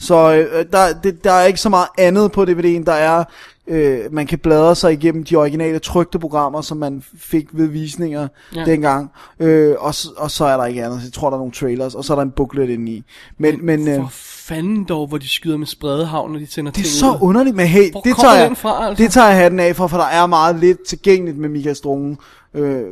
Så 0.00 0.32
øh, 0.34 0.64
der, 0.72 1.00
det, 1.02 1.24
der 1.24 1.32
er 1.32 1.44
ikke 1.46 1.60
så 1.60 1.68
meget 1.68 1.88
andet 1.98 2.32
på 2.32 2.42
DVD'en. 2.42 2.84
Der 2.84 2.92
er... 2.92 3.24
Øh, 3.66 3.98
man 4.12 4.26
kan 4.26 4.38
bladre 4.38 4.74
sig 4.76 4.92
igennem 4.92 5.24
de 5.24 5.36
originale 5.36 5.78
trygte 5.78 6.18
programmer, 6.18 6.60
som 6.60 6.76
man 6.76 7.02
fik 7.18 7.46
ved 7.52 7.66
visninger 7.66 8.28
Ja. 8.56 8.64
dengang. 8.64 9.10
Øh, 9.40 9.74
og, 9.78 9.94
og 10.16 10.30
så 10.30 10.44
er 10.44 10.56
der 10.56 10.64
ikke 10.66 10.84
andet. 10.84 11.00
Jeg 11.04 11.12
tror, 11.12 11.30
der 11.30 11.34
er 11.36 11.40
nogle 11.40 11.52
trailers, 11.52 11.94
og 11.94 12.04
så 12.04 12.12
er 12.12 12.14
der 12.14 12.22
en 12.22 12.30
booklet 12.30 12.68
inde 12.70 12.92
i. 12.92 13.04
Men, 13.38 13.66
men 13.66 13.88
øh, 13.88 13.96
For 13.96 14.08
fanden 14.12 14.84
dog, 14.84 15.06
hvor 15.06 15.18
de 15.18 15.28
skyder 15.28 15.56
med 15.56 15.66
spredehavn, 15.66 16.32
når 16.32 16.38
de 16.38 16.46
sender 16.46 16.72
det 16.72 16.78
er 16.80 16.82
ting 16.84 16.94
så 16.94 17.10
ud. 17.10 17.18
underligt, 17.20 17.56
men 17.56 17.66
hey, 17.66 17.90
Hvor 17.90 18.00
det 18.00 18.16
tager, 18.20 18.46
den 18.46 18.56
fra, 18.56 18.80
jeg, 18.80 18.88
altså? 18.88 19.02
det 19.04 19.12
tager 19.12 19.28
jeg 19.28 19.36
hatten 19.36 19.60
af 19.60 19.76
for, 19.76 19.86
for 19.86 19.96
der 19.96 20.04
er 20.06 20.26
meget 20.26 20.56
lidt 20.60 20.86
tilgængeligt 20.86 21.38
med 21.38 21.48
Michael 21.48 21.76
Strunge, 21.76 22.16
øh, 22.54 22.82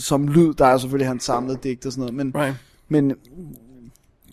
som 0.00 0.28
lyd. 0.28 0.54
Der 0.54 0.66
er 0.66 0.78
selvfølgelig 0.78 1.08
hans 1.08 1.24
samlede 1.24 1.58
digt 1.62 1.86
og 1.86 1.92
sådan 1.92 2.00
noget, 2.02 2.14
men, 2.14 2.32
Right. 2.42 2.54
men 2.88 3.12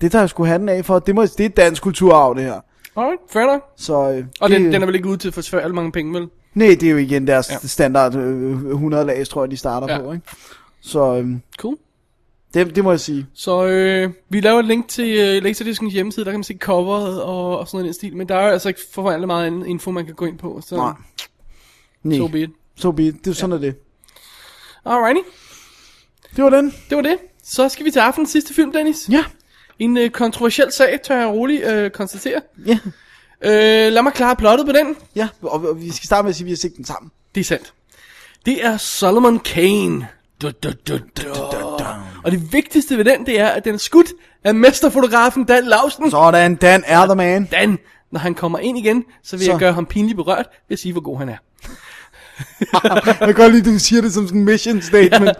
det 0.01 0.11
tager 0.11 0.21
jeg 0.21 0.29
sgu 0.29 0.45
hatten 0.45 0.69
af 0.69 0.85
for. 0.85 0.99
Det, 0.99 1.15
må, 1.15 1.25
det 1.25 1.39
er 1.45 1.49
dansk 1.49 1.83
kulturarv, 1.83 2.35
det 2.35 2.43
her. 2.43 2.59
Alright, 2.95 3.21
fair 3.29 3.45
nok. 3.45 3.61
Så, 3.77 3.93
øh, 4.11 4.25
Og 4.41 4.49
det, 4.49 4.59
den, 4.61 4.73
den 4.73 4.81
er 4.81 4.85
vel 4.85 4.95
ikke 4.95 5.07
ude 5.09 5.17
til 5.17 5.31
for 5.31 5.41
svært 5.41 5.73
mange 5.75 5.91
penge, 5.91 6.13
vel? 6.19 6.27
Nej, 6.53 6.67
det 6.79 6.83
er 6.83 6.89
jo 6.91 6.97
igen 6.97 7.27
deres 7.27 7.49
Ja. 7.51 7.67
standard 7.67 8.15
øh, 8.15 8.51
100 8.69 9.05
lag, 9.05 9.27
tror 9.27 9.43
jeg, 9.43 9.51
de 9.51 9.57
starter 9.57 9.93
Ja. 9.93 9.99
på. 10.01 10.13
Ikke? 10.13 10.25
Så 10.81 11.15
øh, 11.15 11.27
Cool. 11.57 11.77
det, 12.53 12.75
det 12.75 12.83
må 12.83 12.91
jeg 12.91 12.99
sige. 12.99 13.27
Så 13.33 13.65
øh, 13.65 14.09
vi 14.29 14.41
laver 14.41 14.59
et 14.59 14.65
link 14.65 14.87
til 14.87 15.19
øh, 15.19 15.43
Laserdiscens 15.43 15.93
hjemmeside, 15.93 16.25
der 16.25 16.31
kan 16.31 16.39
man 16.39 16.43
se 16.43 16.57
coveret 16.61 17.21
og, 17.23 17.59
og 17.59 17.67
sådan 17.67 17.77
noget 17.83 17.95
i 17.95 17.97
stil. 17.97 18.17
Men 18.17 18.29
der 18.29 18.35
er 18.35 18.51
altså 18.51 18.67
ikke 18.69 18.81
forfærdeligt 18.93 19.27
meget 19.27 19.47
anden 19.47 19.65
info, 19.65 19.91
man 19.91 20.05
kan 20.05 20.15
gå 20.15 20.25
ind 20.25 20.37
på. 20.37 20.61
Så 20.65 20.75
Nej. 20.75 20.93
Nej, 22.03 22.17
so 22.17 22.27
be 22.27 22.41
it. 22.41 22.49
so 22.75 22.91
be 22.91 23.03
it. 23.03 23.15
Det 23.25 23.31
er 23.31 23.35
sådan, 23.35 23.49
ja. 23.61 23.67
er 23.67 23.71
det. 23.71 23.75
Alrighty, 24.85 25.21
Det 26.35 26.43
var 26.43 26.49
den. 26.49 26.73
det 26.89 26.95
var 26.97 27.01
det. 27.03 27.17
Så 27.43 27.69
skal 27.69 27.85
vi 27.85 27.91
til 27.91 27.99
aftenens 27.99 28.29
sidste 28.29 28.53
film, 28.53 28.71
Dennis. 28.71 29.09
Ja. 29.11 29.23
En 29.79 29.97
øh, 29.97 30.09
kontroversiel 30.09 30.71
sag, 30.71 30.99
tør 31.03 31.17
jeg 31.17 31.27
roligt 31.27 31.63
øh, 31.63 31.91
konstatere. 31.91 32.41
Ja. 32.65 32.79
Øh, 33.41 33.93
lad 33.93 34.01
mig 34.01 34.13
klare 34.13 34.35
plottet 34.35 34.65
på 34.65 34.71
den. 34.71 34.95
Ja, 35.15 35.27
og, 35.41 35.51
og 35.51 35.81
vi 35.81 35.91
skal 35.91 36.05
starte 36.05 36.23
med 36.23 36.29
at 36.29 36.35
sige, 36.35 36.43
at 36.43 36.45
vi 36.45 36.51
har 36.51 36.57
set 36.57 36.77
den 36.77 36.85
sammen. 36.85 37.11
Det 37.35 37.41
er 37.41 37.45
sandt. 37.45 37.73
Det 38.45 38.65
er 38.65 38.77
Solomon 38.77 39.39
Kane. 39.39 40.07
Du, 40.41 40.51
du, 40.63 40.69
du, 40.87 40.97
du. 40.97 41.23
Og 42.23 42.31
det 42.31 42.53
vigtigste 42.53 42.97
ved 42.97 43.05
den, 43.05 43.25
det 43.25 43.39
er, 43.39 43.47
at 43.47 43.65
den 43.65 43.73
er 43.73 43.77
skudt 43.77 44.07
af 44.43 44.55
mesterfotografen 44.55 45.43
Dan 45.43 45.65
Lausen. 45.65 46.11
Sådan, 46.11 46.55
Dan 46.55 46.83
er 46.87 47.05
the 47.05 47.15
man. 47.15 47.45
Dan, 47.45 47.77
når 48.11 48.19
han 48.19 48.35
kommer 48.35 48.59
ind 48.59 48.77
igen, 48.77 49.03
så 49.23 49.37
vil 49.37 49.45
Så. 49.45 49.51
jeg 49.51 49.59
gøre 49.59 49.73
ham 49.73 49.85
pinligt 49.85 50.15
berørt 50.15 50.45
ved 50.67 50.75
at 50.75 50.79
sige, 50.79 50.91
hvor 50.91 51.01
god 51.01 51.17
han 51.17 51.29
er. 51.29 51.37
Jeg 52.83 53.17
kan 53.21 53.33
godt 53.33 53.51
lide, 53.51 53.69
at 53.69 53.73
du 53.73 53.79
siger 53.79 54.01
det 54.01 54.13
som 54.13 54.27
sådan 54.27 54.39
en 54.39 54.45
mission 54.45 54.81
statement. 54.81 55.37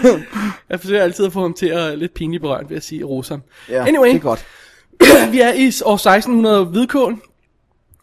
Jeg 0.70 0.80
forsøger 0.80 1.02
altid 1.02 1.26
at 1.26 1.32
få 1.32 1.40
ham 1.40 1.54
til 1.54 1.66
at 1.66 1.98
lidt 1.98 2.14
pinligt 2.14 2.40
berørt 2.40 2.70
ved 2.70 2.76
at 2.76 2.82
sige 2.82 3.04
rose 3.04 3.32
ham. 3.32 3.42
ja, 3.68 3.86
anyway, 3.86 4.08
det 4.08 4.16
er 4.16 4.20
godt. 4.20 4.46
vi 5.32 5.40
er 5.40 5.52
i 5.52 5.72
år 5.84 5.94
1600 5.94 6.64
hvidkål. 6.64 7.18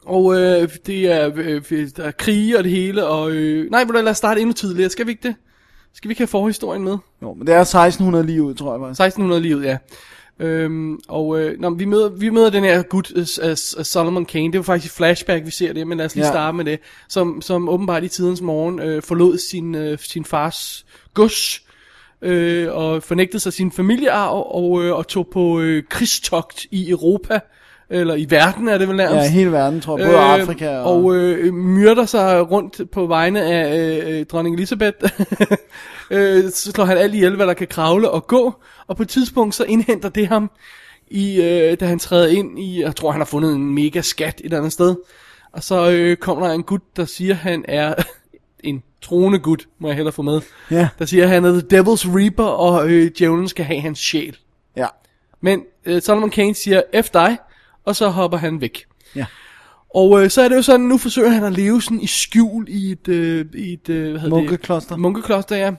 Og 0.06 0.36
øh, 0.36 0.70
det 0.86 1.12
er, 1.12 1.32
øh, 1.36 1.62
der 1.98 2.04
er 2.04 2.12
krige 2.12 2.58
og 2.58 2.64
det 2.64 2.72
hele, 2.72 3.06
og 3.06 3.32
øh, 3.32 3.72
nej, 3.72 3.84
lad 3.84 4.08
os 4.08 4.18
starte 4.18 4.42
endnu 4.42 4.54
tidligere, 4.54 4.90
skal 4.90 5.06
vi 5.06 5.12
ikke 5.12 5.28
det? 5.28 5.36
Skal 5.94 6.10
vi 6.10 6.12
ikke 6.12 6.20
have 6.20 6.28
forhistorien 6.28 6.84
med? 6.84 6.98
Jo, 7.22 7.34
men 7.34 7.48
det 7.48 7.56
er 7.56 7.62
1600 7.62 8.26
lige 8.26 8.44
ud, 8.44 8.54
tror 8.54 8.74
jeg 8.74 8.82
faktisk. 8.82 9.00
1600 9.00 9.42
livet, 9.42 9.64
ja. 9.66 9.78
Øhm, 10.40 11.00
og 11.08 11.40
øh, 11.42 11.60
når 11.60 11.70
vi, 11.70 11.86
møder, 11.86 12.10
vi 12.10 12.30
møder 12.30 12.50
den 12.50 12.64
her 12.64 12.82
gut, 12.82 13.12
uh, 13.12 13.22
uh, 13.50 13.56
Solomon 13.86 14.26
Kane, 14.26 14.52
det 14.52 14.58
var 14.58 14.64
faktisk 14.64 14.94
i 14.94 14.98
flashback, 14.98 15.46
vi 15.46 15.52
ser 15.52 15.74
det, 15.74 15.88
men 15.88 15.98
lad 15.98 16.06
os 16.06 16.16
lige 16.16 16.26
Ja. 16.26 16.32
starte 16.32 16.58
med 16.58 16.66
det, 16.66 16.80
som, 17.10 17.42
som 17.42 17.70
åbenbart 17.70 18.04
i 18.04 18.08
tidens 18.08 18.42
morgen 18.42 18.80
øh, 18.80 19.02
forlod 19.02 19.38
sin, 19.38 19.76
øh, 19.76 19.98
sin 20.02 20.26
fars 20.26 20.86
gods, 21.14 21.62
øh, 22.22 22.68
og 22.72 23.04
fornægtede 23.04 23.40
sig 23.40 23.54
sin 23.54 23.72
familiearv, 23.72 24.48
og, 24.56 24.84
øh, 24.84 24.94
og 24.96 25.08
tog 25.08 25.28
på 25.34 25.60
øh, 25.60 25.84
krigstogt 25.90 26.66
i 26.72 26.90
Europa, 26.90 27.40
eller 27.90 28.16
i 28.16 28.26
verden 28.30 28.68
er 28.68 28.78
det 28.78 28.88
vel 28.88 28.96
nærmest. 28.98 29.26
Ja, 29.26 29.32
hele 29.32 29.52
verden, 29.52 29.82
tror 29.82 29.98
jeg. 29.98 30.08
Både 30.08 30.18
Øh, 30.18 30.42
Afrika 30.42 30.78
og... 30.78 31.04
Og 31.06 31.16
øh, 31.16 31.54
myrder 31.54 32.06
sig 32.06 32.52
rundt 32.52 32.92
på 32.92 33.06
vegne 33.06 33.42
af 33.42 33.78
øh, 33.78 34.20
øh, 34.20 34.26
dronning 34.26 34.56
Elisabeth. 34.56 34.98
øh, 36.12 36.52
så 36.52 36.72
slår 36.72 36.86
han 36.86 36.98
alt 36.98 37.16
ihjel, 37.16 37.36
hvad 37.36 37.48
der 37.48 37.54
kan 37.54 37.68
kravle 37.68 38.12
og 38.12 38.28
gå. 38.28 38.54
Og 38.88 38.98
på 38.98 39.04
et 39.04 39.10
tidspunkt 39.10 39.56
så 39.56 39.64
indhenter 39.64 40.10
det 40.10 40.28
ham, 40.28 40.52
i, 41.12 41.42
øh, 41.42 41.80
da 41.80 41.86
han 41.86 42.00
træder 42.00 42.28
ind 42.28 42.60
i, 42.60 42.82
jeg 42.82 42.96
tror 42.96 43.12
han 43.12 43.22
har 43.22 43.26
fundet 43.26 43.54
en 43.54 43.74
mega 43.76 44.02
skat 44.02 44.40
et 44.40 44.44
eller 44.44 44.58
andet 44.58 44.74
sted. 44.74 44.96
Og 45.52 45.64
så 45.64 45.92
øh, 45.92 46.18
kommer 46.18 46.48
der 46.48 46.54
en 46.54 46.64
gut, 46.64 46.82
der 46.98 47.06
siger, 47.06 47.34
han 47.34 47.66
er 47.68 47.94
en 48.64 48.84
troende 49.02 49.40
gut, 49.40 49.68
må 49.80 49.88
jeg 49.88 49.96
hellere 49.96 50.14
få 50.14 50.22
med. 50.22 50.42
Ja. 50.72 50.90
Der 51.00 51.06
siger, 51.06 51.28
han 51.28 51.46
er 51.46 51.52
the 51.52 51.80
devil's 51.80 52.18
reaper, 52.18 52.44
og 52.44 52.90
øh, 52.90 53.12
djævlen 53.18 53.48
skal 53.48 53.66
have 53.66 53.82
hans 53.82 54.00
sjæl. 54.00 54.38
Ja. 54.76 54.88
Men 55.42 55.62
øh, 55.86 56.02
Solomon 56.02 56.30
Kane 56.30 56.56
siger, 56.56 56.82
F 57.02 57.10
dig, 57.10 57.38
og 57.86 57.96
så 57.96 58.10
hopper 58.10 58.38
han 58.38 58.62
væk. 58.62 58.86
Ja. 59.16 59.26
Og 59.96 60.24
øh, 60.24 60.30
så 60.30 60.42
er 60.42 60.50
det 60.50 60.56
jo 60.56 60.62
sådan, 60.62 60.86
nu 60.86 60.98
forsøger 60.98 61.30
han 61.30 61.44
at 61.44 61.54
leve 61.54 61.82
sådan 61.82 62.02
i 62.02 62.08
skjul 62.08 62.66
i 62.70 62.92
et, 62.92 63.08
øh, 63.08 63.46
i 63.54 63.74
et 63.74 63.90
øh, 63.90 64.12
hvad 64.12 64.22
hedder 64.22 64.36
Munkekloster. 64.36 64.96
Det? 64.96 65.02
Munkekloster, 65.02 65.56
ja. 65.56 65.72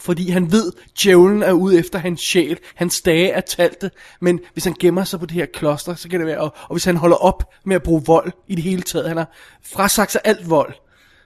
Fordi 0.00 0.30
han 0.30 0.52
ved, 0.52 0.72
djævlen 1.02 1.42
er 1.42 1.52
ude 1.52 1.78
efter 1.78 1.98
hans 1.98 2.20
sjæl. 2.20 2.58
Hans 2.74 3.00
dage 3.00 3.30
er 3.30 3.40
talte. 3.40 3.90
Men 4.20 4.40
hvis 4.52 4.64
han 4.64 4.74
gemmer 4.80 5.04
sig 5.04 5.20
på 5.20 5.26
det 5.26 5.34
her 5.34 5.46
kloster, 5.46 5.94
så 5.94 6.08
kan 6.08 6.20
det 6.20 6.26
være... 6.26 6.38
Og, 6.38 6.54
og 6.62 6.74
hvis 6.74 6.84
han 6.84 6.96
holder 6.96 7.16
op 7.16 7.50
med 7.64 7.76
at 7.76 7.82
bruge 7.82 8.02
vold 8.06 8.32
i 8.46 8.54
det 8.54 8.64
hele 8.64 8.82
taget, 8.82 9.08
han 9.08 9.16
har 9.16 9.32
frasagt 9.62 10.12
sig 10.12 10.20
alt 10.24 10.50
vold, 10.50 10.74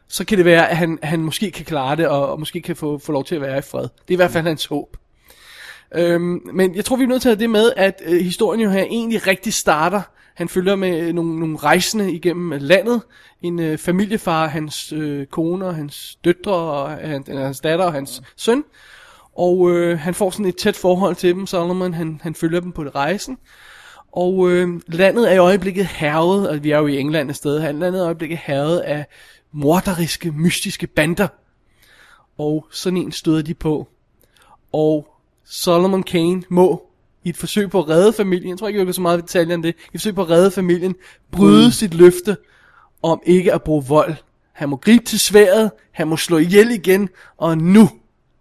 så 0.08 0.24
kan 0.24 0.38
det 0.38 0.44
være, 0.44 0.70
at 0.70 0.76
han, 0.76 0.98
han 1.02 1.20
måske 1.20 1.50
kan 1.50 1.64
klare 1.64 1.96
det, 1.96 2.08
og, 2.08 2.28
og 2.28 2.38
måske 2.38 2.60
kan 2.60 2.76
få, 2.76 2.98
få 2.98 3.12
lov 3.12 3.24
til 3.24 3.34
at 3.34 3.40
være 3.40 3.58
i 3.58 3.62
fred. 3.62 3.82
Det 3.82 3.88
er 4.08 4.12
i 4.12 4.16
hvert 4.16 4.30
fald 4.30 4.46
hans 4.46 4.66
håb. 4.66 4.96
Øhm, 5.94 6.40
men 6.52 6.74
jeg 6.74 6.84
tror, 6.84 6.96
vi 6.96 7.04
er 7.04 7.08
nødt 7.08 7.22
til 7.22 7.28
at 7.28 7.36
have 7.36 7.42
det 7.42 7.50
med, 7.50 7.72
at 7.76 8.02
øh, 8.04 8.20
historien 8.20 8.60
jo 8.60 8.70
her 8.70 8.82
egentlig 8.82 9.26
rigtig 9.26 9.54
starter. 9.54 10.02
Han 10.42 10.48
følger 10.48 10.76
med 10.76 11.00
øh, 11.00 11.14
nogle, 11.14 11.40
nogle 11.40 11.56
rejsende 11.56 12.12
igennem 12.12 12.52
landet. 12.60 13.02
En 13.42 13.58
øh, 13.58 13.78
familiefar, 13.78 14.46
hans 14.46 14.92
øh, 14.92 15.26
kone 15.26 15.64
og 15.64 15.74
hans 15.74 16.18
døtre, 16.24 16.52
og 16.52 16.90
han, 16.90 17.24
eller 17.28 17.44
hans 17.44 17.60
datter 17.60 17.84
og 17.84 17.92
hans 17.92 18.22
søn. 18.36 18.64
Og 19.36 19.70
øh, 19.70 19.98
han 19.98 20.14
får 20.14 20.30
sådan 20.30 20.46
et 20.46 20.56
tæt 20.56 20.76
forhold 20.76 21.16
til 21.16 21.34
dem, 21.34 21.46
Solomon. 21.46 21.94
Han, 21.94 22.20
han 22.22 22.34
følger 22.34 22.60
dem 22.60 22.72
på 22.72 22.82
rejsen. 22.82 23.38
Og 24.12 24.50
øh, 24.50 24.80
landet 24.88 25.30
er 25.30 25.34
i 25.34 25.38
øjeblikket 25.38 25.86
hervet, 25.86 26.48
og 26.48 26.64
vi 26.64 26.70
er 26.70 26.78
jo 26.78 26.86
i 26.86 26.98
England 26.98 27.30
et 27.30 27.36
sted 27.36 27.60
landet 27.60 27.94
er 27.94 28.02
i 28.02 28.06
øjeblikket 28.06 28.38
hervet 28.38 28.78
af 28.78 29.06
morderiske, 29.52 30.32
mystiske 30.32 30.86
bander. 30.86 31.28
Og 32.38 32.66
sådan 32.70 32.96
en 32.96 33.12
støder 33.12 33.42
de 33.42 33.54
på. 33.54 33.88
Og 34.72 35.06
Solomon 35.44 36.02
Kane 36.02 36.42
må 36.48 36.91
i 37.24 37.28
et 37.28 37.36
forsøg 37.36 37.70
på 37.70 37.78
at 37.78 37.88
redde 37.88 38.12
familien, 38.12 38.50
jeg 38.50 38.58
tror 38.58 38.68
ikke, 38.68 38.78
jeg 38.78 38.86
vil 38.86 38.92
gå 38.92 38.92
så 38.92 39.00
meget 39.00 39.18
i 39.18 39.20
detaljer 39.20 39.54
end 39.54 39.62
det, 39.62 39.68
i 39.68 39.94
et 39.94 40.00
forsøg 40.00 40.14
på 40.14 40.22
at 40.22 40.30
redde 40.30 40.50
familien, 40.50 40.94
bryde 41.32 41.66
mm. 41.66 41.72
sit 41.72 41.94
løfte 41.94 42.36
om 43.02 43.20
ikke 43.26 43.52
at 43.54 43.62
bruge 43.62 43.84
vold. 43.88 44.14
Han 44.52 44.68
må 44.68 44.76
gribe 44.76 45.04
til 45.04 45.20
sværet, 45.20 45.70
han 45.92 46.08
må 46.08 46.16
slå 46.16 46.38
ihjel 46.38 46.70
igen, 46.70 47.08
og 47.36 47.58
nu 47.58 47.88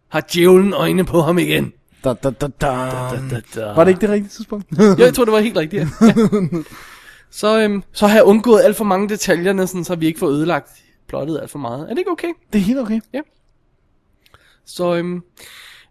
har 0.10 0.28
djævlen 0.34 0.74
øjne 0.74 1.06
på 1.06 1.22
ham 1.22 1.38
igen. 1.38 1.74
Da, 2.04 2.14
da, 2.14 2.30
da, 2.30 2.48
da. 2.48 2.68
Da, 3.30 3.42
da. 3.56 3.66
Var 3.66 3.84
det 3.84 3.92
ikke 3.92 4.02
det 4.02 4.10
rigtige 4.10 4.30
tidspunkt? 4.30 4.66
Ja, 4.80 5.04
jeg 5.06 5.14
tror, 5.14 5.26
det 5.26 5.32
var 5.32 5.40
helt 5.40 5.58
rigtigt. 5.58 5.88
Ja. 6.02 6.08
Ja. 6.08 6.48
Så, 7.32 7.60
øhm, 7.60 7.84
så 7.92 8.08
har 8.08 8.16
jeg 8.16 8.24
undgået 8.24 8.62
alt 8.64 8.76
for 8.76 8.84
mange 8.84 9.10
detaljer, 9.10 9.66
sådan, 9.66 9.84
så 9.84 9.96
vi 9.96 10.06
ikke 10.06 10.20
får 10.20 10.28
ødelagt 10.28 10.70
plottet 11.08 11.40
alt 11.42 11.52
for 11.52 11.60
meget. 11.60 11.82
Er 11.82 11.90
det 11.90 11.98
ikke 11.98 12.12
okay? 12.12 12.28
det 12.54 12.60
er 12.60 12.64
helt 12.64 12.80
okay. 12.80 13.00
Så 14.66 14.96
øhm, 14.96 15.22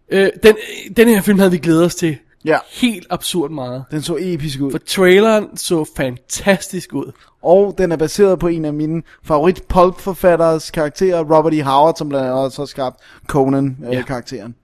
øh, 0.08 0.28
den, 0.42 0.56
den 0.96 1.08
her 1.08 1.22
film 1.22 1.38
havde 1.38 1.50
vi 1.50 1.58
glædet 1.58 1.84
os 1.84 1.94
til 1.94 2.18
Ja, 2.44 2.58
helt 2.72 3.06
absurd 3.10 3.50
meget. 3.50 3.84
den 3.90 4.02
så 4.02 4.16
episk 4.20 4.60
ud. 4.60 4.70
For 4.70 4.78
traileren 4.78 5.56
så 5.56 5.84
fantastisk 5.96 6.92
ud. 6.94 7.12
Og 7.42 7.74
den 7.78 7.92
er 7.92 7.96
baseret 7.96 8.38
på 8.38 8.46
en 8.48 8.64
af 8.64 8.72
mine 8.74 9.02
favorit 9.24 9.62
pulp-forfatteres 9.68 10.70
karakterer, 10.70 11.20
Robert 11.36 11.54
E. 11.54 11.62
Howard, 11.62 11.94
som 11.96 12.08
blandt 12.08 12.26
andet 12.26 12.44
også 12.44 12.62
har 12.62 12.66
skabt 12.66 12.96
Ja. 13.00 13.26
Conan-karakteren. 13.26 14.54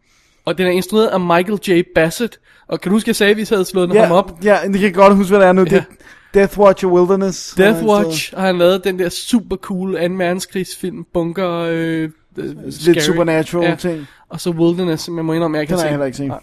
Og 0.44 0.58
den 0.58 0.66
er 0.66 0.70
instrueret 0.70 1.06
af 1.06 1.20
Michael 1.20 1.58
J. 1.68 1.82
Bassett. 1.94 2.38
Og 2.68 2.80
kan 2.80 2.90
du 2.90 2.96
huske, 2.96 3.08
jeg 3.08 3.16
sagde, 3.16 3.30
at 3.30 3.36
vi 3.36 3.46
havde 3.48 3.64
slået 3.64 3.94
ja, 3.94 4.02
ham 4.04 4.12
op? 4.16 4.32
Ja, 4.44 4.58
det 4.64 4.72
kan 4.72 4.82
jeg 4.82 4.94
godt 4.94 5.16
huske, 5.16 5.30
hvad 5.30 5.40
det 5.40 5.48
er 5.48 5.52
nu. 5.52 5.64
Ja. 5.70 5.74
Ja. 5.74 5.76
Det 5.76 5.86
Death 6.34 6.58
Watch 6.58 6.84
og 6.84 6.92
Wilderness. 6.92 7.54
har 7.54 7.64
Death 7.64 7.78
han 7.78 7.88
Watch 7.88 8.34
har 8.36 8.46
han 8.46 8.58
lavet 8.58 8.84
den 8.84 8.98
der 8.98 9.08
super 9.08 9.56
cool 9.56 9.92
2. 9.92 9.98
verdenskrigsfilm, 10.14 11.04
bunker... 11.14 11.50
Øh, 11.50 12.10
øh, 12.36 12.56
Lidt 12.86 13.02
supernatural 13.02 13.76
ting. 13.76 14.06
Og 14.28 14.40
så 14.40 14.50
Wilderness, 14.50 15.04
som 15.04 15.16
jeg 15.16 15.24
må 15.24 15.32
indrømme, 15.32 15.56
jeg 15.56 15.62
ikke 15.62 15.70
Den 15.70 15.78
har 15.78 15.88
har 15.88 15.88
jeg 15.88 15.88
set. 15.88 15.90
heller 15.92 16.06
ikke 16.06 16.16
set. 16.16 16.26
Nej. 16.26 16.40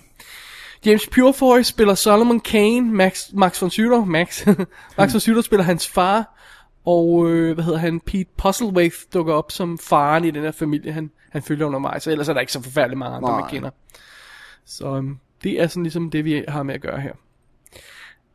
James 0.86 1.08
Purefoy 1.12 1.62
spiller 1.64 1.96
Solomon 1.96 2.40
Kane, 2.40 2.82
Max, 2.82 3.34
Max 3.34 3.62
von 3.62 3.70
Sydow, 3.70 4.06
Max, 4.06 4.46
Max 4.98 5.14
von 5.14 5.20
Sydow 5.20 5.42
spiller 5.42 5.64
hans 5.64 5.88
far, 5.88 6.40
og 6.86 7.30
øh, 7.30 7.54
hvad 7.54 7.64
hedder 7.64 7.80
han, 7.80 8.00
Pete 8.00 8.30
Puzzlewaith 8.38 8.96
dukker 9.14 9.34
op 9.34 9.52
som 9.52 9.78
faren 9.78 10.26
i 10.26 10.32
den 10.32 10.44
her 10.44 10.52
familie, 10.52 10.92
han, 10.92 11.12
han 11.32 11.42
følger 11.42 11.66
undervejs, 11.66 12.04
så 12.04 12.12
ellers 12.12 12.30
er 12.30 12.34
der 12.34 12.40
ikke 12.42 12.52
så 12.54 12.62
forfærdeligt 12.64 12.98
mange 13.00 13.16
andre, 13.18 13.32
man 13.32 13.40
Nej. 13.42 13.50
kender. 13.50 13.70
Så 14.66 14.96
øhm, 14.96 15.18
det 15.44 15.62
er 15.62 15.68
sådan 15.68 15.84
ligesom 15.84 16.10
det, 16.12 16.26
vi 16.26 16.44
har 16.48 16.64
med 16.64 16.76
at 16.76 16.82
gøre 16.82 17.00
her. 17.02 17.14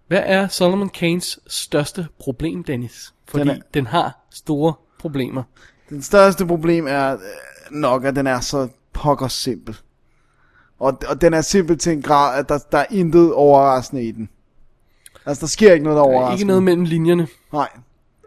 Hvad 0.06 0.22
er 0.24 0.48
Solomon 0.48 0.88
Kanes 0.88 1.38
største 1.46 2.06
problem, 2.18 2.64
Dennis? 2.64 3.14
Fordi 3.28 3.40
Den 3.40 3.48
den, 3.48 3.56
er- 3.58 3.62
den 3.74 3.86
har 3.86 4.26
store 4.30 4.74
problemer. 4.98 5.42
Den 5.88 6.02
største 6.02 6.46
problem 6.46 6.86
er 6.86 7.12
øh, 7.12 7.18
nok, 7.70 8.04
at 8.04 8.16
den 8.16 8.26
er 8.26 8.40
så 8.40 8.68
pokker 8.92 9.28
simpel. 9.28 9.76
Og, 10.80 10.98
og 11.08 11.20
den 11.20 11.34
er 11.34 11.40
simpel 11.40 11.78
til 11.78 11.92
en 11.92 12.02
grad, 12.02 12.38
at 12.38 12.48
der, 12.48 12.58
der 12.72 12.78
er 12.78 12.86
intet 12.90 13.32
overraskende 13.32 14.02
i 14.04 14.10
den. 14.12 14.28
Altså, 15.26 15.40
der 15.40 15.46
sker 15.46 15.72
ikke 15.72 15.84
noget, 15.84 15.96
der 15.96 16.02
er 16.02 16.06
Der 16.06 16.12
er 16.12 16.18
overraskende. 16.18 16.40
ikke 16.40 16.46
noget 16.46 16.62
mellem 16.62 16.84
linjerne. 16.84 17.28
Nej. 17.52 17.68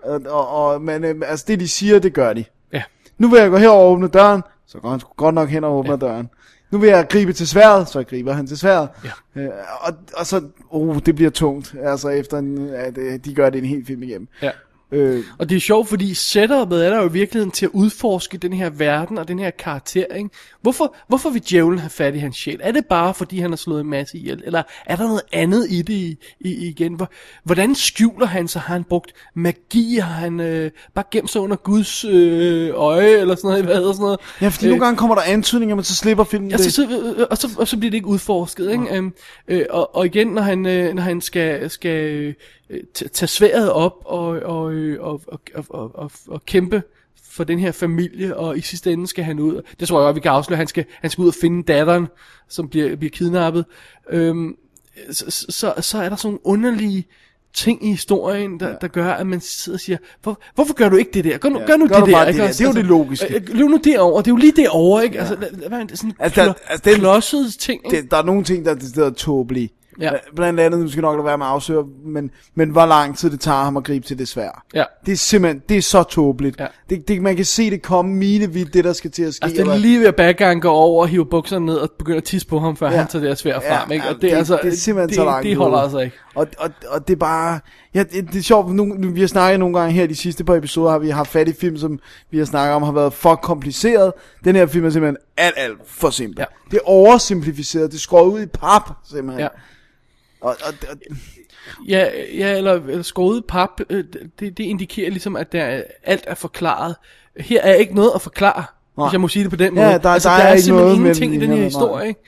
Og, 0.04 0.22
og, 0.30 0.48
og, 0.48 0.82
men 0.82 1.04
øh, 1.04 1.16
altså, 1.26 1.46
det 1.48 1.60
de 1.60 1.68
siger, 1.68 2.00
det 2.00 2.14
gør 2.14 2.34
de. 2.34 2.46
Ja. 2.74 2.84
Nu 3.18 3.30
vil 3.30 3.40
jeg 3.40 3.50
gå 3.50 3.58
herover 3.58 3.84
og 3.84 3.92
åbne 3.92 4.08
døren, 4.08 4.42
så 4.68 4.78
går 4.78 4.90
han 4.90 5.02
godt 5.18 5.36
nok 5.36 5.50
hen 5.50 5.64
og 5.64 5.78
åbner 5.78 5.92
ja. 5.92 5.98
døren. 5.98 6.30
Nu 6.72 6.78
vil 6.78 6.90
jeg 6.90 7.08
gribe 7.10 7.34
til 7.34 7.48
sværet, 7.48 7.90
så 7.90 8.04
griber 8.04 8.34
han 8.34 8.48
til 8.48 8.58
sværet. 8.58 8.90
Ja. 9.36 9.42
Øh, 9.42 9.50
og, 9.82 9.94
og 10.18 10.26
så, 10.26 10.42
uh, 10.70 11.00
det 11.06 11.16
bliver 11.16 11.32
tungt, 11.32 11.76
altså 11.84 12.10
efter 12.10 12.38
en, 12.38 12.70
at 12.70 12.98
øh, 12.98 13.20
de 13.26 13.36
gør 13.36 13.50
det 13.50 13.58
en 13.60 13.66
hel 13.66 13.86
film 13.86 14.04
igennem. 14.04 14.28
Ja. 14.42 14.52
Øh, 14.92 15.24
Og 15.40 15.50
det 15.50 15.56
er 15.56 15.60
sjovt, 15.60 15.90
fordi 15.90 16.14
setupet 16.14 16.86
er 16.86 16.90
der 16.90 17.02
jo 17.02 17.10
i 17.10 17.12
virkeligheden 17.12 17.52
til 17.52 17.66
at 17.66 17.72
udforske 17.74 18.38
den 18.38 18.54
her 18.54 18.70
verden 18.70 19.18
og 19.18 19.28
den 19.28 19.40
her 19.40 19.52
karakter, 19.52 20.06
ikke? 20.06 20.30
Hvorfor, 20.62 20.96
hvorfor 21.08 21.30
vil 21.30 21.42
djævlen 21.50 21.80
have 21.80 21.90
fat 21.90 22.16
i 22.16 22.18
hans 22.18 22.38
sjæl? 22.38 22.60
Er 22.64 22.72
det 22.72 22.86
bare, 22.86 23.14
fordi 23.14 23.40
han 23.40 23.52
har 23.52 23.58
slået 23.58 23.82
en 23.82 23.90
masse 23.90 24.18
ihjel? 24.18 24.42
Eller 24.46 24.64
er 24.86 24.96
der 24.96 25.04
noget 25.04 25.22
andet 25.34 25.68
i 25.70 25.82
det 25.82 25.94
i, 25.94 26.18
i, 26.40 26.68
igen? 26.68 26.94
Hvor, 26.94 27.10
hvordan 27.44 27.76
skjuler 27.76 28.26
han 28.26 28.48
sig? 28.48 28.62
Har 28.62 28.74
han 28.74 28.84
brugt 28.84 29.14
magi? 29.36 29.96
Har 29.96 30.14
han 30.14 30.40
øh, 30.40 30.72
bare 30.94 31.06
gemt 31.12 31.30
sig 31.30 31.42
under 31.42 31.56
Guds 31.56 32.06
øh, 32.06 32.70
øje? 32.74 33.10
Eller 33.10 33.36
sådan 33.36 33.48
noget? 33.50 33.66
Hvad 33.66 33.76
hedder 33.76 33.94
sådan 33.94 34.04
noget? 34.04 34.20
ja, 34.42 34.48
fordi 34.48 34.66
øh, 34.66 34.70
nogle 34.70 34.86
gange 34.86 34.98
kommer 34.98 35.16
der 35.16 35.22
antydninger, 35.22 35.76
men 35.76 35.84
så 35.84 35.96
slipper 35.96 36.24
filmen 36.24 36.52
Ja, 36.52 36.58
det. 36.58 36.66
så, 36.66 36.72
så, 36.72 37.14
øh, 37.18 37.28
og, 37.32 37.38
så, 37.38 37.50
og 37.58 37.68
så 37.68 37.78
bliver 37.78 37.92
det 37.92 37.98
ikke 37.98 38.08
udforsket, 38.08 38.72
ikke? 38.72 38.96
Øhm, 38.96 39.14
øh, 39.48 39.66
og, 39.70 39.96
og 39.96 40.06
igen, 40.06 40.28
når 40.28 40.42
han, 40.42 40.66
øh, 40.66 40.94
når 40.94 41.02
han 41.02 41.22
skal, 41.22 41.70
skal 41.70 42.36
øh, 42.70 42.84
tage 42.94 43.28
sværet 43.28 43.72
op 43.72 43.94
og, 44.06 44.28
og, 44.28 44.74
øh, 44.74 45.04
og, 45.04 45.22
og, 45.28 45.40
og, 45.54 45.66
og, 45.70 45.96
og, 45.96 46.12
og 46.28 46.46
kæmpe 46.46 46.84
for 47.32 47.44
den 47.44 47.60
her 47.60 47.72
familie, 47.72 48.38
og 48.38 48.58
i 48.58 48.62
sidste 48.62 48.92
ende 48.94 49.08
skal 49.08 49.24
han 49.24 49.40
ud. 49.40 49.62
Det 49.80 49.88
tror 49.88 50.00
jeg 50.00 50.06
godt, 50.06 50.16
vi 50.16 50.20
kan 50.22 50.32
afsløre. 50.32 50.58
Han 50.58 50.68
skal, 50.68 50.86
han 51.02 51.10
skal 51.10 51.22
ud 51.22 51.28
og 51.28 51.34
finde 51.42 51.64
datteren, 51.64 52.08
som 52.50 52.70
bliver, 52.70 52.96
bliver 52.96 53.12
kidnappet. 53.12 53.66
Øhm, 54.10 54.56
så, 55.12 55.26
så, 55.50 55.74
så 55.82 55.98
er 55.98 56.10
der 56.10 56.16
sådan 56.16 56.28
nogle 56.28 56.40
underlige 56.44 57.06
ting 57.54 57.86
i 57.88 57.90
historien, 57.90 58.60
der, 58.60 58.68
ja. 58.68 58.74
der 58.82 58.88
gør, 58.88 59.12
at 59.12 59.28
man 59.28 59.42
sidder 59.42 59.76
og 59.78 59.80
siger, 59.80 59.98
Hvor, 60.24 60.40
hvorfor 60.56 60.74
gør 60.74 60.90
du 60.90 60.96
ikke 60.96 61.12
det 61.14 61.24
der? 61.24 61.38
Gør 61.38 61.50
nu, 61.50 61.60
Ja, 61.60 61.66
gør 61.66 61.78
nu 61.78 61.88
gør 61.88 61.96
det 62.00 62.08
der. 62.14 62.26
det 62.26 62.36
der. 62.36 62.48
også? 62.48 62.64
Det 62.64 62.70
er 62.70 62.74
jo 62.74 62.76
det 62.78 62.86
logiske. 62.86 63.36
Øh, 63.36 63.42
løb 63.48 63.68
nu 63.70 63.80
derover. 63.84 64.22
Det 64.22 64.28
er 64.28 64.32
jo 64.32 64.38
lige 64.38 64.54
derovre, 64.56 65.04
ikke? 65.04 65.16
Ja. 65.16 65.22
Altså, 65.22 65.38
lad 65.52 65.70
være 65.70 65.82
en- 65.82 65.96
sådan 65.96 66.14
Altså, 66.20 66.44
der- 66.46 66.54
altså, 66.68 66.90
den- 66.90 67.00
klodset 67.00 67.54
ting, 67.60 67.82
ikke? 67.86 68.02
det, 68.02 68.12
der 68.12 68.18
er 68.18 68.24
nogle 68.24 68.44
ting, 68.44 68.66
der 68.66 68.72
er 68.72 68.76
decideret 68.76 69.16
tåbelige. 69.16 69.70
Ja. 70.00 70.12
Blandt 70.36 70.60
andet, 70.60 70.80
nu 70.80 70.90
skal 70.90 71.02
nok 71.02 71.16
lade 71.16 71.26
være 71.26 71.38
med 71.38 71.46
at 71.46 71.52
afsøge, 71.52 71.84
men, 72.06 72.32
men 72.56 72.70
hvor 72.70 72.86
lang 72.86 73.18
tid 73.18 73.30
det 73.30 73.40
tager 73.40 73.64
ham 73.64 73.78
at 73.78 73.84
gribe 73.84 74.06
til 74.06 74.20
det 74.20 74.28
svær. 74.28 74.64
Ja. 74.74 74.84
Det 75.06 75.12
er 75.12 75.16
simpelthen, 75.16 75.62
det 75.70 75.78
er 75.78 75.82
så 75.82 76.04
tåbeligt. 76.04 76.60
Ja. 76.60 76.68
Det, 76.90 77.08
det, 77.08 77.22
man 77.22 77.36
kan 77.36 77.46
se 77.46 77.70
det 77.72 77.82
komme 77.82 78.16
milevidt, 78.16 78.74
det 78.74 78.84
der 78.84 78.94
skal 78.94 79.12
til 79.12 79.24
at 79.24 79.34
ske. 79.34 79.46
Altså, 79.46 79.64
det 79.64 79.72
er 79.72 79.78
lige 79.78 80.00
ved 80.00 80.08
at 80.08 80.16
Baggang 80.16 80.62
går 80.62 80.72
over 80.72 81.02
og 81.02 81.08
hiver 81.08 81.26
bukserne 81.26 81.66
ned 81.66 81.76
og 81.76 81.92
begynder 81.92 82.18
at 82.18 82.24
tisse 82.24 82.48
på 82.48 82.60
ham, 82.60 82.78
før 82.78 82.88
Ja. 82.88 82.94
ja. 82.94 83.00
han 83.00 83.08
tager 83.08 83.26
det 83.26 83.38
svær 83.38 83.60
frem, 83.60 83.92
ikke? 83.92 84.06
Og 84.08 84.14
det, 84.14 84.22
det, 84.22 84.34
er 84.34 84.38
altså, 84.38 84.60
det 84.64 84.74
er 84.74 84.78
simpelthen 84.78 85.10
det, 85.10 85.16
så 85.16 85.26
langt 85.26 85.44
det 85.44 85.56
holder 85.58 85.78
altså 85.78 86.00
ikke. 86.00 86.16
Og, 86.36 86.48
og, 86.58 86.70
og 86.88 87.08
det 87.08 87.14
er 87.14 87.18
bare... 87.18 87.60
Ja, 87.94 88.04
det, 88.04 88.28
det 88.28 88.36
er 88.40 88.44
sjovt, 88.44 88.74
nu, 88.74 88.86
nu, 88.86 89.10
vi 89.12 89.20
har 89.20 89.28
snakket 89.28 89.60
nogle 89.60 89.80
gange 89.80 89.94
her 89.94 90.08
de 90.08 90.16
sidste 90.16 90.44
par 90.44 90.56
episoder, 90.56 90.92
har 90.92 91.00
vi 91.00 91.10
haft 91.10 91.30
fat 91.32 91.48
i 91.48 91.54
film, 91.54 91.78
som 91.78 92.00
vi 92.30 92.38
har 92.38 92.46
snakket 92.46 92.76
om, 92.76 92.84
har 92.84 92.92
været 92.92 93.14
for 93.14 93.36
kompliceret. 93.36 94.14
Den 94.44 94.56
her 94.56 94.66
film 94.66 94.86
er 94.86 94.90
simpelthen 94.90 95.18
alt, 95.38 95.54
alt 95.58 95.78
for 95.86 96.10
simpel. 96.10 96.40
Ja. 96.40 96.46
Det 96.72 96.78
er 96.78 96.82
oversimplificeret, 96.90 97.92
det 97.92 97.98
er 97.98 98.02
skåret 98.02 98.32
ud 98.32 98.42
i 98.42 98.46
pap, 98.46 98.90
simpelthen. 99.10 99.40
Ja. 99.40 99.48
Og, 100.42 100.56
og, 100.68 100.74
og, 100.92 100.98
Ja, 101.88 102.08
ja 102.38 102.58
eller, 102.58 102.74
eller 102.74 103.02
skåret 103.04 103.38
i 103.38 103.42
pap, 103.48 103.70
øh, 103.90 104.04
det, 104.40 104.58
det 104.58 104.64
indikerer 104.64 105.10
ligesom, 105.10 105.36
at 105.36 105.52
der, 105.52 105.64
er- 105.64 105.84
alt 106.04 106.24
er 106.28 106.36
forklaret. 106.36 106.96
Her 107.38 107.62
er 107.62 107.74
ikke 107.74 107.96
noget 107.96 108.12
at 108.16 108.22
forklare, 108.22 108.64
Nej. 108.98 109.08
hvis 109.08 109.14
jeg 109.14 109.22
må 109.22 109.28
sige 109.28 109.44
det 109.44 109.50
på 109.50 109.56
den 109.56 109.78
Ja, 109.78 109.86
måde. 109.90 110.00
der- 110.04 110.10
altså, 110.10 110.30
der 110.30 110.36
der, 110.36 110.44
er 110.44 110.48
er, 110.48 110.54
ikke 110.54 110.64
simpelthen 110.64 110.88
noget 111.02 111.20
ingenting 111.22 111.36
i 111.36 111.40
den 111.48 111.58
her 111.58 111.64
historie, 111.64 112.08
ikke? 112.08 112.20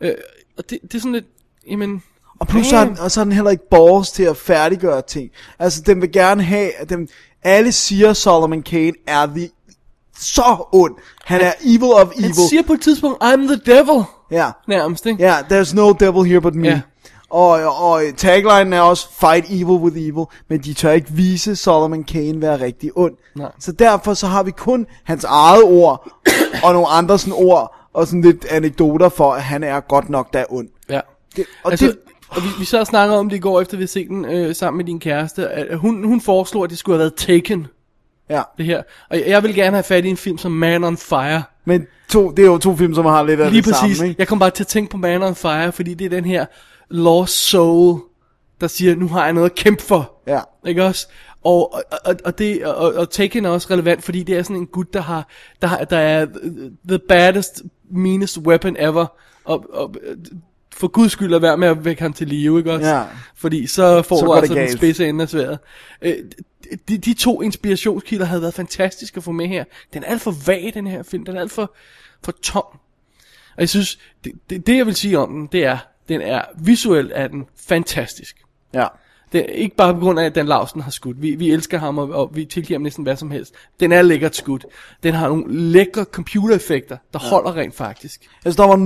Øh, 0.00 0.14
og 0.58 0.70
det, 0.70 0.78
det 0.82 0.94
er 0.94 0.98
sådan 0.98 1.12
lidt, 1.12 1.26
jamen... 1.70 2.02
Og 2.40 2.46
plus 2.46 2.66
så 2.66 2.76
er, 2.76 2.84
den, 2.84 2.98
og 2.98 3.10
så 3.10 3.20
er 3.20 3.24
den 3.24 3.32
heller 3.32 3.50
ikke 3.50 3.68
balls 3.70 4.12
til 4.12 4.22
at 4.22 4.36
færdiggøre 4.36 5.02
ting. 5.02 5.30
Altså, 5.58 5.82
den 5.86 6.00
vil 6.00 6.12
gerne 6.12 6.42
have, 6.42 6.80
at 6.80 6.90
dem, 6.90 7.08
alle 7.42 7.72
siger, 7.72 8.12
Solomon 8.12 8.62
Kane 8.62 8.92
er 9.06 9.26
the, 9.26 9.48
så 10.18 10.68
ond. 10.72 10.94
Han 11.24 11.40
er 11.40 11.52
evil 11.64 11.92
of 11.92 12.08
evil. 12.16 12.24
Han 12.24 12.34
siger 12.34 12.62
på 12.62 12.72
et 12.72 12.80
tidspunkt, 12.80 13.24
I'm 13.24 13.46
the 13.46 13.60
devil, 13.66 14.04
ja, 14.30 14.50
nærmest, 14.68 15.06
ikke? 15.06 15.22
ja, 15.24 15.40
there's 15.40 15.74
no 15.74 15.92
devil 15.92 16.30
here 16.30 16.40
but 16.40 16.54
me. 16.54 16.68
Ja. 16.68 16.80
Og, 17.30 17.50
og 17.90 18.02
taglinen 18.16 18.72
er 18.72 18.80
også, 18.80 19.08
fight 19.20 19.46
evil 19.50 19.64
with 19.64 19.96
evil, 19.96 20.24
men 20.48 20.60
de 20.60 20.74
tør 20.74 20.90
ikke 20.90 21.10
vise 21.10 21.56
Solomon 21.56 22.04
Kane 22.04 22.42
være 22.42 22.60
rigtig 22.60 22.90
ond. 22.94 23.14
Nej. 23.36 23.50
Så 23.60 23.72
derfor 23.72 24.14
så 24.14 24.26
har 24.26 24.42
vi 24.42 24.50
kun 24.50 24.86
hans 25.04 25.24
eget 25.24 25.62
ord, 25.62 26.10
og 26.62 26.72
nogle 26.72 26.88
andre 26.88 27.18
sådan 27.18 27.34
ord, 27.36 27.74
og 27.92 28.06
sådan 28.06 28.22
lidt 28.22 28.44
anekdoter 28.44 29.08
for, 29.08 29.32
at 29.32 29.42
han 29.42 29.64
er 29.64 29.80
godt 29.80 30.08
nok 30.08 30.32
der 30.32 30.44
ond. 30.48 30.68
Ja. 30.90 31.00
Det, 31.36 31.44
og 31.64 31.70
altså, 31.70 31.86
det, 31.86 31.98
og 32.28 32.42
vi, 32.42 32.48
vi 32.58 32.64
så 32.64 32.80
og 32.80 32.86
snakkede 32.86 33.18
om 33.18 33.28
det 33.28 33.36
i 33.36 33.40
går, 33.40 33.60
efter 33.60 33.76
vi 33.76 33.80
havde 33.80 33.90
set 33.90 34.08
den 34.08 34.24
øh, 34.24 34.54
sammen 34.54 34.76
med 34.76 34.84
din 34.84 35.00
kæreste, 35.00 35.48
at 35.48 35.78
hun, 35.78 36.04
hun 36.04 36.20
foreslog, 36.20 36.64
at 36.64 36.70
det 36.70 36.78
skulle 36.78 36.94
have 36.94 37.00
været 37.00 37.14
Taken, 37.14 37.66
ja. 38.30 38.42
det 38.58 38.66
her. 38.66 38.82
Og 39.10 39.18
jeg, 39.18 39.26
jeg 39.26 39.42
vil 39.42 39.54
gerne 39.54 39.76
have 39.76 39.82
fat 39.82 40.04
i 40.04 40.08
en 40.08 40.16
film 40.16 40.38
som 40.38 40.52
Man 40.52 40.84
on 40.84 40.96
Fire. 40.96 41.42
Men 41.64 41.86
to, 42.08 42.30
det 42.30 42.42
er 42.42 42.46
jo 42.46 42.58
to 42.58 42.76
film, 42.76 42.94
som 42.94 43.04
har 43.04 43.22
lidt 43.22 43.40
af 43.40 43.50
Lige 43.50 43.62
det 43.62 43.72
præcis. 43.72 43.96
samme, 43.96 44.08
ikke? 44.08 44.18
Jeg 44.18 44.28
kom 44.28 44.38
bare 44.38 44.50
til 44.50 44.62
at 44.62 44.66
tænke 44.66 44.90
på 44.90 44.96
Man 44.96 45.22
on 45.22 45.34
Fire, 45.34 45.72
fordi 45.72 45.94
det 45.94 46.04
er 46.04 46.10
den 46.10 46.24
her 46.24 46.46
lost 46.90 47.48
soul, 47.48 48.00
der 48.60 48.66
siger, 48.66 48.96
nu 48.96 49.08
har 49.08 49.24
jeg 49.24 49.32
noget 49.32 49.50
at 49.50 49.56
kæmpe 49.56 49.82
for. 49.82 50.12
Ja. 50.26 50.40
Ikke 50.66 50.84
også? 50.84 51.08
Og, 51.44 51.74
og, 52.04 52.14
og, 52.24 52.38
det, 52.38 52.66
og, 52.66 52.94
og 52.94 53.10
Taken 53.10 53.44
er 53.44 53.50
også 53.50 53.68
relevant, 53.70 54.04
fordi 54.04 54.22
det 54.22 54.38
er 54.38 54.42
sådan 54.42 54.56
en 54.56 54.66
gut, 54.66 54.94
der 54.94 55.00
har, 55.00 55.28
der, 55.62 55.68
har, 55.68 55.84
der 55.84 55.98
er 55.98 56.26
the 56.88 56.98
baddest, 56.98 57.62
meanest 57.90 58.38
weapon 58.38 58.76
ever. 58.78 59.06
Og, 59.44 59.64
og 59.72 59.94
for 60.76 60.88
guds 60.88 61.12
skyld 61.12 61.34
at 61.34 61.42
være 61.42 61.56
med 61.56 61.68
at 61.68 61.84
vække 61.84 62.02
ham 62.02 62.12
til 62.12 62.26
live, 62.26 62.58
ikke 62.58 62.72
også? 62.72 62.88
Ja. 62.88 63.04
Fordi 63.34 63.66
så 63.66 64.02
får 64.02 64.16
Så 64.16 64.26
du 64.26 64.34
altså 64.34 64.54
den 64.54 64.76
spidse 64.76 65.08
ende 65.08 65.22
af 65.22 65.28
sværet. 65.28 65.58
Øh, 66.02 66.14
de, 66.88 66.98
de 66.98 67.14
to 67.14 67.42
inspirationskilder 67.42 68.26
havde 68.26 68.42
været 68.42 68.54
fantastiske 68.54 69.16
at 69.16 69.24
få 69.24 69.32
med 69.32 69.46
her. 69.46 69.64
Den 69.94 70.04
er 70.04 70.06
alt 70.06 70.22
for 70.22 70.34
vag, 70.46 70.70
den 70.74 70.86
her 70.86 71.02
film. 71.02 71.24
Den 71.24 71.36
er 71.36 71.40
alt 71.40 71.52
for, 71.52 71.74
for 72.24 72.32
tom. 72.32 72.64
Og 73.56 73.60
jeg 73.60 73.68
synes, 73.68 73.98
det, 74.24 74.32
det, 74.50 74.66
det 74.66 74.76
jeg 74.76 74.86
vil 74.86 74.94
sige 74.94 75.18
om 75.18 75.32
den, 75.32 75.48
det 75.52 75.64
er, 75.64 75.78
den 76.08 76.20
er 76.20 76.42
visuelt 76.58 77.12
er 77.14 77.28
den 77.28 77.44
fantastisk. 77.68 78.36
Ja. 78.74 78.86
Det 79.32 79.40
er 79.40 79.44
ikke 79.46 79.76
bare 79.76 79.94
på 79.94 80.00
grund 80.00 80.20
af, 80.20 80.24
at 80.24 80.34
Dan 80.34 80.46
Lausen 80.46 80.80
har 80.80 80.90
skudt. 80.90 81.22
Vi, 81.22 81.30
vi 81.34 81.50
elsker 81.50 81.78
ham, 81.78 81.98
og, 81.98 82.08
og 82.10 82.30
vi 82.34 82.44
tilgiver 82.44 82.78
ham 82.78 82.82
næsten 82.82 83.02
hvad 83.04 83.16
som 83.16 83.30
helst. 83.30 83.54
Den 83.80 83.92
er 83.92 84.02
lækkert 84.02 84.36
skudt. 84.36 84.66
Den 85.02 85.14
har 85.14 85.28
nogle 85.28 85.44
lækre 85.48 86.04
computereffekter, 86.04 86.96
der 87.12 87.18
ja. 87.22 87.28
holder 87.28 87.56
rent 87.56 87.74
faktisk. 87.74 88.20
Jeg 88.22 88.28
synes, 88.42 88.56
der 88.56 88.66
var 88.66 88.76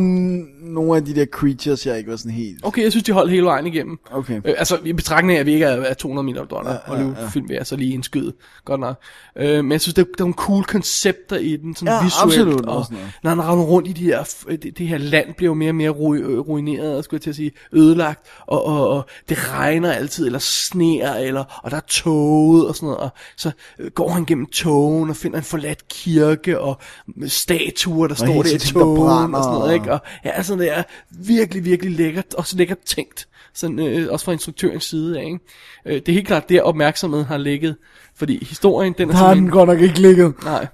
nogle 0.70 0.96
af 0.96 1.04
de 1.04 1.14
der 1.14 1.26
creatures, 1.26 1.86
jeg 1.86 1.98
ikke 1.98 2.10
var 2.10 2.16
sådan 2.16 2.32
helt... 2.32 2.58
Okay, 2.62 2.82
jeg 2.82 2.90
synes, 2.92 3.04
de 3.04 3.12
holdt 3.12 3.30
hele 3.30 3.44
vejen 3.44 3.66
igennem. 3.66 3.98
Okay. 4.10 4.36
Øh, 4.44 4.54
altså, 4.58 4.78
i 4.84 4.92
betragtning 4.92 5.36
af, 5.36 5.40
at 5.40 5.46
vi 5.46 5.52
ikke 5.52 5.64
er, 5.66 5.70
er 5.80 5.94
200 5.94 6.24
millioner 6.24 6.48
dollar, 6.48 6.72
ja, 6.88 7.00
ja, 7.00 7.06
ja. 7.20 7.28
film 7.28 7.48
vil 7.48 7.54
jeg 7.54 7.66
så 7.66 7.76
lige 7.76 7.94
indskyde. 7.94 8.32
Godt 8.64 8.80
nok. 8.80 8.96
Øh, 9.36 9.64
men 9.64 9.72
jeg 9.72 9.80
synes, 9.80 9.94
der, 9.94 10.02
der 10.02 10.08
er 10.18 10.22
nogle 10.22 10.34
cool 10.34 10.64
koncepter 10.64 11.36
i 11.36 11.56
den, 11.56 11.74
sådan 11.76 11.94
Ja, 11.94 12.04
visuelt. 12.04 12.24
absolut, 12.32 12.66
og 12.66 12.86
noget. 12.90 13.12
når 13.22 13.30
han 13.30 13.42
render 13.42 13.64
rundt 13.64 13.88
i 13.88 13.92
de 13.92 14.04
her, 14.04 14.22
f- 14.22 14.56
det, 14.56 14.78
det 14.78 14.88
her 14.88 14.98
land, 14.98 15.34
bliver 15.34 15.50
jo 15.50 15.54
mere 15.54 15.70
og 15.70 15.74
mere 15.74 15.90
ru, 15.90 16.14
øh, 16.14 16.38
ruineret, 16.38 17.04
skulle 17.04 17.18
jeg 17.18 17.22
til 17.22 17.30
at 17.30 17.36
sige, 17.36 17.50
ødelagt. 17.72 18.20
Og, 18.46 18.64
og, 18.66 18.88
og 18.88 19.06
det 19.28 19.50
regner 19.52 19.92
altid, 19.92 20.30
eller 20.31 20.39
sneer, 20.39 21.15
eller, 21.15 21.61
og 21.65 21.70
der 21.70 21.77
er 21.77 21.81
toget 21.89 22.69
og 22.69 22.74
sådan 22.77 22.86
noget. 22.86 22.98
Og 23.01 23.11
så 23.36 23.51
øh, 23.78 23.90
går 23.90 24.09
han 24.09 24.24
gennem 24.24 24.47
togen 24.47 25.11
og 25.11 25.16
finder 25.16 25.39
en 25.39 25.44
forladt 25.44 25.89
kirke, 25.89 26.61
og 26.61 26.78
statuer, 27.27 28.07
der 28.07 28.15
står 28.15 28.27
hele 28.27 28.43
der 28.43 28.48
i 28.51 28.52
der 28.59 28.59
togen, 28.73 28.97
brænder, 28.97 29.39
og 29.39 29.44
sådan 29.44 29.55
noget, 29.59 29.69
og- 29.69 29.74
ikke? 29.74 29.93
Og 29.93 30.01
ja, 30.24 30.31
altså 30.31 30.57
det 30.57 30.78
er 30.78 30.82
virkelig, 31.11 31.65
virkelig 31.65 31.93
lækkert, 31.97 32.35
også 32.35 32.57
lækkert 32.57 32.78
tænkt. 32.78 33.28
Sådan, 33.55 33.78
øh, 33.78 34.12
også 34.12 34.24
fra 34.24 34.32
instruktørens 34.32 34.85
side 34.85 35.19
af, 35.20 35.24
ikke? 35.24 35.39
Øh, 35.86 35.94
det 35.94 36.09
er 36.09 36.12
helt 36.12 36.27
klart 36.27 36.48
der 36.48 36.62
opmærksomheden 36.62 37.27
har 37.27 37.36
ligget, 37.36 37.77
fordi 38.16 38.44
historien, 38.44 38.94
den 38.98 39.09
er 39.09 39.12
Der 39.12 39.19
har 39.19 39.35
den 39.35 39.51
godt 39.51 39.66
nok 39.69 39.81
ikke 39.81 40.01
ligget. 40.01 40.35
Nej. 40.44 40.66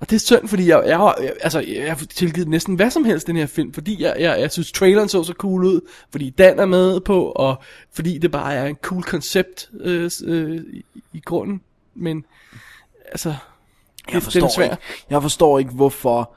Og 0.00 0.10
det 0.10 0.16
er 0.16 0.20
synd, 0.20 0.48
fordi 0.48 0.68
jeg, 0.68 0.82
jeg, 0.86 0.96
har, 0.96 1.18
jeg, 1.22 1.32
altså, 1.40 1.60
jeg 1.60 1.88
har 1.88 2.04
tilgivet 2.14 2.48
næsten 2.48 2.74
hvad 2.74 2.90
som 2.90 3.04
helst 3.04 3.26
den 3.26 3.36
her 3.36 3.46
film, 3.46 3.74
fordi 3.74 4.02
jeg, 4.02 4.16
jeg, 4.18 4.40
jeg 4.40 4.50
synes 4.50 4.72
traileren 4.72 5.08
så 5.08 5.24
så 5.24 5.32
cool 5.32 5.64
ud, 5.64 5.80
fordi 6.10 6.30
Dan 6.30 6.58
er 6.58 6.66
med 6.66 7.00
på, 7.00 7.24
og 7.24 7.62
fordi 7.92 8.18
det 8.18 8.30
bare 8.30 8.54
er 8.54 8.66
en 8.66 8.76
cool 8.76 9.02
koncept 9.02 9.70
øh, 9.80 10.10
øh, 10.24 10.60
i, 11.12 11.20
grunden. 11.24 11.60
Men 11.94 12.24
altså, 13.08 13.28
Jeg 13.28 14.14
det, 14.14 14.22
forstår, 14.22 14.40
den 14.40 14.48
er 14.48 14.52
svær. 14.52 14.64
ikke, 14.64 14.76
jeg 15.10 15.22
forstår 15.22 15.58
ikke, 15.58 15.70
hvorfor 15.70 16.36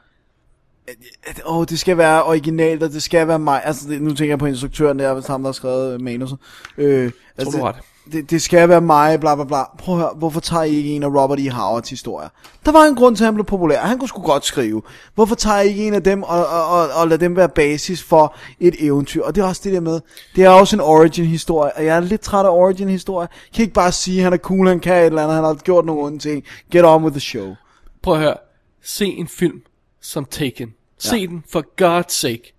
Åh, 1.46 1.58
oh, 1.58 1.66
det 1.70 1.80
skal 1.80 1.98
være 1.98 2.24
originalt, 2.24 2.84
og 2.84 2.90
det 2.92 3.04
skal 3.04 3.28
være 3.28 3.40
mig. 3.40 3.62
Altså, 3.66 3.90
det, 3.90 4.02
nu 4.02 4.10
tænker 4.14 4.32
jeg 4.32 4.40
på 4.40 4.46
instruktøren 4.46 5.00
der, 5.00 5.14
hvis 5.14 5.28
ham, 5.28 5.42
der 5.42 5.48
har 5.48 5.54
skrevet 5.54 6.02
manuset. 6.02 6.38
Øh, 6.78 7.12
altså, 7.38 7.58
du 7.58 7.64
ret. 7.64 7.76
Det, 8.12 8.30
det 8.30 8.42
skal 8.42 8.70
være 8.70 8.82
mig, 8.82 9.20
bla 9.20 9.36
bla 9.36 9.44
bla. 9.44 9.64
Prøv 9.78 9.96
at 9.96 10.02
høre, 10.02 10.14
hvorfor 10.16 10.40
tager 10.40 10.64
I 10.64 10.76
ikke 10.76 10.90
en 10.90 11.04
af 11.04 11.08
Robert 11.08 11.40
E. 11.40 11.50
Howards 11.50 11.90
historier? 11.90 12.30
Der 12.66 12.72
var 12.72 12.84
en 12.84 12.96
grund 12.96 13.16
til, 13.16 13.24
at 13.24 13.26
han 13.26 13.34
blev 13.34 13.46
populær. 13.46 13.80
Han 13.80 14.00
kunne 14.00 14.08
sgu 14.08 14.22
godt 14.22 14.46
skrive. 14.46 14.82
Hvorfor 15.16 15.36
tager 15.36 15.60
I 15.60 15.68
ikke 15.68 15.88
en 15.88 15.94
af 15.94 16.04
dem, 16.04 16.24
og, 16.24 16.48
og, 16.48 16.68
og, 16.68 16.90
og 16.90 17.08
lader 17.08 17.20
dem 17.20 17.36
være 17.36 17.50
basis 17.50 18.04
for 18.04 18.36
et 18.60 18.76
eventyr? 18.80 19.24
Og 19.24 19.36
det 19.36 19.42
er 19.42 19.46
også 19.46 19.62
det 19.64 19.74
der 19.74 19.80
med, 19.80 20.00
det 20.36 20.44
er 20.44 20.50
også 20.50 20.76
en 20.76 20.82
origin-historie, 20.82 21.72
og 21.76 21.86
jeg 21.86 21.96
er 21.96 22.00
lidt 22.00 22.22
træt 22.22 22.46
af 22.46 22.50
origin-historie. 22.50 23.28
Jeg 23.32 23.56
kan 23.56 23.62
ikke 23.62 23.74
bare 23.74 23.92
sige, 23.92 24.18
at 24.18 24.24
han 24.24 24.34
er 24.34 24.38
cool, 24.38 24.68
han 24.68 24.80
kan 24.80 24.94
et 24.94 25.06
eller 25.06 25.22
andet, 25.22 25.36
han 25.36 25.44
har 25.44 25.54
gjort 25.54 25.86
nogle 25.86 26.02
onde 26.02 26.20
ting. 26.20 26.44
Get 26.72 26.86
on 26.86 27.04
with 27.04 27.14
the 27.14 27.22
show. 27.22 27.56
Prøv 28.02 28.14
at 28.14 28.20
høre. 28.20 28.38
Se 28.84 29.06
en 29.06 29.28
film 29.28 29.62
som 30.02 30.26
Taken. 30.26 30.74
Se 30.98 31.16
ja. 31.16 31.26
den, 31.26 31.44
for 31.52 31.66
God's 31.82 32.10
sake. 32.10 32.54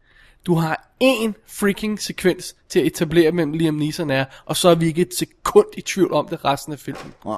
Du 0.46 0.54
har 0.54 0.93
én 1.04 1.34
freaking 1.46 2.00
sekvens 2.00 2.56
til 2.68 2.80
at 2.80 2.86
etablere, 2.86 3.30
hvem 3.30 3.52
Liam 3.52 3.74
Neeson 3.74 4.10
er, 4.10 4.24
og 4.44 4.56
så 4.56 4.68
er 4.68 4.74
vi 4.74 4.86
ikke 4.86 5.02
et 5.02 5.14
sekund 5.14 5.66
i 5.76 5.80
tvivl 5.80 6.12
om 6.12 6.28
det 6.28 6.44
resten 6.44 6.72
af 6.72 6.78
filmen. 6.78 7.14
Ja. 7.26 7.36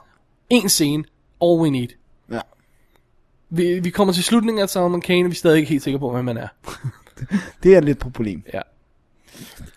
En 0.51 0.69
scene, 0.69 1.05
all 1.43 1.61
we 1.61 1.71
need. 1.71 1.89
Ja. 2.31 2.41
Vi, 3.51 3.81
vi 3.81 3.91
kommer 3.91 4.15
til 4.15 4.25
slutningen 4.25 4.63
af 4.63 4.69
Solomon 4.69 5.01
Kane, 5.01 5.25
og 5.25 5.31
vi 5.31 5.35
er 5.35 5.35
stadig 5.35 5.59
ikke 5.59 5.69
helt 5.69 5.83
sikre 5.83 5.99
på, 5.99 6.11
hvem 6.11 6.25
man 6.25 6.37
er. 6.37 6.49
Det 7.63 7.77
er 7.77 7.81
lidt 7.81 7.99
problem. 7.99 8.43
Ja. 8.55 8.61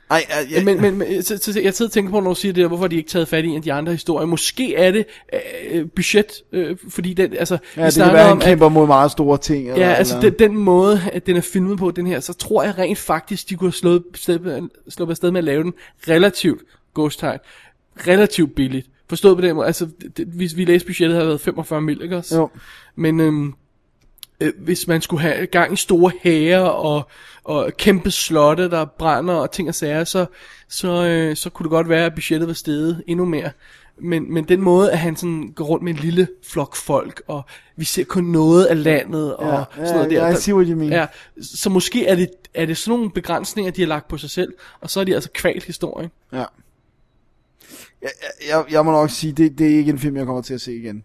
Ej, 0.09 0.25
jeg, 0.29 0.51
jeg, 0.51 0.65
Men, 0.65 0.81
men, 0.81 0.97
men 0.97 1.23
så, 1.23 1.37
så, 1.37 1.59
jeg 1.63 1.73
sidder 1.73 1.89
og 1.89 1.93
tænker 1.93 2.11
på, 2.11 2.19
når 2.19 2.29
du 2.29 2.35
siger 2.35 2.53
det 2.53 2.61
der, 2.61 2.67
hvorfor 2.67 2.87
de 2.87 2.95
ikke 2.95 3.09
taget 3.09 3.27
fat 3.27 3.45
i 3.45 3.47
en 3.47 3.55
af 3.55 3.61
de 3.61 3.73
andre 3.73 3.91
historier. 3.91 4.25
Måske 4.25 4.75
er 4.75 4.91
det 4.91 5.05
øh, 5.71 5.87
budget, 5.95 6.31
øh, 6.51 6.77
fordi 6.89 7.13
den, 7.13 7.33
altså, 7.33 7.57
ja, 7.77 7.85
det 7.85 7.93
kan 7.93 8.13
være, 8.13 8.27
han 8.27 8.39
kæmper 8.39 8.69
mod 8.69 8.87
meget 8.87 9.11
store 9.11 9.37
ting. 9.37 9.69
Eller, 9.69 9.85
Ja, 9.85 9.93
altså 9.93 10.17
eller. 10.17 10.29
den, 10.29 10.49
den 10.49 10.57
måde, 10.57 11.01
at 11.13 11.25
den 11.25 11.37
er 11.37 11.41
filmet 11.41 11.77
på, 11.77 11.91
den 11.91 12.07
her, 12.07 12.19
så 12.19 12.33
tror 12.33 12.63
jeg 12.63 12.77
rent 12.77 12.97
faktisk, 12.97 13.49
de 13.49 13.55
kunne 13.55 13.67
have 13.67 13.73
slået, 13.73 14.03
slået, 14.15 14.69
slået 14.89 15.09
afsted 15.09 15.31
med 15.31 15.37
at 15.37 15.43
lave 15.43 15.63
den 15.63 15.73
relativt, 16.07 16.61
ghost 16.95 17.23
relativt 18.07 18.55
billigt. 18.55 18.87
Forstået 19.09 19.37
på 19.37 19.41
den 19.41 19.55
måde, 19.55 19.67
altså, 19.67 19.87
det, 20.17 20.27
hvis 20.27 20.57
vi 20.57 20.65
læste 20.65 20.85
budgettet, 20.85 21.15
havde 21.15 21.27
været 21.27 21.41
45 21.41 21.81
mil, 21.81 22.01
ikke 22.03 22.17
også? 22.17 22.37
Jo. 22.37 22.49
Men 22.95 23.19
øhm, 23.19 23.53
øh, 24.39 24.53
hvis 24.57 24.87
man 24.87 25.01
skulle 25.01 25.21
have 25.21 25.45
gang 25.45 25.73
i 25.73 25.75
store 25.75 26.11
hære 26.23 26.71
og, 26.71 27.09
og 27.43 27.71
kæmpe 27.77 28.11
slotte, 28.11 28.69
der 28.69 28.85
brænder 28.85 29.33
og 29.33 29.51
ting 29.51 29.67
og 29.67 29.75
sager, 29.75 30.03
så, 30.03 30.25
så, 30.67 31.05
øh, 31.05 31.35
så 31.35 31.49
kunne 31.49 31.63
det 31.63 31.71
godt 31.71 31.89
være, 31.89 32.05
at 32.05 32.15
budgettet 32.15 32.47
var 32.47 32.53
steget 32.53 33.03
endnu 33.07 33.25
mere. 33.25 33.51
Men, 34.01 34.33
men 34.33 34.43
den 34.43 34.61
måde, 34.61 34.91
at 34.91 34.99
han 34.99 35.15
sådan 35.15 35.51
går 35.55 35.65
rundt 35.65 35.83
med 35.83 35.93
en 35.93 35.99
lille 35.99 36.27
flok 36.43 36.75
folk, 36.75 37.21
og 37.27 37.41
vi 37.75 37.85
ser 37.85 38.03
kun 38.03 38.23
noget 38.23 38.65
af 38.65 38.83
landet, 38.83 39.35
og 39.35 39.65
Ja, 39.77 39.85
sådan 39.85 39.95
noget 39.95 40.11
ja, 40.11 40.19
der. 40.19 40.29
I 40.29 40.35
see 40.35 40.55
what 40.55 40.67
you 40.67 40.77
mean. 40.77 40.91
Ja, 40.91 41.05
så 41.41 41.69
måske 41.69 42.05
er 42.05 42.15
det, 42.15 42.29
er 42.53 42.65
det 42.65 42.77
sådan 42.77 42.97
nogle 42.97 43.11
begrænsninger, 43.11 43.71
de 43.71 43.81
har 43.81 43.87
lagt 43.87 44.07
på 44.07 44.17
sig 44.17 44.29
selv, 44.29 44.53
og 44.81 44.89
så 44.89 44.99
er 44.99 45.03
de 45.03 45.13
altså 45.15 45.29
kvalt 45.33 45.63
historien. 45.63 46.09
Ja. 46.33 46.45
Jeg, 48.01 48.09
jeg, 48.49 48.65
jeg 48.71 48.85
må 48.85 48.91
nok 48.91 49.09
sige, 49.09 49.33
det, 49.33 49.57
det 49.57 49.71
er 49.71 49.77
ikke 49.77 49.91
en 49.91 49.99
film, 49.99 50.17
jeg 50.17 50.25
kommer 50.25 50.41
til 50.41 50.53
at 50.53 50.61
se 50.61 50.75
igen. 50.75 51.03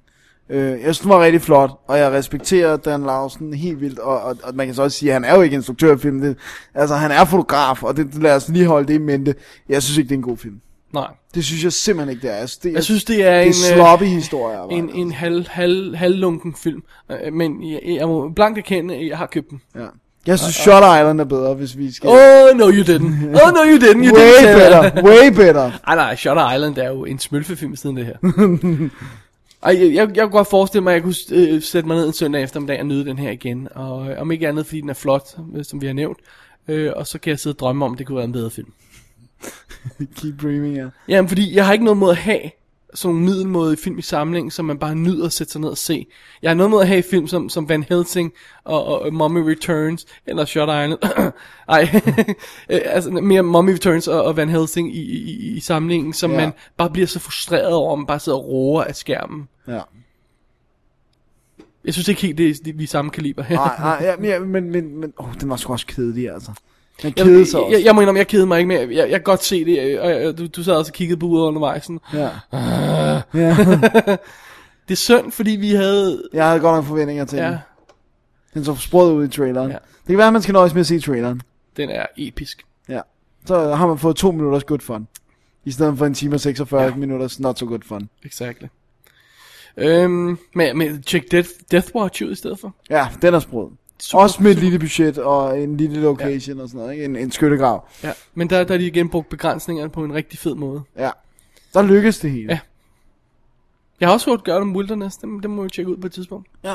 Øh, 0.51 0.71
jeg 0.71 0.79
synes, 0.81 0.99
den 0.99 1.09
var 1.11 1.21
rigtig 1.25 1.43
flot, 1.43 1.71
og 1.89 1.99
jeg 1.99 2.13
respekterer 2.13 2.77
Dan 2.77 3.03
Lausen 3.03 3.55
helt 3.55 3.81
vildt, 3.81 3.99
og, 3.99 4.21
og, 4.23 4.37
og 4.43 4.55
man 4.55 4.67
kan 4.67 4.75
så 4.75 4.83
også 4.83 4.99
sige, 4.99 5.09
at 5.09 5.13
han 5.15 5.25
er 5.25 5.35
jo 5.35 5.43
ikke 5.43 5.57
instruktør 5.57 5.93
af 5.93 6.01
filmen. 6.01 6.23
Det, 6.23 6.37
altså, 6.75 6.97
han 6.97 7.11
er 7.11 7.25
fotograf, 7.25 7.83
og 7.83 7.97
det, 7.97 8.15
lad 8.23 8.37
os 8.37 8.49
lige 8.49 8.67
holde 8.67 8.89
det 8.89 8.95
i 8.95 8.99
mente. 8.99 9.35
Jeg 9.69 9.83
synes 9.83 9.99
ikke, 9.99 10.09
det 10.09 10.15
er 10.15 10.19
en 10.19 10.23
god 10.23 10.37
film. 10.37 10.55
Nej. 10.95 11.07
Det 11.35 11.45
synes 11.45 11.65
jeg 11.65 11.73
simpelthen 11.73 12.11
ikke, 12.17 12.23
det 12.29 12.35
er. 12.35 12.39
Jeg 12.39 12.49
synes, 12.49 12.59
det, 12.59 12.73
Jeg 12.75 12.85
synes, 12.85 13.05
det 13.05 13.25
er 13.27 13.35
det 13.39 13.43
en, 13.43 13.49
er 13.49 13.75
sloppy 13.75 14.03
øh, 14.03 14.09
historie. 14.09 14.57
bare. 14.57 14.73
En, 14.73 14.91
en 14.95 15.13
halv, 15.13 15.47
halv, 15.49 15.97
halvlunken 15.97 16.55
film. 16.55 16.83
Øh, 17.11 17.33
Men 17.33 17.71
jeg, 17.73 17.81
jeg 17.99 18.09
må 18.09 18.29
blankt 18.37 18.59
erkende, 18.59 18.95
at 18.95 19.07
jeg 19.07 19.19
har 19.19 19.27
købt 19.27 19.51
den. 19.51 19.61
Ja. 19.75 19.87
Jeg 20.27 20.39
synes, 20.39 20.55
Shutter 20.55 20.99
Island 20.99 21.21
er 21.21 21.25
bedre, 21.25 21.55
hvis 21.55 21.79
vi 21.79 21.93
skal... 21.93 22.09
Oh, 22.11 22.57
no 22.59 22.65
you 22.65 22.83
didn't. 22.83 23.27
Oh, 23.27 23.53
no 23.55 23.61
you 23.71 23.79
didn't. 23.79 24.07
You 24.07 24.15
way 24.17 24.31
didn't 24.39 24.59
better, 24.59 25.03
way 25.03 25.29
better. 25.37 25.71
Ej, 25.87 25.95
nej, 25.95 26.17
Shutter 26.17 26.53
Island 26.55 26.79
er 26.79 26.89
jo 26.91 27.05
en 27.05 27.19
smølfefilm 27.19 27.77
siden 27.77 27.97
det 27.97 28.07
her. 28.07 28.17
Ej, 29.65 29.77
jeg, 29.81 29.95
jeg, 29.95 30.17
jeg 30.17 30.25
kunne 30.25 30.33
godt 30.33 30.51
forestille 30.51 30.83
mig, 30.83 30.91
at 30.91 30.95
jeg 30.95 31.03
kunne 31.03 31.15
øh, 31.33 31.63
sætte 31.63 31.87
mig 31.87 31.97
ned 31.97 32.07
en 32.07 32.13
søndag 32.13 32.43
eftermiddag 32.43 32.81
og 32.81 32.87
nyde 32.87 33.05
den 33.05 33.19
her 33.19 33.31
igen. 33.31 33.69
Og 33.75 34.11
øh, 34.11 34.21
om 34.21 34.33
ikke 34.33 34.49
andet, 34.49 34.67
fordi 34.67 34.81
den 34.81 34.91
er 34.91 34.95
flot, 34.95 35.37
øh, 35.55 35.65
som 35.65 35.81
vi 35.81 35.87
har 35.87 35.95
nævnt. 35.95 36.19
Øh, 36.69 36.93
og 36.97 37.07
så 37.07 37.19
kan 37.19 37.31
jeg 37.31 37.39
sidde 37.39 37.55
og 37.55 37.59
drømme 37.59 37.85
om, 37.85 37.93
at 37.93 37.99
det 37.99 38.07
kunne 38.07 38.17
være 38.17 38.25
en 38.25 38.33
bedre 38.33 38.51
film. 38.51 38.73
Keep 40.17 40.43
dreaming, 40.43 40.77
ja. 40.77 40.89
Jamen, 41.09 41.29
fordi 41.29 41.55
jeg 41.55 41.67
har 41.67 41.73
ikke 41.73 41.85
noget 41.85 41.99
mod 41.99 42.11
at 42.11 42.17
have 42.17 42.51
sådan 42.95 43.15
nogle 43.15 43.27
middelmådige 43.31 43.83
film 43.83 43.99
i 43.99 44.03
samling, 44.03 44.53
som 44.53 44.65
man 44.65 44.79
bare 44.79 44.95
nyder 44.95 45.27
at 45.27 45.33
sætte 45.33 45.53
sig 45.53 45.61
ned 45.61 45.69
og 45.69 45.79
se. 45.79 46.07
Jeg 46.43 46.51
har 46.51 46.55
noget 46.55 46.71
mod 46.71 46.81
at 46.83 46.89
have 46.89 47.03
film 47.03 47.27
som, 47.27 47.49
som 47.49 47.69
Van 47.69 47.83
Helsing 47.89 48.33
og, 48.65 48.85
og, 48.85 49.03
og 49.03 49.15
Mummy 49.15 49.39
Returns, 49.39 50.07
eller 50.27 50.45
Shutter 50.45 50.83
Island. 50.83 51.01
Ej, 51.69 52.01
Øh, 52.71 52.81
altså 52.85 53.11
mere 53.11 53.43
Mummy 53.43 53.71
Returns 53.73 54.09
og, 54.09 54.25
og 54.25 54.37
Van 54.37 54.49
Helsing 54.49 54.97
i, 54.97 55.01
i, 55.01 55.57
i 55.57 55.61
samlingen, 55.61 56.13
som 56.13 56.31
Ja. 56.31 56.37
man 56.37 56.53
bare 56.77 56.91
bliver 56.91 57.07
så 57.07 57.19
frustreret 57.19 57.73
over, 57.73 57.93
at 57.93 57.99
man 57.99 58.07
bare 58.07 58.21
sidder 58.21 58.39
og 58.39 58.45
roer 58.49 58.85
af 58.85 58.97
skærmen. 58.97 59.49
Ja. 59.69 59.81
Jeg 61.85 61.95
synes 61.95 62.09
ikke 62.09 62.23
helt, 62.23 62.39
det 62.39 62.51
er, 62.69 62.73
vi 62.75 62.83
er 62.85 62.89
samme 62.89 63.11
kaliber 63.11 63.43
her. 63.43 63.57
Nej, 63.57 63.77
nej, 63.79 64.17
ja, 64.29 64.39
men, 64.39 64.49
men, 64.49 64.71
men, 64.71 65.01
men 65.01 65.13
oh, 65.17 65.35
den 65.41 65.51
var 65.51 65.57
sgu 65.57 65.73
også 65.73 65.87
kedelig, 65.87 66.31
altså. 66.31 66.53
Den 67.03 67.13
Jeg, 67.17 67.25
kedede 67.25 67.47
sig 67.47 67.59
jeg, 67.59 67.65
også. 67.65 67.77
jeg, 67.79 67.85
jeg 67.85 67.95
må 67.95 68.01
indrømme, 68.01 68.19
jeg 68.19 68.27
kedede 68.27 68.47
mig 68.47 68.59
ikke 68.59 68.69
mere. 68.69 68.81
Jeg, 68.81 68.97
jeg 68.97 69.11
kan 69.11 69.23
godt 69.23 69.45
se 69.45 69.65
det, 69.65 70.01
og 70.01 70.11
jeg, 70.11 70.39
du, 70.39 70.47
du 70.47 70.63
sad 70.63 70.75
også 70.75 70.91
og 70.91 70.95
kiggede 70.95 71.21
på 71.21 71.27
uret 71.27 71.47
undervejs. 71.47 71.85
Sådan. 71.85 72.01
Ja. 72.13 72.29
ja. 73.35 73.57
det 74.89 74.91
er 74.91 74.95
synd, 74.95 75.33
fordi 75.33 75.51
vi 75.51 75.71
havde... 75.71 76.23
Jeg 76.33 76.47
havde 76.49 76.61
godt 76.61 76.77
nok 76.77 76.85
forventninger 76.85 77.25
til 77.25 77.39
Ja. 77.39 77.47
den. 77.49 77.57
Den 78.55 78.65
så 78.65 78.75
sprød 78.77 79.13
ud 79.13 79.25
i 79.25 79.29
traileren. 79.29 79.71
Ja. 79.71 79.77
Det 79.77 80.07
kan 80.09 80.19
være, 80.19 80.27
at 80.27 80.33
man 80.33 80.43
skal 80.43 80.53
nøjes 80.53 80.75
med 80.75 80.81
at 80.81 80.87
se 80.87 81.01
traileren. 81.01 81.41
Den 81.77 81.91
er 81.91 82.07
episk. 82.17 82.63
Ja. 82.89 83.01
Så 83.47 83.75
har 83.75 83.87
man 83.87 83.99
fået 83.99 84.17
to 84.17 84.31
minutters 84.31 84.65
good 84.65 84.81
fun. 84.81 85.09
I 85.65 85.71
stedet 85.71 85.99
for 85.99 86.07
en 86.07 86.15
time 86.15 86.35
og 86.37 86.41
46 86.41 86.83
Ja. 86.83 86.95
minutters 86.95 87.41
not 87.41 87.59
so 87.59 87.67
good 87.67 87.81
fun. 87.87 88.09
Exactly. 88.25 88.67
Øhm, 89.77 90.39
men, 90.55 90.79
men 90.79 91.03
check 91.03 91.31
Death, 91.33 91.49
Death 91.71 91.89
Watch 91.95 92.23
ud 92.25 92.31
i 92.31 92.35
stedet 92.35 92.59
for. 92.59 92.75
Ja, 92.91 93.07
den 93.23 93.35
er 93.35 93.39
sprød. 93.39 93.67
Super, 94.01 94.23
Også 94.23 94.43
med 94.43 94.51
et 94.51 94.57
super. 94.57 94.65
lille 94.65 94.79
budget 94.79 95.19
og 95.19 95.61
en 95.61 95.77
lille 95.77 96.01
location 96.01 96.57
ja. 96.57 96.63
og 96.63 96.69
sådan 96.69 96.81
noget. 96.81 96.93
Ikke? 96.93 97.05
En, 97.05 97.17
en 97.17 97.31
skyttegrav. 97.33 97.89
Ja, 98.03 98.13
men 98.35 98.51
der, 98.51 98.65
der 98.65 98.75
er 98.75 98.79
de 98.79 98.87
igen 98.87 99.09
brugt 99.09 99.29
begrænsningerne 99.29 99.91
på 99.91 100.05
en 100.05 100.15
rigtig 100.15 100.39
fed 100.39 100.55
måde. 100.55 100.83
Ja. 100.99 101.11
Der 101.75 101.83
lykkes 101.83 102.19
det 102.19 102.31
hele. 102.31 102.53
Ja. 102.53 102.59
Jeg 104.01 104.09
har 104.09 104.13
også 104.13 104.31
hørt 104.31 104.45
gøre 104.45 104.57
om 104.57 104.77
Wilderness, 104.77 105.17
dem, 105.17 105.41
dem 105.41 105.51
må 105.51 105.63
vi 105.63 105.69
tjekke 105.69 105.91
ud 105.91 105.97
på 105.97 106.07
et 106.07 106.13
tidspunkt. 106.13 106.49
Ja. 106.65 106.75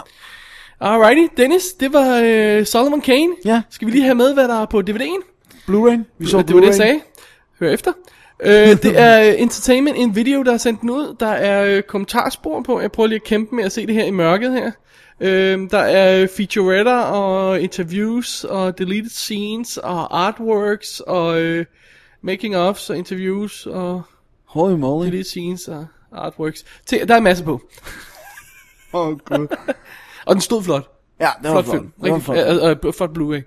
Alrighty, 0.81 1.33
Dennis, 1.37 1.73
det 1.79 1.93
var 1.93 2.21
øh, 2.25 2.65
Solomon 2.65 3.01
Kane. 3.01 3.33
Ja. 3.45 3.61
Skal 3.69 3.85
vi 3.85 3.91
lige 3.91 4.03
have 4.03 4.15
med, 4.15 4.33
hvad 4.33 4.47
der 4.47 4.61
er 4.61 4.65
på 4.65 4.83
DVD'en? 4.89 5.23
Blu-ray. 5.69 5.97
Vi 6.17 6.25
så 6.25 6.41
det 6.41 6.53
var 6.55 6.59
det, 6.59 6.67
jeg 6.67 6.75
sagde. 6.75 6.99
Hør 7.59 7.69
efter. 7.71 7.93
øh, 8.39 8.51
det 8.53 8.99
er 8.99 9.19
Entertainment, 9.19 9.97
en 9.97 10.15
video, 10.15 10.41
der 10.43 10.53
er 10.53 10.57
sendt 10.57 10.81
den 10.81 10.89
ud. 10.89 11.15
Der 11.19 11.27
er 11.27 11.65
øh, 11.65 11.81
kommentarspor 11.83 12.61
på. 12.61 12.81
Jeg 12.81 12.91
prøver 12.91 13.07
lige 13.07 13.15
at 13.15 13.23
kæmpe 13.23 13.55
med 13.55 13.63
at 13.63 13.71
se 13.71 13.87
det 13.87 13.95
her 13.95 14.05
i 14.05 14.11
mørket 14.11 14.53
her. 14.53 14.71
Øh, 15.21 15.69
der 15.69 15.79
er 15.79 16.27
featuretter 16.37 16.97
og 16.99 17.61
interviews 17.61 18.43
og 18.43 18.77
deleted 18.77 19.09
scenes 19.09 19.77
og 19.77 20.19
artworks 20.25 20.99
og 20.99 21.41
øh, 21.41 21.65
making 22.21 22.57
ofs 22.57 22.89
og 22.89 22.97
interviews 22.97 23.65
og 23.65 24.01
Holy 24.45 24.73
moly. 24.73 25.05
deleted 25.05 25.23
scenes 25.23 25.67
og 25.67 25.85
artworks. 26.11 26.65
Til, 26.85 27.07
der 27.07 27.13
er 27.13 27.17
en 27.17 27.23
masse 27.23 27.43
på. 27.43 27.61
Åh, 28.93 29.07
oh, 29.07 29.17
gud. 29.17 29.47
Og 30.25 30.35
den 30.35 30.41
stod 30.41 30.63
flot. 30.63 30.91
Ja, 31.19 31.29
det 31.43 31.51
var 31.51 31.61
flot 31.61 31.75
film. 31.75 31.91
Det 32.01 32.11
var 32.11 32.15
Rigtig, 32.15 32.23
flot. 32.23 32.37
øh, 32.37 32.77
øh, 32.85 32.93
flot 32.93 33.09
Blu-ray. 33.17 33.41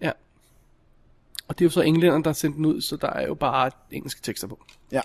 Ja. 0.00 0.10
Og 1.48 1.58
det 1.58 1.64
er 1.64 1.66
jo 1.66 1.70
så 1.70 1.80
englænderne, 1.80 2.24
der 2.24 2.30
har 2.30 2.34
sendt 2.34 2.56
den 2.56 2.66
ud, 2.66 2.80
så 2.80 2.96
der 2.96 3.08
er 3.10 3.26
jo 3.26 3.34
bare 3.34 3.70
engelske 3.90 4.22
tekster 4.22 4.46
på. 4.46 4.64
Ja. 4.92 5.00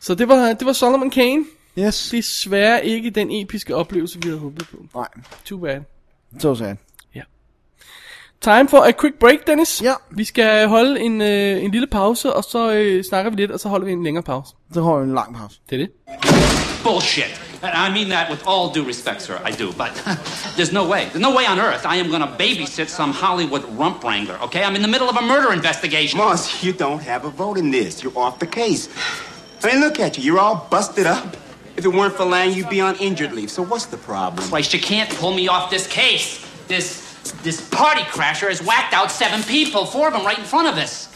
Så 0.00 0.14
det 0.14 0.28
var, 0.28 0.52
det 0.52 0.66
var 0.66 0.72
Solomon 0.72 1.10
Kane. 1.10 1.44
Yes. 1.78 2.08
Desværre 2.10 2.86
ikke 2.86 3.10
den 3.10 3.28
episke 3.30 3.76
oplevelse, 3.76 4.18
vi 4.22 4.28
havde 4.28 4.40
håbet 4.40 4.68
på. 4.70 4.76
Nej. 4.94 5.08
Too 5.44 5.58
bad. 5.58 5.80
Så 6.38 6.54
sad. 6.54 6.76
Time 8.44 8.68
for 8.68 8.84
a 8.84 8.92
quick 8.92 9.18
break, 9.18 9.46
Dennis. 9.46 9.82
Ja. 9.82 9.94
Vi 10.10 10.24
skal 10.24 10.68
holde 10.68 11.00
en, 11.00 11.20
øh, 11.20 11.64
en 11.64 11.70
lille 11.70 11.86
pause, 11.86 12.32
og 12.32 12.44
så 12.44 12.72
øh, 12.72 13.04
snakker 13.04 13.30
vi 13.30 13.36
lidt, 13.36 13.50
og 13.50 13.60
så 13.60 13.68
holder 13.68 13.86
vi 13.86 13.92
en 13.92 14.04
længere 14.04 14.22
pause. 14.22 14.54
Så 14.74 14.82
har 14.82 14.96
vi 14.96 15.04
en 15.04 15.14
lang 15.14 15.36
pause. 15.36 15.56
Det 15.70 15.80
er 15.80 15.86
det. 15.86 15.90
Bullshit. 16.82 17.40
And 17.62 17.72
I 17.86 17.98
mean 17.98 18.10
that 18.10 18.30
with 18.30 18.42
all 18.48 18.74
due 18.74 18.88
respect, 18.88 19.22
sir. 19.22 19.34
I 19.48 19.52
do. 19.62 19.66
But 19.72 19.92
there's 20.56 20.72
no 20.72 20.84
way. 20.92 21.02
There's 21.12 21.26
no 21.28 21.34
way 21.38 21.44
on 21.52 21.58
earth 21.58 21.84
I 21.94 21.96
am 22.02 22.08
going 22.14 22.24
to 22.28 22.32
babysit 22.44 22.88
some 22.88 23.12
Hollywood 23.12 23.64
rump 23.80 24.04
wrangler, 24.04 24.38
okay? 24.42 24.62
I'm 24.66 24.76
in 24.76 24.82
the 24.82 24.92
middle 24.94 25.08
of 25.08 25.16
a 25.16 25.26
murder 25.32 25.50
investigation. 25.52 26.18
Moss, 26.18 26.62
you 26.64 26.72
don't 26.84 27.02
have 27.02 27.24
a 27.24 27.30
vote 27.30 27.56
in 27.62 27.70
this. 27.70 28.02
You're 28.02 28.18
off 28.24 28.38
the 28.38 28.50
case. 28.62 28.82
I 29.62 29.72
mean, 29.72 29.80
look 29.80 29.98
at 30.00 30.18
you. 30.18 30.24
You're 30.24 30.42
all 30.46 30.66
busted 30.70 31.06
up. 31.06 31.43
If 31.76 31.84
it 31.84 31.88
weren't 31.88 32.14
for 32.14 32.24
Lang, 32.24 32.52
you'd 32.52 32.70
be 32.70 32.80
on 32.80 32.96
injured 32.96 33.32
leave. 33.32 33.50
So 33.50 33.62
what's 33.62 33.86
the 33.86 33.96
problem? 33.96 34.46
Christ, 34.48 34.72
you 34.72 34.80
can't 34.80 35.10
pull 35.10 35.34
me 35.34 35.48
off 35.48 35.70
this 35.70 35.86
case. 35.86 36.46
This 36.68 37.02
this 37.42 37.68
party 37.70 38.02
crasher 38.02 38.48
has 38.48 38.62
whacked 38.62 38.92
out 38.92 39.10
seven 39.10 39.42
people, 39.42 39.86
four 39.86 40.08
of 40.08 40.12
them 40.14 40.24
right 40.24 40.38
in 40.38 40.44
front 40.44 40.68
of 40.68 40.76
us. 40.76 41.08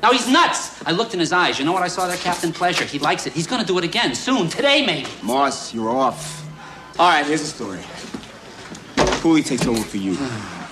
Now 0.00 0.12
he's 0.12 0.28
nuts. 0.28 0.82
I 0.86 0.92
looked 0.92 1.14
in 1.14 1.20
his 1.20 1.32
eyes. 1.32 1.58
You 1.58 1.64
know 1.64 1.72
what 1.72 1.82
I 1.82 1.88
saw 1.88 2.06
there, 2.06 2.16
Captain 2.18 2.52
Pleasure? 2.52 2.84
He 2.84 2.98
likes 2.98 3.26
it. 3.26 3.32
He's 3.32 3.46
going 3.46 3.60
to 3.60 3.66
do 3.66 3.78
it 3.78 3.84
again 3.84 4.14
soon, 4.14 4.48
today 4.48 4.84
maybe. 4.84 5.08
Moss, 5.22 5.74
you're 5.74 5.90
off. 5.90 6.46
All 6.98 7.08
right, 7.08 7.26
here's 7.26 7.40
the 7.40 7.46
story. 7.46 7.80
Cooley 9.20 9.42
takes 9.42 9.66
over 9.66 9.82
for 9.82 9.96
you. 9.96 10.16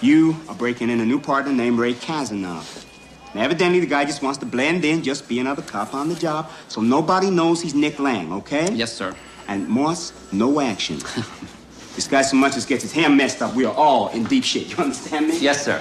You 0.03 0.37
are 0.49 0.55
breaking 0.55 0.91
in 0.91 1.01
a 1.01 1.07
new 1.07 1.19
partner 1.19 1.53
named 1.53 1.79
Ray 1.79 1.95
Kazanov. 1.95 2.85
And 3.33 3.43
evidently, 3.43 3.81
the 3.81 3.87
guy 3.87 4.05
just 4.05 4.23
wants 4.23 4.39
to 4.39 4.47
blend 4.47 4.85
in, 4.85 5.03
just 5.03 5.29
be 5.29 5.39
another 5.39 5.63
cop 5.63 5.95
on 5.95 6.09
the 6.09 6.15
job, 6.15 6.51
so 6.69 6.81
nobody 6.81 7.31
knows 7.31 7.63
he's 7.63 7.75
Nick 7.75 7.99
Lang, 7.99 8.33
okay? 8.33 8.71
Yes, 8.73 8.93
sir. 8.93 9.15
And 9.49 9.67
Moss, 9.69 10.13
no 10.33 10.61
action. 10.61 10.99
this 11.97 12.07
guy 12.07 12.23
so 12.23 12.37
much 12.37 12.57
as 12.57 12.67
gets 12.67 12.83
his 12.83 12.93
hair 12.93 13.09
messed 13.09 13.41
up, 13.41 13.55
we 13.55 13.65
are 13.65 13.75
all 13.75 14.09
in 14.09 14.25
deep 14.25 14.45
shit. 14.45 14.71
You 14.71 14.77
understand 14.85 15.29
me? 15.29 15.39
Yes, 15.39 15.65
sir. 15.65 15.79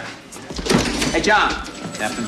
Hey, 1.12 1.22
John. 1.22 1.52
Captain. 1.94 2.28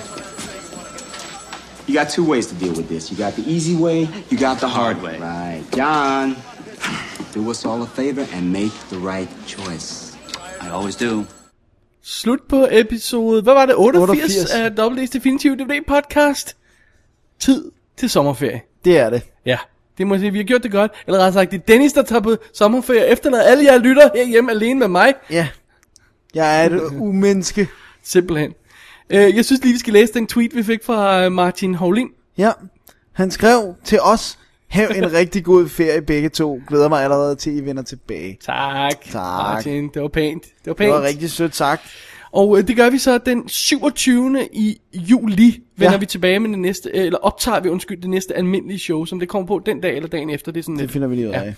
You 1.87 1.93
got 1.93 2.09
two 2.09 2.25
ways 2.25 2.47
to 2.47 2.55
deal 2.55 2.73
with 2.73 2.87
this. 2.87 3.11
You 3.11 3.17
got 3.17 3.33
the 3.33 3.49
easy 3.49 3.75
way, 3.75 4.07
you 4.29 4.37
got 4.37 4.59
the 4.59 4.67
hard 4.67 5.01
way. 5.01 5.19
Right. 5.19 5.63
John, 5.73 6.35
do 7.33 7.49
us 7.49 7.65
all 7.65 7.81
a 7.81 7.87
favor 7.87 8.27
and 8.31 8.51
make 8.51 8.73
the 8.89 8.97
right 8.97 9.27
choice. 9.45 10.15
I 10.61 10.69
always 10.69 10.95
do. 10.95 11.27
Slut 12.05 12.39
på 12.49 12.67
episode, 12.71 13.41
hvad 13.41 13.53
var 13.53 13.65
det, 13.65 13.75
88, 13.77 14.35
88. 14.35 14.51
af 14.51 14.88
WD's 14.88 15.13
Definitive 15.13 15.55
DVD 15.55 15.88
podcast. 15.88 16.57
Tid 17.39 17.71
til 17.97 18.09
sommerferie. 18.09 18.61
Det 18.85 18.97
er 18.97 19.09
det. 19.09 19.21
Ja, 19.45 19.57
det 19.97 20.07
må 20.07 20.13
jeg 20.13 20.19
sige, 20.19 20.31
vi 20.31 20.38
har 20.38 20.43
gjort 20.43 20.63
det 20.63 20.71
godt. 20.71 20.91
Eller 21.07 21.19
rettere 21.19 21.34
sagt, 21.34 21.51
det 21.51 21.57
er 21.59 21.63
Dennis, 21.67 21.93
der 21.93 22.01
tager 22.01 22.21
på 22.21 22.35
sommerferie, 22.53 23.07
efterlader 23.07 23.43
alle 23.43 23.63
jer 23.63 23.77
lytter 23.77 24.09
herhjemme 24.15 24.51
alene 24.51 24.80
med 24.80 24.88
mig. 24.88 25.13
Ja. 25.30 25.47
Jeg 26.35 26.61
er 26.61 26.69
et 26.69 26.81
umenneske. 27.07 27.67
Simpelthen. 28.03 28.53
Øh, 29.09 29.35
jeg 29.35 29.45
synes 29.45 29.61
lige, 29.63 29.73
vi 29.73 29.80
skal 29.80 29.93
læse 29.93 30.13
den 30.13 30.27
tweet, 30.27 30.55
vi 30.55 30.63
fik 30.63 30.84
fra 30.84 31.25
øh, 31.25 31.31
Martin 31.31 31.75
Hovlin. 31.75 32.09
Ja. 32.38 32.51
Han 33.13 33.31
skrev 33.31 33.75
til 33.84 33.99
os, 34.01 34.39
hav 34.73 34.89
en 34.95 35.13
rigtig 35.13 35.43
god 35.43 35.69
ferie 35.69 36.01
begge 36.01 36.29
to. 36.29 36.61
Glæder 36.67 36.89
mig 36.89 37.03
allerede 37.03 37.35
til, 37.35 37.49
at 37.49 37.55
I 37.57 37.65
vender 37.65 37.83
tilbage. 37.83 38.37
Tak, 38.45 38.91
Tak. 39.11 39.13
Martin. 39.13 39.89
Det 39.93 40.01
var 40.01 40.07
pænt. 40.07 40.43
Det 40.43 40.51
var 40.65 40.71
Det 40.73 40.77
pænt. 40.77 40.91
var 40.91 41.01
rigtig 41.01 41.31
sødt 41.31 41.55
sagt. 41.55 41.81
Og 42.31 42.57
øh, 42.57 42.67
det 42.67 42.75
gør 42.75 42.89
vi 42.89 42.97
så 42.97 43.17
den 43.17 43.49
27. 43.49 44.47
i 44.53 44.81
juli, 44.93 45.63
vender 45.77 45.91
Ja. 45.91 45.97
vi 45.97 46.05
tilbage 46.05 46.39
med 46.39 46.49
det 46.49 46.59
næste, 46.59 46.89
øh, 46.93 47.05
eller 47.05 47.19
optager 47.19 47.59
vi, 47.59 47.69
undskyld, 47.69 48.01
det 48.01 48.09
næste 48.09 48.35
almindelige 48.37 48.79
show, 48.79 49.05
som 49.05 49.19
det 49.19 49.29
kommer 49.29 49.47
på 49.47 49.61
den 49.65 49.81
dag 49.81 49.95
eller 49.95 50.09
dagen 50.09 50.29
efter. 50.29 50.51
Det, 50.51 50.59
er 50.59 50.63
sådan 50.63 50.75
Det 50.75 50.81
lidt- 50.81 50.91
finder 50.91 51.07
vi 51.07 51.15
lige 51.15 51.27
ud 51.29 51.33
af. 51.33 51.45
Ja. 51.45 51.53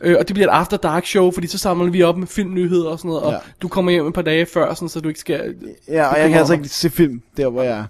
Øh, 0.00 0.16
og 0.18 0.28
det 0.28 0.34
bliver 0.34 0.48
et 0.48 0.52
after 0.52 0.76
dark 0.76 1.06
show, 1.06 1.30
fordi 1.30 1.46
så 1.46 1.58
samler 1.58 1.90
vi 1.90 2.02
op 2.02 2.16
med 2.18 2.26
filmnyheder 2.26 2.88
og 2.90 2.98
sådan 2.98 3.08
noget, 3.08 3.22
og 3.24 3.32
Ja. 3.32 3.38
du 3.62 3.68
kommer 3.68 3.92
hjem 3.92 4.06
et 4.06 4.14
par 4.14 4.22
dage 4.22 4.46
før, 4.46 4.74
sådan, 4.74 4.88
så 4.88 5.00
du 5.00 5.08
ikke 5.08 5.20
skal... 5.20 5.54
Ja, 5.88 6.06
og 6.06 6.18
jeg 6.20 6.28
kan 6.28 6.38
altså 6.38 6.54
ikke 6.54 6.68
se 6.68 6.90
film, 6.90 7.22
der 7.36 7.48
hvor 7.48 7.62
jeg 7.62 7.78
er. 7.78 7.84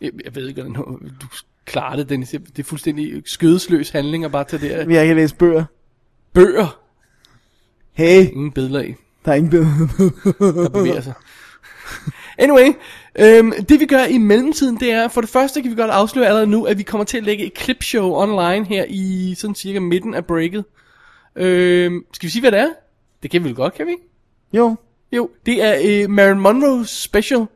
Jeg, 0.00 0.10
jeg 0.24 0.34
ved 0.34 0.48
ikke, 0.48 0.62
hvordan 0.62 0.82
du 1.20 1.26
klarer 1.66 1.96
det, 1.96 2.08
Dennis. 2.08 2.28
Det 2.30 2.58
er 2.58 2.62
fuldstændig 2.64 3.22
skødesløs 3.24 3.90
handling 3.90 4.24
at 4.24 4.32
bare 4.32 4.44
tage 4.44 4.60
det 4.62 4.70
af. 4.70 4.86
Jeg 4.86 5.06
kan 5.06 5.16
læse 5.16 5.34
bøger. 5.34 5.64
Bøger. 6.32 6.80
Hey, 7.92 8.26
Ingen 8.26 8.52
billeder 8.52 8.82
i, 8.82 8.94
der 9.24 9.30
er 9.32 9.34
ingen 9.36 9.50
bøger. 9.50 9.88
der 10.62 10.68
bevæger 10.68 11.00
sig. 11.00 11.12
Anyway, 12.38 12.72
øhm, 13.18 13.52
det 13.68 13.80
vi 13.80 13.86
gør 13.86 14.04
i 14.04 14.18
mellemtiden, 14.18 14.80
det 14.80 14.90
er, 14.92 15.08
for 15.08 15.20
det 15.20 15.30
første 15.30 15.62
kan 15.62 15.70
vi 15.70 15.76
godt 15.76 15.90
afsløre 15.90 16.26
allerede 16.26 16.46
nu, 16.46 16.64
at 16.64 16.78
vi 16.78 16.82
kommer 16.82 17.04
til 17.04 17.16
at 17.18 17.24
lægge 17.24 17.44
et 17.46 17.58
clipshow 17.58 18.12
online 18.14 18.64
her 18.66 18.84
i 18.88 19.34
sådan 19.38 19.54
cirka 19.54 19.80
midten 19.80 20.14
af 20.14 20.24
breaket. 20.26 20.64
Øhm, 21.36 22.04
skal 22.12 22.26
vi 22.26 22.30
sige, 22.30 22.42
hvad 22.42 22.52
det 22.52 22.60
er? 22.60 22.68
Det 23.22 23.30
kan 23.30 23.42
vi 23.44 23.48
vel 23.48 23.54
godt, 23.56 23.74
kan 23.74 23.86
vi? 23.86 23.90
ikke? 23.90 24.02
jo, 24.52 24.76
Jo, 25.12 25.30
det 25.46 25.62
er 25.64 25.76
øh, 25.84 26.10
Marilyn 26.10 26.40
Monroe 26.40 26.86
special, 26.86 27.46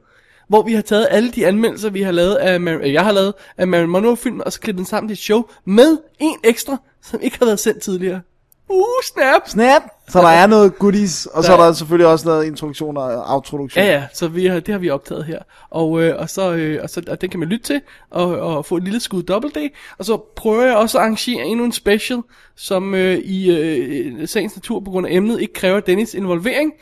hvor 0.50 0.62
vi 0.62 0.72
har 0.74 0.82
taget 0.82 1.08
alle 1.10 1.30
de 1.30 1.46
anmeldelser, 1.46 1.90
vi 1.90 2.02
har 2.02 2.12
lavet 2.12 2.34
af, 2.34 2.58
Mar- 2.58 2.84
øh, 2.86 2.92
jeg 2.92 3.04
har 3.04 3.12
lavet 3.12 3.34
af 3.58 3.68
Marilyn 3.68 3.90
Monroe 3.90 4.16
film, 4.16 4.40
og 4.46 4.52
så 4.52 4.60
klippet 4.60 4.78
den 4.78 4.86
sammen 4.86 5.08
til 5.08 5.14
et 5.14 5.18
show 5.18 5.42
med 5.64 5.98
en 6.18 6.36
ekstra, 6.44 6.76
som 7.02 7.20
ikke 7.22 7.38
har 7.38 7.46
været 7.46 7.58
sendt 7.60 7.82
tidligere. 7.82 8.20
Uh, 8.68 8.84
snap! 9.04 9.48
snap. 9.48 9.82
Så 10.08 10.18
der 10.20 10.28
er 10.28 10.46
noget 10.46 10.78
goodies, 10.78 11.26
og 11.26 11.44
så 11.44 11.52
Der 11.52 11.58
er 11.58 11.62
er- 11.62 11.66
der 11.66 11.72
selvfølgelig 11.72 12.06
også 12.06 12.28
noget 12.28 12.44
introduktion 12.46 12.96
og 12.96 13.34
outroduktion. 13.34 13.84
Ja, 13.84 13.92
ja, 13.92 14.04
så 14.14 14.28
vi 14.28 14.46
har, 14.46 14.60
det 14.60 14.72
har 14.74 14.78
vi 14.78 14.90
optaget 14.90 15.24
her. 15.24 15.38
Og, 15.70 16.02
øh, 16.02 16.14
og, 16.18 16.30
så, 16.30 16.52
øh, 16.52 16.80
og, 16.82 16.90
så, 16.90 17.02
og 17.08 17.20
den 17.20 17.30
kan 17.30 17.40
man 17.40 17.48
lytte 17.48 17.64
til, 17.64 17.80
og, 18.10 18.26
og 18.38 18.66
få 18.66 18.76
et 18.76 18.84
lille 18.84 19.00
skud 19.00 19.22
dobbelt 19.22 19.54
D. 19.54 19.58
Og 19.98 20.04
så 20.04 20.16
prøver 20.36 20.64
jeg 20.64 20.76
også 20.76 20.98
at 20.98 21.02
arrangere 21.02 21.44
endnu 21.44 21.64
en 21.64 21.72
special, 21.72 22.22
som 22.56 22.94
øh, 22.94 23.18
i 23.18 23.50
øh, 23.50 24.28
sagens 24.28 24.56
natur 24.56 24.80
på 24.80 24.90
grund 24.90 25.06
af 25.06 25.10
emnet 25.12 25.40
ikke 25.40 25.52
kræver 25.54 25.80
Dennis 25.80 26.14
involvering. 26.14 26.72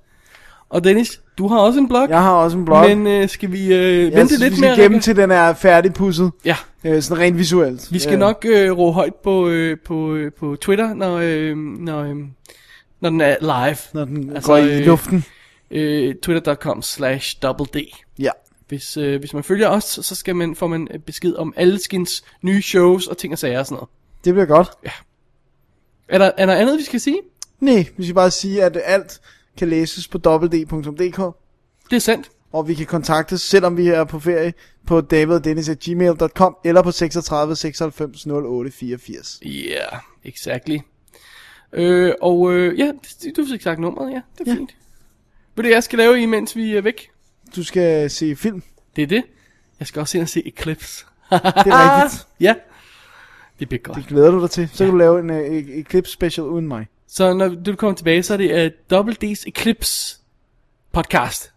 Og 0.69 0.83
Dennis, 0.83 1.21
du 1.37 1.47
har 1.47 1.57
også 1.59 1.79
en 1.79 1.87
blog, 1.87 2.09
Jeg 2.09 2.21
har 2.21 2.31
også 2.31 2.57
en 2.57 2.65
blog. 2.65 2.85
men 2.89 3.07
øh, 3.07 3.29
skal 3.29 3.51
vi 3.51 3.73
øh, 3.73 4.03
jeg 4.03 4.11
vente 4.13 4.27
synes, 4.27 4.39
lidt 4.41 4.51
vi 4.51 4.57
skal 4.57 4.67
mere? 4.69 4.81
gemme 4.83 4.99
til 4.99 5.15
den 5.15 5.31
er 5.31 5.53
færdigpudset. 5.53 6.31
Ja, 6.45 6.55
Øh, 6.83 7.01
sådan 7.01 7.23
rent 7.23 7.37
visuelt. 7.37 7.93
vi 7.93 7.99
skal 7.99 8.13
Øh, 8.13 8.19
nok 8.19 8.45
øh, 8.49 8.71
råbe 8.77 8.93
højt 8.93 9.15
på, 9.15 9.47
øh, 9.47 9.77
på, 9.85 10.13
øh, 10.15 10.31
på 10.39 10.55
Twitter, 10.61 10.93
når, 10.93 11.17
øh, 11.23 11.57
når, 11.57 12.03
øh, 12.03 12.15
når 13.01 13.09
den 13.09 13.21
er 13.21 13.35
live. 13.41 13.77
Når 13.93 14.05
den 14.05 14.29
Altså, 14.35 14.47
går 14.51 14.57
i 14.57 14.79
øh, 14.79 14.85
luften. 14.85 15.25
Øh, 15.71 16.15
Twitter.com 16.15 16.81
slash 16.81 17.37
D. 17.41 17.77
Ja. 18.19 18.29
Hvis, 18.67 18.97
øh, 18.97 19.19
hvis 19.19 19.33
man 19.33 19.43
følger 19.43 19.67
os, 19.69 19.83
så 19.83 20.15
skal 20.15 20.35
man, 20.35 20.55
får 20.55 20.67
man 20.67 20.87
øh, 20.93 20.99
besked 20.99 21.35
om 21.35 21.53
alle 21.55 21.79
skins 21.79 22.23
nye 22.41 22.61
shows 22.61 23.07
og 23.07 23.17
ting 23.17 23.33
og 23.33 23.39
sager 23.39 23.59
og 23.59 23.65
sådan 23.65 23.75
noget. 23.75 23.89
Det 24.25 24.33
bliver 24.33 24.45
godt. 24.45 24.69
Er 26.09 26.17
der, 26.17 26.31
er 26.37 26.45
der 26.45 26.53
andet, 26.55 26.77
vi 26.79 26.83
skal 26.83 26.99
sige? 26.99 27.17
Nej, 27.59 27.85
vi 27.97 28.03
skal 28.03 28.15
bare 28.15 28.31
sige, 28.31 28.63
at 28.63 28.77
alt 28.85 29.19
kan 29.57 29.69
læses 29.69 30.07
på 30.07 30.17
www.dk. 30.25 31.35
Det 31.89 31.95
er 31.95 31.99
sandt. 31.99 32.29
Og 32.51 32.67
vi 32.67 32.73
kan 32.73 32.85
kontaktes, 32.85 33.41
selvom 33.41 33.77
vi 33.77 33.87
er 33.87 34.03
på 34.03 34.19
ferie, 34.19 34.53
på 34.85 35.01
daviddennis.gmail.com 35.01 36.57
eller 36.65 36.81
på 36.81 36.91
36 36.91 37.55
96 37.55 38.25
08 38.27 38.71
84. 38.71 39.39
Yeah, 39.45 39.99
exactly. 40.23 40.77
Øh, 41.73 42.13
og 42.21 42.53
øh, 42.53 42.79
ja, 42.79 42.91
du 43.37 43.45
fik 43.51 43.61
sagt 43.61 43.79
nummeret, 43.79 44.11
ja, 44.11 44.21
det 44.37 44.47
er 44.47 44.51
Ja. 44.51 44.57
fint. 44.57 44.75
Ved 45.55 45.63
du, 45.63 45.69
jeg 45.69 45.83
skal 45.83 45.99
lave, 45.99 46.21
imens 46.21 46.55
vi 46.55 46.75
er 46.75 46.81
væk? 46.81 47.09
Du 47.55 47.63
skal 47.63 48.09
se 48.09 48.35
film. 48.35 48.63
Det 48.95 49.01
er 49.01 49.07
det. 49.07 49.23
Jeg 49.79 49.87
skal 49.87 49.99
også 49.99 50.17
ind 50.17 50.23
og 50.23 50.29
se 50.29 50.47
Eclipse. 50.47 51.05
Det 51.31 51.39
er 51.43 52.03
rigtigt. 52.03 52.27
Ja, 52.39 52.55
det 53.59 53.69
bliver 53.69 53.81
godt. 53.81 53.97
Det 53.97 54.07
glæder 54.07 54.31
du 54.31 54.41
dig 54.41 54.49
til. 54.49 54.69
Så 54.73 54.83
kan 54.83 54.91
du 54.91 54.97
lave 54.97 55.19
en 55.19 55.29
uh, 55.29 55.37
Eclipse 55.79 56.13
special 56.13 56.47
uden 56.47 56.67
mig. 56.67 56.87
Så 57.07 57.33
når 57.33 57.47
du 57.47 57.75
kommer 57.75 57.95
tilbage, 57.95 58.23
så 58.23 58.33
er 58.33 58.37
det 58.37 58.65
uh, 58.65 58.71
Double 58.91 59.15
D's 59.23 59.43
Eclipse 59.47 60.17
podcast. 60.91 61.51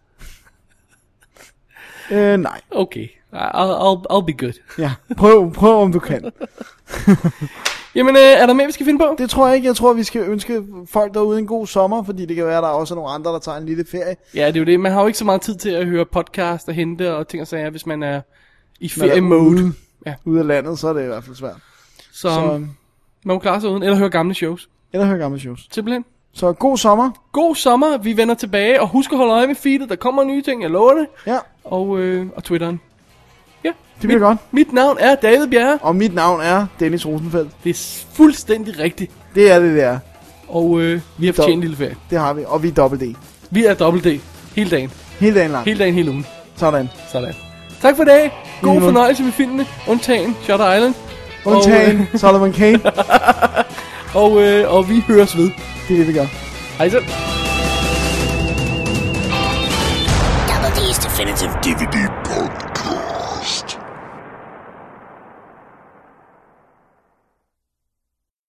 Øh, 2.11 2.37
nej. 2.39 2.61
Okay, 2.71 3.07
I'll, 3.33 3.77
I'll, 3.81 4.03
I'll 4.11 4.25
be 4.25 4.33
good. 4.33 4.53
Ja. 4.77 4.93
Prøv, 5.17 5.53
prøv 5.53 5.81
om 5.81 5.91
du 5.91 5.99
kan. 5.99 6.31
Jamen, 7.95 8.15
øh, 8.15 8.21
er 8.21 8.45
der 8.45 8.53
mere, 8.53 8.65
vi 8.65 8.71
skal 8.71 8.85
finde 8.85 8.99
på? 8.99 9.15
Det 9.17 9.29
tror 9.29 9.47
jeg 9.47 9.55
ikke. 9.55 9.67
Jeg 9.67 9.75
tror, 9.75 9.93
vi 9.93 10.03
skal 10.03 10.21
ønske 10.21 10.63
folk 10.89 11.13
derude 11.13 11.39
en 11.39 11.47
god 11.47 11.67
sommer, 11.67 12.03
fordi 12.03 12.25
det 12.25 12.35
kan 12.35 12.45
være, 12.45 12.57
at 12.57 12.63
der 12.63 12.69
er 12.69 12.73
også 12.73 12.95
nogle 12.95 13.09
andre, 13.09 13.31
der 13.31 13.39
tager 13.39 13.57
en 13.57 13.65
lille 13.65 13.85
ferie. 13.91 14.15
Ja, 14.35 14.47
det 14.47 14.55
er 14.55 14.59
jo 14.59 14.65
det. 14.65 14.79
Man 14.79 14.91
har 14.91 15.01
jo 15.01 15.07
ikke 15.07 15.19
så 15.19 15.25
meget 15.25 15.41
tid 15.41 15.55
til 15.55 15.69
at 15.69 15.85
høre 15.87 16.05
podcast 16.05 16.67
og 16.67 16.73
hente 16.73 17.15
og 17.15 17.27
ting 17.27 17.41
og 17.41 17.47
sager, 17.47 17.69
hvis 17.69 17.85
man 17.85 18.03
er 18.03 18.21
i 18.79 18.85
er 18.85 18.89
ferie-mode. 18.89 19.41
ude, 19.63 19.73
Ja. 20.05 20.13
ude 20.25 20.39
af 20.39 20.47
landet, 20.47 20.79
så 20.79 20.87
er 20.87 20.93
det 20.93 21.03
i 21.03 21.07
hvert 21.07 21.23
fald 21.23 21.35
svært. 21.35 21.55
Så, 21.97 22.11
Så, 22.11 22.29
så 22.29 22.41
man 22.57 22.69
må 23.23 23.39
klare 23.39 23.61
sig 23.61 23.69
uden, 23.69 23.83
eller 23.83 23.97
høre 23.97 24.09
gamle 24.09 24.33
shows. 24.33 24.69
Eller 24.93 25.05
høre 25.07 25.17
gamle 25.17 25.39
shows. 25.39 25.67
Simpelthen. 25.71 26.05
Så 26.33 26.51
god 26.53 26.77
sommer. 26.77 27.11
God 27.31 27.55
sommer, 27.55 27.97
vi 27.97 28.17
vender 28.17 28.35
tilbage, 28.35 28.81
og 28.81 28.87
husk 28.87 29.11
at 29.11 29.17
holde 29.17 29.33
øje 29.33 29.47
med 29.47 29.55
feedet, 29.55 29.89
der 29.89 29.95
kommer 29.95 30.23
nye 30.23 30.41
ting, 30.41 30.61
jeg 30.61 30.69
lover 30.69 30.93
det. 30.93 31.07
Ja, 31.27 31.37
Og, 31.63 31.99
øh, 31.99 32.25
og 32.35 32.43
Twitteren. 32.43 32.79
Ja, 33.63 33.69
det 33.69 33.75
bliver 33.99 34.13
mit, 34.13 34.21
godt. 34.21 34.37
mit 34.51 34.73
navn 34.73 34.97
er 34.99 35.15
David 35.15 35.47
Bjerre. 35.47 35.79
Og 35.81 35.95
mit 35.95 36.13
navn 36.15 36.41
er 36.41 36.65
Dennis 36.79 37.05
Rosenfeldt. 37.07 37.51
Det 37.63 37.69
er 37.69 38.05
fuldstændig 38.13 38.79
rigtigt. 38.79 39.11
Det 39.35 39.51
er 39.51 39.59
det, 39.59 39.75
det 39.75 39.83
er. 39.83 39.99
Og 40.47 40.81
øh, 40.81 41.01
vi 41.17 41.25
har 41.25 41.33
fortjent 41.33 41.53
en 41.55 41.61
lille 41.61 41.75
ferie. 41.75 41.95
Det 42.09 42.19
har 42.19 42.33
vi. 42.33 42.43
Og 42.47 42.63
vi 42.63 42.67
er 42.67 42.71
dobbelt 42.73 43.01
D. 43.01 43.15
Vi 43.49 43.65
er 43.65 43.73
dobbelt 43.73 44.03
D. 44.05 44.21
Hele 44.55 44.69
dagen. 44.69 44.91
Hele 45.19 45.35
dagen 45.39 45.51
lang. 45.51 45.65
Hele 45.65 45.79
dagen, 45.79 45.93
hele 45.93 46.09
ugen. 46.11 46.25
Sådan. 46.55 46.89
Sådan. 47.11 47.33
Tak 47.81 47.95
for 47.95 48.03
i 48.03 48.05
dag. 48.05 48.31
God 48.61 48.71
Lige 48.71 48.81
fornøjelse 48.81 49.23
med 49.23 49.31
filmene. 49.31 49.65
Undtagen 49.87 50.35
Shutter 50.43 50.73
Island. 50.73 50.93
Undtagen 51.45 52.07
Solomon 52.15 52.51
Kane. 52.53 52.79
Og, 54.13 54.41
øh, 54.41 54.73
og 54.73 54.89
vi 54.89 55.03
høres 55.07 55.37
ved. 55.37 55.51
Det 55.87 55.93
er 55.93 55.97
det, 55.97 56.07
vi 56.07 56.13
gør. 56.13 56.25
Hej 56.77 56.89
så. 56.89 56.97
Double 60.49 60.71
D's 60.77 60.99
Definitive 61.05 61.51
DVD 61.63 61.97
Podcast. 62.25 62.70